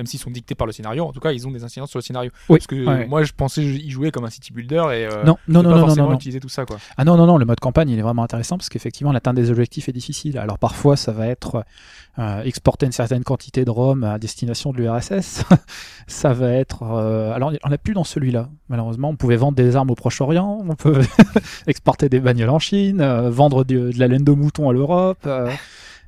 Même 0.00 0.06
s'ils 0.06 0.18
sont 0.18 0.30
dictés 0.30 0.54
par 0.54 0.66
le 0.66 0.72
scénario, 0.72 1.04
en 1.04 1.12
tout 1.12 1.20
cas, 1.20 1.30
ils 1.32 1.46
ont 1.46 1.50
des 1.50 1.62
incidences 1.62 1.90
sur 1.90 1.98
le 1.98 2.02
scénario. 2.02 2.30
Oui, 2.48 2.56
Parce 2.56 2.66
que 2.66 2.86
ouais. 2.86 3.06
moi, 3.06 3.22
je 3.22 3.32
pensais 3.36 3.62
y 3.62 3.90
jouer 3.90 4.10
comme 4.10 4.24
un 4.24 4.30
city 4.30 4.50
builder 4.50 4.76
et 4.92 5.04
euh, 5.04 5.24
Non, 5.24 5.36
non, 5.46 5.62
non, 5.62 5.64
pas 5.64 5.68
non, 5.68 5.76
non, 5.76 5.80
forcément 5.88 6.06
non, 6.06 6.12
non. 6.12 6.16
utiliser 6.16 6.40
tout 6.40 6.48
ça, 6.48 6.64
quoi. 6.64 6.78
Ah 6.96 7.04
non, 7.04 7.18
non, 7.18 7.26
non, 7.26 7.36
le 7.36 7.44
mode 7.44 7.60
campagne, 7.60 7.90
il 7.90 7.98
est 7.98 8.02
vraiment 8.02 8.22
intéressant 8.22 8.56
parce 8.56 8.70
qu'effectivement, 8.70 9.12
l'atteinte 9.12 9.36
des 9.36 9.50
objectifs 9.50 9.90
est 9.90 9.92
difficile. 9.92 10.38
Alors 10.38 10.58
parfois, 10.58 10.96
ça 10.96 11.12
va 11.12 11.26
être 11.26 11.66
euh, 12.18 12.42
exporter 12.44 12.86
une 12.86 12.92
certaine 12.92 13.24
quantité 13.24 13.66
de 13.66 13.70
rhum 13.70 14.04
à 14.04 14.18
destination 14.18 14.72
de 14.72 14.78
l'URSS. 14.78 15.44
ça 16.06 16.32
va 16.32 16.50
être... 16.52 16.82
euh, 16.82 17.34
alors, 17.34 17.52
on 17.62 17.68
n'a 17.68 17.76
plus 17.76 17.92
dans 17.92 18.04
celui-là, 18.04 18.48
malheureusement. 18.70 19.10
On 19.10 19.16
pouvait 19.16 19.36
vendre 19.36 19.56
des 19.56 19.76
armes 19.76 19.90
au 19.90 19.94
Proche-Orient, 19.94 20.64
on 20.66 20.74
peut 20.76 21.02
exporter 21.66 22.08
des 22.08 22.20
bagnoles 22.20 22.48
en 22.48 22.58
Chine, 22.58 23.02
euh, 23.02 23.28
vendre 23.28 23.64
de, 23.64 23.90
de 23.92 23.98
la 23.98 24.08
laine 24.08 24.24
de 24.24 24.32
mouton 24.32 24.70
à 24.70 24.72
l'Europe. 24.72 25.28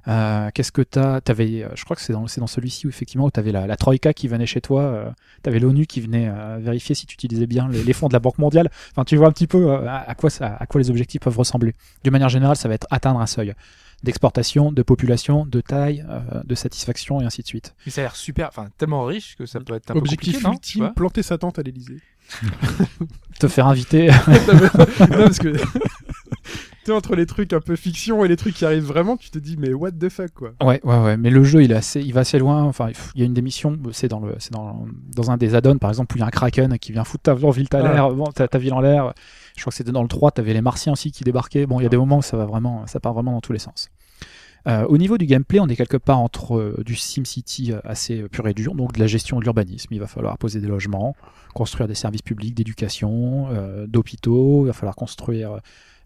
Euh, 0.08 0.50
Qu'est-ce 0.54 0.72
que 0.72 0.82
t'as 0.82 1.20
T'avais, 1.20 1.62
euh, 1.62 1.68
je 1.74 1.84
crois 1.84 1.96
que 1.96 2.02
c'est 2.02 2.12
dans, 2.12 2.26
celui-ci 2.26 2.86
où 2.86 2.90
effectivement 2.90 3.26
où 3.26 3.30
t'avais 3.30 3.52
la, 3.52 3.66
la 3.66 3.76
troïka 3.76 4.12
qui 4.12 4.28
venait 4.28 4.46
chez 4.46 4.60
toi, 4.60 4.82
euh, 4.82 5.10
t'avais 5.42 5.58
l'ONU 5.58 5.86
qui 5.86 6.00
venait 6.00 6.28
euh, 6.28 6.58
vérifier 6.60 6.94
si 6.94 7.06
tu 7.06 7.14
utilisais 7.14 7.46
bien 7.46 7.68
les, 7.68 7.82
les 7.84 7.92
fonds 7.92 8.08
de 8.08 8.12
la 8.12 8.20
Banque 8.20 8.38
mondiale. 8.38 8.70
Enfin, 8.90 9.04
tu 9.04 9.16
vois 9.16 9.28
un 9.28 9.32
petit 9.32 9.46
peu 9.46 9.70
euh, 9.70 9.86
à, 9.88 10.10
à 10.10 10.14
quoi 10.14 10.30
ça, 10.30 10.56
à 10.58 10.66
quoi 10.66 10.80
les 10.80 10.90
objectifs 10.90 11.20
peuvent 11.20 11.38
ressembler. 11.38 11.74
De 12.04 12.10
manière 12.10 12.28
générale, 12.28 12.56
ça 12.56 12.68
va 12.68 12.74
être 12.74 12.86
atteindre 12.90 13.20
un 13.20 13.26
seuil 13.26 13.54
d'exportation, 14.02 14.72
de 14.72 14.82
population, 14.82 15.46
de 15.46 15.60
taille, 15.60 16.04
euh, 16.08 16.42
de 16.44 16.54
satisfaction 16.54 17.20
et 17.20 17.24
ainsi 17.24 17.42
de 17.42 17.46
suite. 17.46 17.74
Mais 17.86 17.92
ça 17.92 18.00
a 18.00 18.04
l'air 18.04 18.16
super, 18.16 18.48
enfin, 18.48 18.68
tellement 18.76 19.04
riche 19.04 19.36
que 19.36 19.46
ça 19.46 19.60
peut 19.60 19.74
être 19.74 19.90
un 19.90 19.94
peu 19.94 20.00
Objectif 20.00 20.42
compliqué, 20.42 20.60
Tu 20.60 20.78
ultime, 20.78 20.94
planter 20.94 21.22
sa 21.22 21.38
tente 21.38 21.58
à 21.58 21.62
l'Elysée. 21.62 22.00
Te 23.38 23.48
faire 23.48 23.66
inviter. 23.66 24.08
non, 25.00 25.06
parce 25.08 25.38
que 25.38 25.56
tu 25.56 25.66
sais, 26.86 26.92
entre 26.92 27.14
les 27.16 27.26
trucs 27.26 27.52
un 27.52 27.60
peu 27.60 27.76
fiction 27.76 28.24
et 28.24 28.28
les 28.28 28.36
trucs 28.36 28.54
qui 28.54 28.64
arrivent 28.64 28.84
vraiment, 28.84 29.16
tu 29.16 29.30
te 29.30 29.38
dis 29.38 29.56
mais 29.56 29.72
what 29.72 29.92
the 29.92 30.08
fuck 30.08 30.32
quoi. 30.32 30.52
Ouais, 30.62 30.80
ouais, 30.84 30.98
ouais. 30.98 31.16
Mais 31.16 31.30
le 31.30 31.42
jeu, 31.44 31.62
il, 31.62 31.72
est 31.72 31.76
assez, 31.76 32.00
il 32.00 32.12
va 32.12 32.20
assez 32.20 32.38
loin. 32.38 32.62
Enfin, 32.64 32.90
il 33.14 33.20
y 33.20 33.22
a 33.22 33.26
une 33.26 33.34
des 33.34 33.42
missions, 33.42 33.78
c'est 33.92 34.08
dans, 34.08 34.20
le, 34.20 34.34
c'est 34.38 34.52
dans, 34.52 34.86
dans 35.14 35.30
un 35.30 35.36
des 35.36 35.54
add-ons, 35.54 35.78
par 35.78 35.90
exemple, 35.90 36.14
où 36.14 36.18
il 36.18 36.20
y 36.20 36.24
a 36.24 36.26
un 36.26 36.30
kraken 36.30 36.78
qui 36.78 36.92
vient 36.92 37.04
foutre 37.04 37.22
ta 37.22 37.34
ville, 37.34 37.68
ta, 37.68 37.78
Ah. 37.78 37.92
l'air, 37.92 38.10
bon, 38.12 38.24
ta, 38.24 38.48
ta 38.48 38.58
ville 38.58 38.74
en 38.74 38.80
l'air. 38.80 39.12
Je 39.56 39.60
crois 39.60 39.70
que 39.70 39.76
c'était 39.76 39.92
dans 39.92 40.02
le 40.02 40.08
3, 40.08 40.32
tu 40.32 40.40
avais 40.40 40.54
les 40.54 40.62
martiens 40.62 40.92
aussi 40.92 41.12
qui 41.12 41.24
débarquaient. 41.24 41.66
Bon, 41.66 41.80
il 41.80 41.82
y 41.82 41.86
a 41.86 41.90
des 41.90 41.96
moments 41.96 42.18
où 42.18 42.22
ça 42.22 42.36
va 42.36 42.46
vraiment, 42.46 42.86
ça 42.86 43.00
part 43.00 43.12
vraiment 43.12 43.32
dans 43.32 43.40
tous 43.40 43.52
les 43.52 43.58
sens. 43.58 43.88
Euh, 44.68 44.86
au 44.86 44.96
niveau 44.96 45.18
du 45.18 45.26
gameplay, 45.26 45.58
on 45.58 45.66
est 45.66 45.74
quelque 45.74 45.96
part 45.96 46.20
entre 46.20 46.56
euh, 46.56 46.82
du 46.86 46.94
SimCity 46.94 47.72
euh, 47.72 47.80
assez 47.82 48.20
euh, 48.20 48.28
pur 48.28 48.46
et 48.46 48.54
dur, 48.54 48.76
donc 48.76 48.92
de 48.92 49.00
la 49.00 49.08
gestion 49.08 49.38
de 49.40 49.42
l'urbanisme. 49.44 49.92
Il 49.92 49.98
va 49.98 50.06
falloir 50.06 50.38
poser 50.38 50.60
des 50.60 50.68
logements, 50.68 51.16
construire 51.52 51.88
des 51.88 51.96
services 51.96 52.22
publics, 52.22 52.54
d'éducation, 52.54 53.48
euh, 53.50 53.88
d'hôpitaux. 53.88 54.62
Il 54.62 54.66
va 54.68 54.72
falloir 54.72 54.94
construire 54.94 55.58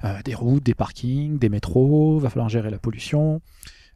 euh, 0.04 0.20
des 0.24 0.34
routes, 0.34 0.62
des 0.64 0.74
parkings, 0.74 1.38
des 1.38 1.48
métros. 1.48 2.18
Il 2.18 2.22
va 2.22 2.30
falloir 2.30 2.48
gérer 2.48 2.70
la 2.70 2.78
pollution, 2.78 3.40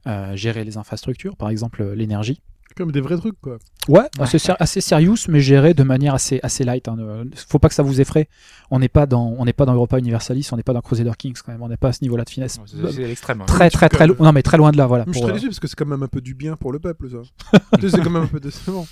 euh, 0.07 0.35
gérer 0.37 0.65
les 0.65 0.77
infrastructures, 0.77 1.37
par 1.37 1.49
exemple 1.51 1.83
euh, 1.83 1.95
l'énergie. 1.95 2.41
Comme 2.77 2.93
des 2.93 3.01
vrais 3.01 3.17
trucs 3.17 3.39
quoi. 3.41 3.59
Ouais, 3.89 4.07
assez, 4.21 4.39
ser- 4.39 4.55
assez 4.61 4.81
serious, 4.81 5.17
mais 5.29 5.41
géré 5.41 5.75
de 5.75 5.83
manière 5.83 6.15
assez, 6.15 6.39
assez 6.45 6.63
light. 6.63 6.87
Hein. 6.87 7.25
Faut 7.49 7.59
pas 7.59 7.69
que 7.69 7.75
ça 7.75 7.83
vous 7.83 8.01
effraie. 8.01 8.29
On 8.71 8.79
n'est 8.79 8.89
pas 8.89 9.07
dans, 9.07 9.35
on 9.39 9.45
n'est 9.45 9.53
pas 9.53 9.67
dans 9.67 9.75
Europa 9.75 9.99
Universalis, 9.99 10.49
on 10.53 10.57
n'est 10.57 10.63
pas 10.63 10.73
dans 10.73 10.81
Crusader 10.81 11.11
Kings 11.19 11.35
quand 11.45 11.51
même. 11.51 11.63
On 11.63 11.69
n'est 11.69 11.77
pas 11.77 11.89
à 11.89 11.93
ce 11.93 11.99
niveau-là 12.03 12.23
de 12.25 12.31
finesse. 12.31 12.61
C'est- 12.67 13.03
l'extrême. 13.09 13.41
hein. 13.41 13.47
Très, 13.47 13.71
très, 13.71 13.89
très, 13.89 14.07
lo- 14.07 14.15
non 14.21 14.33
mais 14.33 14.43
très 14.45 14.57
loin 14.57 14.71
de 14.71 14.77
là, 14.77 14.87
voilà. 14.87 15.05
Je 15.09 15.13
suis 15.13 15.21
très 15.21 15.33
déçu 15.33 15.47
parce 15.49 15.59
que 15.59 15.67
c'est 15.67 15.75
quand 15.75 15.85
même 15.85 16.05
un 16.05 16.09
peu 16.09 16.21
du 16.21 16.35
bien 16.35 16.55
pour 16.55 16.71
le 16.71 16.79
peuple 16.79 17.09
ça. 17.11 17.59
c'est 17.81 17.91
quand 18.03 18.11
même 18.11 18.23
un 18.23 18.27
peu 18.29 18.39
décevant. 18.41 18.87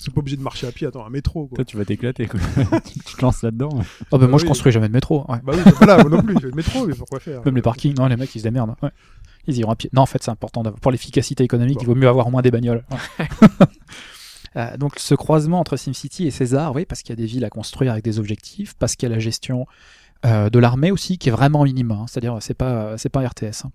Ils 0.00 0.04
sont 0.04 0.10
pas 0.12 0.20
obligés 0.20 0.36
de 0.38 0.42
marcher 0.42 0.66
à 0.66 0.72
pied, 0.72 0.86
attends, 0.86 1.04
un 1.04 1.10
métro. 1.10 1.46
Quoi. 1.46 1.56
Toi, 1.56 1.64
tu 1.66 1.76
vas 1.76 1.84
t'éclater. 1.84 2.26
quoi. 2.26 2.40
tu 2.84 2.98
te 3.16 3.20
lances 3.20 3.42
là-dedans. 3.42 3.68
Oh, 4.10 4.18
bah, 4.18 4.26
moi, 4.26 4.38
je 4.38 4.46
construis 4.46 4.72
jamais 4.72 4.88
de 4.88 4.92
métro. 4.94 5.24
Ouais. 5.28 5.38
Bah 5.44 5.52
oui, 5.54 5.60
bah 5.64 5.72
voilà, 5.76 5.98
moi 5.98 6.08
non 6.10 6.22
plus. 6.22 6.34
Le 6.40 6.50
métro, 6.52 6.86
mais 6.86 6.94
pourquoi 6.94 7.20
faire 7.20 7.42
Même 7.44 7.54
les 7.54 7.62
parkings, 7.62 7.94
non, 7.98 8.06
les 8.06 8.16
mecs, 8.16 8.34
ils 8.34 8.38
se 8.38 8.44
démerdent. 8.44 8.74
Ouais. 8.82 8.90
Ils 9.46 9.58
iront 9.58 9.72
à 9.72 9.76
pied. 9.76 9.90
Non, 9.92 10.02
en 10.02 10.06
fait, 10.06 10.22
c'est 10.22 10.30
important. 10.30 10.62
d'avoir- 10.62 10.80
Pour 10.80 10.90
l'efficacité 10.90 11.44
économique, 11.44 11.76
Bon. 11.76 11.82
il 11.82 11.86
vaut 11.86 11.94
mieux 11.94 12.08
avoir 12.08 12.30
moins 12.30 12.40
des 12.42 12.50
bagnoles. 12.50 12.84
Ouais. 13.18 13.28
Euh, 14.56 14.76
donc, 14.76 14.98
ce 14.98 15.14
croisement 15.14 15.60
entre 15.60 15.76
SimCity 15.76 16.26
et 16.26 16.32
César, 16.32 16.74
oui, 16.74 16.84
parce 16.84 17.02
qu'il 17.02 17.10
y 17.10 17.12
a 17.12 17.16
des 17.16 17.26
villes 17.26 17.44
à 17.44 17.50
construire 17.50 17.92
avec 17.92 18.02
des 18.02 18.18
objectifs, 18.18 18.74
parce 18.74 18.96
qu'il 18.96 19.08
y 19.08 19.12
a 19.12 19.14
la 19.14 19.20
gestion 19.20 19.64
euh, 20.26 20.50
de 20.50 20.58
l'armée 20.58 20.90
aussi, 20.90 21.18
qui 21.18 21.28
est 21.28 21.32
vraiment 21.32 21.62
minime. 21.62 21.92
hein. 21.92 22.06
C'est-à-dire, 22.08 22.36
c'est 22.40 22.54
pas, 22.54 22.98
c'est 22.98 23.10
pas 23.10 23.20
un 23.20 23.28
RTS. 23.28 23.64
hein. 23.66 23.70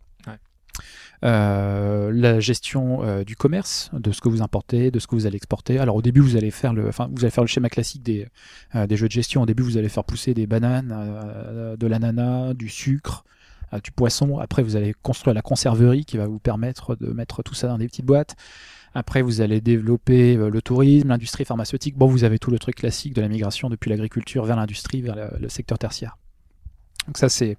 Euh, 1.23 2.11
la 2.13 2.39
gestion 2.39 3.03
euh, 3.03 3.23
du 3.23 3.35
commerce, 3.35 3.89
de 3.93 4.11
ce 4.11 4.21
que 4.21 4.29
vous 4.29 4.41
importez, 4.41 4.91
de 4.91 4.99
ce 4.99 5.07
que 5.07 5.15
vous 5.15 5.25
allez 5.25 5.37
exporter. 5.37 5.79
Alors 5.79 5.95
au 5.95 6.01
début, 6.01 6.19
vous 6.19 6.35
allez 6.35 6.51
faire 6.51 6.73
le, 6.73 6.87
enfin, 6.87 7.09
vous 7.11 7.23
allez 7.23 7.31
faire 7.31 7.43
le 7.43 7.47
schéma 7.47 7.69
classique 7.69 8.03
des, 8.03 8.27
euh, 8.75 8.87
des 8.87 8.97
jeux 8.97 9.07
de 9.07 9.13
gestion. 9.13 9.41
Au 9.41 9.45
début, 9.45 9.63
vous 9.63 9.77
allez 9.77 9.89
faire 9.89 10.03
pousser 10.03 10.33
des 10.33 10.47
bananes, 10.47 11.75
de 11.79 11.87
l'ananas, 11.87 12.53
du 12.53 12.69
sucre, 12.69 13.23
du 13.83 13.91
poisson. 13.91 14.39
Après, 14.39 14.63
vous 14.63 14.75
allez 14.75 14.93
construire 15.01 15.33
la 15.33 15.41
conserverie 15.41 16.05
qui 16.05 16.17
va 16.17 16.27
vous 16.27 16.39
permettre 16.39 16.95
de 16.95 17.07
mettre 17.07 17.43
tout 17.43 17.53
ça 17.53 17.67
dans 17.67 17.77
des 17.77 17.87
petites 17.87 18.05
boîtes. 18.05 18.35
Après, 18.93 19.21
vous 19.21 19.41
allez 19.41 19.61
développer 19.61 20.35
le 20.35 20.61
tourisme, 20.61 21.09
l'industrie 21.09 21.45
pharmaceutique. 21.45 21.97
Bon, 21.97 22.07
vous 22.07 22.23
avez 22.23 22.39
tout 22.39 22.51
le 22.51 22.59
truc 22.59 22.75
classique 22.75 23.13
de 23.13 23.21
la 23.21 23.27
migration 23.27 23.69
depuis 23.69 23.89
l'agriculture 23.89 24.45
vers 24.45 24.55
l'industrie, 24.55 25.01
vers 25.01 25.37
le 25.39 25.49
secteur 25.49 25.77
tertiaire. 25.77 26.17
Donc 27.07 27.17
ça 27.17 27.29
c'est 27.29 27.57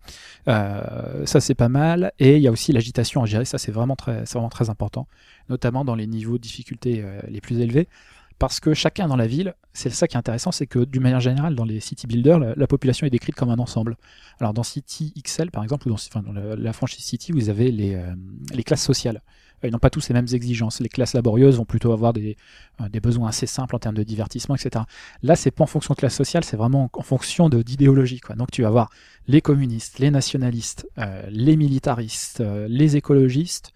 euh, 0.48 1.24
ça 1.26 1.40
c'est 1.40 1.54
pas 1.54 1.68
mal. 1.68 2.12
Et 2.18 2.36
il 2.36 2.42
y 2.42 2.48
a 2.48 2.50
aussi 2.50 2.72
l'agitation 2.72 3.22
à 3.22 3.26
gérer. 3.26 3.44
Ça 3.44 3.58
c'est 3.58 3.72
vraiment 3.72 3.96
très 3.96 4.24
vraiment 4.24 4.48
très 4.48 4.70
important 4.70 5.06
notamment 5.48 5.84
dans 5.84 5.94
les 5.94 6.06
niveaux 6.06 6.38
de 6.38 6.42
difficulté 6.42 7.02
euh, 7.04 7.20
les 7.28 7.40
plus 7.40 7.60
élevés 7.60 7.88
parce 8.38 8.60
que 8.60 8.74
chacun 8.74 9.08
dans 9.08 9.16
la 9.16 9.26
ville 9.26 9.54
c'est 9.72 9.90
ça 9.90 10.08
qui 10.08 10.16
est 10.16 10.18
intéressant 10.18 10.52
c'est 10.52 10.66
que 10.66 10.84
d'une 10.84 11.02
manière 11.02 11.20
générale 11.20 11.54
dans 11.54 11.64
les 11.64 11.80
city 11.80 12.06
builders 12.06 12.38
la, 12.38 12.54
la 12.54 12.66
population 12.66 13.06
est 13.06 13.10
décrite 13.10 13.34
comme 13.34 13.50
un 13.50 13.58
ensemble. 13.58 13.96
Alors 14.40 14.52
dans 14.52 14.62
City 14.62 15.12
XL 15.22 15.50
par 15.50 15.62
exemple 15.62 15.88
ou 15.88 15.94
dans, 15.94 16.32
la, 16.32 16.72
franchise 16.72 17.04
City 17.04 17.32
vous 17.32 17.48
avez 17.48 17.70
les 17.70 17.94
euh, 17.94 18.62
classes 18.64 18.82
sociales. 18.82 19.22
Euh, 19.64 19.68
ils 19.68 19.70
n'ont 19.70 19.78
pas 19.78 19.90
tous 19.90 20.08
les 20.08 20.12
mêmes 20.12 20.26
exigences. 20.32 20.80
Les 20.80 20.88
classes 20.88 21.14
laborieuses 21.14 21.56
vont 21.56 21.64
plutôt 21.64 21.92
avoir 21.92 22.12
des 22.12 22.36
euh, 22.80 23.00
besoins 23.00 23.28
assez 23.28 23.46
simples 23.46 23.74
en 23.76 23.78
termes 23.78 23.94
de 23.94 24.02
divertissement 24.02 24.54
etc 24.54 24.84
là 25.22 25.36
c'est 25.36 25.50
pas 25.50 25.64
en 25.64 25.66
fonction 25.66 25.94
de 25.94 25.98
classe 25.98 26.14
sociale 26.14 26.44
c'est 26.44 26.56
vraiment 26.56 26.90
en 26.92 27.02
fonction 27.02 27.48
d'idéologie 27.48 28.20
donc 28.36 28.50
tu 28.50 28.62
vas 28.62 28.68
avoir 28.68 28.90
les 29.28 29.40
communistes, 29.40 29.98
les 29.98 30.10
nationalistes, 30.10 30.88
les 31.28 31.56
militaristes, 31.56 32.42
les 32.68 32.96
écologistes, 32.96 33.72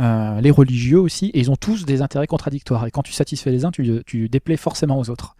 euh, 0.00 0.40
les 0.40 0.50
religieux 0.50 1.00
aussi, 1.00 1.26
et 1.26 1.40
ils 1.40 1.50
ont 1.50 1.56
tous 1.56 1.84
des 1.84 2.02
intérêts 2.02 2.26
contradictoires. 2.26 2.86
Et 2.86 2.90
quand 2.90 3.02
tu 3.02 3.12
satisfais 3.12 3.50
les 3.50 3.64
uns, 3.64 3.70
tu, 3.70 4.02
tu 4.06 4.28
déplais 4.28 4.56
forcément 4.56 4.98
aux 4.98 5.10
autres. 5.10 5.36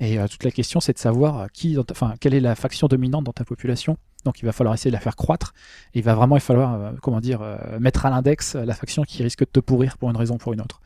Et 0.00 0.18
euh, 0.18 0.26
toute 0.28 0.44
la 0.44 0.50
question, 0.50 0.80
c'est 0.80 0.92
de 0.92 0.98
savoir 0.98 1.38
euh, 1.38 1.46
qui, 1.52 1.76
enfin, 1.90 2.14
quelle 2.20 2.34
est 2.34 2.40
la 2.40 2.54
faction 2.54 2.86
dominante 2.86 3.24
dans 3.24 3.32
ta 3.32 3.44
population. 3.44 3.96
Donc, 4.24 4.40
il 4.42 4.44
va 4.44 4.52
falloir 4.52 4.74
essayer 4.74 4.90
de 4.90 4.96
la 4.96 5.00
faire 5.00 5.16
croître. 5.16 5.54
Et 5.94 6.00
il 6.00 6.04
va 6.04 6.14
vraiment 6.14 6.36
il 6.36 6.40
falloir, 6.40 6.74
euh, 6.74 6.92
comment 7.00 7.20
dire, 7.20 7.40
euh, 7.42 7.56
mettre 7.80 8.04
à 8.04 8.10
l'index 8.10 8.56
la 8.56 8.74
faction 8.74 9.04
qui 9.04 9.22
risque 9.22 9.40
de 9.40 9.50
te 9.50 9.60
pourrir 9.60 9.96
pour 9.96 10.10
une 10.10 10.16
raison 10.16 10.34
ou 10.34 10.38
pour 10.38 10.52
une 10.52 10.60
autre. 10.60 10.80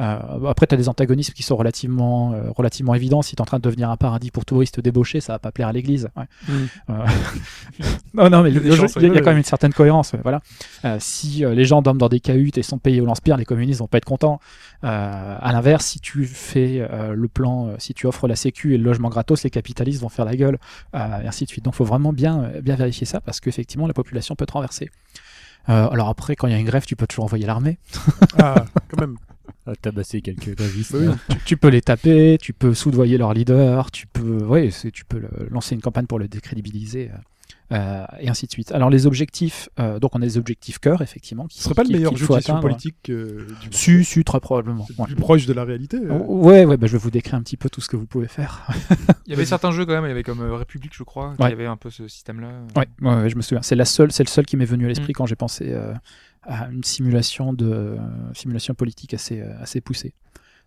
Euh, 0.00 0.46
après, 0.48 0.66
tu 0.66 0.74
as 0.74 0.78
des 0.78 0.88
antagonismes 0.88 1.32
qui 1.32 1.42
sont 1.42 1.56
relativement, 1.56 2.32
euh, 2.32 2.50
relativement 2.56 2.94
évidents. 2.94 3.22
Si 3.22 3.36
tu 3.36 3.40
es 3.40 3.42
en 3.42 3.44
train 3.44 3.58
de 3.58 3.62
devenir 3.62 3.90
un 3.90 3.96
paradis 3.96 4.30
pour 4.30 4.44
touristes 4.44 4.80
débauchés, 4.80 5.20
ça 5.20 5.34
va 5.34 5.38
pas 5.38 5.52
plaire 5.52 5.68
à 5.68 5.72
l'église. 5.72 6.08
Ouais. 6.16 6.24
Euh, 6.90 7.06
non, 8.14 8.30
non, 8.30 8.42
mais 8.42 8.50
Il 8.50 8.66
y 8.66 8.72
a 8.72 9.06
y 9.06 9.20
quand 9.20 9.30
même 9.30 9.38
une 9.38 9.44
certaine 9.44 9.72
cohérence. 9.72 10.12
ouais, 10.12 10.20
Voilà. 10.22 10.40
Si 10.98 11.44
les 11.46 11.64
gens 11.64 11.82
dorment 11.82 11.98
dans 11.98 12.08
des 12.08 12.20
cahutes 12.20 12.58
et 12.58 12.62
sont 12.62 12.78
payés 12.78 13.00
au 13.00 13.06
lance-pierre, 13.06 13.36
les 13.36 13.44
communistes 13.44 13.80
vont 13.80 13.86
pas 13.86 13.98
être 13.98 14.04
contents. 14.04 14.40
À 14.82 15.50
l'inverse, 15.52 15.86
si 15.86 16.00
tu 16.00 16.24
fais 16.26 16.86
le 17.12 17.28
plan, 17.28 17.74
si 17.78 17.94
tu 17.94 18.06
offres 18.06 18.28
la 18.28 18.36
sécu 18.36 18.74
et 18.74 18.78
le 18.78 18.84
logement 18.84 19.08
gratos, 19.08 19.42
les 19.44 19.50
capitalistes 19.50 20.00
vont 20.00 20.08
faire 20.08 20.24
la 20.24 20.36
gueule, 20.36 20.58
et 20.94 20.98
ainsi 20.98 21.44
de 21.44 21.50
suite. 21.50 21.64
Donc, 21.64 21.74
faut 21.74 21.84
vraiment 21.84 22.12
bien, 22.12 22.50
bien 22.62 22.76
vérifier 22.76 23.06
ça 23.06 23.20
parce 23.20 23.40
qu'effectivement, 23.40 23.86
la 23.86 23.94
population 23.94 24.34
peut 24.34 24.46
te 24.46 24.52
renverser. 24.52 24.90
Euh, 25.68 25.88
alors 25.88 26.08
après, 26.08 26.36
quand 26.36 26.46
il 26.46 26.52
y 26.52 26.56
a 26.56 26.58
une 26.58 26.66
grève, 26.66 26.84
tu 26.84 26.96
peux 26.96 27.06
toujours 27.06 27.24
envoyer 27.24 27.46
l'armée. 27.46 27.78
Ah, 28.38 28.64
quand 28.88 29.00
même. 29.00 29.16
Ah, 29.66 29.72
tabasser 29.80 30.20
quelques 30.20 30.54
grévistes. 30.56 30.94
Oui. 30.98 31.06
tu, 31.30 31.36
tu 31.46 31.56
peux 31.56 31.68
les 31.68 31.80
taper, 31.80 32.36
tu 32.38 32.52
peux 32.52 32.74
soudoyer 32.74 33.16
leur 33.16 33.32
leader, 33.32 33.90
tu 33.90 34.06
peux, 34.06 34.44
ouais, 34.44 34.68
tu 34.92 35.04
peux 35.06 35.18
le- 35.18 35.48
lancer 35.50 35.74
une 35.74 35.80
campagne 35.80 36.04
pour 36.06 36.18
le 36.18 36.28
décrédibiliser, 36.28 37.10
euh, 37.10 37.16
euh, 37.72 38.04
et 38.20 38.28
ainsi 38.28 38.46
de 38.46 38.50
suite. 38.52 38.72
Alors 38.72 38.90
les 38.90 39.06
objectifs, 39.06 39.70
euh, 39.80 39.98
donc 39.98 40.14
on 40.14 40.18
a 40.20 40.24
des 40.26 40.36
objectifs 40.36 40.78
cœur, 40.80 41.00
effectivement, 41.00 41.46
qui 41.46 41.56
Ce 41.58 41.64
serait 41.64 41.74
pas 41.74 41.82
le 41.82 41.86
qui- 41.88 41.94
meilleur 41.94 42.14
jeu 42.14 42.26
de 42.28 42.34
gestion 42.34 42.60
politique 42.60 43.08
euh, 43.08 43.46
du 43.62 43.66
monde. 43.68 43.72
Si, 43.72 44.04
si, 44.04 44.22
très 44.22 44.38
probablement. 44.38 44.86
Ouais. 44.98 45.06
plus 45.06 45.16
proche 45.16 45.46
de 45.46 45.54
la 45.54 45.64
réalité. 45.64 45.96
euh. 45.96 46.18
Ouais, 46.26 46.66
ouais, 46.66 46.76
bah, 46.76 46.86
je 46.86 46.92
vais 46.92 46.98
vous 46.98 47.10
décrire 47.10 47.36
un 47.36 47.42
petit 47.42 47.56
peu 47.56 47.70
tout 47.70 47.80
ce 47.80 47.88
que 47.88 47.96
vous 47.96 48.06
pouvez 48.06 48.28
faire. 48.28 48.66
Il 49.26 49.30
y 49.30 49.34
avait 49.34 49.46
certains 49.46 49.70
jeux 49.70 49.86
quand 49.86 49.92
même, 49.94 50.04
il 50.04 50.08
y 50.08 50.12
avait 50.12 50.22
comme 50.24 50.42
euh, 50.42 50.54
République, 50.56 50.92
je 50.94 51.04
crois, 51.04 51.32
qui 51.38 51.42
Ouais. 51.42 51.52
avait 51.52 51.64
un 51.64 51.78
peu 51.78 51.88
ce 51.88 52.06
système-là. 52.06 52.50
Ouais, 52.76 52.86
ouais, 53.00 53.14
ouais, 53.22 53.30
je 53.30 53.36
me 53.36 53.40
souviens. 53.40 53.62
C'est 53.62 53.76
la 53.76 53.86
seule, 53.86 54.12
c'est 54.12 54.24
le 54.24 54.28
seul 54.28 54.44
qui 54.44 54.58
m'est 54.58 54.66
venu 54.66 54.84
à 54.84 54.86
Mm. 54.86 54.88
l'esprit 54.90 55.12
quand 55.14 55.24
j'ai 55.24 55.36
pensé 55.36 55.72
euh, 55.72 55.94
à 56.46 56.68
une 56.68 56.84
simulation 56.84 57.52
de 57.52 57.96
simulation 58.34 58.74
politique 58.74 59.14
assez 59.14 59.40
euh, 59.40 59.52
assez 59.60 59.80
poussée. 59.80 60.14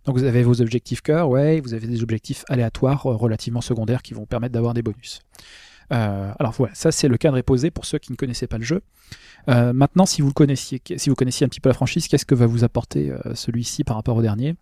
Donc 0.06 0.18
vous 0.18 0.24
avez 0.24 0.44
vos 0.44 0.62
objectifs 0.62 1.02
cœur, 1.02 1.30
ouais, 1.30 1.60
vous 1.60 1.74
avez 1.74 1.86
des 1.86 2.02
objectifs 2.02 2.46
aléatoires 2.48 3.06
euh, 3.06 3.16
relativement 3.16 3.62
secondaires 3.62 4.02
qui 4.02 4.14
vont 4.14 4.26
permettre 4.26 4.54
d'avoir 4.54 4.74
des 4.74 4.82
bonus. 4.82 5.22
Euh, 5.94 6.32
alors 6.40 6.52
voilà, 6.54 6.74
ça 6.76 6.92
c'est 6.92 7.08
le 7.08 7.18
cadre 7.18 7.38
est 7.38 7.44
posé 7.44 7.72
pour 7.72 7.86
ceux 7.86 7.98
qui 7.98 8.12
ne 8.12 8.18
connaissaient 8.18 8.48
pas 8.48 8.58
le 8.58 8.64
jeu. 8.64 8.82
Euh, 9.50 9.72
maintenant, 9.72 10.06
si 10.06 10.22
vous 10.22 10.28
le 10.28 10.34
connaissiez, 10.34 10.82
si 10.98 11.10
vous 11.10 11.16
connaissiez 11.16 11.46
un 11.46 11.48
petit 11.48 11.62
peu 11.62 11.70
la 11.70 11.74
franchise, 11.74 12.10
qu'est-ce 12.10 12.26
que 12.26 12.36
va 12.36 12.46
vous 12.46 12.66
apporter 12.66 13.12
euh, 13.12 13.34
celui-ci 13.36 13.86
par 13.86 13.96
rapport 13.96 14.18
au 14.18 14.22
dernier? 14.22 14.56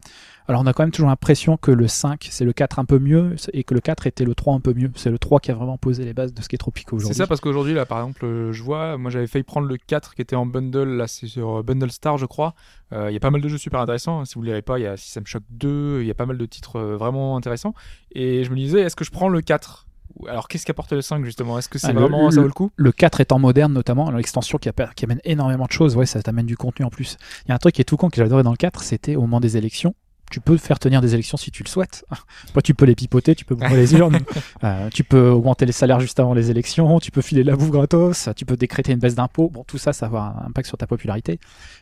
Alors 0.48 0.62
on 0.62 0.68
a 0.68 0.74
quand 0.74 0.84
même 0.84 0.92
toujours 0.92 1.10
l'impression 1.10 1.58
que 1.58 1.72
le 1.72 1.88
5 1.88 2.28
c'est 2.30 2.46
le 2.46 2.54
4 2.54 2.78
un 2.78 2.86
peu 2.86 3.00
mieux 3.00 3.36
et 3.54 3.64
que 3.64 3.74
le 3.74 3.80
4 3.82 4.06
était 4.06 4.26
le 4.26 4.36
3 4.36 4.54
un 4.54 4.60
peu 4.60 4.76
mieux. 4.76 4.92
C'est 4.96 5.10
le 5.10 5.18
3 5.18 5.40
qui 5.40 5.50
a 5.50 5.56
vraiment 5.56 5.80
posé 5.80 6.06
les 6.06 6.14
bases 6.14 6.32
de 6.36 6.42
ce 6.44 6.48
qui 6.48 6.54
est 6.56 6.60
Tropico 6.60 6.92
C'est 6.92 7.06
aujourd'hui. 7.06 7.18
ça 7.18 7.26
parce 7.26 7.42
qu'aujourd'hui, 7.42 7.74
là, 7.74 7.88
par 7.88 7.98
exemple, 7.98 8.24
euh, 8.26 8.54
je 8.54 8.62
vois, 8.62 8.96
moi 9.00 9.10
j'avais 9.10 9.26
failli 9.26 9.42
prendre 9.44 9.68
le 9.68 9.78
4 9.78 10.14
qui 10.14 10.22
était 10.22 10.36
en 10.36 10.46
bundle, 10.46 10.90
là 10.98 11.08
c'est 11.08 11.26
sur 11.26 11.58
euh, 11.60 11.64
Bundle 11.64 11.90
Star, 11.92 12.20
je 12.20 12.28
crois. 12.28 12.54
Euh, 12.94 13.10
Il 13.10 13.14
y 13.16 13.18
a 13.18 13.20
pas 13.20 13.32
mal 13.32 13.42
de 13.42 13.48
jeux 13.50 13.58
super 13.58 13.80
intéressants. 13.80 14.20
hein. 14.20 14.26
Si 14.26 14.36
vous 14.36 14.44
ne 14.44 14.50
l'avez 14.50 14.62
pas, 14.62 14.78
il 14.78 14.84
y 14.84 14.88
a 14.88 14.96
System 14.98 15.26
Shock 15.26 15.42
2, 15.50 16.02
il 16.02 16.08
y 16.08 16.12
a 16.12 16.14
pas 16.14 16.28
mal 16.28 16.38
de 16.38 16.46
titres 16.46 16.80
vraiment 16.80 17.36
intéressants. 17.36 17.74
Et 18.12 18.44
je 18.44 18.52
me 18.52 18.56
disais, 18.56 18.82
est-ce 18.82 18.96
que 18.96 19.04
je 19.04 19.10
prends 19.10 19.30
le 19.30 19.42
4 19.42 19.85
Ou 19.85 19.85
Alors 20.28 20.48
qu'est-ce 20.48 20.66
qu'apporte 20.66 20.92
le 20.94 21.02
5 21.02 21.24
justement? 21.26 21.58
Est-ce 21.60 21.70
que 21.70 21.78
c'est 21.78 21.88
Ah, 21.88 21.94
le- 21.94 22.00
vraiment, 22.02 22.32
ça 22.32 22.42
vaut 22.42 22.48
le 22.48 22.54
coup? 22.54 22.72
le 22.76 22.92
4 22.92 23.22
étant 23.22 23.40
moderne 23.40 23.74
notamment, 23.74 24.10
l'extension 24.12 24.58
qui, 24.58 24.70
amène 25.04 25.20
énormément 25.24 25.66
de 25.66 25.72
choses, 25.72 25.96
ouais, 25.96 26.06
ça 26.06 26.22
t'amène 26.22 26.46
du 26.46 26.56
contenu 26.58 26.86
en 26.86 26.90
plus. 26.90 27.18
Il 27.46 27.50
y 27.50 27.52
a 27.52 27.56
un 27.56 27.58
truc 27.60 27.76
qui 27.76 27.82
est 27.82 27.86
tout 27.86 27.98
con 27.98 28.10
que 28.10 28.18
j'adorais 28.18 28.44
dans 28.44 28.52
le 28.52 28.58
4, 28.58 28.84
c'était 28.84 29.16
au 29.16 29.22
moment 29.22 29.40
des 29.40 29.58
élections. 29.58 29.94
Tu 30.32 30.40
peux 30.40 30.58
faire 30.58 30.80
tenir 30.80 31.02
des 31.02 31.14
élections 31.14 31.38
si 31.38 31.52
tu 31.52 31.62
le 31.62 31.70
souhaites. 31.70 32.04
Toi, 32.54 32.62
tu 32.64 32.74
peux 32.74 32.86
les 32.86 32.96
pipoter, 32.96 33.36
tu 33.36 33.46
peux 33.46 33.54
bourrer 33.54 33.76
les 33.76 33.94
urnes, 33.98 34.18
euh, 34.64 34.90
tu 34.90 35.04
peux 35.04 35.30
augmenter 35.30 35.66
les 35.68 35.72
salaires 35.72 36.00
juste 36.00 36.20
avant 36.20 36.34
les 36.34 36.50
élections, 36.50 37.00
tu 37.00 37.12
peux 37.12 37.22
filer 37.22 37.44
la 37.44 37.56
bouffe 37.56 37.70
gratos, 37.70 38.30
tu 38.36 38.44
peux 38.46 38.58
décréter 38.58 38.92
une 38.94 39.00
baisse 39.00 39.14
d'impôts. 39.16 39.50
Bon, 39.50 39.64
tout 39.64 39.78
ça, 39.78 39.94
ça 39.94 40.08
va 40.08 40.20
avoir 40.26 40.44
un 40.44 40.48
impact 40.48 40.68
sur 40.68 40.78
ta 40.80 40.88
popularité. 40.88 41.40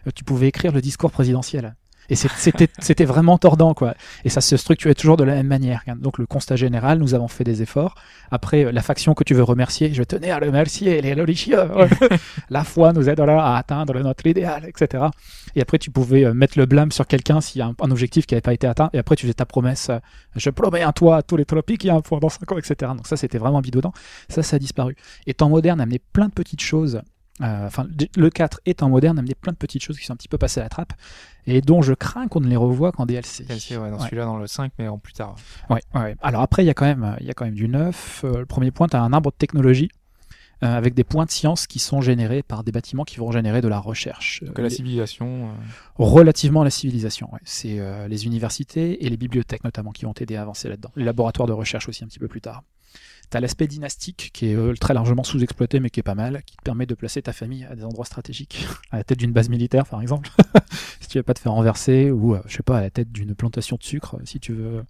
Euh, 0.08 0.12
tu 0.14 0.24
pouvais 0.26 0.48
écrire 0.50 0.74
le 0.74 0.82
discours 0.82 1.12
présidentiel. 1.12 1.76
Et 2.10 2.16
c'était 2.16 3.06
vraiment 3.06 3.38
tordant, 3.38 3.74
quoi. 3.74 3.96
Et 4.26 4.30
ça 4.30 4.42
se 4.42 4.58
structurait 4.58 4.96
toujours 4.96 5.18
de 5.18 5.24
la 5.24 5.36
même 5.36 5.48
manière. 5.48 5.84
Donc, 5.98 6.18
le 6.18 6.26
constat 6.26 6.56
général, 6.56 7.00
nous 7.00 7.14
avons 7.14 7.28
fait 7.28 7.44
des 7.44 7.62
efforts. 7.62 7.96
Après, 8.32 8.72
la 8.72 8.82
faction 8.82 9.14
que 9.14 9.24
tu 9.24 9.34
veux 9.34 9.44
remercier, 9.44 9.94
je 9.94 10.04
tenais 10.04 10.32
à 10.32 10.40
remercier 10.40 11.02
les 11.02 11.14
religieux. 11.14 11.60
la 12.50 12.64
foi 12.64 12.94
nous 12.94 13.10
aidera 13.10 13.56
à 13.56 13.58
atteindre 13.58 14.00
notre 14.00 14.26
idéal, 14.28 14.66
etc. 14.68 15.06
Et 15.56 15.62
après, 15.62 15.78
tu 15.78 15.92
pouvais 15.92 16.26
euh, 16.26 16.34
mettre 16.34 16.58
le 16.58 16.66
blâme 16.66 16.92
sur 16.92 17.08
quelqu'un 17.08 17.42
s'il 17.42 17.60
y 17.60 17.62
a 17.62 17.72
un, 17.80 17.92
objectif 17.92 18.26
qui 18.26 18.34
n'avait 18.34 18.42
pas 18.42 18.54
été 18.54 18.68
atteint. 18.68 18.90
Et 18.94 18.98
après, 18.98 19.16
tu 19.16 19.24
faisais 19.24 19.34
ta 19.34 19.46
promesse 19.46 19.90
euh, 19.90 20.00
je 20.36 20.50
promets 20.50 20.82
un 20.82 20.92
toit 20.92 21.18
à 21.18 21.22
tous 21.22 21.38
les 21.38 21.46
tropiques, 21.46 21.84
il 21.84 21.88
y 21.88 21.90
a 21.90 21.96
un 21.96 22.02
point 22.02 22.20
dans 22.20 22.30
5 22.30 22.52
ans, 22.52 22.58
etc. 22.58 22.92
Donc, 22.96 23.08
ça, 23.08 23.18
c'était 23.18 23.38
vraiment 23.38 23.62
bidodant. 23.62 23.94
Ça, 24.30 24.44
ça 24.44 24.56
a 24.56 24.60
disparu. 24.60 24.96
Et 25.28 25.34
temps 25.34 25.50
moderne 25.50 25.80
a 25.80 25.84
amené 25.84 26.00
plein 26.00 26.28
de 26.28 26.34
petites 26.34 26.62
choses. 26.62 27.02
Euh, 27.42 27.66
Enfin, 27.68 27.88
le 28.16 28.30
4 28.30 28.62
étant 28.66 28.90
moderne, 28.90 29.18
a 29.18 29.22
amené 29.22 29.36
plein 29.36 29.52
de 29.54 29.58
petites 29.58 29.82
choses 29.84 29.98
qui 30.00 30.06
sont 30.06 30.14
un 30.14 30.18
petit 30.18 30.28
peu 30.28 30.38
passées 30.38 30.60
à 30.60 30.64
la 30.64 30.70
trappe 30.70 30.94
et 31.48 31.62
dont 31.62 31.82
je 31.82 31.94
crains 31.94 32.28
qu'on 32.28 32.40
ne 32.42 32.48
les 32.48 32.56
revoie 32.56 32.92
qu'en 32.92 33.06
DLC. 33.06 33.44
DLC, 33.46 33.76
ouais, 33.78 33.90
dans 33.90 33.98
Ouais. 33.98 34.04
celui-là, 34.06 34.26
dans 34.26 34.38
le 34.38 34.48
5, 34.48 34.72
mais 34.80 34.88
en 34.88 34.98
plus 35.00 35.14
tard. 35.14 35.36
Ouais, 35.70 35.82
ouais. 35.96 36.16
Alors 36.22 36.42
après, 36.42 36.64
il 36.64 36.68
y 36.68 36.70
a 36.70 36.74
quand 36.74 36.86
même, 36.86 37.18
il 37.20 37.26
y 37.26 37.30
a 37.32 37.34
quand 37.34 37.46
même 37.46 37.56
du 37.56 37.68
neuf. 37.68 38.22
Euh, 38.24 38.40
le 38.40 38.46
premier 38.46 38.72
point, 38.72 38.88
tu 38.88 38.96
as 38.96 39.02
un 39.02 39.12
arbre 39.14 39.32
de 39.32 39.36
technologie 39.36 39.90
euh, 40.64 40.68
avec 40.78 40.94
des 40.94 41.04
points 41.04 41.26
de 41.26 41.32
science 41.32 41.68
qui 41.68 41.80
sont 41.80 42.00
générés 42.02 42.44
par 42.44 42.64
des 42.64 42.72
bâtiments 42.72 43.04
qui 43.04 43.18
vont 43.18 43.32
générer 43.32 43.60
de 43.62 43.68
la 43.68 43.80
recherche. 43.80 44.44
Euh, 44.48 44.62
la 44.62 44.70
civilisation. 44.70 45.50
relativement 45.96 46.62
à 46.62 46.66
la 46.66 46.70
civilisation. 46.70 47.30
ouais. 47.34 47.40
C'est 47.44 47.80
les 48.08 48.26
universités 48.26 49.04
et 49.06 49.10
les 49.10 49.18
bibliothèques 49.18 49.64
notamment 49.64 49.92
qui 49.92 50.06
vont 50.06 50.14
t'aider 50.14 50.36
à 50.36 50.44
avancer 50.44 50.70
là-dedans. 50.70 50.92
Les 50.96 51.04
laboratoires 51.04 51.48
de 51.48 51.54
recherche 51.54 51.90
aussi 51.90 52.04
un 52.04 52.08
petit 52.08 52.20
peu 52.20 52.28
plus 52.28 52.42
tard. 52.42 52.64
T'as 53.30 53.40
l'aspect 53.40 53.68
dynastique 53.68 54.32
qui 54.34 54.48
est 54.48 54.56
euh, 54.56 54.74
très 54.74 54.94
largement 54.94 55.24
sous-exploité 55.24 55.80
mais 55.80 55.90
qui 55.90 56.00
est 56.00 56.04
pas 56.04 56.16
mal, 56.16 56.44
qui 56.46 56.56
te 56.56 56.62
permet 56.62 56.86
de 56.86 56.94
placer 56.94 57.22
ta 57.22 57.34
famille 57.34 57.66
à 57.66 57.76
des 57.76 57.84
endroits 57.84 58.06
stratégiques, 58.06 58.66
à 58.92 58.98
la 58.98 59.04
tête 59.04 59.20
d'une 59.20 59.32
base 59.32 59.50
militaire 59.50 59.86
par 59.86 60.02
exemple, 60.02 60.30
si 61.00 61.08
tu 61.08 61.18
veux 61.18 61.24
pas 61.24 61.34
te 61.34 61.40
faire 61.40 61.54
renverser, 61.54 62.12
ou 62.12 62.36
euh, 62.36 62.42
je 62.46 62.58
sais 62.58 62.64
pas, 62.64 62.78
à 62.78 62.82
la 62.82 62.90
tête 62.90 63.12
d'une 63.12 63.36
plantation 63.36 63.78
de 63.78 63.84
sucre, 63.84 64.18
si 64.26 64.40
tu 64.40 64.54
veux 64.54 64.84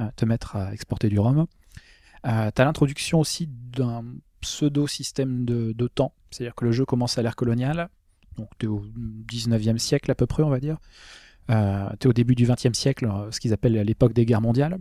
euh, 0.00 0.08
te 0.16 0.24
mettre 0.24 0.56
à 0.56 0.72
exporter 0.72 1.08
du 1.08 1.18
rhum. 1.18 1.46
T'as 2.22 2.64
l'introduction 2.64 3.18
aussi 3.18 3.48
d'un 3.48 4.04
pseudo-système 4.42 5.46
de, 5.46 5.88
temps, 5.88 6.12
c'est-à-dire 6.30 6.54
que 6.54 6.66
le 6.66 6.72
jeu 6.72 6.84
commence 6.84 7.16
à 7.16 7.22
l'ère 7.22 7.34
coloniale, 7.36 7.88
donc 8.36 8.48
t'es 8.58 8.66
au 8.66 8.84
19e 9.30 9.78
siècle 9.78 10.10
à 10.10 10.14
peu 10.14 10.26
près 10.26 10.42
on 10.42 10.50
va 10.50 10.60
dire. 10.60 10.76
Euh, 11.50 11.88
tu 11.98 12.06
es 12.06 12.10
au 12.10 12.12
début 12.12 12.34
du 12.34 12.46
XXe 12.46 12.78
siècle, 12.78 13.10
ce 13.30 13.40
qu'ils 13.40 13.52
appellent 13.52 13.72
l'époque 13.72 14.12
des 14.12 14.24
guerres 14.24 14.40
mondiales. 14.40 14.78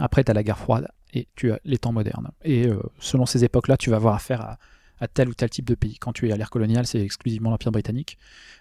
Après, 0.00 0.24
tu 0.24 0.30
as 0.30 0.34
la 0.34 0.42
guerre 0.42 0.58
froide 0.58 0.88
et 1.12 1.28
tu 1.34 1.52
as 1.52 1.60
les 1.64 1.78
temps 1.78 1.92
modernes. 1.92 2.30
Et 2.44 2.66
euh, 2.66 2.80
selon 2.98 3.26
ces 3.26 3.44
époques-là, 3.44 3.76
tu 3.76 3.90
vas 3.90 3.96
avoir 3.96 4.14
affaire 4.14 4.56
à, 5.00 5.08
tel 5.08 5.28
ou 5.28 5.34
tel 5.34 5.50
type 5.50 5.64
de 5.64 5.74
pays. 5.74 5.98
Quand 5.98 6.12
tu 6.12 6.28
es 6.28 6.32
à 6.32 6.36
l'ère 6.36 6.50
coloniale, 6.50 6.86
c'est 6.86 7.00
exclusivement 7.00 7.50
l'Empire 7.50 7.72
britannique. 7.72 8.18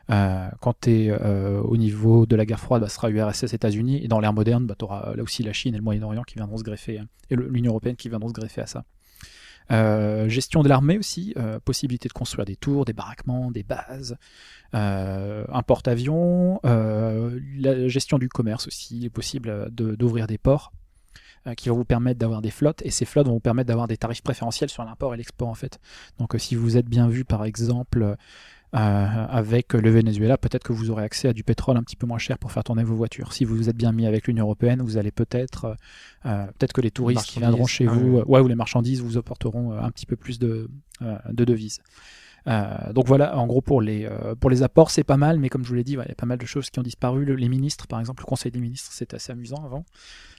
Euh, 0.10 0.50
quand 0.60 0.74
tu 0.82 0.92
es 0.92 1.10
euh, 1.12 1.62
au 1.62 1.78
niveau 1.78 2.26
de 2.26 2.36
la 2.36 2.46
guerre 2.46 2.60
froide, 2.60 2.82
bah, 2.82 2.90
ce 2.90 2.96
sera 2.96 3.10
URSS, 3.10 3.54
États-Unis. 3.54 4.04
Et 4.04 4.08
dans 4.08 4.20
l'ère 4.20 4.34
moderne, 4.34 4.66
bah, 4.66 4.76
tu 4.78 4.86
auras 4.86 5.16
là 5.16 5.24
aussi 5.24 5.44
la 5.44 5.54
Chine 5.54 5.76
et 5.76 5.78
le 5.78 5.84
Moyen-Orient 5.84 6.24
qui 6.24 6.36
viendront 6.36 6.58
se 6.58 6.64
greffer, 6.64 7.00
hein, 7.00 7.08
et 7.30 7.36
l'Union 7.36 7.72
européenne 7.72 7.96
qui 7.96 8.10
viendront 8.10 8.30
se 8.30 8.34
greffer 8.34 8.62
à 8.62 8.68
ça. 8.68 8.84
Gestion 10.28 10.64
de 10.64 10.68
l'armée 10.68 10.98
aussi, 10.98 11.34
possibilité 11.64 12.10
de 12.10 12.14
construire 12.14 12.44
des 12.44 12.58
tours, 12.58 12.84
des 12.84 12.92
baraquements, 12.92 13.52
des 13.52 13.64
bases, 13.64 14.18
un 14.74 15.64
porte-avions, 15.66 16.60
la 16.64 17.88
gestion 17.88 18.18
du 18.18 18.28
commerce 18.28 18.68
aussi, 18.68 18.98
il 18.98 19.06
est 19.06 19.10
possible 19.10 19.70
d'ouvrir 19.72 20.28
des 20.28 20.38
ports 20.38 20.74
qui 21.58 21.70
vont 21.70 21.76
vous 21.76 21.86
permettre 21.86 22.20
d'avoir 22.20 22.42
des 22.42 22.52
flottes, 22.52 22.82
et 22.86 22.92
ces 22.92 23.06
flottes 23.06 23.28
vont 23.28 23.34
vous 23.34 23.40
permettre 23.40 23.68
d'avoir 23.68 23.88
des 23.88 23.98
tarifs 23.98 24.22
préférentiels 24.22 24.70
sur 24.70 24.84
l'import 24.84 25.14
et 25.14 25.18
l'export 25.18 25.48
en 25.50 25.56
fait. 25.56 25.80
Donc 26.20 26.36
euh, 26.36 26.38
si 26.38 26.56
vous 26.56 26.78
êtes 26.78 26.88
bien 26.88 27.08
vu 27.08 27.26
par 27.26 27.46
exemple 27.46 28.16
euh, 28.74 29.26
avec 29.30 29.74
le 29.74 29.90
Venezuela, 29.90 30.38
peut-être 30.38 30.64
que 30.64 30.72
vous 30.72 30.92
aurez 30.92 31.04
accès 31.04 31.28
à 31.28 31.34
du 31.34 31.44
pétrole 31.44 31.76
un 31.78 31.84
petit 31.84 31.98
peu 31.98 32.08
moins 32.08 32.18
cher 32.18 32.38
pour 32.38 32.52
faire 32.52 32.64
tourner 32.64 32.84
vos 32.84 32.96
voitures. 32.96 33.34
Si 33.34 33.44
vous 33.44 33.56
vous 33.56 33.70
êtes 33.70 33.76
bien 33.76 33.92
mis 33.92 34.06
avec 34.06 34.28
l'Union 34.28 34.46
européenne, 34.46 34.82
vous 34.82 34.98
allez 34.98 35.12
peut-être, 35.12 35.66
euh, 35.66 35.76
euh, 36.26 36.46
peut-être 36.58 36.74
que 36.74 36.82
les 36.82 36.92
touristes 36.92 37.26
qui 37.26 37.40
viendront 37.40 37.66
chez 37.66 37.86
ah 37.88 37.92
vous, 37.92 38.20
ouais. 38.20 38.40
euh, 38.40 38.44
ou 38.44 38.48
les 38.48 38.56
marchandises 38.56 39.02
vous 39.02 39.18
apporteront 39.18 39.74
euh, 39.74 39.82
un 39.82 39.92
petit 39.92 40.06
peu 40.06 40.16
plus 40.16 40.40
de, 40.40 40.70
euh, 41.02 41.18
de 41.32 41.44
devises. 41.44 41.80
Euh, 42.48 42.92
donc 42.94 43.08
voilà, 43.08 43.38
en 43.38 43.46
gros 43.46 43.62
pour 43.62 43.82
les, 43.82 44.06
euh, 44.06 44.34
pour 44.36 44.50
les 44.50 44.64
apports 44.64 44.90
c'est 44.90 45.04
pas 45.04 45.18
mal, 45.18 45.38
mais 45.40 45.50
comme 45.50 45.64
je 45.64 45.70
vous 45.70 45.76
l'ai 45.76 45.84
dit, 45.84 45.96
ouais, 45.98 46.06
il 46.06 46.10
y 46.10 46.12
a 46.12 46.16
pas 46.16 46.26
mal 46.26 46.40
de 46.40 46.46
choses 46.46 46.70
qui 46.72 46.80
ont 46.80 46.84
disparu. 46.84 47.24
Le- 47.26 47.36
les 47.36 47.50
ministres, 47.50 47.86
par 47.88 48.00
exemple, 48.00 48.24
le 48.24 48.26
Conseil 48.28 48.52
des 48.52 48.60
ministres, 48.60 48.92
c'était 48.94 49.16
assez 49.16 49.32
amusant 49.32 49.64
avant. 49.64 49.86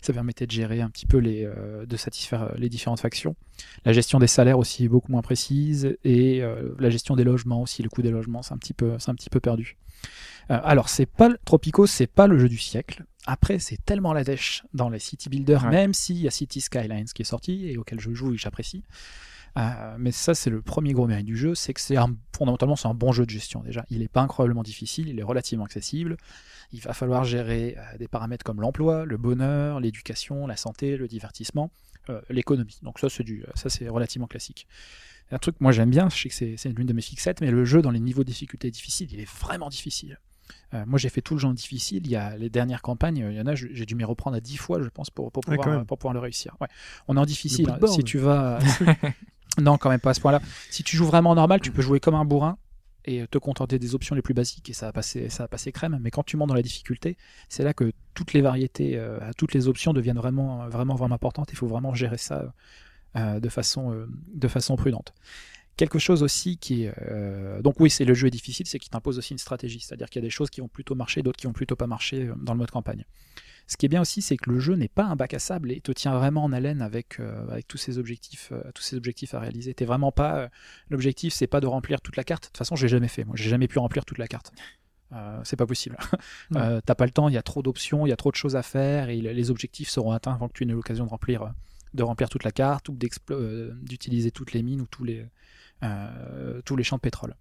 Ça 0.01 0.13
permettait 0.13 0.47
de 0.47 0.51
gérer 0.51 0.81
un 0.81 0.91
petit 0.91 1.07
peu 1.07 1.19
les, 1.19 1.45
euh, 1.45 1.87
de 1.87 1.97
satisfaire 1.97 2.53
les 2.57 2.69
différentes 2.69 3.01
factions. 3.01 3.37
La 3.85 3.93
gestion 3.93 4.19
des 4.19 4.27
salaires 4.27 4.59
aussi 4.59 4.85
est 4.85 4.89
beaucoup 4.89 5.13
moins 5.13 5.23
précise 5.23 5.97
et 6.03 6.43
la 6.79 6.91
gestion 6.91 7.15
des 7.15 7.23
logements 7.25 7.63
aussi, 7.63 7.83
le 7.83 7.89
coût 7.89 8.03
des 8.03 8.11
logements, 8.11 8.43
c'est 8.43 8.53
un 8.55 8.59
petit 8.59 8.75
peu, 8.75 8.97
c'est 8.99 9.11
un 9.11 9.15
petit 9.15 9.31
peu 9.31 9.39
perdu. 9.39 9.77
Alors 10.49 10.89
c'est 10.89 11.07
pas 11.07 11.31
Tropico, 11.45 11.87
c'est 11.87 12.09
pas 12.09 12.27
le 12.27 12.37
jeu 12.39 12.49
du 12.49 12.59
siècle. 12.59 13.05
Après, 13.25 13.61
c'est 13.61 13.77
tellement 13.85 14.13
la 14.13 14.25
dèche 14.25 14.65
dans 14.75 14.89
les 14.89 14.99
city 14.99 15.29
builders, 15.29 15.63
Ouais. 15.65 15.71
même 15.71 15.95
s'il 15.95 16.17
y 16.17 16.27
a 16.27 16.33
City 16.33 16.61
Skylines 16.61 17.05
qui 17.15 17.23
est 17.23 17.27
sorti 17.27 17.69
et 17.69 17.77
auquel 17.79 18.01
je 18.01 18.13
joue 18.13 18.35
et 18.35 18.37
j'apprécie. 18.37 18.83
Euh, 19.59 19.97
mais 19.99 20.13
ça, 20.13 20.35
c'est 20.35 20.49
le 20.49 20.63
premier 20.63 20.93
gros 20.95 21.07
mérite 21.07 21.27
du 21.27 21.37
jeu, 21.37 21.55
c'est 21.55 21.75
que 21.75 21.81
c'est 21.81 21.97
un, 21.99 22.17
fondamentalement 22.35 22.75
c'est 22.77 22.89
un 22.89 22.95
bon 22.95 23.13
jeu 23.13 23.27
de 23.27 23.31
gestion 23.31 23.61
déjà. 23.63 23.85
Il 23.91 23.99
n'est 23.99 24.09
pas 24.09 24.23
incroyablement 24.23 24.63
difficile, 24.63 25.09
il 25.09 25.19
est 25.19 25.23
relativement 25.23 25.65
accessible. 25.65 26.17
Il 26.73 26.81
va 26.81 26.95
falloir 26.95 27.25
gérer 27.25 27.77
euh, 27.77 27.99
des 27.99 28.09
paramètres 28.09 28.45
comme 28.45 28.61
l'emploi, 28.63 29.05
le 29.05 29.19
bonheur, 29.19 29.79
l'éducation, 29.81 30.47
la 30.47 30.57
santé, 30.57 30.97
le 30.97 31.07
divertissement, 31.07 31.71
euh, 32.09 32.23
l'économie. 32.31 32.79
Donc 32.83 32.99
ça, 32.99 33.11
c'est 33.11 33.25
du, 33.25 33.45
ça 33.55 33.69
c'est 33.69 33.89
relativement 33.91 34.27
classique. 34.27 34.67
Un 35.31 35.39
truc 35.39 35.59
que 35.59 35.63
moi 35.65 35.73
j'aime 35.73 35.91
bien, 35.91 36.09
je 36.09 36.17
sais 36.23 36.29
que 36.31 36.35
c'est, 36.35 36.57
c'est 36.57 36.71
l'une 36.71 36.87
de 36.87 36.93
mes 36.95 37.03
fixettes, 37.03 37.41
mais 37.43 37.51
le 37.51 37.65
jeu 37.67 37.83
dans 37.83 37.91
les 37.91 38.01
niveaux 38.01 38.23
de 38.25 38.29
difficulté 38.29 38.71
difficiles, 38.71 39.09
il 39.13 39.21
est 39.21 39.31
vraiment 39.31 39.69
difficile. 39.69 40.19
Euh, 40.75 40.85
moi 40.87 40.99
j'ai 40.99 41.09
fait 41.11 41.21
tout 41.23 41.35
le 41.35 41.41
genre 41.41 41.53
difficile. 41.53 42.07
Il 42.07 42.11
y 42.11 42.17
a 42.17 42.37
les 42.39 42.49
dernières 42.51 42.81
campagnes, 42.83 43.19
il 43.19 43.37
y 43.37 43.41
en 43.41 43.47
a, 43.47 43.55
je- 43.55 43.69
j'ai 43.71 43.85
dû 43.87 43.95
m'y 43.95 44.05
reprendre 44.05 44.37
à 44.37 44.41
10 44.41 44.57
fois, 44.57 44.83
je 44.83 44.89
pense, 44.89 45.11
pour, 45.11 45.31
pour, 45.31 45.43
pouvoir, 45.43 45.85
pour 45.87 45.99
pouvoir 45.99 46.15
le 46.15 46.21
réussir. 46.21 46.57
Ouais. 46.61 46.69
On 47.09 47.17
est 47.17 47.21
en 47.21 47.27
difficile. 47.27 47.67
hein. 47.75 47.79
Si 47.95 48.03
tu 48.05 48.17
vas. 48.19 48.59
non, 49.61 49.79
quand 49.79 49.91
même 49.91 50.01
pas 50.01 50.11
à 50.11 50.15
ce 50.15 50.21
point-là. 50.21 50.41
Si 50.71 50.83
tu 50.83 50.97
joues 50.97 51.07
vraiment 51.07 51.35
normal, 51.35 51.61
tu 51.61 51.73
peux 51.73 51.83
jouer 51.83 52.01
comme 52.01 52.15
un 52.15 52.25
bourrin 52.25 52.59
et 53.05 53.27
te 53.27 53.39
contenter 53.39 53.79
des 53.79 53.95
options 53.95 54.15
les 54.15 54.23
plus 54.23 54.35
basiques 54.35 54.71
et 54.71 54.73
ça 54.73 54.87
va 54.87 54.93
passer, 54.93 55.29
ça 55.29 55.47
va 55.51 55.73
crème. 55.73 55.99
Mais 56.01 56.11
quand 56.11 56.23
tu 56.23 56.37
montes 56.37 56.49
dans 56.49 56.55
la 56.55 56.63
difficulté, 56.63 57.17
c'est 57.49 57.65
là 57.65 57.75
que 57.75 57.93
toutes 58.15 58.33
les 58.33 58.41
variétés, 58.41 58.97
euh, 58.97 59.19
toutes 59.37 59.55
les 59.55 59.69
options 59.69 59.93
deviennent 59.93 60.17
vraiment, 60.17 60.69
vraiment, 60.69 60.95
vraiment 60.95 61.15
importantes. 61.15 61.49
Il 61.53 61.57
faut 61.57 61.67
vraiment 61.67 61.95
gérer 61.95 62.19
ça 62.19 62.55
euh, 63.17 63.41
de, 63.41 63.49
façon, 63.49 63.93
euh, 63.93 64.07
de 64.35 64.49
façon 64.49 64.77
prudente. 64.77 65.13
Quelque 65.77 65.99
chose 65.99 66.23
aussi 66.23 66.59
qui 66.59 66.89
donc, 67.63 67.79
oui, 67.81 67.91
c'est 67.91 68.05
le 68.05 68.15
jeu 68.15 68.27
est 68.27 68.31
difficile, 68.31 68.67
c'est 68.67 68.79
qu'il 68.79 68.91
t'impose 68.91 69.19
aussi 69.19 69.33
une 69.33 69.39
stratégie. 69.39 69.81
C'est-à-dire 69.81 70.11
qu'il 70.11 70.21
y 70.21 70.25
a 70.25 70.27
des 70.27 70.31
choses 70.31 70.51
qui 70.51 70.61
vont 70.61 70.69
plutôt 70.69 70.95
marcher, 70.95 71.23
d'autres 71.23 71.39
qui 71.39 71.47
vont 71.47 71.53
plutôt 71.53 71.77
pas 71.77 71.87
marcher 71.87 72.25
euh, 72.27 72.35
dans 72.37 72.53
le 72.53 72.59
mode 72.59 72.71
campagne. 72.71 73.05
Ce 73.67 73.77
qui 73.77 73.87
est 73.87 73.89
bien 73.89 74.01
aussi, 74.03 74.23
c'est 74.23 74.37
que 74.37 74.51
le 74.51 74.59
jeu 74.61 74.75
n'est 74.75 74.89
pas 74.89 75.05
un 75.05 75.17
bac 75.17 75.35
à 75.35 75.39
sable 75.39 75.73
et 75.73 75.81
te 75.81 75.93
tient 75.93 76.15
vraiment 76.15 76.45
en 76.45 76.53
haleine 76.53 76.83
avec, 76.83 77.21
euh, 77.21 77.49
avec 77.49 77.67
tous 77.69 77.79
ces 77.79 77.99
objectifs, 77.99 78.51
euh, 78.53 78.63
tous 78.75 78.83
ces 78.83 78.97
objectifs 78.97 79.35
à 79.35 79.41
réaliser. 79.41 79.73
T'es 79.73 79.85
vraiment 79.85 80.13
pas. 80.13 80.37
euh, 80.39 80.49
L'objectif, 80.91 81.33
c'est 81.33 81.47
pas 81.47 81.61
de 81.61 81.67
remplir 81.67 82.01
toute 82.01 82.17
la 82.17 82.25
carte. 82.25 82.45
De 82.45 82.47
toute 82.49 82.59
façon, 82.59 82.77
j'ai 82.77 82.89
jamais 82.89 83.09
fait. 83.09 83.25
Moi, 83.25 83.35
j'ai 83.37 83.49
jamais 83.49 83.69
pu 83.69 83.79
remplir 83.79 84.05
toute 84.05 84.19
la 84.19 84.27
carte. 84.29 84.53
C'est 85.45 85.57
pas 85.57 85.67
possible. 85.67 85.99
T'as 86.53 86.95
pas 86.95 87.05
le 87.05 87.11
temps. 87.11 87.29
Il 87.29 87.35
y 87.35 87.39
a 87.39 87.43
trop 87.43 87.63
d'options, 87.63 88.07
il 88.07 88.09
y 88.09 88.13
a 88.13 88.17
trop 88.17 88.31
de 88.31 88.37
choses 88.37 88.57
à 88.57 88.63
faire 88.63 89.11
et 89.11 89.21
les 89.21 89.51
objectifs 89.51 89.91
seront 89.91 90.11
atteints 90.13 90.33
avant 90.33 90.49
que 90.49 90.55
tu 90.55 90.65
aies 90.65 90.67
l'occasion 90.67 91.05
de 91.05 91.11
remplir, 91.11 91.53
de 91.93 92.03
remplir 92.03 92.31
toute 92.31 92.45
la 92.45 92.51
carte 92.51 92.89
ou 92.89 92.97
d'utiliser 92.97 94.31
toutes 94.31 94.55
les 94.55 94.63
mines 94.63 94.81
ou 94.81 94.87
tous 94.87 95.05
les, 95.05 95.27
tous 96.65 96.77
les 96.77 96.83
champs 96.83 96.97
de 96.97 97.03
pétrole. 97.03 97.37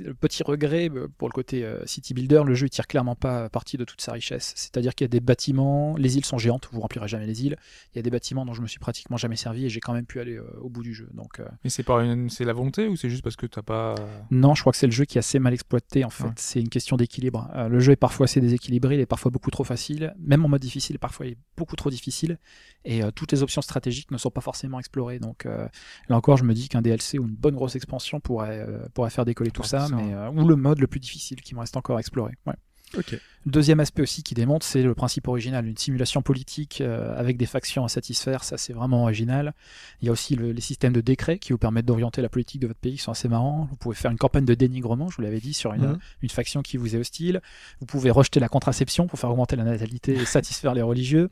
Le 0.00 0.14
petit 0.14 0.42
regret 0.42 0.90
euh, 0.90 1.08
pour 1.18 1.28
le 1.28 1.32
côté 1.32 1.64
euh, 1.64 1.84
city 1.86 2.14
builder, 2.14 2.42
le 2.46 2.54
jeu 2.54 2.66
il 2.66 2.70
tire 2.70 2.86
clairement 2.86 3.14
pas 3.14 3.48
parti 3.48 3.76
de 3.76 3.84
toute 3.84 4.00
sa 4.00 4.12
richesse. 4.12 4.52
C'est-à-dire 4.56 4.94
qu'il 4.94 5.04
y 5.04 5.06
a 5.06 5.08
des 5.08 5.20
bâtiments, 5.20 5.96
les 5.96 6.16
îles 6.16 6.24
sont 6.24 6.38
géantes, 6.38 6.68
vous 6.72 6.80
remplirez 6.80 7.08
jamais 7.08 7.26
les 7.26 7.44
îles. 7.44 7.56
Il 7.92 7.96
y 7.96 7.98
a 7.98 8.02
des 8.02 8.10
bâtiments 8.10 8.44
dont 8.44 8.54
je 8.54 8.62
me 8.62 8.66
suis 8.66 8.78
pratiquement 8.78 9.16
jamais 9.16 9.36
servi 9.36 9.66
et 9.66 9.68
j'ai 9.68 9.80
quand 9.80 9.92
même 9.92 10.06
pu 10.06 10.20
aller 10.20 10.36
euh, 10.36 10.44
au 10.60 10.68
bout 10.68 10.82
du 10.82 10.94
jeu. 10.94 11.08
Donc 11.14 11.40
Mais 11.64 11.70
c'est 11.70 11.82
pas 11.82 12.02
une... 12.02 12.30
c'est 12.30 12.44
la 12.44 12.52
volonté 12.52 12.88
ou 12.88 12.96
c'est 12.96 13.10
juste 13.10 13.22
parce 13.22 13.36
que 13.36 13.46
t'as 13.46 13.62
pas. 13.62 13.94
non, 14.30 14.54
je 14.54 14.60
crois 14.60 14.72
que 14.72 14.78
c'est 14.78 14.86
le 14.86 14.92
jeu 14.92 15.04
qui 15.04 15.18
est 15.18 15.20
assez 15.20 15.38
mal 15.38 15.52
exploité 15.52 16.04
en 16.04 16.10
fait. 16.10 16.24
Ouais. 16.24 16.30
C'est 16.36 16.60
une 16.60 16.68
question 16.68 16.96
d'équilibre. 16.96 17.50
Le 17.68 17.80
jeu 17.80 17.92
est 17.92 17.96
parfois 17.96 18.24
assez 18.24 18.40
déséquilibré, 18.40 18.94
il 18.94 19.00
est 19.00 19.06
parfois 19.06 19.30
beaucoup 19.30 19.50
trop 19.50 19.64
facile. 19.64 20.14
Même 20.18 20.44
en 20.44 20.48
mode 20.48 20.60
difficile, 20.60 20.98
parfois 20.98 21.26
il 21.26 21.32
est 21.32 21.38
beaucoup 21.56 21.76
trop 21.76 21.90
difficile. 21.90 22.38
Et 22.84 23.02
euh, 23.02 23.10
toutes 23.10 23.32
les 23.32 23.42
options 23.42 23.62
stratégiques 23.62 24.10
ne 24.10 24.18
sont 24.18 24.30
pas 24.30 24.40
forcément 24.40 24.78
explorées. 24.78 25.18
Donc 25.18 25.46
euh, 25.46 25.68
là 26.08 26.16
encore, 26.16 26.36
je 26.36 26.44
me 26.44 26.54
dis 26.54 26.68
qu'un 26.68 26.82
DLC 26.82 27.18
ou 27.18 27.24
une 27.24 27.34
bonne 27.34 27.54
grosse 27.54 27.76
expansion 27.76 28.20
pourrait, 28.20 28.64
euh, 28.66 28.86
pourrait 28.94 29.10
faire 29.10 29.24
décoller 29.24 29.50
tout 29.50 29.61
Ça, 29.64 29.88
mais, 29.94 30.14
euh, 30.14 30.30
ou 30.30 30.46
le 30.46 30.56
mode 30.56 30.78
le 30.80 30.86
plus 30.86 31.00
difficile 31.00 31.40
qui 31.40 31.54
me 31.54 31.60
reste 31.60 31.76
encore 31.76 31.96
à 31.96 32.00
explorer. 32.00 32.32
Ouais. 32.46 32.54
Ok. 32.98 33.18
Deuxième 33.46 33.80
aspect 33.80 34.02
aussi 34.02 34.22
qui 34.22 34.34
démontre, 34.34 34.66
c'est 34.66 34.82
le 34.82 34.94
principe 34.94 35.26
original, 35.26 35.66
une 35.66 35.78
simulation 35.78 36.20
politique 36.20 36.82
euh, 36.82 37.18
avec 37.18 37.38
des 37.38 37.46
factions 37.46 37.86
à 37.86 37.88
satisfaire, 37.88 38.44
ça 38.44 38.58
c'est 38.58 38.74
vraiment 38.74 39.02
original. 39.04 39.54
Il 40.02 40.06
y 40.06 40.08
a 40.10 40.12
aussi 40.12 40.36
le- 40.36 40.52
les 40.52 40.60
systèmes 40.60 40.92
de 40.92 41.00
décrets 41.00 41.38
qui 41.38 41.52
vous 41.54 41.58
permettent 41.58 41.86
d'orienter 41.86 42.20
la 42.20 42.28
politique 42.28 42.60
de 42.60 42.66
votre 42.66 42.78
pays 42.78 42.92
qui 42.96 42.98
sont 43.02 43.10
assez 43.12 43.28
marrants. 43.28 43.66
Vous 43.70 43.76
pouvez 43.76 43.94
faire 43.96 44.10
une 44.10 44.18
campagne 44.18 44.44
de 44.44 44.52
dénigrement, 44.54 45.08
je 45.08 45.16
vous 45.16 45.22
l'avais 45.22 45.40
dit, 45.40 45.54
sur 45.54 45.72
une, 45.72 45.86
Mhm. 45.92 45.98
une 46.20 46.28
faction 46.28 46.60
qui 46.60 46.76
vous 46.76 46.94
est 46.94 46.98
hostile. 46.98 47.40
Vous 47.80 47.86
pouvez 47.86 48.10
rejeter 48.10 48.40
la 48.40 48.48
contraception 48.50 49.06
pour 49.06 49.18
faire 49.18 49.30
augmenter 49.30 49.56
la 49.56 49.64
natalité 49.64 50.12
et 50.12 50.24
satisfaire 50.26 50.74
les 50.74 50.82
religieux. 50.82 51.30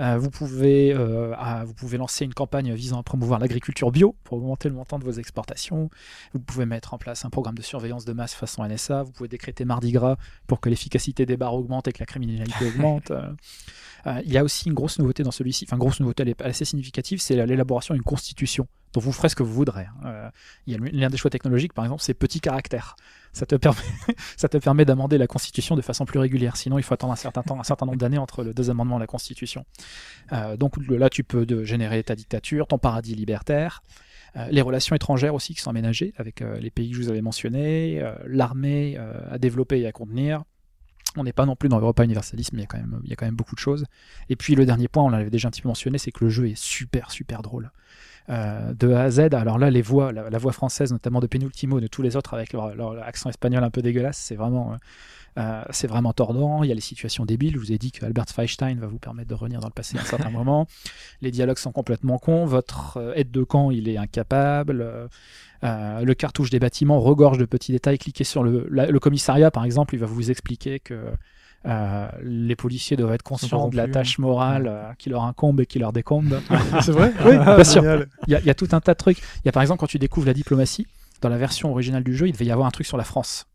Euh, 0.00 0.16
vous, 0.18 0.30
pouvez, 0.30 0.94
euh, 0.94 1.34
vous 1.66 1.74
pouvez 1.74 1.98
lancer 1.98 2.24
une 2.24 2.32
campagne 2.34 2.72
visant 2.72 2.98
à 2.98 3.02
promouvoir 3.02 3.38
l'agriculture 3.38 3.90
bio 3.92 4.16
pour 4.24 4.38
augmenter 4.38 4.68
le 4.70 4.74
montant 4.74 4.98
de 4.98 5.04
vos 5.04 5.12
exportations. 5.12 5.90
Vous 6.32 6.40
pouvez 6.40 6.64
mettre 6.64 6.94
en 6.94 6.98
place 6.98 7.24
un 7.26 7.30
programme 7.30 7.54
de 7.56 7.62
surveillance 7.62 8.04
de 8.06 8.12
masse 8.14 8.32
façon 8.34 8.64
NSA. 8.66 9.02
Vous 9.02 9.12
pouvez 9.12 9.28
décréter 9.28 9.64
Mardi 9.66 9.92
Gras 9.92 10.16
pour 10.46 10.60
que 10.60 10.70
l'efficacité 10.70 11.26
des 11.26 11.36
bars 11.36 11.54
augmente 11.54 11.86
et 11.88 11.92
que 11.92 11.98
la 12.00 12.06
criminalité 12.06 12.66
augmente. 12.74 13.10
Euh, 13.10 14.20
il 14.24 14.32
y 14.32 14.38
a 14.38 14.44
aussi 14.44 14.68
une 14.68 14.74
grosse 14.74 14.98
nouveauté 14.98 15.22
dans 15.22 15.30
celui-ci, 15.30 15.66
enfin 15.68 15.76
grosse 15.76 16.00
nouveauté, 16.00 16.22
elle 16.22 16.30
est 16.30 16.40
assez 16.40 16.64
significative, 16.64 17.20
c'est 17.20 17.34
l'élaboration 17.44 17.92
d'une 17.92 18.02
constitution 18.02 18.66
dont 18.94 19.00
vous 19.00 19.12
ferez 19.12 19.28
ce 19.28 19.36
que 19.36 19.42
vous 19.42 19.52
voudrez. 19.52 19.84
hein. 19.84 20.06
Euh, 20.06 20.30
il 20.66 20.72
y 20.72 20.76
a 20.76 20.78
le- 20.78 20.88
l'un 20.98 21.10
des 21.10 21.18
choix 21.18 21.30
technologiques, 21.30 21.74
par 21.74 21.84
exemple, 21.84 22.02
c'est 22.02 22.14
petit 22.14 22.40
caractère. 22.40 22.96
Ça 23.32 23.46
te 23.46 23.54
permet, 23.54 23.78
ça 24.36 24.48
te 24.48 24.58
permet 24.58 24.84
d'amender 24.84 25.16
la 25.18 25.26
Constitution 25.26 25.76
de 25.76 25.82
façon 25.82 26.04
plus 26.04 26.18
régulière. 26.18 26.56
Sinon, 26.56 26.78
il 26.78 26.82
faut 26.82 26.94
attendre 26.94 27.12
un 27.12 27.16
certain 27.16 27.42
temps, 27.42 27.60
un 27.60 27.64
certain 27.64 27.86
nombre 27.86 27.98
d'années 27.98 28.18
entre 28.18 28.42
les 28.42 28.52
deux 28.54 28.70
amendements 28.70 28.96
à 28.96 29.00
la 29.00 29.06
Constitution. 29.06 29.64
Euh, 30.32 30.56
donc 30.56 30.76
le- 30.76 30.96
là, 30.96 31.08
tu 31.10 31.22
peux 31.24 31.46
de- 31.46 31.64
générer 31.64 32.02
ta 32.02 32.14
dictature, 32.16 32.66
ton 32.66 32.78
paradis 32.78 33.14
libertaire. 33.14 33.82
Euh, 34.36 34.46
les 34.50 34.62
relations 34.62 34.94
étrangères 34.94 35.34
aussi 35.34 35.54
qui 35.54 35.60
sont 35.60 35.70
aménagées 35.70 36.12
avec 36.16 36.42
euh, 36.42 36.58
les 36.60 36.70
pays 36.70 36.90
que 36.90 36.96
je 36.96 37.02
vous 37.02 37.08
avais 37.08 37.22
mentionnés, 37.22 38.02
l'armée 38.26 38.96
à 39.30 39.38
développer 39.38 39.80
et 39.80 39.86
à 39.86 39.92
contenir. 39.92 40.42
On 41.16 41.24
n'est 41.24 41.32
pas 41.32 41.44
non 41.46 41.56
plus 41.56 41.68
dans 41.68 41.80
l'Europa 41.80 42.04
universalisme, 42.04 42.56
mais 42.56 42.68
il 43.02 43.10
y 43.10 43.12
a 43.12 43.16
quand 43.16 43.26
même 43.26 43.34
beaucoup 43.34 43.56
de 43.56 43.60
choses. 43.60 43.84
Et 44.28 44.36
puis 44.36 44.54
le 44.54 44.64
dernier 44.64 44.86
point, 44.86 45.02
on 45.02 45.08
l'avait 45.08 45.30
déjà 45.30 45.48
un 45.48 45.50
petit 45.50 45.62
peu 45.62 45.68
mentionné, 45.68 45.98
c'est 45.98 46.12
que 46.12 46.22
le 46.24 46.30
jeu 46.30 46.48
est 46.48 46.56
super 46.56 47.10
super 47.10 47.42
drôle. 47.42 47.72
Euh, 48.28 48.74
de 48.74 48.92
A 48.92 49.02
à 49.02 49.10
Z, 49.10 49.20
alors 49.32 49.58
là 49.58 49.70
les 49.70 49.82
voix, 49.82 50.12
la, 50.12 50.38
voix 50.38 50.52
française 50.52 50.92
notamment 50.92 51.20
de 51.20 51.26
Penultimo, 51.26 51.80
de 51.80 51.86
tous 51.86 52.02
les 52.02 52.16
autres 52.16 52.34
avec 52.34 52.52
leur, 52.52 52.72
accent 53.02 53.28
espagnol 53.28 53.64
un 53.64 53.70
peu 53.70 53.82
dégueulasse, 53.82 54.18
c'est 54.18 54.36
vraiment, 54.36 54.72
euh, 54.72 54.76
euh, 55.38 55.62
c'est 55.70 55.86
vraiment 55.86 56.12
tordant. 56.12 56.62
Il 56.62 56.68
y 56.68 56.72
a 56.72 56.74
les 56.74 56.80
situations 56.80 57.24
débiles. 57.24 57.54
Je 57.54 57.58
vous 57.58 57.72
ai 57.72 57.78
dit 57.78 57.92
que 57.92 58.04
Albert 58.04 58.26
Feinstein 58.28 58.78
va 58.78 58.86
vous 58.86 58.98
permettre 58.98 59.28
de 59.28 59.34
revenir 59.34 59.60
dans 59.60 59.68
le 59.68 59.72
passé 59.72 59.96
à 59.96 60.02
un 60.02 60.04
certain 60.04 60.30
moment. 60.38 60.66
Les 61.22 61.30
dialogues 61.30 61.58
sont 61.58 61.72
complètement 61.72 62.18
cons. 62.18 62.44
Votre 62.44 63.14
aide 63.16 63.30
de 63.30 63.42
camp, 63.42 63.70
il 63.70 63.88
est 63.88 63.96
incapable. 63.96 65.08
Le 65.62 66.12
cartouche 66.14 66.50
des 66.50 66.58
bâtiments 66.58 67.00
regorge 67.00 67.38
de 67.38 67.44
petits 67.44 67.72
détails. 67.72 67.98
Cliquez 67.98 68.24
sur 68.24 68.42
le 68.42 68.98
commissariat, 68.98 69.50
par 69.50 69.64
exemple, 69.64 69.94
il 69.94 69.98
va 69.98 70.06
vous 70.06 70.30
expliquer 70.30 70.78
que 70.80 71.14
euh, 71.66 72.08
les 72.22 72.56
policiers 72.56 72.96
doivent 72.96 73.12
être 73.12 73.22
conscients 73.22 73.68
de 73.68 73.76
la 73.76 73.86
tâche 73.88 74.18
morale 74.18 74.66
euh, 74.66 74.92
qui 74.98 75.10
leur 75.10 75.24
incombe 75.24 75.60
et 75.60 75.66
qui 75.66 75.78
leur 75.78 75.92
décombe. 75.92 76.40
C'est 76.80 76.92
vrai 76.92 77.12
Oui, 77.24 77.34
Ah, 77.38 77.56
bien 77.56 77.64
sûr. 77.64 77.82
Il 78.26 78.38
y, 78.38 78.46
y 78.46 78.50
a 78.50 78.54
tout 78.54 78.68
un 78.72 78.80
tas 78.80 78.92
de 78.94 78.98
trucs. 78.98 79.18
Il 79.18 79.46
y 79.46 79.48
a 79.48 79.52
par 79.52 79.62
exemple, 79.62 79.80
quand 79.80 79.86
tu 79.86 79.98
découvres 79.98 80.26
la 80.26 80.34
diplomatie, 80.34 80.86
dans 81.20 81.28
la 81.28 81.36
version 81.36 81.70
originale 81.70 82.02
du 82.02 82.16
jeu, 82.16 82.28
il 82.28 82.32
devait 82.32 82.46
y 82.46 82.50
avoir 82.50 82.66
un 82.66 82.70
truc 82.70 82.86
sur 82.86 82.96
la 82.96 83.04
France. 83.04 83.46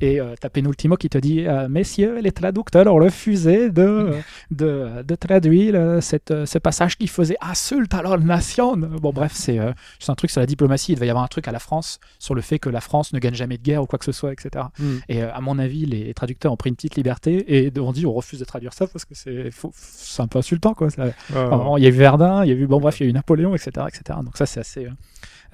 Et 0.00 0.20
euh, 0.20 0.34
t'as 0.40 0.48
Penultimo 0.48 0.96
qui 0.96 1.08
te 1.08 1.18
dit 1.18 1.46
euh, 1.46 1.68
Messieurs, 1.68 2.20
les 2.20 2.32
traducteurs 2.32 2.86
ont 2.86 2.98
refusé 2.98 3.70
de, 3.70 4.12
de, 4.50 5.02
de 5.02 5.14
traduire 5.14 5.74
euh, 5.74 6.00
cette, 6.00 6.30
euh, 6.30 6.46
ce 6.46 6.58
passage 6.58 6.96
qui 6.96 7.06
faisait 7.06 7.36
insulte 7.40 7.94
à 7.94 8.02
leur 8.02 8.18
nation. 8.18 8.76
Bon, 8.76 9.12
bref, 9.12 9.32
c'est 9.34 9.58
euh, 9.58 9.72
un 10.08 10.14
truc 10.14 10.30
sur 10.30 10.40
la 10.40 10.46
diplomatie. 10.46 10.92
Il 10.92 10.94
devait 10.96 11.06
y 11.06 11.10
avoir 11.10 11.24
un 11.24 11.28
truc 11.28 11.48
à 11.48 11.52
la 11.52 11.58
France 11.58 11.98
sur 12.18 12.34
le 12.34 12.42
fait 12.42 12.58
que 12.58 12.68
la 12.68 12.80
France 12.80 13.12
ne 13.12 13.18
gagne 13.18 13.34
jamais 13.34 13.58
de 13.58 13.62
guerre 13.62 13.82
ou 13.82 13.86
quoi 13.86 13.98
que 13.98 14.04
ce 14.04 14.12
soit, 14.12 14.32
etc. 14.32 14.66
Mm. 14.78 14.96
Et 15.08 15.22
euh, 15.22 15.34
à 15.34 15.40
mon 15.40 15.58
avis, 15.58 15.86
les 15.86 16.12
traducteurs 16.14 16.52
ont 16.52 16.56
pris 16.56 16.70
une 16.70 16.76
petite 16.76 16.96
liberté 16.96 17.66
et 17.66 17.78
ont 17.78 17.92
dit 17.92 18.06
on 18.06 18.12
refuse 18.12 18.40
de 18.40 18.44
traduire 18.44 18.72
ça 18.72 18.86
parce 18.86 19.04
que 19.04 19.14
c'est 19.14 20.22
un 20.22 20.26
peu 20.26 20.38
insultant, 20.38 20.74
quoi. 20.74 20.88
Il 20.98 21.82
y 21.82 21.86
a 21.86 21.88
eu 21.88 21.92
Verdun, 21.92 22.44
il 22.44 22.48
y 22.48 22.52
a 22.52 22.54
eu 22.54 22.66
bon 22.66 22.80
bref, 22.80 23.00
il 23.00 23.04
y 23.04 23.06
a 23.06 23.10
eu 23.10 23.12
Napoléon, 23.12 23.54
etc., 23.54 23.86
etc. 23.88 24.18
Donc 24.24 24.36
ça 24.36 24.46
c'est 24.46 24.60
assez, 24.60 24.88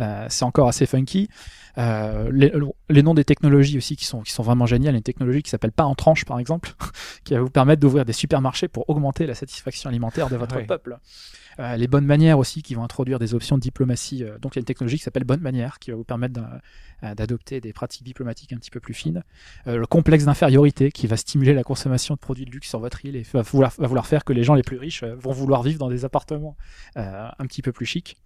euh, 0.02 0.12
euh, 0.12 0.26
c'est 0.28 0.44
encore 0.44 0.68
assez 0.68 0.86
funky. 0.86 1.28
Euh, 1.78 2.30
les, 2.32 2.52
les 2.90 3.02
noms 3.02 3.14
des 3.14 3.24
technologies 3.24 3.78
aussi 3.78 3.96
qui 3.96 4.04
sont 4.04 4.20
qui 4.20 4.32
sont 4.32 4.42
vraiment 4.42 4.66
géniales. 4.66 4.94
Une 4.94 5.02
technologie 5.02 5.42
qui 5.42 5.50
s'appelle 5.50 5.72
pas 5.72 5.84
en 5.84 5.94
tranche 5.94 6.24
par 6.24 6.38
exemple, 6.38 6.72
qui 7.24 7.34
va 7.34 7.40
vous 7.40 7.50
permettre 7.50 7.80
d'ouvrir 7.80 8.04
des 8.04 8.12
supermarchés 8.12 8.68
pour 8.68 8.88
augmenter 8.90 9.26
la 9.26 9.34
satisfaction 9.34 9.88
alimentaire 9.88 10.28
de 10.28 10.36
votre 10.36 10.64
peuple. 10.66 10.98
Euh, 11.58 11.76
les 11.76 11.86
bonnes 11.86 12.06
manières 12.06 12.38
aussi 12.38 12.62
qui 12.62 12.74
vont 12.74 12.82
introduire 12.82 13.18
des 13.18 13.34
options 13.34 13.56
de 13.56 13.62
diplomatie. 13.62 14.24
Euh, 14.24 14.38
donc 14.38 14.54
il 14.54 14.58
y 14.58 14.60
a 14.60 14.62
une 14.62 14.66
technologie 14.66 14.96
qui 14.96 15.02
s'appelle 15.02 15.24
bonne 15.24 15.40
manière 15.40 15.78
qui 15.78 15.90
va 15.90 15.96
vous 15.96 16.04
permettre 16.04 16.40
d'adopter 17.16 17.60
des 17.60 17.72
pratiques 17.72 18.04
diplomatiques 18.04 18.52
un 18.52 18.58
petit 18.58 18.70
peu 18.70 18.78
plus 18.78 18.94
fines. 18.94 19.24
Euh, 19.66 19.76
le 19.76 19.86
complexe 19.86 20.24
d'infériorité 20.24 20.92
qui 20.92 21.08
va 21.08 21.16
stimuler 21.16 21.52
la 21.52 21.64
consommation 21.64 22.14
de 22.14 22.20
produits 22.20 22.44
de 22.44 22.50
luxe 22.50 22.68
sur 22.68 22.78
votre 22.78 23.04
île 23.04 23.16
et 23.16 23.22
va 23.22 23.42
vouloir, 23.42 23.72
va 23.76 23.86
vouloir 23.88 24.06
faire 24.06 24.24
que 24.24 24.32
les 24.32 24.44
gens 24.44 24.54
les 24.54 24.62
plus 24.62 24.78
riches 24.78 25.02
vont 25.02 25.32
vouloir 25.32 25.62
vivre 25.62 25.78
dans 25.78 25.88
des 25.88 26.04
appartements 26.04 26.56
un 26.94 27.46
petit 27.46 27.60
peu 27.62 27.72
plus 27.72 27.86
chics. 27.86 28.16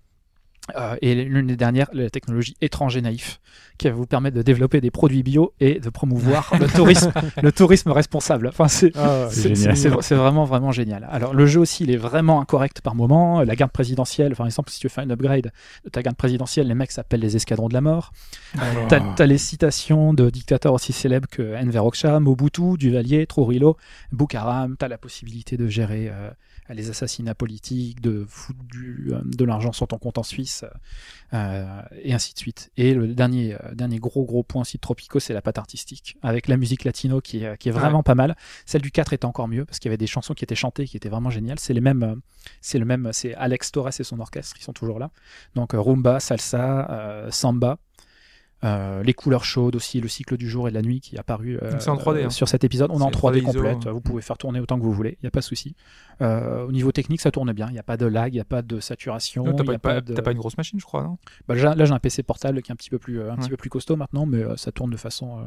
Euh, 0.75 0.97
et 1.01 1.15
l'une 1.15 1.47
des 1.47 1.57
dernières, 1.57 1.89
la 1.93 2.11
technologie 2.11 2.57
étranger 2.61 3.01
naïf, 3.01 3.41
qui 3.79 3.89
va 3.89 3.95
vous 3.95 4.07
permettre 4.07 4.37
de 4.37 4.43
développer 4.43 4.81
des 4.81 4.91
produits 4.91 5.23
bio 5.23 5.53
et 5.61 5.79
de 5.79 5.91
promouvoir 5.91 6.53
le 6.61 6.67
tourisme, 6.67 7.13
le 7.43 7.53
tourisme 7.53 7.91
responsable. 7.91 8.49
Enfin, 8.49 8.69
c'est 8.69 8.93
ah, 8.97 9.29
c'est 9.31 10.15
vraiment 10.15 10.45
vraiment 10.45 10.73
génial. 10.73 11.07
Alors 11.11 11.35
le 11.35 11.47
jeu 11.47 11.61
aussi, 11.61 11.85
il 11.85 11.91
est 11.91 11.97
vraiment 11.97 12.41
incorrect 12.41 12.81
par 12.81 12.95
moment. 12.95 13.43
La 13.43 13.57
garde 13.57 13.73
présidentielle, 13.73 14.35
par 14.35 14.47
exemple, 14.47 14.71
si 14.71 14.81
tu 14.81 14.89
fais 14.89 15.03
un 15.03 15.11
upgrade 15.11 15.53
de 15.85 15.91
ta 15.91 16.03
garde 16.03 16.17
présidentielle, 16.17 16.69
les 16.69 16.75
mecs 16.75 16.91
s'appellent 16.91 17.21
les 17.21 17.37
escadrons 17.37 17.69
de 17.69 17.75
la 17.75 17.81
mort. 17.81 18.13
Euh, 18.57 18.61
T'as 18.89 19.01
t'as 19.15 19.27
les 19.27 19.39
citations 19.39 20.15
de 20.15 20.31
dictateurs 20.31 20.73
aussi 20.73 20.93
célèbres 20.93 21.29
que 21.29 21.57
Enver 21.57 21.81
Hoxha, 21.81 22.19
Mobutu, 22.21 22.77
Duvalier, 22.77 23.27
Trujillo, 23.27 23.77
Boukaram. 24.13 24.77
T'as 24.77 24.89
la 24.89 24.99
possibilité 24.99 25.57
de 25.57 25.69
gérer 25.69 26.09
euh, 26.11 26.31
les 26.75 26.91
assassinats 26.91 27.35
politiques, 27.35 28.01
de 28.01 28.25
foutre 28.29 28.63
du, 28.65 29.11
euh, 29.13 29.21
de 29.25 29.45
l'argent 29.45 29.73
sur 29.73 29.89
ton 29.89 29.99
compte 29.99 30.19
en 30.19 30.23
Suisse, 30.23 30.65
euh, 31.33 31.83
et 32.03 32.15
ainsi 32.15 32.35
de 32.35 32.39
suite. 32.39 32.71
Et 32.77 32.95
le 32.95 33.09
dernier, 33.09 33.55
euh, 33.55 33.75
dernier 33.75 33.99
gros 33.99 34.25
gros 34.25 34.43
point 34.43 34.63
aussi 34.63 34.77
de 34.77 34.81
Tropico, 34.81 35.21
c'est 35.21 35.35
la 35.35 35.43
patte 35.43 35.59
artistique, 35.59 36.17
avec 36.23 36.49
la 36.49 36.57
musique 36.57 36.85
latino 36.85 37.21
qui 37.21 37.45
est, 37.45 37.59
qui 37.59 37.69
est 37.69 37.73
vraiment 37.73 38.03
pas 38.03 38.15
mal. 38.15 38.37
Celle 38.65 38.83
du 38.83 38.91
4 38.91 39.13
était 39.13 39.25
encore 39.25 39.49
mieux, 39.49 39.65
parce 39.65 39.79
qu'il 39.79 39.89
y 39.89 39.91
avait 39.91 39.97
des 39.97 40.07
chansons 40.07 40.35
qui 40.35 40.45
étaient 40.45 40.55
chantées, 40.55 40.87
qui 40.87 40.97
étaient 40.97 41.09
vraiment 41.09 41.31
géniales. 41.31 41.59
C'est 41.59 41.75
les 41.75 41.81
mêmes, 41.81 42.03
euh, 42.03 42.15
c'est 42.61 42.79
le 42.79 42.85
même, 42.85 43.11
c'est 43.13 43.35
Alex 43.35 43.73
Torres 43.73 43.89
et 43.99 44.05
son 44.05 44.21
orchestre 44.21 44.57
qui 44.57 44.63
sont 44.63 44.73
toujours 44.73 44.99
là. 44.99 45.11
Donc 45.55 45.75
euh, 45.75 45.81
rumba, 45.81 46.21
salsa, 46.21 46.91
euh, 46.91 47.31
samba. 47.31 47.79
Euh, 48.67 49.03
les 49.03 49.15
couleurs 49.15 49.45
chaudes 49.45 49.77
aussi, 49.77 50.01
le 50.01 50.09
cycle 50.09 50.37
du 50.37 50.49
jour 50.49 50.67
et 50.67 50.71
de 50.71 50.75
la 50.75 50.83
nuit 50.83 51.01
qui 51.01 51.15
est 51.17 51.19
apparu 51.19 51.59
euh, 51.63 51.71
Donc 51.71 51.83
c'est 51.83 51.91
en 51.91 51.97
3D, 51.97 52.25
hein. 52.25 52.31
sur 52.31 52.49
cet 52.49 52.65
épisode. 52.65 52.91
On 52.93 52.99
est 52.99 53.03
en 53.03 53.11
C'est 53.11 53.17
3D 53.19 53.41
3D 53.43 53.49
ISO. 53.51 53.53
complète, 53.53 53.87
vous 53.89 54.01
pouvez 54.01 54.23
faire 54.23 54.37
tourner 54.39 54.59
autant 54.61 54.77
que 54.79 54.83
vous 54.83 54.93
voulez, 54.93 55.19
il 55.21 55.25
n'y 55.25 55.29
a 55.29 55.31
pas 55.31 55.41
de 55.41 55.45
souci. 55.45 55.77
Euh, 56.21 56.67
au 56.67 56.73
niveau 56.73 56.91
technique, 56.91 57.21
ça 57.21 57.31
tourne 57.31 57.53
bien, 57.53 57.69
il 57.69 57.73
n'y 57.75 57.79
a 57.79 57.83
pas 57.85 57.97
de 57.97 58.07
lag, 58.07 58.33
il 58.33 58.37
n'y 58.37 58.41
a 58.41 58.45
pas 58.45 58.63
de 58.63 58.81
saturation. 58.81 59.45
T'as 59.55 59.63
pas, 59.65 59.79
pas- 59.79 60.01
de- 60.01 60.31
une 60.33 60.39
grosse 60.39 60.57
machine, 60.57 60.81
je 60.81 60.85
crois, 60.85 61.03
non? 61.05 61.19
Bah, 61.47 61.55
là, 61.55 61.85
j'ai 61.85 61.93
un 61.93 61.99
PC 61.99 62.23
portable 62.23 62.61
qui 62.63 62.71
est 62.71 62.75
un 62.75 62.77
petit 62.77 62.91
peu 62.91 62.99
plus, 62.99 63.21
un 63.23 63.35
petit 63.37 63.43
Ouais. 63.45 63.49
peu 63.51 63.57
plus 63.57 63.71
costaud 63.71 63.97
maintenant, 63.97 64.27
mais 64.27 64.43
ça 64.57 64.73
tourne 64.73 64.91
de 64.91 64.97
façon, 64.97 65.39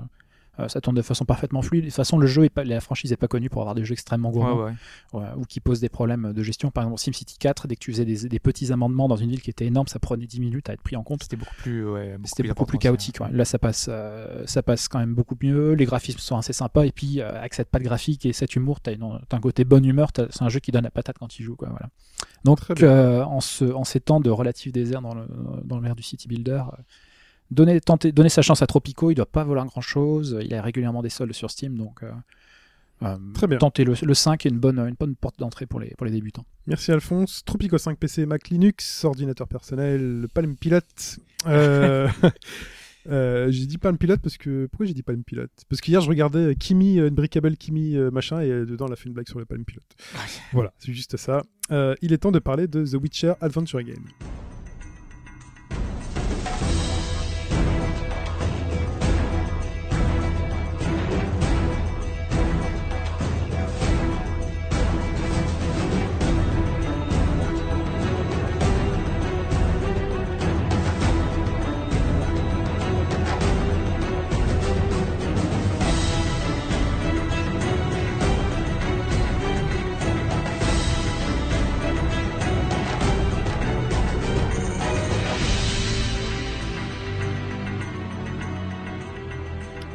ça 0.68 0.82
tourne 0.82 0.96
de 0.96 1.02
façon 1.02 1.26
parfaitement 1.26 1.62
fluide. 1.62 1.84
De 1.84 1.90
toute 1.90 1.96
façon, 1.96 2.18
le 2.18 2.28
jeu 2.28 2.46
est 2.46 2.50
pas, 2.50 2.64
la 2.64 2.82
franchise 2.82 3.12
est 3.12 3.18
pas 3.18 3.28
connue 3.28 3.50
pour 3.50 3.62
avoir 3.62 3.76
des 3.76 3.86
jeux 3.86 3.94
extrêmement 3.94 4.32
gourmands 4.32 4.64
ouais. 4.64 4.74
ouais, 5.14 5.28
ou 5.38 5.46
qui 5.46 5.60
posent 5.60 5.80
des 5.80 5.90
problèmes 5.90 6.34
de 6.34 6.44
gestion. 6.44 6.72
Par 6.72 6.84
exemple, 6.84 7.00
SimCity 7.00 7.38
4, 7.38 7.68
dès 7.68 7.76
que 7.76 7.82
tu 7.82 7.92
faisais 7.92 8.06
des, 8.06 8.28
des 8.28 8.40
petits 8.40 8.72
amendements 8.72 9.08
dans 9.08 9.16
une 9.16 9.30
ville 9.30 9.42
qui 9.42 9.50
était 9.50 9.66
énorme, 9.66 9.88
ça 9.88 10.00
prenait 10.00 10.26
10 10.26 10.40
minutes 10.40 10.70
à 10.70 10.74
être 10.74 10.82
pris 10.82 10.96
en 10.96 11.04
compte. 11.04 11.24
C'était 11.24 11.38
beaucoup 11.38 11.56
plus, 11.56 11.86
C'était 12.26 12.48
beaucoup 12.48 12.66
plus 12.66 12.78
chaotique. 12.78 13.20
Là, 13.32 13.46
ça 13.46 13.60
passe, 13.60 13.88
euh, 13.90 14.44
ça 14.46 14.64
passe 14.64 14.88
quand 14.88 15.00
même 15.00 15.14
beaucoup 15.14 15.36
mieux. 15.42 15.74
Les 15.74 15.86
graphismes 15.86 16.20
sont 16.20 16.38
assez 16.38 16.54
sympas. 16.54 16.86
Et 16.86 16.92
puis, 16.92 17.22
euh, 17.22 17.38
avec 17.38 17.54
cette 17.54 17.70
patte 17.70 17.84
graphique 17.84 18.26
et 18.26 18.34
cet 18.34 18.56
humour, 18.56 18.80
t'as, 18.80 18.94
un 18.94 19.40
côté 19.40 19.64
bonne 19.64 19.86
humeur. 19.86 20.10
C'est 20.16 20.42
un 20.42 20.50
jeu 20.50 20.60
qui 20.60 20.72
donne 20.72 20.84
la 20.84 20.92
patate 20.92 21.18
quand 21.20 21.40
il 21.40 21.44
joue. 21.44 21.56
Quoi, 21.56 21.70
voilà. 21.70 21.90
Donc, 22.44 22.60
euh, 22.82 23.24
en, 23.24 23.42
ce, 23.42 23.66
en 23.66 23.84
ces 23.84 24.00
temps 24.00 24.20
de 24.20 24.30
relatif 24.30 24.72
désert 24.72 25.02
dans, 25.02 25.14
le, 25.14 25.26
dans 25.64 25.80
l'ère 25.80 25.96
du 25.96 26.04
city 26.04 26.28
builder, 26.28 26.64
euh, 27.58 27.80
tentez, 27.80 28.12
donnez 28.12 28.30
sa 28.30 28.42
chance 28.42 28.62
à 28.62 28.68
Tropico. 28.68 29.12
Il 29.12 29.16
doit 29.16 29.26
pas 29.26 29.44
valoir 29.44 29.66
grand 29.66 29.82
chose. 29.82 30.38
Il 30.44 30.54
a 30.54 30.62
régulièrement 30.62 31.02
des 31.02 31.10
soldes 31.10 31.34
sur 31.34 31.50
Steam. 31.50 31.76
Donc, 31.78 32.04
euh, 32.04 32.12
euh, 33.04 33.16
Très 33.34 33.48
bien. 33.48 33.58
tentez 33.58 33.84
le, 33.86 33.94
le 34.02 34.14
5 34.14 34.46
est 34.46 34.50
une 34.50 34.60
bonne, 34.60 34.80
une 34.80 34.96
bonne 35.00 35.16
porte 35.16 35.40
d'entrée 35.40 35.66
pour 35.66 35.80
les, 35.80 35.90
pour 35.98 36.06
les 36.06 36.12
débutants. 36.12 36.46
Merci 36.68 36.92
Alphonse. 36.92 37.44
Tropico 37.46 37.78
5 37.78 37.98
PC, 37.98 38.26
Mac 38.26 38.50
Linux, 38.50 39.06
ordinateur 39.06 39.48
personnel, 39.48 40.28
Palm 40.34 40.56
Pilot. 40.58 40.80
Euh, 41.48 42.10
euh, 43.10 43.50
j'ai 43.52 43.66
dit 43.66 43.78
Palm 43.78 43.98
Pilot 43.98 44.18
parce 44.18 44.38
que. 44.38 44.68
Pourquoi 44.68 44.86
j'ai 44.86 44.94
dit 44.94 45.04
Palm 45.04 45.24
Pilot? 45.24 45.48
Parce 45.70 45.80
qu'hier 45.82 46.02
je 46.02 46.10
regardais 46.10 46.56
Kimi, 46.56 47.00
euh, 47.00 47.08
Unbreakable 47.08 47.56
Kimi 47.56 47.96
euh, 47.96 48.12
machin, 48.12 48.42
et 48.42 48.50
euh, 48.50 48.66
dedans 48.66 48.88
elle 48.88 48.94
a 48.94 48.96
fait 48.98 49.08
une 49.08 49.14
blague 49.14 49.28
sur 49.30 49.40
le 49.40 49.46
Palm 49.46 49.64
Pilot. 49.64 49.82
voilà, 50.52 50.74
c'est 50.78 50.94
juste 50.94 51.16
ça. 51.18 51.42
Euh, 51.72 51.96
il 52.02 52.12
est 52.14 52.18
temps 52.18 52.32
de 52.32 52.40
parler 52.40 52.68
de 52.68 52.86
The 52.86 53.02
Witcher 53.02 53.34
Adventure 53.42 53.82
Game. 53.82 54.04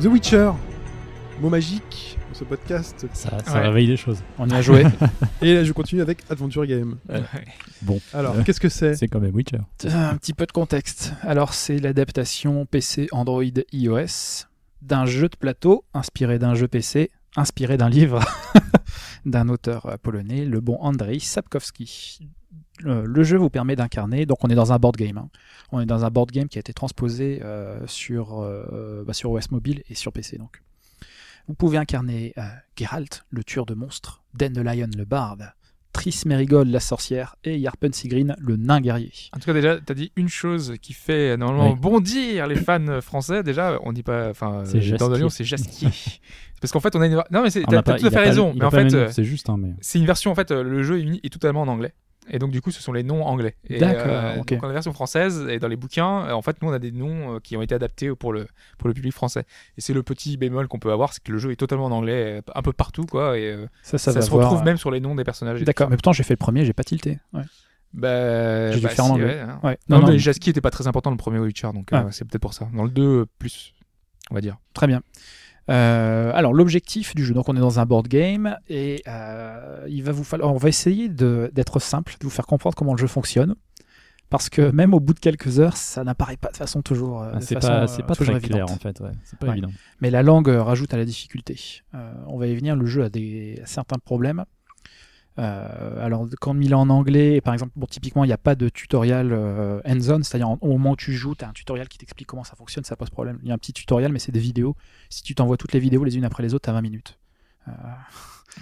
The 0.05 0.09
Witcher, 0.09 0.51
mot 1.41 1.49
magique 1.49 2.19
ce 2.35 2.45
podcast. 2.45 3.07
Ça, 3.15 3.39
ça 3.43 3.53
Ouais. 3.55 3.61
réveille 3.69 3.87
des 3.87 3.97
choses. 3.97 4.19
On 4.39 4.47
y 4.47 4.53
a 4.53 4.61
joué. 4.61 4.85
Et 5.41 5.55
là 5.55 5.65
je 5.65 5.73
continue 5.73 6.03
avec 6.03 6.19
Adventure 6.29 6.67
Game. 6.67 6.99
Bon, 7.81 7.99
Alors, 8.13 8.37
Euh, 8.37 8.43
qu'est-ce 8.45 8.61
que 8.61 8.69
c'est 8.69 8.97
c'est 8.97 9.09
quand 9.09 9.21
même 9.21 9.35
Witcher. 9.35 9.61
Un 9.87 10.15
petit 10.19 10.35
peu 10.35 10.45
de 10.45 10.53
contexte. 10.53 11.15
Alors, 11.23 11.55
c'est 11.55 11.79
l'adaptation 11.79 12.67
PC 12.67 13.09
Android 13.13 13.45
iOS 13.73 14.45
d'un 14.83 15.07
jeu 15.07 15.31
de 15.31 15.37
plateau 15.37 15.87
inspiré 15.95 16.39
d'un 16.39 16.55
jeu 16.55 16.69
PC, 16.69 17.11
inspiré 17.35 17.79
d'un 17.79 17.89
livre 17.89 18.21
d'un 19.25 19.49
auteur 19.49 19.97
polonais, 20.03 20.45
le 20.45 20.61
bon 20.61 20.77
Andrzej 20.83 21.21
Sapkowski. 21.21 22.29
Le, 22.81 23.05
le 23.05 23.23
jeu 23.23 23.37
vous 23.37 23.51
permet 23.51 23.77
d'incarner, 23.77 24.27
donc 24.27 24.39
on 24.43 24.49
est 24.49 24.55
dans 24.55 24.73
un 24.73 24.79
board 24.79 24.97
game. 24.97 25.17
hein. 25.19 25.29
On 25.73 25.81
est 25.81 25.87
dans 25.87 26.05
un 26.05 26.11
board 26.11 26.31
game 26.31 26.49
qui 26.49 26.59
a 26.59 26.61
été 26.61 26.73
transposé 26.73 27.41
euh, 27.43 27.79
sur, 27.87 28.41
euh, 28.41 29.05
bah, 29.07 29.13
sur 29.13 29.31
OS 29.31 29.51
mobile 29.51 29.83
et 29.89 29.95
sur 29.95 30.13
PC. 30.13 30.39
Donc. 30.39 30.61
Vous 31.47 31.55
pouvez 31.55 31.79
incarner 31.79 32.33
euh, 32.39 32.43
Geralt, 32.77 33.25
le 33.31 33.45
tueur 33.45 33.67
de 33.67 33.75
monstres, 33.75 34.23
Den 34.35 34.53
the 34.55 34.59
Lion, 34.59 34.89
le 34.97 35.05
barde, 35.05 35.53
Triss 35.93 36.25
Merigold, 36.27 36.69
la 36.71 36.81
sorcière, 36.81 37.37
et 37.45 37.57
Yarpen 37.59 37.93
Sigrin, 37.93 38.35
le 38.39 38.57
nain 38.57 38.81
guerrier. 38.81 39.13
En 39.33 39.39
tout 39.39 39.45
cas, 39.45 39.53
déjà, 39.53 39.79
t'as 39.81 39.95
dit 39.95 40.11
une 40.17 40.29
chose 40.29 40.75
qui 40.83 40.93
fait 40.95 41.33
euh, 41.33 41.37
normalement 41.37 41.71
Oui. 41.73 41.79
bondir 41.79 42.47
les 42.49 42.57
fans 42.57 43.01
français. 43.01 43.43
Déjà, 43.45 43.79
on 43.85 43.93
dit 43.93 44.03
pas, 44.03 44.31
enfin, 44.31 44.65
euh, 44.67 44.97
dans 44.97 45.09
le 45.09 45.19
lion, 45.19 45.29
c'est. 45.29 45.45
C'est 45.45 45.59
Parce 46.61 46.73
qu'en 46.73 46.81
fait, 46.81 46.97
on 46.97 47.01
a 47.03 47.07
une. 47.07 47.23
Non, 47.31 47.43
mais 47.43 47.51
t'as 47.51 47.83
tout 47.83 48.07
à 48.07 48.11
fait 48.11 48.19
raison. 48.19 48.55
Mais 48.57 48.65
en 48.65 48.71
fait, 48.71 48.93
euh, 48.95 49.09
c'est 49.13 49.23
juste, 49.23 49.49
hein, 49.51 49.57
mais. 49.59 49.75
c'est 49.83 49.99
une 49.99 50.07
version. 50.07 50.31
En 50.33 50.35
fait, 50.35 50.51
euh, 50.51 50.63
le 50.63 50.83
jeu 50.83 50.99
est 50.99 51.21
est 51.23 51.29
totalement 51.31 51.61
en 51.63 51.69
anglais. 51.69 51.93
Et 52.31 52.39
donc, 52.39 52.51
du 52.51 52.61
coup, 52.63 52.71
ce 52.71 52.81
sont 52.83 52.93
les 52.93 53.03
noms 53.03 53.25
anglais. 53.25 53.55
D'accord, 53.69 54.03
euh, 54.07 54.37
ok. 54.41 54.53
donc, 54.55 54.63
la 54.63 54.73
version 54.73 54.93
française 54.93 55.47
et 55.49 55.59
dans 55.59 55.69
les 55.69 55.77
bouquins, 55.77 56.27
euh, 56.27 56.33
en 56.33 56.43
fait, 56.43 56.61
nous, 56.63 56.69
on 56.69 56.73
a 56.73 56.79
des 56.79 56.91
noms 56.93 57.37
euh, 57.37 57.39
qui 57.41 57.57
ont 57.57 57.63
été 57.63 57.75
adaptés 57.75 58.15
pour 58.15 58.33
le, 58.33 58.47
pour 58.79 58.89
le 58.89 58.95
public 58.95 59.13
français. 59.13 59.45
Et 59.77 59.81
c'est 59.81 59.93
le 59.93 60.03
petit 60.03 60.37
bémol 60.37 60.67
qu'on 60.69 60.79
peut 60.79 60.91
avoir, 60.93 61.13
c'est 61.13 61.23
que 61.23 61.33
le 61.33 61.39
jeu 61.39 61.51
est 61.53 61.57
totalement 61.57 61.87
en 61.87 61.91
anglais, 61.91 62.39
euh, 62.39 62.53
un 62.55 62.63
peu 62.63 62.73
partout, 62.73 63.05
quoi. 63.05 63.39
Et 63.39 63.47
euh, 63.51 63.67
Ça, 63.83 63.99
ça, 63.99 64.13
ça, 64.13 64.23
se 64.23 64.31
retrouve 64.31 64.61
euh, 64.61 64.65
même 64.65 64.77
sur 64.79 64.91
les 64.91 65.01
noms 65.01 65.15
des 65.15 65.25
personnages. 65.25 65.63
D'accord, 65.63 65.91
mais 65.91 65.97
pourtant 65.97 66.13
j'ai 66.13 66.23
fait 66.23 66.33
le 66.35 66.39
premier, 66.39 66.65
j'ai 66.65 66.73
pas 66.73 66.85
tilté. 66.85 67.19
Ouais. 67.33 67.43
Bah, 67.93 68.73
J'ai 68.73 68.79
dû 68.81 68.83
bah, 68.85 68.89
faire 68.89 69.05
en 69.05 69.11
anglais. 69.11 69.27
ouais, 69.27 69.41
hein. 69.41 69.61
Ouais. 69.63 69.79
Non, 69.89 70.01
Non, 70.01 70.07
mais 70.07 70.13
non, 70.15 70.19
Jaski 70.19 70.51
était 70.51 70.61
pas 70.61 70.71
très 70.71 70.87
important 70.89 71.11
dans 71.11 71.15
le 71.15 71.19
premier 71.19 71.39
Witcher, 71.39 71.71
donc 71.73 71.93
euh, 71.93 72.03
Ah. 72.07 72.09
c'est 72.11 72.25
peut-être 72.27 72.43
pour 72.43 72.55
ça. 72.55 72.69
Dans 72.75 72.83
le 72.83 72.91
2, 72.91 73.03
euh, 73.03 73.27
plus, 73.39 73.73
on 74.31 74.35
va 74.35 74.41
dire. 74.41 74.57
Très 74.73 74.87
bien. 74.89 75.01
Euh, 75.71 76.31
alors 76.35 76.53
l'objectif 76.53 77.15
du 77.15 77.25
jeu, 77.25 77.33
donc 77.35 77.49
on 77.49 77.57
est 77.57 77.61
dans 77.61 77.81
un 77.81 77.87
board 77.87 78.07
game 78.09 78.57
et 78.69 79.03
euh, 79.09 79.85
il 79.89 80.03
va 80.03 80.13
vous 80.13 80.25
falloir, 80.25 80.53
on 80.53 80.59
va 80.59 80.69
essayer 80.69 81.09
d'être 81.09 81.79
simple, 81.79 82.17
de 82.21 82.25
vous 82.25 82.31
faire 82.31 82.47
comprendre 82.47 82.77
comment 82.77 82.93
le 82.93 82.99
jeu 82.99 83.07
fonctionne. 83.07 83.55
parce 84.31 84.49
que 84.51 84.71
même 84.73 84.95
au 84.95 85.01
bout 85.01 85.15
de 85.15 85.21
quelques 85.21 85.61
heures, 85.61 85.77
ça 85.77 86.03
n'apparaît 86.03 86.37
pas 86.37 86.51
de 86.51 86.57
façon 86.57 86.83
toujours. 86.83 87.23
euh, 87.23 87.33
Ah, 87.35 87.41
c'est 87.41 87.59
pas, 87.61 87.83
euh, 87.85 87.87
c'est 87.87 88.03
pas 88.03 88.15
toujours 88.17 88.35
très 88.39 88.49
clair 88.49 88.65
évidente. 88.65 88.71
en 88.77 88.81
fait. 88.81 89.01
Ouais. 89.01 89.13
C'est 89.23 89.39
pas 89.39 89.47
Ouais. 89.47 89.53
évident. 89.53 89.71
Mais 90.01 90.11
la 90.11 90.23
langue 90.25 90.49
rajoute 90.49 90.93
à 90.93 90.97
la 90.97 91.05
difficulté. 91.05 91.57
On 92.27 92.37
va 92.37 92.47
y 92.49 92.55
venir, 92.57 92.75
le 92.75 92.85
jeu 92.87 93.05
a, 93.05 93.09
des, 93.11 93.61
a 93.63 93.67
certains 93.67 93.99
problèmes. 93.99 94.45
Euh, 95.39 96.05
alors, 96.05 96.29
quand 96.41 96.59
il 96.61 96.71
est 96.71 96.75
en 96.75 96.89
anglais, 96.91 97.41
par 97.41 97.55
exemple, 97.55 97.73
bon, 97.77 97.87
typiquement, 97.87 98.25
il 98.25 98.29
n'y 98.29 98.33
a 98.33 98.39
pas 98.39 98.55
de 98.55 98.69
tutoriel 98.69 99.33
euh, 99.33 99.81
hands-on, 99.85 100.23
c'est-à-dire 100.23 100.51
au 100.61 100.69
moment 100.69 100.93
où 100.93 100.97
tu 100.97 101.13
joues, 101.13 101.35
tu 101.35 101.45
un 101.45 101.53
tutoriel 101.53 101.89
qui 101.89 101.99
t'explique 101.99 102.29
comment 102.29 102.45
ça 102.45 102.55
fonctionne, 102.57 102.85
ça 102.85 102.97
pose 102.97 103.11
problème. 103.11 103.39
Il 103.43 103.49
y 103.49 103.51
a 103.51 103.55
un 103.55 103.59
petit 103.59 103.73
tutoriel, 103.73 104.13
mais 104.13 104.19
c'est 104.19 104.33
des 104.33 104.41
vidéos. 104.41 104.77
Si 105.11 105.23
tu 105.23 105.35
t'envoies 105.35 105.57
toutes 105.57 105.73
les 105.73 105.81
vidéos 105.81 106.05
les 106.05 106.17
unes 106.17 106.25
après 106.25 106.43
les 106.43 106.55
autres, 106.55 106.65
tu 106.65 106.71
as 106.71 106.75
20 106.75 106.83
minutes. 106.83 107.19
Euh, 107.69 107.73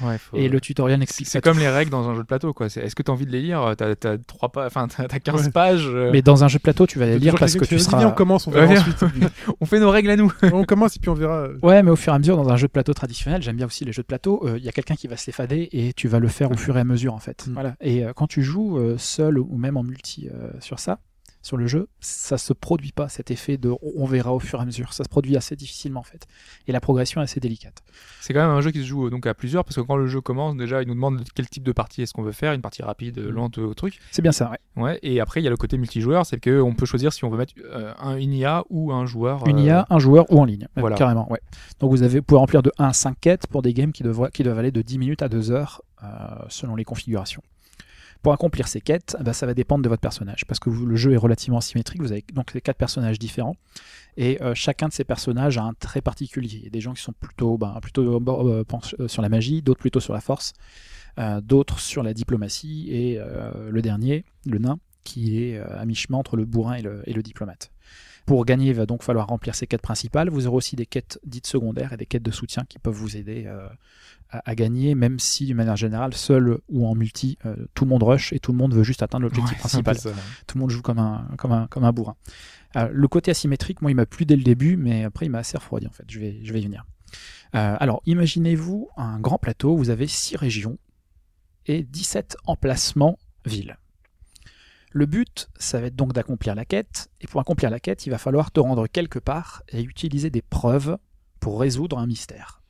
Ouais, 0.01 0.17
faut- 0.19 0.37
Et 0.37 0.49
le 0.49 0.61
tutoriel 0.61 0.99
n'explique 1.01 1.29
C'est 1.29 1.41
pas 1.41 1.51
comme 1.51 1.59
les 1.59 1.69
règles 1.69 1.91
dans 1.91 2.09
un 2.09 2.15
jeu 2.15 2.23
de 2.23 2.27
plateau, 2.27 2.53
quoi. 2.53 2.69
C'est- 2.69 2.81
Est-ce 2.81 2.95
que 2.95 3.03
tu 3.03 3.11
as 3.11 3.15
envie 3.15 3.27
de 3.27 3.31
les 3.31 3.43
lire? 3.43 3.75
T'as 3.77 3.91
as 3.91 4.19
trois 4.27 4.49
pas, 4.51 4.67
enfin 4.67 4.89
t'as 4.89 5.07
t'as 5.07 5.19
15 5.19 5.45
Ouais. 5.47 5.51
pages. 5.51 5.87
euh, 5.87 6.11
Mais 6.13 6.23
dans 6.23 6.45
un 6.45 6.49
jeu 6.49 6.59
de 6.59 6.63
plateau, 6.63 6.87
tu 6.87 6.99
vas 6.99 7.07
les 7.07 7.15
C'est 7.15 7.19
lire 7.19 7.35
parce 7.39 7.55
que 7.55 7.65
tu 7.65 7.79
seras. 7.79 8.05
On 8.07 8.13
commence, 8.13 8.47
on 8.47 8.51
verra 8.51 8.67
Ouais, 8.73 8.79
ensuite. 8.79 8.97
On 9.61 9.67
fait 9.67 9.81
nos 9.81 9.91
règles 9.91 10.11
à 10.11 10.17
nous. 10.17 10.33
on 10.53 10.65
commence 10.65 10.97
et 10.97 11.01
puis 11.01 11.11
on 11.11 11.15
verra. 11.15 11.49
Ouais, 11.63 11.83
mais 11.83 11.91
au 11.91 11.97
fur 11.97 12.13
et 12.13 12.17
à 12.17 12.19
mesure, 12.19 12.37
dans 12.37 12.49
un 12.49 12.57
jeu 12.57 12.67
de 12.69 12.73
plateau 12.73 12.95
traditionnel, 12.95 13.43
j'aime 13.43 13.57
bien 13.57 13.67
aussi 13.67 13.85
les 13.85 13.93
jeux 13.93 14.03
de 14.03 14.07
plateau, 14.07 14.43
euh, 14.47 14.57
il 14.59 14.65
y 14.65 14.69
a 14.69 14.73
quelqu'un 14.73 14.95
qui 14.95 15.07
va 15.09 15.17
s'effader 15.17 15.69
et 15.73 15.93
tu 15.93 16.09
vas 16.09 16.19
le 16.19 16.29
faire 16.29 16.51
au 16.51 16.57
fur 16.57 16.77
et 16.77 16.81
à 16.81 16.85
mesure, 16.85 17.15
en 17.15 17.19
fait. 17.19 17.47
Mm. 17.49 17.53
Voilà. 17.53 17.75
Et 17.81 18.05
euh, 18.05 18.13
quand 18.15 18.27
tu 18.27 18.43
joues 18.43 18.79
euh, 18.79 18.97
seul 18.99 19.39
ou 19.39 19.57
même 19.57 19.77
en 19.77 19.83
multi 19.83 20.29
euh, 20.33 20.51
sur 20.61 20.79
ça, 20.79 20.99
sur 21.43 21.57
le 21.57 21.67
jeu, 21.67 21.89
ça 22.01 22.39
se 22.39 22.53
produit 22.53 22.93
pas, 22.93 23.09
cet 23.09 23.31
effet 23.31 23.57
de 23.57 23.73
on 23.97 24.07
verra 24.07 24.33
au 24.33 24.39
fur 24.39 24.59
et 24.61 24.63
à 24.63 24.65
mesure. 24.65 24.93
Ça 24.93 25.05
se 25.05 25.09
produit 25.09 25.37
assez 25.37 25.57
difficilement, 25.57 26.01
en 26.01 26.05
fait. 26.05 26.27
Et 26.69 26.73
la 26.73 26.81
progression 26.81 27.21
est 27.21 27.25
assez 27.25 27.41
délicate. 27.41 27.83
C'est 28.21 28.33
quand 28.33 28.41
même 28.41 28.51
un 28.57 28.61
jeu 28.61 28.71
qui 28.71 28.79
se 28.81 28.85
joue 28.87 29.07
euh, 29.07 29.11
donc 29.11 29.27
à 29.27 29.35
plusieurs 29.35 29.65
parce 29.65 29.77
que 29.77 29.81
quand 29.81 29.97
le 29.97 30.07
jeu 30.07 30.21
commence, 30.21 30.57
déjà, 30.57 30.83
il 30.83 30.89
nous 30.89 30.95
demande 30.95 31.23
quel 31.35 31.49
type 31.49 31.65
de 31.65 31.73
partie 31.73 32.03
est-ce 32.03 32.13
qu'on 32.13 32.23
veut 32.23 32.33
faire, 32.33 32.53
une 32.53 32.63
partie 32.63 32.83
rapide, 32.83 33.19
euh, 33.19 33.31
lente, 33.31 33.59
au 33.59 33.75
truc. 33.75 33.99
C'est 34.13 34.23
bien 34.23 34.33
ça, 34.33 34.51
ouais. 34.51 34.83
Ouais. 34.83 34.99
Et 35.03 35.21
après, 35.21 35.41
il 35.41 35.45
y 35.45 35.47
a 35.49 35.51
le 35.51 35.57
côté 35.57 35.77
multijoueur, 35.79 36.25
c'est 36.25 36.39
que 36.41 36.61
on 36.61 36.75
peut 36.75 36.87
choisir 36.87 37.13
si 37.13 37.25
on 37.25 37.31
veut 37.31 37.39
mettre 37.39 37.55
euh, 37.65 37.93
un 37.99 38.17
une 38.17 38.33
IA 38.33 38.65
ou 38.71 38.93
un 38.93 39.05
joueur. 39.07 39.47
Une 39.49 39.59
euh, 39.59 39.63
IA, 39.65 39.87
un 39.91 39.99
joueur 39.99 40.27
ou 40.31 40.39
en 40.41 40.45
ligne. 40.45 40.69
Euh, 40.79 40.81
voilà. 40.81 40.97
Carrément, 40.97 41.31
ouais. 41.33 41.41
Donc 41.81 41.91
vous, 41.91 42.03
avez, 42.03 42.21
vous 42.21 42.25
pouvez 42.25 42.39
remplir 42.39 42.63
de 42.63 42.71
1 42.79 42.87
à 42.87 42.93
5 42.93 43.17
quêtes 43.21 43.47
pour 43.49 43.63
des 43.63 43.75
games 43.75 43.93
qui, 43.93 44.03
devraient- 44.05 44.31
qui 44.31 44.43
doivent 44.45 44.59
aller 44.59 44.71
de 44.71 44.81
10 44.83 44.99
minutes 44.99 45.23
à 45.23 45.29
2 45.29 45.51
heures 45.51 45.83
euh, 46.05 46.07
selon 46.49 46.77
les 46.77 46.85
configurations. 46.85 47.43
Pour 48.23 48.33
accomplir 48.33 48.69
ces 48.69 48.81
quêtes, 48.81 49.17
bah, 49.21 49.33
ça 49.33 49.47
va 49.47 49.55
dépendre 49.55 49.83
de 49.83 49.89
votre 49.89 50.01
personnage 50.01 50.45
parce 50.47 50.61
que 50.61 50.71
le 50.71 50.95
jeu 50.95 51.13
est 51.13 51.17
relativement 51.17 51.59
asymétrique. 51.59 52.01
Vous 52.01 52.13
avez 52.13 52.25
donc 52.33 52.55
les 52.55 52.61
quatre 52.61 52.77
personnages 52.77 53.19
différents 53.19 53.57
et 54.17 54.41
euh, 54.43 54.55
chacun 54.55 54.89
de 54.89 54.93
ces 54.93 55.03
personnages 55.03 55.59
a 55.59 55.63
un 55.63 55.73
trait 55.75 56.01
particulier. 56.01 56.59
Il 56.59 56.65
y 56.65 56.67
a 56.69 56.71
des 56.71 56.81
gens 56.81 56.95
qui 56.95 57.03
sont 57.03 57.13
plutôt, 57.13 57.59
bah, 57.59 57.77
plutôt 57.83 58.21
euh, 58.21 58.65
euh, 59.01 59.09
sur 59.09 59.23
la 59.23 59.29
magie, 59.29 59.61
d'autres 59.61 59.81
plutôt 59.81 60.01
sur 60.01 60.15
la 60.15 60.21
force, 60.21 60.53
d'autres 61.43 61.81
sur 61.81 62.03
la 62.03 62.15
diplomatie 62.15 62.89
et 62.91 63.21
le 63.69 63.83
dernier, 63.83 64.25
le 64.47 64.59
nain, 64.59 64.79
qui 65.05 65.43
est 65.43 65.59
à 65.59 65.85
mi-chemin 65.85 66.17
entre 66.17 66.37
le 66.37 66.47
bourrin 66.47 66.77
et 66.77 67.13
le 67.13 67.23
diplomate. 67.23 67.71
Pour 68.27 68.45
gagner, 68.45 68.69
il 68.71 68.75
va 68.75 68.87
donc 68.87 69.03
falloir 69.03 69.27
remplir 69.27 69.55
ces 69.55 69.67
quêtes 69.67 69.83
principales. 69.83 70.31
Vous 70.31 70.47
aurez 70.47 70.57
aussi 70.57 70.77
des 70.77 70.87
quêtes 70.87 71.19
dites 71.25 71.47
secondaires 71.47 71.93
et 71.93 71.97
des 71.97 72.07
quêtes 72.07 72.23
de 72.23 72.31
soutien 72.31 72.65
qui 72.69 72.79
peuvent 72.79 72.95
vous 72.95 73.17
aider 73.17 73.45
euh, 73.47 73.69
à, 74.31 74.51
à 74.51 74.55
gagner, 74.55 74.95
même 74.95 75.19
si, 75.19 75.47
d'une 75.47 75.57
manière 75.57 75.77
générale, 75.77 76.15
seul 76.15 76.59
ou 76.69 76.87
en 76.87 76.95
multi, 76.95 77.39
euh, 77.47 77.57
tout 77.75 77.85
le 77.85 77.91
monde 77.91 78.03
rush 78.03 78.33
et 78.33 78.39
tout 78.39 78.53
le 78.53 78.59
monde 78.59 78.75
veut 78.75 78.85
juste 78.85 79.03
atteindre 79.03 79.25
l'objectif 79.25 79.53
ouais, 79.53 79.59
principal. 79.59 79.97
Tout 80.47 80.57
le 80.57 80.61
monde 80.61 80.71
joue 80.71 80.83
comme 80.83 80.99
un, 80.99 81.29
comme 81.39 81.53
un, 81.53 81.67
comme 81.67 81.85
un 81.85 81.93
bourrin. 81.93 82.17
Euh, 82.77 82.89
le 82.93 83.09
côté 83.09 83.31
asymétrique, 83.31 83.83
moi, 83.83 83.91
il 83.91 83.95
m'a 83.95 84.07
plu 84.07 84.25
dès 84.25 84.37
le 84.37 84.45
début, 84.45 84.77
mais 84.77 85.05
après, 85.05 85.27
il 85.27 85.31
m'a 85.31 85.39
assez 85.39 85.57
refroidi, 85.57 85.87
en 85.87 85.93
fait. 85.93 86.05
Je 86.09 86.19
vais, 86.19 86.41
je 86.43 86.53
vais 86.53 86.61
y 86.61 86.65
venir. 86.65 86.87
Alors, 87.55 88.01
imaginez-vous 88.07 88.89
un 88.97 89.21
grand 89.21 89.37
plateau, 89.37 89.77
vous 89.77 89.91
avez 89.91 90.07
6 90.07 90.37
régions 90.37 90.79
et 91.67 91.83
17 91.83 92.39
emplacements 92.47 93.19
villes. 93.45 93.77
Le 94.93 95.07
but, 95.07 95.49
ça 95.59 95.81
va 95.81 95.87
être 95.87 95.97
donc 95.97 96.13
d'accomplir 96.13 96.55
la 96.55 96.67
quête, 96.67 97.11
et 97.21 97.27
pour 97.27 97.41
accomplir 97.41 97.71
la 97.71 97.81
quête, 97.81 98.07
il 98.07 98.11
va 98.11 98.19
falloir 98.19 98.51
te 98.51 98.61
rendre 98.61 98.87
quelque 98.87 99.19
part 99.19 99.63
et 99.71 99.83
utiliser 99.83 100.29
des 100.29 100.43
preuves 100.43 100.99
pour 101.41 101.61
résoudre 101.61 101.99
un 101.99 102.07
mystère. 102.07 102.63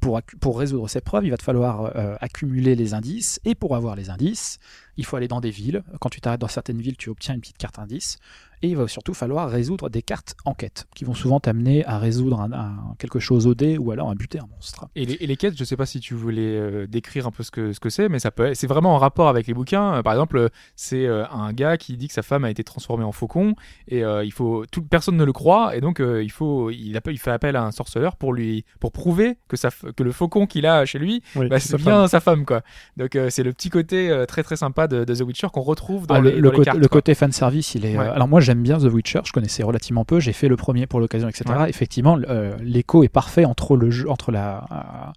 Pour, 0.00 0.58
résoudre 0.58 0.86
ces 0.86 1.00
preuves, 1.00 1.24
il 1.24 1.30
va 1.30 1.38
te 1.38 1.42
falloir 1.42 1.96
euh, 1.96 2.16
accumuler 2.20 2.74
les 2.74 2.92
indices, 2.92 3.40
et 3.46 3.54
pour 3.54 3.74
avoir 3.74 3.96
les 3.96 4.10
indices, 4.10 4.58
il 4.96 5.04
faut 5.04 5.16
aller 5.16 5.28
dans 5.28 5.40
des 5.40 5.50
villes. 5.50 5.82
Quand 6.00 6.08
tu 6.08 6.20
t'arrêtes 6.20 6.40
dans 6.40 6.48
certaines 6.48 6.80
villes, 6.80 6.96
tu 6.96 7.10
obtiens 7.10 7.34
une 7.34 7.40
petite 7.40 7.58
carte 7.58 7.78
indice, 7.78 8.18
et 8.62 8.68
il 8.68 8.76
va 8.76 8.88
surtout 8.88 9.12
falloir 9.12 9.50
résoudre 9.50 9.90
des 9.90 10.00
cartes 10.00 10.34
enquête, 10.46 10.86
qui 10.94 11.04
vont 11.04 11.12
souvent 11.12 11.38
t'amener 11.38 11.84
à 11.84 11.98
résoudre 11.98 12.40
un- 12.40 12.52
un- 12.52 12.94
quelque 12.98 13.18
chose 13.18 13.46
au 13.46 13.54
dé, 13.54 13.76
ou 13.76 13.90
alors 13.90 14.10
à 14.10 14.14
buter 14.14 14.38
un 14.38 14.46
monstre. 14.46 14.86
Et 14.94 15.04
les, 15.04 15.14
et 15.14 15.26
les 15.26 15.36
quêtes, 15.36 15.58
je 15.58 15.64
sais 15.64 15.76
pas 15.76 15.84
si 15.86 16.00
tu 16.00 16.14
voulais 16.14 16.40
euh, 16.56 16.86
décrire 16.86 17.26
un 17.26 17.30
peu 17.30 17.42
ce 17.42 17.50
que 17.50 17.72
ce 17.74 17.80
que 17.80 17.90
c'est, 17.90 18.08
mais 18.08 18.18
ça 18.20 18.30
peut, 18.30 18.54
c'est 18.54 18.66
vraiment 18.66 18.94
en 18.94 18.98
rapport 18.98 19.28
avec 19.28 19.46
les 19.46 19.52
bouquins. 19.54 19.96
Euh, 19.96 20.02
Par 20.02 20.14
exemple, 20.14 20.48
c'est 20.76 21.04
euh, 21.06 21.26
un 21.28 21.52
gars 21.52 21.76
qui 21.76 21.96
dit 21.98 22.08
que 22.08 22.14
sa 22.14 22.22
femme 22.22 22.44
a 22.44 22.50
été 22.50 22.64
transformée 22.64 23.04
en 23.04 23.12
faucon 23.12 23.54
et 23.88 24.02
euh, 24.02 24.24
il 24.24 24.32
faut, 24.32 24.64
toute 24.70 24.88
personne 24.88 25.16
ne 25.16 25.24
le 25.24 25.32
croit 25.32 25.76
et 25.76 25.80
donc 25.82 26.00
euh, 26.00 26.22
il 26.22 26.30
faut, 26.30 26.70
il, 26.70 26.96
appelle, 26.96 27.14
il 27.14 27.18
fait 27.18 27.32
appel 27.32 27.56
à 27.56 27.64
un 27.64 27.72
sorceleur 27.72 28.16
pour 28.16 28.32
lui, 28.32 28.64
pour 28.80 28.92
prouver 28.92 29.36
que 29.48 29.56
sa, 29.58 29.70
que 29.70 30.02
le 30.02 30.12
faucon 30.12 30.46
qu'il 30.46 30.64
a 30.64 30.86
chez 30.86 30.98
lui, 30.98 31.22
Oui, 31.36 31.48
bah, 31.48 31.58
c'est 31.60 31.66
c'est 31.68 31.72
sa 31.72 31.76
bien 31.78 31.84
femme. 32.00 32.08
sa 32.08 32.20
femme 32.20 32.44
quoi. 32.46 32.62
Donc 32.96 33.14
euh, 33.16 33.28
c'est 33.30 33.42
le 33.42 33.52
petit 33.52 33.68
côté 33.68 34.08
euh, 34.10 34.24
très 34.26 34.42
très 34.42 34.56
sympa 34.56 34.83
de, 34.86 35.04
de 35.04 35.14
The 35.14 35.20
Witcher 35.22 35.48
qu'on 35.52 35.60
retrouve 35.62 36.06
dans 36.06 36.14
Ah, 36.16 36.20
les, 36.20 36.32
le, 36.32 36.42
dans 36.42 36.50
les 36.50 36.56
côté, 36.56 36.64
cartes, 36.66 36.78
le 36.78 36.88
côté 36.88 37.14
fan 37.14 37.32
service, 37.32 37.74
il 37.74 37.84
est. 37.86 37.96
Ouais. 37.96 38.06
euh, 38.06 38.12
alors 38.12 38.28
moi 38.28 38.40
j'aime 38.40 38.62
bien 38.62 38.78
The 38.78 38.84
Witcher, 38.84 39.20
je 39.24 39.32
connaissais 39.32 39.62
relativement 39.62 40.04
peu, 40.04 40.20
j'ai 40.20 40.32
fait 40.32 40.48
le 40.48 40.56
premier 40.56 40.86
pour 40.86 41.00
l'occasion, 41.00 41.28
etc. 41.28 41.44
Ouais. 41.58 41.68
Effectivement, 41.70 42.18
euh, 42.28 42.56
l'écho 42.60 43.04
est 43.04 43.08
parfait 43.08 43.44
entre 43.44 43.76
le 43.76 43.90
jeu, 43.90 44.08
entre 44.10 44.32
la, 44.32 45.12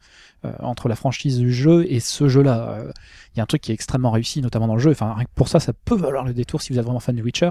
euh, 0.45 0.51
entre 0.59 0.87
la 0.89 0.95
franchise 0.95 1.37
du 1.39 1.53
jeu 1.53 1.85
et 1.91 1.99
ce 1.99 2.27
jeu-là. 2.27 2.79
Il 3.33 3.37
y 3.37 3.39
a 3.39 3.43
un 3.43 3.47
truc 3.47 3.61
qui 3.61 3.71
est 3.71 3.75
extrêmement 3.75 4.11
réussi, 4.11 4.41
notamment 4.41 4.67
dans 4.67 4.75
le 4.75 4.81
jeu. 4.81 4.91
Enfin, 4.91 5.13
rien 5.13 5.25
que 5.25 5.31
pour 5.35 5.47
ça, 5.47 5.59
ça 5.59 5.73
peut 5.73 5.95
valoir 5.95 6.25
le 6.25 6.33
détour 6.33 6.61
si 6.61 6.73
vous 6.73 6.79
êtes 6.79 6.85
vraiment 6.85 6.99
fan 6.99 7.15
de 7.15 7.21
Witcher. 7.21 7.49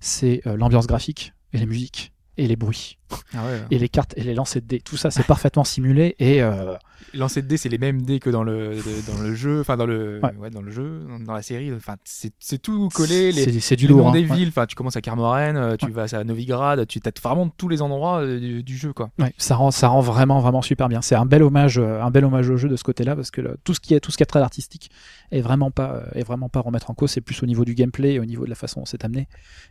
C'est 0.00 0.42
l'ambiance 0.44 0.86
graphique 0.86 1.32
et 1.52 1.58
les 1.58 1.66
musiques 1.66 2.12
et 2.38 2.46
les 2.46 2.56
bruits 2.56 2.98
Ah 3.34 3.44
ouais. 3.44 3.60
et 3.70 3.78
les 3.78 3.88
cartes 3.88 4.14
et 4.16 4.22
les 4.22 4.34
lancers 4.34 4.62
de 4.62 4.66
dés. 4.66 4.80
Tout 4.80 4.96
ça, 4.96 5.10
c'est 5.10 5.24
parfaitement 5.26 5.64
simulé 5.64 6.14
et 6.18 6.42
euh, 6.42 6.74
Lancer 7.14 7.40
de 7.40 7.46
dés, 7.46 7.56
c'est 7.56 7.68
les 7.68 7.78
mêmes 7.78 8.02
dés 8.02 8.18
que 8.18 8.30
dans 8.30 8.42
le 8.42 8.74
de- 8.76 9.12
dans 9.12 9.22
le 9.22 9.34
jeu, 9.34 9.60
enfin 9.60 9.76
dans 9.76 9.86
le 9.86 10.18
Ouais. 10.22 10.34
ouais, 10.38 10.50
dans 10.50 10.60
le 10.62 10.70
jeu, 10.70 11.02
dans- 11.24 11.32
la 11.34 11.42
série. 11.42 11.72
Enfin 11.72 11.96
c'est 12.04 12.32
tout 12.60 12.88
collé. 12.92 13.32
C'est 13.60 13.76
du 13.76 13.86
les 13.86 13.88
lourd. 13.92 13.98
noms 14.04 14.08
hein. 14.08 14.12
des 14.12 14.26
Ouais. 14.28 14.36
villes, 14.36 14.48
enfin 14.48 14.66
tu 14.66 14.74
commences 14.74 14.96
à 14.96 15.00
Carmoren, 15.00 15.56
euh, 15.56 15.76
tu 15.76 15.86
Ouais. 15.86 15.92
vas 15.92 16.14
à 16.18 16.24
Novigrad, 16.24 16.86
tu 16.86 17.00
as 17.04 17.12
vraiment 17.22 17.48
tous 17.48 17.68
les 17.68 17.80
endroits 17.80 18.20
euh, 18.22 18.40
du, 18.40 18.62
du 18.62 18.76
jeu 18.76 18.92
quoi. 18.92 19.10
Ouais, 19.18 19.32
ça 19.38 19.54
rend 19.56 19.70
ça 19.70 19.88
rend 19.88 20.00
vraiment 20.00 20.40
vraiment 20.40 20.62
super 20.62 20.88
bien. 20.88 21.00
C'est 21.00 21.14
un 21.14 21.26
bel 21.26 21.42
hommage 21.42 21.78
un 21.78 22.10
bel 22.10 22.24
hommage 22.24 22.50
au 22.50 22.56
jeu 22.56 22.68
de 22.68 22.76
ce 22.76 22.84
côté-là 22.84 23.14
parce 23.14 23.30
que 23.30 23.40
le- 23.40 23.56
tout 23.64 23.72
ce 23.74 23.80
qui 23.80 23.94
est 23.94 24.00
tout 24.00 24.10
ce 24.10 24.16
qui 24.16 24.22
est 24.22 24.26
très 24.26 24.40
artistique 24.40 24.90
est 25.30 25.40
vraiment 25.42 25.70
pas 25.70 26.02
est 26.14 26.24
vraiment 26.24 26.48
pas 26.48 26.58
à 26.58 26.62
remettre 26.62 26.90
en 26.90 26.94
cause. 26.94 27.10
C'est 27.10 27.20
plus 27.20 27.40
au 27.42 27.46
niveau 27.46 27.64
du 27.64 27.74
gameplay 27.74 28.14
et 28.14 28.20
au 28.20 28.24
niveau 28.24 28.44
de 28.44 28.50
la 28.50 28.56
façon 28.56 28.80
dont 28.80 28.86
c'est 28.86 29.04
amené 29.04 29.28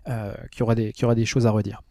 euh, 0.07 0.33
qu'il 0.51 0.61
y 0.61 0.63
aura 0.63 0.75
des 0.75 0.93
qu'il 0.93 1.01
y 1.03 1.05
aura 1.05 1.15
des 1.15 1.25
choses 1.25 1.45
à 1.47 1.51
redire. 1.51 1.81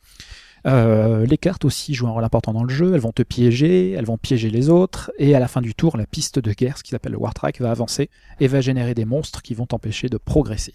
Euh, 0.66 1.27
les 1.27 1.36
cartes 1.36 1.65
aussi 1.65 1.95
jouent 1.95 2.09
un 2.09 2.12
rôle 2.12 2.24
important 2.24 2.53
dans 2.53 2.65
le 2.65 2.73
jeu. 2.73 2.95
Elles 2.95 3.01
vont 3.01 3.12
te 3.12 3.23
piéger, 3.23 3.93
elles 3.93 4.07
vont 4.07 4.19
piéger 4.19 4.51
les 4.51 4.70
autres, 4.70 5.12
et 5.19 5.35
à 5.35 5.41
la 5.41 5.49
fin 5.49 5.61
du 5.61 5.74
tour, 5.74 5.97
la 5.97 6.07
piste 6.07 6.39
de 6.39 6.53
guerre, 6.53 6.78
ce 6.78 6.82
qui 6.82 6.91
s'appelle 6.91 7.12
le 7.12 7.19
War 7.19 7.35
Track, 7.35 7.61
va 7.61 7.70
avancer 7.70 8.11
et 8.41 8.47
va 8.47 8.61
générer 8.61 8.95
des 8.95 9.05
monstres 9.05 9.43
qui 9.43 9.55
vont 9.55 9.66
t'empêcher 9.66 10.09
de 10.09 10.16
progresser. 10.16 10.74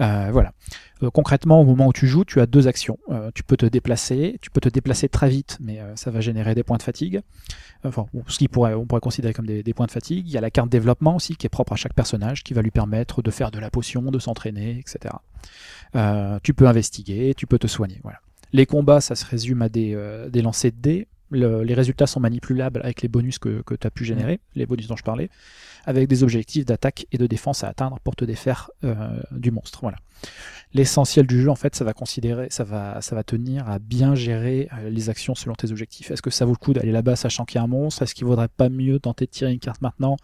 Euh, 0.00 0.30
voilà. 0.32 0.52
Euh, 1.04 1.10
concrètement, 1.10 1.60
au 1.60 1.64
moment 1.64 1.86
où 1.86 1.92
tu 1.92 2.08
joues, 2.08 2.24
tu 2.24 2.40
as 2.40 2.46
deux 2.46 2.66
actions. 2.66 2.98
Tu 3.34 3.44
peux 3.44 3.56
te 3.56 3.66
déplacer, 3.66 4.38
tu 4.40 4.50
peux 4.50 4.60
te 4.60 4.68
déplacer 4.68 5.08
très 5.08 5.28
vite, 5.28 5.58
mais 5.60 5.80
ça 5.94 6.10
va 6.10 6.20
générer 6.20 6.54
des 6.54 6.62
points 6.62 6.78
de 6.78 6.82
fatigue. 6.82 7.20
Enfin, 7.84 8.06
ce 8.26 8.38
qui 8.38 8.48
pourrait, 8.48 8.74
on 8.74 8.86
pourrait 8.86 9.02
considérer 9.02 9.34
comme 9.34 9.46
des, 9.46 9.62
des 9.62 9.74
points 9.74 9.86
de 9.86 9.90
fatigue. 9.90 10.26
Il 10.26 10.32
y 10.32 10.38
a 10.38 10.40
la 10.40 10.50
carte 10.50 10.70
développement 10.70 11.16
aussi, 11.16 11.36
qui 11.36 11.46
est 11.46 11.50
propre 11.50 11.74
à 11.74 11.76
chaque 11.76 11.94
personnage, 11.94 12.42
qui 12.42 12.54
va 12.54 12.62
lui 12.62 12.70
permettre 12.70 13.22
de 13.22 13.30
faire 13.30 13.50
de 13.50 13.58
la 13.58 13.70
potion, 13.70 14.02
de 14.02 14.18
s'entraîner, 14.18 14.80
etc. 14.80 15.14
Tu 16.42 16.54
peux 16.54 16.66
investiguer, 16.66 17.34
tu 17.34 17.46
peux 17.46 17.58
te 17.58 17.66
soigner. 17.66 18.00
Voilà. 18.02 18.18
Les 18.54 18.66
combats, 18.66 19.02
ça 19.02 19.16
se 19.16 19.26
résume 19.26 19.60
à 19.62 19.68
des, 19.68 19.94
euh, 19.94 20.30
des 20.30 20.40
lancers 20.40 20.72
de 20.72 20.80
dés. 20.80 21.08
Le- 21.30 21.64
les 21.64 21.74
résultats 21.74 22.06
sont 22.06 22.20
manipulables 22.20 22.80
avec 22.84 23.02
les 23.02 23.08
bonus 23.08 23.38
que, 23.40 23.62
que 23.62 23.74
tu 23.74 23.86
as 23.86 23.90
pu 23.90 24.04
générer, 24.04 24.38
les 24.54 24.66
bonus 24.66 24.86
dont 24.86 24.96
je 24.96 25.02
parlais, 25.02 25.28
avec 25.84 26.06
des 26.06 26.22
objectifs 26.22 26.64
d'attaque 26.64 27.06
et 27.10 27.18
de 27.18 27.26
défense 27.26 27.64
à 27.64 27.68
atteindre 27.68 27.98
pour 28.04 28.14
te 28.14 28.24
défaire 28.24 28.70
euh, 28.84 28.94
du 29.32 29.50
monstre. 29.50 29.80
Voilà. 29.82 29.96
L'essentiel 30.72 31.26
du 31.26 31.42
jeu, 31.42 31.50
en 31.50 31.56
fait, 31.56 31.74
ça 31.74 31.84
va 31.84 31.92
considérer, 31.92 32.46
ça 32.50 32.62
va, 32.62 33.00
ça 33.00 33.16
va 33.16 33.24
tenir 33.24 33.68
à 33.68 33.80
bien 33.80 34.14
gérer 34.14 34.68
euh, 34.78 34.90
les 34.90 35.10
actions 35.10 35.34
selon 35.34 35.56
tes 35.56 35.72
objectifs. 35.72 36.12
Est-ce 36.12 36.22
que 36.22 36.30
ça 36.30 36.44
vaut 36.44 36.52
le 36.52 36.64
coup 36.64 36.74
d'aller 36.74 36.92
là-bas 36.92 37.16
sachant 37.16 37.44
qu'il 37.44 37.56
y 37.56 37.60
a 37.60 37.64
un 37.64 37.66
monstre? 37.68 38.02
Est-ce 38.02 38.14
qu'il 38.14 38.26
vaudrait 38.26 38.48
pas 38.48 38.68
mieux 38.68 39.00
tenter 39.00 39.24
de 39.26 39.30
tirer 39.30 39.52
une 39.52 39.58
carte 39.58 39.82
maintenant? 39.82 40.16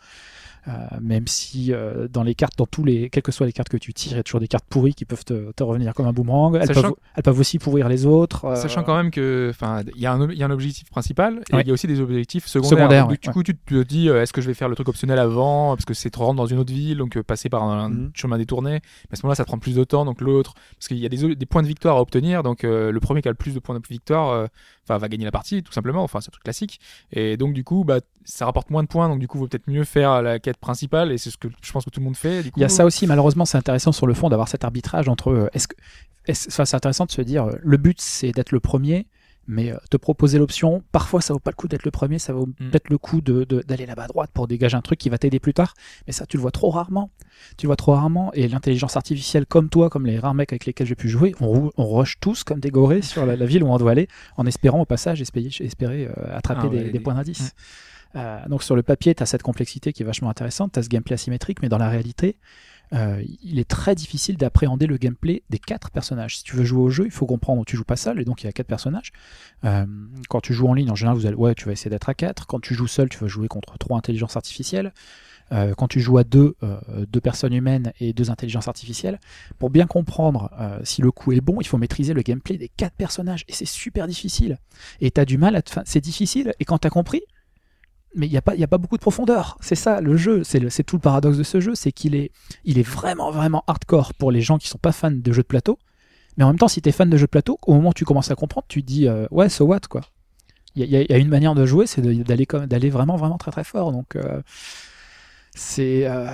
Même 1.01 1.27
si 1.27 1.73
euh, 1.73 2.09
dans 2.09 2.23
les 2.23 2.35
cartes, 2.35 2.57
dans 2.59 2.67
tous 2.67 2.85
les, 2.85 3.11
quelles 3.11 3.23
que 3.23 3.33
soient 3.33 3.47
les 3.47 3.53
cartes 3.53 3.69
que 3.69 3.77
tu 3.77 3.93
tires, 3.95 4.13
il 4.13 4.17
y 4.17 4.21
a 4.21 4.23
toujours 4.23 4.41
des 4.41 4.49
cartes 4.49 4.67
pourries 4.69 4.95
qui 4.95 5.05
peuvent 5.05 5.25
te, 5.25 5.53
te 5.53 5.63
revenir 5.63 5.95
comme 5.95 6.07
un 6.07 6.13
boomerang. 6.13 6.55
Elles, 6.61 6.67
Sachant- 6.67 6.83
peuvent, 6.83 6.95
elles 7.17 7.23
peuvent 7.23 7.41
aussi 7.41 7.59
pourrir 7.59 7.89
les 7.89 8.07
autres. 8.07 8.45
euh, 8.45 8.55
Sachant 8.57 8.83
quand 8.85 8.97
même 8.97 9.11
que, 9.11 9.49
enfin, 9.51 9.83
il 9.95 9.99
y, 9.99 10.03
y 10.03 10.07
a 10.07 10.13
un 10.13 10.51
objectif 10.51 10.91
principal 10.91 11.43
et 11.51 11.55
Ouais. 11.55 11.63
il 11.63 11.69
y 11.69 11.71
a 11.71 11.75
aussi 11.75 11.87
des 11.87 12.01
objectifs 12.01 12.47
secondaires. 12.47 12.79
Secondaires, 12.79 13.03
Donc, 13.05 13.11
ouais, 13.13 13.19
du 13.23 13.31
coup, 13.31 13.43
tu 13.43 13.57
te 13.57 13.83
dis, 13.83 14.09
euh, 14.09 14.23
est-ce 14.23 14.33
que 14.33 14.41
je 14.41 14.47
vais 14.47 14.55
faire 14.55 14.69
le 14.69 14.75
truc 14.75 14.89
optionnel 14.89 15.19
avant 15.19 15.75
parce 15.77 15.85
que 15.85 15.95
c'est 15.95 16.11
trop 16.11 16.27
rentre 16.27 16.37
dans 16.37 16.47
une 16.47 16.59
autre 16.59 16.73
ville, 16.73 16.99
donc 16.99 17.17
euh, 17.17 17.23
passer 17.23 17.49
par 17.49 17.63
un 17.65 17.89
Mhm. 17.91 18.11
chemin 18.15 18.39
détourné. 18.39 18.71
Mais 18.73 18.81
à 19.13 19.17
ce 19.17 19.23
moment-là, 19.23 19.35
ça 19.37 19.45
te 19.45 19.49
prend 19.49 19.59
plus 19.59 19.75
de 19.77 19.85
temps, 19.85 20.05
donc 20.05 20.21
l'autre, 20.21 20.55
parce 20.79 20.89
qu'il 20.89 20.99
y 20.99 21.07
a 21.07 21.09
des, 21.09 21.35
des 21.35 21.47
points 21.47 21.63
de 21.63 21.67
victoire 21.69 21.97
à 21.97 22.01
obtenir. 22.01 22.43
Donc 22.43 22.65
euh, 22.65 22.91
le 22.93 23.01
premier 23.01 23.23
qui 23.23 23.29
a 23.29 23.31
le 23.31 23.37
plus 23.37 23.55
de 23.55 23.61
points 23.61 23.79
de 23.79 23.87
victoire, 23.89 24.31
euh, 24.31 24.47
enfin, 24.85 24.99
va 24.99 25.09
gagner 25.09 25.25
la 25.25 25.31
partie, 25.33 25.63
tout 25.63 25.73
simplement. 25.73 26.03
Enfin, 26.03 26.21
c'est 26.21 26.29
un 26.29 26.33
truc 26.33 26.45
classique. 26.45 26.81
Et 27.13 27.37
donc 27.37 27.55
du 27.55 27.65
coup, 27.65 27.85
bah, 27.85 28.01
ça 28.25 28.45
rapporte 28.45 28.71
moins 28.71 28.83
de 28.83 28.89
points, 28.89 29.09
donc 29.09 29.19
du 29.19 29.27
coup, 29.29 29.39
vaut 29.39 29.49
peut-être 29.49 29.69
mieux 29.69 29.85
faire 29.85 30.21
la 30.23 30.39
quête 30.51 30.61
principale 30.61 31.13
et 31.13 31.19
c'est 31.19 31.31
ce 31.31 31.37
que 31.37 31.49
je 31.63 31.73
pense 31.73 31.85
que 31.85 31.91
tout 31.91 32.01
le 32.01 32.05
monde 32.05 32.17
fait. 32.17 32.43
Du 32.43 32.51
coup, 32.51 32.59
Il 32.59 32.63
y 32.63 32.65
a 32.65 32.69
ça 32.69 32.85
aussi, 32.85 33.07
malheureusement, 33.07 33.45
c'est 33.45 33.59
intéressant 33.59 33.93
sur 33.93 34.07
le 34.07 34.15
fond 34.15 34.29
d'avoir 34.29 34.49
cet 34.49 34.65
arbitrage 34.65 35.09
entre. 35.09 35.31
euh, 35.31 35.49
Est-ce 35.53 35.69
que, 35.69 35.75
est-ce- 36.27 36.49
enfin, 36.49 36.65
c'est 36.65 36.77
intéressant 36.77 37.07
de 37.07 37.11
se 37.13 37.23
dire, 37.23 37.45
euh, 37.45 37.55
le 37.61 37.77
but 37.77 38.01
c'est 38.01 38.33
d'être 38.33 38.53
le 38.53 38.61
premier, 38.61 39.07
mais 39.49 39.73
euh, 39.73 39.77
te 39.91 39.97
proposer 39.97 40.39
l'option, 40.39 40.83
parfois 40.93 41.21
ça 41.21 41.33
vaut 41.33 41.41
pas 41.41 41.51
le 41.51 41.57
coup 41.57 41.67
d'être 41.67 41.85
le 41.85 41.91
premier, 41.91 42.19
ça 42.21 42.33
vaut 42.33 42.47
Mm. 42.47 42.71
peut-être 42.71 42.89
le 42.91 42.99
coup 42.99 43.21
de, 43.21 43.45
de- 43.45 43.63
d'aller 43.63 43.87
là-bas 43.87 44.05
à 44.05 44.07
droite 44.07 44.31
pour 44.33 44.47
dégager 44.47 44.77
un 44.77 44.81
truc 44.83 44.99
qui 44.99 45.09
va 45.09 45.19
t'aider 45.19 45.41
plus 45.41 45.55
tard. 45.55 45.75
Mais 46.07 46.13
ça, 46.13 46.27
tu 46.27 46.37
le 46.37 46.43
vois 46.43 46.53
trop 46.53 46.71
rarement. 46.71 47.11
Tu 47.57 47.65
le 47.67 47.69
vois 47.69 47.77
trop 47.77 47.93
rarement. 47.93 48.31
Et 48.35 48.47
l'intelligence 48.49 48.97
artificielle, 48.97 49.47
comme 49.47 49.69
toi, 49.71 49.89
comme 49.91 50.07
les 50.07 50.19
rares 50.19 50.35
mecs 50.35 50.53
avec 50.53 50.67
lesquels 50.67 50.87
j'ai 50.87 50.95
pu 50.95 51.09
jouer, 51.09 51.35
on, 51.41 51.71
on 51.77 51.89
rush 51.89 52.19
tous 52.21 52.45
comme 52.45 52.61
des 52.61 52.71
gorées 52.71 53.03
sur 53.03 53.25
la, 53.27 53.35
la 53.35 53.47
ville 53.47 53.65
où 53.65 53.69
on 53.69 53.79
doit 53.79 53.91
aller, 53.93 54.07
en 54.37 54.47
espérant 54.47 54.81
au 54.83 54.85
passage 54.87 55.21
espérer, 55.21 55.49
espérer 55.61 56.07
euh, 56.07 56.37
attraper 56.37 56.63
Ah 56.67 56.69
des, 56.69 56.77
ouais, 56.77 56.85
des 56.85 56.91
des- 56.93 57.01
points 57.01 57.15
d'indice. 57.15 57.55
Euh, 58.17 58.41
donc 58.49 58.63
sur 58.63 58.77
le 58.77 58.83
papier, 58.83 59.15
tu 59.15 59.23
as 59.23 59.27
cette 59.27 59.43
complexité 59.43 59.93
qui 59.93 60.03
est 60.03 60.07
vachement 60.07 60.31
intéressante, 60.31 60.73
tu 60.73 60.79
as 60.79 60.83
ce 60.83 60.89
gameplay 60.89 61.15
asymétrique, 61.15 61.63
mais 61.63 61.69
dans 61.69 61.79
la 61.79 61.89
réalité, 61.89 62.37
euh, 62.93 63.23
il 63.43 63.61
est 63.61 63.69
très 63.69 63.95
difficile 63.95 64.37
d'appréhender 64.37 64.89
le 64.89 64.97
gameplay 64.97 65.45
des 65.49 65.61
quatre 65.61 65.91
personnages. 65.91 66.39
Si 66.39 66.43
tu 66.43 66.57
veux 66.57 66.65
jouer 66.65 66.83
au 66.83 66.91
jeu, 66.91 67.05
il 67.05 67.13
faut 67.13 67.27
comprendre 67.27 67.65
tu 67.65 67.77
joues 67.77 67.85
pas 67.85 67.97
seul, 67.97 68.21
et 68.21 68.25
donc 68.25 68.43
il 68.43 68.47
y 68.47 68.49
a 68.49 68.53
quatre 68.53 68.67
personnages. 68.67 69.13
Euh, 69.65 69.87
quand 70.29 70.41
tu 70.41 70.53
joues 70.55 70.67
en 70.67 70.75
ligne, 70.75 70.91
en 70.91 70.97
général, 70.97 71.35
ouais, 71.37 71.55
tu 71.55 71.67
vas 71.67 71.73
essayer 71.73 71.91
d'être 71.91 72.09
à 72.09 72.15
quatre. 72.15 72.47
Quand 72.47 72.61
tu 72.61 72.75
joues 72.75 72.89
seul, 72.89 73.09
tu 73.09 73.19
vas 73.19 73.29
jouer 73.29 73.47
contre 73.47 73.79
trois 73.79 73.97
intelligences 73.97 74.37
artificielles. 74.37 74.93
Quand 75.77 75.89
tu 75.89 75.99
joues 75.99 76.17
à 76.17 76.23
deux, 76.23 76.55
deux 77.09 77.21
personnes 77.21 77.53
humaines 77.53 77.93
et 77.99 78.13
deux 78.13 78.31
intelligences 78.31 78.69
artificielles, 78.69 79.19
pour 79.59 79.69
bien 79.69 79.89
comprendre 79.89 80.49
si 80.85 81.03
le 81.03 81.11
coup 81.11 81.33
est 81.33 81.41
bon, 81.41 81.61
il 81.61 81.67
faut 81.67 81.77
maîtriser 81.77 82.15
le 82.15 82.23
gameplay 82.23 82.57
des 82.57 82.69
quatre 82.69 82.95
personnages, 82.95 83.45
et 83.49 83.53
c'est 83.53 83.67
super 83.67 84.07
difficile. 84.07 84.59
Et 85.01 85.11
tu 85.11 85.21
as 85.21 85.25
du 85.25 85.39
mal 85.39 85.57
à 85.57 85.63
te... 85.63 85.73
c'est 85.85 86.01
difficile, 86.01 86.53
et 86.61 86.65
quand 86.65 86.79
tu 86.79 86.87
as 86.87 86.91
compris, 86.91 87.23
mais 88.15 88.27
il 88.27 88.31
n'y 88.31 88.37
a, 88.37 88.43
pas- 88.43 88.55
il 88.55 88.61
y 88.61 88.65
a 88.65 88.69
pas 88.69 88.79
beaucoup 88.79 88.97
de 88.97 89.01
profondeur. 89.03 89.57
C'est 89.61 89.75
ça 89.75 90.01
le 90.01 90.17
jeu, 90.17 90.43
c'est 90.45 90.59
le- 90.59 90.71
c'est 90.71 90.83
tout 90.85 90.97
le 90.97 91.01
paradoxe 91.01 91.37
de 91.39 91.43
ce 91.43 91.61
jeu, 91.61 91.75
c'est 91.75 91.93
qu'il 91.93 92.15
est, 92.15 92.31
il 92.65 92.79
est 92.79 92.83
vraiment, 92.89 93.31
vraiment 93.31 93.63
hardcore 93.67 94.15
pour 94.15 94.31
les 94.33 94.41
gens 94.41 94.59
qui 94.59 94.69
sont 94.69 94.79
pas 94.79 94.93
fans 94.93 95.11
de 95.11 95.33
jeux 95.33 95.43
de 95.43 95.47
plateau. 95.47 95.79
Mais 96.37 96.45
en 96.45 96.49
même 96.49 96.59
temps, 96.59 96.69
si 96.69 96.81
tu 96.81 96.89
es 96.89 96.93
fan 96.93 97.11
de 97.11 97.17
jeux 97.17 97.27
de 97.27 97.31
plateau, 97.31 97.59
au 97.67 97.75
moment 97.75 97.91
où 97.91 97.95
tu 97.95 98.05
commences 98.05 98.31
à 98.31 98.35
comprendre, 98.35 98.67
tu 98.69 98.83
te 98.83 98.87
dis, 98.87 99.07
euh, 99.09 99.27
ouais, 99.31 99.49
so 99.49 99.65
what, 99.65 99.81
quoi. 99.91 100.01
Il 100.77 100.83
y, 100.83 100.85
a- 100.85 100.87
il 100.87 100.93
y 100.93 100.97
a- 100.97 101.03
il 101.03 101.11
y 101.11 101.15
a 101.15 101.19
une 101.19 101.29
manière 101.29 101.55
de 101.55 101.67
jouer, 101.67 101.87
c'est 101.87 102.01
d'aller 102.01 102.47
comme- 102.47 102.67
d'aller 102.67 102.89
vraiment, 102.91 103.17
vraiment 103.17 103.37
très, 103.39 103.51
très 103.51 103.65
fort. 103.65 103.91
Donc, 103.93 104.15
euh, 104.17 104.41
c'est 105.53 106.07
euh, 106.07 106.27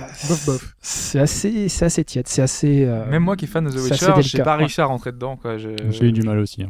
c'est 0.79 1.19
assez, 1.19 1.69
c'est 1.69 1.85
assez 1.85 2.03
tiède, 2.05 2.27
c'est 2.27 2.41
assez. 2.43 2.85
euh, 2.85 3.05
Même 3.09 3.23
moi 3.23 3.35
qui 3.35 3.45
est 3.45 3.47
fan 3.47 3.65
de 3.65 3.71
The 3.71 3.73
Witcher, 3.75 4.05
j'ai 4.21 4.37
pas 4.43 4.55
réussi 4.57 4.79
à 4.81 4.85
rentrer 4.85 5.11
dedans. 5.11 5.37
Quoi. 5.37 5.57
J'ai 5.57 5.75
eu 6.05 6.11
du 6.11 6.21
mal 6.21 6.37
aussi. 6.39 6.63
hein. 6.63 6.69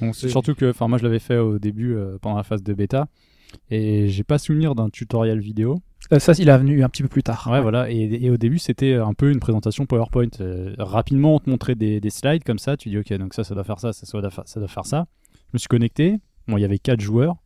Bon, 0.00 0.12
surtout 0.12 0.54
que, 0.54 0.70
enfin, 0.70 0.86
moi 0.88 0.98
je 0.98 1.04
l'avais 1.04 1.18
fait 1.18 1.38
au 1.38 1.58
début 1.58 1.94
euh, 1.94 2.16
pendant 2.20 2.36
la 2.36 2.42
phase 2.44 2.62
de 2.62 2.72
bêta 2.74 3.06
et 3.70 4.08
j'ai 4.08 4.24
pas 4.24 4.38
souvenir 4.38 4.74
d'un 4.74 4.88
tutoriel 4.90 5.40
vidéo. 5.40 5.80
euh, 6.12 6.18
ça, 6.18 6.32
il 6.38 6.48
est 6.48 6.58
venu 6.58 6.82
un 6.82 6.88
petit 6.88 7.02
peu 7.02 7.08
plus 7.08 7.22
tard. 7.22 7.48
Ouais, 7.50 7.60
voilà. 7.60 7.90
Et, 7.90 8.24
et 8.24 8.30
au 8.30 8.36
début, 8.36 8.58
c'était 8.58 8.94
un 8.94 9.14
peu 9.14 9.30
une 9.30 9.40
présentation 9.40 9.84
PowerPoint. 9.86 10.28
Euh, 10.40 10.74
rapidement, 10.78 11.34
on 11.34 11.38
te 11.38 11.50
montrait 11.50 11.74
des, 11.74 12.00
des 12.00 12.10
slides 12.10 12.44
comme 12.44 12.58
ça. 12.58 12.76
Tu 12.76 12.88
dis, 12.88 12.98
ok, 12.98 13.12
donc 13.14 13.34
ça, 13.34 13.44
ça 13.44 13.54
doit 13.54 13.64
faire 13.64 13.78
ça, 13.78 13.92
ça, 13.92 14.06
ça 14.06 14.20
doit 14.20 14.30
faire 14.30 14.46
ça. 14.46 14.60
Doit 14.60 14.68
faire 14.68 14.86
ça. 14.86 15.06
Je 15.32 15.50
me 15.54 15.58
suis 15.58 15.68
connecté. 15.68 16.18
Bon, 16.46 16.56
il 16.56 16.60
y 16.60 16.64
avait 16.64 16.78
quatre 16.78 17.00
joueurs. 17.00 17.36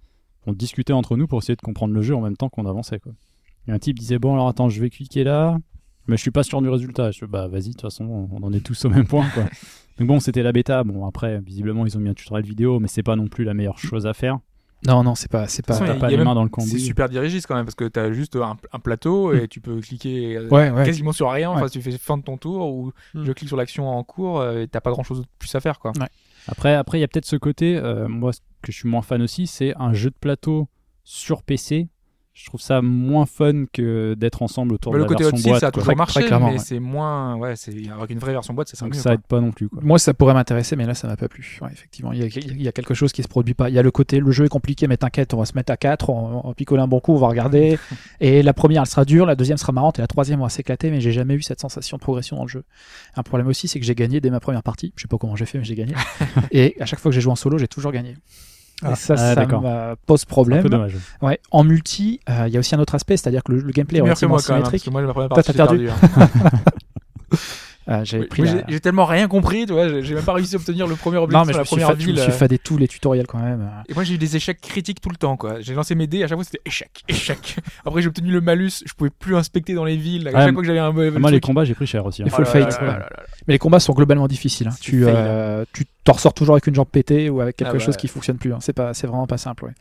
On 0.47 0.53
discutait 0.53 0.93
entre 0.93 1.17
nous 1.17 1.27
pour 1.27 1.39
essayer 1.39 1.57
de 1.57 1.61
comprendre 1.61 1.95
le 1.95 2.03
jeu 2.03 2.15
en 2.15 2.21
même 2.21 2.37
temps 2.37 2.49
qu'on 2.49 2.67
avançait. 2.67 2.99
Quoi. 2.99 3.13
Et 3.69 3.73
un 3.73 3.79
type 3.79 3.99
disait, 3.99 4.19
bon, 4.19 4.35
alors 4.35 4.49
attends, 4.49 4.69
je 4.69 4.81
vais 4.81 4.91
cliquer 4.91 5.23
là, 5.25 5.57
mais 6.09 6.17
je 6.17 6.23
suis 6.23 6.33
pas 6.33 6.43
sûr 6.43 6.61
du 6.63 6.69
résultat. 6.69 7.13
Je 7.13 7.25
bah 7.27 7.47
vas-y, 7.47 7.69
de 7.69 7.73
toute 7.73 7.83
façon, 7.83 8.29
on 8.33 8.43
en 8.43 8.53
est 8.53 8.61
tous 8.61 8.85
au 8.85 8.91
même 8.91 9.07
point. 9.07 9.27
Quoi. 9.35 9.45
donc 9.99 10.09
bon, 10.09 10.21
c'était 10.21 10.43
la 10.43 10.53
bêta. 10.53 10.83
Bon, 10.85 11.07
après, 11.07 11.41
visiblement, 11.41 11.87
ils 11.87 11.97
ont 11.97 12.01
mis 12.01 12.09
un 12.11 12.15
tutoriel 12.15 12.45
vidéo, 12.47 12.81
mais 12.81 12.89
c'est 12.89 13.05
pas 13.05 13.15
non 13.17 13.29
plus 13.29 13.45
la 13.45 13.55
meilleure 13.55 13.79
chose 13.79 14.07
à 14.07 14.15
faire. 14.15 14.39
Non, 14.87 15.05
non, 15.05 15.15
c'est 15.15 15.31
pas, 15.31 15.47
c'est 15.47 15.65
pas. 15.65 15.75
Façon, 15.75 15.99
pas 15.99 16.09
les 16.09 16.17
même- 16.17 16.25
mains 16.27 16.35
dans 16.35 16.43
le 16.43 16.49
C'est 16.49 16.67
cambouis. 16.67 16.81
super 16.81 17.09
dirigiste 17.09 17.47
quand 17.47 17.55
même 17.55 17.65
parce 17.65 17.75
que 17.77 17.85
t'as 17.87 18.11
juste 18.13 18.35
un, 18.37 18.57
un 18.73 18.79
plateau 18.81 19.33
et 19.33 19.47
tu 19.47 19.61
peux 19.61 19.81
cliquer 19.81 20.37
euh, 20.37 20.49
Ouais, 20.49 20.71
ouais. 20.71 20.85
quasiment 20.85 21.13
sur 21.13 21.31
rien. 21.31 21.51
Enfin, 21.51 21.69
tu 21.69 21.81
fais 21.81 21.93
fin 21.99 22.17
de 22.19 22.23
ton 22.23 22.37
tour 22.37 22.67
ou 22.73 22.93
Hmm. 23.15 23.25
je 23.25 23.33
clique 23.33 23.49
sur 23.49 23.57
l'action 23.57 23.89
en 23.89 24.03
cours 24.03 24.41
euh, 24.41 24.63
et 24.63 24.69
t'as 24.69 24.81
pas 24.81 24.91
grand 24.91 25.03
chose 25.05 25.21
de 25.21 25.27
plus 25.39 25.55
à 25.55 25.61
faire 25.61 25.79
quoi. 25.79 25.93
Après, 26.49 26.75
après, 26.75 26.99
il 26.99 27.01
y 27.01 27.05
a 27.05 27.09
peut-être 27.09 27.27
ce 27.27 27.37
côté, 27.37 27.77
euh, 27.77 28.09
moi, 28.09 28.33
ce 28.33 28.41
que 28.63 28.73
je 28.73 28.77
suis 28.79 28.89
moins 28.89 29.03
fan 29.03 29.23
aussi, 29.23 29.47
c'est 29.47 29.75
un 29.77 29.93
jeu 29.93 30.11
de 30.11 30.17
plateau 30.19 30.67
sur 31.05 31.43
PC. 31.45 31.89
Je 32.35 32.47
trouve 32.47 32.63
ça 32.63 32.81
moins 32.81 33.27
fun 33.27 33.67
que 33.71 34.15
d'être 34.15 34.41
ensemble 34.43 34.73
autour 34.73 34.93
Bah, 34.93 34.99
de 34.99 35.05
le 35.05 35.05
la 35.05 35.09
côté 35.09 35.23
version 35.25 35.37
hot 35.37 35.41
seat, 35.41 35.49
boîte. 35.51 35.61
ça 35.61 35.67
a 35.67 35.71
toujours 35.71 35.85
Très- 35.89 35.95
marché, 35.95 36.21
très 36.21 36.27
clairement, 36.29 36.47
mais 36.47 36.53
ouais. 36.55 36.59
c'est 36.59 36.81
moins. 36.81 37.37
Ouais, 37.37 37.57
c'est 37.57 37.75
avec 37.91 38.09
une 38.11 38.19
vraie 38.19 38.33
version 38.33 38.55
boîte, 38.55 38.69
ça 38.69 38.83
Donc 38.87 38.95
mieux. 38.95 38.99
ça 39.01 39.11
quoi. 39.11 39.15
aide 39.15 39.21
pas 39.29 39.41
non 39.41 39.53
plus. 39.53 39.69
Quoi. 39.69 39.81
Moi, 39.83 39.99
ça 39.99 40.15
pourrait 40.15 40.33
m'intéresser, 40.33 40.75
mais 40.75 40.87
là, 40.87 40.95
ça 40.95 41.09
m'a 41.09 41.17
pas 41.17 41.29
plu. 41.29 41.59
Ouais, 41.61 41.69
effectivement, 41.71 42.11
il 42.13 42.21
y, 42.21 42.23
a, 42.23 42.27
il 42.27 42.63
y 42.63 42.69
a 42.69 42.73
quelque 42.73 42.95
chose 42.95 43.13
qui 43.13 43.23
se 43.23 43.29
produit 43.29 43.53
pas. 43.53 43.69
Il 43.69 43.75
y 43.75 43.79
a 43.79 43.83
le 43.83 43.91
côté, 43.91 44.19
le 44.19 44.31
jeu 44.31 44.47
est 44.47 44.49
compliqué, 44.49 44.87
mais 44.89 44.97
t'inquiète, 44.97 45.35
on 45.35 45.37
va 45.39 45.45
se 45.45 45.53
mettre 45.55 45.71
à 45.73 45.77
4, 45.77 46.09
on, 46.09 46.41
on 46.49 46.55
picole 46.55 46.81
un 46.81 46.89
bon 46.89 47.01
coup, 47.01 47.13
on 47.13 47.19
va 47.19 47.29
regarder. 47.29 47.79
et 48.21 48.43
la 48.43 48.55
première, 48.55 48.81
elle 48.81 48.89
sera 48.89 49.05
dure, 49.05 49.27
la 49.27 49.35
deuxième 49.37 49.59
sera 49.59 49.73
marrante, 49.73 49.99
et 49.99 50.03
la 50.03 50.09
troisième, 50.09 50.41
on 50.41 50.45
va 50.45 50.49
s'éclater, 50.49 50.91
mais 50.91 51.03
j'ai 51.03 51.13
jamais 51.13 51.35
eu 51.35 51.43
cette 51.43 51.61
sensation 51.61 51.99
de 51.99 52.01
progression 52.03 52.37
dans 52.37 52.45
le 52.45 52.49
jeu. 52.49 52.65
Un 53.15 53.23
problème 53.23 53.49
aussi, 53.49 53.69
c'est 53.69 53.79
que 53.79 53.85
j'ai 53.85 53.95
gagné 53.95 54.23
dès 54.23 54.31
ma 54.31 54.41
première 54.41 54.63
partie. 54.63 54.95
Je 54.97 55.03
sais 55.03 55.09
pas 55.09 55.19
comment 55.19 55.37
j'ai 55.37 55.45
fait, 55.47 55.59
mais 55.59 55.65
j'ai 55.65 55.75
gagné. 55.75 55.93
et 56.51 56.77
à 56.81 56.87
chaque 56.87 56.99
fois 56.99 57.11
que 57.11 57.15
j'ai 57.15 57.21
joué 57.21 57.33
en 57.33 57.37
solo, 57.37 57.59
j'ai 57.59 57.69
toujours 57.69 57.93
gagné. 57.93 58.17
Ah. 58.85 58.93
et 58.93 58.95
ça, 58.97 59.15
Ah, 59.17 59.35
ça 59.35 59.47
me 59.47 59.95
pose 60.07 60.21
C'est 60.21 60.27
un 60.27 60.29
problème. 60.29 60.63
peu 60.63 60.69
dommage. 60.69 60.97
Ouais. 61.21 61.39
En 61.51 61.65
multi, 61.65 62.21
euh, 62.29 62.45
il 62.49 62.53
y 62.53 62.57
a 62.57 62.61
aussi 62.61 62.75
un 62.75 62.79
autre 62.81 62.95
aspect, 62.95 63.17
c'est-à-dire 63.17 63.43
que 63.45 63.53
le, 63.53 63.61
le 63.61 63.73
gameplay 63.73 63.99
est 63.99 64.03
relativement 64.03 64.35
moi 64.35 64.43
quand 64.47 64.55
même, 64.55 64.63
hein, 64.65 64.71
parce 64.71 64.83
symétrique. 64.83 64.85
que 64.85 64.91
moi, 64.91 65.03
ma 65.03 65.13
première 65.13 65.29
Toi, 65.29 65.37
partie, 65.43 65.53
t'as 65.53 65.69
j'ai 65.75 65.87
perdu. 65.87 65.87
perdu. 65.87 66.51
hein. 67.31 67.37
Euh, 67.89 68.05
J'avais 68.05 68.23
Oui, 68.23 68.29
pris 68.29 68.43
moi, 68.43 68.55
la- 68.55 68.63
j'ai- 68.69 68.79
tellement 68.81 69.05
rien 69.07 69.27
compris, 69.27 69.67
tu 69.67 69.73
vois, 69.73 70.01
j'ai 70.03 70.15
même 70.15 70.23
pas 70.25 70.35
réussi 70.35 70.55
à 70.55 70.59
obtenir 70.59 70.87
le 70.87 70.95
premier 70.95 71.17
objectif 71.17 71.39
Non, 71.41 71.45
mais 71.45 71.53
sur 71.53 71.55
je 71.55 71.59
la 71.59 71.65
première 71.65 71.87
fa- 71.89 71.95
je 71.95 71.99
me 71.99 72.05
ville. 72.13 72.19
suis 72.23 72.31
euh. 72.31 72.35
fadé 72.35 72.59
tous 72.59 72.79
les 72.79 72.87
tutoriels 72.87 73.27
quand 73.27 73.41
même. 73.41 73.69
Et 73.89 73.95
moi 73.95 74.05
j'ai 74.05 74.15
eu 74.15 74.19
des 74.19 74.37
échecs 74.37 74.61
critiques 74.61 75.01
tout 75.01 75.09
le 75.09 75.17
temps 75.17 75.37
quoi. 75.37 75.61
J'ai 75.61 75.75
lancé 75.75 75.97
mes 75.97 76.07
dés, 76.07 76.23
à 76.23 76.29
chaque 76.29 76.37
fois 76.37 76.45
c'était 76.45 76.61
échec, 76.65 76.91
échec. 77.09 77.57
Après 77.85 78.01
j'ai 78.01 78.07
obtenu 78.09 78.31
le 78.31 78.41
malus, 78.41 78.85
je 78.87 78.93
pouvais 78.95 79.11
plus 79.11 79.35
inspecter 79.35 79.75
dans 79.75 79.85
les 79.85 79.97
villes. 79.97 80.29
À 80.29 80.31
Ouais, 80.33 80.37
chaque 80.45 80.53
fois 80.53 80.63
que 80.63 80.67
j'avais 80.69 80.79
un 80.79 80.93
mauvais 80.93 81.11
Moi, 81.11 81.31
les 81.33 81.41
combats, 81.41 81.65
j'ai 81.65 81.75
pris 81.75 81.87
cher 81.89 82.07
aussi. 82.07 82.23
hein. 82.23 82.27
Il 82.29 82.31
faut 82.31 82.43
le 82.43 82.49
Oh 82.49 82.55
là 82.55 82.61
là 82.61 82.67
fight, 82.71 82.81
là 82.81 82.87
ouais. 82.87 82.93
là 82.93 82.99
là 83.01 83.09
là. 83.11 83.23
Mais 83.49 83.55
les 83.55 83.59
combats 83.59 83.81
sont 83.81 83.95
globalement 83.95 84.29
difficiles. 84.29 84.69
hein. 84.69 84.73
C'est 84.77 84.81
Tu, 84.83 85.03
fail. 85.03 85.15
euh, 85.17 85.65
tu 85.73 85.85
t'en 86.05 86.13
ressors 86.13 86.35
toujours 86.35 86.55
avec 86.55 86.67
une 86.69 86.75
jambe 86.77 86.87
pétée 86.89 87.31
ou 87.31 87.41
avec 87.41 87.57
quelque 87.57 87.71
Ah 87.71 87.73
bah 87.73 87.79
chose 87.81 87.95
ouais. 87.97 88.01
qui 88.01 88.07
fonctionne 88.07 88.37
plus. 88.39 88.53
hein. 88.53 88.59
C'est 88.61 88.73
pas, 88.73 88.95
c'est 88.95 89.09
vraiment 89.09 89.27
pas 89.27 89.39
simple. 89.39 89.65
ouais. 89.65 89.73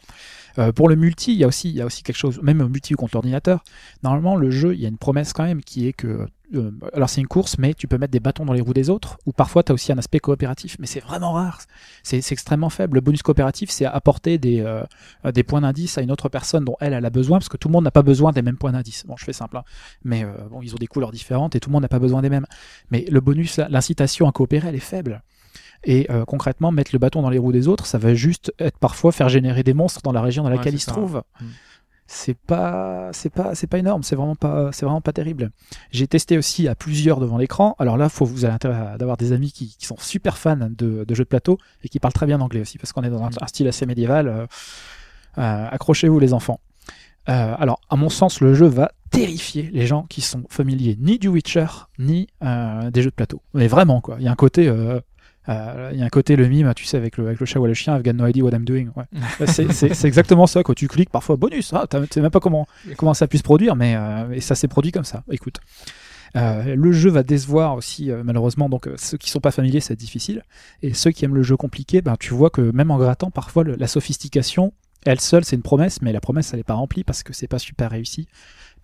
Euh, 0.58 0.72
pour 0.72 0.90
le 0.90 0.96
multi, 0.96 1.34
il 1.34 1.40
y 1.40 1.44
a 1.44 1.48
aussi, 1.48 1.70
il 1.70 1.76
y 1.76 1.82
a 1.82 1.86
aussi 1.86 2.04
quelque 2.04 2.18
chose, 2.18 2.40
même 2.42 2.62
au 2.62 2.70
multi 2.70 2.94
ou 2.94 2.98
contre 2.98 3.16
l'ordinateur. 3.16 3.64
Normalement, 4.04 4.36
le 4.36 4.50
jeu, 4.52 4.74
il 4.74 4.82
y 4.82 4.86
a 4.86 4.90
une 4.90 4.98
promesse 4.98 5.34
quand 5.34 5.44
même 5.44 5.62
qui 5.62 5.88
est 5.88 5.94
que, 5.94 6.28
euh, 6.54 6.72
alors 6.94 7.10
c'est 7.10 7.22
une 7.22 7.28
course, 7.28 7.58
mais 7.58 7.74
tu 7.74 7.88
peux 7.88 7.98
mettre 7.98 8.12
des 8.12 8.20
bâtons 8.20 8.46
dans 8.46 8.54
les 8.54 8.62
roues 8.62 8.74
des 8.74 8.90
autres. 8.90 9.18
Ou 9.26 9.32
parfois, 9.32 9.64
tu 9.64 9.72
as 9.72 9.76
aussi 9.76 9.92
un 9.92 9.98
aspect 9.98 10.20
coopératif, 10.20 10.78
mais 10.80 10.88
c'est 10.88 11.00
vraiment 11.00 11.34
rare. 11.34 11.60
C'est 12.04 12.32
extrêmement 12.32 12.70
faible. 12.70 12.96
Le 12.96 13.02
bonus 13.02 13.22
coopératif, 13.22 13.70
c'est 13.70 13.86
apporter 13.86 14.38
des, 14.38 14.62
euh, 14.62 14.84
des 15.32 15.44
points 15.44 15.62
d'indice 15.62 15.98
à 15.98 16.02
une 16.02 16.12
autre 16.12 16.30
personne 16.30 16.66
dont 16.66 16.76
elle, 16.80 16.94
elle 16.94 17.06
a 17.06 17.10
besoin, 17.10 17.40
parce 17.40 17.50
que 17.50 17.58
tout 17.58 17.68
le 17.68 17.74
monde 17.74 17.86
n'a 17.86 17.92
pas 17.92 18.04
besoin 18.04 18.32
des 18.32 18.42
mêmes 18.42 18.58
points 18.58 18.72
d'indice. 18.72 19.06
Bon, 19.06 19.16
je 19.18 19.24
fais 19.24 19.34
simple, 19.34 19.58
hein. 19.58 19.64
mais 20.04 20.24
euh, 20.24 20.32
bon, 20.50 20.62
ils 20.62 20.74
ont 20.74 20.80
des 20.80 20.88
couleurs 20.88 21.12
différentes 21.12 21.56
et 21.56 21.60
tout 21.60 21.70
le 21.70 21.74
monde 21.74 21.84
n'a 21.84 21.90
pas 21.90 22.00
besoin 22.00 22.22
des 22.22 22.30
mêmes. 22.30 22.46
Mais 22.90 23.06
le 23.10 23.22
bonus, 23.22 23.60
l'incitation 23.70 24.28
à 24.28 24.32
coopérer, 24.32 24.70
elle 24.70 24.76
est 24.76 24.80
faible. 24.80 25.24
Et 25.84 26.06
euh, 26.12 26.26
concrètement, 26.26 26.72
mettre 26.72 26.92
le 26.94 27.00
bâton 27.00 27.22
dans 27.22 27.30
les 27.30 27.38
roues 27.40 27.52
des 27.52 27.68
autres, 27.68 27.86
ça 27.86 27.98
va 27.98 28.14
juste 28.14 28.54
être 28.60 28.78
parfois 28.78 29.12
faire 29.12 29.30
générer 29.30 29.64
des 29.64 29.74
monstres 29.74 30.02
dans 30.04 30.12
la 30.12 30.22
région 30.22 30.44
dans 30.44 30.50
laquelle 30.50 30.76
ils 30.76 30.80
se 30.80 30.92
trouvent. 30.92 31.24
Mm. 31.40 31.46
C'est 32.14 32.38
pas, 32.38 33.10
c'est 33.14 33.30
pas, 33.30 33.56
c'est 33.56 33.68
pas 33.68 33.78
énorme. 33.78 34.04
C'est 34.04 34.18
vraiment 34.18 34.36
pas, 34.36 34.72
c'est 34.74 34.86
vraiment 34.86 35.00
pas 35.00 35.14
terrible. 35.14 35.52
J'ai 35.92 36.08
testé 36.08 36.38
aussi 36.38 36.68
à 36.68 36.76
plusieurs 36.76 37.22
devant 37.22 37.38
l'écran. 37.38 37.76
Alors 37.80 37.96
là, 37.96 38.10
faut 38.10 38.26
vous 38.26 38.44
avez 38.44 38.54
intérêt 38.54 38.98
d'avoir 38.98 39.16
des 39.16 39.32
amis 39.32 39.52
qui, 39.54 39.76
qui 39.78 39.86
sont 39.86 39.96
super 39.98 40.38
fans 40.38 40.58
de, 40.58 41.06
de 41.06 41.16
jeux 41.16 41.24
de 41.24 41.30
plateau 41.30 41.58
et 41.84 41.90
qui 41.90 42.00
parlent 42.00 42.14
très 42.14 42.26
bien 42.26 42.42
anglais 42.42 42.60
aussi, 42.62 42.78
parce 42.78 42.92
qu'on 42.92 43.04
est 43.04 43.10
dans 43.10 43.24
un, 43.24 43.30
un 43.40 43.48
style 43.48 43.68
assez 43.68 43.86
médiéval. 43.86 44.28
euh, 44.28 44.46
euh, 45.38 45.68
accrochez-vous 45.72 46.20
les 46.20 46.34
enfants. 46.34 46.60
Euh, 47.30 47.56
alors, 47.58 47.80
à 47.90 47.96
mon 47.96 48.10
sens, 48.10 48.42
le 48.42 48.54
jeu 48.54 48.66
va 48.66 48.92
terrifier 49.12 49.70
les 49.72 49.86
gens 49.86 50.04
qui 50.10 50.22
sont 50.22 50.44
familiers 50.50 50.98
ni 51.00 51.20
du 51.20 51.28
Witcher 51.28 51.68
ni 52.00 52.28
euh, 52.44 52.90
des 52.92 53.02
jeux 53.04 53.12
de 53.12 53.16
plateau. 53.16 53.42
Mais 53.54 53.68
vraiment, 53.68 54.02
quoi. 54.02 54.18
Il 54.20 54.26
y 54.26 54.28
a 54.28 54.32
un 54.32 54.36
côté, 54.36 54.68
euh, 54.68 55.00
euh, 55.50 55.90
il 55.94 56.00
y 56.00 56.04
a 56.04 56.06
un 56.06 56.10
côté 56.10 56.36
le 56.36 56.48
mime, 56.48 56.72
tu 56.76 56.86
sais, 56.86 56.98
avec 56.98 57.18
le, 57.18 57.26
avec 57.28 57.40
le 57.40 57.46
chat 57.46 57.60
ou 57.60 57.66
le 57.66 57.74
chien, 57.74 57.96
I've 57.98 58.04
got 58.04 58.14
no 58.14 58.28
idea 58.28 58.44
what 58.44 58.52
I'm 58.52 58.66
doing. 58.66 58.90
Ouais. 58.96 59.06
c'est, 59.48 60.06
exactement 60.06 60.48
ça. 60.48 60.64
Quand 60.64 60.74
tu 60.74 60.88
cliques, 60.88 61.10
parfois 61.10 61.36
bonus. 61.36 61.74
Ah, 61.74 61.86
t'as- 61.90 62.02
tu 62.02 62.08
sais 62.14 62.22
même 62.22 62.32
pas 62.32 62.40
comment 62.40 62.68
comment 62.98 63.14
ça 63.14 63.26
a 63.26 63.28
pu 63.28 63.38
se 63.38 63.44
produire, 63.44 63.76
mais 63.76 63.96
euh, 63.96 64.32
et 64.32 64.42
ça 64.42 64.56
s'est 64.56 64.68
produit 64.68 64.92
comme 64.92 65.06
ça. 65.06 65.24
Écoute. 65.32 65.58
Euh, 66.38 66.76
le 66.76 66.92
jeu 66.94 67.10
va 67.10 67.24
décevoir 67.24 67.76
aussi 67.76 68.10
malheureusement 68.24 68.70
donc 68.70 68.88
ceux 68.96 69.18
qui 69.18 69.30
sont 69.30 69.42
pas 69.42 69.52
familiers 69.52 69.82
c'est 69.82 69.98
difficile 69.98 70.44
et 70.82 70.94
ceux 70.94 71.12
qui 71.12 71.26
aiment 71.26 71.36
le 71.36 71.44
jeu 71.44 71.58
compliqué 71.58 72.02
ben 72.02 72.16
tu 72.18 72.34
vois 72.34 72.50
que 72.50 72.62
même 72.62 72.90
en 72.90 72.98
grattant 72.98 73.32
parfois 73.32 73.66
le- 73.66 73.76
la 73.76 73.88
sophistication 73.88 74.72
elle 75.06 75.20
seule 75.20 75.44
c'est 75.44 75.58
une 75.58 75.62
promesse 75.62 76.02
mais 76.02 76.14
la 76.14 76.22
promesse 76.22 76.54
elle 76.54 76.60
n'est 76.60 76.64
pas 76.64 76.76
remplie 76.76 77.04
parce 77.04 77.24
que 77.24 77.34
c'est 77.34 77.50
pas 77.50 77.60
super 77.60 77.92
réussi 77.92 78.30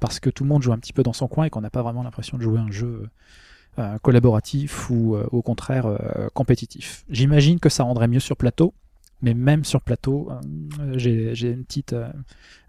parce 0.02 0.20
que 0.20 0.30
tout 0.30 0.44
le 0.44 0.50
monde 0.50 0.62
joue 0.62 0.74
un 0.74 0.78
petit 0.78 0.92
peu 0.92 1.04
dans 1.04 1.14
son 1.14 1.30
coin 1.30 1.46
et 1.46 1.50
qu'on 1.50 1.62
n'a 1.62 1.70
pas 1.70 1.84
vraiment 1.84 2.04
l'impression 2.04 2.38
de 2.38 2.44
jouer 2.44 2.60
un 2.60 2.70
jeu 2.70 3.08
euh, 3.80 3.98
collaboratif 4.02 4.90
ou 4.90 5.16
euh, 5.16 5.28
au 5.32 5.42
contraire 5.42 5.86
euh, 5.86 6.28
compétitif 6.34 7.06
j'imagine 7.10 7.60
que 7.60 7.70
ça 7.70 7.84
rendrait 7.84 8.08
mieux 8.08 8.20
sur 8.20 8.36
plateau 8.38 8.74
mais 9.22 9.34
même 9.34 9.66
sur 9.66 9.82
plateau 9.82 10.30
euh, 10.80 10.94
j'ai 10.98 11.50
une 11.52 11.64
petite 11.64 11.94
euh, 11.94 12.08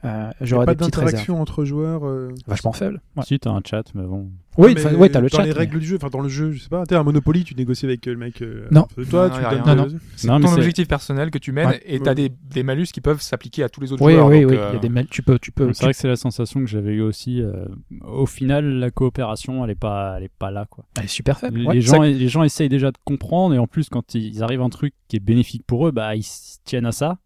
euh, 0.05 0.30
j'aurais 0.40 0.66
pas 0.66 0.74
des 0.74 0.78
petites 0.78 0.94
réserves 0.97 1.10
d'interaction 1.12 1.40
entre 1.40 1.64
joueurs. 1.64 2.06
euh, 2.06 2.32
vachement 2.47 2.72
faible 2.72 3.01
ouais. 3.16 3.24
Si, 3.24 3.39
t'as 3.39 3.51
un 3.51 3.60
chat, 3.64 3.85
mais 3.94 4.05
bon. 4.05 4.30
Oui, 4.59 4.74
enfin, 4.76 4.94
ouais, 4.94 5.09
t'as 5.09 5.20
le 5.20 5.28
dans 5.28 5.36
chat. 5.39 5.44
les 5.44 5.51
mais- 5.52 5.56
règles 5.59 5.78
du 5.78 5.86
jeu, 5.86 5.97
enfin 5.97 6.09
dans 6.09 6.20
le 6.20 6.28
jeu, 6.28 6.51
je 6.52 6.60
sais 6.62 6.68
pas, 6.68 6.85
t'es 6.85 6.94
un 6.97 7.02
Monopoly, 7.05 7.44
tu 7.44 7.55
négocies 7.55 7.86
avec 7.86 8.06
euh, 8.09 8.10
le 8.12 8.16
mec. 8.18 8.43
euh, 8.43 8.66
Non. 8.70 8.86
toi, 9.09 9.28
Non, 9.28 9.35
tu 9.35 9.40
donnes 9.64 9.76
Non, 9.76 9.85
non. 9.85 9.98
C'est 10.16 10.26
ton 10.28 10.52
objectif 10.52 10.89
personnel 10.89 11.30
que 11.30 11.39
tu 11.39 11.52
mènes 11.52 11.68
Ouais. 11.68 11.82
et 11.86 12.01
t'as 12.01 12.14
des, 12.14 12.28
des 12.51 12.62
malus 12.62 12.86
qui 12.93 13.01
peuvent 13.01 13.20
s'appliquer 13.20 13.62
à 13.62 13.68
tous 13.68 13.80
les 13.80 13.93
autres 13.93 14.05
Oui, 14.05 14.12
joueurs. 14.14 14.26
oui, 14.26 14.43
donc, 14.43 14.51
oui. 14.51 14.56
euh, 14.56 14.70
Il 14.70 14.74
y 14.74 14.76
a 14.76 14.80
des 14.80 14.89
mails. 14.89 15.06
Tu 15.09 15.22
peux, 15.22 15.39
tu 15.39 15.52
peux. 15.52 15.72
C'est 15.72 15.85
vrai 15.85 15.93
que 15.93 15.98
c'est 15.98 16.09
la 16.09 16.16
sensation 16.16 16.60
que 16.60 16.66
j'avais 16.66 16.93
eu 16.94 17.01
aussi. 17.02 17.40
euh, 17.40 17.64
au 18.05 18.26
final, 18.26 18.64
la 18.64 18.90
coopération, 18.90 19.64
elle 19.64 19.70
est 19.70 19.74
pas, 19.74 20.14
elle 20.18 20.24
est 20.24 20.32
pas 20.39 20.51
là, 20.51 20.66
quoi. 20.68 20.85
Elle 20.98 21.05
est 21.05 21.09
super 21.09 21.39
faible. 21.39 21.59
Les, 21.60 21.66
Ouais, 21.66 21.80
gens, 21.80 22.02
ça- 22.02 22.06
les 22.06 22.28
gens 22.28 22.43
essayent 22.43 22.68
déjà 22.68 22.90
de 22.90 22.98
comprendre 23.05 23.55
et 23.55 23.59
en 23.59 23.66
plus, 23.68 23.89
quand 23.89 24.14
ils 24.14 24.43
arrivent 24.43 24.62
à 24.62 24.64
un 24.64 24.68
truc 24.70 24.93
qui 25.06 25.16
est 25.16 25.20
bénéfique 25.20 25.62
pour 25.66 25.86
eux, 25.86 25.93
bah 25.93 26.16
ils 26.16 26.24
tiennent 26.64 26.86
à 26.86 26.93
ça. 26.93 27.18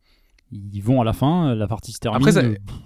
Ils 0.52 0.80
vont 0.82 1.00
à 1.00 1.04
la 1.04 1.14
fin, 1.14 1.54
la 1.54 1.66
partie 1.66 1.92
se 1.92 1.98
termine. 1.98 2.20
Après, 2.20 2.32
ça- 2.32 2.42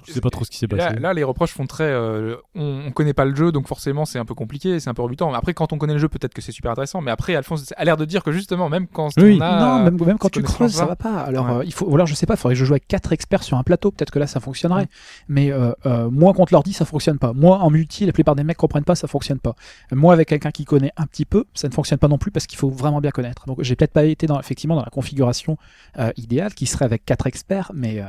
je 0.07 0.13
sais 0.13 0.21
pas 0.21 0.31
trop 0.31 0.45
ce 0.45 0.51
qui 0.51 0.57
s'est 0.59 0.69
Là, 0.71 0.87
passé. 0.89 1.01
là, 1.01 1.13
les 1.15 1.25
reproches 1.25 1.51
font 1.53 1.67
très. 1.67 1.85
euh, 1.85 2.37
on, 2.55 2.85
on 2.87 2.93
connaît 2.93 3.13
pas 3.13 3.25
le 3.25 3.35
jeu, 3.35 3.51
donc 3.51 3.67
forcément, 3.67 4.05
c'est 4.05 4.19
un 4.21 4.25
peu 4.25 4.35
compliqué, 4.35 4.79
c'est 4.79 4.89
un 4.89 4.95
peu 4.95 5.03
rebutant. 5.03 5.33
Après, 5.35 5.53
quand 5.53 5.73
on 5.73 5.79
connaît 5.79 5.95
le 5.95 5.99
jeu, 5.99 6.09
peut-être 6.09 6.33
que 6.33 6.41
c'est 6.43 6.53
super 6.53 6.71
intéressant. 6.71 7.01
Mais 7.01 7.11
après, 7.11 7.35
Alphonse 7.35 7.75
a 7.77 7.85
l'air 7.85 7.97
de 7.97 8.05
dire 8.05 8.23
que 8.23 8.31
justement, 8.31 8.69
même 8.69 8.87
quand 8.87 9.09
Oui. 9.17 9.37
on 9.41 9.45
a. 9.45 9.59
non, 9.79 9.85
même, 9.85 9.99
même 10.07 10.19
quand 10.19 10.29
tu 10.31 10.43
creuses, 10.43 10.75
ça 10.75 10.87
va 10.87 10.95
pas. 10.97 11.19
Alors, 11.21 11.47
Ouais. 11.47 11.53
euh, 11.55 11.65
il 11.65 11.73
faut, 11.73 11.87
ou 11.87 11.95
alors 11.97 12.07
je 12.07 12.15
sais 12.15 12.27
pas, 12.27 12.35
il 12.35 12.37
faudrait 12.37 12.55
que 12.55 12.61
je 12.61 12.65
joue 12.65 12.75
avec 12.75 12.87
quatre 12.87 13.13
experts 13.13 13.43
sur 13.43 13.57
un 13.59 13.65
plateau. 13.65 13.91
Peut-être 13.91 14.13
que 14.13 14.19
là, 14.21 14.27
ça 14.29 14.39
fonctionnerait. 14.39 14.87
Mais 15.29 15.51
euh, 15.51 15.73
euh, 15.87 16.09
moi, 16.11 16.33
contre 16.35 16.53
l'ordi, 16.53 16.73
ça 16.73 16.85
fonctionne 16.85 17.19
pas. 17.19 17.33
Moi, 17.33 17.59
en 17.59 17.71
multi, 17.71 18.07
la 18.07 18.13
plupart 18.13 18.37
des 18.37 18.45
mecs 18.45 18.57
comprennent 18.59 18.85
pas, 18.85 18.95
ça 18.95 19.09
fonctionne 19.09 19.41
pas. 19.41 19.57
Moi, 19.91 20.13
avec 20.13 20.29
quelqu'un 20.29 20.53
qui 20.53 20.65
connaît 20.65 20.93
un 20.97 21.07
petit 21.07 21.25
peu, 21.25 21.47
ça 21.55 21.67
ne 21.67 21.73
fonctionne 21.73 21.99
pas 21.99 22.09
non 22.09 22.19
plus 22.19 22.31
parce 22.31 22.47
qu'il 22.47 22.59
faut 22.59 22.71
vraiment 22.71 23.01
bien 23.01 23.11
connaître. 23.11 23.45
Donc, 23.47 23.61
j'ai 23.63 23.75
peut-être 23.75 23.93
pas 23.93 24.05
été 24.05 24.27
dans, 24.29 24.39
effectivement 24.39 24.77
dans 24.77 24.85
la 24.85 24.91
configuration 24.91 25.57
euh, 25.99 26.13
idéale 26.17 26.55
qui 26.55 26.67
serait 26.67 26.85
avec 26.85 27.05
quatre 27.05 27.27
experts, 27.27 27.56
mais 27.75 28.01
euh, 28.01 28.05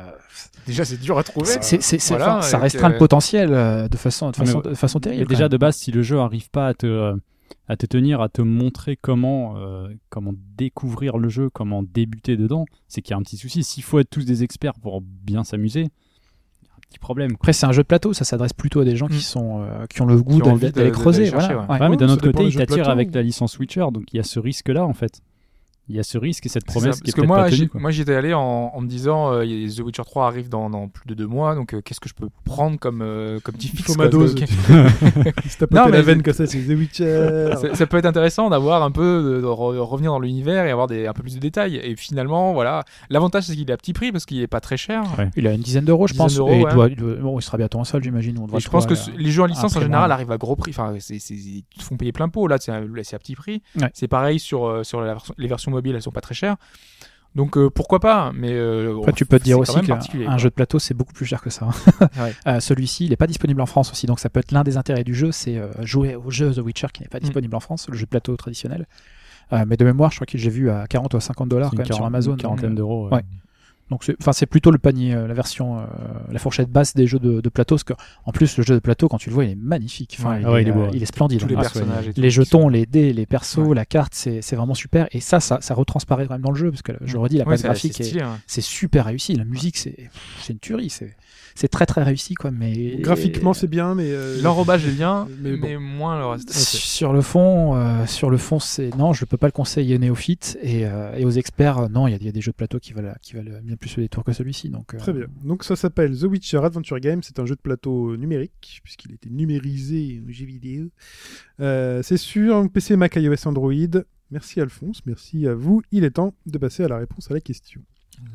Déjà, 0.66 0.84
c'est 0.84 0.98
dur 1.00 1.18
à 1.18 1.22
trouver. 1.24 1.46
c'est, 1.46 1.62
c'est, 1.62 1.82
c'est- 1.82 1.98
c'est- 1.98 2.14
Voilà, 2.16 2.38
enfin, 2.38 2.42
ça 2.42 2.58
restreint 2.58 2.88
euh, 2.90 2.92
le 2.92 2.98
potentiel 2.98 3.52
euh, 3.52 3.88
de 3.88 3.96
façon, 3.96 4.30
de 4.30 4.34
Ah, 4.38 4.44
façon, 4.44 4.60
de 4.60 4.74
façon 4.74 5.00
terrible. 5.00 5.26
déjà 5.26 5.48
de 5.48 5.56
base, 5.56 5.76
si 5.76 5.90
le 5.92 6.02
jeu 6.02 6.18
arrive 6.18 6.50
pas 6.50 6.68
à 6.68 6.74
te, 6.74 6.86
euh, 6.86 7.14
à 7.68 7.76
te 7.76 7.86
tenir, 7.86 8.20
à 8.20 8.28
te 8.28 8.42
montrer 8.42 8.96
comment, 8.96 9.56
euh, 9.56 9.88
comment 10.10 10.32
découvrir 10.56 11.18
le 11.18 11.28
jeu, 11.28 11.48
comment 11.50 11.82
débuter 11.82 12.36
dedans, 12.36 12.64
c'est 12.88 13.00
qu'il 13.02 13.12
y 13.12 13.14
a 13.14 13.16
un 13.18 13.22
petit 13.22 13.36
souci. 13.36 13.62
S'il 13.62 13.82
faut 13.82 13.98
être 13.98 14.10
tous 14.10 14.24
des 14.24 14.42
experts 14.42 14.74
pour 14.74 15.00
bien 15.02 15.44
s'amuser, 15.44 15.80
il 15.80 16.66
y 16.66 16.70
a 16.70 16.74
un 16.76 16.80
petit 16.88 16.98
problème. 16.98 17.30
quoi. 17.32 17.38
Après, 17.40 17.52
c'est 17.54 17.66
un 17.66 17.72
jeu 17.72 17.82
de 17.82 17.86
plateau, 17.86 18.12
ça 18.12 18.24
s'adresse 18.24 18.52
plutôt 18.52 18.80
à 18.80 18.84
des 18.84 18.96
gens 18.96 19.06
Mm. 19.06 19.10
qui 19.10 19.20
sont, 19.22 19.62
euh, 19.62 19.86
qui 19.86 20.02
ont 20.02 20.06
le 20.06 20.20
goût 20.22 20.40
d'aller, 20.40 20.90
creuser. 20.90 21.26
chercher, 21.26 21.54
voilà. 21.54 21.60
ouais. 21.62 21.74
Ouais. 21.74 21.80
Ouais, 21.80 21.88
mais 21.90 21.96
d'un 21.96 22.08
autre 22.10 22.22
côté, 22.22 22.44
il 22.44 22.54
t'attire 22.54 22.88
avec 22.90 23.14
la 23.14 23.22
licence 23.22 23.58
Witcher, 23.58 23.86
donc 23.92 24.04
il 24.12 24.16
y 24.16 24.20
a 24.20 24.24
ce 24.24 24.38
risque-là 24.38 24.84
en 24.84 24.94
fait. 24.94 25.20
Il 25.90 25.96
y 25.96 25.98
a 25.98 26.02
ce 26.02 26.18
risque 26.18 26.44
et 26.46 26.48
cette 26.50 26.66
promesse 26.66 26.96
ça, 26.96 27.00
qui 27.00 27.10
est 27.10 27.12
parce 27.14 27.22
que 27.22 27.26
moi, 27.26 27.38
pas 27.44 27.50
tenue. 27.50 27.70
moi 27.74 27.90
j'y 27.90 28.02
étais 28.02 28.14
allé 28.14 28.34
en, 28.34 28.40
en 28.74 28.80
me 28.80 28.86
disant 28.86 29.32
euh, 29.32 29.44
The 29.44 29.80
Witcher 29.80 30.02
3 30.04 30.26
arrive 30.26 30.48
dans, 30.48 30.68
dans 30.68 30.88
plus 30.88 31.06
de 31.06 31.14
deux 31.14 31.26
mois 31.26 31.54
donc 31.54 31.72
euh, 31.74 31.80
qu'est-ce 31.82 32.00
que 32.00 32.08
je 32.08 32.14
peux 32.14 32.28
prendre 32.44 32.78
comme 32.78 33.00
euh, 33.02 33.40
comme 33.40 33.54
petit 33.54 33.68
fixe 33.68 33.96
quoi, 33.96 34.08
dose. 34.08 34.34
que- 34.34 34.44
Si 35.48 35.56
Non, 35.70 35.86
mais 35.86 35.92
la 35.92 36.02
veine 36.02 36.22
comme 36.22 36.34
ça, 36.34 36.46
c'est 36.46 36.58
The 36.60 36.68
Witcher. 36.78 37.50
ça, 37.60 37.74
ça 37.74 37.86
peut 37.86 37.96
être 37.96 38.04
intéressant 38.06 38.50
d'avoir 38.50 38.82
un 38.82 38.90
peu 38.90 39.22
de, 39.22 39.40
de 39.40 39.46
re- 39.46 39.78
revenir 39.78 40.10
dans 40.12 40.20
l'univers 40.20 40.66
et 40.66 40.70
avoir 40.70 40.86
des, 40.88 41.06
un 41.06 41.12
peu 41.12 41.22
plus 41.22 41.34
de 41.34 41.40
détails 41.40 41.76
et 41.76 41.96
finalement 41.96 42.52
voilà 42.52 42.84
l'avantage 43.10 43.44
c'est 43.44 43.54
qu'il 43.56 43.68
est 43.70 43.72
à 43.72 43.76
petit 43.76 43.92
prix 43.92 44.12
parce 44.12 44.26
qu'il 44.26 44.40
est 44.42 44.46
pas 44.46 44.60
très 44.60 44.76
cher 44.76 45.02
Ouais. 45.18 45.30
Il 45.36 45.46
a 45.46 45.52
une 45.52 45.60
dizaine 45.62 45.84
d'euros, 45.84 46.06
je 46.06 46.14
pense. 46.14 46.34
et 46.34 46.36
il, 46.36 46.66
doit, 46.74 46.88
il 46.88 46.96
doit- 46.96 47.14
bon, 47.16 47.38
il 47.38 47.42
sera 47.42 47.56
bientôt 47.56 47.78
en 47.78 47.84
solde, 47.84 48.04
j'imagine. 48.04 48.36
je 48.58 48.68
pense 48.68 48.86
que 48.86 48.94
les 49.16 49.30
jeux 49.30 49.42
en 49.42 49.46
licence 49.46 49.74
en 49.76 49.80
général 49.80 50.12
arrivent 50.12 50.30
à 50.32 50.36
gros 50.38 50.54
prix 50.56 50.70
enfin 50.72 50.94
ils 50.94 51.62
te 51.76 51.82
font 51.82 51.96
payer 51.96 52.12
plein 52.12 52.28
pot 52.28 52.46
là 52.46 52.56
c'est 52.60 52.72
là, 52.72 52.80
c'est 53.04 53.16
à 53.16 53.18
petit 53.18 53.34
prix 53.34 53.62
c'est 53.94 54.08
pareil 54.08 54.38
sur 54.38 54.66
euh, 54.66 54.82
sur 54.84 55.00
les 55.38 55.46
versions 55.48 55.72
mobiles 55.78 55.94
elles 55.96 56.02
sont 56.02 56.10
pas 56.12 56.20
très 56.20 56.34
chères 56.34 56.56
donc 57.34 57.56
euh, 57.58 57.68
pourquoi 57.70 58.00
pas 58.00 58.32
mais 58.34 58.52
euh, 58.52 58.96
Après, 59.00 59.12
tu 59.12 59.26
peux 59.26 59.38
te 59.38 59.44
dire 59.44 59.58
aussi 59.58 59.78
qu'un 59.82 60.38
jeu 60.38 60.48
de 60.48 60.54
plateau, 60.54 60.78
c'est 60.78 60.94
beaucoup 60.94 61.12
plus 61.12 61.26
cher 61.26 61.42
que 61.42 61.50
ça. 61.50 61.66
Ouais. 62.18 62.32
Euh, 62.46 62.58
Celui-ci, 62.58 63.04
il 63.04 63.10
n'est 63.10 63.16
pas 63.16 63.26
disponible 63.26 63.60
en 63.60 63.66
France 63.66 63.92
aussi, 63.92 64.06
donc 64.06 64.18
ça 64.18 64.30
peut 64.30 64.40
être 64.40 64.50
l'un 64.50 64.64
des 64.64 64.76
intérêts 64.78 65.04
du 65.04 65.14
jeu, 65.14 65.30
c'est 65.30 65.60
jouer 65.80 66.16
au 66.16 66.30
jeu 66.30 66.52
The 66.54 66.58
Witcher 66.58 66.88
qui 66.92 67.02
n'est 67.02 67.06
Mm. 67.06 67.10
pas 67.10 67.20
disponible 67.20 67.54
en 67.54 67.60
France, 67.60 67.86
le 67.90 67.96
jeu 67.96 68.04
de 68.06 68.10
plateau 68.10 68.34
traditionnel. 68.36 68.86
Euh, 69.52 69.64
mais 69.68 69.76
de 69.76 69.84
mémoire, 69.84 70.10
je 70.10 70.16
crois 70.16 70.26
que 70.26 70.36
j'ai 70.38 70.50
vu 70.50 70.70
à 70.70 70.86
40 70.88 71.14
ou 71.14 71.16
à 71.18 71.20
50 71.20 71.48
dollars 71.50 71.70
quand 71.70 71.76
même 71.78 71.86
sur 71.86 72.04
Amazon. 72.04 72.32
une 72.32 72.38
quarantaine 72.38 72.74
d'euros. 72.74 73.08
ouais. 73.10 73.22
Donc 73.90 74.04
c'est, 74.04 74.14
enfin 74.20 74.32
c'est 74.32 74.46
plutôt 74.46 74.70
le 74.70 74.78
panier, 74.78 75.14
euh, 75.14 75.26
la 75.26 75.32
version, 75.34 75.78
euh, 75.78 75.84
la 76.30 76.38
fourchette 76.38 76.68
basse 76.70 76.94
des 76.94 77.06
jeux 77.06 77.18
de, 77.18 77.40
de 77.40 77.48
plateau, 77.48 77.76
parce 77.76 77.84
que 77.84 77.94
en 78.26 78.32
plus 78.32 78.56
le 78.58 78.62
jeu 78.62 78.74
de 78.74 78.80
plateau 78.80 79.08
quand 79.08 79.16
tu 79.18 79.30
le 79.30 79.34
vois 79.34 79.44
il 79.46 79.52
est 79.52 79.54
magnifique, 79.54 80.16
enfin, 80.18 80.34
Ouais. 80.34 80.40
il, 80.42 80.46
ouais, 80.48 80.58
est, 80.60 80.62
il 80.62 80.68
est 80.68 80.72
beau, 80.72 80.80
euh, 80.80 80.84
ouais. 80.86 80.90
il 80.94 81.02
est 81.02 81.06
splendide. 81.06 81.40
tous 81.40 81.46
les 81.48 81.54
hein. 81.56 81.60
personnages 81.60 82.08
et 82.08 82.12
tout. 82.12 82.20
les 82.20 82.30
jetons, 82.30 82.68
les 82.68 82.84
dés, 82.84 83.12
les 83.14 83.24
persos, 83.26 83.58
Ouais. 83.68 83.74
la 83.74 83.86
carte, 83.86 84.12
c'est, 84.14 84.42
c'est 84.42 84.56
vraiment 84.56 84.74
super. 84.74 85.08
Et 85.12 85.20
ça, 85.20 85.40
ça, 85.40 85.58
ça 85.62 85.74
retransparaît 85.74 86.26
quand 86.26 86.34
même 86.34 86.42
dans 86.42 86.50
le 86.50 86.58
jeu, 86.58 86.70
parce 86.70 86.82
que 86.82 86.92
je 87.00 87.14
le 87.14 87.18
redis, 87.18 87.38
la 87.38 87.56
c'est- 87.56 87.62
graphique 87.64 87.94
c'est 87.96 88.20
hein. 88.20 88.38
c'est 88.46 88.60
super 88.60 89.06
réussi. 89.06 89.34
La 89.34 89.44
musique, 89.44 89.76
c'est 89.78 90.08
une 90.50 90.58
tuerie. 90.58 90.90
C'est, 90.90 91.16
c'est 91.58 91.68
très 91.68 91.86
très 91.86 92.02
réussi, 92.02 92.34
quoi. 92.34 92.50
Mais 92.50 92.96
Graphiquement, 93.00 93.52
c'est 93.52 93.66
bien, 93.66 93.94
mais. 93.94 94.10
euh, 94.12 94.40
l'enrobage 94.42 94.86
est 94.86 94.92
bien 94.92 95.26
Mais 95.40 95.76
moins 95.76 96.18
le 96.18 96.26
reste 96.26 96.52
Sur 96.52 97.12
le 97.12 97.20
fond, 97.20 97.74
euh, 97.76 98.06
sur 98.06 98.30
le 98.30 98.36
fond, 98.36 98.58
c'est 98.60 98.94
non, 98.96 99.12
je 99.12 99.24
peux 99.24 99.36
pas 99.36 99.48
le 99.48 99.52
conseiller 99.52 99.96
aux 99.96 99.98
néophytes 99.98 100.58
et, 100.62 100.86
euh, 100.86 101.14
et 101.16 101.24
aux 101.24 101.30
experts. 101.30 101.88
non, 101.90 102.06
il 102.06 102.12
y, 102.12 102.14
a- 102.14 102.18
y 102.22 102.28
a 102.28 102.32
des 102.32 102.40
jeux 102.40 102.52
de 102.52 102.56
plateau 102.56 102.78
qui 102.78 102.92
valent, 102.92 103.12
qui 103.22 103.34
valent 103.34 103.58
bien 103.62 103.76
plus 103.76 103.96
le 103.96 104.04
détour 104.04 104.24
que 104.24 104.32
celui-ci. 104.32 104.68
Donc 104.70 104.94
euh, 104.94 104.98
Très 104.98 105.12
bien. 105.12 105.26
Donc 105.44 105.64
ça 105.64 105.76
s'appelle 105.76 106.16
The 106.18 106.24
Witcher 106.24 106.58
Adventure 106.64 107.00
Game. 107.00 107.22
C'est 107.22 107.38
un 107.40 107.46
jeu 107.46 107.56
de 107.56 107.60
plateau 107.60 108.16
numérique 108.16 108.80
puisqu'il 108.84 109.12
était 109.12 109.30
numérisé 109.30 110.22
en 110.26 110.32
jeu 110.32 110.46
vidéo. 110.46 110.88
Euh, 111.60 112.02
c'est 112.02 112.16
sur 112.16 112.70
PC, 112.70 112.96
Mac, 112.96 113.16
iOS, 113.16 113.46
Android. 113.46 113.72
Merci 114.30 114.60
Alphonse, 114.60 115.00
merci 115.06 115.46
à 115.46 115.54
vous. 115.54 115.82
Il 115.90 116.04
est 116.04 116.10
temps 116.10 116.34
de 116.46 116.58
passer 116.58 116.84
à 116.84 116.88
la 116.88 116.98
réponse 116.98 117.30
à 117.30 117.34
la 117.34 117.40
question. 117.40 117.80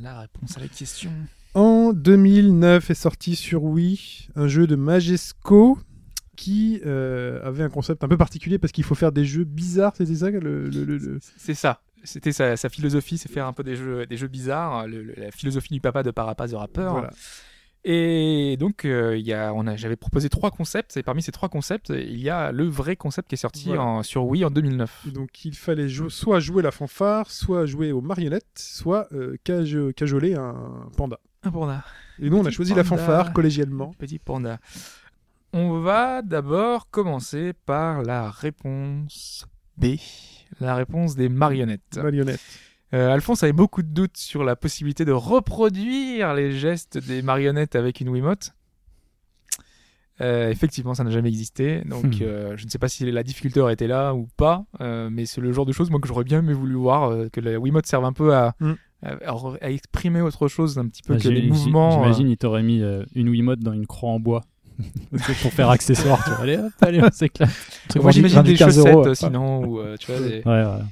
la 0.02 0.20
réponse 0.22 0.58
à 0.58 0.60
la 0.60 0.68
question 0.68 1.12
En 1.94 1.96
2009 1.96 2.90
est 2.90 2.96
sorti 2.96 3.36
sur 3.36 3.64
Wii 3.66 4.28
un 4.36 4.48
jeu 4.48 4.66
de 4.66 4.76
Majesco 4.76 5.78
qui 6.36 6.82
euh, 6.88 7.40
avait 7.48 7.62
un 7.62 7.70
concept 7.70 8.04
un 8.04 8.08
peu 8.08 8.18
particulier 8.18 8.58
parce 8.58 8.72
qu'il 8.74 8.84
faut 8.84 8.96
faire 8.96 9.12
des 9.12 9.26
jeux 9.26 9.44
bizarres, 9.44 9.94
c'était 9.96 10.16
ça 10.16 10.32
le, 10.32 10.40
le- 10.40 10.70
le- 10.70 10.98
le- 10.98 11.20
C'est 11.38 11.54
ça. 11.54 11.82
C'était 12.04 12.32
sa, 12.32 12.58
sa 12.58 12.70
philosophie, 12.70 13.20
c'est 13.20 13.32
faire 13.32 13.46
un 13.46 13.54
peu 13.54 13.64
des 13.64 13.76
jeux, 13.76 14.08
des 14.08 14.18
jeux 14.18 14.28
bizarres, 14.28 14.88
la 14.88 15.30
philosophie 15.30 15.72
du 15.72 15.82
papa 15.82 16.02
de 16.02 16.10
Parapaz 16.10 16.50
the 16.50 16.56
Rapper. 16.56 16.88
Voilà. 16.90 17.12
Et 17.86 18.58
donc, 18.60 18.86
euh, 18.86 19.16
y 19.16 19.32
a, 19.32 19.54
on 19.54 19.68
a, 19.68 19.76
j'avais 19.76 19.96
proposé 19.96 20.30
trois 20.30 20.50
concepts, 20.50 20.98
et 20.98 21.04
parmi 21.04 21.22
ces 21.22 21.32
trois 21.32 21.48
concepts, 21.50 21.90
il 21.96 22.20
y 22.20 22.30
a 22.32 22.52
le 22.52 22.64
vrai 22.66 22.96
concept 22.96 23.30
qui 23.30 23.36
est 23.36 23.38
sorti 23.38 23.68
Voilà. 23.68 23.84
en- 23.84 24.04
sur 24.04 24.26
Wii 24.26 24.44
en 24.46 24.50
2009. 24.50 25.06
Et 25.10 25.12
donc 25.12 25.46
il 25.46 25.56
fallait 25.56 25.88
jou- 25.90 26.10
soit 26.10 26.40
jouer 26.40 26.64
la 26.64 26.72
fanfare, 26.72 27.30
soit 27.30 27.68
jouer 27.68 27.92
aux 27.92 28.02
marionnettes, 28.02 28.48
soit 28.58 29.08
euh, 29.14 29.38
cajoler 29.96 30.34
un 30.34 30.90
panda. 30.98 31.20
Un 31.44 31.52
panda. 31.52 31.84
Et 32.20 32.30
nous 32.30 32.38
on 32.38 32.46
a 32.46 32.52
choisi 32.52 32.74
la 32.74 32.84
fanfare 32.84 33.34
collégialement. 33.34 33.92
Petit 33.98 34.20
panda. 34.20 34.60
On 35.52 35.80
va 35.80 36.22
d'abord 36.22 36.90
commencer 36.90 37.54
par 37.66 38.02
la 38.02 38.30
réponse 38.32 39.46
B, 39.78 39.96
la 40.60 40.76
réponse 40.76 41.16
des 41.16 41.30
marionnettes. 41.30 42.00
Marionnette. 42.02 42.40
Euh, 42.94 43.12
Alphonse 43.12 43.42
avait 43.44 43.54
beaucoup 43.54 43.82
de 43.82 43.88
doutes 43.88 44.18
sur 44.18 44.44
la 44.44 44.56
possibilité 44.56 45.04
de 45.06 45.12
reproduire 45.12 46.34
les 46.36 46.52
gestes 46.52 46.98
des 46.98 47.22
marionnettes 47.24 47.76
avec 47.76 48.00
une 48.02 48.10
Wiimote. 48.10 48.52
Euh, 50.22 50.52
effectivement, 50.52 50.94
ça 50.94 51.04
n'a 51.04 51.10
jamais 51.10 51.30
existé, 51.30 51.82
donc 51.86 52.06
Hmm. 52.06 52.22
euh, 52.22 52.56
je 52.56 52.66
ne 52.66 52.70
sais 52.70 52.78
pas 52.78 52.88
si 52.88 53.10
la 53.12 53.24
difficulté 53.24 53.60
aurait 53.60 53.74
été 53.74 53.88
là 53.88 54.14
ou 54.14 54.28
pas, 54.38 54.64
euh, 54.80 55.10
mais 55.12 55.26
c'est 55.26 55.42
le 55.42 55.52
genre 55.52 55.66
de 55.66 55.72
choses 55.72 55.90
moi 55.90 56.00
que 56.00 56.08
j'aurais 56.08 56.24
bien 56.24 56.40
aimé 56.40 56.54
voulu 56.54 56.76
voir, 56.76 57.10
euh, 57.10 57.30
que 57.34 57.42
la 57.42 57.58
Wiimote 57.60 57.88
serve 57.88 58.06
un 58.06 58.14
peu 58.14 58.36
à, 58.36 58.54
Hmm. 58.60 58.74
À, 59.04 59.12
à 59.12 59.32
re- 59.34 59.58
à 59.62 59.70
exprimer 59.72 60.22
autre 60.22 60.48
chose 60.48 60.78
un 60.78 60.88
petit 60.88 61.02
peu 61.04 61.16
Bah, 61.16 61.20
que 61.20 61.28
les 61.30 61.42
mouvements. 61.48 61.92
J'imagine, 62.04 62.30
il 62.30 62.38
t'aurait 62.38 62.64
mis 62.64 62.82
euh, 62.82 63.04
une 63.16 63.30
Wiimote 63.30 63.60
dans 63.60 63.74
une 63.74 63.86
croix 63.88 64.10
en 64.12 64.20
bois. 64.20 64.42
C'est 65.18 65.38
pour 65.42 65.54
faire 65.54 65.70
accessoire, 65.70 66.24
tu 66.24 66.32
vois. 66.32 66.40
Allez, 66.40 66.58
hop, 66.58 66.72
allez, 66.82 67.02
s'éclate. 67.12 67.50
euh, 67.96 68.02
moi 68.02 68.12
j'imagine 68.12 68.42
des 68.42 68.56
chaussettes 68.56 68.96
euh, 69.08 69.14
sinon, 69.14 69.64
ou 69.66 69.80
euh, 69.80 69.96
tu 70.00 70.12
vois, 70.12 70.20
des- 70.22 70.42
Ouais, 70.46 70.64
ouais. 70.66 70.84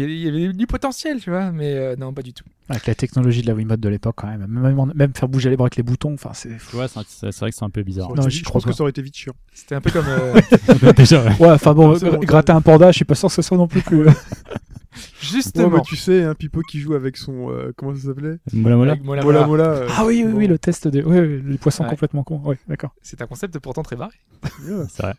Il 0.00 0.18
y 0.18 0.28
avait- 0.28 0.52
du 0.52 0.66
potentiel, 0.66 1.20
tu 1.20 1.30
vois, 1.30 1.50
mais 1.52 1.72
euh, 1.74 1.96
non, 1.96 2.12
pas 2.12 2.22
du 2.22 2.32
tout. 2.32 2.44
avec 2.68 2.86
la 2.86 2.94
technologie 2.94 3.42
de 3.42 3.46
la 3.46 3.54
Wiimote 3.54 3.80
de 3.80 3.88
l'époque, 3.88 4.14
quand 4.18 4.28
même, 4.28 4.46
même, 4.94 5.12
faire 5.14 5.28
bouger 5.28 5.50
les 5.50 5.56
bras 5.56 5.66
avec 5.66 5.76
les 5.76 5.82
boutons, 5.82 6.14
enfin 6.14 6.30
c'est. 6.34 6.50
Tu 6.56 6.76
vois, 6.76 6.88
c'est 6.88 7.00
c'est 7.08 7.38
vrai 7.40 7.50
que 7.50 7.56
c'est 7.56 7.64
un 7.64 7.70
peu 7.70 7.82
bizarre. 7.82 8.08
Non, 8.14 8.28
je 8.28 8.42
crois 8.42 8.54
pense 8.60 8.64
que 8.66 8.72
ça 8.72 8.82
aurait 8.82 8.90
été 8.90 9.02
vite 9.02 9.16
chiant. 9.16 9.34
C'était 9.52 9.74
un 9.74 9.80
peu 9.80 9.90
comme. 9.90 10.06
euh, 10.08 10.40
Déjà, 10.96 11.22
ouais. 11.24 11.36
Ouais, 11.38 11.50
enfin 11.50 11.74
bon, 11.74 11.92
gratter 12.20 12.52
un 12.52 12.60
panda, 12.60 12.90
je 12.92 12.96
suis 12.96 13.04
pas 13.04 13.14
sûr 13.14 13.28
que 13.28 13.34
ce 13.34 13.42
soit 13.42 13.56
non 13.56 13.66
plus 13.68 13.82
plus. 13.82 14.06
justement. 15.20 15.68
Ouais, 15.68 15.80
tu 15.82 15.96
sais, 15.96 16.22
hein, 16.24 16.34
Pipo 16.34 16.60
qui 16.62 16.80
joue 16.80 16.94
avec 16.94 17.16
son. 17.16 17.50
euh, 17.50 17.72
comment 17.76 17.94
ça 17.94 18.02
s'appelait? 18.08 18.36
Mola 18.52 18.76
Mola. 18.76 18.96
Mola 18.96 19.22
Mola 19.22 19.46
Mola. 19.46 19.46
Mola. 19.46 19.64
euh, 19.82 19.88
ah 19.96 20.04
oui, 20.06 20.22
oui, 20.26 20.32
oui, 20.34 20.46
le 20.46 20.58
test 20.58 20.88
des, 20.88 21.02
ouais, 21.02 21.20
ouais, 21.20 21.40
les 21.44 21.58
poissons 21.58 21.84
Ouais. 21.84 21.90
complètement 21.90 22.22
cons. 22.24 22.40
Ouais, 22.44 22.58
d'accord. 22.68 22.94
C'est 23.02 23.20
un 23.22 23.26
concept 23.26 23.58
pourtant 23.58 23.82
très 23.82 23.96
varié. 23.96 24.14
Yeah. 24.66 24.86
C'est 24.90 25.02
vrai. 25.02 25.14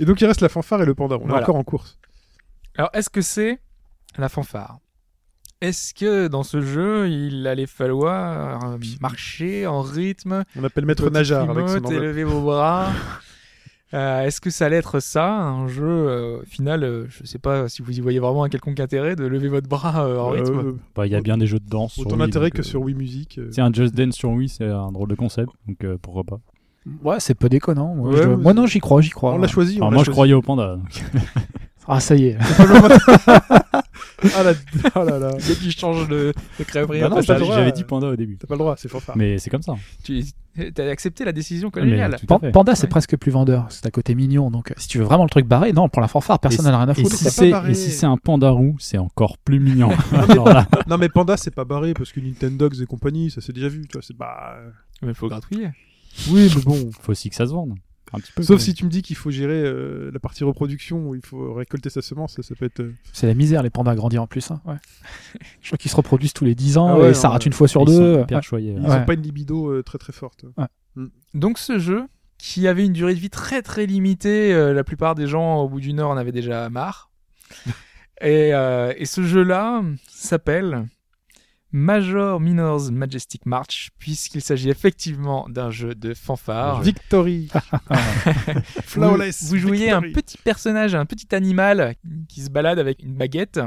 Et 0.00 0.04
donc 0.04 0.20
il 0.20 0.26
reste 0.26 0.40
la 0.40 0.48
fanfare 0.48 0.82
et 0.82 0.86
le 0.86 0.94
panda. 0.94 1.16
On 1.20 1.28
est 1.28 1.32
encore 1.32 1.56
en 1.56 1.64
course. 1.64 1.98
Alors, 2.76 2.90
est-ce 2.92 3.08
que 3.08 3.20
c'est 3.20 3.60
la 4.20 4.28
fanfare 4.28 4.78
Est-ce 5.60 5.94
que 5.94 6.28
dans 6.28 6.42
ce 6.42 6.60
jeu, 6.60 7.08
il 7.08 7.46
allait 7.46 7.66
falloir 7.66 8.72
euh, 8.74 8.78
marcher 9.00 9.66
en 9.66 9.80
rythme, 9.82 10.44
On 10.58 10.64
appelle 10.64 10.84
Maître 10.86 11.08
Najar 11.10 11.48
avec 11.50 11.68
son 11.68 11.90
élever 11.90 12.24
vos 12.24 12.42
bras? 12.42 12.90
Euh, 13.92 14.22
Est-ce 14.22 14.40
que 14.40 14.50
ça 14.50 14.66
allait 14.66 14.78
être 14.78 14.98
ça, 14.98 15.32
un 15.32 15.68
jeu 15.68 15.84
euh, 15.86 16.40
au 16.42 16.44
final 16.46 16.82
euh, 16.82 17.06
Je 17.10 17.24
sais 17.26 17.38
pas 17.38 17.68
si 17.68 17.80
vous 17.80 17.96
y 17.96 18.00
voyez 18.00 18.18
vraiment 18.18 18.42
un 18.42 18.48
quelconque 18.48 18.80
intérêt 18.80 19.14
de 19.14 19.24
lever 19.24 19.46
votre 19.46 19.68
bras 19.68 20.04
euh, 20.04 20.18
en 20.18 20.30
rythme? 20.30 20.58
euh, 20.58 20.76
Bah, 20.96 21.06
Il 21.06 21.12
y 21.12 21.14
a 21.14 21.20
bien 21.20 21.38
des 21.38 21.46
jeux 21.46 21.60
de 21.60 21.68
danse. 21.68 21.96
Autant 21.98 22.16
d'intérêt 22.16 22.50
que 22.50 22.58
euh, 22.58 22.64
sur 22.64 22.80
Wii 22.82 22.96
Music. 22.96 23.38
euh. 23.38 23.50
C'est 23.52 23.60
un 23.60 23.72
Just 23.72 23.94
Dance 23.94 24.16
sur 24.16 24.30
Wii, 24.30 24.48
c'est 24.48 24.64
un 24.64 24.90
drôle 24.90 25.10
de 25.10 25.14
concept, 25.14 25.50
donc 25.68 25.84
euh, 25.84 25.96
pourquoi 26.02 26.24
pas. 26.24 26.40
Ouais, 27.04 27.20
c'est 27.20 27.36
peu 27.36 27.48
déconnant. 27.48 27.94
Moi, 27.94 28.10
Ouais, 28.10 28.16
je- 28.22 28.28
mais 28.30 28.36
moi 28.36 28.50
c'est- 28.52 28.56
non, 28.58 28.66
j'y 28.66 28.80
crois, 28.80 29.00
j'y 29.00 29.10
crois. 29.10 29.32
On 29.34 29.38
l'a 29.38 29.46
choisi. 29.46 29.78
On 29.80 29.92
moi, 29.92 30.02
je 30.02 30.10
croyais 30.10 30.34
au 30.34 30.42
panda. 30.42 30.76
Ah, 31.86 32.00
ça 32.00 32.14
y 32.14 32.26
est. 32.26 32.38
Ah 34.36 34.42
là, 34.42 34.52
oh 34.96 35.04
là 35.04 35.18
là. 35.18 35.32
Dès 35.46 35.54
qu'il 35.54 35.70
change 35.72 36.08
de, 36.08 36.32
de 36.58 36.64
crèverie, 36.64 37.00
Bah 37.00 37.08
le 37.38 37.44
j'avais 37.44 37.72
dit 37.72 37.84
panda 37.84 38.08
au 38.08 38.16
début. 38.16 38.38
T'as 38.38 38.46
pas 38.46 38.54
le 38.54 38.58
droit, 38.58 38.74
c'est 38.78 38.88
fanfare. 38.88 39.16
Mais 39.18 39.36
c'est 39.38 39.50
comme 39.50 39.60
ça. 39.62 39.74
tu 40.02 40.22
as 40.56 40.82
accepté 40.88 41.24
la 41.26 41.32
décision 41.32 41.68
à 41.68 42.08
Pan-. 42.26 42.38
Panda, 42.52 42.74
c'est 42.74 42.84
Ouais. 42.84 42.88
presque 42.88 43.16
plus 43.18 43.30
vendeur. 43.30 43.66
C'est 43.68 43.84
à 43.84 43.90
côté 43.90 44.14
mignon. 44.14 44.50
Donc, 44.50 44.70
euh, 44.70 44.74
si 44.78 44.88
tu 44.88 44.98
veux 44.98 45.04
vraiment 45.04 45.24
le 45.24 45.30
truc 45.30 45.46
barré, 45.46 45.72
non, 45.74 45.88
pour 45.90 46.00
la 46.00 46.08
fanfare, 46.08 46.38
personne 46.38 46.66
Et 46.66 46.70
n'en 46.70 46.76
a 46.76 46.84
rien 46.84 46.88
à 46.88 46.92
Et 46.98 47.02
foutre. 47.02 47.14
si 47.16 47.24
c'est 47.24 47.50
et 47.50 47.74
si 47.74 47.90
c'est 47.90 48.06
un 48.06 48.16
panda 48.16 48.48
roux, 48.50 48.76
c'est 48.78 48.98
encore 48.98 49.36
plus 49.38 49.60
mignon. 49.60 49.90
Non 50.86 50.96
mais 50.98 51.08
Panda 51.08 51.36
c'est 51.36 51.54
pas 51.54 51.64
barré 51.64 51.92
parce 51.92 52.12
que 52.12 52.20
Nintendogs 52.20 52.80
et 52.80 52.86
compagnie, 52.86 53.30
ça 53.30 53.40
s'est 53.40 53.52
déjà 53.52 53.68
vu, 53.68 53.86
tu 53.88 53.92
vois, 53.94 54.02
c'est 54.02 54.16
pas. 54.16 54.56
Mais 55.02 55.08
il 55.08 55.14
faut 55.14 55.28
gratouiller. 55.28 55.70
Oui 56.30 56.50
mais 56.54 56.62
bon. 56.62 56.90
faut 57.00 57.12
aussi 57.12 57.28
que 57.28 57.36
ça 57.36 57.46
se 57.46 57.52
vende. 57.52 57.74
Un 58.12 58.20
petit 58.20 58.32
peu. 58.32 58.42
Sauf 58.42 58.60
si 58.60 58.74
tu 58.74 58.84
me 58.84 58.90
dis 58.90 59.02
qu'il 59.02 59.16
faut 59.16 59.30
gérer 59.30 59.60
euh, 59.64 60.10
la 60.12 60.20
partie 60.20 60.44
reproduction 60.44 61.08
où 61.08 61.14
il 61.14 61.24
faut 61.24 61.52
récolter 61.54 61.90
sa 61.90 62.02
semence, 62.02 62.34
ça, 62.34 62.42
ça 62.42 62.54
peut 62.54 62.66
être. 62.66 62.80
euh, 62.80 62.92
C'est 63.12 63.26
la 63.26 63.34
misère, 63.34 63.62
les 63.62 63.70
pandas 63.70 63.92
à 63.92 63.94
grandir 63.96 64.22
en 64.22 64.26
plus. 64.26 64.50
hein, 64.50 64.60
ouais. 64.66 64.76
Je 65.60 65.68
crois 65.68 65.78
qu'ils 65.78 65.90
se 65.90 65.96
reproduisent 65.96 66.32
tous 66.34 66.44
les 66.44 66.54
10 66.54 66.78
ans 66.78 66.88
Ah 66.90 66.98
ouais, 66.98 67.10
et 67.10 67.14
ça 67.14 67.28
non, 67.28 67.32
rate 67.32 67.42
ouais. 67.42 67.46
une 67.48 67.52
fois 67.54 67.66
sur. 67.68 67.82
Ils 67.82 67.86
deux. 67.86 68.14
sont 68.14 68.22
hyper 68.22 68.36
Ouais. 68.38 68.42
choyés. 68.42 68.74
Ils 68.78 68.86
Ouais. 68.86 68.96
ont 68.96 69.04
pas 69.04 69.14
une 69.14 69.22
libido 69.22 69.68
euh, 69.70 69.82
très 69.82 69.98
très 69.98 70.12
forte. 70.12 70.44
Donc 71.34 71.58
ce 71.58 71.78
jeu, 71.80 72.04
qui 72.38 72.68
avait 72.68 72.84
une 72.84 72.92
durée 72.92 73.14
de 73.14 73.18
vie 73.20 73.30
très 73.30 73.62
très 73.62 73.86
limitée, 73.86 74.52
euh, 74.54 74.72
la 74.72 74.84
plupart 74.84 75.14
des 75.16 75.26
gens 75.26 75.56
au 75.62 75.68
bout 75.68 75.80
d'une 75.80 75.98
heure 75.98 76.10
en 76.10 76.16
avaient 76.16 76.30
déjà 76.32 76.68
marre. 76.70 77.10
et, 78.20 78.54
euh, 78.54 78.92
et 78.96 79.06
ce 79.06 79.22
jeu-là 79.24 79.82
s'appelle 80.08 80.86
Major 81.76 82.38
Minors 82.38 82.92
Majestic 82.92 83.46
March, 83.46 83.90
puisqu'il 83.98 84.42
s'agit 84.42 84.70
effectivement 84.70 85.48
d'un 85.48 85.72
jeu 85.72 85.96
de 85.96 86.14
fanfare. 86.14 86.80
Victory. 86.82 87.48
Vous, 87.90 88.82
Flawless. 88.84 89.48
vous 89.48 89.56
jouiez 89.56 89.90
un 89.90 90.00
victory. 90.00 90.12
petit 90.12 90.38
personnage, 90.38 90.94
un 90.94 91.04
petit 91.04 91.34
animal 91.34 91.96
qui 92.28 92.42
se 92.42 92.50
balade 92.50 92.78
avec 92.78 93.02
une 93.02 93.14
baguette, 93.14 93.58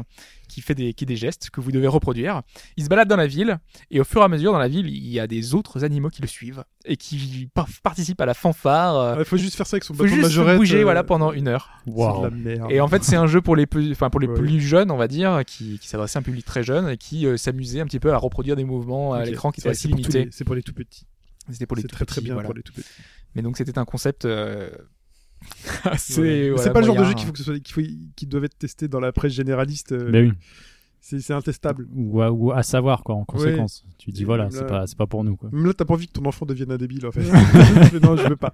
qui 0.48 0.62
fait 0.62 0.76
des, 0.76 0.94
qui 0.94 1.06
des 1.06 1.16
gestes 1.16 1.50
que 1.50 1.62
vous 1.62 1.72
devez 1.72 1.88
reproduire. 1.88 2.42
Il 2.78 2.84
se 2.84 2.90
balade 2.90 3.08
dans 3.08 3.16
la 3.18 3.28
ville, 3.28 3.58
et 3.92 4.00
au 4.00 4.04
fur 4.04 4.22
et 4.22 4.24
à 4.26 4.28
mesure 4.28 4.52
dans 4.54 4.60
la 4.60 4.68
ville, 4.68 4.88
il 4.88 5.08
y 5.08 5.20
a 5.20 5.28
des 5.28 5.54
autres 5.54 5.84
animaux 5.84 6.10
qui 6.10 6.22
le 6.22 6.28
suivent 6.28 6.64
et 6.86 6.96
qui 6.98 7.50
par- 7.54 7.68
participent 7.84 8.22
à 8.22 8.26
la 8.26 8.34
fanfare. 8.34 8.96
euh, 8.96 9.16
Il 9.20 9.26
faut 9.26 9.38
juste 9.38 9.56
faire 9.56 9.68
ça 9.68 9.76
avec 9.76 9.84
son 9.84 9.94
faut 9.94 10.04
bâton 10.04 10.16
juste 10.16 10.24
majorette. 10.28 10.58
bouger 10.58 10.80
euh, 10.80 10.84
voilà 10.84 11.04
pendant 11.04 11.32
une 11.34 11.48
heure. 11.48 11.70
Merde. 11.86 12.32
Et 12.72 12.80
en 12.82 12.88
fait, 12.88 13.04
c'est 13.04 13.16
un 13.18 13.28
jeu 13.28 13.42
pour 13.42 13.56
les 13.56 13.66
plus, 13.66 13.92
enfin 13.92 14.10
pour 14.10 14.20
les 14.20 14.28
Ouais. 14.28 14.34
plus 14.36 14.60
jeunes, 14.62 14.90
on 14.92 14.98
va 14.98 15.08
dire, 15.08 15.42
qui, 15.46 15.80
qui 15.80 15.88
s'adressait 15.88 16.18
à 16.18 16.22
un 16.22 16.24
public 16.24 16.46
très 16.46 16.64
jeune 16.64 16.90
et 16.90 16.98
qui 16.98 17.26
euh, 17.26 17.38
s'amusait 17.38 17.82
un 17.82 17.86
petit 17.86 18.00
peu 18.00 18.14
à 18.14 18.18
reproduire 18.18 18.56
des 18.56 18.64
mouvements 18.64 19.14
à 19.14 19.24
l'écran 19.26 19.52
qui 19.52 19.60
étaient 19.62 19.68
Ouais, 19.70 19.72
assez 19.72 19.84
c'est 19.84 19.90
pour 19.90 19.98
tous 20.00 20.04
limités. 20.12 20.26
les- 20.26 20.32
C'est 20.32 20.44
pour 20.46 20.56
les 20.56 20.64
tout 20.64 20.74
petits. 20.74 21.06
C'était 21.52 21.66
pour 21.66 21.78
les 21.78 21.84
tout 21.84 21.88
très 21.90 22.06
très 22.06 22.16
petits, 22.16 22.26
bien 22.26 22.34
voilà. 22.34 22.48
pour 22.48 22.56
les 22.56 22.62
tout 22.64 22.74
petits. 22.74 22.88
Mais 23.36 23.42
donc 23.42 23.58
c'était 23.58 23.78
un 23.78 23.86
concept 23.86 24.26
euh, 24.26 24.70
Ouais. 25.86 25.92
Mais 26.20 26.50
voilà, 26.50 26.64
c'est 26.64 26.74
pas 26.74 26.82
le 26.82 26.86
genre 26.88 26.96
de 26.98 27.04
jeu 27.04 27.14
qu'il 27.14 27.26
faut 27.26 27.32
que 27.32 27.38
ce 27.38 27.44
soit, 27.44 27.60
qui 27.60 28.26
doivent 28.26 28.46
être 28.46 28.58
testés 28.58 28.88
dans 28.88 29.00
la 29.00 29.12
presse 29.12 29.34
généraliste. 29.34 29.92
euh, 29.94 30.12
Ben 30.12 30.30
oui. 30.30 30.34
C'est 31.00 31.32
intestable. 31.34 31.88
Ou 31.96 32.22
à, 32.22 32.32
ou 32.32 32.52
à 32.52 32.64
savoir 32.64 33.02
quoi 33.04 33.16
en 33.16 33.24
conséquence. 33.24 33.86
Tu 33.98 34.12
dis 34.12 34.24
Et 34.24 34.26
voilà, 34.26 34.46
là- 34.46 34.50
c'est 34.52 34.68
pas 34.68 34.86
c'est 34.88 34.98
pas 34.98 35.06
pour 35.08 35.24
nous 35.24 35.38
quoi. 35.38 35.50
Même 35.54 35.66
là, 35.66 35.74
t'as 35.74 35.86
pas 35.86 35.94
envie 35.94 36.08
que 36.08 36.12
ton 36.12 36.26
enfant 36.26 36.46
devienne 36.46 36.72
un 36.72 36.76
débile 36.78 37.06
en 37.06 37.12
fait. 37.12 37.22
Mais 37.94 38.00
non, 38.02 38.18
je 38.18 38.28
veux 38.28 38.36
pas. 38.36 38.54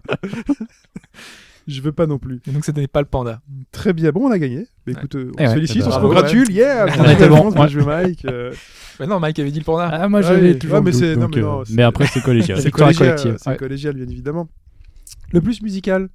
je 1.67 1.81
veux 1.81 1.93
pas 1.93 2.05
non 2.05 2.19
plus. 2.19 2.41
Et 2.47 2.51
donc 2.51 2.63
c'était 2.65 2.85
pas 2.87 2.99
le 3.01 3.07
panda. 3.07 3.41
Très 3.71 3.93
bien. 3.93 4.11
Bon, 4.11 4.27
on 4.27 4.31
a 4.31 4.37
gagné. 4.37 4.67
Bah, 4.85 4.91
écoute, 4.91 5.15
euh, 5.15 5.31
on 5.35 5.41
Eh 5.41 5.45
se 5.45 5.47
ouais. 5.49 5.53
félicite, 5.55 5.83
on 5.87 5.91
se 5.91 5.99
congratule. 5.99 6.51
Yeah, 6.51 6.85
On 6.99 7.03
a 7.03 7.13
été 7.13 7.27
bon, 7.27 7.49
Bien 7.49 7.61
ouais. 7.63 7.69
joué, 7.69 7.85
Mike. 7.85 8.25
euh, 8.25 8.53
Mais 8.99 9.07
non, 9.07 9.19
Mike 9.19 9.39
avait 9.39 9.51
dit 9.51 9.59
le 9.59 9.65
panda. 9.65 9.89
Ah, 9.91 10.07
moi, 10.09 10.21
j'avais 10.21 10.51
ouais, 10.51 10.57
toujours. 10.59 10.83
mais 10.83 10.91
doute. 10.91 11.01
non, 11.01 11.21
Donc, 11.21 11.35
mais 11.35 11.41
non, 11.41 11.65
c'est- 11.65 11.73
mais 11.73 11.83
après 11.83 12.05
c'est 12.05 12.21
collégial. 12.23 12.61
C'est 12.61 12.71
collégial, 13.57 13.95
bien 13.95 14.07
évidemment. 14.07 14.47
Le 15.31 15.41
plus 15.41 15.61
musical. 15.63 16.09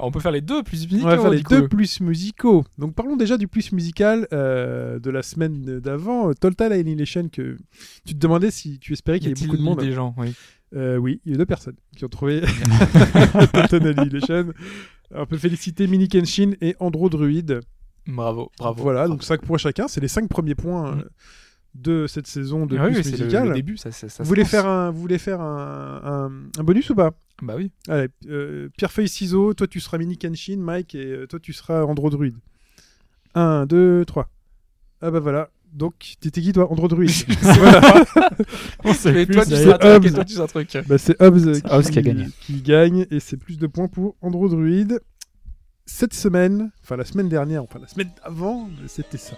Alors, 0.00 0.08
on 0.08 0.12
peut 0.12 0.20
faire 0.20 0.32
les 0.32 0.40
deux 0.40 0.62
plus 0.62 0.90
musicaux. 0.90 1.06
On 1.06 1.10
va 1.10 1.18
faire 1.18 1.30
les 1.30 1.42
deux 1.42 1.68
plus 1.68 2.00
musicaux. 2.00 2.64
Donc 2.78 2.94
parlons 2.94 3.16
déjà 3.16 3.36
du 3.36 3.48
plus 3.48 3.70
musical 3.72 4.26
euh, 4.32 4.98
de 4.98 5.10
la 5.10 5.22
semaine 5.22 5.78
d'avant, 5.80 6.30
euh, 6.30 6.32
Total 6.32 6.72
Annihilation, 6.72 7.28
que 7.28 7.58
tu 8.06 8.14
te 8.14 8.18
demandais 8.18 8.50
si 8.50 8.78
tu 8.78 8.94
espérais 8.94 9.20
qu'il 9.20 9.28
y 9.28 9.30
ait 9.32 9.46
beaucoup 9.46 9.58
de 9.58 9.62
monde. 9.62 9.78
des 9.80 9.92
gens, 9.92 10.14
oui. 10.16 10.32
Euh, 10.74 10.96
oui, 10.96 11.20
il 11.26 11.32
y 11.32 11.34
a 11.34 11.38
deux 11.38 11.44
personnes 11.44 11.76
qui 11.96 12.04
ont 12.06 12.08
trouvé 12.08 12.40
Total 13.52 13.98
Annihilation. 13.98 14.52
On 15.14 15.26
peut 15.26 15.36
féliciter 15.36 15.86
Mini 15.86 16.08
Kenshin 16.08 16.52
et 16.62 16.76
Andro 16.80 17.10
Druid. 17.10 17.60
Bravo, 18.06 18.50
bravo. 18.58 18.82
Voilà, 18.82 19.00
bravo. 19.00 19.14
donc 19.14 19.22
5 19.22 19.42
points 19.42 19.58
chacun. 19.58 19.86
C'est 19.86 20.00
les 20.00 20.08
5 20.08 20.28
premiers 20.30 20.54
points 20.54 20.96
Mm. 20.96 21.04
De 21.74 22.06
cette 22.06 22.26
saison 22.26 22.66
de 22.66 22.76
Ah 22.76 22.86
oui, 22.88 23.02
c'est 23.02 23.16
le, 23.16 23.54
début, 23.54 23.76
ça, 23.76 23.92
ça, 23.92 24.08
ça 24.08 24.22
vous, 24.22 24.28
voulez 24.28 24.44
faire 24.44 24.66
un, 24.66 24.90
vous 24.90 25.00
voulez 25.00 25.18
faire 25.18 25.40
un, 25.40 26.00
un- 26.04 26.60
un 26.60 26.64
bonus 26.64 26.90
ou 26.90 26.94
pas? 26.94 27.12
Bah 27.42 27.54
oui. 27.56 27.70
Allez, 27.88 28.08
euh, 28.28 28.68
pierre, 28.76 28.92
feuille, 28.92 29.08
ciseaux, 29.08 29.54
toi 29.54 29.66
tu 29.66 29.80
seras 29.80 29.98
Mini 29.98 30.18
Kenshin, 30.18 30.58
Mike, 30.58 30.94
et 30.94 31.04
euh, 31.04 31.26
toi 31.26 31.38
tu 31.40 31.52
seras 31.52 31.84
Andro 31.84 32.10
Druid. 32.10 32.34
1, 33.34 33.66
2, 33.66 34.04
3. 34.04 34.28
Ah 35.02 35.10
bah 35.10 35.20
voilà. 35.20 35.50
Donc, 35.72 36.14
t'étais 36.20 36.40
qui 36.40 36.52
toi? 36.52 36.70
Andro 36.72 36.88
Druid. 36.88 37.10
voilà. 37.40 37.80
Mais 39.04 39.26
toi, 39.26 39.44
tu 39.44 39.50
c'est 39.50 39.64
seras 39.64 39.78
truc 39.78 40.06
et 40.06 40.12
toi, 40.12 40.24
tu 40.24 40.34
seras 40.34 40.44
un 40.44 40.48
truc. 40.48 40.76
Bah, 40.88 40.98
c'est 40.98 41.22
Hobbs, 41.22 41.60
Hobbs 41.70 41.90
qui 41.90 41.98
a 41.98 42.02
gagné. 42.02 42.26
qui 42.40 42.60
gagne, 42.60 43.06
et 43.10 43.20
c'est 43.20 43.36
plus 43.36 43.56
de 43.56 43.68
points 43.68 43.86
pour 43.86 44.16
Andro 44.20 44.48
Druid. 44.48 45.00
Cette 45.86 46.14
semaine, 46.14 46.70
enfin 46.82 46.96
la 46.96 47.04
semaine 47.04 47.28
dernière, 47.28 47.62
enfin 47.64 47.78
la 47.80 47.88
semaine 47.88 48.10
avant, 48.22 48.68
c'était 48.86 49.18
ça. 49.18 49.36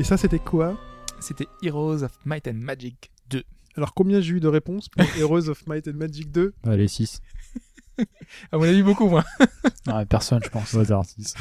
Et 0.00 0.04
ça, 0.04 0.16
c'était 0.16 0.38
quoi 0.38 0.78
C'était 1.20 1.46
Heroes 1.62 2.02
of 2.02 2.12
Might 2.24 2.48
and 2.48 2.54
Magic 2.54 3.10
2. 3.28 3.42
Alors, 3.76 3.92
combien 3.92 4.22
j'ai 4.22 4.32
eu 4.32 4.40
de 4.40 4.48
réponses 4.48 4.88
pour 4.88 5.04
Heroes 5.18 5.50
of 5.50 5.66
Might 5.66 5.86
and 5.88 5.94
Magic 5.96 6.32
2 6.32 6.54
Allez 6.64 6.88
6. 6.88 7.20
À 8.50 8.56
mon 8.56 8.62
avis, 8.62 8.82
beaucoup 8.82 9.06
moins. 9.10 9.24
Ouais, 9.86 10.06
personne, 10.06 10.40
je 10.42 10.48
pense. 10.48 10.72
Au 10.74 10.78
hasard 10.80 11.04
6. 11.04 11.34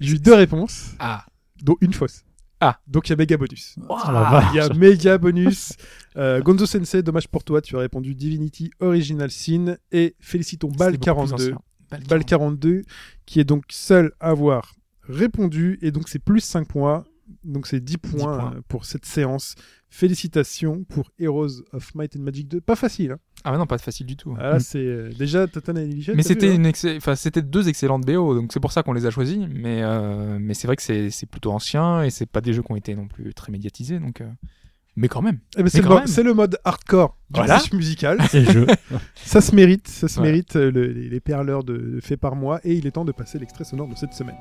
J'ai 0.00 0.14
eu 0.14 0.18
deux 0.18 0.34
réponses, 0.34 0.96
Ah. 0.98 1.24
dont 1.62 1.76
une 1.80 1.92
fausse. 1.92 2.24
Ah. 2.60 2.80
Donc, 2.88 3.06
il 3.08 3.10
y 3.10 3.12
a 3.12 3.16
méga 3.16 3.36
bonus. 3.36 3.76
la 3.88 4.48
Il 4.52 4.56
y 4.56 4.60
a 4.60 4.68
méga 4.74 5.16
bonus. 5.18 5.74
Euh, 6.16 6.40
Gonzo 6.40 6.66
Sensei, 6.66 7.04
dommage 7.04 7.28
pour 7.28 7.44
toi, 7.44 7.62
tu 7.62 7.76
as 7.76 7.78
répondu 7.78 8.16
Divinity 8.16 8.72
Original 8.80 9.30
Sin. 9.30 9.76
Et 9.92 10.16
félicitons 10.18 10.66
Bal 10.68 10.94
C'était 10.94 11.10
beaucoup 11.12 11.26
plus 11.26 11.30
42. 11.30 11.44
ancien. 11.44 11.58
Bal 11.92 12.02
Bal 12.08 12.24
42, 12.24 12.82
qui 13.24 13.38
est 13.38 13.44
donc 13.44 13.64
seul 13.70 14.12
à 14.18 14.30
avoir 14.30 14.74
répondu. 15.04 15.78
Et 15.80 15.92
donc, 15.92 16.08
c'est 16.08 16.18
plus 16.18 16.40
5 16.40 16.66
points. 16.66 17.04
Donc, 17.44 17.66
c'est 17.66 17.80
10 17.80 17.98
points, 17.98 18.18
points. 18.38 18.52
euh, 18.56 18.60
pour 18.68 18.84
cette 18.84 19.04
séance. 19.04 19.54
Félicitations 19.90 20.84
pour 20.84 21.10
Heroes 21.18 21.62
of 21.72 21.94
Might 21.94 22.16
and 22.16 22.20
Magic 22.20 22.46
2. 22.48 22.60
Pas 22.60 22.76
facile. 22.76 23.12
Hein. 23.12 23.18
Ah 23.44 23.52
bah 23.52 23.58
non, 23.58 23.66
pas 23.66 23.78
facile 23.78 24.06
du 24.06 24.16
tout. 24.16 24.34
Ah, 24.38 24.42
là, 24.50 24.56
Mm. 24.56 24.60
c'est 24.60 24.78
euh, 24.78 25.10
déjà 25.18 25.46
Total 25.46 25.76
Annihilation. 25.78 26.12
Mais 26.16 26.22
c'était 26.22 26.50
hein 26.50 26.54
une 26.54 26.66
excell- 26.66 26.96
enfin 26.98 27.14
c'était 27.14 27.42
deux 27.42 27.68
excellentes 27.68 28.04
BO, 28.04 28.34
donc 28.34 28.52
c'est 28.52 28.60
pour 28.60 28.72
ça 28.72 28.82
qu'on 28.82 28.92
les 28.92 29.06
a 29.06 29.10
choisis. 29.10 29.38
Mais 29.50 29.82
euh, 29.82 30.38
mais 30.40 30.54
c'est 30.54 30.66
vrai 30.66 30.76
que 30.76 30.82
c'est 30.82 31.10
c'est 31.10 31.26
plutôt 31.26 31.52
ancien 31.52 32.02
et 32.02 32.10
c'est 32.10 32.26
pas 32.26 32.40
des 32.40 32.52
jeux 32.52 32.62
qui 32.62 32.72
ont 32.72 32.76
été 32.76 32.94
non 32.94 33.06
plus 33.08 33.32
très 33.34 33.50
médiatisés, 33.52 33.98
donc. 33.98 34.20
euh, 34.20 34.28
Mais 34.96 35.08
quand 35.08 35.22
même. 35.22 35.38
Eh 35.56 35.62
ben, 35.62 35.68
c'est 35.68 35.78
Mais 35.78 35.82
le, 35.82 35.88
quand 35.88 35.94
mo- 35.94 35.98
même. 36.00 36.06
c'est 36.08 36.22
le 36.24 36.34
mode 36.34 36.58
hardcore 36.64 37.16
du 37.30 37.38
Voilà. 37.38 37.60
musical. 37.72 38.18
C'est 38.30 38.40
le 38.40 38.52
jeu. 38.52 38.66
Ça 39.14 39.40
se 39.40 39.54
mérite, 39.54 39.86
ça 39.88 40.08
se 40.08 40.18
Ouais. 40.20 40.26
mérite 40.26 40.54
le- 40.56 40.70
les, 40.92 41.08
les 41.08 41.20
perleurs 41.20 41.62
de, 41.64 42.00
faits 42.02 42.18
par 42.20 42.34
mois 42.34 42.60
et 42.64 42.74
il 42.74 42.86
est 42.86 42.90
temps 42.90 43.04
de 43.04 43.12
passer 43.12 43.38
l'extrait 43.38 43.62
sonore 43.64 43.86
de 43.88 43.94
cette 43.94 44.12
semaine. 44.12 44.36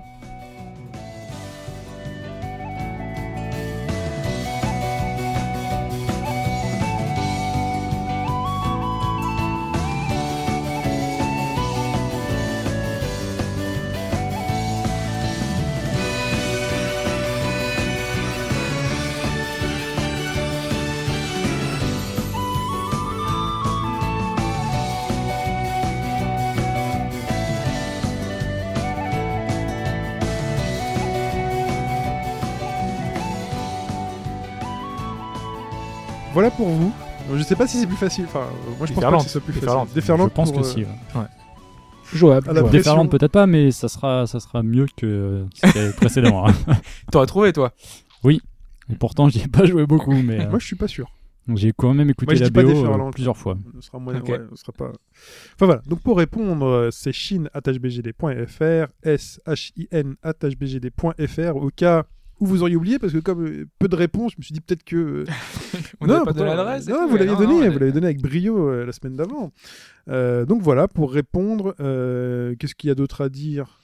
Voilà 36.47 36.55
pour 36.55 36.67
vous. 36.69 36.93
Je 37.35 37.43
sais 37.43 37.55
pas 37.57 37.67
si 37.67 37.77
c'est 37.77 37.87
plus 37.87 37.97
facile. 37.97 38.23
Enfin, 38.25 38.39
euh, 38.39 38.77
moi 38.77 38.87
je 38.87 38.93
pense 38.93 39.03
pas 39.03 39.17
que 39.17 39.23
ce 39.23 39.29
soit 39.29 39.41
plus 39.41 39.53
facile. 39.53 39.93
Déferlante 39.93 40.29
Je 40.29 40.33
pense 40.33 40.51
pour, 40.51 40.61
que 40.61 40.65
euh, 40.65 40.69
si. 40.69 40.79
ouais. 40.79 41.25
Jouable. 42.13 42.49
À 42.49 42.53
la 42.53 42.59
jouable. 42.61 42.77
Déferlante 42.77 43.11
peut-être 43.11 43.31
pas, 43.33 43.47
mais 43.47 43.71
ça 43.71 43.89
sera, 43.89 44.25
ça 44.27 44.39
sera 44.39 44.63
mieux 44.63 44.85
que 44.95 45.45
ce 45.53 45.65
avait 45.77 45.91
précédemment. 45.91 46.47
hein. 46.47 46.53
T'aurais 47.11 47.25
trouvé 47.25 47.51
toi 47.51 47.73
Et 48.25 48.39
pourtant, 48.97 49.27
j'y 49.27 49.41
ai 49.41 49.47
pas 49.47 49.65
joué 49.65 49.85
beaucoup, 49.85 50.13
mais 50.13 50.45
euh, 50.45 50.49
Moi 50.49 50.59
je 50.59 50.65
suis 50.65 50.77
pas 50.77 50.87
sûr. 50.87 51.11
Donc, 51.49 51.57
J'ai 51.57 51.73
quand 51.73 51.93
même 51.93 52.09
écouté 52.09 52.35
Moi, 52.35 52.41
la 52.41 52.49
BO 52.49 52.85
euh, 52.85 53.11
plusieurs 53.11 53.35
fois. 53.35 53.57
On 53.77 53.81
sera 53.81 53.99
moins, 53.99 54.15
Ok. 54.17 54.29
ouais, 54.29 54.39
on 54.49 54.55
sera 54.55 54.71
pas. 54.71 54.91
Enfin 55.55 55.65
voilà. 55.65 55.81
Donc 55.85 55.99
pour 56.01 56.17
répondre, 56.17 56.65
euh, 56.65 56.89
c'est 56.91 57.11
chine@bgd.fr, 57.11 58.87
s 59.03 59.41
h 59.45 59.71
i 59.75 59.87
n@bgd.fr 59.91 61.55
au 61.57 61.69
cas 61.75 62.03
où 62.39 62.45
vous 62.45 62.61
auriez 62.61 62.75
oublié 62.75 62.99
parce 62.99 63.13
que 63.13 63.19
comme 63.19 63.45
euh, 63.45 63.65
peu 63.79 63.87
de 63.87 63.95
réponses, 63.95 64.33
je 64.33 64.37
me 64.37 64.43
suis 64.43 64.53
dit 64.53 64.61
peut-être 64.61 64.83
que 64.83 64.95
euh, 64.95 65.25
On 66.01 66.07
n'a 66.07 66.19
pas 66.19 66.33
pourtant, 66.33 66.45
et 66.45 66.91
Non, 66.91 67.07
vous 67.07 67.17
l'aviez 67.17 67.33
non, 67.33 67.39
donné, 67.39 67.65
non, 67.67 67.71
vous 67.71 67.79
l'avez 67.79 67.91
donné 67.91 68.07
avec 68.07 68.21
brio 68.21 68.69
euh, 68.69 68.85
la 68.85 68.91
semaine 68.91 69.15
d'avant. 69.15 69.51
Euh, 70.09 70.45
donc 70.45 70.61
voilà, 70.61 70.87
pour 70.87 71.11
répondre, 71.11 71.73
qu'est-ce 72.57 72.75
qu'il 72.75 72.87
y 72.89 72.91
a 72.91 72.95
d'autre 72.95 73.21
à 73.21 73.29
dire? 73.29 73.76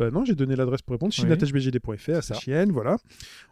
Bah 0.00 0.10
non, 0.10 0.24
j'ai 0.24 0.34
donné 0.34 0.56
l'adresse 0.56 0.80
pour 0.80 0.92
répondre, 0.94 1.12
Oui. 1.12 1.20
chine.bgd.fr, 1.20 2.10
à 2.12 2.22
sa 2.22 2.34
ça. 2.34 2.40
chienne, 2.40 2.72
voilà. 2.72 2.96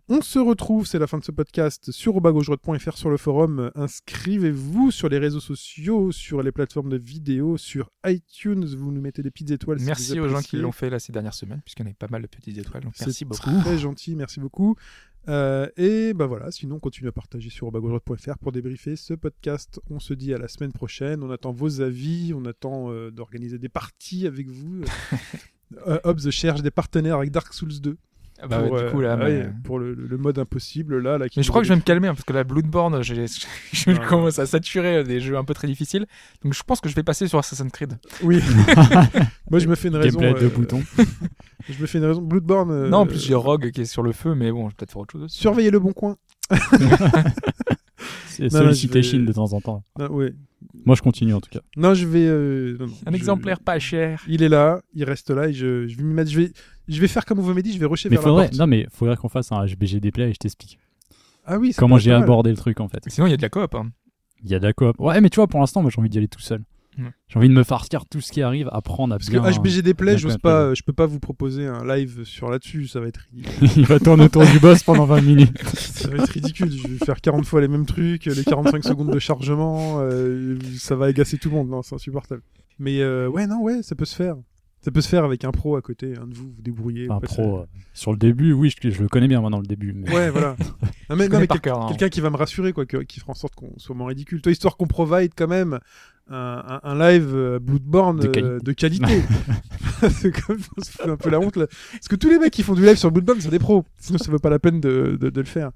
On 0.09 0.23
se 0.23 0.39
retrouve, 0.39 0.87
c'est 0.87 0.99
la 0.99 1.07
fin 1.07 1.19
de 1.19 1.25
ce 1.25 1.31
podcast, 1.31 1.91
sur 1.93 2.17
obagaugedroite.fr 2.17 2.97
sur 2.97 3.11
le 3.11 3.19
forum. 3.19 3.71
Inscrivez-vous 3.75 4.91
sur 4.91 5.11
les 5.11 5.19
réseaux 5.19 5.41
sociaux, 5.41 6.11
sur 6.11 6.43
les 6.43 6.51
plateformes 6.51 6.89
de 6.89 6.97
vidéos, 6.97 7.59
sur 7.59 7.91
iTunes, 8.07 8.65
vous 8.65 8.91
nous 8.91 9.03
mettez 9.03 9.23
des 9.23 9.31
petites 9.31 9.51
étoiles. 9.51 9.79
Merci 9.83 10.19
aux 10.19 10.29
gens 10.29 10.41
qui 10.41 10.57
l'ont 10.57 10.73
fait 10.73 10.89
là 10.89 10.99
ces 10.99 11.13
dernières 11.13 11.35
semaines, 11.35 11.61
puisqu'on 11.65 11.85
avait 11.85 11.93
pas 11.93 12.09
mal 12.11 12.23
de 12.23 12.27
petites 12.27 12.57
étoiles. 12.57 12.83
Donc 12.85 12.95
merci 12.99 13.19
C'est 13.19 13.25
beaucoup. 13.27 13.61
Très 13.61 13.77
gentil, 13.77 14.17
merci 14.17 14.41
beaucoup. 14.41 14.75
Euh, 15.29 15.69
et 15.77 16.15
bah 16.15 16.25
voilà, 16.27 16.51
sinon 16.51 16.77
on 16.77 16.81
continue 16.81 17.09
à 17.09 17.13
partager 17.13 17.51
sur 17.51 17.67
obagaugedroite.fr 17.67 18.39
pour 18.39 18.51
débriefer 18.51 18.97
ce 18.97 19.13
podcast. 19.13 19.79
On 19.91 20.01
se 20.01 20.15
dit 20.15 20.33
à 20.33 20.39
la 20.39 20.49
semaine 20.49 20.73
prochaine. 20.73 21.23
On 21.23 21.31
attend 21.31 21.53
vos 21.53 21.83
avis, 21.83 22.33
on 22.35 22.47
attend 22.47 22.91
euh, 22.91 23.11
d'organiser 23.11 23.59
des 23.59 23.69
parties 23.69 24.27
avec 24.27 24.49
vous. 24.49 24.85
euh, 25.87 25.99
Hobbs 26.05 26.31
cherche 26.31 26.63
des 26.63 26.71
partenaires 26.71 27.17
avec 27.17 27.31
Dark 27.31 27.53
Souls 27.53 27.81
2 27.81 27.97
Ah 28.41 28.47
bah 28.47 28.63
pour, 28.63 28.73
ouais, 28.73 28.85
du 28.87 28.91
coup 28.91 29.01
là. 29.01 29.15
euh, 29.21 29.45
mais... 29.45 29.53
pour 29.65 29.79
le, 29.79 29.93
le 29.95 30.17
mode 30.17 30.39
impossible 30.39 30.99
là. 31.01 31.19
là 31.19 31.29
qui 31.29 31.39
Mais 31.39 31.43
je 31.43 31.49
crois 31.51 31.61
que 31.61 31.67
je 31.67 31.73
vais 31.73 31.77
me 31.79 31.83
calmer 31.85 32.09
hein, 32.09 32.15
parce 32.15 32.25
que 32.25 32.33
la 32.33 32.45
Bloodborne, 32.45 33.03
je 33.03 33.91
Ah. 33.91 34.07
commence 34.09 34.39
à 34.39 34.47
saturer 34.47 34.97
euh, 34.99 35.03
des 35.03 35.21
jeux 35.21 35.37
un 35.37 35.45
peu 35.45 35.55
très 35.55 35.67
difficiles. 35.69 36.07
Donc 36.45 36.55
je 36.55 36.63
pense 36.63 36.81
que 36.81 36.89
je 36.89 36.95
vais 36.95 37.03
passer 37.03 37.27
sur 37.29 37.39
Assassin's 37.39 37.73
Creed. 37.73 37.99
Oui. 38.23 38.41
Moi 39.51 39.59
je 39.61 39.67
me 39.69 39.75
fais 39.75 39.89
une 39.89 39.97
raison. 39.97 40.19
Gameplay 40.21 40.41
de 40.43 40.47
euh, 40.47 40.57
boutons. 40.57 40.83
Je 41.69 41.81
me 41.81 41.87
fais 41.87 41.99
une 41.99 42.05
raison. 42.05 42.23
Bloodborne. 42.23 42.71
euh, 42.71 42.89
Non, 42.89 42.99
en 42.99 43.07
plus 43.07 43.23
j'ai 43.25 43.35
Rogue 43.35 43.71
qui 43.73 43.83
est 43.83 43.85
sur 43.87 44.03
le 44.03 44.13
feu, 44.13 44.35
mais 44.35 44.51
bon, 44.53 44.65
je 44.65 44.69
vais 44.69 44.75
peut-être 44.79 44.93
faire 44.93 45.03
autre 45.03 45.13
chose 45.13 45.23
aussi. 45.25 45.39
Surveillez 45.39 45.71
le 45.71 45.81
bon 45.81 45.93
coin. 45.93 46.17
C'est 48.27 48.49
solliciter 48.51 49.03
Chine 49.03 49.25
de 49.27 49.33
temps 49.33 49.53
en 49.53 49.61
temps. 49.61 49.83
Non, 49.99 50.07
ouais. 50.13 50.35
Moi, 50.85 50.97
je 50.97 51.03
continue 51.03 51.35
en 51.35 51.41
tout 51.41 51.51
cas. 51.51 51.61
non 51.77 51.95
je 51.95 52.07
vais. 52.07 52.27
euh, 52.27 52.77
non, 52.79 52.87
non, 52.87 52.93
Un 53.07 53.11
je- 53.13 53.17
exemplaire 53.17 53.61
pas 53.61 53.79
cher. 53.79 54.25
Il 54.29 54.43
est 54.43 54.49
là, 54.49 54.81
il 54.95 55.05
reste 55.05 55.31
là 55.31 55.49
et 55.49 55.53
je, 55.53 55.87
je 55.87 55.97
vais 55.97 56.03
m'y 56.03 56.15
mettre. 56.15 56.31
Je 56.31 56.41
vais, 56.41 56.53
je 56.89 57.01
vais 57.01 57.09
faire 57.09 57.25
comme 57.25 57.39
vous 57.39 57.49
m'avez 57.49 57.63
dit, 57.63 57.73
je 57.73 57.79
vais 57.79 57.87
rusher 57.87 58.09
Mais 58.09 58.17
vers 58.17 58.23
faudrait, 58.25 58.45
la 58.45 58.49
porte. 58.49 58.59
non, 58.61 58.67
mais 58.67 58.87
faudrait 58.91 59.17
qu'on 59.17 59.29
fasse 59.29 59.53
un 59.53 59.65
HBG 59.67 60.01
Play 60.13 60.31
et 60.31 60.33
je 60.33 60.39
t'explique 60.39 60.79
Ah 61.45 61.59
oui, 61.59 61.73
comment 61.77 61.99
j'ai 61.99 62.13
abordé 62.13 62.51
le 62.51 62.57
truc 62.57 62.81
en 62.81 62.89
fait. 62.89 63.03
Sinon 63.09 63.27
il 63.27 63.31
y 63.31 63.35
a 63.35 63.37
de 63.37 63.43
la 63.43 63.49
coop. 63.51 63.75
hein. 63.75 63.91
Il 64.45 64.51
y 64.51 64.55
a 64.55 64.59
de 64.59 64.65
la 64.65 64.73
coop. 64.73 64.99
Ouais, 65.01 65.21
mais 65.21 65.31
tu 65.31 65.37
vois, 65.37 65.47
pour 65.49 65.61
l'instant, 65.61 65.83
moi 65.83 65.91
j'ai 65.93 65.99
envie 66.01 66.09
d'y 66.11 66.19
aller 66.19 66.29
tout 66.29 66.41
seul. 66.41 66.63
Ouais. 66.99 67.05
J'ai 67.29 67.39
envie 67.39 67.49
de 67.49 67.55
me 67.55 67.63
farcir 67.63 68.07
tout 68.07 68.21
ce 68.21 68.33
qui 68.33 68.43
arrive, 68.43 68.69
apprendre 68.73 69.15
à 69.15 69.19
Parce 69.19 69.31
bien. 69.31 69.41
que 69.43 69.51
HBGD 69.57 69.95
Play, 69.95 70.13
bien 70.13 70.17
j'ose 70.17 70.37
pas, 70.39 70.75
je 70.75 70.83
peux 70.83 70.93
pas 70.93 71.07
vous 71.07 71.21
proposer 71.21 71.67
un 71.67 71.85
live 71.87 72.25
sur 72.25 72.51
là-dessus, 72.51 72.89
ça 72.89 73.01
va 73.01 73.07
être 73.07 73.21
ridicule. 73.33 73.69
Il 73.77 73.87
va 73.87 73.99
tourner 74.01 74.25
autour 74.25 74.45
du 74.45 74.59
boss 74.59 74.83
pendant 74.83 75.05
20 75.05 75.21
minutes. 75.21 75.59
ça 75.75 76.09
va 76.09 76.17
être 76.17 76.31
ridicule. 76.33 76.71
Je 76.73 76.89
vais 76.89 77.05
faire 77.05 77.21
40 77.21 77.45
fois 77.47 77.61
les 77.61 77.69
mêmes 77.69 77.87
trucs, 77.87 78.25
les 78.27 78.45
45 78.45 78.83
secondes 78.85 79.13
de 79.13 79.19
chargement, 79.19 80.01
euh, 80.01 80.59
ça 80.77 80.97
va 80.97 81.07
agacer 81.07 81.39
tout 81.39 81.51
le 81.51 81.55
monde. 81.57 81.69
Non, 81.69 81.83
c'est 81.83 81.95
insupportable. 81.95 82.43
Mais 82.79 83.01
euh, 83.01 83.29
ouais, 83.29 83.47
non, 83.47 83.61
ouais, 83.63 83.83
ça 83.83 83.95
peut 83.95 84.05
se 84.05 84.17
faire. 84.17 84.37
Ça 84.81 84.93
peut 84.93 85.01
se 85.01 85.09
faire 85.09 85.25
avec 85.25 85.45
un 85.45 85.51
pro 85.51 85.75
à 85.77 85.83
côté, 85.83 86.15
un 86.17 86.27
de 86.29 86.35
vous, 86.35 86.53
vous 86.55 86.63
débrouillez. 86.63 87.09
Un 87.11 87.19
pro. 87.19 87.59
euh, 87.59 87.67
Sur 87.95 88.13
le 88.13 88.19
début, 88.19 88.53
oui, 88.53 88.71
je, 88.81 88.91
je 88.91 89.03
le 89.03 89.09
connais 89.09 89.27
bien 89.27 89.41
maintenant 89.41 89.59
le 89.59 89.67
début. 89.67 89.93
Mais... 89.93 90.09
Ouais, 90.13 90.31
voilà. 90.31 90.57
Non, 91.11 91.17
mais, 91.17 91.25
hein. 91.35 91.47
quelqu'un 91.89 92.09
qui 92.11 92.21
va 92.21 92.29
me 92.29 92.37
rassurer, 92.37 92.75
quoi, 92.75 92.85
que- 92.85 92.99
qui 92.99 93.19
fera 93.19 93.33
en 93.33 93.35
sorte 93.35 93.55
qu'on 93.55 93.73
soit 93.79 93.95
moins 93.95 94.09
ridicule. 94.09 94.43
Toi, 94.43 94.53
histoire 94.53 94.77
qu'on 94.77 94.87
provide 94.87 95.33
quand 95.35 95.49
même 95.49 95.79
un, 96.31 96.95
live 96.99 97.31
euh, 97.35 97.59
Bloodborne 97.59 98.19
De 98.21 98.29
euh, 98.29 98.31
qualité. 98.31 98.65
de 98.65 98.73
qualité. 98.73 99.23
c'est 100.11 100.31
comme 100.47 100.59
on 100.77 100.83
se 100.83 100.91
fout 100.91 101.09
un 101.09 101.17
peu 101.17 101.31
la 101.31 101.41
honte 101.41 101.57
là. 101.57 101.67
Parce 101.93 102.09
que 102.09 102.17
tous 102.17 102.29
les 102.31 102.39
mecs 102.39 102.53
qui 102.53 102.63
font 102.63 102.75
du 102.75 102.83
live 102.85 102.97
sur 102.97 103.11
Bloodborne, 103.11 103.41
c'est 103.41 103.51
des 103.51 103.59
pros. 103.59 103.85
Sinon, 103.99 104.19
ça 104.19 104.31
vaut 104.31 104.39
pas 104.39 104.51
la 104.51 104.59
peine 104.59 104.81
de, 104.81 105.17
de- 105.21 105.31
de 105.31 105.41
le 105.41 105.47
faire. 105.47 105.71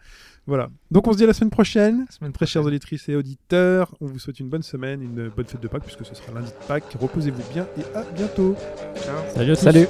Voilà. 0.47 0.69
Donc, 0.91 1.07
on 1.07 1.13
se 1.13 1.19
dit 1.19 1.25
à 1.25 1.29
la 1.29 1.33
semaine 1.33 1.51
prochaine. 1.51 2.05
Semaine 2.11 2.33
Très 2.33 2.47
chères 2.47 2.63
prochaine. 2.63 2.75
auditrices 2.75 3.09
et 3.09 3.17
auditeurs, 3.17 3.95
on 4.01 4.07
vous 4.07 4.19
souhaite 4.19 4.41
une 4.41 4.49
bonne 4.49 4.63
semaine, 4.63 5.01
une 5.03 5.29
bonne 5.29 5.47
fête 5.47 5.61
de 5.63 5.69
Pâques, 5.69 5.85
puisque 5.85 6.05
ce 6.05 6.15
sera 6.15 6.33
lundi 6.33 6.51
de 6.51 6.67
Pâques. 6.67 6.97
Reposez-vous 7.01 7.43
bien 7.53 7.67
et 7.79 7.97
à 7.97 8.03
bientôt. 8.15 8.57
Ciao. 8.97 9.17
Salut 9.35 9.53
à 9.53 9.57
tous. 9.57 9.63
Salut 9.63 9.87